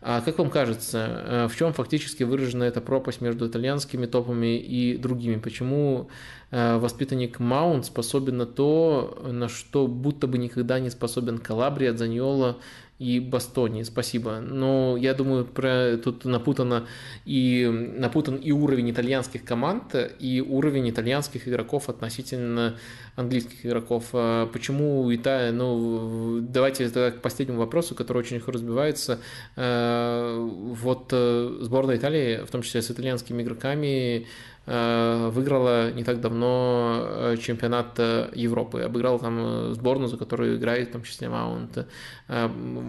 А 0.00 0.20
как 0.20 0.38
вам 0.38 0.50
кажется, 0.50 0.98
э, 0.98 1.48
в 1.48 1.56
чем 1.56 1.72
фактически 1.72 2.24
выражена 2.24 2.64
эта 2.64 2.80
пропасть 2.80 3.20
между 3.20 3.46
итальянскими 3.46 4.06
топами 4.06 4.58
и 4.58 4.96
другими? 4.96 5.36
Почему 5.38 6.08
э, 6.50 6.78
воспитанник 6.78 7.38
Маунт 7.38 7.86
способен 7.86 8.38
на 8.38 8.46
то, 8.46 9.22
на 9.30 9.48
что 9.48 9.86
будто 9.86 10.26
бы 10.26 10.38
никогда 10.38 10.80
не 10.80 10.90
способен 10.90 11.38
Калабрия, 11.38 11.92
Дзаньола 11.92 12.56
и 12.98 13.20
Бастони, 13.20 13.84
спасибо. 13.84 14.40
Но 14.40 14.96
я 14.96 15.14
думаю, 15.14 15.44
про, 15.44 15.96
тут 15.98 16.24
напутано 16.24 16.86
и, 17.24 17.66
напутан 17.96 18.36
и 18.36 18.50
уровень 18.50 18.90
итальянских 18.90 19.44
команд, 19.44 19.94
и 20.18 20.40
уровень 20.40 20.90
итальянских 20.90 21.46
игроков 21.46 21.88
относительно 21.88 22.76
английских 23.14 23.64
игроков. 23.64 24.06
А 24.12 24.46
почему 24.46 25.14
Италия, 25.14 25.52
ну, 25.52 26.40
давайте 26.40 26.84
это 26.84 27.12
к 27.12 27.22
последнему 27.22 27.60
вопросу, 27.60 27.94
который 27.94 28.18
очень 28.18 28.36
легко 28.36 28.50
разбивается. 28.50 29.20
А, 29.54 30.36
вот 30.40 31.08
э, 31.12 31.58
сборная 31.60 31.96
Италии, 31.96 32.44
в 32.44 32.50
том 32.50 32.62
числе 32.62 32.82
с 32.82 32.90
итальянскими 32.90 33.42
игроками, 33.42 34.26
выиграла 34.68 35.90
не 35.92 36.04
так 36.04 36.20
давно 36.20 37.00
э, 37.00 37.36
чемпионат 37.40 37.98
э, 37.98 38.28
Европы, 38.34 38.82
обыграла 38.82 39.18
там 39.18 39.72
сборную, 39.74 40.08
за 40.08 40.16
которую 40.18 40.58
играет 40.58 40.90
в 40.90 40.92
том 40.92 41.02
числе 41.02 41.28
Маунт. 41.28 41.86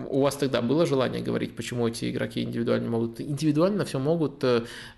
У 0.10 0.22
вас 0.22 0.36
тогда 0.36 0.62
было 0.62 0.86
желание 0.86 1.22
говорить, 1.22 1.56
почему 1.56 1.88
эти 1.88 2.12
игроки 2.12 2.42
индивидуально 2.42 2.90
могут? 2.90 3.22
Индивидуально 3.22 3.86
все 3.86 3.98
могут. 3.98 4.44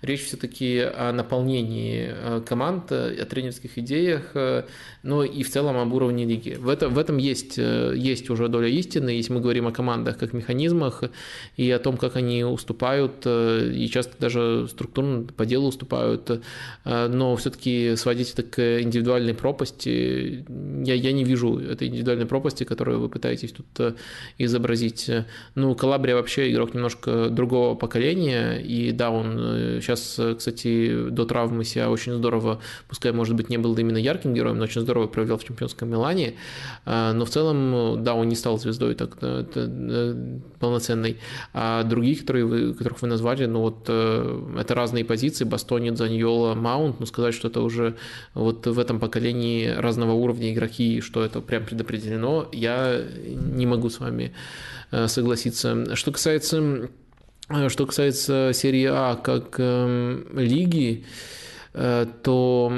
Речь 0.00 0.24
все-таки 0.24 0.80
о 0.80 1.12
наполнении 1.12 2.40
команд, 2.44 2.90
о 2.90 3.24
тренерских 3.24 3.78
идеях, 3.78 4.34
но 5.04 5.22
и 5.22 5.42
в 5.44 5.50
целом 5.50 5.76
об 5.76 5.92
уровне 5.92 6.24
лиги. 6.24 6.56
В, 6.58 6.68
это, 6.68 6.88
в 6.88 6.98
этом 6.98 7.18
есть, 7.18 7.56
есть 7.56 8.30
уже 8.30 8.48
доля 8.48 8.68
истины, 8.68 9.10
если 9.10 9.32
мы 9.32 9.40
говорим 9.40 9.68
о 9.68 9.72
командах 9.72 10.18
как 10.18 10.32
механизмах 10.32 11.04
и 11.56 11.70
о 11.70 11.78
том, 11.78 11.96
как 11.96 12.16
они 12.16 12.42
уступают, 12.42 13.24
и 13.24 13.88
часто 13.92 14.14
даже 14.18 14.66
структурно 14.68 15.24
по 15.24 15.46
делу 15.46 15.68
уступают 15.68 16.30
Э, 16.30 16.40
но 16.84 17.36
все-таки 17.36 17.94
сводить 17.96 18.32
это 18.32 18.42
к 18.42 18.80
индивидуальной 18.82 19.34
пропасти, 19.34 20.44
я, 20.84 20.94
я 20.94 21.12
не 21.12 21.24
вижу 21.24 21.58
этой 21.58 21.88
индивидуальной 21.88 22.26
пропасти, 22.26 22.64
которую 22.64 23.00
вы 23.00 23.08
пытаетесь 23.08 23.52
тут 23.52 23.66
э, 23.78 23.94
изобразить. 24.38 25.10
Ну, 25.54 25.74
Калабрия 25.74 26.14
вообще 26.14 26.50
игрок 26.52 26.74
немножко 26.74 27.28
другого 27.28 27.74
поколения, 27.74 28.56
и 28.56 28.92
да, 28.92 29.10
он 29.10 29.80
сейчас, 29.80 30.18
э, 30.18 30.34
кстати, 30.34 31.08
до 31.10 31.24
травмы 31.24 31.64
себя 31.64 31.90
очень 31.90 32.14
здорово, 32.14 32.60
пускай, 32.88 33.12
может 33.12 33.36
быть, 33.36 33.48
не 33.48 33.58
был 33.58 33.76
именно 33.76 33.98
ярким 33.98 34.34
героем, 34.34 34.58
но 34.58 34.64
очень 34.64 34.80
здорово 34.80 35.06
провел 35.06 35.38
в 35.38 35.44
чемпионском 35.44 35.90
Милане, 35.90 36.34
но 36.86 37.24
в 37.24 37.30
целом, 37.30 38.02
да, 38.02 38.14
он 38.14 38.28
не 38.28 38.34
стал 38.34 38.58
звездой 38.58 38.94
так 38.94 39.16
полноценной. 40.58 41.18
А 41.52 41.82
другие, 41.82 42.16
которые 42.16 42.44
вы, 42.44 42.74
которых 42.74 43.02
вы 43.02 43.08
назвали, 43.08 43.46
ну 43.46 43.60
вот 43.60 43.82
это 43.88 44.74
разные 44.74 45.04
позиции, 45.04 45.44
Бастони, 45.44 45.90
Заньола, 45.90 46.54
Маунт, 46.62 47.00
но 47.00 47.06
сказать, 47.06 47.34
что 47.34 47.48
это 47.48 47.60
уже 47.60 47.96
вот 48.34 48.66
в 48.66 48.78
этом 48.78 48.98
поколении 48.98 49.66
разного 49.68 50.12
уровня 50.12 50.52
игроки, 50.52 51.00
что 51.00 51.24
это 51.24 51.40
прям 51.40 51.66
предопределено, 51.66 52.48
я 52.52 53.02
не 53.56 53.66
могу 53.66 53.90
с 53.90 54.00
вами 54.00 54.32
э, 54.90 55.08
согласиться. 55.08 55.94
Что 55.96 56.12
касается, 56.12 56.88
э, 57.48 57.68
что 57.68 57.86
касается 57.86 58.52
серии 58.54 58.86
А 58.90 59.16
как 59.16 59.56
э, 59.58 60.22
лиги, 60.34 61.04
э, 61.74 62.06
то 62.22 62.72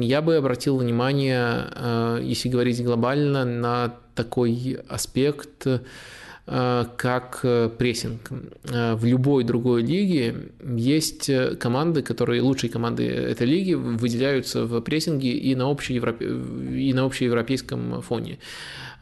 я 0.00 0.22
бы 0.22 0.36
обратил 0.36 0.76
внимание, 0.76 2.20
если 2.22 2.48
говорить 2.48 2.84
глобально, 2.84 3.44
на 3.44 3.94
такой 4.14 4.78
аспект, 4.88 5.66
как 6.46 7.40
прессинг. 7.78 8.30
В 8.64 9.04
любой 9.04 9.44
другой 9.44 9.82
лиге 9.82 10.34
есть 10.62 11.30
команды, 11.58 12.02
которые, 12.02 12.42
лучшие 12.42 12.70
команды 12.70 13.06
этой 13.06 13.46
лиги, 13.46 13.72
выделяются 13.72 14.66
в 14.66 14.80
прессинге 14.82 15.30
и 15.30 15.54
на, 15.54 15.70
общеевропе... 15.70 16.26
и 16.26 16.92
на 16.92 17.04
общеевропейском 17.04 18.02
фоне. 18.02 18.38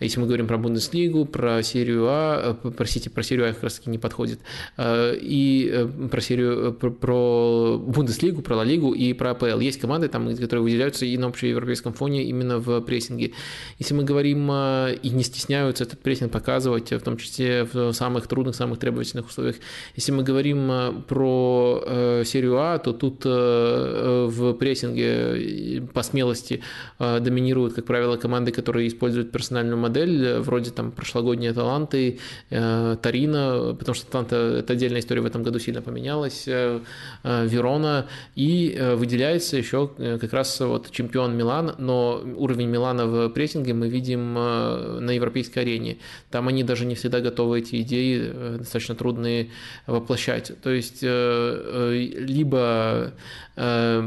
Если 0.03 0.21
мы 0.21 0.27
говорим 0.27 0.47
про 0.47 0.59
Бундеслигу, 0.59 1.25
про 1.25 1.63
серию 1.63 2.07
А, 2.09 2.59
э, 2.63 2.71
простите, 2.71 3.11
про 3.11 3.23
серию 3.23 3.49
А 3.49 3.53
как 3.53 3.63
раз 3.63 3.75
таки 3.75 3.91
не 3.91 3.99
подходит, 3.99 4.41
э, 4.77 5.17
и 5.21 5.71
э, 5.73 6.09
про 6.11 6.21
серию, 6.21 6.73
про, 6.73 6.91
про 6.91 7.79
Бундеслигу, 7.79 8.43
про 8.43 8.57
Ла 8.57 8.65
Лигу 8.65 8.93
и 8.93 9.13
про 9.13 9.31
АПЛ. 9.31 9.61
Есть 9.61 9.81
команды, 9.81 10.09
там, 10.09 10.35
которые 10.37 10.63
выделяются 10.63 11.07
и 11.07 11.17
на 11.17 11.29
общеевропейском 11.29 11.93
фоне 11.93 12.25
именно 12.25 12.59
в 12.59 12.81
прессинге. 12.81 13.33
Если 13.79 13.95
мы 13.95 14.05
говорим 14.05 14.51
и 14.53 15.11
не 15.11 15.23
стесняются 15.23 15.85
этот 15.85 16.01
прессинг 16.01 16.33
показывать, 16.33 16.91
в 16.93 17.01
том 17.01 17.17
числе 17.17 17.69
в 17.73 17.93
самых 17.93 18.27
трудных, 18.27 18.57
самых 18.57 18.79
требовательных 18.79 19.29
условиях. 19.29 19.57
Если 19.97 20.13
мы 20.13 20.23
говорим 20.23 21.03
про 21.07 22.23
серию 22.25 22.59
А, 22.59 22.79
то 22.79 22.93
тут 22.93 23.25
в 23.25 24.53
прессинге 24.55 25.83
по 25.93 26.03
смелости 26.03 26.63
доминируют, 26.99 27.75
как 27.75 27.85
правило, 27.85 28.17
команды, 28.17 28.53
которые 28.53 28.89
используют 28.89 29.31
персональную 29.31 29.79
модель 29.79 29.92
модель, 29.93 30.25
э, 30.25 30.41
вроде 30.41 30.71
там 30.71 30.91
прошлогодние 30.91 31.53
таланты, 31.53 32.19
э, 32.51 32.97
Тарина, 33.03 33.77
потому 33.79 33.95
что 33.95 34.11
Таланта– 34.11 34.37
это 34.61 34.73
отдельная 34.73 35.01
история, 35.01 35.21
в 35.21 35.27
этом 35.27 35.43
году 35.43 35.59
сильно 35.59 35.83
поменялась, 35.83 36.45
э, 36.47 36.81
Верона, 37.25 38.07
и 38.37 38.79
выделяется 38.97 39.57
еще 39.57 39.91
как 40.21 40.33
раз 40.33 40.61
вот 40.61 40.91
чемпион 40.91 41.37
Милан, 41.37 41.75
но 41.79 42.23
уровень 42.37 42.69
Милана 42.69 43.07
в 43.07 43.29
прессинге 43.29 43.75
мы 43.75 43.89
видим 43.89 44.35
на 44.35 45.11
европейской 45.11 45.61
арене. 45.61 45.99
Там 46.31 46.49
они 46.49 46.65
даже 46.65 46.87
не 46.87 46.95
всегда 46.95 47.21
готовы 47.21 47.61
эти 47.61 47.83
идеи, 47.83 48.33
достаточно 48.59 48.95
трудные, 48.95 49.51
воплощать. 49.87 50.53
То 50.63 50.71
есть 50.71 51.03
либо 51.03 53.13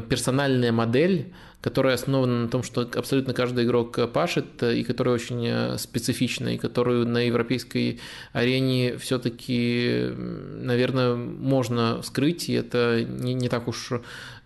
персональная 0.10 0.72
модель, 0.72 1.34
которая 1.66 1.96
основана 1.96 2.44
на 2.44 2.48
том, 2.48 2.62
что 2.62 2.82
абсолютно 2.82 3.34
каждый 3.34 3.66
игрок 3.66 4.12
пашет, 4.12 4.62
и 4.62 4.84
которая 4.84 5.16
очень 5.16 5.48
э, 5.48 5.78
специфична, 5.80 6.54
и 6.54 6.58
которую 6.60 7.08
на 7.08 7.26
европейской 7.26 8.00
арене 8.34 9.00
все-таки, 9.00 10.12
наверное, 10.16 11.16
можно 11.16 12.04
скрыть, 12.04 12.50
и 12.50 12.54
это 12.54 13.04
не, 13.04 13.34
не 13.34 13.50
так 13.50 13.68
уж 13.68 13.94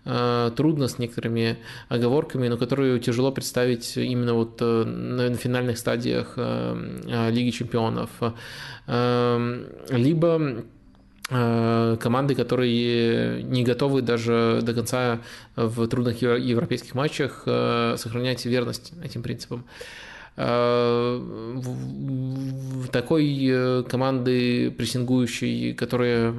э, 0.06 0.50
трудно 0.56 0.88
с 0.88 0.98
некоторыми 0.98 1.58
оговорками, 1.90 2.48
но 2.48 2.56
которую 2.56 2.98
тяжело 3.00 3.32
представить 3.32 3.98
именно 3.98 4.32
вот 4.32 4.56
э, 4.62 4.84
на 4.84 5.34
финальных 5.34 5.76
стадиях 5.76 6.38
Лиги 6.38 7.50
чемпионов. 7.50 8.08
Либо 9.90 10.38
Э, 10.38 10.62
команды, 11.30 12.34
которые 12.34 13.42
не 13.44 13.62
готовы 13.62 14.02
даже 14.02 14.60
до 14.62 14.74
конца 14.74 15.20
в 15.54 15.86
трудных 15.86 16.20
европейских 16.22 16.94
матчах 16.94 17.44
э, 17.46 17.94
сохранять 17.96 18.44
верность 18.44 18.92
этим 19.02 19.22
принципам. 19.22 19.64
Э, 20.36 21.20
такой 22.90 23.84
команды 23.88 24.72
прессингующей, 24.72 25.72
которая, 25.74 26.34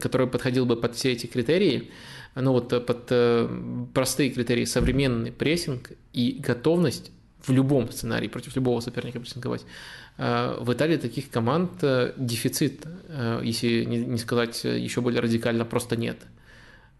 которая 0.00 0.26
подходила 0.26 0.64
бы 0.64 0.76
под 0.76 0.96
все 0.96 1.12
эти 1.12 1.26
критерии, 1.26 1.90
ну 2.34 2.52
вот 2.52 2.70
под 2.84 3.92
простые 3.94 4.30
критерии 4.30 4.64
современный 4.64 5.30
прессинг 5.30 5.92
и 6.12 6.40
готовность 6.44 7.12
в 7.46 7.52
любом 7.52 7.90
сценарии 7.92 8.28
против 8.28 8.56
любого 8.56 8.80
соперника 8.80 9.20
прессинговать, 9.20 9.64
Э, 9.64 10.01
в 10.18 10.72
Италии 10.72 10.98
таких 10.98 11.30
команд 11.30 11.82
э, 11.82 12.12
дефицит, 12.16 12.86
э, 13.08 13.40
если 13.42 13.84
не 13.84 14.18
сказать 14.18 14.62
еще 14.64 15.00
более 15.00 15.20
радикально, 15.20 15.64
просто 15.64 15.96
нет. 15.96 16.18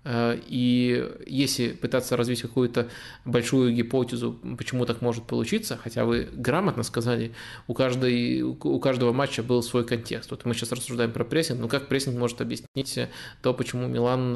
И 0.05 1.13
если 1.27 1.69
пытаться 1.75 2.17
развить 2.17 2.43
какую-то 2.43 2.89
большую 3.25 3.73
гипотезу, 3.73 4.37
почему 4.59 4.85
так 4.85 5.01
может 5.01 5.29
получиться, 5.29 5.79
хотя 5.81 6.05
вы 6.05 6.29
грамотно 6.33 6.83
сказали, 6.83 7.35
у, 7.69 7.75
каждой, 7.75 8.43
у 8.43 8.81
каждого 8.81 9.13
матча 9.13 9.45
был 9.45 9.63
свой 9.63 9.87
контекст. 9.87 10.33
Вот 10.33 10.45
мы 10.45 10.55
сейчас 10.55 10.73
рассуждаем 10.73 11.13
про 11.13 11.23
прессинг, 11.23 11.61
но 11.61 11.69
как 11.69 11.87
прессинг 11.87 12.19
может 12.19 12.41
объяснить 12.41 12.99
то, 13.43 13.55
почему 13.55 13.87
Милан 13.87 14.33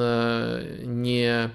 не 0.85 1.51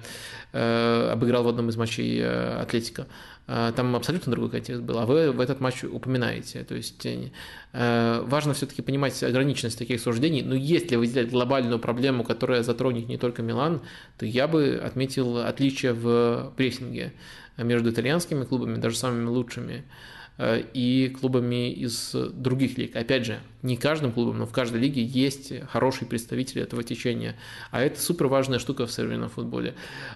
обыграл 0.52 1.44
в 1.44 1.48
одном 1.48 1.70
из 1.70 1.78
матчей 1.78 2.22
Атлетика? 2.22 3.06
А, 3.54 3.70
там 3.70 3.94
абсолютно 3.94 4.32
другой 4.32 4.48
контекст 4.48 4.82
был, 4.82 4.98
а 4.98 5.04
вы 5.04 5.30
в 5.30 5.38
этот 5.38 5.60
матч 5.60 5.84
упоминаете. 5.84 6.64
То 6.64 6.74
есть 6.74 7.04
э, 7.04 8.22
важно 8.24 8.54
все-таки 8.54 8.80
понимать 8.80 9.22
ограниченность 9.22 9.78
таких 9.78 10.00
суждений, 10.00 10.40
но 10.40 10.54
если 10.54 10.96
выделять 10.96 11.30
глобальную 11.30 11.78
проблему, 11.78 12.24
которая 12.24 12.62
затронет 12.62 13.08
не 13.08 13.18
только 13.18 13.42
Милан, 13.42 13.82
то 14.16 14.24
я 14.24 14.48
бы 14.48 14.80
отметил 14.82 15.36
отличие 15.36 15.92
в 15.92 16.54
прессинге 16.56 17.12
между 17.58 17.90
итальянскими 17.90 18.44
клубами, 18.44 18.76
даже 18.76 18.96
самыми 18.96 19.28
лучшими. 19.28 19.84
Э, 20.38 20.62
и 20.72 21.08
клубами 21.08 21.70
из 21.70 22.14
других 22.14 22.78
лиг. 22.78 22.96
Опять 22.96 23.26
же, 23.26 23.40
не 23.62 23.76
каждым 23.76 24.12
клубом, 24.12 24.38
но 24.38 24.46
в 24.46 24.52
каждой 24.52 24.80
лиге 24.80 25.04
есть 25.04 25.52
хорошие 25.68 26.08
представители 26.08 26.62
этого 26.62 26.82
течения. 26.82 27.36
А 27.70 27.82
это 27.82 28.00
супер 28.00 28.28
важная 28.28 28.58
штука 28.58 28.86
в 28.86 28.90
современном 28.92 29.28
футболе. 29.28 29.74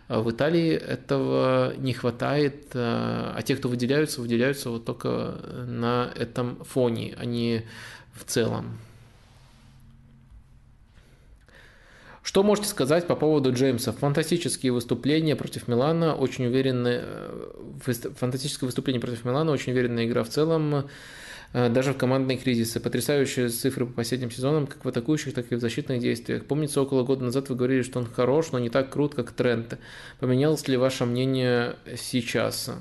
Э, 0.09 0.21
в 0.21 0.31
Италии 0.31 0.73
этого 0.73 1.75
не 1.77 1.93
хватает, 1.93 2.71
э, 2.73 2.79
а 2.79 3.41
те, 3.45 3.57
кто 3.57 3.69
выделяются, 3.69 4.23
выделяются 4.23 4.71
вот 4.71 4.85
только 4.87 5.39
на 5.67 6.11
этом 6.17 6.65
фоне, 6.65 7.15
а 7.19 7.25
не 7.25 7.65
в 8.15 8.25
целом. 8.25 8.79
Что 12.27 12.43
можете 12.43 12.67
сказать 12.67 13.07
по 13.07 13.15
поводу 13.15 13.53
Джеймса? 13.53 13.93
Фантастические 13.93 14.73
выступления 14.73 15.37
против 15.37 15.69
Милана, 15.69 16.17
очень 16.17 16.47
уверенные, 16.47 17.05
э, 17.05 17.93
фантастическое 18.19 18.67
выступление 18.67 19.01
против 19.01 19.25
Милана, 19.25 19.53
очень 19.53 19.73
уверенная 19.73 20.07
игра 20.07 20.25
в 20.25 20.29
целом, 20.29 20.89
э, 21.53 21.69
даже 21.69 21.93
в 21.93 21.97
командные 21.97 22.37
кризисы. 22.37 22.81
Потрясающие 22.81 23.49
цифры 23.49 23.87
по 23.87 23.93
последним 23.93 24.33
сезонам, 24.33 24.67
как 24.67 24.85
в 24.85 24.89
атакующих, 24.89 25.35
так 25.35 25.53
и 25.53 25.55
в 25.55 25.61
защитных 25.61 26.01
действиях. 26.01 26.47
Помнится, 26.47 26.83
около 26.83 27.05
года 27.05 27.25
назад 27.25 27.49
вы 27.49 27.55
говорили, 27.55 27.83
что 27.83 28.01
он 28.01 28.07
хорош, 28.07 28.51
но 28.51 28.59
не 28.59 28.71
так 28.71 28.91
крут, 28.91 29.15
как 29.15 29.31
Трент. 29.31 29.79
Поменялось 30.19 30.67
ли 30.67 30.77
ваше 30.77 31.05
мнение 31.05 31.77
сейчас? 31.97 32.73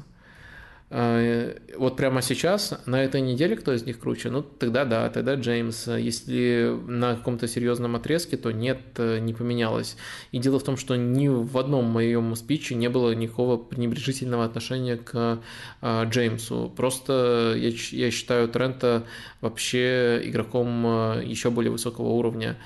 А, 0.91 1.55
вот 1.77 1.97
прямо 1.97 2.21
сейчас, 2.21 2.79
на 2.85 3.03
этой 3.03 3.19
неделе, 3.19 3.55
кто 3.55 3.73
из 3.73 3.83
них 3.85 3.99
круче? 3.99 4.29
Ну, 4.29 4.43
тогда 4.43 4.85
да, 4.85 5.09
тогда 5.09 5.35
Джеймс. 5.35 5.87
Если 5.87 6.77
на 6.87 7.15
каком-то 7.15 7.47
серьезном 7.47 7.95
отрезке, 7.95 8.37
то 8.37 8.51
нет, 8.51 8.79
не 8.97 9.33
поменялось. 9.33 9.97
И 10.31 10.37
дело 10.37 10.59
в 10.59 10.63
том, 10.63 10.77
что 10.77 10.95
ни 10.95 11.27
в 11.27 11.57
одном 11.57 11.85
моем 11.85 12.35
спиче 12.35 12.75
не 12.75 12.89
было 12.89 13.13
никакого 13.15 13.57
пренебрежительного 13.57 14.45
отношения 14.45 14.97
к 14.97 15.39
а, 15.81 16.05
Джеймсу. 16.05 16.71
Просто 16.75 17.55
я, 17.57 17.71
я 17.91 18.11
считаю 18.11 18.47
Трента 18.47 19.03
вообще 19.41 20.21
игроком 20.23 21.19
еще 21.21 21.49
более 21.49 21.71
высокого 21.71 22.09
уровня. 22.09 22.57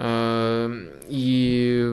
И 0.00 1.92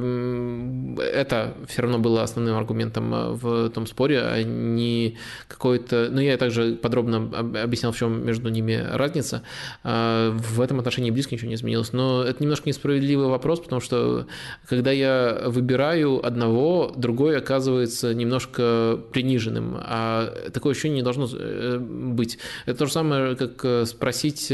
это 1.01 1.53
все 1.67 1.81
равно 1.81 1.97
было 1.97 2.21
основным 2.21 2.55
аргументом 2.55 3.35
в 3.35 3.69
том 3.69 3.87
споре, 3.87 4.21
а 4.21 4.43
не 4.43 5.17
какой-то... 5.47 6.09
Ну, 6.11 6.21
я 6.21 6.37
также 6.37 6.75
подробно 6.75 7.29
объяснял, 7.63 7.91
в 7.91 7.97
чем 7.97 8.25
между 8.25 8.49
ними 8.49 8.85
разница. 8.91 9.41
В 9.83 10.61
этом 10.61 10.79
отношении 10.79 11.09
близко 11.11 11.33
ничего 11.33 11.49
не 11.49 11.55
изменилось. 11.55 11.93
Но 11.93 12.23
это 12.23 12.43
немножко 12.43 12.69
несправедливый 12.69 13.27
вопрос, 13.27 13.59
потому 13.59 13.81
что 13.81 14.27
когда 14.67 14.91
я 14.91 15.43
выбираю 15.45 16.25
одного, 16.25 16.93
другой 16.95 17.37
оказывается 17.37 18.13
немножко 18.13 18.99
приниженным. 19.11 19.77
А 19.79 20.31
такое 20.51 20.71
ощущение 20.71 20.97
не 20.97 21.03
должно 21.03 21.27
э, 21.31 21.77
быть. 21.79 22.37
Это 22.65 22.79
то 22.79 22.85
же 22.85 22.91
самое, 22.91 23.35
как 23.35 23.63
э, 23.63 23.85
спросить 23.85 24.51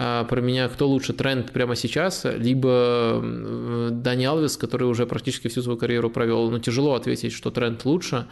про 0.00 0.40
меня, 0.40 0.68
кто 0.68 0.88
лучше, 0.88 1.12
Тренд 1.12 1.52
прямо 1.52 1.76
сейчас, 1.76 2.24
либо 2.24 3.22
Дани 3.90 4.24
Алвес, 4.24 4.56
который 4.56 4.88
уже 4.88 5.06
практически 5.06 5.48
всю 5.48 5.60
свою 5.62 5.76
карьеру 5.76 6.08
провел. 6.08 6.50
Но 6.50 6.58
тяжело 6.58 6.94
ответить, 6.94 7.32
что 7.32 7.50
Тренд 7.50 7.84
лучше, 7.84 8.16
а, 8.16 8.24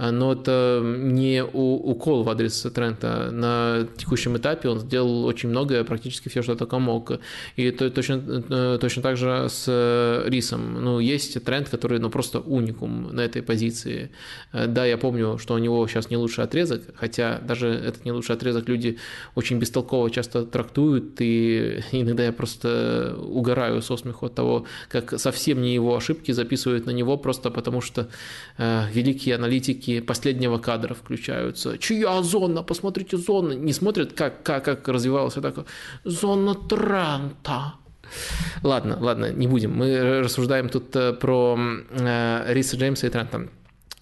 но 0.00 0.32
это 0.32 0.80
не 0.82 1.44
укол 1.44 2.22
в 2.22 2.30
адрес 2.30 2.62
Трента. 2.74 3.30
На 3.30 3.86
текущем 3.96 4.36
этапе 4.36 4.68
он 4.68 4.80
сделал 4.80 5.26
очень 5.26 5.50
многое, 5.50 5.84
практически 5.84 6.28
все, 6.28 6.42
что 6.42 6.54
только 6.54 6.78
мог. 6.78 7.12
И 7.56 7.64
это 7.64 7.90
точно, 7.90 8.44
э, 8.48 8.78
точно 8.80 9.02
так 9.02 9.16
же 9.16 9.46
с 9.48 10.24
Рисом. 10.26 10.82
Ну, 10.82 11.00
есть 11.00 11.42
тренд, 11.44 11.68
который 11.68 11.98
ну, 11.98 12.08
просто 12.10 12.40
уникум 12.40 13.14
на 13.14 13.20
этой 13.20 13.42
позиции. 13.42 14.10
Э, 14.52 14.66
да, 14.66 14.86
я 14.86 14.96
помню, 14.96 15.38
что 15.38 15.54
у 15.54 15.58
него 15.58 15.86
сейчас 15.86 16.10
не 16.10 16.16
лучший 16.16 16.44
отрезок, 16.44 16.82
хотя 16.94 17.38
даже 17.38 17.68
этот 17.68 18.04
не 18.04 18.12
лучший 18.12 18.36
отрезок 18.36 18.68
люди 18.68 18.98
очень 19.34 19.58
бестолково 19.58 20.10
часто 20.10 20.44
трактуют, 20.44 21.20
и 21.20 21.80
иногда 21.92 22.24
я 22.24 22.32
просто 22.32 23.16
угораю 23.18 23.82
со 23.82 23.96
смеху 23.96 24.26
от 24.26 24.34
того, 24.34 24.66
как 24.88 25.18
совсем 25.18 25.60
не 25.60 25.74
его 25.74 25.96
ошибки 25.96 26.32
записывают 26.32 26.86
на 26.86 26.90
него, 26.90 27.16
просто 27.16 27.50
потому 27.50 27.80
что 27.80 28.08
э, 28.58 28.84
великие 28.92 29.34
аналитики 29.34 29.89
последнего 29.98 30.58
кадра 30.58 30.94
включаются. 30.94 31.76
Чья 31.78 32.22
зона? 32.22 32.62
Посмотрите 32.62 33.16
зону. 33.16 33.52
Не 33.52 33.72
смотрят, 33.72 34.12
как, 34.12 34.42
как, 34.42 34.64
как 34.64 34.86
развивалась 34.88 35.34
так. 35.34 35.66
Зона 36.04 36.54
Транта. 36.54 37.74
Ладно, 38.62 38.98
ладно, 39.00 39.32
не 39.32 39.46
будем. 39.46 39.72
Мы 39.72 40.20
рассуждаем 40.20 40.68
тут 40.68 40.94
э, 40.96 41.12
про 41.12 41.58
э, 41.90 42.52
Риса 42.52 42.76
Джеймса 42.76 43.06
и 43.06 43.10
Трента. 43.10 43.48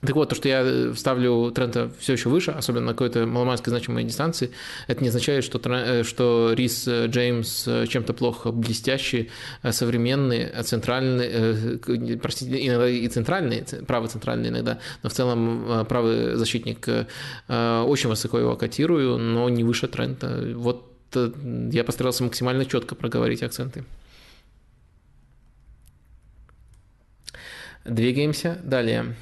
Так 0.01 0.15
вот, 0.15 0.29
то, 0.29 0.37
что 0.37 0.49
я 0.49 0.95
ставлю 0.95 1.51
Трента 1.51 1.91
все 1.99 2.13
еще 2.13 2.29
выше, 2.29 2.53
особенно 2.53 2.87
на 2.87 2.93
какой-то 2.93 3.27
маломальской 3.27 3.73
значимой 3.73 4.05
дистанции, 4.05 4.53
это 4.87 5.03
не 5.03 5.09
означает, 5.09 5.43
что, 5.43 5.61
э, 5.65 6.05
что 6.05 6.53
Рис 6.53 6.87
Джеймс 6.87 7.69
чем-то 7.89 8.13
плохо 8.13 8.53
блестящий, 8.53 9.31
современный, 9.69 10.51
центральный, 10.63 11.79
простите, 12.19 12.65
иногда 12.65 12.89
и 12.89 13.09
центральный, 13.09 13.65
правый 13.89 14.09
центральный 14.09 14.51
иногда, 14.51 14.79
но 15.03 15.11
в 15.11 15.13
целом 15.13 15.85
правый 15.89 16.37
защитник 16.37 16.87
очень 17.49 18.09
высоко 18.09 18.39
его 18.39 18.55
котирую, 18.55 19.19
но 19.19 19.49
не 19.49 19.65
выше 19.65 19.89
Трента. 19.89 20.53
Вот 20.55 20.85
я 21.73 21.85
постарался 21.85 22.23
максимально 22.23 22.65
четко 22.67 22.95
проговорить 22.95 23.43
акценты. 23.43 23.85
Двигаемся 27.85 28.59
далее. 28.63 29.17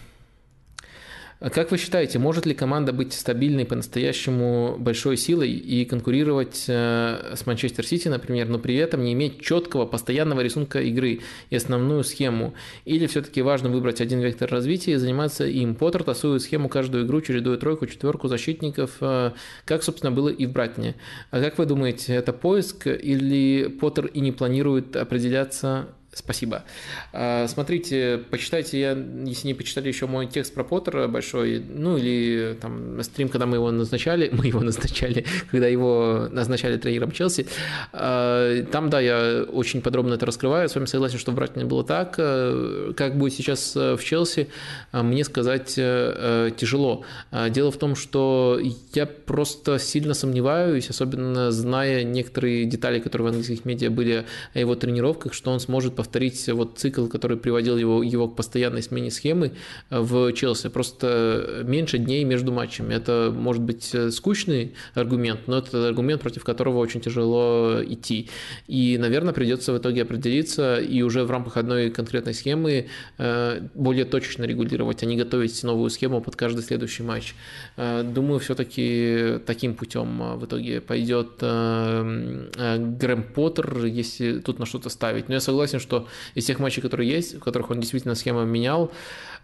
Как 1.39 1.70
вы 1.70 1.76
считаете, 1.76 2.18
может 2.18 2.47
ли 2.47 2.55
команда 2.55 2.94
быть 2.94 3.12
стабильной 3.12 3.66
по-настоящему 3.66 4.76
большой 4.78 5.18
силой 5.18 5.50
и 5.50 5.84
конкурировать 5.84 6.65
э, 6.66 7.34
с 7.36 7.44
Манчестер 7.44 7.86
Сити, 7.86 8.08
например, 8.08 8.48
но 8.48 8.58
при 8.58 8.76
этом 8.76 9.05
не 9.05 9.12
иметь 9.12 9.42
четкого, 9.42 9.84
постоянного 9.84 10.40
рисунка 10.40 10.81
игры 10.81 11.20
и 11.50 11.56
основную 11.56 12.05
схему? 12.05 12.55
Или 12.86 13.06
все-таки 13.06 13.42
важно 13.42 13.68
выбрать 13.68 14.00
один 14.00 14.20
вектор 14.20 14.50
развития 14.50 14.92
и 14.92 14.97
заниматься 14.97 15.44
им? 15.44 15.74
Поттер 15.74 16.05
тасует 16.05 16.40
схему 16.40 16.70
каждую 16.70 17.05
игру, 17.05 17.20
чередуя 17.20 17.58
тройку, 17.58 17.86
четверку 17.86 18.28
защитников, 18.28 18.92
э, 19.02 19.32
как, 19.66 19.82
собственно, 19.82 20.12
было 20.12 20.31
и 20.31 20.47
в 20.47 20.52
Брайтоне. 20.52 20.94
А 21.31 21.42
как 21.42 21.58
вы 21.58 21.66
думаете, 21.66 22.15
это 22.15 22.32
поиск 22.32 22.86
или 22.86 23.68
Поттер 23.68 24.06
и 24.06 24.20
не 24.20 24.32
планирует 24.32 24.97
определяться 24.97 25.89
Спасибо. 26.17 26.65
А, 27.12 27.47
смотрите, 27.47 28.23
почитайте, 28.31 28.81
я, 28.81 28.93
если 29.27 29.49
не 29.49 29.55
почитали 29.55 29.89
еще 29.89 30.07
мой 30.07 30.27
текст 30.27 30.55
про 30.55 30.65
Поттера 30.65 31.09
большой, 31.09 31.62
ну 31.69 31.99
или 31.99 32.57
там 32.59 33.03
стрим, 33.03 33.28
когда 33.28 33.45
мы 33.45 33.57
его 33.57 33.70
назначали, 33.70 34.31
мы 34.33 34.47
его 34.47 34.61
назначали, 34.61 35.27
когда 35.51 35.67
его 35.67 36.28
назначали 36.31 36.78
тренером 36.78 37.12
Челси, 37.12 37.47
а, 37.93 38.65
там, 38.73 38.89
да, 38.89 39.01
я 39.01 39.45
очень 39.53 39.83
подробно 39.83 40.15
это 40.15 40.25
раскрываю, 40.25 40.70
с 40.70 40.75
вами 40.75 40.86
согласен, 40.86 41.19
что 41.19 41.33
в 41.33 41.35
Брайтоне 41.35 41.67
было 41.67 41.85
так, 41.85 42.15
э, 42.17 42.95
как 42.97 43.19
будет 43.19 43.35
сейчас 43.35 43.77
э, 43.77 43.97
в 43.97 44.03
Челси, 44.03 44.49
а, 44.93 45.03
мне 45.03 45.23
сказать 45.23 45.75
э, 45.77 46.51
тяжело. 46.57 47.05
Дело 47.51 47.70
в 47.70 47.77
том, 47.77 47.95
что 47.95 48.59
я 48.95 49.05
просто 49.05 49.78
сильно 49.78 50.15
сомневаюсь, 50.15 50.89
особенно 50.89 51.51
зная 51.51 52.05
некоторые 52.05 52.65
детали, 52.65 53.01
которые 53.01 53.27
в 53.27 53.28
английских 53.35 53.67
медиа 53.67 53.91
были 53.91 54.25
о 54.55 54.59
его 54.59 54.75
тренировках, 54.77 55.35
что 55.35 55.51
он 55.51 55.61
сможет 55.61 55.95
повторить 55.95 56.06
повторить 56.07 56.49
вот 56.49 56.78
цикл, 56.78 57.07
который 57.09 57.36
приводил 57.36 57.76
его, 57.76 58.02
его 58.02 58.28
к 58.28 58.36
постоянной 58.36 58.83
смене 58.83 59.10
схемы 59.10 59.52
э, 59.91 60.01
в 60.01 60.33
Челси. 60.33 60.68
Просто 60.68 61.62
меньше 61.65 61.99
дней 61.99 62.25
между 62.25 62.52
матчами. 62.52 62.94
Это 62.94 63.33
может 63.35 63.62
быть 63.62 63.91
э, 63.93 64.10
скучный 64.10 64.75
аргумент, 64.94 65.41
но 65.49 65.59
это 65.59 65.89
аргумент, 65.89 66.23
против 66.23 66.44
которого 66.44 66.78
очень 66.78 67.01
тяжело 67.01 67.81
идти. 67.83 68.28
И, 68.68 68.99
наверное, 68.99 69.33
придется 69.33 69.73
в 69.73 69.78
итоге 69.78 70.02
определиться 70.02 70.76
и 70.76 71.02
уже 71.02 71.25
в 71.25 71.31
рамках 71.31 71.57
одной 71.57 71.91
конкретной 71.91 72.35
схемы 72.35 72.86
э, 73.18 73.60
более 73.75 74.05
точечно 74.05 74.44
регулировать, 74.44 75.02
а 75.02 75.07
не 75.07 75.17
готовить 75.17 75.65
новую 75.65 75.91
схему 75.91 76.20
под 76.20 76.36
каждый 76.36 76.62
следующий 76.62 77.02
матч. 77.02 77.35
Думаю, 77.76 78.39
все-таки 78.39 79.39
таким 79.47 79.75
путем 79.75 80.36
в 80.39 80.44
итоге 80.44 80.81
пойдет 80.81 81.41
Грэм 81.41 83.23
Поттер, 83.35 83.86
если 83.86 84.39
тут 84.39 84.59
на 84.59 84.67
что-то 84.67 84.89
ставить. 84.89 85.28
Но 85.28 85.35
я 85.35 85.41
согласен, 85.41 85.81
что 85.81 85.95
что 85.97 86.08
из 86.34 86.44
тех 86.44 86.58
матчей, 86.58 86.83
которые 86.83 87.08
есть, 87.08 87.34
в 87.34 87.41
которых 87.41 87.70
он 87.70 87.81
действительно 87.81 88.15
схему 88.15 88.44
менял, 88.44 88.92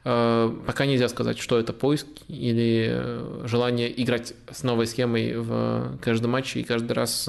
э, 0.04 0.56
пока 0.66 0.86
нельзя 0.86 1.08
сказать, 1.08 1.38
что 1.38 1.58
это 1.58 1.72
поиск 1.72 2.06
или 2.28 2.88
э, 2.90 3.46
желание 3.46 4.02
играть 4.02 4.34
с 4.50 4.62
новой 4.62 4.86
схемой 4.86 5.34
в 5.36 5.98
каждом 6.02 6.32
матче 6.32 6.60
и 6.60 6.64
каждый 6.64 6.92
раз 6.92 7.28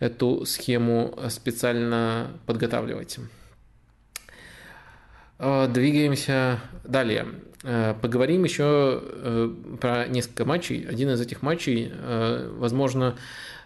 эту 0.00 0.44
схему 0.44 1.18
специально 1.28 2.28
подготавливать. 2.46 3.18
Э, 5.38 5.68
двигаемся 5.68 6.60
далее. 6.84 7.26
Поговорим 8.02 8.44
еще 8.44 9.00
про 9.80 10.06
несколько 10.06 10.44
матчей. 10.44 10.86
Один 10.86 11.08
из 11.08 11.20
этих 11.22 11.40
матчей, 11.40 11.90
возможно, 12.58 13.16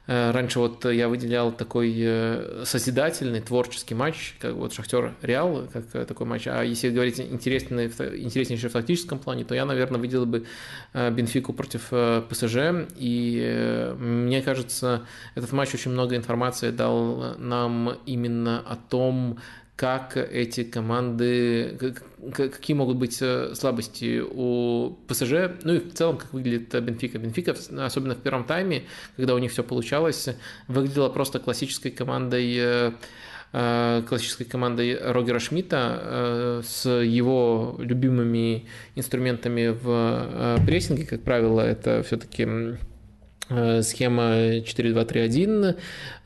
раньше 0.09 0.59
вот 0.59 0.87
я 0.87 1.09
выделял 1.09 1.53
такой 1.53 1.95
э, 1.99 2.63
созидательный, 2.65 3.41
творческий 3.41 3.95
матч, 3.95 4.37
как 4.41 4.55
вот 4.55 4.73
Шахтер 4.73 5.15
Реал, 5.21 5.69
как 5.71 5.85
э, 5.93 6.07
такой 6.07 6.27
матч. 6.27 6.47
А 6.47 6.63
если 6.63 6.89
говорить 6.89 7.21
интересный, 7.21 7.87
интереснейший 7.87 8.71
в 8.71 8.73
тактическом 8.73 9.19
плане, 9.19 9.45
то 9.45 9.55
я, 9.55 9.67
наверное, 9.67 10.01
выделил 10.01 10.25
бы 10.25 10.47
Бенфику 10.95 11.53
против 11.53 11.93
ПСЖ. 12.29 12.89
И 12.97 13.95
мне 13.99 14.41
кажется, 14.41 15.03
этот 15.35 15.53
матч 15.53 15.75
очень 15.75 15.91
много 15.91 16.17
информации 16.17 16.71
дал 16.71 17.37
нам 17.37 17.99
именно 18.07 18.61
о 18.61 18.77
том, 18.77 19.39
как 19.79 20.17
эти 20.17 20.65
команды, 20.65 21.95
какие 22.35 22.75
могут 22.77 22.97
быть 22.97 23.17
э, 23.23 23.55
слабости 23.55 24.21
у 24.21 24.99
ПСЖ, 25.07 25.53
ну 25.63 25.75
и 25.75 25.79
в 25.79 25.95
целом, 25.95 26.19
как 26.19 26.33
выглядит 26.33 26.75
Бенфика. 26.83 27.19
Бенфика, 27.21 27.55
особенно 27.79 28.17
в 28.17 28.19
первом 28.19 28.43
тайме, 28.43 28.83
когда 29.17 29.37
у 29.37 29.39
них 29.39 29.53
все 29.53 29.63
получалось, 29.63 30.31
выглядела 30.67 31.11
просто 31.11 31.39
классической 31.39 31.93
командой 31.93 32.57
э, 32.59 32.93
э, 33.53 34.03
классической 34.09 34.47
командой 34.47 34.99
Рогера 35.01 35.39
Шмидта 35.39 36.61
с 36.67 36.85
его 36.89 37.77
любимыми 37.79 38.67
инструментами 38.97 39.69
в 39.69 40.61
прессинге, 40.67 41.07
как 41.07 41.23
правило, 41.23 41.61
это 41.61 42.03
все-таки 42.03 42.49
схема 43.49 44.59
4-2-3-1, 44.61 45.77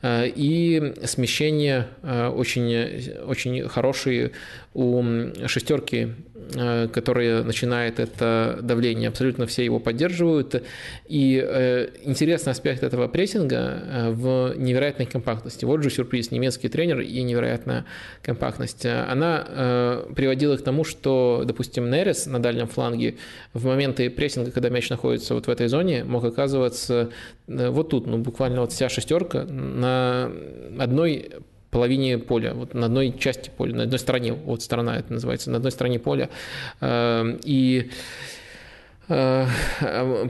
Э, 0.03 0.27
и 0.27 0.93
смещение 1.05 1.87
э, 2.03 2.27
очень, 2.27 3.09
очень 3.23 3.67
хорошие 3.69 4.31
у 4.73 5.03
шестерки, 5.47 6.09
э, 6.55 6.87
которая 6.87 7.43
начинает 7.43 7.99
это 7.99 8.59
давление. 8.61 9.09
Абсолютно 9.09 9.45
все 9.45 9.63
его 9.63 9.79
поддерживают. 9.79 10.63
И 11.07 11.37
интересный 12.03 12.51
аспект 12.51 12.83
этого 12.83 13.07
прессинга 13.07 14.09
в 14.11 14.53
невероятной 14.57 15.05
компактности. 15.05 15.65
Вот 15.65 15.83
же 15.83 15.89
сюрприз. 15.89 16.31
Немецкий 16.31 16.69
тренер 16.69 17.01
и 17.01 17.21
невероятная 17.21 17.85
компактность. 18.21 18.85
Она 18.85 20.03
приводила 20.15 20.57
к 20.57 20.63
тому, 20.63 20.83
что, 20.83 21.43
допустим, 21.45 21.89
Нерес 21.89 22.25
на 22.25 22.39
дальнем 22.41 22.67
фланге 22.67 23.15
в 23.53 23.65
моменты 23.65 24.09
прессинга, 24.09 24.51
когда 24.51 24.69
мяч 24.69 24.89
находится 24.89 25.33
вот 25.35 25.47
в 25.47 25.49
этой 25.49 25.67
зоне, 25.67 26.03
мог 26.03 26.23
оказываться 26.23 27.09
вот 27.47 27.89
тут, 27.89 28.07
ну 28.07 28.17
буквально 28.17 28.61
вот 28.61 28.71
вся 28.71 28.89
шестерка 28.89 29.43
на 29.43 30.31
одной 30.79 31.29
половине 31.73 32.19
поля, 32.19 32.53
вот 32.53 32.73
на 32.73 32.85
одной 32.85 33.11
части 33.17 33.51
поля, 33.55 33.75
на 33.75 33.83
одной 33.83 33.99
стороне, 33.99 34.33
вот 34.33 34.61
сторона 34.61 34.97
это 34.99 35.11
называется, 35.11 35.49
на 35.49 35.57
одной 35.57 35.71
стороне 35.71 35.99
поля. 35.99 36.29
Эм, 36.79 37.39
и 37.43 37.89
э, 39.09 39.47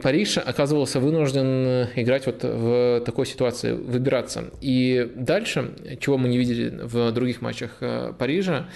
Париж 0.01 0.37
оказывался 0.37 0.99
вынужден 0.99 1.89
играть 1.95 2.25
вот 2.25 2.43
в 2.43 3.01
такой 3.05 3.25
ситуации, 3.25 3.73
выбираться. 3.73 4.45
И 4.61 5.11
дальше, 5.15 5.73
чего 5.99 6.17
мы 6.17 6.29
не 6.29 6.37
видели 6.37 6.79
в 6.81 7.11
других 7.11 7.41
матчах 7.41 7.77
э, 7.81 8.13
Парижа, 8.17 8.67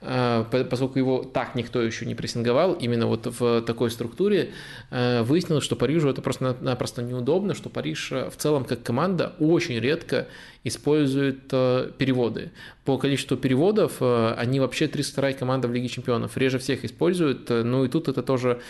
э, 0.00 0.44
поскольку 0.70 0.98
его 1.00 1.24
так 1.24 1.56
никто 1.56 1.82
еще 1.82 2.06
не 2.06 2.14
прессинговал, 2.14 2.74
именно 2.74 3.08
вот 3.08 3.26
в 3.26 3.62
такой 3.62 3.90
структуре, 3.90 4.50
выяснилось, 4.90 5.64
что 5.64 5.74
Парижу 5.74 6.08
это 6.08 6.22
просто-напросто 6.22 7.02
неудобно, 7.02 7.54
что 7.54 7.68
Париж 7.68 8.12
в 8.12 8.36
целом 8.36 8.64
как 8.64 8.84
команда 8.84 9.32
очень 9.40 9.80
редко 9.80 10.28
используют 10.64 11.44
э, 11.52 11.90
переводы. 11.98 12.52
По 12.84 12.96
количеству 12.96 13.36
переводов 13.36 13.96
э, 14.00 14.34
они 14.36 14.60
вообще 14.60 14.86
302 14.86 15.32
команда 15.32 15.68
в 15.68 15.72
Лиге 15.72 15.88
Чемпионов. 15.88 16.36
Реже 16.36 16.58
всех 16.58 16.84
используют. 16.84 17.50
Э, 17.50 17.62
ну 17.62 17.84
и 17.84 17.88
тут 17.88 18.08
это 18.08 18.22
тоже, 18.22 18.60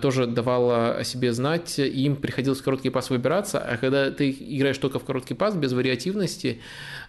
тоже 0.00 0.26
давало 0.26 0.96
о 0.96 1.04
себе 1.04 1.32
знать. 1.32 1.78
Им 1.78 2.16
приходилось 2.16 2.60
в 2.60 2.64
короткий 2.64 2.90
пас 2.90 3.10
выбираться, 3.10 3.58
а 3.58 3.76
когда 3.76 4.10
ты 4.10 4.30
играешь 4.30 4.78
только 4.78 4.98
в 4.98 5.04
короткий 5.04 5.34
пас, 5.34 5.54
без 5.54 5.72
вариативности, 5.72 6.60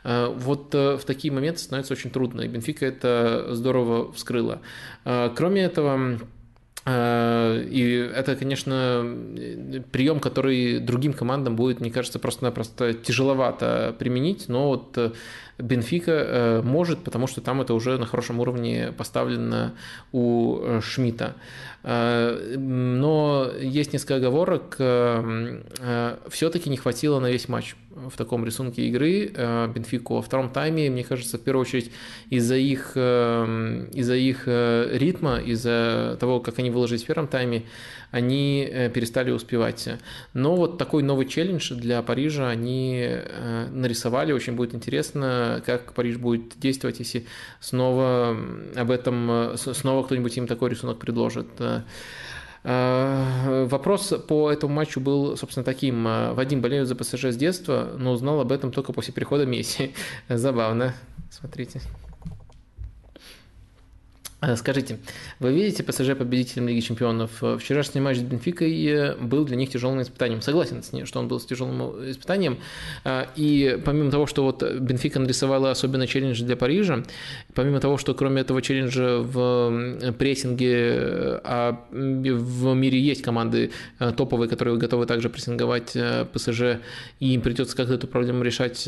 вот 0.04 0.74
в 0.74 1.02
такие 1.06 1.34
моменты 1.34 1.60
становится 1.60 1.94
очень 1.94 2.10
трудно. 2.10 2.42
И 2.42 2.48
Бенфика 2.48 2.86
это 2.86 3.48
здорово 3.52 4.12
вскрыла. 4.12 4.62
Кроме 5.04 5.64
этого, 5.64 6.20
И 6.88 8.12
это, 8.16 8.36
конечно, 8.36 9.06
прием, 9.92 10.20
который 10.20 10.80
другим 10.80 11.14
командам 11.14 11.56
будет, 11.56 11.80
мне 11.80 11.92
кажется, 11.92 12.18
просто-напросто 12.18 12.94
тяжеловато 12.94 13.96
применить, 14.00 14.46
но 14.48 14.70
вот 14.70 15.16
Бенфика 15.62 16.62
может, 16.64 17.04
потому 17.04 17.28
что 17.28 17.42
там 17.42 17.62
это 17.62 17.74
уже 17.74 17.98
на 17.98 18.06
хорошем 18.06 18.40
уровне 18.40 18.94
поставлено 18.98 19.74
у 20.12 20.80
Шмидта. 20.82 21.36
Э, 21.84 22.56
но 22.58 23.50
есть 23.60 23.94
несколько 23.94 24.18
оговорок. 24.18 24.76
Э, 24.80 25.62
э, 25.80 26.18
Все-таки 26.30 26.70
не 26.70 26.78
хватило 26.78 27.20
на 27.20 27.32
весь 27.32 27.50
матч 27.50 27.76
в 27.90 28.16
таком 28.16 28.46
рисунке 28.46 28.84
игры 28.88 29.28
Бенфику 29.28 30.16
во 30.16 30.22
втором 30.22 30.50
тайме, 30.50 30.90
мне 30.90 31.04
кажется, 31.04 31.38
в 31.38 31.42
первую 31.42 31.64
очередь 31.64 31.92
из-за 32.30 32.56
их, 32.56 32.96
из-за 32.96 34.16
их 34.16 34.48
ритма, 34.48 35.40
из-за 35.40 36.16
того, 36.18 36.40
как 36.40 36.58
они 36.60 36.70
выложились 36.70 37.04
в 37.04 37.08
первом 37.08 37.28
тайме, 37.28 37.64
они 38.12 38.70
перестали 38.94 39.32
успевать. 39.32 39.88
Но 40.34 40.56
вот 40.56 40.78
такой 40.78 41.04
новый 41.04 41.26
челлендж 41.26 41.74
для 41.74 42.02
Парижа 42.02 42.50
они 42.50 43.08
нарисовали. 43.72 44.32
Очень 44.32 44.54
будет 44.54 44.76
интересно, 44.76 45.62
как 45.66 45.94
Париж 45.94 46.18
будет 46.18 46.60
действовать, 46.60 47.00
если 47.00 47.26
снова 47.60 48.38
об 48.76 48.92
этом, 48.92 49.56
снова 49.56 50.04
кто-нибудь 50.04 50.38
им 50.38 50.48
такой 50.48 50.70
рисунок 50.70 51.00
предложит. 51.00 51.48
Э, 52.64 53.66
вопрос 53.70 54.14
по 54.28 54.52
этому 54.52 54.74
матчу 54.74 55.00
был, 55.00 55.36
собственно, 55.38 55.64
таким. 55.64 56.04
Вадим 56.04 56.62
болеет 56.62 56.88
за 56.88 56.96
ПСЖ 56.96 57.26
с 57.26 57.36
детства, 57.36 57.94
но 57.98 58.12
узнал 58.12 58.40
об 58.40 58.52
этом 58.52 58.72
только 58.72 58.94
после 58.94 59.14
прихода 59.14 59.46
Месси. 59.46 59.94
Забавно. 60.30 60.94
Смотрите. 61.32 61.82
Э, 64.42 64.56
скажите, 64.56 64.98
вы 65.40 65.54
видите 65.54 65.84
ПСЖ 65.84 66.16
победителем 66.18 66.68
Лиги 66.68 66.80
Чемпионов? 66.80 67.44
Э, 67.44 67.58
вчерашний 67.60 68.02
матч 68.02 68.18
с 68.18 68.22
Бенфикой 68.22 68.86
э, 68.86 69.16
был 69.18 69.46
для 69.46 69.56
них 69.56 69.70
тяжелым 69.70 70.02
испытанием. 70.02 70.42
Согласен 70.42 70.82
с 70.82 70.92
ней, 70.94 71.06
что 71.06 71.20
он 71.20 71.28
был 71.28 71.40
с 71.40 71.46
тяжелым 71.46 72.10
испытанием. 72.10 72.58
И 73.36 73.80
помимо 73.86 74.10
того, 74.10 74.26
что 74.26 74.44
вот 74.44 74.64
Бенфика 74.64 75.20
нарисовала 75.20 75.72
особенно 75.72 76.08
челлендж 76.08 76.42
для 76.42 76.56
Парижа, 76.56 77.04
помимо 77.54 77.80
того, 77.80 77.98
что 77.98 78.14
кроме 78.16 78.42
этого 78.42 78.62
челленджа 78.62 79.20
в 79.20 80.12
прессинге, 80.18 81.40
а 81.44 81.86
в 81.92 82.74
мире 82.74 83.00
есть 83.00 83.22
команды 83.22 83.72
топовые, 84.00 84.50
которые 84.50 84.78
готовы 84.78 85.06
также 85.06 85.30
прессинговать 85.30 85.96
ПСЖ, 86.34 86.80
и 87.20 87.34
им 87.34 87.42
придется 87.42 87.76
как-то 87.76 87.94
эту 87.94 88.08
проблему 88.08 88.44
решать. 88.44 88.88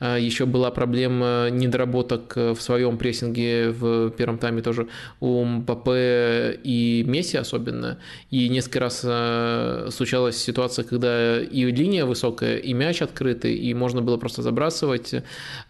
Еще 0.00 0.46
была 0.46 0.70
проблема 0.70 1.48
недоработок 1.50 2.36
в 2.36 2.56
своем 2.56 2.98
прессинге 2.98 3.70
в 3.70 4.10
первом 4.10 4.38
тайме 4.38 4.62
тоже 4.62 4.73
тоже 4.74 4.88
у 5.20 5.44
Мбаппе 5.44 6.58
и 6.62 7.04
Месси 7.06 7.36
особенно. 7.36 7.98
И 8.30 8.48
несколько 8.48 8.80
раз 8.80 9.02
э, 9.04 9.88
случалась 9.90 10.36
ситуация, 10.36 10.84
когда 10.84 11.40
и 11.40 11.64
линия 11.64 12.04
высокая, 12.04 12.56
и 12.56 12.72
мяч 12.72 13.02
открытый, 13.02 13.54
и 13.54 13.74
можно 13.74 14.02
было 14.02 14.16
просто 14.16 14.42
забрасывать. 14.42 15.14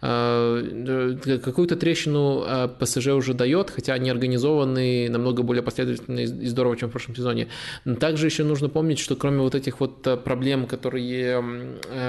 Э, 0.01 1.39
какую-то 1.43 1.75
трещину 1.75 2.43
э, 2.45 2.69
ПСЖ 2.79 3.07
уже 3.09 3.33
дает, 3.33 3.69
хотя 3.69 3.93
они 3.93 4.09
организованы 4.09 5.09
намного 5.09 5.43
более 5.43 5.63
последовательно 5.63 6.21
и 6.21 6.47
здорово, 6.47 6.77
чем 6.77 6.89
в 6.89 6.91
прошлом 6.91 7.15
сезоне. 7.15 7.47
Но 7.85 7.95
также 7.95 8.27
еще 8.27 8.43
нужно 8.43 8.69
помнить, 8.69 8.99
что 8.99 9.15
кроме 9.15 9.39
вот 9.39 9.55
этих 9.55 9.79
вот 9.79 10.23
проблем, 10.23 10.65
которые 10.65 11.41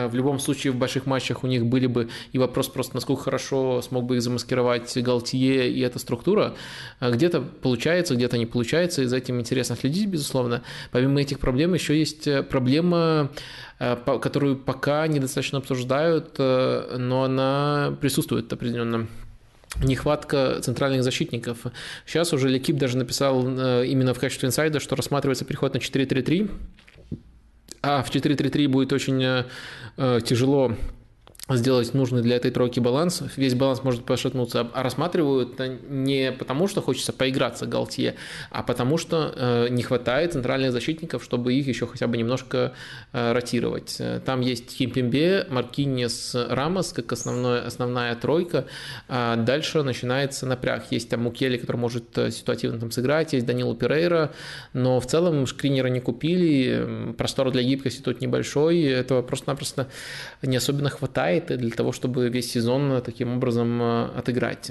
в 0.08 0.14
любом 0.14 0.38
случае 0.38 0.72
в 0.72 0.76
больших 0.76 1.06
матчах 1.06 1.44
у 1.44 1.46
них 1.46 1.66
были 1.66 1.86
бы, 1.86 2.08
и 2.32 2.38
вопрос 2.38 2.68
просто, 2.68 2.94
насколько 2.94 3.22
хорошо 3.22 3.82
смог 3.82 4.04
бы 4.04 4.16
их 4.16 4.22
замаскировать 4.22 4.96
Галтье 4.96 5.70
и 5.70 5.80
эта 5.80 5.98
структура, 5.98 6.54
где-то 7.00 7.40
получается, 7.40 8.14
где-то 8.14 8.38
не 8.38 8.46
получается, 8.46 9.02
и 9.02 9.06
за 9.06 9.16
этим 9.16 9.40
интересно 9.40 9.76
следить, 9.76 10.08
безусловно. 10.08 10.62
Помимо 10.90 11.20
этих 11.20 11.38
проблем 11.38 11.74
еще 11.74 11.98
есть 11.98 12.26
э, 12.26 12.42
проблема, 12.42 13.30
э, 13.78 13.96
которую 14.20 14.56
пока 14.56 15.06
недостаточно 15.06 15.58
обсуждают, 15.58 16.36
э, 16.38 16.96
но 16.98 17.24
она 17.24 17.96
присутствует 18.00 18.52
определенно 18.52 19.06
нехватка 19.82 20.60
центральных 20.62 21.02
защитников. 21.02 21.58
Сейчас 22.06 22.32
уже 22.32 22.48
Лекип 22.48 22.76
даже 22.76 22.96
написал 22.96 23.42
именно 23.42 24.14
в 24.14 24.18
качестве 24.18 24.48
инсайда, 24.48 24.80
что 24.80 24.96
рассматривается 24.96 25.44
переход 25.44 25.74
на 25.74 25.78
4-3-3, 25.78 26.50
а 27.82 28.02
в 28.02 28.10
4-3-3 28.10 28.68
будет 28.68 28.92
очень 28.94 29.44
тяжело 30.24 30.74
сделать 31.48 31.94
нужный 31.94 32.22
для 32.22 32.36
этой 32.36 32.50
тройки 32.50 32.80
баланс. 32.80 33.22
Весь 33.36 33.54
баланс 33.54 33.84
может 33.84 34.04
пошатнуться, 34.04 34.68
а 34.72 34.82
рассматривают 34.82 35.60
не 35.88 36.32
потому, 36.32 36.66
что 36.66 36.82
хочется 36.82 37.12
поиграться 37.12 37.66
Галтье, 37.66 38.16
а 38.50 38.64
потому 38.64 38.98
что 38.98 39.32
э, 39.36 39.68
не 39.70 39.84
хватает 39.84 40.32
центральных 40.32 40.72
защитников, 40.72 41.22
чтобы 41.22 41.54
их 41.54 41.68
еще 41.68 41.86
хотя 41.86 42.08
бы 42.08 42.16
немножко 42.16 42.72
э, 43.12 43.32
ротировать. 43.32 44.00
Там 44.24 44.40
есть 44.40 44.76
Кимпембе, 44.76 45.46
Маркинес, 45.48 46.34
Рамос 46.34 46.92
как 46.92 47.12
основной, 47.12 47.62
основная 47.62 48.16
тройка. 48.16 48.66
А 49.08 49.36
дальше 49.36 49.84
начинается 49.84 50.46
напряг. 50.46 50.86
Есть 50.90 51.10
там 51.10 51.22
Мукели, 51.22 51.58
который 51.58 51.76
может 51.76 52.18
э, 52.18 52.32
ситуативно 52.32 52.80
там 52.80 52.90
сыграть, 52.90 53.34
есть 53.34 53.46
Данилу 53.46 53.76
Перейра, 53.76 54.32
но 54.72 54.98
в 54.98 55.06
целом 55.06 55.46
шкринера 55.46 55.86
не 55.86 56.00
купили, 56.00 57.14
простор 57.16 57.52
для 57.52 57.62
гибкости 57.62 58.00
тут 58.02 58.20
небольшой, 58.20 58.82
этого 58.82 59.22
просто-напросто 59.22 59.86
не 60.42 60.56
особенно 60.56 60.90
хватает 60.90 61.35
хватает 61.40 61.60
для 61.60 61.70
того, 61.70 61.92
чтобы 61.92 62.28
весь 62.28 62.50
сезон 62.50 63.02
таким 63.02 63.36
образом 63.36 63.80
э, 63.82 64.04
отыграть. 64.16 64.70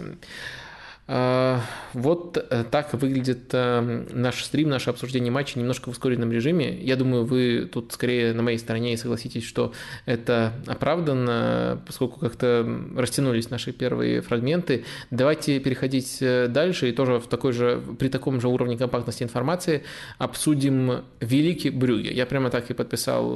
А, 1.08 1.62
вот 1.94 2.36
э, 2.38 2.64
так 2.72 2.92
выглядит 2.94 3.50
э, 3.54 4.06
наш 4.12 4.44
стрим, 4.44 4.70
наше 4.70 4.90
обсуждение 4.90 5.32
матча 5.32 5.60
немножко 5.60 5.90
в 5.90 5.92
ускоренном 5.92 6.32
режиме. 6.32 6.76
Я 6.82 6.96
думаю, 6.96 7.26
вы 7.26 7.70
тут 7.72 7.92
скорее 7.94 8.34
на 8.34 8.42
моей 8.42 8.58
стороне 8.58 8.94
и 8.94 8.98
согласитесь, 8.98 9.44
что 9.44 9.72
это 10.08 10.54
оправданно, 10.66 11.80
поскольку 11.86 12.20
как-то 12.20 12.68
растянулись 12.98 13.52
наши 13.52 13.72
первые 13.72 14.22
фрагменты. 14.22 14.84
Давайте 15.12 15.60
переходить 15.60 16.18
дальше 16.20 16.90
и 16.90 16.92
тоже 16.92 17.20
в 17.20 17.28
такой 17.28 17.54
же, 17.54 17.84
при 18.00 18.10
таком 18.10 18.42
же 18.42 18.48
уровне 18.48 18.76
компактности 18.76 19.22
информации 19.22 19.84
обсудим 20.18 21.04
Великий 21.20 21.70
Брюге. 21.70 22.14
Я 22.14 22.26
прямо 22.26 22.50
так 22.50 22.72
и 22.72 22.74
подписал, 22.74 23.30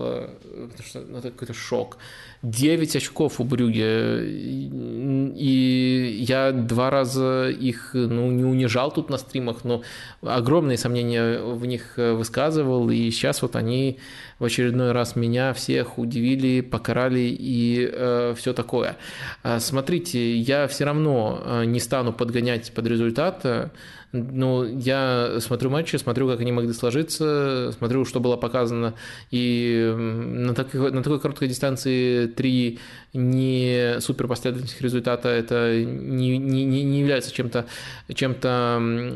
потому 0.72 0.84
что 0.84 1.02
ну, 1.02 1.20
это 1.20 1.30
какой-то 1.30 1.54
шок. 1.54 1.98
9 2.42 2.96
очков 2.96 3.40
у 3.40 3.44
Брюге. 3.44 4.24
И 5.36 6.24
я 6.28 6.52
два 6.52 6.90
раза 6.90 7.50
их 7.50 7.92
ну, 7.94 8.32
не 8.32 8.44
унижал 8.44 8.92
тут 8.92 9.10
на 9.10 9.18
стримах, 9.18 9.64
но 9.64 9.82
огромные 10.22 10.78
сомнения 10.78 11.40
в 11.42 11.66
них 11.66 11.94
высказывал. 11.98 12.90
И 12.90 13.12
сейчас 13.12 13.42
вот 13.42 13.56
они 13.56 14.00
в 14.40 14.46
очередной 14.46 14.94
раз 14.94 15.16
меня 15.16 15.54
всех 15.54 15.98
удивили, 15.98 16.62
покарали 16.62 17.20
и 17.20 17.90
э, 17.92 18.34
все 18.38 18.54
такое. 18.54 18.96
А 19.44 19.60
смотрите, 19.60 20.38
я 20.38 20.68
все 20.68 20.86
равно 20.86 21.42
э, 21.44 21.66
не 21.66 21.82
стану 21.82 22.14
подгонять 22.14 22.72
под 22.72 22.88
результат. 22.88 23.74
Ну, 24.12 24.66
я 24.66 25.40
смотрю 25.40 25.70
матчи, 25.70 25.96
смотрю, 25.98 26.28
как 26.28 26.40
они 26.40 26.52
могли 26.52 26.74
сложиться, 26.74 27.72
смотрю, 27.78 28.06
что 28.06 28.20
было 28.20 28.38
показано. 28.38 28.96
И 29.30 29.94
на 29.96 30.56
такой, 30.56 30.92
на 30.92 31.04
такой 31.04 31.20
короткой 31.20 31.48
дистанции 31.48 32.26
три 32.26 32.80
не 33.14 34.00
супер 34.00 34.28
последовательных 34.28 34.82
результата 34.82 35.30
это 35.30 35.84
не, 35.84 36.38
не, 36.38 36.66
не 36.66 37.00
является 37.00 37.34
чем-то 37.34 37.66
чем 38.14 38.32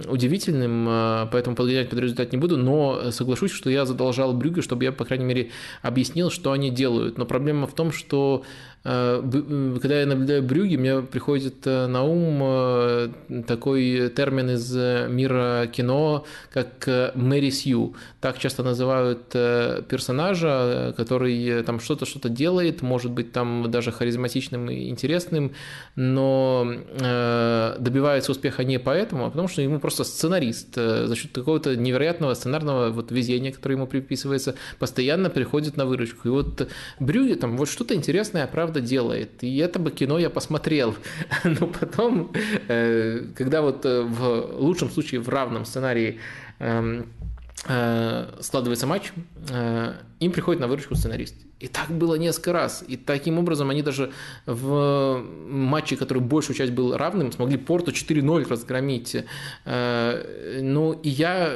удивительным, 0.07 0.85
а, 0.89 1.29
поэтому 1.31 1.55
подгонять 1.55 1.89
под 1.89 1.99
результат 1.99 2.31
не 2.31 2.37
буду, 2.37 2.57
но 2.57 3.11
соглашусь, 3.11 3.51
что 3.51 3.69
я 3.69 3.85
задолжал 3.85 4.33
Брюге, 4.33 4.61
чтобы 4.61 4.83
я, 4.83 4.91
по 4.91 5.05
крайней 5.05 5.25
мере, 5.25 5.51
объяснил, 5.81 6.29
что 6.31 6.51
они 6.51 6.71
делают. 6.71 7.17
Но 7.17 7.25
проблема 7.25 7.67
в 7.67 7.73
том, 7.73 7.91
что 7.91 8.43
Э, 8.85 9.21
э, 9.23 9.77
когда 9.81 10.01
я 10.01 10.05
наблюдаю 10.05 10.43
брюги, 10.43 10.75
мне 10.75 11.01
приходит 11.01 11.65
э, 11.65 11.87
на 11.87 12.03
ум 12.03 13.13
такой 13.47 14.09
термин 14.09 14.51
из 14.51 14.75
мира 15.09 15.67
кино, 15.71 16.25
как 16.51 17.13
Мэри 17.15 17.49
Сью. 17.49 17.95
Так 18.19 18.39
часто 18.39 18.63
называют 18.63 19.29
персонажа, 19.29 20.93
который 20.97 21.63
там 21.63 21.79
что-то 21.79 22.05
что-то 22.05 22.29
делает, 22.29 22.81
может 22.81 23.11
быть 23.11 23.31
там 23.31 23.69
даже 23.71 23.82
харизматичным 23.91 24.69
и 24.69 24.89
интересным, 24.89 25.53
но 25.95 26.67
добивается 27.79 28.31
успеха 28.31 28.63
не 28.63 28.79
поэтому, 28.79 29.25
а 29.25 29.29
потому 29.29 29.47
что 29.47 29.61
ему 29.61 29.79
просто 29.79 30.03
сценарист 30.03 30.75
за 30.75 31.15
счет 31.15 31.31
какого-то 31.31 31.75
невероятного 31.75 32.33
сценарного 32.33 32.89
вот 32.89 33.11
везения, 33.11 33.51
которое 33.51 33.75
ему 33.75 33.87
приписывается, 33.87 34.55
постоянно 34.79 35.29
приходит 35.29 35.77
на 35.77 35.85
выручку. 35.85 36.27
И 36.27 36.31
вот 36.31 36.67
Брюги 36.99 37.33
там 37.33 37.57
вот 37.57 37.69
что-то 37.69 37.95
интересное, 37.95 38.47
правда, 38.47 38.81
делает. 38.81 39.43
И 39.43 39.57
это 39.57 39.79
бы 39.79 39.91
кино 39.91 40.19
я 40.19 40.29
посмотрел. 40.29 40.95
Но 41.43 41.67
потом, 41.67 42.31
э, 42.67 43.25
когда 43.35 43.61
вот 43.61 43.85
э, 43.85 44.01
в 44.01 44.59
лучшем 44.59 44.89
случае 44.89 45.21
в 45.21 45.29
равном 45.29 45.65
сценарии 45.65 46.19
эм, 46.59 47.07
э, 47.67 48.27
складывается 48.41 48.87
матч, 48.87 49.11
им 50.19 50.31
приходит 50.31 50.61
на 50.61 50.67
выручку 50.67 50.95
сценарист. 50.95 51.35
И 51.63 51.67
так 51.67 51.89
было 51.89 52.15
несколько 52.15 52.51
раз. 52.51 52.83
И 52.89 52.97
таким 52.97 53.39
образом 53.39 53.69
они 53.69 53.81
даже 53.81 54.11
в 54.45 55.23
матче, 55.47 55.95
который 55.95 56.21
большую 56.21 56.57
часть 56.57 56.73
был 56.73 56.97
равным, 56.97 57.31
смогли 57.31 57.57
Порту 57.57 57.91
4-0 57.91 58.49
разгромить. 58.49 59.15
Э, 59.63 60.59
ну, 60.61 60.91
и 60.91 61.07
я, 61.07 61.53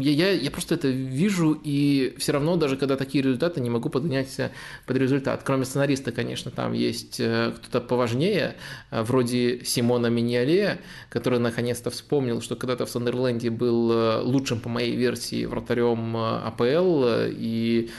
я, 0.00 0.30
я 0.30 0.50
просто 0.52 0.76
это 0.76 0.86
вижу, 0.86 1.60
и 1.64 2.14
все 2.18 2.30
равно 2.30 2.54
даже 2.54 2.76
когда 2.76 2.94
такие 2.94 3.24
результаты, 3.24 3.60
не 3.60 3.68
могу 3.68 3.88
подгонять 3.88 4.40
под 4.86 4.96
результат. 4.96 5.42
Кроме 5.42 5.64
сценариста, 5.64 6.12
конечно, 6.12 6.52
там 6.52 6.72
есть 6.72 7.18
э, 7.18 7.52
кто-то 7.56 7.84
поважнее, 7.84 8.54
э, 8.92 9.02
вроде 9.02 9.64
Симона 9.64 10.06
Миньоле, 10.06 10.78
который 11.08 11.40
наконец-то 11.40 11.90
вспомнил, 11.90 12.40
что 12.42 12.54
когда-то 12.54 12.86
в 12.86 12.90
Сандерленде 12.90 13.50
был 13.50 14.22
лучшим, 14.22 14.60
по 14.60 14.68
моей 14.68 14.94
версии, 14.94 15.46
вратарем 15.46 16.16
АПЛ, 16.16 17.04
и 17.30 17.90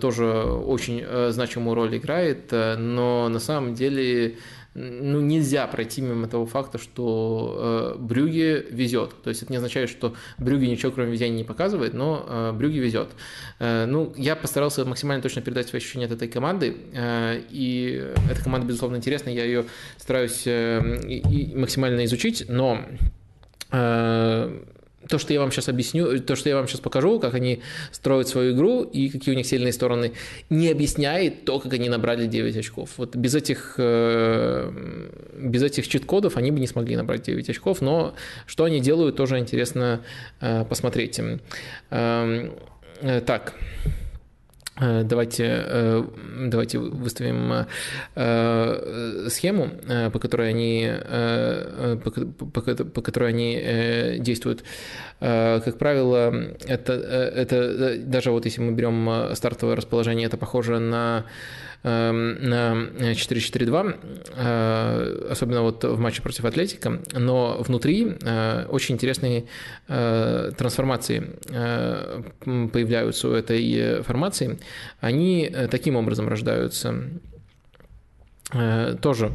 тоже 0.00 0.26
очень 0.26 0.85
очень 0.86 1.02
э, 1.04 1.30
значимую 1.32 1.74
роль 1.74 1.96
играет, 1.96 2.52
э, 2.52 2.76
но 2.76 3.28
на 3.28 3.40
самом 3.40 3.74
деле 3.74 4.36
ну, 4.74 5.20
нельзя 5.20 5.66
пройти 5.66 6.02
мимо 6.02 6.28
того 6.28 6.46
факта, 6.46 6.78
что 6.78 7.94
э, 7.96 7.98
Брюге 7.98 8.60
везет. 8.70 9.10
То 9.22 9.30
есть 9.30 9.42
это 9.42 9.50
не 9.50 9.56
означает, 9.56 9.88
что 9.88 10.14
Брюге 10.38 10.68
ничего 10.68 10.92
кроме 10.92 11.12
везения 11.12 11.38
не 11.38 11.44
показывает, 11.44 11.94
но 11.94 12.24
э, 12.28 12.52
Брюге 12.52 12.80
везет. 12.80 13.08
Э, 13.58 13.86
ну, 13.86 14.12
я 14.16 14.36
постарался 14.36 14.84
максимально 14.84 15.22
точно 15.22 15.42
передать 15.42 15.68
свои 15.68 15.80
ощущения 15.80 16.06
от 16.06 16.12
этой 16.12 16.28
команды, 16.28 16.76
э, 16.92 17.42
и 17.50 18.04
эта 18.30 18.42
команда, 18.42 18.66
безусловно, 18.66 18.96
интересна, 18.96 19.30
я 19.30 19.44
ее 19.44 19.64
стараюсь 19.96 20.46
э, 20.46 21.00
и, 21.08 21.18
и 21.18 21.56
максимально 21.56 22.04
изучить, 22.04 22.44
но 22.48 22.82
э, 23.72 24.62
то, 25.08 25.18
что 25.18 25.32
я 25.32 25.40
вам 25.40 25.50
сейчас 25.50 25.68
объясню, 25.68 26.20
то, 26.20 26.36
что 26.36 26.48
я 26.48 26.56
вам 26.56 26.66
сейчас 26.68 26.80
покажу, 26.80 27.20
как 27.20 27.34
они 27.34 27.62
строят 27.92 28.28
свою 28.28 28.54
игру 28.54 28.82
и 28.82 29.08
какие 29.08 29.34
у 29.34 29.36
них 29.36 29.46
сильные 29.46 29.72
стороны, 29.72 30.12
не 30.50 30.70
объясняет 30.70 31.44
то, 31.44 31.58
как 31.58 31.72
они 31.72 31.88
набрали 31.88 32.26
9 32.26 32.56
очков. 32.56 32.90
Вот 32.96 33.16
без 33.16 33.34
этих, 33.34 33.74
э, 33.78 34.70
без 35.38 35.62
этих 35.62 35.88
чит-кодов 35.88 36.36
они 36.36 36.50
бы 36.50 36.60
не 36.60 36.66
смогли 36.66 36.96
набрать 36.96 37.22
9 37.22 37.48
очков, 37.50 37.80
но 37.80 38.14
что 38.46 38.64
они 38.64 38.80
делают, 38.80 39.16
тоже 39.16 39.38
интересно 39.38 40.02
э, 40.40 40.64
посмотреть. 40.64 41.18
Эм, 41.18 41.40
э, 41.90 43.20
так. 43.20 43.54
Э, 44.78 45.02
давайте, 45.04 45.44
э, 45.46 46.04
давайте 46.48 46.78
выставим 46.78 47.66
э, 48.14 49.26
схему, 49.28 49.70
по 50.12 50.18
которой 50.18 50.50
они, 50.50 50.92
по, 52.04 52.10
по, 52.10 52.60
по 52.60 53.02
которой 53.02 53.30
они 53.30 54.18
действуют. 54.20 54.64
Как 55.18 55.78
правило, 55.78 56.34
это, 56.66 56.92
это 56.92 57.96
даже 57.98 58.30
вот 58.30 58.44
если 58.44 58.60
мы 58.60 58.72
берем 58.72 59.34
стартовое 59.34 59.76
расположение, 59.76 60.26
это 60.26 60.36
похоже 60.36 60.78
на 60.78 60.96
на 60.96 61.24
4-4-2, 61.82 63.98
э, 64.34 65.28
особенно 65.30 65.62
вот 65.62 65.84
в 65.84 65.98
матче 65.98 66.22
против 66.22 66.44
Атлетика, 66.44 67.00
но 67.12 67.56
внутри 67.60 68.16
э, 68.22 68.66
очень 68.68 68.96
интересные 68.96 69.46
э, 69.88 70.52
трансформации 70.56 71.36
появляются 72.44 73.28
у 73.28 73.32
этой 73.32 74.02
формации. 74.02 74.58
Они 75.00 75.50
таким 75.70 75.96
образом 75.96 76.28
рождаются 76.28 76.94
тоже 79.02 79.32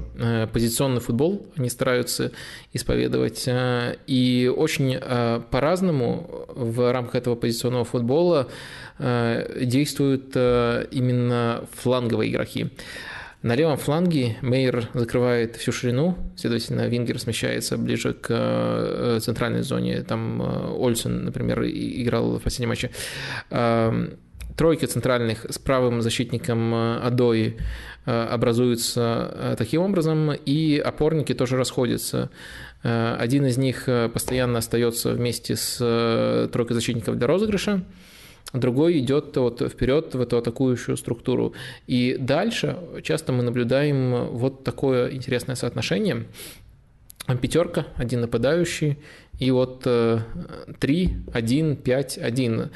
позиционный 0.53 1.01
футбол 1.01 1.45
они 1.57 1.69
стараются 1.69 2.31
исповедовать. 2.71 3.47
И 4.07 4.53
очень 4.55 4.97
по-разному 5.49 6.45
в 6.47 6.93
рамках 6.93 7.15
этого 7.15 7.35
позиционного 7.35 7.83
футбола 7.83 8.47
Э, 9.03 9.63
действуют 9.65 10.31
э, 10.35 10.85
именно 10.91 11.65
фланговые 11.71 12.31
игроки. 12.31 12.69
На 13.41 13.55
левом 13.55 13.77
фланге 13.77 14.37
Мейер 14.43 14.89
закрывает 14.93 15.55
всю 15.55 15.71
ширину, 15.71 16.15
следовательно, 16.35 16.87
Вингер 16.87 17.19
смещается 17.19 17.79
ближе 17.79 18.13
к 18.13 18.27
э, 18.29 19.19
центральной 19.19 19.63
зоне. 19.63 20.03
Там 20.03 20.39
Ольсен, 20.77 21.25
например, 21.25 21.63
играл 21.63 22.37
в 22.37 22.43
последнем 22.43 22.69
матче. 22.69 22.91
Тройки 24.61 24.85
центральных 24.85 25.47
с 25.49 25.57
правым 25.57 26.03
защитником 26.03 26.71
Адои 26.75 27.57
образуются 28.05 29.55
таким 29.57 29.81
образом, 29.81 30.33
и 30.33 30.77
опорники 30.77 31.33
тоже 31.33 31.57
расходятся. 31.57 32.29
Один 32.83 33.47
из 33.47 33.57
них 33.57 33.89
постоянно 34.13 34.59
остается 34.59 35.13
вместе 35.13 35.55
с 35.55 36.47
тройкой 36.53 36.75
защитников 36.75 37.17
для 37.17 37.25
розыгрыша, 37.25 37.81
другой 38.53 38.99
идет 38.99 39.35
вот 39.35 39.67
вперед 39.67 40.13
в 40.13 40.21
эту 40.21 40.37
атакующую 40.37 40.95
структуру. 40.95 41.55
И 41.87 42.15
дальше 42.19 42.77
часто 43.01 43.33
мы 43.33 43.41
наблюдаем 43.41 44.27
вот 44.27 44.63
такое 44.63 45.09
интересное 45.09 45.55
соотношение. 45.55 46.27
Пятерка, 47.41 47.87
один 47.95 48.21
нападающий, 48.21 48.99
и 49.41 49.51
вот 49.51 49.81
3, 49.81 51.09
1, 51.33 51.75
5, 51.75 52.17
1. 52.17 52.71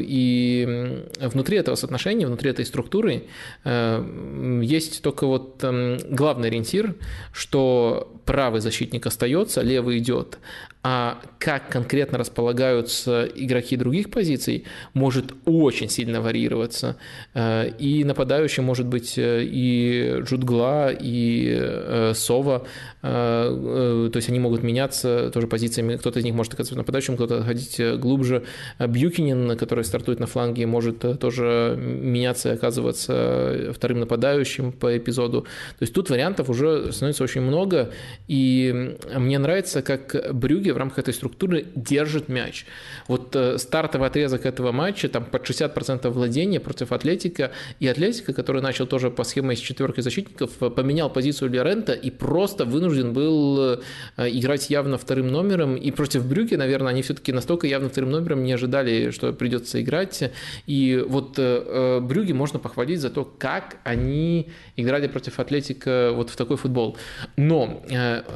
И 0.00 1.04
внутри 1.20 1.58
этого 1.58 1.76
соотношения, 1.76 2.26
внутри 2.26 2.50
этой 2.50 2.64
структуры 2.64 3.24
э, 3.64 4.60
есть 4.62 5.02
только 5.02 5.26
вот 5.26 5.62
эм, 5.62 5.98
главный 6.10 6.48
ориентир, 6.48 6.94
что 7.32 8.12
правый 8.24 8.60
защитник 8.60 9.06
остается, 9.06 9.62
левый 9.62 9.98
идет, 9.98 10.38
а 10.82 11.20
как 11.38 11.68
конкретно 11.68 12.16
располагаются 12.16 13.28
игроки 13.34 13.76
других 13.76 14.10
позиций, 14.10 14.64
может 14.94 15.34
очень 15.44 15.90
сильно 15.90 16.22
варьироваться. 16.22 16.96
Э, 17.34 17.68
и 17.78 18.02
нападающий 18.04 18.62
может 18.62 18.86
быть 18.86 19.18
э, 19.18 19.44
и 19.44 20.20
Джудгла, 20.22 20.90
и 20.90 21.54
э, 21.60 22.12
Сова, 22.14 22.66
то 23.02 24.10
есть 24.14 24.28
они 24.28 24.38
могут 24.38 24.62
меняться 24.62 25.30
тоже 25.32 25.46
позициями. 25.46 25.96
Кто-то 25.96 26.18
из 26.18 26.24
них 26.24 26.34
может 26.34 26.52
оказаться 26.52 26.76
нападающим, 26.76 27.14
кто-то 27.14 27.42
ходить 27.42 27.80
глубже. 27.98 28.44
Бьюкинин, 28.78 29.56
который 29.56 29.84
стартует 29.84 30.20
на 30.20 30.26
фланге, 30.26 30.66
может 30.66 31.18
тоже 31.18 31.78
меняться 31.78 32.50
и 32.50 32.52
оказываться 32.52 33.72
вторым 33.74 34.00
нападающим 34.00 34.72
по 34.72 34.96
эпизоду. 34.98 35.42
То 35.42 35.82
есть 35.82 35.94
тут 35.94 36.10
вариантов 36.10 36.50
уже 36.50 36.92
становится 36.92 37.24
очень 37.24 37.40
много, 37.40 37.90
и 38.28 38.96
мне 39.16 39.38
нравится, 39.38 39.80
как 39.80 40.34
Брюге 40.34 40.69
в 40.72 40.76
рамках 40.76 41.00
этой 41.00 41.14
структуры 41.14 41.66
держит 41.74 42.28
мяч. 42.28 42.66
Вот 43.08 43.34
э, 43.36 43.58
стартовый 43.58 44.08
отрезок 44.08 44.46
этого 44.46 44.72
матча, 44.72 45.08
там 45.08 45.24
под 45.24 45.48
60% 45.48 46.08
владения 46.10 46.60
против 46.60 46.92
Атлетика, 46.92 47.52
и 47.80 47.86
Атлетика, 47.86 48.32
который 48.32 48.62
начал 48.62 48.86
тоже 48.86 49.10
по 49.10 49.24
схеме 49.24 49.54
из 49.54 49.60
четверки 49.60 50.00
защитников, 50.00 50.50
э, 50.60 50.70
поменял 50.70 51.10
позицию 51.10 51.50
Лерента 51.50 51.92
и 51.92 52.10
просто 52.10 52.64
вынужден 52.64 53.12
был 53.12 53.58
э, 53.58 53.80
играть 54.18 54.70
явно 54.70 54.98
вторым 54.98 55.28
номером, 55.28 55.76
и 55.76 55.90
против 55.90 56.26
Брюки, 56.26 56.54
наверное, 56.54 56.92
они 56.92 57.02
все-таки 57.02 57.32
настолько 57.32 57.66
явно 57.66 57.88
вторым 57.88 58.10
номером 58.10 58.44
не 58.44 58.52
ожидали, 58.52 59.10
что 59.10 59.32
придется 59.32 59.80
играть, 59.80 60.30
и 60.66 61.04
вот 61.08 61.38
Брюги 61.38 62.32
можно 62.32 62.58
похвалить 62.58 63.00
за 63.00 63.10
то, 63.10 63.24
как 63.24 63.76
они 63.84 64.48
играли 64.76 65.06
против 65.08 65.40
Атлетика 65.40 66.10
вот 66.12 66.30
в 66.30 66.36
такой 66.36 66.56
футбол. 66.56 66.96
Но 67.36 67.82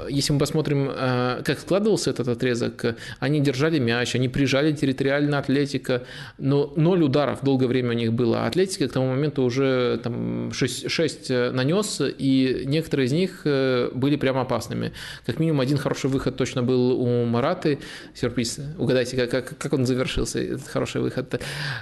если 0.08 0.32
мы 0.32 0.38
посмотрим, 0.38 0.90
как 1.44 1.58
складывался 1.58 2.10
этот 2.10 2.23
отрезок, 2.28 2.96
они 3.18 3.40
держали 3.40 3.78
мяч, 3.78 4.14
они 4.14 4.28
прижали 4.28 4.72
территориально 4.72 5.38
Атлетика, 5.38 6.02
но 6.38 6.72
ноль 6.76 7.02
ударов 7.02 7.42
долгое 7.42 7.66
время 7.66 7.90
у 7.90 7.94
них 7.94 8.12
было. 8.12 8.46
Атлетика 8.46 8.88
к 8.88 8.92
тому 8.92 9.08
моменту 9.08 9.42
уже 9.42 10.00
там 10.02 10.52
6, 10.52 10.90
6 10.90 11.30
нанес, 11.52 12.00
и 12.18 12.62
некоторые 12.66 13.06
из 13.06 13.12
них 13.12 13.42
э, 13.44 13.90
были 13.94 14.16
прямо 14.16 14.42
опасными. 14.42 14.92
Как 15.26 15.38
минимум 15.38 15.60
один 15.60 15.78
хороший 15.78 16.10
выход 16.10 16.36
точно 16.36 16.62
был 16.62 17.00
у 17.00 17.24
Мараты. 17.24 17.78
Сюрприз. 18.14 18.60
Угадайте, 18.78 19.26
как, 19.26 19.58
как 19.58 19.72
он 19.72 19.86
завершился, 19.86 20.40
этот 20.40 20.68
хороший 20.68 21.00
выход. 21.00 21.40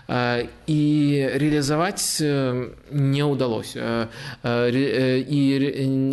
А, 0.08 0.42
и 0.66 1.30
реализовать 1.34 2.18
э, 2.20 2.70
не 2.90 3.22
удалось. 3.24 3.76
И 3.76 4.08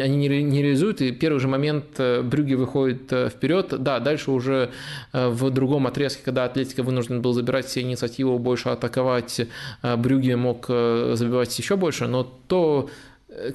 они 0.02 0.18
не 0.18 0.64
реализуют, 0.64 1.02
и 1.02 1.12
первый 1.12 1.40
же 1.40 1.48
момент 1.48 2.00
Брюги 2.24 2.56
выходит 2.56 3.12
э, 3.12 3.30
вперед. 3.30 3.74
Да, 3.80 4.00
дальше 4.00 4.19
уже 4.28 4.72
э, 5.14 5.30
в 5.30 5.50
другом 5.50 5.88
отрезке, 5.88 6.22
когда 6.24 6.46
Атлетика 6.46 6.84
вынужден 6.84 7.22
был 7.22 7.34
забирать 7.34 7.66
все 7.66 7.82
инициативу, 7.82 8.38
больше 8.40 8.70
атаковать, 8.70 9.42
э, 9.82 9.96
Брюги 9.96 10.34
мог 10.34 10.68
забивать 10.68 11.58
еще 11.58 11.78
больше, 11.78 12.08
но 12.08 12.24
то, 12.24 12.90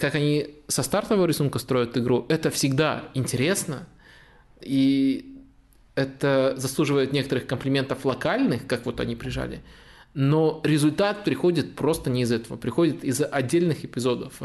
как 0.01 0.15
они 0.15 0.49
со 0.69 0.83
стартового 0.83 1.27
рисунка 1.27 1.59
строят 1.59 1.97
игру, 1.97 2.27
это 2.29 2.51
всегда 2.51 3.05
интересно, 3.15 3.87
и 4.61 5.35
это 5.95 6.55
заслуживает 6.57 7.13
некоторых 7.13 7.47
комплиментов 7.47 8.05
локальных, 8.05 8.67
как 8.67 8.87
вот 8.87 9.01
они 9.01 9.15
прижали, 9.17 9.63
но 10.15 10.61
результат 10.65 11.25
приходит 11.25 11.75
просто 11.75 12.11
не 12.11 12.23
из 12.23 12.33
этого, 12.33 12.57
приходит 12.57 13.05
из 13.05 13.21
отдельных 13.21 13.85
эпизодов. 13.85 14.41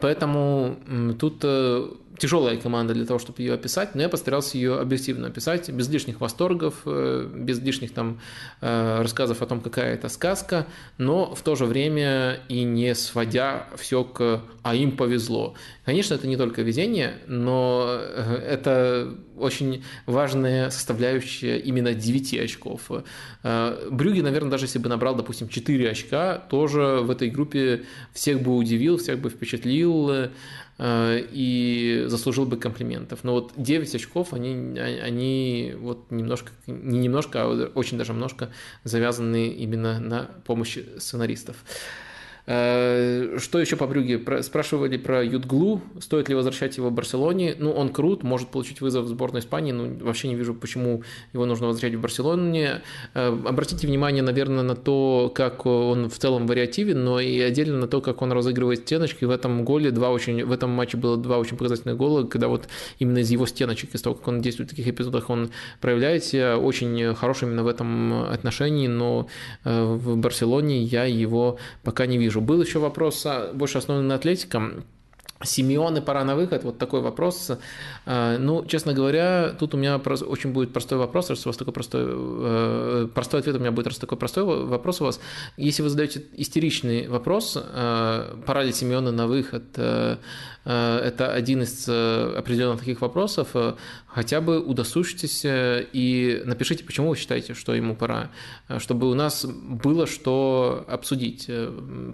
Поэтому 0.00 0.76
тут 1.18 1.40
э, 1.42 1.88
тяжелая 2.18 2.56
команда 2.56 2.94
для 2.94 3.06
того, 3.06 3.18
чтобы 3.18 3.40
ее 3.42 3.54
описать, 3.54 3.94
но 3.94 4.02
я 4.02 4.08
постарался 4.08 4.56
ее 4.56 4.78
объективно 4.78 5.28
описать, 5.28 5.70
без 5.70 5.88
лишних 5.88 6.20
восторгов, 6.20 6.82
э, 6.84 7.28
без 7.34 7.60
лишних 7.60 7.92
там 7.92 8.20
э, 8.60 9.00
рассказов 9.00 9.42
о 9.42 9.46
том, 9.46 9.60
какая 9.60 9.94
это 9.94 10.08
сказка, 10.08 10.66
но 10.98 11.34
в 11.34 11.42
то 11.42 11.54
же 11.54 11.64
время 11.64 12.40
и 12.48 12.64
не 12.64 12.94
сводя 12.94 13.66
все 13.76 14.04
к 14.04 14.42
«а 14.62 14.74
им 14.74 14.96
повезло». 14.96 15.54
Конечно, 15.84 16.14
это 16.14 16.26
не 16.26 16.36
только 16.36 16.62
везение, 16.62 17.14
но 17.26 17.98
это 18.46 19.14
очень 19.36 19.82
важная 20.06 20.70
составляющая 20.70 21.58
именно 21.58 21.94
9 21.94 22.38
очков. 22.38 22.90
Брюги, 23.90 24.20
наверное, 24.20 24.50
даже 24.50 24.66
если 24.66 24.78
бы 24.78 24.88
набрал, 24.88 25.16
допустим, 25.16 25.48
4 25.48 25.90
очка, 25.90 26.38
тоже 26.38 27.00
в 27.02 27.10
этой 27.10 27.30
группе 27.30 27.82
всех 28.12 28.40
бы 28.42 28.54
удивил, 28.54 28.98
всех 28.98 29.18
бы 29.18 29.30
впечатлил, 29.30 30.30
Э, 30.71 30.71
и 30.80 32.04
заслужил 32.06 32.46
бы 32.46 32.56
комплиментов. 32.56 33.20
Но 33.22 33.32
вот 33.34 33.52
9 33.56 33.94
очков, 33.94 34.32
они, 34.32 34.78
они 34.78 35.74
вот 35.78 36.10
немножко, 36.10 36.52
не 36.66 36.98
немножко, 36.98 37.42
а 37.42 37.70
очень 37.74 37.98
даже 37.98 38.12
немножко 38.12 38.50
завязаны 38.84 39.48
именно 39.48 40.00
на 40.00 40.30
помощи 40.44 40.86
сценаристов. 40.98 41.56
Э, 42.44 43.38
что 43.38 43.60
еще 43.60 43.76
по 43.76 43.86
Брюге? 43.86 44.20
Спрашивали 44.42 44.96
про 44.96 45.22
Ютглу, 45.22 45.80
стоит 46.00 46.28
ли 46.28 46.34
возвращать 46.34 46.76
его 46.76 46.88
в 46.88 46.92
Барселоне. 46.92 47.54
Ну, 47.58 47.70
он 47.70 47.90
крут, 47.90 48.24
может 48.24 48.48
получить 48.48 48.80
вызов 48.80 49.04
в 49.04 49.08
сборную 49.08 49.42
Испании, 49.42 49.72
но 49.72 50.04
вообще 50.04 50.28
не 50.28 50.34
вижу, 50.34 50.54
почему 50.54 51.02
его 51.32 51.46
нужно 51.46 51.68
возвращать 51.68 51.94
в 51.94 52.00
Барселоне. 52.00 52.82
Э, 53.14 53.28
обратите 53.28 53.86
внимание, 53.86 54.22
наверное, 54.22 54.64
на 54.64 54.74
то, 54.74 55.30
как 55.34 55.66
он 55.66 56.08
в 56.08 56.18
целом 56.18 56.46
вариативен, 56.46 57.04
но 57.04 57.20
и 57.20 57.38
отдельно 57.40 57.78
на 57.78 57.86
то, 57.86 58.00
как 58.00 58.22
он 58.22 58.32
разыгрывает 58.32 58.80
стеночки. 58.80 59.24
В 59.24 59.30
этом 59.30 59.64
голе 59.64 59.92
два 59.92 60.10
очень, 60.10 60.44
в 60.44 60.50
этом 60.50 60.70
матче 60.70 60.96
было 60.96 61.16
два 61.16 61.38
очень 61.38 61.56
показательных 61.56 61.96
гола, 61.96 62.24
когда 62.24 62.48
вот 62.48 62.68
именно 62.98 63.18
из 63.18 63.30
его 63.30 63.46
стеночек, 63.46 63.94
из 63.94 64.02
того, 64.02 64.16
как 64.16 64.26
он 64.26 64.40
действует 64.40 64.68
в 64.68 64.72
таких 64.74 64.88
эпизодах, 64.88 65.30
он 65.30 65.50
проявляет 65.80 66.24
себя 66.24 66.58
очень 66.58 67.14
хороший 67.14 67.44
именно 67.44 67.62
в 67.62 67.68
этом 67.68 68.24
отношении, 68.24 68.88
но 68.88 69.28
э, 69.64 69.84
в 69.84 70.16
Барселоне 70.16 70.82
я 70.82 71.04
его 71.04 71.58
пока 71.84 72.06
не 72.06 72.18
вижу 72.18 72.31
вижу. 72.32 72.40
Был 72.40 72.62
еще 72.62 72.78
вопрос 72.78 73.26
больше 73.54 73.78
основанный 73.78 74.08
на 74.08 74.14
атлетиком. 74.14 74.84
Симеоны 75.44 76.00
пора 76.00 76.24
на 76.24 76.36
выход, 76.36 76.62
вот 76.62 76.78
такой 76.78 77.00
вопрос. 77.00 77.50
А, 78.06 78.38
ну, 78.38 78.64
честно 78.64 78.92
говоря, 78.92 79.56
тут 79.58 79.74
у 79.74 79.76
меня 79.76 79.96
очень 79.96 80.52
будет 80.52 80.72
простой 80.72 80.98
вопрос, 80.98 81.30
раз 81.30 81.44
у 81.46 81.48
вас 81.48 81.56
такой 81.56 81.74
простой, 81.74 82.04
э, 82.06 83.08
простой 83.12 83.40
ответ 83.40 83.56
у 83.56 83.58
меня 83.58 83.72
будет, 83.72 83.88
раз 83.88 83.98
такой 83.98 84.16
простой 84.18 84.44
вопрос 84.44 85.00
у 85.00 85.04
вас. 85.04 85.20
Если 85.56 85.82
вы 85.82 85.88
задаете 85.88 86.22
истеричный 86.36 87.08
вопрос, 87.08 87.58
э, 87.60 88.36
пора 88.46 88.62
ли 88.62 88.72
Симеоны 88.72 89.10
на 89.10 89.26
выход, 89.26 89.64
э, 89.76 90.16
это 90.64 91.32
один 91.32 91.62
из 91.62 91.88
определенных 91.88 92.78
таких 92.78 93.00
вопросов, 93.00 93.48
хотя 94.14 94.40
бы 94.40 94.60
удосужьтесь 94.60 95.42
и 95.44 96.42
напишите, 96.44 96.84
почему 96.84 97.10
вы 97.10 97.16
считаете, 97.16 97.54
что 97.54 97.74
ему 97.74 97.96
пора, 97.96 98.30
чтобы 98.78 99.10
у 99.10 99.14
нас 99.14 99.44
было 99.44 100.06
что 100.06 100.84
обсудить. 100.88 101.50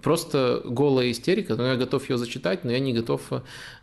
Просто 0.02 0.62
голая 0.64 1.10
истерика, 1.10 1.56
но 1.56 1.66
я 1.66 1.76
готов 1.76 2.08
ее 2.08 2.18
зачитать, 2.18 2.64
но 2.64 2.70
я 2.70 2.78
не 2.78 2.92
готов 2.92 3.30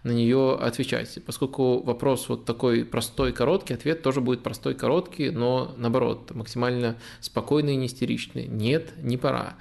на 0.03 0.11
нее 0.11 0.57
отвечать. 0.61 1.19
Поскольку 1.25 1.81
вопрос 1.83 2.29
вот 2.29 2.45
такой 2.45 2.85
простой, 2.85 3.31
короткий, 3.31 3.73
ответ 3.73 4.01
тоже 4.01 4.21
будет 4.21 4.43
простой, 4.43 4.73
короткий, 4.75 5.29
но 5.29 5.73
наоборот, 5.77 6.31
максимально 6.33 6.95
спокойный 7.21 7.73
и 7.73 7.77
не 7.77 7.87
истеричный. 7.87 8.47
Нет, 8.47 8.93
не 8.97 9.17
пора. 9.17 9.55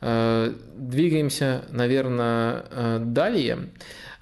Э, 0.00 0.52
двигаемся, 0.76 1.64
наверное, 1.70 2.64
э, 2.70 2.98
далее. 3.00 3.70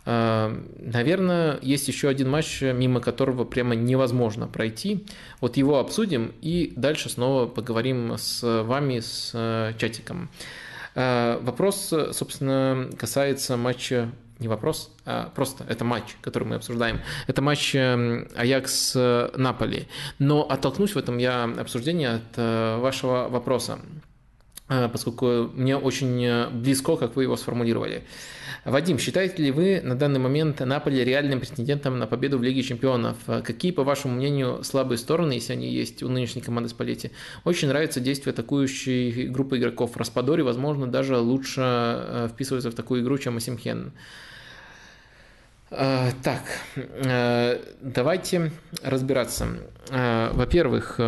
Э, 0.06 0.56
наверное, 0.78 1.58
есть 1.62 1.88
еще 1.88 2.08
один 2.08 2.30
матч, 2.30 2.62
мимо 2.62 3.00
которого 3.00 3.44
прямо 3.44 3.74
невозможно 3.74 4.46
пройти. 4.46 5.06
Вот 5.40 5.56
его 5.56 5.78
обсудим 5.78 6.32
и 6.42 6.72
дальше 6.76 7.08
снова 7.08 7.46
поговорим 7.46 8.16
с 8.16 8.62
вами, 8.62 9.00
с 9.00 9.74
чатиком. 9.78 10.30
Вопрос, 10.94 11.92
собственно, 12.12 12.88
касается 12.96 13.56
матча 13.56 14.12
не 14.38 14.48
вопрос, 14.48 14.90
а 15.06 15.30
просто 15.34 15.64
это 15.68 15.84
матч, 15.84 16.16
который 16.20 16.44
мы 16.44 16.56
обсуждаем. 16.56 17.00
Это 17.26 17.40
матч 17.42 17.74
Аякс-Наполи. 17.74 19.86
Но 20.18 20.42
оттолкнусь 20.42 20.94
в 20.94 20.98
этом 20.98 21.18
я 21.18 21.44
обсуждение 21.44 22.16
от 22.16 22.22
э, 22.36 22.76
вашего 22.78 23.28
вопроса, 23.28 23.78
э, 23.78 23.80
поскольку 24.66 25.50
мне 25.54 25.76
очень 25.76 26.50
близко, 26.50 26.96
как 26.96 27.16
вы 27.16 27.24
его 27.24 27.36
сформулировали. 27.36 28.04
Вадим, 28.64 28.98
считаете 28.98 29.42
ли 29.42 29.50
вы 29.50 29.82
на 29.82 29.94
данный 29.94 30.20
момент 30.20 30.60
Наполи 30.60 31.04
реальным 31.04 31.40
претендентом 31.40 31.98
на 31.98 32.06
победу 32.06 32.38
в 32.38 32.42
Лиге 32.42 32.62
Чемпионов? 32.62 33.16
Какие, 33.26 33.72
по 33.72 33.84
вашему 33.84 34.14
мнению, 34.14 34.64
слабые 34.64 34.96
стороны, 34.96 35.32
если 35.32 35.52
они 35.52 35.70
есть 35.70 36.02
у 36.02 36.08
нынешней 36.08 36.40
команды 36.40 36.70
Спалетти? 36.70 37.10
Очень 37.44 37.68
нравится 37.68 38.00
действие 38.00 38.32
атакующей 38.32 39.28
группы 39.28 39.58
игроков. 39.58 39.98
Распадори, 39.98 40.40
возможно, 40.40 40.86
даже 40.86 41.18
лучше 41.18 41.60
э, 41.60 42.28
вписывается 42.32 42.70
в 42.70 42.74
такую 42.74 43.02
игру, 43.02 43.18
чем 43.18 43.36
Асимхен. 43.36 43.92
Э, 45.76 46.12
так, 46.22 46.42
э, 46.76 47.58
давайте 47.80 48.52
разбираться. 48.82 49.46
Э, 49.90 50.30
во-первых, 50.32 50.98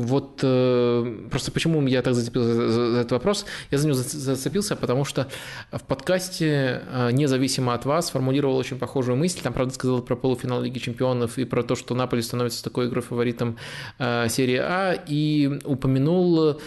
вот 0.00 0.36
просто 0.36 1.52
почему 1.52 1.86
я 1.86 2.02
так 2.02 2.14
зацепился 2.14 2.70
за 2.70 2.98
этот 2.98 3.12
вопрос? 3.12 3.46
Я 3.70 3.78
за 3.78 3.86
него 3.86 3.96
зацепился, 3.96 4.76
потому 4.76 5.04
что 5.04 5.28
в 5.72 5.82
подкасте, 5.82 6.82
независимо 7.12 7.74
от 7.74 7.86
вас, 7.86 8.10
формулировал 8.10 8.56
очень 8.56 8.78
похожую 8.78 9.16
мысль. 9.16 9.40
Там, 9.42 9.52
правда, 9.52 9.72
сказал 9.74 10.02
про 10.02 10.16
полуфинал 10.16 10.60
Лиги 10.60 10.78
Чемпионов 10.78 11.38
и 11.38 11.44
про 11.44 11.62
то, 11.62 11.74
что 11.76 11.94
Наполи 11.94 12.22
становится 12.22 12.62
такой 12.64 12.88
игрой 12.88 13.02
фаворитом 13.02 13.56
серии 13.98 14.60
А, 14.60 14.92
и 14.92 15.60
упомянул, 15.64 16.60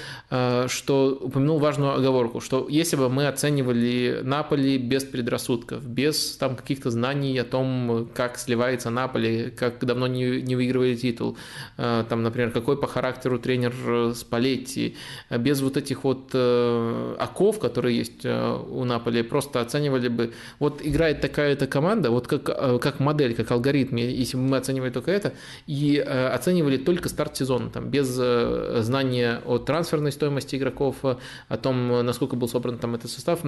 что 0.67 1.19
упомянул 1.21 1.59
важную 1.59 1.93
оговорку, 1.93 2.39
что 2.41 2.67
если 2.69 2.95
бы 2.95 3.09
мы 3.09 3.27
оценивали 3.27 4.21
Наполи 4.23 4.77
без 4.77 5.03
предрассудков, 5.03 5.80
без 5.81 6.37
там 6.37 6.55
каких-то 6.55 6.91
знаний 6.91 7.37
о 7.37 7.43
том, 7.43 8.09
как 8.13 8.37
сливается 8.37 8.89
Наполи, 8.89 9.49
как 9.51 9.83
давно 9.83 10.07
не, 10.07 10.41
не 10.41 10.55
выигрывали 10.55 10.95
титул, 10.95 11.37
э, 11.77 12.03
там, 12.07 12.23
например, 12.23 12.51
какой 12.51 12.77
по 12.77 12.87
характеру 12.87 13.39
тренер 13.39 14.13
Спалетти, 14.15 14.95
без 15.29 15.61
вот 15.61 15.77
этих 15.77 16.03
вот 16.03 16.31
э, 16.33 17.15
оков, 17.19 17.59
которые 17.59 17.97
есть 17.97 18.23
э, 18.23 18.57
у 18.69 18.83
Наполи, 18.83 19.23
просто 19.23 19.61
оценивали 19.61 20.07
бы, 20.07 20.33
вот 20.59 20.81
играет 20.83 21.21
такая-то 21.21 21.67
команда, 21.67 22.11
вот 22.11 22.27
как, 22.27 22.43
как 22.81 22.99
модель, 22.99 23.33
как 23.33 23.51
алгоритм, 23.51 23.95
если 23.95 24.37
бы 24.37 24.43
мы 24.43 24.57
оценивали 24.57 24.89
только 24.89 25.11
это, 25.11 25.33
и 25.67 25.97
оценивали 25.97 26.77
только 26.77 27.09
старт 27.09 27.37
сезона, 27.37 27.69
там, 27.69 27.89
без 27.89 28.07
знания 28.07 29.41
о 29.45 29.57
трансферной 29.57 30.11
стоимости 30.11 30.55
игроков, 30.55 30.97
о 31.03 31.57
том, 31.57 32.05
насколько 32.05 32.35
был 32.35 32.47
собран 32.47 32.77
там 32.77 32.95
этот 32.95 33.11
состав, 33.11 33.41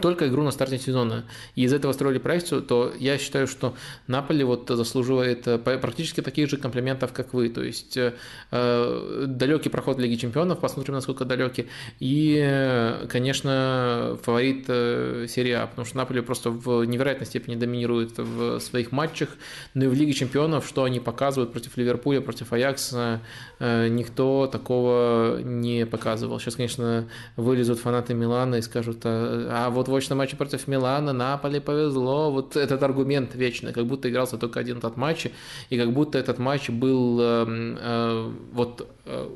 только 0.00 0.28
игру 0.28 0.42
на 0.42 0.50
старте 0.50 0.78
сезона, 0.78 1.24
и 1.54 1.62
из 1.62 1.72
этого 1.72 1.92
строили 1.92 2.18
проекцию, 2.18 2.62
то 2.62 2.92
я 2.98 3.16
считаю, 3.18 3.46
что 3.46 3.74
Наполи 4.06 4.44
вот 4.44 4.68
заслуживает 4.68 5.46
э, 5.48 5.58
практически 5.58 6.20
таких 6.20 6.50
же 6.50 6.58
комплиментов, 6.58 7.12
как 7.12 7.32
вы. 7.32 7.48
То 7.48 7.62
есть 7.62 7.96
э, 7.96 8.14
э, 8.50 9.24
далекий 9.26 9.70
проход 9.70 9.98
Лиги 9.98 10.16
Чемпионов, 10.16 10.60
посмотрим, 10.60 10.94
насколько 10.94 11.24
далекий, 11.24 11.68
и, 12.00 12.96
конечно, 13.08 14.18
фаворит 14.22 14.66
серии 14.66 15.52
А, 15.52 15.66
потому 15.66 15.86
что 15.86 15.96
Наполи 15.96 16.20
просто 16.20 16.50
в 16.50 16.84
невероятной 16.84 17.26
степени 17.26 17.56
доминирует 17.56 18.18
в 18.18 18.60
своих 18.60 18.92
матчах, 18.92 19.30
но 19.74 19.84
и 19.84 19.88
в 19.88 19.94
Лиге 19.94 20.12
Чемпионов, 20.12 20.66
что 20.66 20.84
они 20.84 21.00
показывают 21.00 21.52
против 21.52 21.76
Ливерпуля, 21.76 22.20
против 22.20 22.52
Аякса, 22.52 23.20
никто 23.60 24.46
такого 24.46 25.40
не 25.40 25.86
показывал. 25.86 26.38
Сейчас, 26.38 26.56
конечно, 26.56 27.08
вылезут 27.36 27.78
фанаты 27.78 28.14
Милана 28.14 28.56
и 28.56 28.62
скажут, 28.62 28.98
а 29.04 29.70
вот 29.70 29.77
в 29.86 29.94
очном 29.94 30.18
матче 30.18 30.36
против 30.36 30.66
Милана, 30.66 31.12
Наполи 31.12 31.60
повезло. 31.60 32.32
Вот 32.32 32.56
этот 32.56 32.82
аргумент 32.82 33.36
вечный, 33.36 33.72
как 33.72 33.86
будто 33.86 34.08
игрался 34.08 34.36
только 34.36 34.58
один 34.58 34.78
этот 34.78 34.96
матч, 34.96 35.28
и 35.70 35.78
как 35.78 35.92
будто 35.92 36.18
этот 36.18 36.38
матч 36.38 36.70
был 36.70 37.20
э, 37.20 37.46
э, 37.46 38.32
вот 38.52 38.88
э, 39.06 39.28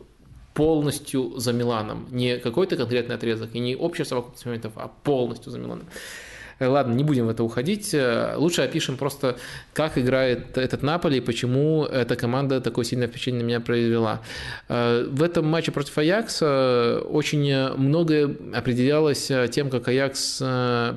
полностью 0.55 1.39
за 1.39 1.53
Миланом. 1.53 2.09
Не 2.11 2.39
какой-то 2.39 2.77
конкретный 2.77 3.15
отрезок, 3.15 3.55
и 3.55 3.61
не 3.61 3.77
общая 3.77 4.05
совокупность 4.05 4.47
моментов, 4.47 4.73
а 4.77 4.89
полностью 4.89 5.53
за 5.53 5.59
Миланом. 5.59 5.87
Ладно, 6.69 6.95
не 6.95 7.05
будем 7.05 7.27
в 7.27 7.31
это 7.31 7.45
уходить. 7.45 7.95
Лучше 8.37 8.63
опишем 8.63 8.97
просто, 8.97 9.37
как 9.73 9.99
играет 9.99 10.57
этот 10.59 10.83
Наполи 10.83 11.19
и 11.19 11.21
почему 11.21 11.85
эта 11.85 12.17
команда 12.17 12.61
такое 12.61 12.85
сильное 12.85 13.09
впечатление 13.09 13.43
на 13.43 13.47
меня 13.47 13.61
произвела. 13.61 14.21
В 14.69 15.23
этом 15.23 15.47
матче 15.47 15.73
против 15.73 15.97
Аякса 15.99 17.03
очень 17.09 17.69
многое 17.77 18.35
определялось 18.55 19.31
тем, 19.51 19.71
как 19.71 19.89
Аякс 19.89 20.39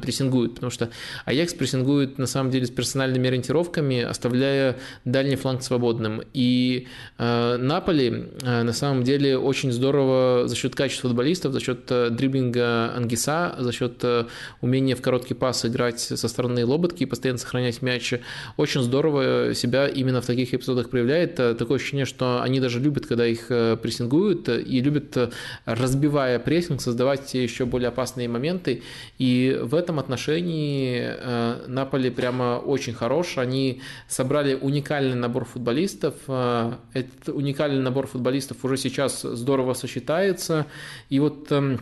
прессингует, 0.02 0.56
потому 0.56 0.72
что 0.72 0.90
Аякс 1.26 1.53
прессингует 1.53 2.18
на 2.18 2.27
самом 2.27 2.52
деле 2.52 2.66
с 2.66 2.72
персональными 2.72 3.27
ориентировками, 3.27 4.02
оставляя 4.02 4.77
дальний 5.06 5.35
фланг 5.35 5.64
свободным. 5.64 6.22
И 6.34 6.88
Наполи 7.18 8.26
на 8.42 8.74
самом 8.74 9.03
деле 9.03 9.38
очень 9.38 9.72
здорово 9.72 10.48
за 10.48 10.56
счет 10.56 10.76
качества 10.76 11.10
футболистов, 11.10 11.53
за 11.53 11.60
счет 11.60 11.85
э, 11.90 12.10
дриблинга 12.10 12.94
Ангиса, 12.95 13.56
за 13.58 13.72
счет 13.72 14.03
э, 14.03 14.26
умения 14.61 14.95
в 14.95 15.02
короткий 15.02 15.34
пас 15.34 15.55
играть 15.64 16.00
со 16.00 16.27
стороны 16.27 16.66
лоботки 16.66 17.03
и 17.03 17.06
постоянно 17.06 17.38
сохранять 17.38 17.82
мяч, 17.82 18.16
очень 18.58 18.82
здорово 18.82 19.53
себя 19.53 19.88
именно 19.88 20.22
в 20.22 20.25
таких 20.25 20.53
эпизодах 20.53 20.90
проявляет. 20.90 21.40
Э, 21.40 21.53
такое 21.53 21.77
ощущение, 21.77 22.06
что 22.06 22.42
они 22.42 22.59
даже 22.59 22.80
любят, 22.80 23.06
когда 23.06 23.25
их 23.25 23.48
прессингуют, 23.48 24.50
и 24.50 24.82
любят, 24.82 25.32
разбивая 25.66 26.40
прессинг, 26.40 26.82
создавать 26.82 27.34
еще 27.34 27.66
более 27.66 27.90
опасные 27.90 28.27
моменты. 28.27 28.82
И 29.19 29.58
в 29.61 29.75
этом 29.75 30.00
отношении 30.00 31.66
Наполи 31.67 32.09
прямо 32.09 32.58
очень 32.58 32.93
хорош. 32.93 33.38
Они 33.38 33.82
собрали 34.08 34.56
уникальный 34.56 35.16
набор 35.16 35.45
футболистов. 35.45 36.16
Этот 36.27 37.30
уникальный 37.30 37.82
набор 37.82 38.08
футболистов 38.08 38.64
уже 38.64 38.77
сейчас 38.77 39.22
здорово 39.22 39.74
сочетается. 39.74 40.66
И 41.09 41.19
вот 41.19 41.51
эм, 41.51 41.80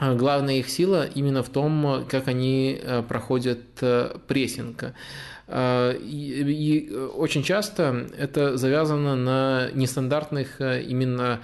главная 0.00 0.54
их 0.54 0.68
сила 0.68 1.06
именно 1.14 1.42
в 1.42 1.48
том, 1.48 2.06
как 2.08 2.28
они 2.28 2.80
э, 2.80 3.02
проходят 3.02 3.60
э, 3.82 4.16
прессинг. 4.26 4.94
Э, 5.46 5.94
и 5.96 6.90
очень 7.14 7.42
часто 7.42 8.06
это 8.16 8.56
завязано 8.56 9.14
на 9.16 9.70
нестандартных 9.72 10.60
именно 10.60 11.40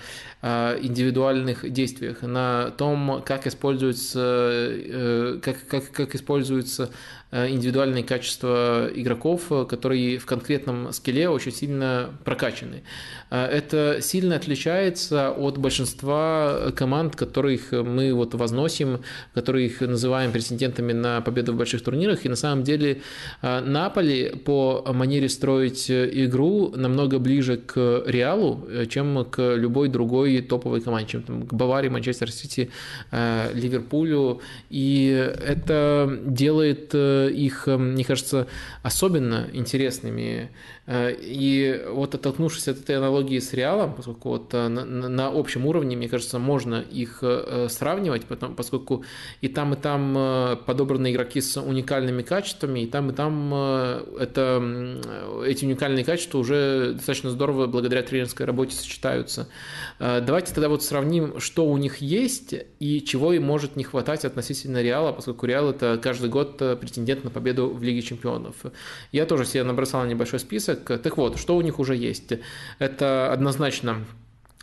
индивидуальных 0.81 1.71
действиях, 1.71 2.23
на 2.23 2.71
том, 2.71 3.23
как 3.25 3.47
используется, 3.47 5.41
как, 5.43 5.67
как, 5.69 5.91
как 5.91 6.15
используется 6.15 6.91
Э, 7.33 7.49
индивидуальные 7.51 8.05
качества 8.05 8.89
игроков, 8.95 9.51
э, 9.51 9.65
которые 9.69 10.19
в 10.19 10.27
конкретном 10.27 10.93
скилле 10.93 11.29
очень 11.29 11.51
сильно 11.51 12.11
прокачаны. 12.25 12.85
Э, 13.31 13.47
это 13.47 13.99
сильно 14.01 14.37
отличается 14.37 15.33
от 15.33 15.59
большинства 15.59 16.71
команд, 16.77 17.17
которых 17.17 17.73
мы 17.73 18.15
вот 18.15 18.35
возносим, 18.35 19.01
которых 19.35 19.81
называем 19.81 20.31
претендентами 20.31 20.93
на 20.93 21.21
победу 21.21 21.53
в 21.53 21.57
больших 21.57 21.83
турнирах. 21.83 22.25
И 22.25 22.29
на 22.29 22.37
самом 22.37 22.63
деле 22.63 23.03
Наполи 23.43 24.31
по 24.45 24.85
манере 24.93 25.29
строить 25.29 25.91
игру 25.91 26.73
намного 26.77 27.19
ближе 27.19 27.57
к 27.57 28.05
Реалу, 28.07 28.67
чем 28.89 29.25
к 29.25 29.57
любой 29.57 29.89
другой 29.89 30.36
топовой 30.41 30.81
команде, 30.81 31.11
чем 31.11 31.23
там, 31.23 31.43
к 31.47 31.53
Баварии, 31.53 31.89
Манчестер 31.89 32.31
Сити, 32.31 32.71
Ливерпулю. 33.13 34.41
И 34.71 35.09
это 35.09 36.21
делает 36.25 36.95
их, 36.95 37.69
эм, 37.69 37.93
мне 37.93 38.05
кажется, 38.05 38.47
особенно 38.83 39.49
интересными 39.53 40.27
Э, 40.37 40.49
и 40.89 41.85
вот 41.89 42.15
оттолкнувшись 42.15 42.69
от 42.69 42.79
этой 42.79 42.97
аналогии 42.97 43.41
с 43.41 43.53
Реалом, 43.53 43.95
поскольку 43.95 44.29
вот 44.29 44.55
э, 44.55 44.69
на, 44.69 44.85
на 44.85 45.27
общем 45.27 45.67
уровне, 45.67 45.97
мне 45.97 46.09
кажется, 46.09 46.39
можно 46.39 46.77
их 46.81 47.19
э, 47.23 47.67
сравнивать, 47.69 48.25
потом, 48.27 48.55
поскольку 48.55 49.05
и 49.41 49.49
там, 49.49 49.75
и 49.75 49.77
там 49.77 50.59
подобраны 50.65 51.11
игроки 51.11 51.41
с 51.41 51.61
уникальными 51.61 52.23
качествами, 52.23 52.81
и 52.81 52.87
там, 52.87 53.11
и 53.11 53.13
там 53.13 53.53
это, 53.53 55.01
эти 55.45 55.65
уникальные 55.65 56.05
качества 56.05 56.39
уже 56.39 56.93
достаточно 56.95 57.31
здорово 57.31 57.67
благодаря 57.67 58.03
тренерской 58.03 58.47
работе 58.47 58.77
сочетаются. 58.77 59.49
Давайте 59.99 60.55
тогда 60.55 60.69
вот 60.69 60.85
сравним, 60.85 61.41
что 61.41 61.67
у 61.67 61.77
них 61.79 61.99
есть 61.99 62.55
и 62.79 63.03
чего 63.03 63.33
им 63.33 63.43
может 63.43 63.75
не 63.75 63.83
хватать 63.83 64.25
относительно 64.25 64.83
Реала, 64.83 65.13
поскольку 65.13 65.47
Реал 65.47 65.71
это 65.71 65.99
каждый 66.01 66.31
год 66.31 66.59
претендент 66.59 67.25
на 67.25 67.31
победу 67.31 67.71
в 67.71 67.83
Лиге 67.83 68.03
Чемпионов. 68.03 68.55
Я 69.11 69.27
тоже 69.27 69.45
себе 69.47 69.65
набросал 69.65 70.05
небольшой 70.07 70.39
список, 70.39 70.76
список. 70.77 71.03
Так 71.03 71.17
вот, 71.17 71.39
что 71.39 71.57
у 71.57 71.63
них 71.63 71.79
уже 71.79 71.97
есть? 71.97 72.33
Это 72.79 73.33
однозначно 73.33 74.05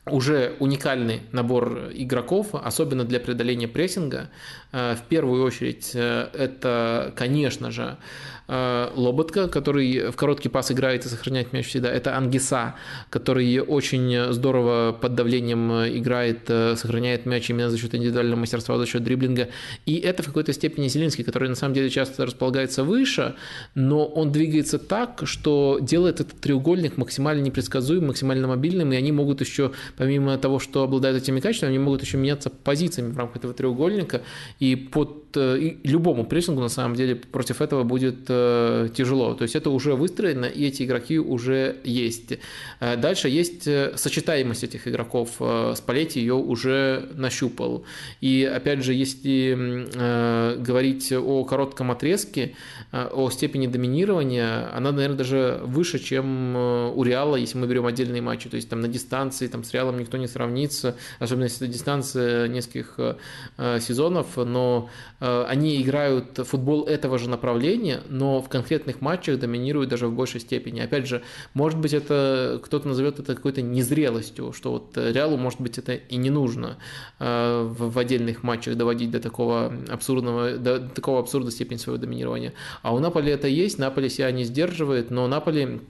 уже 0.06 0.56
уникальный 0.60 1.22
набор 1.32 1.92
игроков, 1.94 2.48
особенно 2.52 3.06
для 3.06 3.20
преодоления 3.20 3.70
прессинга. 3.70 4.30
Э, 4.74 4.96
в 4.96 5.04
первую 5.08 5.46
очередь 5.46 5.92
э, 5.94 6.28
это, 6.34 7.14
конечно 7.16 7.72
же, 7.72 7.98
Лоботка, 8.48 9.48
который 9.48 10.12
в 10.12 10.16
короткий 10.16 10.50
пас 10.50 10.72
играет 10.72 11.06
и 11.06 11.10
сохраняет 11.10 11.54
мяч 11.54 11.68
всегда. 11.68 11.90
Это 11.92 12.18
Ангиса, 12.18 12.76
который 13.10 13.60
очень 13.60 14.34
здорово 14.34 14.92
под 15.00 15.16
давлением 15.16 15.72
играет, 15.72 16.50
э, 16.50 16.76
сохраняет 16.76 17.26
мяч 17.26 17.50
именно 17.50 17.70
за 17.70 17.78
счет 17.78 17.96
индивидуального 17.96 18.40
мастерства, 18.40 18.78
за 18.78 18.86
счет 18.86 19.04
дриблинга. 19.04 19.50
И 19.86 19.96
это 19.96 20.24
в 20.24 20.28
какой-то 20.28 20.54
степени 20.54 20.88
Зеленский, 20.88 21.24
который 21.24 21.50
на 21.50 21.56
самом 21.56 21.74
деле 21.74 21.90
часто 21.90 22.26
располагается 22.26 22.84
выше, 22.84 23.36
но 23.76 24.06
он 24.06 24.32
двигается 24.32 24.78
так, 24.78 25.22
что 25.26 25.80
делает 25.82 26.20
этот 26.20 26.40
треугольник 26.40 26.98
максимально 26.98 27.42
непредсказуемым, 27.42 28.08
максимально 28.08 28.48
мобильным, 28.48 28.92
и 28.92 28.96
они 28.96 29.12
могут 29.12 29.42
еще, 29.42 29.72
помимо 29.98 30.38
того, 30.38 30.60
что 30.60 30.84
обладают 30.84 31.22
этими 31.22 31.40
качествами, 31.40 31.70
они 31.70 31.80
могут 31.80 32.02
еще 32.02 32.18
меняться 32.18 32.50
позициями 32.50 33.12
в 33.12 33.18
рамках 33.18 33.38
этого 33.38 33.54
треугольника, 33.54 34.22
и 34.60 34.76
под 34.76 35.10
э, 35.10 35.23
и 35.38 35.78
любому 35.84 36.26
прессингу 36.26 36.62
на 36.62 36.70
самом 36.70 36.96
деле 36.96 37.16
против 37.16 37.62
этого 37.62 37.84
будет 37.84 38.26
э, 38.30 38.90
тяжело. 38.96 39.34
То 39.34 39.44
есть 39.44 39.56
это 39.56 39.70
уже 39.70 39.96
выстроено, 39.96 40.46
и 40.46 40.66
эти 40.66 40.84
игроки 40.84 41.20
уже 41.20 41.78
есть. 41.84 42.40
Э, 42.80 42.96
дальше 42.98 43.30
есть 43.30 43.68
э, 43.68 43.94
сочетаемость 43.96 44.64
этих 44.64 44.88
игроков. 44.88 45.32
Э, 45.40 45.74
Спалетти 45.76 46.20
ее 46.20 46.36
уже 46.36 47.10
нащупал. 47.16 47.86
И 48.22 48.44
опять 48.44 48.84
же, 48.84 48.94
если 48.94 49.88
э, 49.94 50.58
говорить 50.60 51.12
о 51.12 51.44
коротком 51.44 51.92
отрезке, 51.92 52.56
э, 52.92 53.10
о 53.12 53.30
степени 53.30 53.68
доминирования, 53.68 54.70
она, 54.76 54.92
наверное, 54.92 55.18
даже 55.18 55.60
выше, 55.64 56.00
чем 56.00 56.56
у 56.56 57.04
Реала, 57.04 57.36
если 57.36 57.58
мы 57.58 57.68
берем 57.68 57.86
отдельные 57.86 58.22
матчи. 58.22 58.50
То 58.50 58.56
есть 58.56 58.70
там 58.70 58.82
на 58.82 58.88
дистанции 58.88 59.48
там, 59.48 59.64
с 59.64 59.74
Реалом 59.74 60.00
никто 60.00 60.18
не 60.18 60.28
сравнится, 60.28 60.96
особенно 61.20 61.46
если 61.46 61.68
это 61.68 61.74
дистанция 61.74 62.48
нескольких 62.48 62.96
э, 62.98 63.80
сезонов, 63.80 64.38
но 64.38 64.90
э, 65.20 65.23
они 65.24 65.82
играют 65.82 66.40
футбол 66.46 66.86
этого 66.86 67.18
же 67.18 67.30
направления, 67.30 68.02
но 68.10 68.42
в 68.42 68.50
конкретных 68.50 69.02
матчах 69.02 69.40
доминирует 69.40 69.90
даже 69.90 70.08
в 70.08 70.14
большей 70.14 70.42
степени. 70.42 70.82
Опять 70.82 71.08
же, 71.08 71.22
может 71.54 71.80
быть, 71.80 71.94
это 71.94 72.60
кто-то 72.64 72.88
назовет 72.88 73.20
это 73.20 73.36
какой-то 73.36 73.62
незрелостью, 73.62 74.54
что 74.54 74.72
вот 74.72 74.98
Реалу, 74.98 75.38
может 75.38 75.62
быть, 75.62 75.78
это 75.78 75.94
и 75.94 76.18
не 76.18 76.30
нужно 76.30 76.78
э, 77.20 77.70
в 77.70 77.98
отдельных 77.98 78.44
матчах 78.44 78.76
доводить 78.76 79.12
до 79.12 79.20
такого 79.20 79.74
абсурдного, 79.90 80.58
до 80.58 80.80
такого 80.80 81.20
абсурда 81.20 81.52
степени 81.52 81.78
своего 81.78 82.02
доминирования. 82.02 82.54
А 82.82 82.94
у 82.94 83.00
Наполи 83.00 83.32
это 83.32 83.48
есть, 83.48 83.78
Наполи 83.80 84.10
себя 84.10 84.32
не 84.32 84.44
сдерживает, 84.44 85.12
но 85.12 85.28
Наполи 85.28 85.82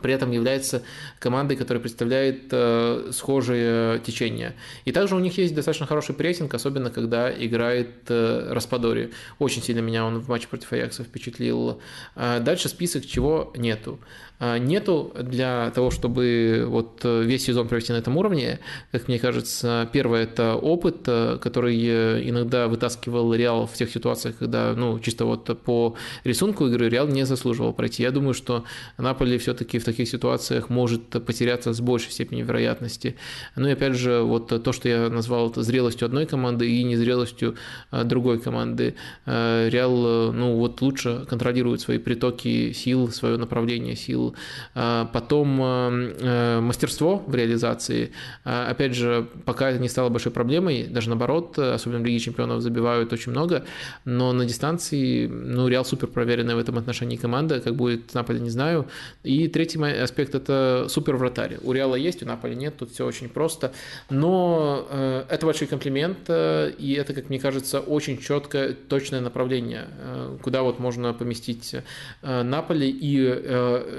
при 0.00 0.14
этом 0.14 0.30
является 0.30 0.82
командой, 1.18 1.56
которая 1.56 1.80
представляет 1.80 2.44
э, 2.52 3.10
схожие 3.12 3.98
течения. 4.00 4.54
И 4.84 4.92
также 4.92 5.16
у 5.16 5.18
них 5.18 5.36
есть 5.38 5.54
достаточно 5.54 5.86
хороший 5.86 6.14
прессинг, 6.14 6.54
особенно 6.54 6.90
когда 6.90 7.30
играет 7.30 8.08
э, 8.08 8.52
Распадори. 8.52 9.10
Очень 9.38 9.62
сильно 9.62 9.80
меня 9.80 10.04
он 10.04 10.18
в 10.18 10.28
матче 10.28 10.48
против 10.48 10.72
Аякса 10.72 11.04
впечатлил. 11.04 11.80
А 12.14 12.40
дальше 12.40 12.68
список 12.68 13.06
чего 13.06 13.52
нету. 13.56 13.98
А, 14.42 14.56
нету 14.56 15.12
для 15.20 15.70
того, 15.70 15.90
чтобы 15.90 16.64
вот 16.66 17.00
э, 17.04 17.22
весь 17.24 17.44
сезон 17.44 17.68
провести 17.68 17.92
на 17.92 17.98
этом 17.98 18.16
уровне, 18.16 18.58
как 18.90 19.06
мне 19.06 19.18
кажется, 19.18 19.86
первое– 19.92 20.22
это 20.24 20.54
опыт, 20.54 21.02
э, 21.06 21.36
который 21.42 21.78
э, 21.78 22.22
иногда 22.26 22.66
вытаскивал 22.66 23.34
Реал 23.34 23.66
в 23.66 23.74
тех 23.74 23.90
ситуациях, 23.90 24.38
когда, 24.38 24.72
ну, 24.74 24.98
чисто 24.98 25.26
вот 25.26 25.60
по 25.62 25.94
рисунку 26.24 26.66
игры 26.68 26.88
Реал 26.88 27.06
не 27.08 27.26
заслуживал 27.26 27.74
пройти. 27.74 28.02
Я 28.02 28.12
думаю, 28.12 28.32
что 28.32 28.64
Наполи 28.96 29.36
все-таки 29.36 29.78
в 29.78 29.84
таких 29.84 30.08
ситуациях 30.08 30.70
может 30.70 31.10
потеряться 31.26 31.74
с 31.74 31.80
большей 31.82 32.10
степенью 32.10 32.46
вероятности. 32.46 33.16
Ну 33.56 33.68
и 33.68 33.72
опять 33.72 33.94
же, 33.94 34.22
вот 34.22 34.62
то, 34.62 34.72
что 34.72 34.88
я 34.88 35.10
назвал 35.10 35.52
зрелостью 35.54 36.06
одной 36.06 36.24
команды 36.24 36.70
и 36.70 36.82
незрелостью 36.82 37.56
другой 37.92 38.40
команды. 38.40 38.94
Реал, 39.26 40.32
ну, 40.32 40.56
вот 40.56 40.80
лучше 40.80 41.26
контролирует 41.28 41.82
свои 41.82 41.98
притоки 41.98 42.72
сил, 42.72 43.10
свое 43.10 43.36
направление 43.36 43.96
сил, 43.96 44.29
а, 44.74 45.06
потом 45.06 45.60
э, 45.62 46.14
э, 46.20 46.60
мастерство 46.60 47.22
в 47.26 47.34
реализации. 47.34 48.12
А, 48.44 48.68
опять 48.70 48.94
же, 48.94 49.28
пока 49.44 49.70
это 49.70 49.80
не 49.80 49.88
стало 49.88 50.08
большой 50.08 50.32
проблемой, 50.32 50.86
даже 50.88 51.08
наоборот, 51.08 51.58
особенно 51.58 52.02
в 52.02 52.06
Лиге 52.06 52.18
Чемпионов 52.18 52.62
забивают 52.62 53.12
очень 53.12 53.32
много, 53.32 53.64
но 54.04 54.32
на 54.32 54.44
дистанции, 54.44 55.26
ну, 55.26 55.68
Реал 55.68 55.84
супер 55.84 56.08
проверенная 56.08 56.56
в 56.56 56.58
этом 56.58 56.78
отношении 56.78 57.16
команда, 57.16 57.60
как 57.60 57.74
будет 57.74 58.12
Наполе, 58.14 58.40
не 58.40 58.50
знаю. 58.50 58.86
И 59.22 59.48
третий 59.48 59.80
аспект– 60.02 60.34
это 60.34 60.86
супер 60.88 61.16
вратарь. 61.16 61.58
У 61.62 61.72
Реала 61.72 61.96
есть, 61.96 62.22
у 62.22 62.26
Наполи 62.26 62.54
нет, 62.54 62.76
тут 62.76 62.90
все 62.92 63.06
очень 63.06 63.28
просто. 63.28 63.72
Но 64.08 64.86
э, 64.90 65.24
это 65.28 65.46
большой 65.46 65.68
комплимент, 65.68 66.18
э, 66.28 66.72
и 66.78 66.92
это, 66.94 67.14
как 67.14 67.28
мне 67.28 67.38
кажется, 67.38 67.80
очень 67.80 68.18
четкое, 68.18 68.74
точное 68.74 69.20
направление, 69.20 69.88
э, 69.98 70.38
куда 70.42 70.62
вот 70.62 70.78
можно 70.78 71.12
поместить 71.12 71.74
Наполи. 72.22 72.90
И 72.90 73.10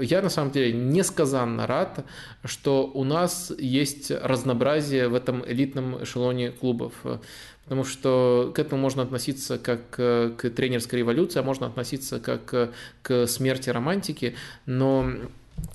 я, 0.04 0.21
на 0.22 0.30
самом 0.30 0.50
деле, 0.52 0.72
несказанно 0.72 1.66
рад, 1.66 2.04
что 2.44 2.86
у 2.86 3.04
нас 3.04 3.52
есть 3.58 4.10
разнообразие 4.10 5.08
в 5.08 5.14
этом 5.14 5.44
элитном 5.46 6.02
эшелоне 6.02 6.50
клубов. 6.50 6.92
Потому 7.64 7.84
что 7.84 8.52
к 8.54 8.58
этому 8.58 8.82
можно 8.82 9.02
относиться 9.02 9.56
как 9.56 9.94
э, 9.98 10.32
к 10.36 10.50
тренерской 10.50 10.98
революции, 10.98 11.38
а 11.38 11.42
можно 11.44 11.68
относиться 11.68 12.18
как 12.18 12.52
э, 12.52 12.70
к 13.02 13.26
смерти 13.28 13.70
романтики, 13.70 14.34
но 14.66 15.08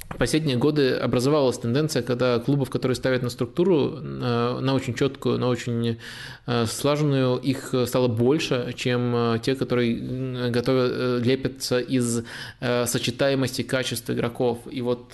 в 0.10 0.18
последние 0.18 0.58
годы 0.58 0.94
образовалась 0.94 1.60
тенденция, 1.60 2.02
когда 2.02 2.40
клубов, 2.40 2.70
которые 2.70 2.96
ставят 2.96 3.24
на 3.24 3.30
структуру, 3.30 4.00
э, 4.00 4.60
на 4.62 4.74
очень 4.74 4.96
четкую, 4.96 5.38
на 5.38 5.48
очень 5.48 5.98
слаженную, 6.66 7.38
их 7.38 7.74
стало 7.86 8.08
больше, 8.08 8.74
чем 8.76 9.38
те, 9.42 9.54
которые 9.54 10.50
готовы 10.50 11.20
лепятся 11.22 11.80
из 11.80 12.24
сочетаемости 12.62 13.64
качеств 13.64 14.10
игроков. 14.10 14.60
И 14.72 14.82
вот 14.82 15.12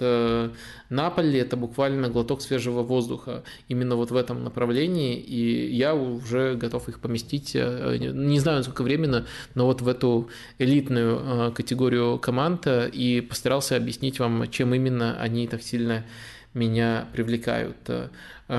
Наполи– 0.93 1.39
это 1.39 1.57
буквально 1.57 2.07
глоток 2.07 2.43
свежего 2.43 2.83
воздуха 2.83 3.43
именно 3.67 3.95
вот 3.95 4.11
в 4.11 4.15
этом 4.15 4.43
направлении, 4.43 5.17
и 5.17 5.73
я 5.73 5.95
уже 5.95 6.53
готов 6.53 6.88
их 6.88 6.99
поместить, 6.99 7.55
э, 7.55 7.97
не 7.97 8.39
знаю, 8.39 8.59
насколько 8.59 8.83
временно, 8.83 9.25
но 9.55 9.65
вот 9.65 9.81
в 9.81 9.88
эту 9.88 10.30
элитную 10.59 11.19
э, 11.19 11.51
категорию 11.51 12.19
команд, 12.19 12.67
э, 12.67 12.89
и 12.89 13.22
постарался 13.22 13.75
объяснить 13.75 14.19
вам, 14.19 14.47
чем 14.51 14.75
именно 14.75 15.19
они 15.19 15.47
так 15.47 15.63
сильно 15.63 16.05
меня 16.53 17.07
привлекают. 17.11 17.89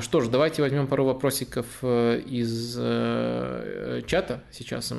Что 0.01 0.21
ж, 0.21 0.27
давайте 0.27 0.61
возьмем 0.61 0.89
пару 0.89 1.05
вопросиков 1.05 1.85
из 1.85 2.75
чата 4.07 4.43
сейчас. 4.51 4.93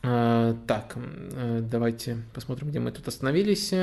Так, 0.00 0.96
давайте 1.70 2.16
посмотрим, 2.32 2.70
где 2.70 2.80
мы 2.80 2.92
тут 2.92 3.06
остановились. 3.08 3.74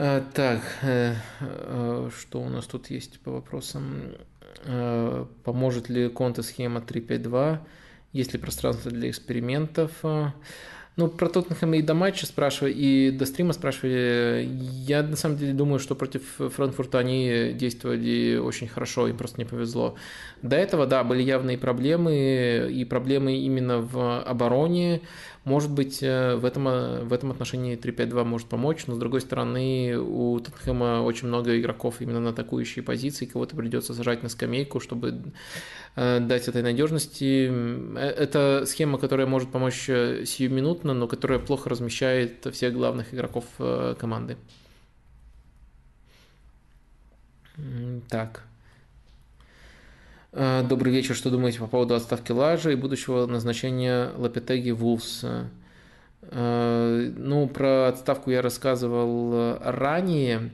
Так, 0.00 0.62
э, 0.80 1.14
э, 1.40 2.10
что 2.18 2.40
у 2.40 2.48
нас 2.48 2.64
тут 2.64 2.88
есть 2.88 3.20
по 3.20 3.32
вопросам? 3.32 4.14
Э, 4.64 5.26
поможет 5.44 5.90
ли 5.90 6.08
конта-схема 6.08 6.80
3.5.2? 6.80 7.58
Есть 8.14 8.32
ли 8.32 8.38
пространство 8.38 8.90
для 8.90 9.10
экспериментов? 9.10 9.92
Ну, 10.96 11.08
про 11.08 11.28
Тоттенхэм 11.28 11.74
и 11.74 11.82
до 11.82 11.94
матча 11.94 12.26
спрашивали, 12.26 12.72
и 12.72 13.10
до 13.10 13.24
стрима 13.24 13.52
спрашивали. 13.52 14.48
Я 14.86 15.02
на 15.02 15.16
самом 15.16 15.36
деле 15.36 15.52
думаю, 15.52 15.78
что 15.78 15.94
против 15.94 16.22
Франкфурта 16.38 16.98
они 16.98 17.52
действовали 17.54 18.36
очень 18.36 18.68
хорошо, 18.68 19.06
им 19.06 19.16
просто 19.16 19.38
не 19.38 19.44
повезло. 19.44 19.96
До 20.42 20.56
этого, 20.56 20.86
да, 20.86 21.04
были 21.04 21.22
явные 21.22 21.58
проблемы, 21.58 22.68
и 22.72 22.84
проблемы 22.84 23.36
именно 23.36 23.80
в 23.80 24.22
обороне. 24.22 25.02
Может 25.44 25.70
быть, 25.70 26.02
э, 26.02 26.36
в 26.36 26.44
этом, 26.44 26.68
э, 26.68 27.02
в 27.04 27.12
этом 27.14 27.30
отношении 27.30 27.74
3-5-2 27.74 28.24
может 28.24 28.48
помочь, 28.48 28.86
но 28.86 28.94
с 28.94 28.98
другой 28.98 29.22
стороны, 29.22 29.98
у 29.98 30.38
Тоттенхэма 30.38 31.00
очень 31.02 31.28
много 31.28 31.58
игроков 31.58 31.96
именно 32.00 32.20
на 32.20 32.30
атакующие 32.30 32.82
позиции, 32.82 33.24
кого-то 33.24 33.56
придется 33.56 33.94
сажать 33.94 34.22
на 34.22 34.28
скамейку, 34.28 34.80
чтобы 34.80 35.32
э, 35.96 36.20
дать 36.20 36.46
этой 36.46 36.62
надежности. 36.62 37.50
Это 37.96 38.64
схема, 38.66 38.98
которая 38.98 39.26
может 39.26 39.50
помочь 39.50 39.86
сиюминутно, 39.86 40.92
но 40.92 41.08
которая 41.08 41.38
плохо 41.38 41.70
размещает 41.70 42.46
всех 42.52 42.74
главных 42.74 43.14
игроков 43.14 43.46
команды. 43.98 44.36
Так. 48.10 48.49
Э, 50.32 50.62
добрый 50.62 50.92
вечер. 50.92 51.14
Что 51.16 51.30
думаете 51.30 51.58
по 51.58 51.66
поводу 51.66 51.94
отставки 51.94 52.30
Лажа 52.30 52.70
и 52.70 52.76
будущего 52.76 53.26
назначения 53.26 54.12
Лапетеги 54.16 54.70
Вулс? 54.70 55.24
Э, 56.22 57.12
ну, 57.16 57.48
про 57.48 57.88
отставку 57.88 58.30
я 58.30 58.40
рассказывал 58.40 59.58
ранее. 59.60 60.52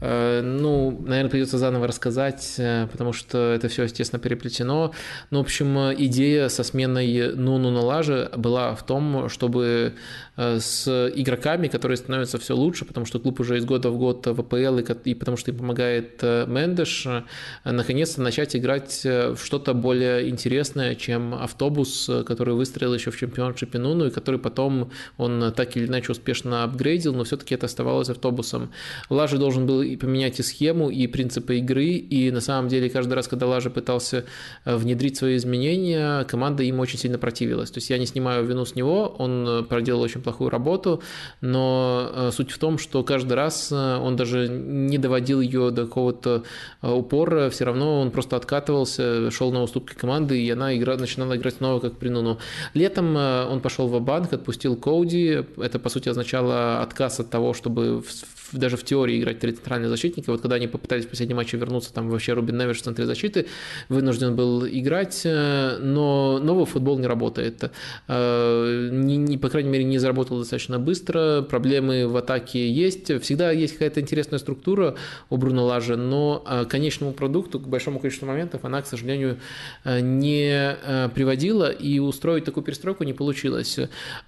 Э, 0.00 0.40
ну, 0.42 0.90
наверное, 1.06 1.30
придется 1.30 1.58
заново 1.58 1.86
рассказать, 1.86 2.54
потому 2.92 3.12
что 3.12 3.52
это 3.52 3.68
все, 3.68 3.84
естественно, 3.84 4.20
переплетено. 4.20 4.92
Ну, 5.30 5.38
в 5.38 5.42
общем, 5.42 5.92
идея 5.94 6.48
со 6.48 6.62
сменой 6.62 7.34
Нуну 7.34 7.70
на 7.70 7.80
Лаже 7.80 8.30
была 8.36 8.74
в 8.74 8.84
том, 8.84 9.28
чтобы 9.28 9.94
Э, 10.36 10.58
с 10.60 10.86
игроками, 11.14 11.68
которые 11.68 11.96
становятся 11.96 12.38
все 12.38 12.54
лучше, 12.54 12.84
потому 12.84 13.06
что 13.06 13.18
клуб 13.18 13.40
уже 13.40 13.56
из 13.56 13.64
года 13.64 13.88
в 13.90 13.96
год 13.96 14.26
в 14.26 14.40
АПЛ, 14.40 14.78
и 15.04 15.14
потому 15.14 15.38
что 15.38 15.50
им 15.50 15.58
помогает 15.58 16.18
э, 16.20 16.44
Мендеш, 16.46 17.06
э, 17.06 17.22
наконец-то 17.64 18.20
начать 18.20 18.54
играть 18.54 19.00
в 19.02 19.38
что-то 19.42 19.72
более 19.72 20.28
интересное, 20.28 20.94
чем 20.94 21.34
автобус, 21.34 22.10
который 22.26 22.54
выстрелил 22.54 22.94
еще 22.94 23.10
в 23.10 23.18
чемпионшипе 23.18 23.78
Нуну, 23.78 24.06
и 24.06 24.10
который 24.10 24.38
потом 24.38 24.90
он 25.16 25.52
так 25.56 25.76
или 25.76 25.86
иначе 25.86 26.12
успешно 26.12 26.64
апгрейдил, 26.64 27.14
но 27.14 27.24
все-таки 27.24 27.54
это 27.54 27.66
оставалось 27.66 28.10
автобусом. 28.10 28.72
Лажи 29.08 29.38
должен 29.38 29.66
был 29.66 29.82
и 29.86 29.96
поменять 29.96 30.38
и 30.40 30.42
схему, 30.42 30.90
и 30.90 31.06
принципы 31.06 31.58
игры, 31.58 31.86
и 31.86 32.30
на 32.30 32.40
самом 32.40 32.68
деле 32.68 32.88
каждый 32.88 33.14
раз, 33.14 33.28
когда 33.28 33.46
Лажа 33.46 33.70
пытался 33.70 34.24
э, 34.64 34.76
внедрить 34.76 35.16
свои 35.16 35.36
изменения, 35.36 36.24
команда 36.24 36.62
им 36.62 36.80
очень 36.80 36.98
сильно 36.98 37.18
противилась. 37.18 37.70
То 37.70 37.78
есть 37.78 37.90
я 37.90 37.98
не 37.98 38.06
снимаю 38.06 38.44
вину 38.44 38.64
с 38.64 38.74
него, 38.74 39.14
он 39.18 39.46
э, 39.48 39.62
проделал 39.62 40.02
очень 40.02 40.22
плохую 40.22 40.50
работу, 40.50 41.02
но 41.40 42.10
э, 42.12 42.30
суть 42.32 42.50
в 42.50 42.58
том, 42.58 42.78
что 42.78 43.02
каждый 43.02 43.34
раз 43.34 43.72
он 43.72 44.16
даже 44.16 44.48
не 44.48 44.98
доводил 44.98 45.40
ее 45.40 45.70
до 45.70 45.86
какого-то 45.86 46.44
упора, 46.82 47.50
все 47.50 47.64
равно 47.64 48.00
он 48.00 48.10
просто 48.10 48.36
откатывался, 48.36 49.30
шел 49.30 49.52
на 49.52 49.62
уступки 49.62 49.94
команды, 49.94 50.40
и 50.40 50.50
она 50.50 50.76
игра, 50.76 50.96
начинала 50.96 51.36
играть 51.36 51.56
снова 51.56 51.80
как 51.80 51.98
при 51.98 52.08
Нуну. 52.08 52.38
Летом 52.74 53.16
он 53.16 53.60
пошел 53.60 53.88
в 53.88 54.00
банк 54.00 54.32
отпустил 54.32 54.76
Коуди, 54.76 55.44
это, 55.56 55.78
по 55.78 55.88
сути, 55.88 56.08
означало 56.08 56.80
отказ 56.80 57.20
от 57.20 57.30
того, 57.30 57.52
чтобы 57.54 58.02
в, 58.02 58.56
даже 58.56 58.76
в 58.76 58.84
теории 58.84 59.20
играть 59.20 59.40
33 59.40 59.75
центральные 59.76 59.90
защитники. 59.90 60.30
Вот 60.30 60.40
когда 60.40 60.56
они 60.56 60.66
попытались 60.66 61.04
в 61.04 61.08
последнем 61.08 61.36
матче 61.36 61.56
вернуться, 61.56 61.92
там 61.92 62.08
вообще 62.08 62.32
Рубин 62.32 62.58
Невиш 62.58 62.78
в 62.78 62.82
центре 62.82 63.06
защиты 63.06 63.46
вынужден 63.88 64.34
был 64.34 64.66
играть, 64.66 65.22
э, 65.24 65.78
но 65.80 66.38
новый 66.38 66.66
футбол 66.66 66.98
не 66.98 67.06
работает. 67.06 67.70
Э, 68.08 68.88
не, 68.92 69.16
не, 69.16 69.38
по 69.38 69.48
крайней 69.48 69.70
мере, 69.70 69.84
не 69.84 69.98
заработал 69.98 70.38
достаточно 70.38 70.78
быстро, 70.78 71.42
проблемы 71.42 72.08
в 72.08 72.16
атаке 72.16 72.70
есть. 72.70 73.20
Всегда 73.22 73.50
есть 73.50 73.74
какая-то 73.74 74.00
интересная 74.00 74.38
структура 74.38 74.94
у 75.30 75.36
Бруно 75.36 75.66
Лажа, 75.66 75.96
но 75.96 76.42
э, 76.46 76.64
к 76.64 76.68
конечному 76.68 77.12
продукту, 77.12 77.60
к 77.60 77.68
большому 77.68 77.98
количеству 77.98 78.26
моментов 78.26 78.64
она, 78.64 78.82
к 78.82 78.86
сожалению, 78.86 79.38
не 79.84 80.76
приводила, 81.14 81.70
и 81.70 81.98
устроить 81.98 82.44
такую 82.44 82.64
перестройку 82.64 83.04
не 83.04 83.12
получилось. 83.12 83.78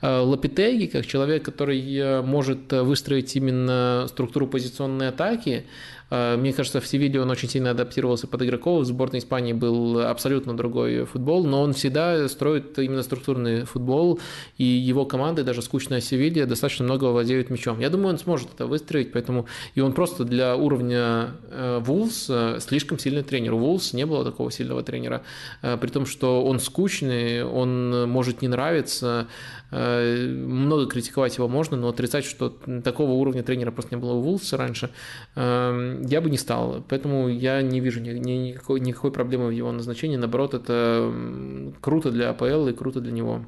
Лапитеги, 0.03 0.87
как 0.87 1.07
человек, 1.07 1.45
который 1.45 2.23
может 2.23 2.73
выстроить 2.73 3.37
именно 3.37 4.07
структуру 4.09 4.47
позиционной 4.47 5.09
атаки, 5.09 5.38
Э, 6.11 6.37
мне 6.37 6.53
кажется, 6.53 6.81
в 6.81 6.87
Севилье 6.87 7.23
он 7.23 7.31
очень 7.31 7.49
сильно 7.49 7.71
адаптировался 7.71 8.27
под 8.27 8.43
игроков. 8.43 8.83
В 8.83 8.87
сборной 8.87 9.19
Испании 9.19 9.53
был 9.53 10.01
абсолютно 10.01 10.57
другой 10.57 11.05
футбол, 11.05 11.45
но 11.45 11.63
он 11.63 11.73
всегда 11.73 12.29
строит 12.29 12.79
именно 12.79 13.03
структурный 13.03 13.65
футбол, 13.65 14.21
и 14.57 14.65
его 14.65 15.05
команды, 15.05 15.45
даже 15.45 15.63
скучная 15.63 16.01
Севилья, 16.01 16.47
достаточно 16.47 16.85
много 16.85 17.05
владеют 17.07 17.51
мячом. 17.51 17.81
Я 17.81 17.91
думаю, 17.91 18.11
он 18.11 18.19
сможет 18.19 18.49
это 18.55 18.67
выстроить, 18.67 19.13
поэтому 19.13 19.47
и 19.75 19.81
он 19.81 19.93
просто 19.93 20.25
для 20.25 20.57
уровня 20.57 21.31
Вулс 21.81 22.27
э, 22.29 22.59
слишком 22.61 22.99
сильный 22.99 23.23
тренер. 23.23 23.55
У 23.55 23.59
Вулс 23.59 23.93
не 23.93 24.07
было 24.07 24.25
такого 24.25 24.51
сильного 24.51 24.83
тренера, 24.83 25.23
э, 25.63 25.77
при 25.77 25.89
том, 25.89 26.07
что 26.07 26.45
он 26.45 26.61
скучный, 26.61 27.45
он 27.45 28.09
может 28.09 28.43
не 28.43 28.49
нравиться, 28.49 29.29
много 29.71 30.87
критиковать 30.87 31.37
его 31.37 31.49
можно, 31.49 31.77
но 31.77 31.89
отрицать, 31.89 32.25
что 32.25 32.49
такого 32.83 33.13
уровня 33.13 33.43
тренера 33.43 33.71
просто 33.71 33.95
не 33.95 34.01
было 34.01 34.13
у 34.15 34.21
Вулс 34.21 34.53
раньше, 34.55 34.91
эм, 35.35 36.03
я 36.03 36.21
бы 36.21 36.31
не 36.31 36.39
стал. 36.39 36.85
Поэтому 36.89 37.29
я 37.29 37.61
не 37.63 37.81
вижу 37.81 38.01
ни, 38.01 38.11
ни, 38.11 38.33
никакой, 38.49 38.81
никакой 38.81 39.13
проблемы 39.13 39.49
в 39.49 39.51
его 39.51 39.71
назначении. 39.71 40.17
Наоборот, 40.17 40.55
это 40.55 41.13
круто 41.81 42.11
для 42.11 42.31
АПЛ 42.31 42.69
и 42.69 42.73
круто 42.73 43.01
для 43.01 43.13
него. 43.13 43.45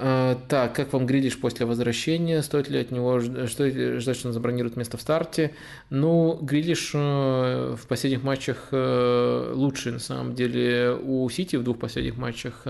Так, 0.00 0.74
как 0.74 0.94
вам 0.94 1.04
Грилиш 1.04 1.38
после 1.38 1.66
возвращения? 1.66 2.42
Стоит 2.42 2.70
ли 2.70 2.78
от 2.78 2.90
него 2.90 3.20
стоит 3.48 4.00
ждать, 4.00 4.16
что 4.16 4.28
он 4.28 4.32
забронирует 4.32 4.74
место 4.76 4.96
в 4.96 5.02
старте? 5.02 5.54
Ну, 5.90 6.38
Грилиш 6.40 6.94
в 6.94 7.80
последних 7.86 8.22
матчах 8.22 8.68
лучше, 8.72 9.92
на 9.92 9.98
самом 9.98 10.34
деле, 10.34 10.96
у 11.02 11.28
Сити 11.28 11.56
в 11.56 11.64
двух 11.64 11.78
последних 11.78 12.16
матчах. 12.16 12.64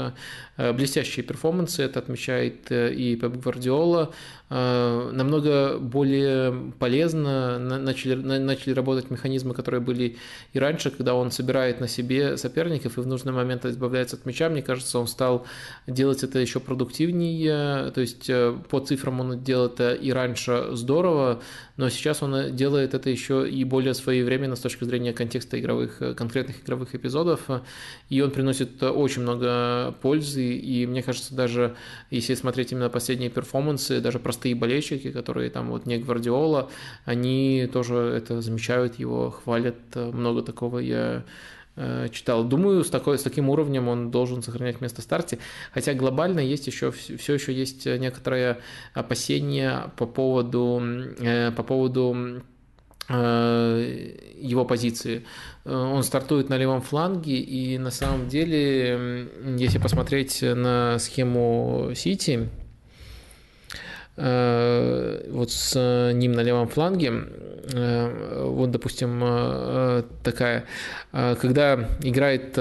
Блестящие 0.74 1.24
перформансы, 1.24 1.82
это 1.82 2.00
отмечает 2.00 2.70
и 2.70 3.16
Пеп 3.16 3.36
Гвардиола. 3.36 4.12
Намного 4.50 5.78
более 5.78 6.72
полезно 6.78 7.58
начали, 7.58 8.14
начали 8.14 8.74
работать 8.74 9.10
механизмы, 9.10 9.54
которые 9.54 9.80
были 9.80 10.16
и 10.52 10.58
раньше, 10.58 10.90
когда 10.90 11.14
он 11.14 11.30
собирает 11.30 11.80
на 11.80 11.86
себе 11.86 12.36
соперников 12.36 12.98
и 12.98 13.00
в 13.00 13.06
нужный 13.06 13.32
момент 13.32 13.64
избавляется 13.64 14.16
от 14.16 14.26
мяча. 14.26 14.48
Мне 14.48 14.62
кажется, 14.62 14.98
он 14.98 15.06
стал 15.06 15.46
делать 15.86 16.22
это 16.24 16.38
еще 16.38 16.60
продуктивнее. 16.60 17.90
То 17.92 18.00
есть 18.00 18.28
э, 18.28 18.56
по 18.68 18.80
цифрам 18.80 19.20
он 19.20 19.42
делал 19.42 19.66
это 19.66 19.92
и 19.94 20.10
раньше 20.10 20.68
здорово, 20.72 21.42
но 21.76 21.88
сейчас 21.88 22.22
он 22.22 22.54
делает 22.54 22.94
это 22.94 23.08
еще 23.10 23.48
и 23.48 23.64
более 23.64 23.94
своевременно 23.94 24.56
с 24.56 24.60
точки 24.60 24.84
зрения 24.84 25.12
контекста 25.12 25.58
игровых, 25.60 26.02
э, 26.02 26.14
конкретных 26.14 26.62
игровых 26.62 26.94
эпизодов. 26.94 27.42
И 28.08 28.20
он 28.20 28.30
приносит 28.30 28.82
очень 28.82 29.22
много 29.22 29.94
пользы. 30.02 30.49
И 30.56 30.86
мне 30.86 31.02
кажется, 31.02 31.34
даже 31.34 31.76
если 32.10 32.34
смотреть 32.34 32.72
именно 32.72 32.88
последние 32.88 33.30
перформансы, 33.30 34.00
даже 34.00 34.18
простые 34.18 34.54
болельщики, 34.54 35.10
которые 35.10 35.50
там 35.50 35.70
вот 35.70 35.86
не 35.86 35.98
Гвардиола, 35.98 36.70
они 37.04 37.68
тоже 37.72 37.96
это 37.96 38.40
замечают, 38.40 38.98
его 38.98 39.30
хвалят. 39.30 39.76
Много 39.94 40.42
такого 40.42 40.78
я 40.78 41.24
Э, 41.76 42.08
читал. 42.10 42.44
Думаю, 42.44 42.84
с, 42.84 42.90
такой, 42.90 43.18
с 43.18 43.22
таким 43.22 43.48
уровнем 43.48 43.88
он 43.88 44.10
должен 44.10 44.42
сохранять 44.42 44.80
место 44.80 45.00
в 45.00 45.04
старте. 45.04 45.38
Хотя 45.72 45.94
глобально 45.94 46.40
есть 46.40 46.66
еще, 46.66 46.90
все 46.90 47.34
еще 47.34 47.54
есть 47.54 47.86
некоторые 47.86 48.58
опасения 48.92 49.90
по 49.96 50.04
поводу, 50.06 50.82
э, 51.20 51.52
по 51.52 51.62
поводу 51.62 52.42
его 53.08 54.64
позиции. 54.64 55.24
Он 55.64 56.02
стартует 56.04 56.48
на 56.48 56.56
левом 56.56 56.80
фланге, 56.80 57.38
и 57.38 57.76
на 57.76 57.90
самом 57.90 58.28
деле, 58.28 59.28
если 59.58 59.78
посмотреть 59.78 60.42
на 60.42 60.98
схему 61.00 61.90
Сити, 61.96 62.48
вот 64.16 65.50
с 65.50 66.12
ним 66.12 66.32
на 66.32 66.40
левом 66.42 66.68
фланге, 66.68 67.24
Э, 67.72 68.44
вот, 68.46 68.70
допустим, 68.70 69.20
э, 69.22 70.02
такая, 70.22 70.64
э, 71.12 71.36
когда 71.40 71.88
играет 72.02 72.54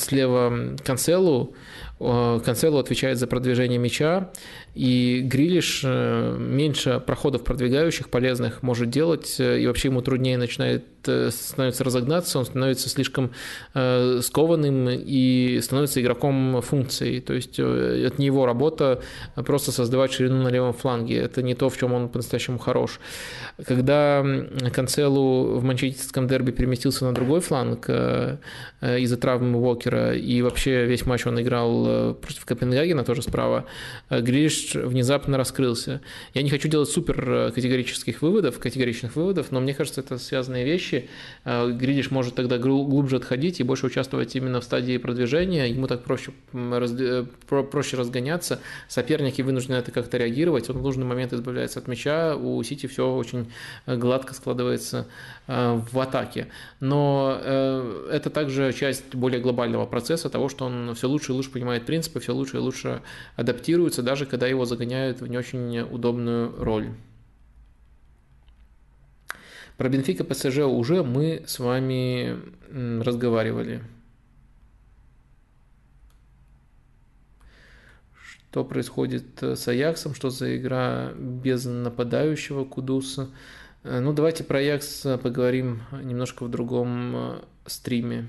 слева 0.00 0.76
Канцелу, 0.84 1.54
Канцелу 1.98 2.78
отвечает 2.78 3.18
за 3.18 3.28
продвижение 3.28 3.78
мяча, 3.78 4.30
и 4.74 5.20
Грилиш 5.24 5.82
меньше 5.84 7.00
проходов 7.04 7.44
продвигающих, 7.44 8.08
полезных 8.08 8.62
может 8.62 8.90
делать, 8.90 9.36
и 9.38 9.66
вообще 9.66 9.88
ему 9.88 10.02
труднее 10.02 10.38
начинает 10.38 10.84
Э, 11.06 11.30
становится 11.30 11.84
разогнаться, 11.84 12.38
он 12.38 12.44
становится 12.44 12.88
слишком 12.88 13.32
э, 13.74 14.20
скованным 14.22 14.88
и 14.90 15.60
становится 15.62 16.00
игроком 16.00 16.60
функции. 16.62 17.20
То 17.20 17.34
есть 17.34 17.58
э, 17.58 18.04
это 18.06 18.20
не 18.20 18.26
его 18.26 18.46
работа 18.46 19.02
просто 19.34 19.72
создавать 19.72 20.12
ширину 20.12 20.42
на 20.42 20.48
левом 20.48 20.72
фланге. 20.72 21.18
Это 21.18 21.42
не 21.42 21.54
то, 21.54 21.68
в 21.68 21.76
чем 21.76 21.92
он 21.92 22.08
по-настоящему 22.08 22.58
хорош. 22.58 23.00
Когда 23.64 24.24
Канцелу 24.72 25.58
в 25.58 25.64
манчестерском 25.64 26.28
дерби 26.28 26.50
переместился 26.50 27.04
на 27.04 27.14
другой 27.14 27.40
фланг 27.40 27.88
из-за 27.88 29.16
травмы 29.16 29.58
Уокера, 29.58 30.14
и 30.14 30.42
вообще 30.42 30.86
весь 30.86 31.06
матч 31.06 31.26
он 31.26 31.40
играл 31.40 32.14
против 32.14 32.44
Копенгагена, 32.44 33.04
тоже 33.04 33.22
справа, 33.22 33.66
Внезапно 34.74 35.36
раскрылся. 35.36 36.00
Я 36.34 36.42
не 36.42 36.50
хочу 36.50 36.68
делать 36.68 36.88
супер 36.88 37.52
категорических 37.54 38.22
выводов, 38.22 38.58
категоричных 38.58 39.16
выводов, 39.16 39.50
но 39.50 39.60
мне 39.60 39.74
кажется, 39.74 40.00
это 40.00 40.18
связанные 40.18 40.64
вещи, 40.64 41.08
э, 41.44 41.70
Гридиш 41.70 42.10
может 42.10 42.34
тогда 42.34 42.58
глубже 42.58 43.16
отходить 43.16 43.60
и 43.60 43.62
больше 43.62 43.86
участвовать 43.86 44.34
именно 44.36 44.60
в 44.60 44.64
стадии 44.64 44.96
продвижения, 44.98 45.66
ему 45.66 45.86
так 45.86 46.04
проще, 46.04 46.32
э, 46.52 47.24
проще 47.48 47.96
разгоняться, 47.96 48.60
соперники 48.88 49.42
вынуждены 49.42 49.76
это 49.76 49.90
как-то 49.90 50.16
реагировать, 50.18 50.70
он 50.70 50.78
в 50.78 50.82
нужный 50.82 51.04
момент 51.04 51.32
избавляется 51.32 51.78
от 51.80 51.88
мяча, 51.88 52.36
у 52.36 52.62
Сити 52.62 52.86
все 52.86 53.12
очень 53.12 53.50
э, 53.86 53.96
гладко 53.96 54.34
складывается 54.34 55.06
в 55.48 55.98
атаке. 55.98 56.46
Но 56.78 57.36
это 58.10 58.30
также 58.30 58.72
часть 58.72 59.12
более 59.12 59.40
глобального 59.40 59.86
процесса 59.86 60.30
того, 60.30 60.48
что 60.48 60.66
он 60.66 60.94
все 60.94 61.08
лучше 61.08 61.32
и 61.32 61.34
лучше 61.34 61.50
понимает 61.50 61.84
принципы, 61.84 62.20
все 62.20 62.32
лучше 62.32 62.58
и 62.58 62.60
лучше 62.60 63.02
адаптируется, 63.34 64.02
даже 64.02 64.24
когда 64.24 64.46
его 64.52 64.64
загоняют 64.64 65.20
в 65.20 65.26
не 65.26 65.36
очень 65.36 65.80
удобную 65.80 66.54
роль. 66.62 66.90
Про 69.76 69.88
Бенфика 69.88 70.22
ПСЖ 70.22 70.58
уже 70.58 71.02
мы 71.02 71.42
с 71.46 71.58
вами 71.58 72.38
разговаривали. 73.02 73.82
Что 78.14 78.64
происходит 78.64 79.42
с 79.42 79.66
Аяксом, 79.66 80.14
что 80.14 80.30
за 80.30 80.56
игра 80.56 81.12
без 81.16 81.64
нападающего 81.64 82.64
Кудуса. 82.64 83.30
Э, 83.82 84.00
ну, 84.00 84.12
давайте 84.12 84.44
про 84.44 84.58
Аякс 84.58 85.06
поговорим 85.22 85.82
немножко 85.90 86.44
в 86.44 86.50
другом 86.50 87.16
э, 87.16 87.40
стриме. 87.66 88.28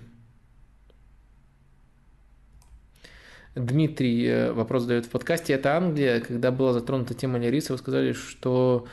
Дмитрий 3.55 4.25
э, 4.25 4.51
вопрос 4.51 4.83
задает 4.83 5.05
в 5.05 5.09
подкасте. 5.09 5.53
Это 5.53 5.77
Англия. 5.77 6.19
Когда 6.21 6.51
была 6.51 6.73
затронута 6.73 7.13
тема 7.13 7.37
Лериса, 7.37 7.73
вы 7.73 7.79
сказали, 7.79 8.13
что 8.13 8.87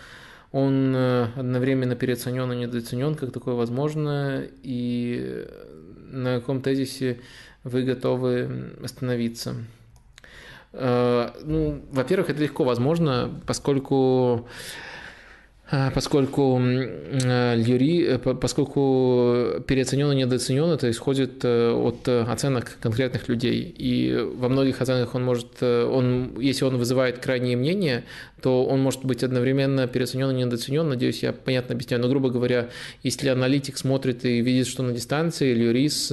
он 0.52 0.94
э, 0.94 1.28
одновременно 1.36 1.96
переоценен 1.96 2.52
и 2.52 2.56
недооценен, 2.56 3.14
как 3.14 3.32
такое 3.32 3.54
возможно, 3.54 4.42
и 4.62 5.46
на 6.10 6.40
каком 6.40 6.60
тезисе 6.60 7.20
вы 7.64 7.82
готовы 7.82 8.74
остановиться. 8.82 9.54
Э, 10.72 11.30
ну, 11.42 11.82
во-первых, 11.90 12.28
это 12.28 12.42
легко 12.42 12.64
возможно, 12.64 13.40
поскольку 13.46 14.46
поскольку 15.94 16.58
Льюри, 16.58 18.04
э, 18.04 18.18
поскольку 18.18 19.62
переоценен 19.66 20.10
и 20.12 20.16
недооценен, 20.16 20.64
это 20.64 20.90
исходит 20.90 21.44
э, 21.44 21.72
от 21.72 22.08
оценок 22.08 22.78
конкретных 22.80 23.28
людей. 23.28 23.72
И 23.78 24.16
во 24.36 24.48
многих 24.48 24.80
оценках 24.80 25.14
он 25.14 25.24
может, 25.24 25.46
э, 25.60 25.84
он, 25.84 26.40
если 26.40 26.64
он 26.64 26.76
вызывает 26.76 27.18
крайние 27.18 27.56
мнения, 27.56 28.04
то 28.42 28.64
он 28.64 28.80
может 28.80 29.04
быть 29.04 29.22
одновременно 29.22 29.86
переоценен 29.86 30.30
и 30.30 30.34
недооценен. 30.34 30.88
Надеюсь, 30.88 31.22
я 31.22 31.32
понятно 31.32 31.74
объясняю. 31.74 32.02
Но, 32.02 32.08
грубо 32.08 32.30
говоря, 32.30 32.70
если 33.02 33.28
аналитик 33.28 33.78
смотрит 33.78 34.24
и 34.24 34.40
видит, 34.40 34.66
что 34.66 34.82
на 34.82 34.92
дистанции 34.92 35.52
Льюрис 35.54 36.08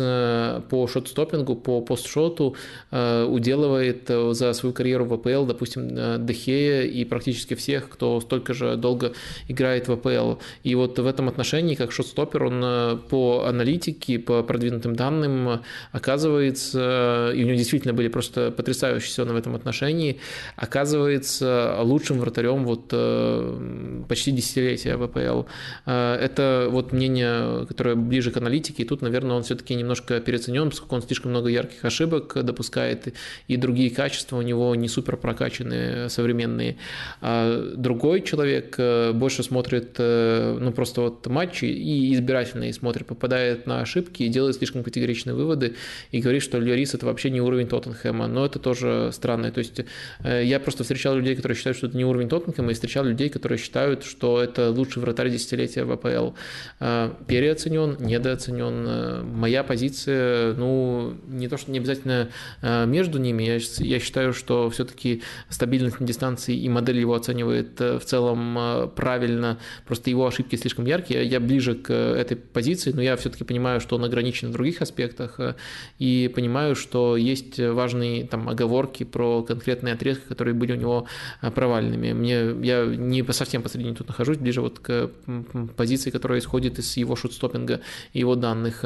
по 0.69 0.87
шот-стоппингу, 0.87 1.55
по 1.55 1.81
постшоту 1.81 2.55
уделывает 2.91 4.07
за 4.07 4.53
свою 4.53 4.73
карьеру 4.73 5.05
в 5.05 5.13
АПЛ, 5.13 5.45
допустим, 5.45 6.25
Дехея 6.25 6.83
и 6.83 7.05
практически 7.05 7.53
всех, 7.53 7.89
кто 7.89 8.19
столько 8.21 8.53
же 8.53 8.75
долго 8.75 9.13
играет 9.47 9.87
в 9.87 9.93
АПЛ. 9.93 10.41
И 10.63 10.75
вот 10.75 10.99
в 10.99 11.05
этом 11.05 11.29
отношении, 11.29 11.75
как 11.75 11.91
шотстопер, 11.91 12.43
он 12.43 12.61
э, 12.63 12.97
по 13.09 13.45
аналитике, 13.45 14.19
по 14.19 14.43
продвинутым 14.43 14.95
данным 14.95 15.49
э, 15.49 15.59
оказывается, 15.91 17.31
и 17.33 17.43
у 17.43 17.47
него 17.47 17.57
действительно 17.57 17.93
были 17.93 18.07
просто 18.07 18.51
потрясающие 18.51 19.09
сезоны 19.09 19.33
в 19.33 19.37
этом 19.37 19.55
отношении, 19.55 20.19
оказывается 20.55 21.77
лучшим 21.81 22.16
вратарем 22.19 22.65
вот 22.65 22.89
э, 22.91 24.03
почти 24.09 24.31
десятилетия 24.31 24.97
в 24.97 25.03
АПЛ. 25.03 25.43
Это 25.85 26.67
вот 26.69 26.91
мнение, 26.91 27.65
которое 27.65 27.95
ближе 27.95 28.31
к 28.31 28.37
аналитике, 28.37 28.83
и 28.83 28.85
тут, 28.85 29.01
наверное, 29.01 29.37
он 29.37 29.43
все-таки 29.43 29.75
немножко 29.75 30.19
переоценен, 30.19 30.69
поскольку 30.69 30.95
он 30.95 31.01
слишком 31.01 31.31
много 31.31 31.49
ярких 31.49 31.85
ошибок 31.85 32.43
допускает, 32.43 33.13
и 33.47 33.57
другие 33.57 33.89
качества 33.89 34.37
у 34.37 34.41
него 34.41 34.75
не 34.75 34.87
супер 34.87 35.17
прокачанные, 35.17 36.09
современные. 36.09 36.77
А 37.21 37.73
другой 37.75 38.21
человек 38.21 38.77
больше 38.77 39.37
больше 39.37 39.43
смотрит, 39.43 39.95
э, 39.99 40.57
ну, 40.59 40.71
просто 40.71 41.01
вот 41.01 41.27
матчи 41.27 41.65
и 41.65 42.13
избирательно 42.13 42.69
и 42.69 42.71
смотрит, 42.71 43.07
попадает 43.07 43.67
на 43.67 43.81
ошибки 43.81 44.23
и 44.23 44.29
делает 44.29 44.55
слишком 44.55 44.83
категоричные 44.83 45.33
выводы 45.33 45.75
и 46.11 46.21
говорит, 46.21 46.41
что 46.41 46.59
Льорис 46.59 46.93
это 46.93 47.05
вообще 47.05 47.29
не 47.29 47.41
уровень 47.41 47.67
Тоттенхэма, 47.67 48.27
но 48.27 48.45
это 48.45 48.59
тоже 48.59 49.11
странно. 49.11 49.51
То 49.51 49.59
есть 49.59 49.81
э, 50.23 50.43
я 50.45 50.59
просто 50.59 50.83
встречал 50.83 51.15
людей, 51.17 51.35
которые 51.35 51.55
считают, 51.55 51.77
что 51.77 51.87
это 51.87 51.97
не 51.97 52.05
уровень 52.07 52.29
Тоттенхэма, 52.29 52.71
и 52.71 52.73
встречал 52.73 53.05
людей, 53.05 53.29
которые 53.29 53.57
считают, 53.57 54.03
что 54.03 54.41
это 54.41 54.71
лучший 54.71 55.01
вратарь 55.01 55.29
десятилетия 55.29 55.83
в 55.83 55.91
АПЛ. 55.91 56.35
Э, 56.79 57.11
переоценен, 57.27 57.97
недооценен. 57.99 59.25
Моя 59.35 59.63
позиция, 59.63 60.53
ну, 60.53 61.15
не 61.27 61.47
то, 61.47 61.57
что 61.57 61.71
не 61.71 61.79
обязательно 61.79 62.29
между 62.61 63.19
ними, 63.19 63.43
я, 63.43 63.59
я 63.79 63.99
считаю, 63.99 64.33
что 64.33 64.69
все-таки 64.69 65.23
стабильность 65.49 65.99
на 65.99 66.07
дистанции 66.07 66.55
и 66.55 66.69
модель 66.69 66.99
его 66.99 67.13
оценивает 67.13 67.79
в 67.79 68.01
целом 68.01 68.91
правильно 68.95 69.57
просто 69.85 70.09
его 70.09 70.27
ошибки 70.27 70.55
слишком 70.55 70.85
яркие. 70.85 71.25
Я 71.25 71.39
ближе 71.39 71.75
к 71.75 71.91
этой 71.93 72.37
позиции, 72.37 72.91
но 72.91 73.01
я 73.01 73.15
все-таки 73.15 73.43
понимаю, 73.43 73.81
что 73.81 73.95
он 73.95 74.05
ограничен 74.05 74.49
в 74.49 74.51
других 74.51 74.81
аспектах, 74.81 75.39
и 75.99 76.31
понимаю, 76.33 76.75
что 76.75 77.17
есть 77.17 77.59
важные 77.59 78.25
там 78.25 78.49
оговорки 78.49 79.03
про 79.03 79.43
конкретные 79.43 79.93
отрезки, 79.93 80.23
которые 80.27 80.53
были 80.53 80.73
у 80.73 80.75
него 80.75 81.07
провальными. 81.55 81.96
Мне, 81.97 82.55
я 82.65 82.85
не 82.85 83.23
совсем 83.31 83.61
посредине 83.61 83.95
тут 83.95 84.07
нахожусь, 84.07 84.37
ближе 84.37 84.61
вот 84.61 84.79
к 84.79 85.09
позиции, 85.75 86.09
которая 86.09 86.39
исходит 86.39 86.79
из 86.79 86.97
его 86.97 87.15
шутстопинга 87.15 87.81
и 88.13 88.19
его 88.19 88.35
данных. 88.35 88.85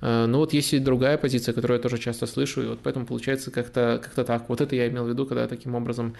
Но 0.00 0.38
вот 0.38 0.52
есть 0.52 0.74
и 0.74 0.78
другая 0.78 1.18
позиция, 1.18 1.52
которую 1.52 1.78
я 1.78 1.82
тоже 1.82 1.98
часто 1.98 2.26
слышу, 2.26 2.62
и 2.62 2.66
вот 2.66 2.80
поэтому 2.82 3.06
получается 3.06 3.50
как-то 3.50 4.00
как 4.02 4.26
так. 4.26 4.48
Вот 4.48 4.60
это 4.60 4.76
я 4.76 4.88
имел 4.88 5.04
в 5.04 5.08
виду, 5.08 5.26
когда 5.26 5.42
я 5.42 5.48
таким 5.48 5.74
образом 5.74 6.14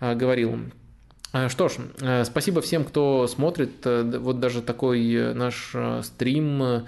говорил. 0.00 0.58
Что 1.48 1.68
ж, 1.68 1.78
спасибо 2.24 2.60
всем, 2.60 2.84
кто 2.84 3.26
смотрит. 3.26 3.84
Вот 3.84 4.38
даже 4.38 4.62
такой 4.62 5.34
наш 5.34 5.74
стрим 6.02 6.84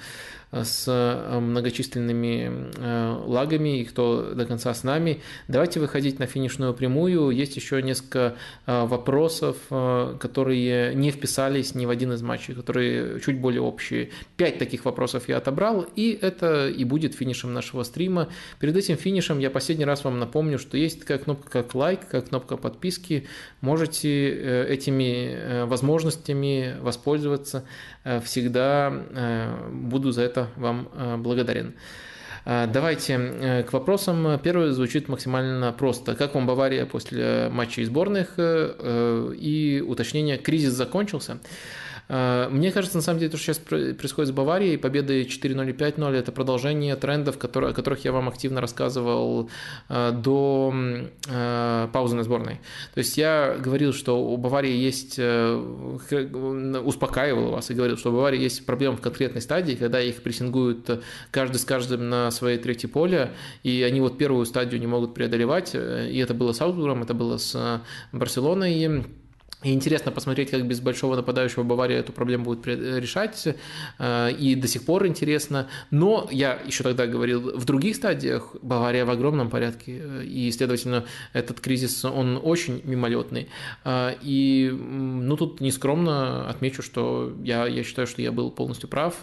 с 0.53 0.85
э, 0.87 1.41
многочисленными 1.41 2.71
э, 2.77 3.23
лагами 3.27 3.81
и 3.81 3.85
кто 3.85 4.33
до 4.35 4.47
конца 4.47 4.73
с 4.73 4.85
нами. 4.85 5.21
Давайте 5.49 5.81
выходить 5.81 6.19
на 6.19 6.27
финишную 6.27 6.73
прямую. 6.73 7.31
Есть 7.31 7.57
еще 7.57 7.83
несколько 7.83 8.37
э, 8.67 8.87
вопросов, 8.87 9.57
которые 9.69 10.95
не 10.95 11.11
вписались 11.11 11.75
ни 11.75 11.87
в 11.87 11.91
один 11.91 12.13
из 12.13 12.23
матчей, 12.23 12.55
которые 12.55 13.21
чуть 13.21 13.41
более 13.41 13.61
общие. 13.61 14.11
Пять 14.37 14.59
таких 14.59 14.85
вопросов 14.85 15.29
я 15.29 15.39
отобрал, 15.39 15.87
и 15.97 16.17
это 16.21 16.69
и 16.69 16.85
будет 16.85 17.15
финишем 17.15 17.53
нашего 17.53 17.83
стрима. 17.83 18.29
Перед 18.61 18.77
этим 18.77 18.97
финишем 18.97 19.39
я 19.39 19.51
последний 19.51 19.85
раз 19.85 20.05
вам 20.05 20.19
напомню, 20.19 20.59
что 20.59 20.77
есть 20.77 21.01
такая 21.01 21.19
кнопка 21.19 21.51
как 21.51 21.75
лайк, 21.75 22.01
как 22.09 22.29
кнопка 22.29 22.57
подписки. 22.57 23.27
Можете 23.61 24.67
этими 24.69 25.65
возможностями 25.65 26.77
воспользоваться. 26.81 27.65
Всегда 28.25 28.93
буду 29.73 30.13
за 30.13 30.23
это 30.23 30.49
вам 30.57 30.89
э, 30.95 31.17
благодарен. 31.17 31.75
Э, 32.45 32.69
давайте 32.73 33.15
э, 33.15 33.63
к 33.65 33.73
вопросам. 33.73 34.39
Первый 34.43 34.71
звучит 34.71 35.09
максимально 35.09 35.73
просто. 35.73 36.15
Как 36.15 36.35
вам 36.35 36.47
Бавария 36.47 36.87
после 36.87 37.49
матчей 37.51 37.85
сборных 37.85 38.35
и 38.39 39.85
уточнение, 39.87 40.39
кризис 40.39 40.73
закончился? 40.73 41.39
А, 42.09 42.49
мне 42.49 42.73
кажется, 42.73 42.97
на 42.97 43.03
самом 43.03 43.19
деле, 43.19 43.31
то, 43.31 43.37
что 43.37 43.53
сейчас 43.53 43.59
происходит 43.59 44.29
с 44.29 44.33
Баварией, 44.33 44.79
победы 44.79 45.23
4-0 45.23 45.71
и 45.71 45.73
5-0, 45.73 46.15
это 46.15 46.33
продолжение 46.33 46.95
трендов, 46.97 47.39
которые, 47.39 47.71
о 47.71 47.75
которых 47.75 48.05
я 48.05 48.13
вам 48.13 48.29
активно 48.29 48.61
рассказывал 48.61 49.51
а, 49.89 50.13
до 50.13 50.73
а, 51.29 51.89
паузы 51.89 52.17
на 52.17 52.23
сборной. 52.23 52.61
То 52.95 52.99
есть 52.99 53.17
я 53.19 53.57
говорил, 53.59 53.93
что 53.93 54.21
у 54.21 54.37
Баварии 54.37 54.77
есть, 54.77 55.17
э, 55.19 55.55
успокаивал 56.85 57.51
вас 57.51 57.71
и 57.71 57.75
говорил, 57.75 57.97
что 57.97 58.11
у 58.11 58.15
Баварии 58.15 58.41
есть 58.41 58.65
проблемы 58.67 58.97
в 58.97 59.01
конкретной 59.01 59.41
стадии, 59.41 59.75
когда 59.75 60.01
их 60.01 60.23
прессингуют 60.23 61.03
каждый 61.31 61.59
с 61.59 61.65
каждым 61.65 62.09
на 62.09 62.31
своей 62.31 62.59
третьей 62.59 62.89
поле, 62.89 63.33
и 63.63 63.83
они 63.83 64.01
вот 64.01 64.19
первую 64.19 64.47
стадию 64.47 64.81
не 64.81 64.87
могут 64.87 65.15
преодолевать, 65.15 65.75
и 65.75 66.19
это 66.19 66.35
было 66.35 66.53
с 66.53 66.61
Аутгуром, 66.61 67.03
это 67.03 67.15
было 67.15 67.37
с 67.39 67.83
Барселоной, 68.13 69.05
и 69.67 69.73
интересно 69.73 70.13
посмотреть, 70.13 70.51
как 70.51 70.65
без 70.65 70.79
большого 70.79 71.17
нападающего 71.17 71.65
Бавария 71.65 71.99
эту 71.99 72.13
проблему 72.13 72.45
будет 72.45 72.69
решать. 72.69 73.49
Э, 73.99 74.31
и 74.31 74.55
до 74.55 74.69
сих 74.69 74.85
пор 74.85 75.07
интересно. 75.09 75.67
Но 75.91 76.29
я 76.31 76.61
еще 76.65 76.85
тогда 76.85 77.09
говорил, 77.09 77.59
в 77.59 77.65
других 77.65 77.97
стадиях 77.97 78.55
Бавария 78.63 79.05
в 79.05 79.11
огромном 79.11 79.51
порядке. 79.51 80.01
Э, 80.01 80.25
и, 80.25 80.53
следовательно, 80.53 81.05
этот 81.33 81.59
кризис, 81.59 82.05
он 82.05 82.41
очень 82.41 82.81
мимолетный. 82.85 83.49
Э, 83.85 84.15
и 84.23 84.71
ну, 84.71 85.37
тут 85.37 85.61
нескромно 85.61 86.49
отмечу, 86.49 86.83
что 86.83 87.35
я, 87.43 87.67
я 87.67 87.83
считаю, 87.83 88.07
что 88.07 88.23
я 88.23 88.31
был 88.31 88.53
полностью 88.53 88.89
прав. 88.89 89.17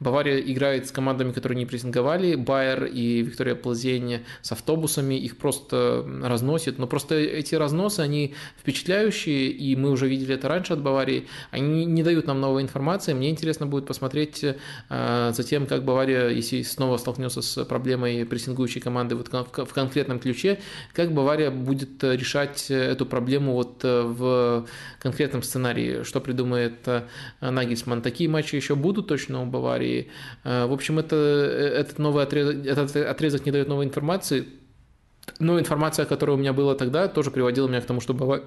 Бавария 0.00 0.38
играет 0.38 0.88
с 0.88 0.90
командами, 0.90 1.32
которые 1.32 1.58
не 1.58 1.66
прессинговали. 1.66 2.34
Байер 2.34 2.86
и 2.86 3.20
Виктория 3.20 3.56
Плазень 3.56 4.20
с 4.40 4.52
автобусами. 4.52 5.16
Их 5.16 5.36
просто 5.36 6.02
разносит. 6.22 6.78
Но 6.78 6.86
просто 6.86 7.16
эти 7.16 7.54
разносы, 7.56 8.00
они 8.00 8.32
впечатляющие. 8.58 9.50
И 9.50 9.76
мы 9.82 9.90
уже 9.90 10.08
видели 10.08 10.34
это 10.34 10.48
раньше 10.48 10.72
от 10.72 10.80
Баварии, 10.80 11.26
они 11.50 11.84
не 11.84 12.02
дают 12.02 12.26
нам 12.26 12.40
новой 12.40 12.62
информации. 12.62 13.12
Мне 13.12 13.30
интересно 13.30 13.66
будет 13.66 13.86
посмотреть 13.86 14.44
э, 14.44 15.32
за 15.34 15.42
тем, 15.42 15.66
как 15.66 15.84
Бавария, 15.84 16.28
если 16.28 16.62
снова 16.62 16.96
столкнется 16.96 17.42
с 17.42 17.64
проблемой 17.64 18.24
прессингующей 18.24 18.80
команды 18.80 19.16
вот 19.16 19.28
в 19.28 19.74
конкретном 19.74 20.20
ключе, 20.20 20.60
как 20.92 21.12
Бавария 21.12 21.50
будет 21.50 22.02
решать 22.04 22.70
эту 22.70 23.06
проблему 23.06 23.52
вот 23.54 23.80
э, 23.84 24.02
в 24.02 24.66
конкретном 25.00 25.42
сценарии, 25.42 26.04
что 26.04 26.20
придумает 26.20 26.86
э, 26.86 27.02
Нагельсман. 27.40 28.02
Такие 28.02 28.30
матчи 28.30 28.54
еще 28.54 28.76
будут 28.76 29.08
точно 29.08 29.42
у 29.42 29.46
Баварии. 29.46 30.08
В 30.44 30.72
общем, 30.72 30.98
это, 30.98 31.16
этот 31.16 31.98
новый 31.98 32.22
отрезок, 32.22 32.64
этот 32.64 32.94
отрезок 32.96 33.44
не 33.46 33.52
дает 33.52 33.68
новой 33.68 33.84
информации, 33.84 34.46
но 35.38 35.58
информация, 35.58 36.04
которая 36.04 36.36
у 36.36 36.38
меня 36.38 36.52
была 36.52 36.74
тогда, 36.74 37.08
тоже 37.08 37.30
приводила 37.30 37.68
меня 37.68 37.80
к 37.80 37.86
тому, 37.86 38.00
что 38.00 38.14
Бавария 38.14 38.44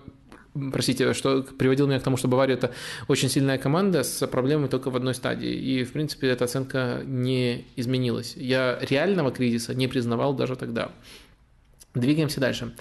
простите, 0.71 1.13
что 1.13 1.43
приводило 1.43 1.87
меня 1.87 1.99
к 1.99 2.03
тому, 2.03 2.17
что 2.17 2.27
Бавария– 2.27 2.55
это 2.57 2.71
очень 3.07 3.29
сильная 3.29 3.57
команда 3.57 4.03
с 4.03 4.25
проблемой 4.27 4.69
только 4.69 4.89
в 4.89 4.95
одной 4.95 5.13
стадии. 5.13 5.53
И, 5.53 5.83
в 5.83 5.91
принципе, 5.91 6.27
эта 6.27 6.45
оценка 6.45 7.01
не 7.05 7.65
изменилась. 7.75 8.35
Я 8.35 8.79
реального 8.81 9.31
кризиса 9.31 9.73
не 9.73 9.87
признавал 9.87 10.33
даже 10.33 10.55
тогда. 10.55 10.91
Двигаемся 11.93 12.39
дальше. 12.39 12.73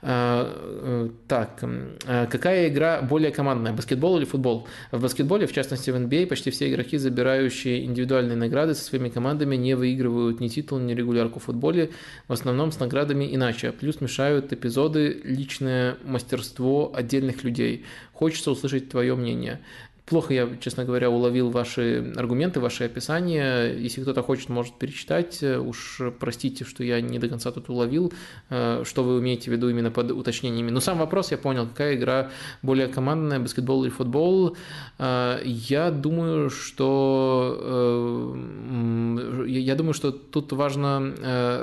А, 0.00 0.54
э, 0.54 1.08
так, 1.26 1.60
а 2.06 2.26
какая 2.26 2.68
игра 2.68 3.02
более 3.02 3.32
командная, 3.32 3.72
баскетбол 3.72 4.18
или 4.18 4.24
футбол? 4.24 4.68
В 4.92 5.02
баскетболе, 5.02 5.46
в 5.46 5.52
частности 5.52 5.90
в 5.90 5.96
NBA, 5.96 6.24
а, 6.24 6.26
почти 6.28 6.50
все 6.52 6.70
игроки, 6.70 6.98
забирающие 6.98 7.84
индивидуальные 7.84 8.36
награды 8.36 8.74
со 8.74 8.84
своими 8.84 9.08
командами, 9.08 9.56
не 9.56 9.74
выигрывают 9.74 10.38
ни 10.38 10.46
титул, 10.46 10.78
ни 10.78 10.94
регулярку 10.94 11.40
в 11.40 11.44
футболе, 11.44 11.90
в 12.28 12.32
основном 12.32 12.70
с 12.70 12.78
наградами 12.78 13.34
иначе. 13.34 13.72
Плюс 13.72 14.00
мешают 14.00 14.52
эпизоды, 14.52 15.20
личное 15.24 15.96
мастерство 16.04 16.92
отдельных 16.94 17.42
людей. 17.42 17.84
Хочется 18.12 18.52
услышать 18.52 18.88
твое 18.88 19.16
мнение. 19.16 19.60
Плохо 20.08 20.32
я, 20.32 20.48
честно 20.60 20.86
говоря, 20.86 21.10
уловил 21.10 21.50
ваши 21.50 22.14
аргументы, 22.16 22.60
ваши 22.60 22.84
описания. 22.84 23.74
Если 23.74 24.00
кто-то 24.00 24.22
хочет, 24.22 24.48
может 24.48 24.78
перечитать. 24.78 25.42
Уж 25.42 26.00
простите, 26.18 26.64
что 26.64 26.82
я 26.82 27.02
не 27.02 27.18
до 27.18 27.28
конца 27.28 27.52
тут 27.52 27.68
уловил, 27.68 28.12
э, 28.48 28.84
что 28.86 29.04
вы 29.04 29.20
имеете 29.20 29.50
в 29.50 29.52
виду 29.52 29.68
именно 29.68 29.90
под 29.90 30.10
уточнениями. 30.12 30.70
Но 30.70 30.80
сам 30.80 30.98
вопрос 30.98 31.30
я 31.30 31.36
понял, 31.36 31.66
какая 31.66 31.94
игра 31.94 32.30
более 32.62 32.88
командная, 32.88 33.38
баскетбол 33.38 33.84
или 33.84 33.90
футбол. 33.90 34.56
Э, 34.98 35.40
я 35.44 35.90
думаю, 35.90 36.48
что 36.48 37.58
э, 37.60 39.44
я 39.46 39.74
думаю, 39.74 39.92
что 39.92 40.10
тут 40.10 40.52
важно 40.52 41.14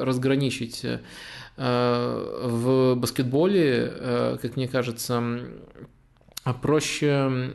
разграничить 0.05 0.85
в 1.57 2.95
баскетболе, 2.97 4.37
как 4.41 4.57
мне 4.57 4.67
кажется, 4.67 5.39
а 6.45 6.53
проще 6.53 7.53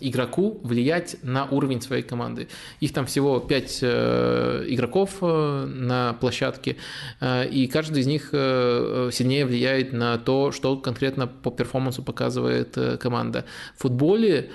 игроку 0.00 0.60
влиять 0.62 1.16
на 1.22 1.46
уровень 1.46 1.80
своей 1.80 2.02
команды. 2.02 2.48
Их 2.78 2.92
там 2.92 3.06
всего 3.06 3.40
5 3.40 3.78
э, 3.80 4.64
игроков 4.68 5.16
э, 5.22 5.64
на 5.64 6.12
площадке, 6.12 6.76
э, 7.20 7.48
и 7.48 7.66
каждый 7.68 8.02
из 8.02 8.06
них 8.06 8.28
сильнее 8.28 9.46
влияет 9.46 9.94
на 9.94 10.18
то, 10.18 10.52
что 10.52 10.76
конкретно 10.76 11.26
по 11.26 11.50
перформансу 11.50 12.02
показывает 12.02 12.76
команда. 13.00 13.46
В 13.76 13.82
футболе 13.82 14.50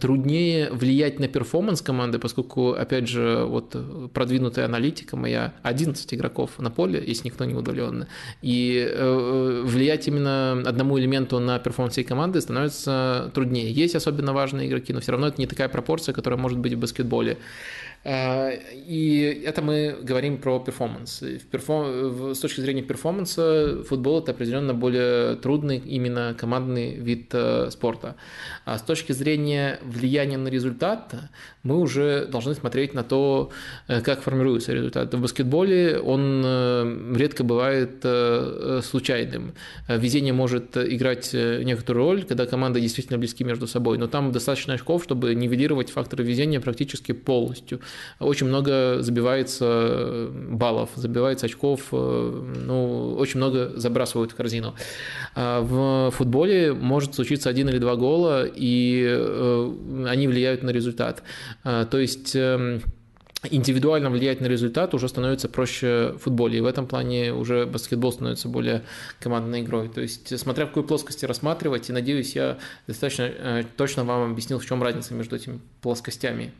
труднее 0.00 0.70
влиять 0.72 1.20
на 1.20 1.28
перформанс 1.28 1.80
команды, 1.80 2.18
поскольку, 2.18 2.72
опять 2.72 3.08
же, 3.08 3.44
вот 3.46 3.76
продвинутая 4.12 4.64
аналитика 4.64 5.16
моя, 5.16 5.54
11 5.62 6.12
игроков 6.12 6.58
на 6.58 6.70
поле, 6.70 7.02
если 7.06 7.28
никто 7.28 7.44
не 7.44 7.54
удален, 7.54 8.06
и 8.42 8.92
влиять 9.64 10.08
именно 10.08 10.60
одному 10.66 10.98
элементу 10.98 11.38
на 11.38 11.60
перформанс 11.60 11.92
всей 11.92 12.04
команды 12.04 12.40
становится 12.40 13.11
труднее. 13.34 13.70
Есть 13.70 13.94
особенно 13.94 14.32
важные 14.32 14.68
игроки, 14.68 14.92
но 14.92 15.00
все 15.00 15.12
равно 15.12 15.28
это 15.28 15.40
не 15.40 15.46
такая 15.46 15.68
пропорция, 15.68 16.12
которая 16.12 16.38
может 16.38 16.58
быть 16.58 16.74
в 16.74 16.78
баскетболе. 16.78 17.36
А, 18.04 18.50
и 18.50 19.42
это 19.44 19.62
мы 19.62 19.96
говорим 20.02 20.38
про 20.38 20.58
перформанс. 20.58 21.22
С 21.22 22.38
точки 22.40 22.60
зрения 22.60 22.82
перформанса 22.82 23.84
футбол 23.84 24.20
это 24.20 24.32
определенно 24.32 24.74
более 24.74 25.36
трудный 25.36 25.78
именно 25.78 26.34
командный 26.36 26.94
вид 26.94 27.28
э, 27.32 27.70
спорта. 27.70 28.16
А 28.64 28.78
с 28.78 28.82
точки 28.82 29.12
зрения 29.12 29.78
влияния 29.82 30.36
на 30.36 30.48
результат 30.48 31.14
мы 31.62 31.78
уже 31.78 32.26
должны 32.26 32.54
смотреть 32.54 32.92
на 32.92 33.04
то, 33.04 33.50
э, 33.86 34.00
как 34.00 34.22
формируется 34.22 34.72
результат. 34.72 35.14
В 35.14 35.20
баскетболе 35.20 36.00
он 36.00 36.42
э, 36.44 37.14
редко 37.16 37.44
бывает 37.44 38.04
случайным. 38.84 39.54
Везение 39.88 40.32
может 40.32 40.76
играть 40.76 41.32
некоторую 41.32 42.06
роль, 42.06 42.24
когда 42.24 42.46
команды 42.46 42.80
действительно 42.80 43.18
близки 43.18 43.44
между 43.44 43.66
собой, 43.66 43.98
но 43.98 44.08
там 44.08 44.32
достаточно 44.32 44.74
очков, 44.74 45.04
чтобы 45.04 45.34
нивелировать 45.34 45.90
факторы 45.90 46.24
везения 46.24 46.60
практически 46.60 47.12
полностью. 47.12 47.80
Очень 48.18 48.46
много 48.46 48.98
забивается 49.00 50.28
баллов, 50.32 50.90
забивается 50.96 51.46
очков, 51.46 51.88
ну, 51.92 53.14
очень 53.18 53.38
много 53.38 53.72
забрасывают 53.76 54.32
в 54.32 54.34
корзину. 54.34 54.74
А 55.34 55.60
в 55.60 56.10
футболе 56.16 56.72
может 56.72 57.14
случиться 57.14 57.48
один 57.50 57.68
или 57.68 57.78
два 57.78 57.96
гола, 57.96 58.44
и 58.46 59.04
они 60.06 60.28
влияют 60.28 60.62
на 60.62 60.70
результат. 60.70 61.22
То 61.62 61.98
есть 61.98 62.34
эм, 62.34 62.82
индивидуально 63.50 64.10
влиять 64.10 64.40
на 64.40 64.46
результат 64.46 64.94
уже 64.94 65.08
становится 65.08 65.48
проще 65.48 66.14
в 66.16 66.18
футболе. 66.18 66.58
И 66.58 66.60
в 66.60 66.66
этом 66.66 66.86
плане 66.86 67.32
уже 67.32 67.66
баскетбол 67.66 68.12
становится 68.12 68.48
более 68.48 68.82
командной 69.20 69.62
игрой. 69.62 69.88
То 69.88 70.00
есть, 70.00 70.38
смотря 70.38 70.66
в 70.66 70.68
какой 70.68 70.84
плоскости 70.84 71.24
рассматривать, 71.24 71.90
и 71.90 71.92
надеюсь, 71.92 72.36
я 72.36 72.58
достаточно 72.86 73.22
э, 73.22 73.64
точно 73.76 74.04
вам 74.04 74.30
объяснил, 74.32 74.58
в 74.58 74.66
чем 74.66 74.82
разница 74.82 75.14
между 75.14 75.36
этими 75.36 75.60
плоскостями. 75.80 76.52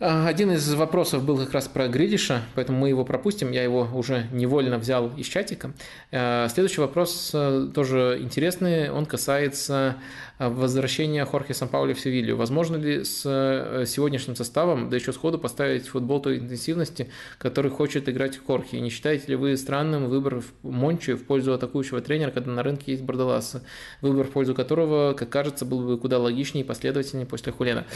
А, 0.00 0.26
один 0.26 0.50
из 0.50 0.74
вопросов 0.74 1.24
был 1.24 1.38
как 1.38 1.52
раз 1.52 1.68
про 1.68 1.86
Гридиша, 1.86 2.42
поэтому 2.54 2.78
мы 2.78 2.88
его 2.88 3.04
пропустим, 3.04 3.52
я 3.52 3.62
его 3.62 3.88
уже 3.94 4.26
невольно 4.32 4.78
взял 4.78 5.14
из 5.16 5.26
чатика. 5.26 5.72
А, 6.10 6.48
следующий 6.48 6.80
вопрос 6.80 7.30
э, 7.32 7.68
тоже 7.72 8.18
интересный, 8.20 8.90
он 8.90 9.06
касается 9.06 9.96
а, 10.38 10.50
возвращения 10.50 11.24
Хорхе 11.24 11.54
Сан-Паули 11.54 11.92
в 11.92 12.00
Севилью. 12.00 12.36
Возможно 12.36 12.76
ли 12.76 13.04
с 13.04 13.22
э, 13.24 13.84
сегодняшним 13.86 14.34
составом, 14.34 14.90
да 14.90 14.96
еще 14.96 15.12
сходу, 15.12 15.38
поставить 15.38 15.86
футбол 15.86 16.20
той 16.20 16.38
интенсивности, 16.38 17.08
который 17.38 17.70
хочет 17.70 18.08
играть 18.08 18.38
Хорхе? 18.44 18.80
Не 18.80 18.90
считаете 18.90 19.26
ли 19.28 19.36
вы 19.36 19.56
странным 19.56 20.08
выбор 20.08 20.42
Мончи 20.62 21.12
в 21.12 21.24
пользу 21.24 21.52
атакующего 21.52 22.00
тренера, 22.00 22.32
когда 22.32 22.50
на 22.50 22.62
рынке 22.62 22.92
есть 22.92 23.04
Бардаласа, 23.04 23.62
выбор 24.00 24.26
в 24.26 24.30
пользу 24.30 24.54
которого, 24.54 25.12
как 25.12 25.28
кажется, 25.28 25.64
был 25.64 25.80
бы 25.86 25.98
куда 25.98 26.18
логичнее 26.18 26.64
и 26.64 26.66
последовательнее 26.66 27.26
после 27.26 27.52
Хулена? 27.52 27.86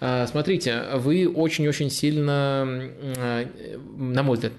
А, 0.00 0.26
смотрите, 0.26 0.84
вы 0.94 1.28
очень-очень 1.28 1.90
сильно, 1.90 2.64
на 3.96 4.22
мой 4.22 4.34
взгляд, 4.34 4.52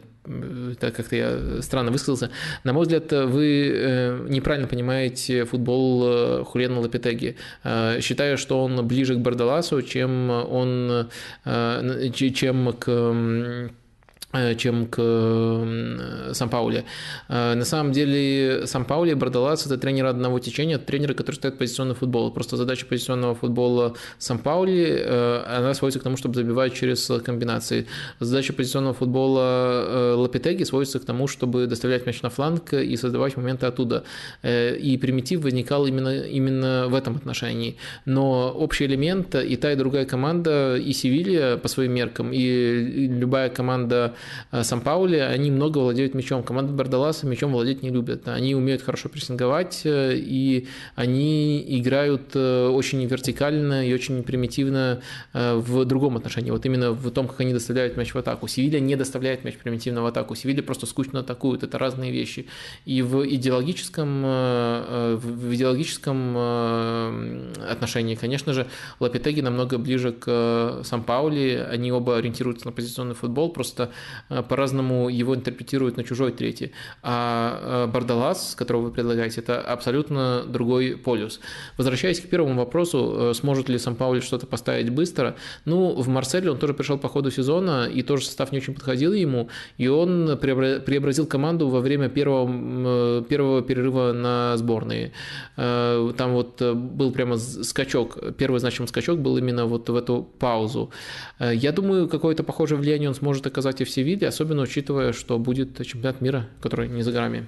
так 0.80 0.96
как-то 0.96 1.16
я 1.16 1.62
странно 1.62 1.92
высказался. 1.92 2.30
На 2.64 2.74
мой 2.74 2.84
взгляд, 2.84 3.12
вы 3.12 3.72
э, 3.74 4.26
неправильно 4.30 4.68
понимаете 4.68 5.46
футбол 5.46 6.04
э, 6.06 6.44
Хулена 6.44 6.80
Лапитеги. 6.80 7.36
Э, 7.64 8.00
считаю, 8.02 8.38
что 8.38 8.64
он 8.64 8.86
ближе 8.88 9.16
к 9.16 9.20
Бардаласу, 9.20 9.82
чем 9.82 10.30
он, 10.30 11.10
чем 12.10 12.74
к 12.74 12.90
Э, 13.06 13.70
чем 14.58 14.88
к 14.88 16.34
Сан-Пауле. 16.34 16.86
Э, 17.30 17.54
на 17.56 17.66
самом 17.66 17.92
деле 17.92 18.68
Сан-Паули 18.68 19.12
и 19.12 19.14
Бардалас– 19.14 19.66
это 19.68 19.78
тренеры 19.78 20.10
одного 20.10 20.40
течения, 20.40 20.78
тренеры, 20.78 21.14
которые 21.14 21.38
ставят 21.38 21.58
позиционный 21.58 21.96
футбол. 21.96 22.32
Просто 22.32 22.58
задача 22.58 22.86
позиционного 22.86 23.36
футбола 23.36 23.96
Сан-Паули, 24.18 25.04
э, 25.06 25.44
она 25.48 25.74
сводится 25.74 26.00
к 26.00 26.04
тому, 26.04 26.18
чтобы 26.18 26.36
забивать 26.36 26.74
через 26.74 27.06
комбинации. 27.24 27.88
Задача 28.20 28.54
позиционного 28.54 28.94
футбола 28.94 30.16
Лапитеги 30.16 30.64
сводится 30.64 31.00
к 31.00 31.06
тому, 31.06 31.28
чтобы 31.28 31.68
доставлять 31.68 32.06
мяч 32.06 32.22
на 32.22 32.30
фланг 32.30 32.74
и 32.74 32.96
создавать 32.98 33.38
моменты 33.38 33.66
оттуда. 33.66 34.04
И 34.44 34.98
примитив 35.02 35.42
возникал 35.42 35.86
именно, 35.86 36.24
именно 36.24 36.88
в 36.88 36.96
этом 36.96 37.16
отношении. 37.16 37.78
Но 38.06 38.52
общий 38.52 38.86
элемент 38.86 39.36
и 39.36 39.56
та, 39.56 39.74
и 39.74 39.76
другая 39.76 40.06
команда, 40.06 40.76
и 40.78 40.94
Севилья 40.94 41.58
по 41.58 41.68
своим 41.68 41.94
меркам, 41.94 42.32
и 42.34 43.08
любая 43.08 43.50
команда 43.50 43.96
Э, 43.96 44.16
Сан-Паули, 44.52 45.18
они 45.18 45.52
много 45.52 45.80
владеют 45.80 46.14
мячом. 46.14 46.44
Команда 46.44 46.74
Бардаласа 46.74 47.28
мячом 47.28 47.52
владеть 47.52 47.84
не 47.84 47.90
любят. 47.90 48.28
Они 48.28 48.56
умеют 48.56 48.82
хорошо 48.82 49.10
прессинговать, 49.10 49.82
э, 49.84 50.16
и 50.16 50.68
они 50.96 51.64
играют 51.80 52.32
э, 52.36 52.68
очень 52.68 53.04
вертикально 53.06 53.88
и 53.88 53.94
очень 53.94 54.24
примитивно 54.24 55.02
в 55.34 55.86
другом 55.86 56.18
отношении. 56.18 56.52
Вот 56.52 56.66
именно 56.66 56.92
в 56.92 57.12
том, 57.12 57.28
как 57.28 57.40
они 57.42 57.54
доставляют 57.54 57.98
мяч 57.98 58.14
в 58.14 58.18
атаку. 58.18 58.48
Севилья 58.48 58.80
не 58.80 58.96
доставляет 58.96 59.44
мяч 59.44 59.56
примитивно 59.56 60.02
в 60.02 60.06
атаку. 60.06 60.36
Севилья 60.36 60.64
просто 60.64 60.86
скучно 60.86 61.20
атакует. 61.20 61.64
Это 61.64 61.78
разные 61.78 62.12
вещи. 62.12 62.48
И 62.86 63.02
в 63.02 63.26
идеологическом, 63.28 64.22
в 64.22 65.54
идеологическом 65.54 66.38
отношении, 67.70 68.16
конечно 68.16 68.54
же, 68.54 68.68
Лапитеги 69.00 69.42
намного 69.42 69.78
ближе 69.78 70.12
к 70.12 70.82
Сан-Паули. 70.84 71.66
Они 71.70 71.92
оба 71.92 72.18
ориентируются 72.18 72.68
на 72.68 72.72
позиционный 72.72 73.16
футбол. 73.16 73.52
Просто 73.52 73.86
Э, 73.86 74.15
по-разному 74.30 75.10
его 75.10 75.36
интерпретируют 75.36 75.98
на 75.98 76.04
чужой 76.04 76.32
трети. 76.32 76.72
А 77.04 77.86
э, 77.86 77.92
Бардалас, 77.92 78.56
которого 78.56 78.84
вы 78.84 78.92
предлагаете, 78.92 79.42
это 79.42 79.60
абсолютно 79.60 80.44
другой 80.48 80.98
полюс. 80.98 81.40
Возвращаясь 81.78 82.20
к 82.20 82.30
первому 82.30 82.56
вопросу, 82.56 83.16
э, 83.18 83.34
сможет 83.34 83.70
ли 83.70 83.78
Сан-Паули 83.78 84.20
что-то 84.22 84.48
поставить 84.48 84.90
быстро? 84.90 85.36
Ну, 85.66 85.94
в 85.96 86.08
Марселе 86.08 86.52
он 86.52 86.58
тоже 86.58 86.74
пришел 86.74 86.98
по 86.98 87.10
ходу 87.10 87.32
сезона, 87.32 87.86
и 87.86 88.02
тоже 88.02 88.26
состав 88.26 88.52
не 88.52 88.60
очень 88.60 88.74
подходил 88.74 89.14
ему, 89.14 89.50
и 89.78 89.88
он 89.88 90.38
преобразил 90.38 91.26
команду 91.26 91.68
во 91.68 91.80
время 91.80 92.10
первого, 92.10 93.24
первого 93.24 93.62
перерыва 93.62 94.14
на 94.14 94.58
сборные. 94.58 95.12
Там 95.56 96.34
вот 96.34 96.62
был 96.62 97.12
прямо 97.12 97.38
скачок, 97.38 98.18
первый 98.38 98.60
значимый 98.60 98.88
скачок 98.88 99.20
был 99.20 99.38
именно 99.38 99.66
вот 99.66 99.90
в 99.90 99.96
эту 99.96 100.28
паузу. 100.40 100.92
Я 101.40 101.72
думаю, 101.72 102.08
какое-то 102.08 102.44
похожее 102.44 102.78
влияние 102.80 103.10
он 103.10 103.16
сможет 103.16 103.46
оказать 103.48 103.82
и 103.82 103.84
в 103.84 103.90
Севилье, 103.90 104.05
особенно 104.24 104.62
учитывая, 104.62 105.14
что 105.14 105.38
будет 105.40 105.86
чемпионат 105.86 106.22
мира, 106.22 106.48
который 106.62 106.88
не 106.88 107.02
за 107.02 107.12
горами. 107.12 107.48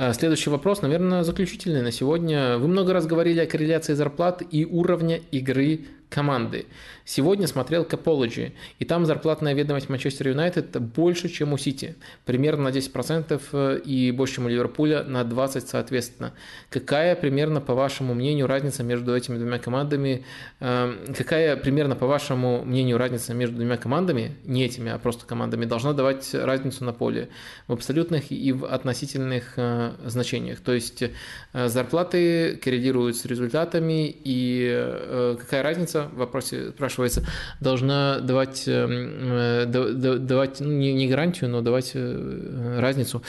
А, 0.00 0.12
следующий 0.12 0.48
вопрос, 0.48 0.80
наверное, 0.80 1.24
заключительный 1.24 1.82
на 1.82 1.90
сегодня. 1.90 2.56
Вы 2.58 2.68
много 2.68 2.92
раз 2.92 3.06
говорили 3.06 3.40
о 3.40 3.46
корреляции 3.46 3.94
зарплат 3.94 4.42
и 4.48 4.64
уровня 4.64 5.20
игры 5.32 5.86
команды. 6.08 6.66
Сегодня 7.04 7.46
смотрел 7.46 7.84
Capology, 7.84 8.52
и 8.78 8.84
там 8.84 9.06
зарплатная 9.06 9.54
ведомость 9.54 9.88
Манчестер 9.88 10.28
Юнайтед 10.28 10.80
больше, 10.80 11.28
чем 11.28 11.52
у 11.52 11.58
Сити. 11.58 11.96
Примерно 12.24 12.64
на 12.64 12.68
10% 12.68 13.40
э, 13.52 13.80
и 13.84 14.10
больше, 14.10 14.36
чем 14.36 14.46
у 14.46 14.48
Ливерпуля, 14.48 15.04
на 15.04 15.22
20% 15.22 15.66
соответственно. 15.66 16.32
Какая 16.70 17.14
примерно, 17.16 17.60
по 17.60 17.74
вашему 17.74 18.14
мнению, 18.14 18.46
разница 18.46 18.82
между 18.82 19.16
этими 19.16 19.38
двумя 19.38 19.58
командами? 19.58 20.24
Эм, 20.60 20.98
какая 21.16 21.56
примерно, 21.56 21.96
по 21.96 22.06
вашему 22.06 22.64
мнению, 22.64 22.98
разница 22.98 23.34
между 23.34 23.56
двумя 23.56 23.76
командами, 23.76 24.36
не 24.44 24.64
этими, 24.64 24.90
а 24.90 24.98
просто 24.98 25.26
командами, 25.26 25.64
должна 25.64 25.92
давать 25.92 26.34
разницу 26.34 26.84
на 26.84 26.92
поле 26.92 27.28
в 27.66 27.72
абсолютных 27.72 28.30
и 28.30 28.52
в 28.52 28.66
относительных 28.66 29.54
э, 29.56 29.92
значениях? 30.04 30.60
То 30.60 30.72
есть 30.72 31.02
э, 31.02 31.68
зарплаты 31.68 32.56
коррелируют 32.56 33.16
с 33.16 33.24
результатами, 33.24 34.14
и 34.24 35.36
какая 35.38 35.62
разница 35.62 35.97
в 36.04 36.18
вопросе 36.18 36.70
спрашивается, 36.70 37.24
должна 37.60 38.20
давать, 38.20 38.64
э, 38.66 39.64
давать 39.66 40.60
ну, 40.60 40.72
не, 40.72 40.92
не 40.92 41.08
гарантию, 41.08 41.50
но 41.50 41.60
давать 41.60 41.92
э, 41.94 42.78
разницу. 42.80 43.22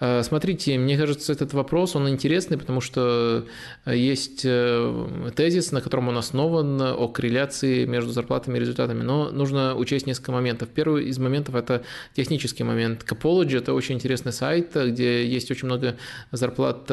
Э, 0.00 0.22
смотрите, 0.22 0.78
мне 0.78 0.96
кажется, 0.96 1.32
этот 1.32 1.52
вопрос, 1.52 1.96
он 1.96 2.08
интересный, 2.08 2.58
потому 2.58 2.80
что 2.80 3.44
есть 3.86 4.42
тезис, 4.42 5.72
на 5.72 5.80
котором 5.80 6.08
он 6.08 6.18
основан, 6.18 6.80
о 6.80 7.08
корреляции 7.08 7.84
между 7.84 8.12
зарплатами 8.12 8.56
и 8.56 8.60
результатами, 8.60 9.02
но 9.02 9.30
нужно 9.30 9.74
учесть 9.76 10.06
несколько 10.06 10.32
моментов. 10.32 10.68
Первый 10.68 11.04
из 11.04 11.18
моментов– 11.18 11.54
это 11.56 11.82
технический 12.14 12.64
момент. 12.64 13.04
Capology– 13.08 13.58
это 13.58 13.74
очень 13.74 13.96
интересный 13.96 14.32
сайт, 14.32 14.74
где 14.74 15.26
есть 15.26 15.50
очень 15.50 15.66
много 15.66 15.96
зарплат 16.32 16.90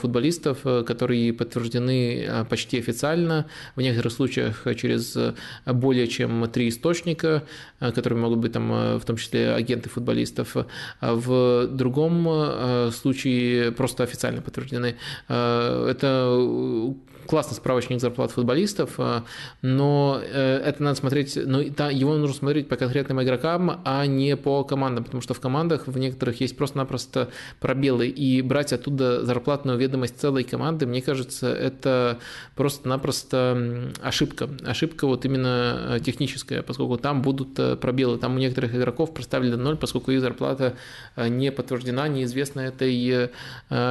футболистов, 0.00 0.58
которые 0.62 1.32
подтверждены 1.32 2.44
почти 2.48 2.78
официально, 2.78 3.46
в 3.76 3.80
некоторых 3.80 4.12
случаях 4.12 4.66
через 4.74 5.16
э, 5.16 5.34
более 5.66 6.06
чем 6.06 6.48
три 6.50 6.68
источника, 6.68 7.44
э, 7.80 7.92
которые 7.92 8.18
могут 8.18 8.38
быть 8.38 8.52
там 8.52 8.72
э, 8.72 8.98
в 8.98 9.04
том 9.04 9.16
числе 9.16 9.52
агенты 9.52 9.88
футболистов. 9.88 10.56
А 11.00 11.14
в 11.14 11.66
другом 11.66 12.90
случае 12.92 13.72
просто 13.72 14.04
официально 14.04 14.42
подтверждены. 14.42 14.96
Это 15.28 16.94
классный 17.30 17.54
справочник 17.54 18.00
зарплат 18.00 18.32
футболистов, 18.32 18.94
э, 18.98 19.22
но 19.62 20.20
э, 20.20 20.56
это 20.66 20.82
надо 20.82 20.98
смотреть, 20.98 21.38
но 21.46 21.60
его 21.60 22.16
нужно 22.16 22.34
смотреть 22.34 22.68
по 22.68 22.74
конкретным 22.74 23.22
игрокам, 23.22 23.80
а 23.84 24.04
не 24.04 24.36
по 24.36 24.64
командам, 24.64 25.04
потому 25.04 25.20
что 25.20 25.32
в 25.32 25.38
командах 25.38 25.86
в 25.86 25.96
некоторых 25.96 26.40
есть 26.40 26.56
просто-напросто 26.56 27.28
пробелы, 27.60 28.08
и 28.08 28.42
брать 28.42 28.72
оттуда 28.72 29.24
зарплатную 29.24 29.78
ведомость 29.78 30.18
целой 30.18 30.42
команды, 30.42 30.86
мне 30.86 31.02
кажется, 31.02 31.54
это 31.54 32.18
просто-напросто 32.56 33.92
ошибка. 34.02 34.50
Ошибка 34.66 35.06
вот 35.06 35.24
именно 35.24 35.98
э, 35.98 36.00
техническая, 36.00 36.62
поскольку 36.62 36.96
там 36.96 37.22
будут 37.22 37.54
пробелы, 37.80 38.18
там 38.18 38.34
у 38.34 38.38
некоторых 38.40 38.74
игроков 38.74 39.14
проставили 39.14 39.54
ноль, 39.54 39.76
поскольку 39.76 40.10
их 40.10 40.20
зарплата 40.20 40.74
не 41.16 41.52
подтверждена, 41.52 42.08
неизвестна 42.08 42.60
этой 42.60 43.30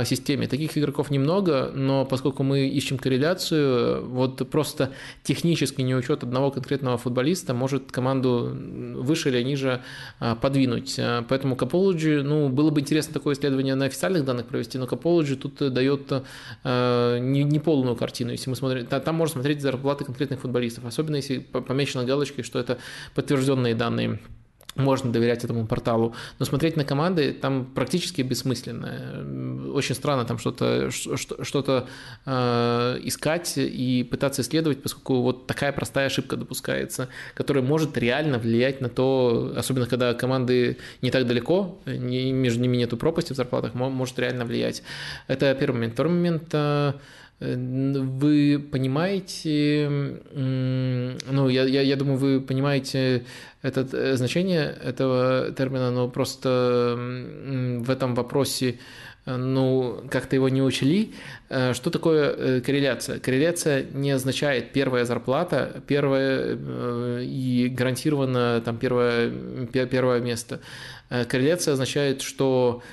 системе. 0.05 0.47
Таких 0.47 0.77
игроков 0.77 1.09
немного, 1.09 1.71
но 1.73 2.03
поскольку 2.03 2.43
мы 2.43 2.67
ищем 2.67 2.97
корреляцию, 2.97 3.28
корреляцию, 3.29 4.07
вот 4.07 4.49
просто 4.49 4.91
технический 5.23 5.83
неучет 5.83 6.23
одного 6.23 6.51
конкретного 6.51 6.97
футболиста 6.97 7.53
может 7.53 7.91
команду 7.91 8.55
выше 9.01 9.29
или 9.29 9.43
ниже 9.43 9.81
а, 10.19 10.35
подвинуть. 10.35 10.95
А, 10.99 11.23
поэтому 11.27 11.55
Capology, 11.55 12.21
ну, 12.21 12.49
было 12.49 12.71
бы 12.71 12.81
интересно 12.81 13.13
такое 13.13 13.35
исследование 13.35 13.75
на 13.75 13.85
официальных 13.85 14.25
данных 14.25 14.47
провести, 14.47 14.77
но 14.77 14.85
Capology 14.85 15.35
тут 15.35 15.73
дает 15.73 16.11
а, 16.63 17.19
не, 17.19 17.43
не 17.43 17.59
полную 17.59 17.95
картину. 17.95 18.31
Если 18.31 18.49
мы 18.49 18.55
смотрим, 18.55 18.85
там 18.85 19.15
можно 19.15 19.33
смотреть 19.33 19.61
зарплаты 19.61 20.05
конкретных 20.05 20.41
футболистов, 20.41 20.85
особенно 20.85 21.17
если 21.17 21.39
помечено 21.39 22.05
галочкой, 22.05 22.43
что 22.43 22.59
это 22.59 22.77
подтвержденные 23.15 23.75
данные 23.75 24.19
можно 24.79 25.11
доверять 25.11 25.43
этому 25.43 25.67
порталу, 25.67 26.15
но 26.39 26.45
смотреть 26.45 26.75
на 26.75 26.85
команды 26.85 27.33
там 27.33 27.65
практически 27.65 28.21
бессмысленно. 28.21 29.71
Очень 29.73 29.95
странно 29.95 30.25
там 30.25 30.37
что-то 30.37 30.89
что-то 30.91 31.87
э, 32.25 32.99
искать 33.03 33.53
и 33.57 34.07
пытаться 34.09 34.41
исследовать, 34.41 34.81
поскольку 34.81 35.21
вот 35.21 35.47
такая 35.47 35.71
простая 35.71 36.07
ошибка 36.07 36.37
допускается, 36.37 37.09
которая 37.35 37.63
может 37.63 37.97
реально 37.97 38.39
влиять 38.39 38.81
на 38.81 38.89
то, 38.89 39.53
особенно 39.55 39.85
когда 39.85 40.13
команды 40.13 40.77
не 41.01 41.11
так 41.11 41.27
далеко, 41.27 41.79
не, 41.85 42.31
между 42.31 42.61
ними 42.61 42.77
нету 42.77 42.97
пропасти 42.97 43.33
в 43.33 43.35
зарплатах, 43.35 43.73
может 43.73 44.17
реально 44.19 44.45
влиять. 44.45 44.83
Это 45.27 45.53
первый 45.55 45.75
момент. 45.75 45.93
Второй 45.93 46.13
момент 46.13 46.49
э, 46.53 46.93
вы 47.39 48.59
понимаете, 48.59 49.89
ну, 50.33 51.47
я, 51.47 51.63
я, 51.63 51.81
я 51.81 51.95
думаю, 51.95 52.17
вы 52.17 52.41
понимаете 52.41 53.25
это 53.61 53.87
э, 53.93 54.15
значение 54.15 54.77
этого 54.83 55.51
термина, 55.51 55.91
но 55.91 56.09
просто 56.09 56.95
в 56.97 57.89
этом 57.89 58.13
вопросе 58.15 58.79
э, 59.25 59.35
ну, 59.37 60.03
как-то 60.09 60.35
его 60.35 60.49
не 60.49 60.61
учли. 60.61 61.13
Э, 61.49 61.73
что 61.73 61.91
такое 61.91 62.59
корреляция? 62.59 63.19
Корреляция 63.19 63.85
не 63.93 64.11
означает 64.11 64.73
первая 64.73 65.05
зарплата, 65.05 65.81
первое 65.87 66.57
и 67.21 67.69
гарантированно 67.69 68.61
там 68.65 68.77
первое, 68.77 69.31
первое 69.71 70.19
место. 70.19 70.59
Корреляция 71.09 71.73
означает, 71.73 72.21
что 72.21 72.83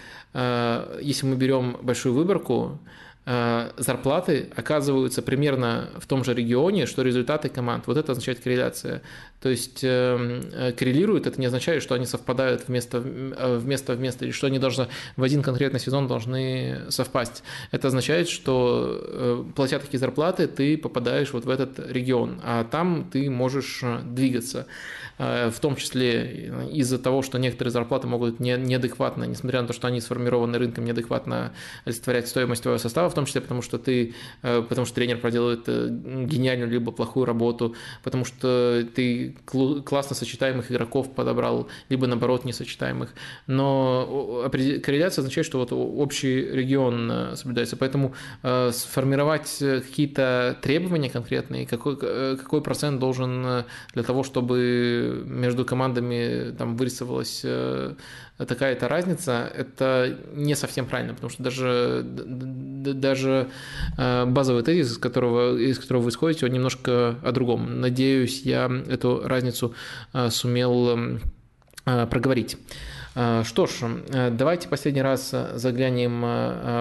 если 1.02 1.26
мы 1.26 1.36
берем 1.36 1.78
большую 1.82 2.14
выборку, 2.14 2.78
Э, 2.82 3.05
зарплаты 3.26 4.50
оказываются 4.54 5.20
примерно 5.20 5.90
в 5.98 6.06
том 6.06 6.22
же 6.22 6.32
регионе, 6.32 6.86
что 6.86 7.02
результаты 7.02 7.48
команд. 7.48 7.88
Вот 7.88 7.96
это 7.96 8.12
означает 8.12 8.38
корреляция. 8.38 9.02
То 9.40 9.48
есть 9.48 9.80
эм, 9.82 10.42
э, 10.52 10.72
коррелируют, 10.72 11.26
это 11.26 11.40
не 11.40 11.46
означает, 11.46 11.82
что 11.82 11.96
они 11.96 12.06
совпадают 12.06 12.68
вместо, 12.68 12.98
э, 12.98 13.58
вместо 13.58 13.94
в 13.94 14.00
место, 14.00 14.24
или 14.24 14.32
что 14.32 14.46
они 14.46 14.60
должны 14.60 14.86
в 15.16 15.22
один 15.24 15.42
конкретный 15.42 15.80
сезон 15.80 16.06
должны 16.06 16.82
совпасть. 16.88 17.42
Это 17.72 17.88
означает, 17.88 18.28
что 18.28 19.44
платя 19.56 19.80
такие 19.80 19.98
зарплаты, 19.98 20.46
ты 20.46 20.78
попадаешь 20.78 21.32
вот 21.32 21.46
в 21.46 21.50
этот 21.50 21.80
регион, 21.90 22.40
а 22.44 22.62
там 22.62 23.08
ты 23.12 23.28
можешь 23.28 23.82
двигаться. 24.04 24.66
Э, 25.18 25.50
в 25.50 25.58
том 25.60 25.76
числе 25.76 26.52
из-за 26.72 26.98
того, 26.98 27.22
что 27.22 27.38
некоторые 27.38 27.72
зарплаты 27.72 28.06
могут 28.06 28.38
не, 28.40 28.56
неадекватно, 28.56 29.24
несмотря 29.24 29.62
на 29.62 29.66
то, 29.66 29.72
что 29.72 29.86
они 29.88 30.00
сформированы 30.00 30.58
рынком, 30.58 30.84
неадекватно 30.84 31.52
олицетворять 31.84 32.28
стоимость 32.28 32.62
твоего 32.62 32.78
состава, 32.78 33.08
в 33.08 33.14
том 33.14 33.24
числе 33.24 33.40
потому, 33.40 33.62
что 33.62 33.78
ты, 33.78 34.14
э, 34.42 34.62
потому 34.68 34.84
что 34.84 34.94
тренер 34.96 35.18
проделывает 35.18 35.64
э, 35.68 35.88
гениальную 35.90 36.70
либо 36.70 36.92
плохую 36.92 37.24
работу, 37.24 37.74
потому 38.02 38.24
что 38.24 38.86
ты 38.94 39.36
классно 39.46 40.14
сочетаемых 40.14 40.70
игроков 40.70 41.10
подобрал, 41.14 41.68
либо 41.88 42.06
наоборот 42.06 42.44
несочетаемых. 42.44 43.14
Но 43.46 44.48
корреляция 44.50 45.22
означает, 45.22 45.46
что 45.46 45.58
вот 45.58 45.72
общий 45.72 46.40
регион 46.40 47.36
соблюдается. 47.36 47.76
Поэтому 47.76 48.14
сформировать 48.42 49.56
какие-то 49.58 50.58
требования 50.62 51.10
конкретные, 51.10 51.66
какой, 51.66 51.96
какой 51.96 52.62
процент 52.62 53.00
должен 53.00 53.64
для 53.94 54.02
того, 54.02 54.22
чтобы 54.22 55.05
между 55.24 55.64
командами 55.64 56.52
там 56.56 56.76
вырисовалась 56.76 57.40
э, 57.44 57.94
такая-то 58.38 58.88
разница, 58.88 59.50
это 59.54 60.18
не 60.34 60.54
совсем 60.54 60.86
правильно, 60.86 61.14
потому 61.14 61.30
что 61.30 61.42
даже, 61.42 62.02
даже 62.04 63.48
э, 63.96 64.24
базовый 64.26 64.62
тезис, 64.62 64.92
из 64.92 64.98
которого, 64.98 65.56
из 65.56 65.78
которого 65.78 66.02
вы 66.02 66.10
исходите, 66.10 66.46
он 66.46 66.52
немножко 66.52 67.16
о 67.22 67.32
другом. 67.32 67.80
Надеюсь, 67.80 68.42
я 68.42 68.70
эту 68.88 69.22
разницу 69.24 69.74
э, 70.12 70.30
сумел 70.30 71.20
проговорить. 71.84 72.56
Что 73.14 73.66
ж, 73.66 74.02
давайте 74.32 74.68
последний 74.68 75.02
раз 75.02 75.32
заглянем 75.54 76.20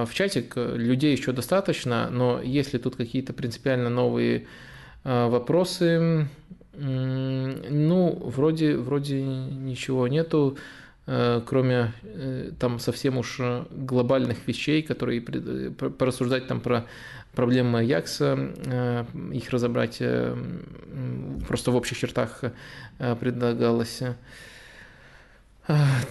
в 0.05 0.09
чатик. 0.11 0.53
Людей 0.57 1.11
еще 1.15 1.31
достаточно, 1.31 2.09
но 2.11 2.41
если 2.41 2.79
тут 2.79 2.95
какие-то 2.95 3.31
принципиально 3.31 3.89
новые 3.89 4.47
вопросы, 5.03 6.27
ну, 6.77 8.21
вроде, 8.25 8.77
вроде 8.77 9.21
ничего 9.21 10.07
нету, 10.07 10.57
э, 11.07 11.41
кроме 11.45 11.93
э, 12.03 12.51
там 12.59 12.79
совсем 12.79 13.17
уж 13.17 13.39
глобальных 13.71 14.47
вещей, 14.47 14.81
которые 14.81 15.21
порассуждать 15.21 16.47
там 16.47 16.61
про 16.61 16.85
проблемы 17.33 17.83
Якса, 17.83 18.53
э, 18.65 19.05
их 19.33 19.49
разобрать 19.49 20.01
просто 21.47 21.71
в 21.71 21.75
общих 21.75 21.97
чертах 21.97 22.43
предлагалось. 23.19 24.01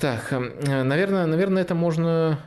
Так, 0.00 0.32
наверное, 0.32 1.26
наверное, 1.26 1.62
это 1.62 1.76
можно 1.76 2.40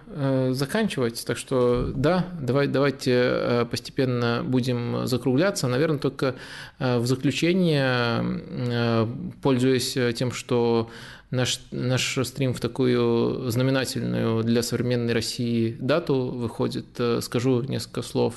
заканчивать. 0.51 1.23
Так 1.25 1.37
что 1.37 1.93
да, 1.95 2.25
давай, 2.37 2.67
давайте 2.67 3.65
постепенно 3.71 4.43
будем 4.43 5.07
закругляться. 5.07 5.69
Наверное, 5.69 5.99
только 5.99 6.35
в 6.79 7.05
заключение, 7.05 9.23
пользуясь 9.41 9.97
тем, 10.17 10.33
что 10.33 10.89
наш, 11.31 11.61
наш 11.71 12.17
стрим 12.25 12.53
в 12.53 12.59
такую 12.59 13.49
знаменательную 13.51 14.43
для 14.43 14.61
современной 14.61 15.13
России 15.13 15.77
дату 15.79 16.25
выходит, 16.25 16.87
скажу 17.21 17.61
несколько 17.61 18.01
слов 18.01 18.35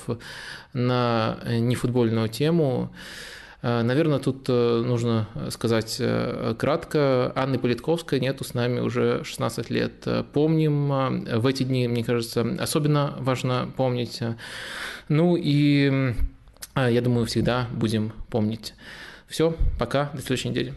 на 0.73 1.41
нефутбольную 1.45 2.29
тему. 2.29 2.95
Э, 3.63 3.83
Наверное, 3.83 4.19
тут 4.19 4.49
э, 4.49 4.83
нужно 4.85 5.29
э, 5.35 5.51
сказать 5.51 6.01
кратко. 6.59 7.33
Анны 7.35 7.59
Политковской 7.59 8.21
нету 8.21 8.45
с 8.45 8.55
нами 8.55 8.81
уже 8.81 9.23
16 9.25 9.71
лет. 9.71 10.07
Помним 10.33 10.89
в 11.41 11.47
эти 11.47 11.63
дни, 11.63 11.89
мне 11.89 12.05
кажется, 12.05 12.47
особенно 12.59 13.15
важно 13.19 13.71
помнить. 13.77 14.21
Ну 15.09 15.37
и 15.37 16.15
я 16.77 17.01
думаю, 17.01 17.27
всегда 17.27 17.67
будем 17.73 18.13
помнить. 18.31 18.75
Все, 19.29 19.55
пока, 19.79 20.11
до 20.15 20.23
следующей 20.23 20.49
недели. 20.49 20.75